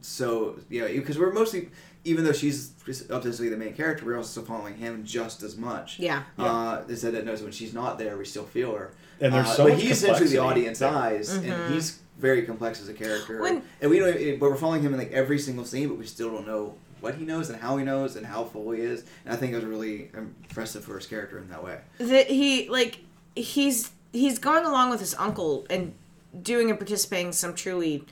So 0.00 0.58
yeah, 0.70 0.86
because 0.88 1.18
we're 1.18 1.32
mostly, 1.32 1.68
even 2.04 2.24
though 2.24 2.32
she's 2.32 2.72
obviously 3.10 3.48
the 3.48 3.56
main 3.56 3.74
character, 3.74 4.04
we're 4.06 4.16
also 4.16 4.42
following 4.42 4.76
him 4.76 5.04
just 5.04 5.42
as 5.42 5.56
much. 5.56 5.98
Yeah. 5.98 6.22
Uh, 6.38 6.82
they 6.82 6.96
said 6.96 7.14
that 7.14 7.24
knows 7.24 7.42
when 7.42 7.52
she's 7.52 7.74
not 7.74 7.98
there, 7.98 8.16
we 8.16 8.24
still 8.24 8.44
feel 8.44 8.74
her. 8.74 8.92
And 9.22 9.32
there's 9.32 9.46
Uh, 9.48 9.54
so 9.54 9.64
but 9.64 9.72
much 9.74 9.82
he's 9.82 10.02
essentially 10.02 10.28
the 10.28 10.38
audience 10.38 10.80
there. 10.80 10.90
eyes, 10.90 11.30
Mm-hmm. 11.30 11.50
and 11.52 11.74
he's 11.74 12.00
very 12.18 12.42
complex 12.42 12.80
as 12.82 12.88
a 12.88 12.92
character, 12.94 13.40
When- 13.40 13.62
and 13.80 13.90
we 13.90 13.98
don't. 13.98 14.38
But 14.38 14.50
we're 14.50 14.56
following 14.56 14.82
him 14.82 14.92
in 14.92 14.98
like 14.98 15.12
every 15.12 15.38
single 15.38 15.64
scene, 15.64 15.88
but 15.88 15.96
we 15.98 16.06
still 16.06 16.30
don't 16.30 16.46
know 16.46 16.74
what 17.00 17.14
he 17.16 17.24
knows 17.24 17.48
and 17.50 17.60
how 17.60 17.76
he 17.78 17.84
knows 17.84 18.14
and 18.16 18.26
how 18.26 18.44
full 18.44 18.70
he 18.72 18.80
is. 18.82 19.04
And 19.24 19.32
I 19.34 19.36
think 19.36 19.52
it 19.52 19.56
was 19.56 19.64
really 19.64 20.10
impressive 20.16 20.84
for 20.84 20.96
his 20.96 21.06
character 21.06 21.38
in 21.38 21.48
that 21.48 21.64
way. 21.64 21.78
that 21.98 22.28
he 22.28 22.68
like 22.68 23.00
he's 23.34 23.90
he's 24.12 24.38
going 24.38 24.64
along 24.64 24.90
with 24.90 25.00
his 25.00 25.14
uncle 25.14 25.66
and 25.70 25.94
doing 26.42 26.68
and 26.70 26.78
participating 26.78 27.28
in 27.28 27.32
some 27.32 27.54
truly 27.54 28.04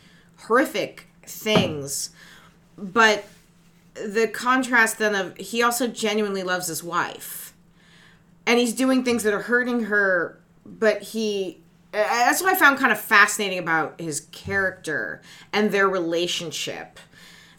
horrific 0.44 1.06
things 1.24 2.10
but 2.76 3.24
the 3.94 4.26
contrast 4.26 4.98
then 4.98 5.14
of 5.14 5.36
he 5.36 5.62
also 5.62 5.86
genuinely 5.86 6.42
loves 6.42 6.66
his 6.66 6.82
wife 6.82 7.52
and 8.46 8.58
he's 8.58 8.72
doing 8.72 9.04
things 9.04 9.22
that 9.22 9.32
are 9.34 9.42
hurting 9.42 9.84
her 9.84 10.39
but 10.64 11.02
he 11.02 11.60
uh, 11.92 11.98
that's 11.98 12.40
what 12.42 12.52
i 12.52 12.56
found 12.58 12.78
kind 12.78 12.92
of 12.92 13.00
fascinating 13.00 13.58
about 13.58 14.00
his 14.00 14.20
character 14.32 15.20
and 15.52 15.70
their 15.72 15.88
relationship 15.88 16.98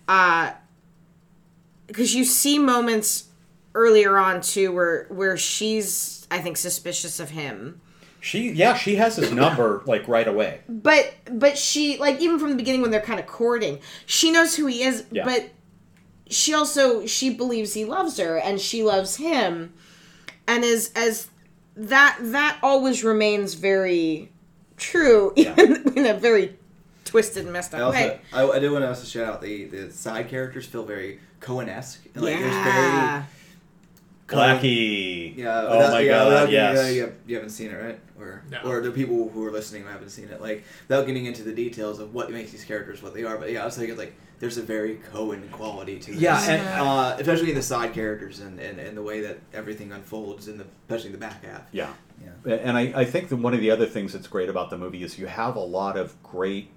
uh 0.08 0.52
because 1.88 2.16
you 2.16 2.24
see 2.24 2.58
moments 2.58 3.26
earlier 3.76 4.18
on 4.18 4.42
too 4.42 4.72
where 4.72 5.06
where 5.10 5.38
she's 5.38 6.26
i 6.32 6.40
think 6.40 6.58
suspicious 6.58 7.20
of 7.20 7.30
him 7.32 7.80
She, 8.20 8.52
yeah, 8.52 8.76
she 8.76 8.96
has 8.96 9.16
his 9.16 9.32
number 9.32 9.82
like 9.86 10.08
right 10.08 10.28
away. 10.28 10.62
but 10.70 11.14
but 11.32 11.58
she 11.58 11.98
like 11.98 12.20
even 12.22 12.38
from 12.40 12.50
the 12.52 12.56
beginning 12.56 12.82
when 12.82 12.92
they're 12.92 13.02
kind 13.02 13.20
of 13.20 13.28
courting 13.28 13.80
she 14.06 14.32
knows 14.32 14.56
who 14.56 14.68
he 14.68 14.84
is 14.84 15.06
Yeah. 15.12 15.26
but 15.26 15.50
she 16.30 16.54
also 16.54 17.06
she 17.06 17.34
believes 17.34 17.74
he 17.74 17.84
loves 17.84 18.18
her 18.18 18.38
and 18.38 18.60
she 18.62 18.84
loves 18.84 19.16
him 19.18 19.74
and 20.48 20.64
as 20.64 20.92
as 20.96 21.28
that 21.76 22.18
that 22.22 22.60
always 22.62 23.04
remains 23.04 23.54
very 23.54 24.30
true 24.78 25.32
even 25.38 25.94
in 25.98 26.06
a 26.06 26.14
very 26.14 26.58
twisted 27.06 27.44
and 27.46 27.54
messed 27.54 27.74
I 27.74 27.80
up 27.80 27.86
also 27.88 28.00
way 28.00 28.22
I, 28.34 28.44
I 28.48 28.60
do 28.60 28.72
want 28.72 28.84
to 28.84 28.90
also 28.90 29.06
shout 29.06 29.28
out 29.34 29.42
the 29.42 29.66
the 29.66 29.92
side 29.92 30.28
characters 30.30 30.66
feel 30.66 30.84
very 30.84 31.20
Coen-esque. 31.40 32.06
And, 32.14 32.24
like, 32.24 32.38
there's 32.38 32.54
yeah 32.54 33.24
Coen- 34.28 34.60
Blackie. 34.62 35.36
Yeah. 35.38 35.62
Oh 35.68 35.78
without- 35.78 35.92
my 35.92 36.00
yeah, 36.02 36.12
god. 36.12 36.28
without 36.28 36.50
getting- 36.50 36.54
yes. 36.54 36.78
uh, 36.78 36.90
you, 36.92 37.02
have, 37.02 37.14
you 37.28 37.36
haven't 37.36 37.50
seen 37.50 37.72
it, 37.72 37.76
right? 37.76 38.00
Or 38.20 38.44
No. 38.50 38.60
or 38.66 38.82
the 38.82 38.92
people 38.92 39.30
who 39.30 39.44
are 39.46 39.52
listening 39.52 39.82
who 39.82 39.88
haven't 39.90 40.10
seen 40.12 40.30
it, 40.30 40.40
like 40.42 40.64
without 40.88 41.06
getting 41.08 41.26
into 41.26 41.44
the 41.44 41.52
details 41.54 42.00
of 42.00 42.14
what 42.14 42.32
makes 42.32 42.52
these 42.52 42.64
characters 42.64 43.02
what 43.02 43.14
they 43.14 43.24
are. 43.24 43.38
But 43.38 43.52
yeah, 43.52 43.64
I 43.64 43.66
was 43.66 43.76
thinking 43.76 43.92
it's 43.92 44.00
like 44.00 44.14
there's 44.42 44.58
a 44.58 44.62
very 44.64 45.00
Coen 45.14 45.50
quality 45.52 46.00
to 46.00 46.12
this. 46.12 46.20
Yeah, 46.20 46.42
and- 46.44 46.68
uh, 46.82 47.16
especially 47.20 47.50
in 47.50 47.56
the 47.56 47.62
side 47.62 47.94
characters 47.94 48.40
and, 48.42 48.60
and, 48.60 48.80
and 48.80 48.98
the 48.98 49.04
way 49.04 49.22
that 49.22 49.40
everything 49.54 49.92
unfolds 49.94 50.48
in 50.50 50.58
the 50.58 50.66
especially 50.90 51.12
the 51.12 51.18
back 51.20 51.46
half. 51.46 51.62
Yeah. 51.72 51.94
Yeah. 52.46 52.56
And 52.56 52.76
I, 52.78 52.82
I 52.96 53.06
think 53.06 53.30
that 53.30 53.38
one 53.38 53.54
of 53.54 53.62
the 53.62 53.72
other 53.72 53.86
things 53.86 54.14
that's 54.14 54.28
great 54.28 54.50
about 54.50 54.70
the 54.72 54.78
movie 54.78 55.04
is 55.04 55.18
you 55.18 55.28
have 55.28 55.56
a 55.56 55.60
lot 55.62 55.96
of 55.98 56.22
great 56.24 56.72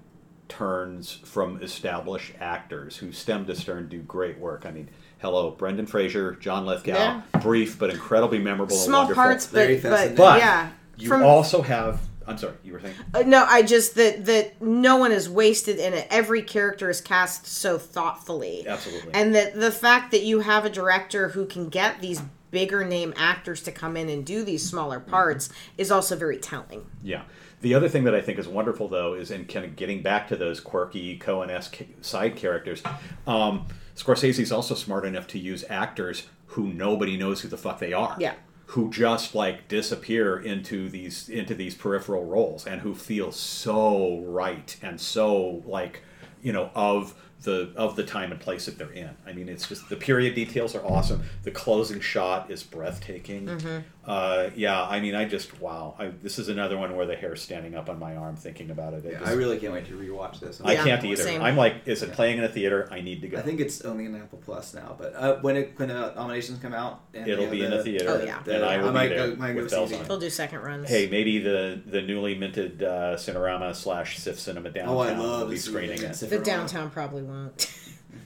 turns 0.49 1.13
from 1.25 1.63
established 1.63 2.33
actors 2.41 2.99
who 2.99 3.13
stem 3.13 3.47
to 3.47 3.55
stern 3.55 3.89
do 3.89 3.99
great 4.03 4.39
work. 4.39 4.67
I 4.67 4.71
mean, 4.71 4.89
hello, 5.19 5.51
Brendan 5.51 5.87
Fraser, 5.87 6.35
John 6.35 6.67
Lithgow, 6.67 6.93
Yeah. 6.93 7.23
brief 7.41 7.79
but 7.79 7.89
incredibly 7.91 8.39
memorable 8.39 8.77
and 8.77 8.85
small 8.85 9.01
wonderful. 9.01 9.23
parts 9.23 9.47
but 9.47 9.55
Very 9.55 9.81
but. 9.81 10.17
But 10.17 10.39
yeah 10.41 10.71
You 10.99 11.09
from 11.09 11.23
also 11.23 11.63
have. 11.63 12.01
I'm 12.27 12.39
sorry, 12.39 12.55
you 12.65 12.73
were 12.73 12.81
saying. 12.81 12.95
Uh, 13.13 13.23
no, 13.23 13.45
I 13.45 13.63
just 13.63 13.95
that 13.97 14.25
that 14.27 14.61
no 14.63 14.97
one 14.97 15.13
is 15.13 15.29
wasted 15.29 15.79
in 15.79 15.93
it. 15.93 16.07
Every 16.11 16.43
character 16.43 16.89
is 16.91 17.01
cast 17.01 17.47
so 17.47 17.79
thoughtfully, 17.79 18.67
Absolutely. 18.67 19.13
and 19.15 19.35
that 19.35 19.55
the 19.55 19.71
fact 19.71 20.11
that 20.13 20.23
you 20.23 20.41
have 20.41 20.65
a 20.65 20.71
director 20.71 21.29
who 21.29 21.47
can 21.47 21.69
get 21.69 22.01
these 22.01 22.23
bigger 22.51 22.85
name 22.85 23.13
actors 23.17 23.63
to 23.63 23.73
come 23.73 23.97
in 23.97 24.09
and 24.09 24.25
do 24.25 24.45
these 24.45 24.65
smaller 24.65 25.01
parts 25.01 25.51
is 25.77 25.91
also 25.91 26.17
very 26.17 26.39
telling. 26.39 26.87
Yeah. 27.03 27.23
The 27.63 27.75
other 27.75 27.89
thing 27.89 28.05
that 28.05 28.15
I 28.15 28.21
think 28.21 28.39
is 28.39 28.47
wonderful, 28.47 28.89
though, 28.89 29.15
is 29.15 29.31
in 29.31 29.47
kind 29.47 29.65
of 29.65 29.75
getting 29.75 30.03
back 30.03 30.29
to 30.29 30.37
those 30.37 30.61
quirky 30.61 31.19
Coen-esque 31.19 31.83
side 32.03 32.37
characters. 32.37 32.83
Um, 33.27 33.67
Scorsese's 33.97 34.53
also 34.53 34.75
smart 34.75 35.05
enough 35.05 35.27
to 35.29 35.39
use 35.39 35.65
actors 35.69 36.29
who 36.49 36.69
nobody 36.69 37.17
knows 37.17 37.41
who 37.41 37.49
the 37.49 37.57
fuck 37.57 37.79
they 37.79 37.93
are. 37.93 38.17
Yeah. 38.21 38.35
Who 38.67 38.91
just 38.91 39.35
like 39.35 39.69
disappear 39.69 40.39
into 40.39 40.89
these 40.89 41.29
into 41.29 41.55
these 41.55 41.75
peripheral 41.75 42.25
roles 42.25 42.67
and 42.67 42.81
who 42.81 42.95
feel 42.95 43.31
so 43.31 44.21
right 44.27 44.77
and 44.83 45.01
so 45.01 45.63
like 45.67 46.03
you 46.43 46.53
know 46.53 46.71
of 46.75 47.15
the 47.45 47.73
of 47.77 47.95
the 47.95 48.05
time 48.05 48.33
and 48.33 48.41
place 48.41 48.67
that 48.67 48.79
they're 48.79 48.93
in. 48.93 49.11
I 49.27 49.33
mean, 49.33 49.49
it's 49.49 49.69
just 49.69 49.89
the 49.89 49.97
period 49.97 50.35
details 50.35 50.75
are 50.75 50.85
awesome. 50.85 51.23
The 51.43 51.51
closing 51.51 52.01
shot 52.01 52.51
is 52.51 52.63
breathtaking. 52.63 53.47
Mm-hmm. 53.47 53.79
Uh, 54.07 54.51
yeah, 54.55 54.83
I 54.83 55.01
mean, 55.01 55.15
I 55.15 55.25
just 55.25 55.61
wow. 55.61 55.95
I, 55.99 56.09
this 56.23 56.39
is 56.39 56.49
another 56.49 56.77
one 56.77 56.95
where 56.95 57.07
the 57.07 57.17
hair's 57.17 57.41
standing 57.41 57.75
up 57.75 57.89
on 57.89 57.99
my 57.99 58.17
arm 58.17 58.37
thinking 58.37 58.71
about 58.71 58.93
it. 58.93 59.05
It 59.05 59.13
Yeah, 59.13 59.19
just- 59.21 59.31
I 59.31 59.35
really 59.35 59.59
can't 59.59 59.73
wait 59.73 59.87
to 59.87 59.93
rewatch 59.93 60.41
this. 60.41 60.61
I 60.63 60.73
Yeah, 60.75 60.85
can't 60.85 61.05
either. 61.05 61.23
same. 61.23 61.41
I'm 61.43 61.57
like, 61.57 61.77
is 61.87 62.03
it 62.03 62.13
playing 62.13 62.39
in 62.39 62.45
a 62.45 62.49
theater? 62.49 62.87
I 62.91 63.01
need 63.01 63.23
to 63.23 63.29
go. 63.29 63.39
I 63.39 63.43
think 63.43 63.61
it's 63.61 63.81
only 63.83 64.05
in 64.05 64.15
Apple 64.15 64.41
Plus 64.45 64.75
now, 64.75 64.95
but 64.99 65.15
uh, 65.15 65.37
when 65.41 65.57
it 65.57 65.73
when 65.77 65.89
the 65.89 66.13
nominations 66.15 66.59
come 66.61 66.75
out, 66.75 67.01
and 67.15 67.27
it'll 67.27 67.45
yeah, 67.47 67.51
be 67.51 67.65
in 67.65 67.71
the- 67.71 67.81
a 67.81 67.83
theater, 67.83 68.07
Oh, 68.11 68.25
yeah. 68.25 68.41
and 68.55 68.65
I 68.65 68.79
will 68.79 68.93
might 68.93 69.09
be 69.09 69.15
there 69.15 69.29
go, 69.31 69.37
might 69.37 69.55
go 69.55 69.63
with 69.63 69.71
see 69.71 69.77
bells 69.77 69.93
on. 69.95 70.05
They'll 70.07 70.19
do 70.19 70.31
second 70.31 70.61
runs. 70.61 70.89
Hey, 70.89 71.09
maybe 71.11 71.39
the 71.39 71.81
the 71.87 72.03
newly 72.03 72.35
minted 72.35 72.83
uh, 72.83 73.17
Cinerama 73.17 73.75
slash 73.75 74.19
SIFF 74.19 74.39
Cinema 74.39 74.71
downtown 74.71 74.95
Oh, 74.95 74.99
I 75.01 75.13
love 75.17 75.43
will 75.43 75.49
be 75.49 75.57
screening 75.57 76.03
it. 76.03 76.13
the 76.15 76.27
the 76.27 76.39
downtown 76.39 76.91
probably 76.91 77.23
won't. 77.23 77.71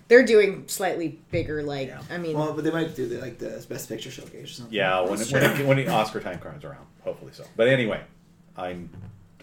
They're 0.09 0.25
doing 0.25 0.65
slightly 0.69 1.19
bigger, 1.31 1.63
like 1.63 1.89
Yeah. 1.89 2.01
I 2.11 2.19
mean, 2.19 2.37
Well, 2.37 2.53
but 2.53 2.65
they 2.65 2.71
might 2.71 2.95
do 2.97 3.07
the, 3.09 3.19
like 3.19 3.39
the 3.39 3.65
best 3.69 3.89
picture 3.89 4.11
showcase 4.11 4.45
or 4.45 4.47
something. 4.55 4.75
Yeah, 4.75 5.01
when 5.03 5.21
it, 5.21 5.31
when, 5.31 5.43
it, 5.61 5.67
when 5.67 5.77
the 5.77 5.89
Oscar 5.89 6.21
time 6.21 6.39
comes 6.39 6.65
around, 6.65 6.87
hopefully 7.03 7.33
so. 7.35 7.45
But 7.57 7.69
anyway, 7.69 8.03
I'm 8.57 8.91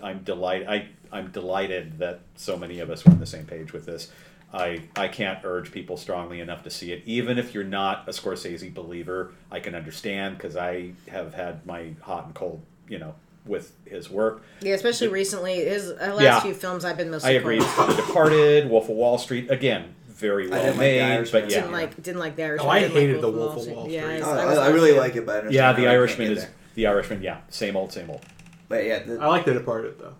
I'm 0.01 0.19
delighted. 0.23 0.67
I 0.67 0.87
I'm 1.11 1.31
delighted 1.31 1.99
that 1.99 2.19
so 2.35 2.57
many 2.57 2.79
of 2.79 2.89
us 2.89 3.05
were 3.05 3.11
on 3.11 3.19
the 3.19 3.25
same 3.25 3.45
page 3.45 3.73
with 3.73 3.85
this. 3.85 4.11
I 4.53 4.81
I 4.95 5.07
can't 5.07 5.39
urge 5.43 5.71
people 5.71 5.97
strongly 5.97 6.39
enough 6.39 6.63
to 6.63 6.69
see 6.69 6.91
it. 6.91 7.03
Even 7.05 7.37
if 7.37 7.53
you're 7.53 7.63
not 7.63 8.07
a 8.07 8.11
Scorsese 8.11 8.73
believer, 8.73 9.33
I 9.51 9.59
can 9.59 9.75
understand 9.75 10.37
because 10.37 10.55
I 10.55 10.91
have 11.09 11.33
had 11.33 11.65
my 11.65 11.91
hot 12.01 12.25
and 12.25 12.33
cold, 12.33 12.61
you 12.87 12.97
know, 12.99 13.15
with 13.45 13.73
his 13.85 14.09
work. 14.09 14.43
yeah, 14.61 14.73
especially 14.73 15.07
recently. 15.09 15.55
His 15.55 15.89
uh, 15.91 16.13
last 16.15 16.21
Yeah. 16.21 16.39
few 16.41 16.53
films, 16.53 16.83
I've 16.85 16.97
been 16.97 17.09
most. 17.11 17.25
I 17.25 17.31
agree. 17.31 17.59
The 17.59 18.03
Departed, 18.07 18.69
Wolf 18.69 18.85
of 18.89 18.95
Wall 18.95 19.17
Street, 19.17 19.49
again, 19.51 19.93
very 20.15 20.47
I 20.47 20.49
well 20.49 20.59
didn't 20.63 20.67
like 20.67 20.75
The 20.75 20.79
made, 20.79 21.01
Irishman. 21.01 21.41
but 21.43 21.51
yeah, 21.51 21.59
Didn't 21.59 21.71
like 21.73 22.03
didn't 22.03 22.19
like 22.19 22.35
the 22.35 22.43
Irishman. 22.43 22.67
Oh, 22.67 22.71
I 22.71 22.79
hated 22.87 23.11
like 23.13 23.21
The 23.21 23.29
Wolf 23.29 23.37
Wolf 23.39 23.55
of 23.57 23.61
Street. 23.63 23.75
Wall 23.75 23.89
Yeah, 23.89 24.01
Street. 24.01 24.21
I, 24.23 24.25
Oh, 24.25 24.31
I 24.33 24.53
I, 24.53 24.65
I 24.65 24.67
really 24.69 24.91
a 24.91 24.99
like 24.99 25.15
it, 25.15 25.25
but 25.25 25.35
I 25.35 25.37
understand 25.39 25.53
yeah, 25.55 25.73
The 25.73 25.87
Irishman 25.87 26.31
is 26.31 26.39
there. 26.43 26.51
The 26.75 26.87
Irishman. 26.87 27.21
Yeah, 27.21 27.37
same 27.49 27.75
old, 27.75 27.91
same 27.93 28.09
old. 28.09 28.21
But 28.69 28.83
yeah, 28.85 28.99
the, 29.03 29.19
I 29.19 29.27
like 29.27 29.45
The 29.45 29.53
Departed 29.53 29.99
though. 29.99 30.15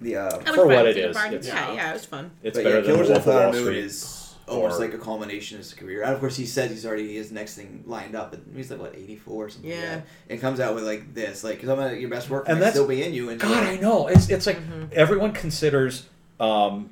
the 0.00 0.16
uh, 0.16 0.30
For 0.54 0.66
what 0.66 0.84
with 0.84 0.96
it 0.96 1.00
the 1.00 1.08
is, 1.10 1.16
Departed. 1.16 1.34
it's- 1.40 1.46
Yeah, 1.54 1.72
yeah, 1.74 1.90
it 1.90 1.92
was 1.94 2.04
fun. 2.06 2.30
It's 2.42 2.56
but 2.56 2.64
better 2.64 2.76
yeah, 2.76 2.80
than 2.82 2.90
Killers 2.94 3.08
the 3.08 3.16
of 3.16 3.24
the 3.24 3.30
Wolf 3.30 3.38
of 3.38 3.44
Wall 3.44 3.52
Flower 3.52 3.64
Moon 3.64 3.72
Street. 3.72 3.84
is 3.84 4.22
almost 4.48 4.78
like 4.78 4.94
a 4.94 4.98
culmination 4.98 5.56
of 5.56 5.64
his 5.64 5.74
career. 5.74 6.02
And 6.02 6.12
of 6.14 6.20
course, 6.20 6.36
he 6.36 6.46
said 6.46 6.70
he's 6.70 6.86
already 6.86 7.14
his 7.16 7.32
next 7.32 7.56
thing 7.56 7.82
lined 7.86 8.14
up, 8.14 8.32
and 8.32 8.56
he's 8.56 8.70
like 8.70 8.80
what 8.80 8.94
eighty 8.94 9.16
four 9.16 9.46
or 9.46 9.48
something. 9.50 9.70
Yeah. 9.70 9.96
that. 9.96 10.06
and 10.30 10.40
comes 10.40 10.60
out 10.60 10.74
with 10.76 10.84
like 10.84 11.14
this, 11.14 11.42
like 11.42 11.62
some 11.64 11.78
of 11.80 11.98
your 11.98 12.08
best 12.10 12.30
work 12.30 12.44
And 12.48 12.56
might 12.58 12.60
that's- 12.60 12.74
still 12.74 12.86
be 12.86 13.02
in 13.02 13.12
you. 13.12 13.28
And 13.30 13.40
God, 13.40 13.64
I 13.64 13.76
know. 13.76 14.06
It's 14.06 14.28
it's 14.30 14.46
like 14.46 14.58
Mm-hmm. 14.58 14.84
everyone 14.92 15.32
considers 15.32 16.06
um, 16.40 16.90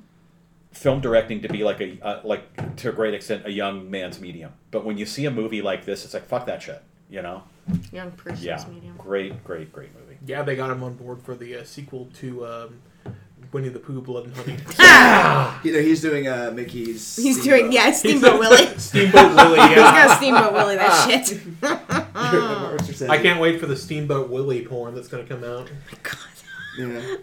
film 0.74 1.01
directing 1.01 1.40
to 1.42 1.48
be 1.48 1.64
like 1.64 1.80
a 1.80 1.98
uh, 2.02 2.20
like 2.24 2.76
to 2.76 2.90
a 2.90 2.92
great 2.92 3.14
extent 3.14 3.46
a 3.46 3.51
young 3.51 3.90
man's 3.90 4.20
medium. 4.20 4.52
But 4.70 4.84
when 4.84 4.98
you 4.98 5.06
see 5.06 5.24
a 5.26 5.30
movie 5.30 5.62
like 5.62 5.84
this, 5.84 6.05
it's 6.05 6.14
like 6.14 6.26
fuck 6.26 6.46
that 6.46 6.62
shit. 6.62 6.82
You 7.10 7.22
know? 7.22 7.44
Young 7.92 8.10
person's 8.12 8.44
Yeah. 8.44 8.64
medium. 8.68 8.96
Great, 8.98 9.44
great, 9.44 9.72
great 9.72 9.94
movie. 9.94 10.18
Yeah, 10.26 10.42
they 10.42 10.56
got 10.56 10.70
him 10.70 10.82
on 10.82 10.94
board 10.94 11.22
for 11.22 11.34
the 11.34 11.56
uh, 11.56 11.64
sequel 11.64 12.09
to 12.20 12.46
um, 12.46 12.80
Winnie 13.52 13.68
the 13.68 13.78
Pooh: 13.78 14.01
Blood 14.01 14.24
and 14.26 14.36
Honey. 14.36 14.56
Either 15.68 15.80
he's 15.80 16.01
doing 16.02 16.26
uh, 16.26 16.51
Mickey's. 16.55 17.14
He's 17.16 17.40
Steamboat. 17.40 17.60
doing 17.60 17.72
yeah, 17.72 17.90
Steamboat 18.01 18.38
Willie. 18.40 18.66
Steamboat 18.78 19.34
Willie. 19.36 19.56
Yeah. 19.59 19.68
He's 19.68 19.76
got 19.76 20.16
Steamboat 20.16 20.52
Willie. 20.55 20.76
That 20.76 21.24
shit. 21.26 23.09
I 23.10 23.18
can't 23.22 23.40
wait 23.40 23.60
for 23.60 23.66
the 23.66 23.76
Steamboat 23.76 24.28
Willie 24.30 24.64
porn 24.66 24.94
that's 24.94 25.09
going 25.09 25.26
to 25.26 25.32
come 25.34 25.44
out. 25.44 25.70
My 25.92 25.98
God. 26.02 26.18
Yeah. 26.78 27.16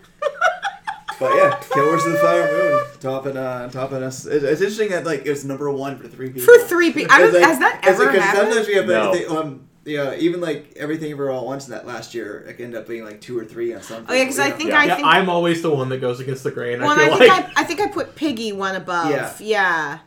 But 1.21 1.35
yeah, 1.35 1.59
Killers 1.71 2.03
of 2.05 2.13
the 2.13 2.17
Flower 2.17 2.51
Moon, 2.51 2.83
topping 2.99 3.37
uh, 3.37 3.69
topping 3.69 4.01
us. 4.03 4.25
It, 4.25 4.43
it's 4.43 4.59
interesting 4.59 4.89
that 4.89 5.05
like 5.05 5.25
it's 5.25 5.43
number 5.43 5.69
one 5.71 5.97
for 5.99 6.07
three 6.07 6.31
people. 6.31 6.41
For 6.53 6.65
three 6.67 6.91
people, 6.91 7.13
I 7.13 7.19
don't, 7.19 7.27
It's 7.29 7.35
like- 7.37 7.45
has 7.47 7.59
that 7.59 7.79
it's 7.83 7.87
ever 7.89 8.05
like, 8.05 8.13
'cause 8.15 8.21
happened? 8.23 8.47
Sometimes 8.47 8.67
we 8.67 8.73
have 8.73 8.87
No. 8.87 9.11
everything, 9.11 9.37
um, 9.37 9.67
yeah, 9.85 10.15
even 10.15 10.41
like 10.41 10.73
everything 10.75 11.11
ever 11.11 11.29
all 11.29 11.41
at 11.41 11.45
once 11.45 11.67
in 11.67 11.71
that 11.73 11.85
last 11.85 12.13
year, 12.15 12.43
it 12.49 12.59
ended 12.61 12.79
up 12.81 12.87
being 12.87 13.05
like 13.05 13.21
two 13.21 13.37
or 13.37 13.45
three 13.45 13.73
on 13.73 13.81
something. 13.83 14.05
Oh 14.09 14.13
yeah, 14.13 14.23
because 14.23 14.39
I 14.39 14.49
think 14.51 14.71
Yeah. 14.71 14.79
I 14.79 14.85
Yeah, 14.85 14.95
think 14.95 15.07
I'm 15.07 15.29
always 15.29 15.61
the 15.61 15.69
one 15.71 15.89
that 15.89 15.99
goes 16.01 16.19
against 16.19 16.43
the 16.43 16.51
grain. 16.51 16.81
well, 16.81 16.89
I 16.89 16.95
feel 17.05 17.13
I 17.13 17.17
think 17.19 17.31
like 17.31 17.57
I, 17.57 17.61
I 17.61 17.63
think 17.65 17.81
I 17.81 17.87
put 17.87 18.15
Piggy 18.15 18.51
one 18.51 18.75
above. 18.75 19.11
Yeah. 19.11 19.31
Yeah. 19.39 19.99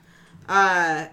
Uh, 0.48 1.06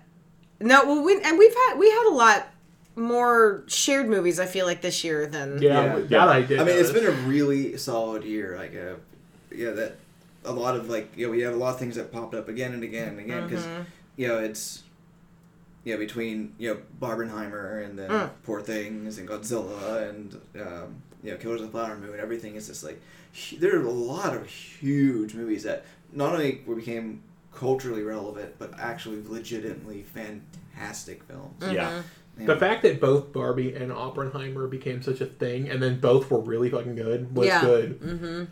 no, 0.60 0.84
well, 0.86 1.04
we 1.04 1.22
and 1.22 1.38
we've 1.38 1.54
had 1.54 1.76
we 1.78 1.90
had 1.90 2.08
a 2.10 2.14
lot 2.14 2.48
more 2.96 3.64
shared 3.68 4.10
movies. 4.10 4.40
I 4.40 4.46
feel 4.46 4.66
like 4.66 4.82
this 4.82 5.04
year 5.04 5.26
than 5.28 5.62
yeah, 5.62 5.98
Yeah. 5.98 6.00
that 6.10 6.28
I 6.28 6.42
did. 6.42 6.60
I 6.60 6.64
mean, 6.64 6.78
it's 6.78 6.92
been 6.92 7.06
a 7.08 7.12
really 7.12 7.78
solid 7.78 8.24
year. 8.24 8.56
Like, 8.58 8.74
yeah, 9.56 9.72
that 9.72 9.98
a 10.46 10.52
lot 10.52 10.76
of 10.76 10.90
like, 10.90 11.16
you 11.16 11.26
know, 11.28 11.32
we 11.32 11.42
have 11.42 11.54
a 11.54 11.58
lot 11.58 11.74
of 11.74 11.80
things 11.80 11.96
that 11.96 12.12
popped 12.12 12.34
up 12.34 12.48
again 12.50 12.74
and 12.74 12.84
again 12.84 13.10
and 13.10 13.20
again 13.20 13.48
because, 13.48 13.66
Mm-hmm. 13.66 13.82
you 14.18 14.28
know, 14.28 14.40
it's, 14.40 14.84
you 15.84 15.94
know, 15.94 16.00
between 16.00 16.54
you 16.58 16.74
know 16.74 16.80
Barbenheimer 17.00 17.84
and 17.86 17.98
then 17.98 18.10
Mm. 18.10 18.30
Poor 18.44 18.62
Things 18.62 19.18
and 19.18 19.28
Godzilla 19.28 20.10
and 20.10 20.36
um, 20.60 21.02
you 21.24 21.32
know, 21.32 21.38
Killers 21.38 21.62
of 21.62 21.68
the 21.68 21.72
Flower 21.72 21.98
Moon. 21.98 22.20
Everything 22.20 22.56
is 22.56 22.68
just 22.68 22.84
like 22.84 23.02
there 23.60 23.80
are 23.80 23.86
a 23.86 23.90
lot 23.92 24.36
of 24.36 24.46
huge 24.48 25.34
movies 25.34 25.64
that 25.64 25.86
not 26.12 26.34
only 26.34 26.62
were 26.66 26.76
became 26.76 27.22
culturally 27.54 28.04
relevant, 28.04 28.56
but 28.60 28.72
actually 28.80 29.22
legitimately 29.28 30.04
fantastic 30.04 31.24
films. 31.24 31.64
Yeah. 31.72 32.02
You 32.40 32.48
The 32.48 32.56
fact 32.56 32.82
that 32.84 33.00
both 33.02 33.32
Barbie 33.34 33.74
and 33.76 33.92
Oppenheimer 33.92 34.68
became 34.68 35.02
such 35.02 35.22
a 35.22 35.26
thing, 35.26 35.70
and 35.70 35.82
then 35.84 36.00
both 36.00 36.32
were 36.32 36.40
really 36.40 36.70
fucking 36.70 36.96
good, 36.96 37.36
was 37.36 37.48
Yeah. 37.48 37.62
good. 37.62 38.00
Mm-hmm. 38.02 38.44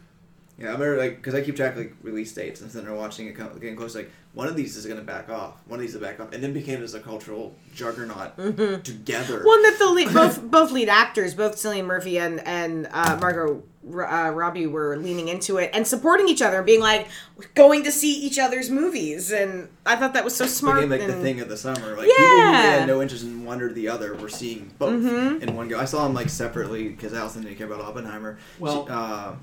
Yeah, 0.59 0.69
I 0.69 0.71
remember 0.73 0.97
like 0.97 1.15
because 1.17 1.35
I 1.35 1.41
keep 1.41 1.55
track 1.55 1.71
of 1.73 1.77
like 1.79 1.93
release 2.03 2.33
dates 2.33 2.61
and 2.61 2.69
then 2.69 2.85
they're 2.85 2.93
watching 2.93 3.27
it 3.27 3.33
come- 3.35 3.53
getting 3.59 3.75
close. 3.75 3.95
Like 3.95 4.11
one 4.33 4.47
of 4.47 4.55
these 4.55 4.75
is 4.75 4.85
gonna 4.85 5.01
back 5.01 5.29
off, 5.29 5.55
one 5.67 5.79
of 5.79 5.81
these 5.81 5.95
is 5.95 6.01
back 6.01 6.19
off, 6.19 6.33
and 6.33 6.43
then 6.43 6.53
became 6.53 6.83
as 6.83 6.93
a 6.93 6.99
cultural 6.99 7.55
juggernaut 7.73 8.35
together. 8.83 9.43
One 9.43 9.63
that 9.63 9.77
the 9.79 9.89
lead, 9.89 10.13
both 10.13 10.41
both 10.51 10.71
lead 10.71 10.89
actors, 10.89 11.33
both 11.33 11.55
Cillian 11.55 11.85
Murphy 11.85 12.19
and 12.19 12.39
and 12.41 12.87
uh, 12.91 13.17
Margot 13.21 13.63
uh, 13.91 14.31
Robbie, 14.31 14.67
were 14.67 14.97
leaning 14.97 15.29
into 15.29 15.57
it 15.57 15.71
and 15.73 15.87
supporting 15.87 16.27
each 16.27 16.41
other, 16.41 16.61
being 16.61 16.81
like 16.81 17.07
going 17.55 17.83
to 17.85 17.91
see 17.91 18.13
each 18.13 18.37
other's 18.37 18.69
movies, 18.69 19.31
and 19.31 19.69
I 19.85 19.95
thought 19.95 20.13
that 20.13 20.23
was 20.25 20.35
so 20.35 20.45
smart. 20.45 20.75
became 20.81 20.89
like 20.89 21.07
the 21.07 21.13
thing 21.21 21.39
of 21.39 21.49
the 21.49 21.57
summer. 21.57 21.95
Like 21.97 22.07
people 22.07 22.25
who 22.25 22.41
had 22.51 22.87
no 22.87 23.01
interest 23.01 23.23
in 23.23 23.45
one 23.45 23.61
or 23.61 23.71
the 23.73 23.87
other 23.87 24.13
were 24.15 24.29
seeing 24.29 24.71
both 24.77 24.89
Mm-hmm. 24.93 25.41
in 25.41 25.55
one 25.55 25.67
go. 25.69 25.79
I 25.79 25.85
saw 25.85 26.03
them 26.03 26.13
like 26.13 26.29
separately 26.29 26.89
because 26.89 27.13
Allison 27.13 27.43
didn't 27.43 27.57
care 27.57 27.67
about 27.67 27.81
Oppenheimer. 27.81 28.37
Well- 28.59 28.85
She- 28.85 28.91
uh, 28.91 29.33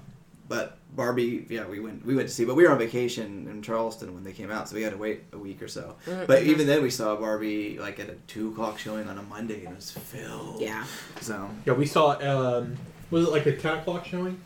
but 0.48 0.78
Barbie, 0.94 1.46
yeah, 1.50 1.66
we 1.66 1.80
went 1.80 2.04
we 2.06 2.14
went 2.14 2.28
to 2.28 2.34
see, 2.34 2.44
but 2.44 2.54
we 2.54 2.62
were 2.64 2.70
on 2.70 2.78
vacation 2.78 3.48
in 3.50 3.62
Charleston 3.62 4.14
when 4.14 4.24
they 4.24 4.32
came 4.32 4.50
out, 4.50 4.68
so 4.68 4.76
we 4.76 4.82
had 4.82 4.92
to 4.92 4.98
wait 4.98 5.24
a 5.32 5.38
week 5.38 5.60
or 5.62 5.68
so. 5.68 5.96
Mm-hmm. 6.06 6.24
But 6.26 6.44
even 6.44 6.66
then, 6.66 6.82
we 6.82 6.90
saw 6.90 7.16
Barbie 7.16 7.78
like 7.78 7.98
at 8.00 8.08
a 8.08 8.14
two 8.26 8.50
o'clock 8.52 8.78
showing 8.78 9.08
on 9.08 9.18
a 9.18 9.22
Monday, 9.22 9.64
and 9.64 9.72
it 9.72 9.76
was 9.76 9.90
filled. 9.90 10.60
Yeah. 10.60 10.84
So 11.20 11.48
Yeah, 11.66 11.72
we 11.74 11.86
saw. 11.86 12.12
Um, 12.20 12.76
was 13.10 13.26
it 13.26 13.30
like 13.30 13.46
a 13.46 13.56
ten 13.56 13.78
o'clock 13.78 14.04
showing? 14.06 14.40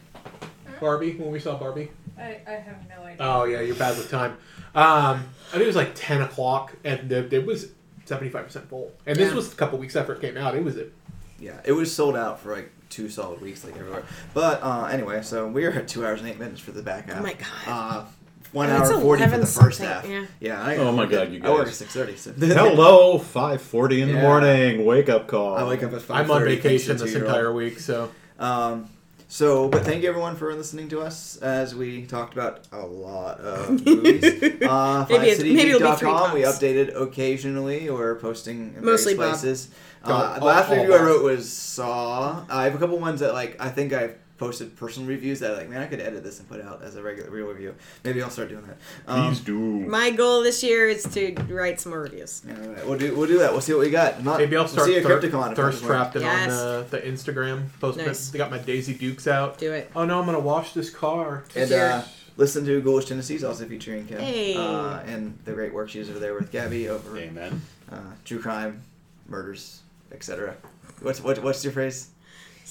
Barbie 0.80 1.12
when 1.16 1.30
we 1.30 1.38
saw 1.40 1.56
Barbie. 1.58 1.90
I, 2.18 2.40
I 2.46 2.50
have 2.52 2.76
no 2.88 3.04
idea. 3.04 3.16
Oh 3.20 3.44
yeah, 3.44 3.60
you're 3.60 3.76
bad 3.76 3.96
with 3.98 4.10
time. 4.10 4.32
Um, 4.74 5.24
I 5.48 5.52
think 5.52 5.62
it 5.64 5.66
was 5.66 5.76
like 5.76 5.92
ten 5.94 6.22
o'clock, 6.22 6.74
and 6.84 7.10
it, 7.12 7.32
it 7.32 7.46
was 7.46 7.70
seventy 8.06 8.30
five 8.30 8.44
percent 8.46 8.68
full. 8.68 8.92
And 9.06 9.16
this 9.16 9.28
Yeah. 9.30 9.34
was 9.36 9.52
a 9.52 9.56
couple 9.56 9.78
weeks 9.78 9.96
after 9.96 10.14
it 10.14 10.20
came 10.20 10.36
out. 10.36 10.54
It 10.54 10.64
was 10.64 10.76
it. 10.76 10.92
yeah, 11.38 11.60
it 11.64 11.72
was 11.72 11.94
sold 11.94 12.16
out 12.16 12.40
for 12.40 12.54
like 12.54 12.70
two 12.90 13.08
solid 13.08 13.40
weeks, 13.40 13.64
like 13.64 13.76
everywhere. 13.76 14.02
But 14.34 14.62
uh, 14.62 14.86
anyway, 14.90 15.22
so 15.22 15.46
we 15.48 15.64
were 15.64 15.70
at 15.70 15.88
two 15.88 16.04
hours 16.04 16.20
and 16.20 16.28
eight 16.28 16.38
minutes 16.38 16.60
for 16.60 16.72
the 16.72 16.82
back 16.82 17.08
half. 17.08 17.20
Oh 17.20 17.22
my 17.22 17.32
God. 17.34 17.48
Uh, 17.66 18.04
one 18.52 18.68
And 18.68 18.82
hour 18.82 19.00
forty 19.00 19.26
for 19.28 19.38
the 19.38 19.46
first 19.46 19.78
half. 19.80 20.04
yeah. 20.40 20.60
I, 20.62 20.76
Oh 20.76 20.90
my 20.92 21.06
God, 21.06 21.30
you 21.32 21.40
I 21.44 21.50
work 21.50 21.68
at 21.68 21.74
six 21.74 21.92
thirty. 21.94 22.16
So 22.16 22.32
Hello, 22.38 23.16
five 23.18 23.62
forty 23.62 24.02
in 24.02 24.08
the 24.08 24.14
Yeah. 24.14 24.22
morning. 24.22 24.84
Wake 24.84 25.08
up 25.08 25.28
call. 25.28 25.56
I 25.56 25.62
wake 25.66 25.82
up 25.84 25.92
at 25.92 26.02
five. 26.02 26.24
I'm 26.24 26.30
on 26.30 26.44
vacation 26.44 26.96
this 26.96 27.14
entire 27.14 27.52
week, 27.52 27.78
so 27.78 28.10
Um, 28.40 28.88
so, 29.32 29.68
but 29.68 29.84
thank 29.84 30.02
you 30.02 30.08
everyone 30.08 30.34
for 30.34 30.52
listening 30.54 30.88
to 30.88 31.00
us 31.00 31.36
as 31.36 31.72
we 31.74 32.04
talked 32.04 32.32
about 32.34 32.66
a 32.72 32.84
lot 32.84 33.38
of 33.38 33.70
movies. 33.86 34.24
uh, 34.24 35.06
Maybe 35.08 35.28
it's- 35.28 35.38
maybe 35.42 35.70
it'll 35.70 35.78
be 35.92 35.96
three 35.96 36.08
FiveCityGeek.com. 36.08 36.34
We 36.34 36.40
updated 36.42 37.00
occasionally 37.00 37.88
or 37.88 38.16
posting 38.16 38.74
in 38.76 38.84
Mostly 38.84 39.14
various 39.14 39.16
Bob. 39.36 39.40
places. 39.40 39.68
Uh, 40.02 40.08
the 40.34 40.40
all- 40.40 40.46
last 40.48 40.68
all 40.70 40.76
review 40.76 40.94
I 40.94 41.02
wrote 41.02 41.22
was 41.22 41.50
Saw. 41.52 42.44
I 42.50 42.64
have 42.64 42.74
a 42.74 42.78
couple 42.78 42.98
ones 42.98 43.20
that 43.20 43.32
like 43.32 43.56
I 43.60 43.68
think 43.70 43.92
I've 43.92 44.16
posted 44.40 44.74
personal 44.74 45.06
reviews 45.06 45.38
that 45.40 45.56
like 45.56 45.68
man 45.68 45.82
I 45.82 45.86
could 45.86 46.00
edit 46.00 46.24
this 46.24 46.38
and 46.40 46.48
put 46.48 46.62
out 46.62 46.82
as 46.82 46.96
a 46.96 47.02
regular 47.02 47.28
real 47.30 47.46
review. 47.46 47.74
Maybe 48.04 48.22
I'll 48.22 48.30
start 48.30 48.48
doing 48.48 48.64
that. 48.66 48.78
Um, 49.06 49.28
Please 49.28 49.40
do. 49.40 49.58
My 49.60 50.10
goal 50.10 50.42
this 50.42 50.62
year 50.62 50.88
is 50.88 51.04
to 51.14 51.34
write 51.50 51.78
some 51.78 51.90
more 51.90 52.00
reviews. 52.00 52.42
yeah, 52.48 52.54
all 52.60 52.68
right. 52.72 52.86
We'll 52.86 52.98
do 52.98 53.14
we'll 53.14 53.28
do 53.28 53.38
that. 53.40 53.52
We'll 53.52 53.60
see 53.60 53.74
what 53.74 53.82
we 53.82 53.90
got. 53.90 54.24
Not, 54.24 54.38
maybe 54.38 54.56
I'll 54.56 54.62
we'll 54.62 54.68
start 54.72 54.88
see 54.88 54.96
a 54.96 55.02
thir- 55.02 55.20
Crypticon 55.20 55.50
if 55.50 55.56
thirst 55.56 55.82
that 55.82 55.88
works. 55.88 56.12
trapping 56.12 56.22
Yes. 56.22 56.52
on 56.52 56.66
uh, 56.66 56.82
the 56.90 57.00
Instagram 57.00 57.68
post. 57.80 57.98
Nice. 57.98 58.30
They 58.30 58.38
got 58.38 58.50
my 58.50 58.58
Daisy 58.58 58.94
Dukes 58.94 59.26
out. 59.28 59.58
Do 59.58 59.72
it. 59.72 59.90
Oh 59.94 60.06
no, 60.06 60.18
I'm 60.18 60.24
gonna 60.26 60.40
wash 60.40 60.72
this 60.72 60.88
car. 60.88 61.44
And 61.54 61.70
uh, 61.70 62.02
listen 62.38 62.64
to 62.64 62.80
Ghoulish 62.80 63.04
Tendencies, 63.06 63.44
also 63.44 63.66
featuring 63.66 64.06
Kim. 64.06 64.18
Hey. 64.20 64.56
Uh, 64.56 65.00
and 65.00 65.38
the 65.44 65.52
great 65.52 65.74
work 65.74 65.90
she's 65.90 66.08
over 66.08 66.18
there 66.18 66.32
with 66.32 66.50
Gabby 66.50 66.88
over 66.88 67.18
Amen. 67.18 67.60
uh, 67.92 67.98
true 68.24 68.40
crime, 68.40 68.82
murders, 69.28 69.82
etc. 70.12 70.54
What's 71.02 71.20
what, 71.22 71.42
what's 71.42 71.62
your 71.62 71.74
phrase? 71.74 72.08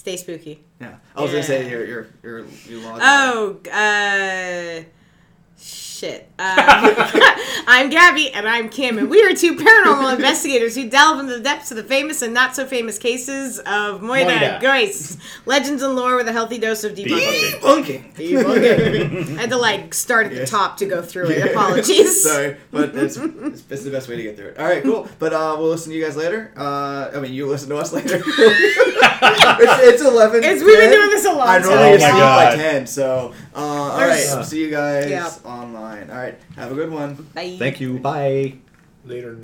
Stay 0.10 0.18
spooky. 0.18 0.64
Yeah, 0.82 0.96
I 1.16 1.22
was 1.22 1.30
gonna 1.30 1.44
say 1.44 1.66
Yeah. 1.66 1.70
your 1.70 1.86
your 1.86 2.08
your 2.24 2.46
you 2.68 2.80
log. 2.80 3.00
Oh, 3.00 3.60
uh, 3.72 4.84
shit. 6.00 6.30
Uh, 6.40 6.56
I'm 7.68 7.90
Gabby, 7.90 8.32
and 8.32 8.48
I'm 8.48 8.70
Kim, 8.70 8.98
and 8.98 9.10
we 9.10 9.22
are 9.24 9.34
two 9.36 9.56
paranormal 9.56 10.16
investigators 10.16 10.74
who 10.76 10.90
delve 10.90 11.20
into 11.20 11.34
the 11.34 11.42
depths 11.44 11.72
of 11.72 11.78
the 11.78 11.84
famous 11.84 12.22
and 12.22 12.34
not 12.34 12.56
so 12.56 12.66
famous 12.66 12.98
cases 12.98 13.60
of 13.60 14.02
Moira 14.02 14.24
Moira. 14.26 14.60
Ghosts, 14.62 15.18
legends 15.46 15.84
and 15.84 15.96
lore 15.96 16.16
with 16.16 16.28
a 16.30 16.32
healthy 16.32 16.58
dose 16.58 16.86
of 16.86 16.94
debunking. 16.96 17.60
Debunking. 17.60 18.14
Debunking. 18.16 19.38
I 19.38 19.42
had 19.42 19.50
to 19.50 19.58
like 19.58 19.94
start 19.94 20.28
at 20.28 20.32
the 20.32 20.40
Yeah. 20.40 20.46
top 20.46 20.78
to 20.78 20.86
go 20.86 21.02
through 21.02 21.32
it. 21.32 21.52
Apologies. 21.52 22.24
Sorry, 22.30 22.56
but 22.72 22.96
it's, 22.96 23.18
it's, 23.18 23.64
it's 23.70 23.84
the 23.84 23.92
best 23.92 24.08
way 24.08 24.16
to 24.16 24.24
get 24.24 24.38
through 24.38 24.48
it. 24.50 24.58
All 24.58 24.66
right, 24.66 24.82
cool. 24.82 25.08
But 25.20 25.34
uh, 25.34 25.56
we'll 25.60 25.70
listen 25.70 25.92
to 25.92 25.98
you 25.98 26.04
guys 26.06 26.16
later. 26.16 26.54
Uh, 26.56 27.12
I 27.14 27.20
mean, 27.20 27.34
you 27.34 27.46
listen 27.46 27.68
to 27.70 27.78
us 27.78 27.92
later. 27.92 28.22
it's, 28.26 29.84
it's 29.84 30.02
eleven. 30.02 30.44
It's- 30.44 30.64
we've 30.64 30.78
been 30.78 30.92
doing 30.92 31.10
this 31.10 31.26
a 31.26 31.34
long 31.34 31.48
I 31.48 31.60
time. 31.60 31.70
normally 31.70 31.88
Oh 31.94 31.98
get 31.98 32.02
my 32.02 32.10
sleep 32.10 32.22
by 32.24 32.46
God. 32.46 32.56
ten. 32.56 32.88
So, 32.88 33.34
uh, 33.54 33.58
all 33.60 33.98
right. 34.00 34.08
There's- 34.16 34.36
We'll 34.36 34.44
see 34.46 34.62
you 34.62 34.70
guys 34.72 35.10
Yeah. 35.10 35.30
online. 35.44 35.89
All 35.90 36.18
right. 36.18 36.36
Have 36.56 36.72
a 36.72 36.76
good 36.76 36.92
one. 36.92 37.16
Bye. 37.34 37.56
Thank 37.58 37.80
you. 37.80 38.00
Bye. 38.00 38.56
Later. 39.06 39.38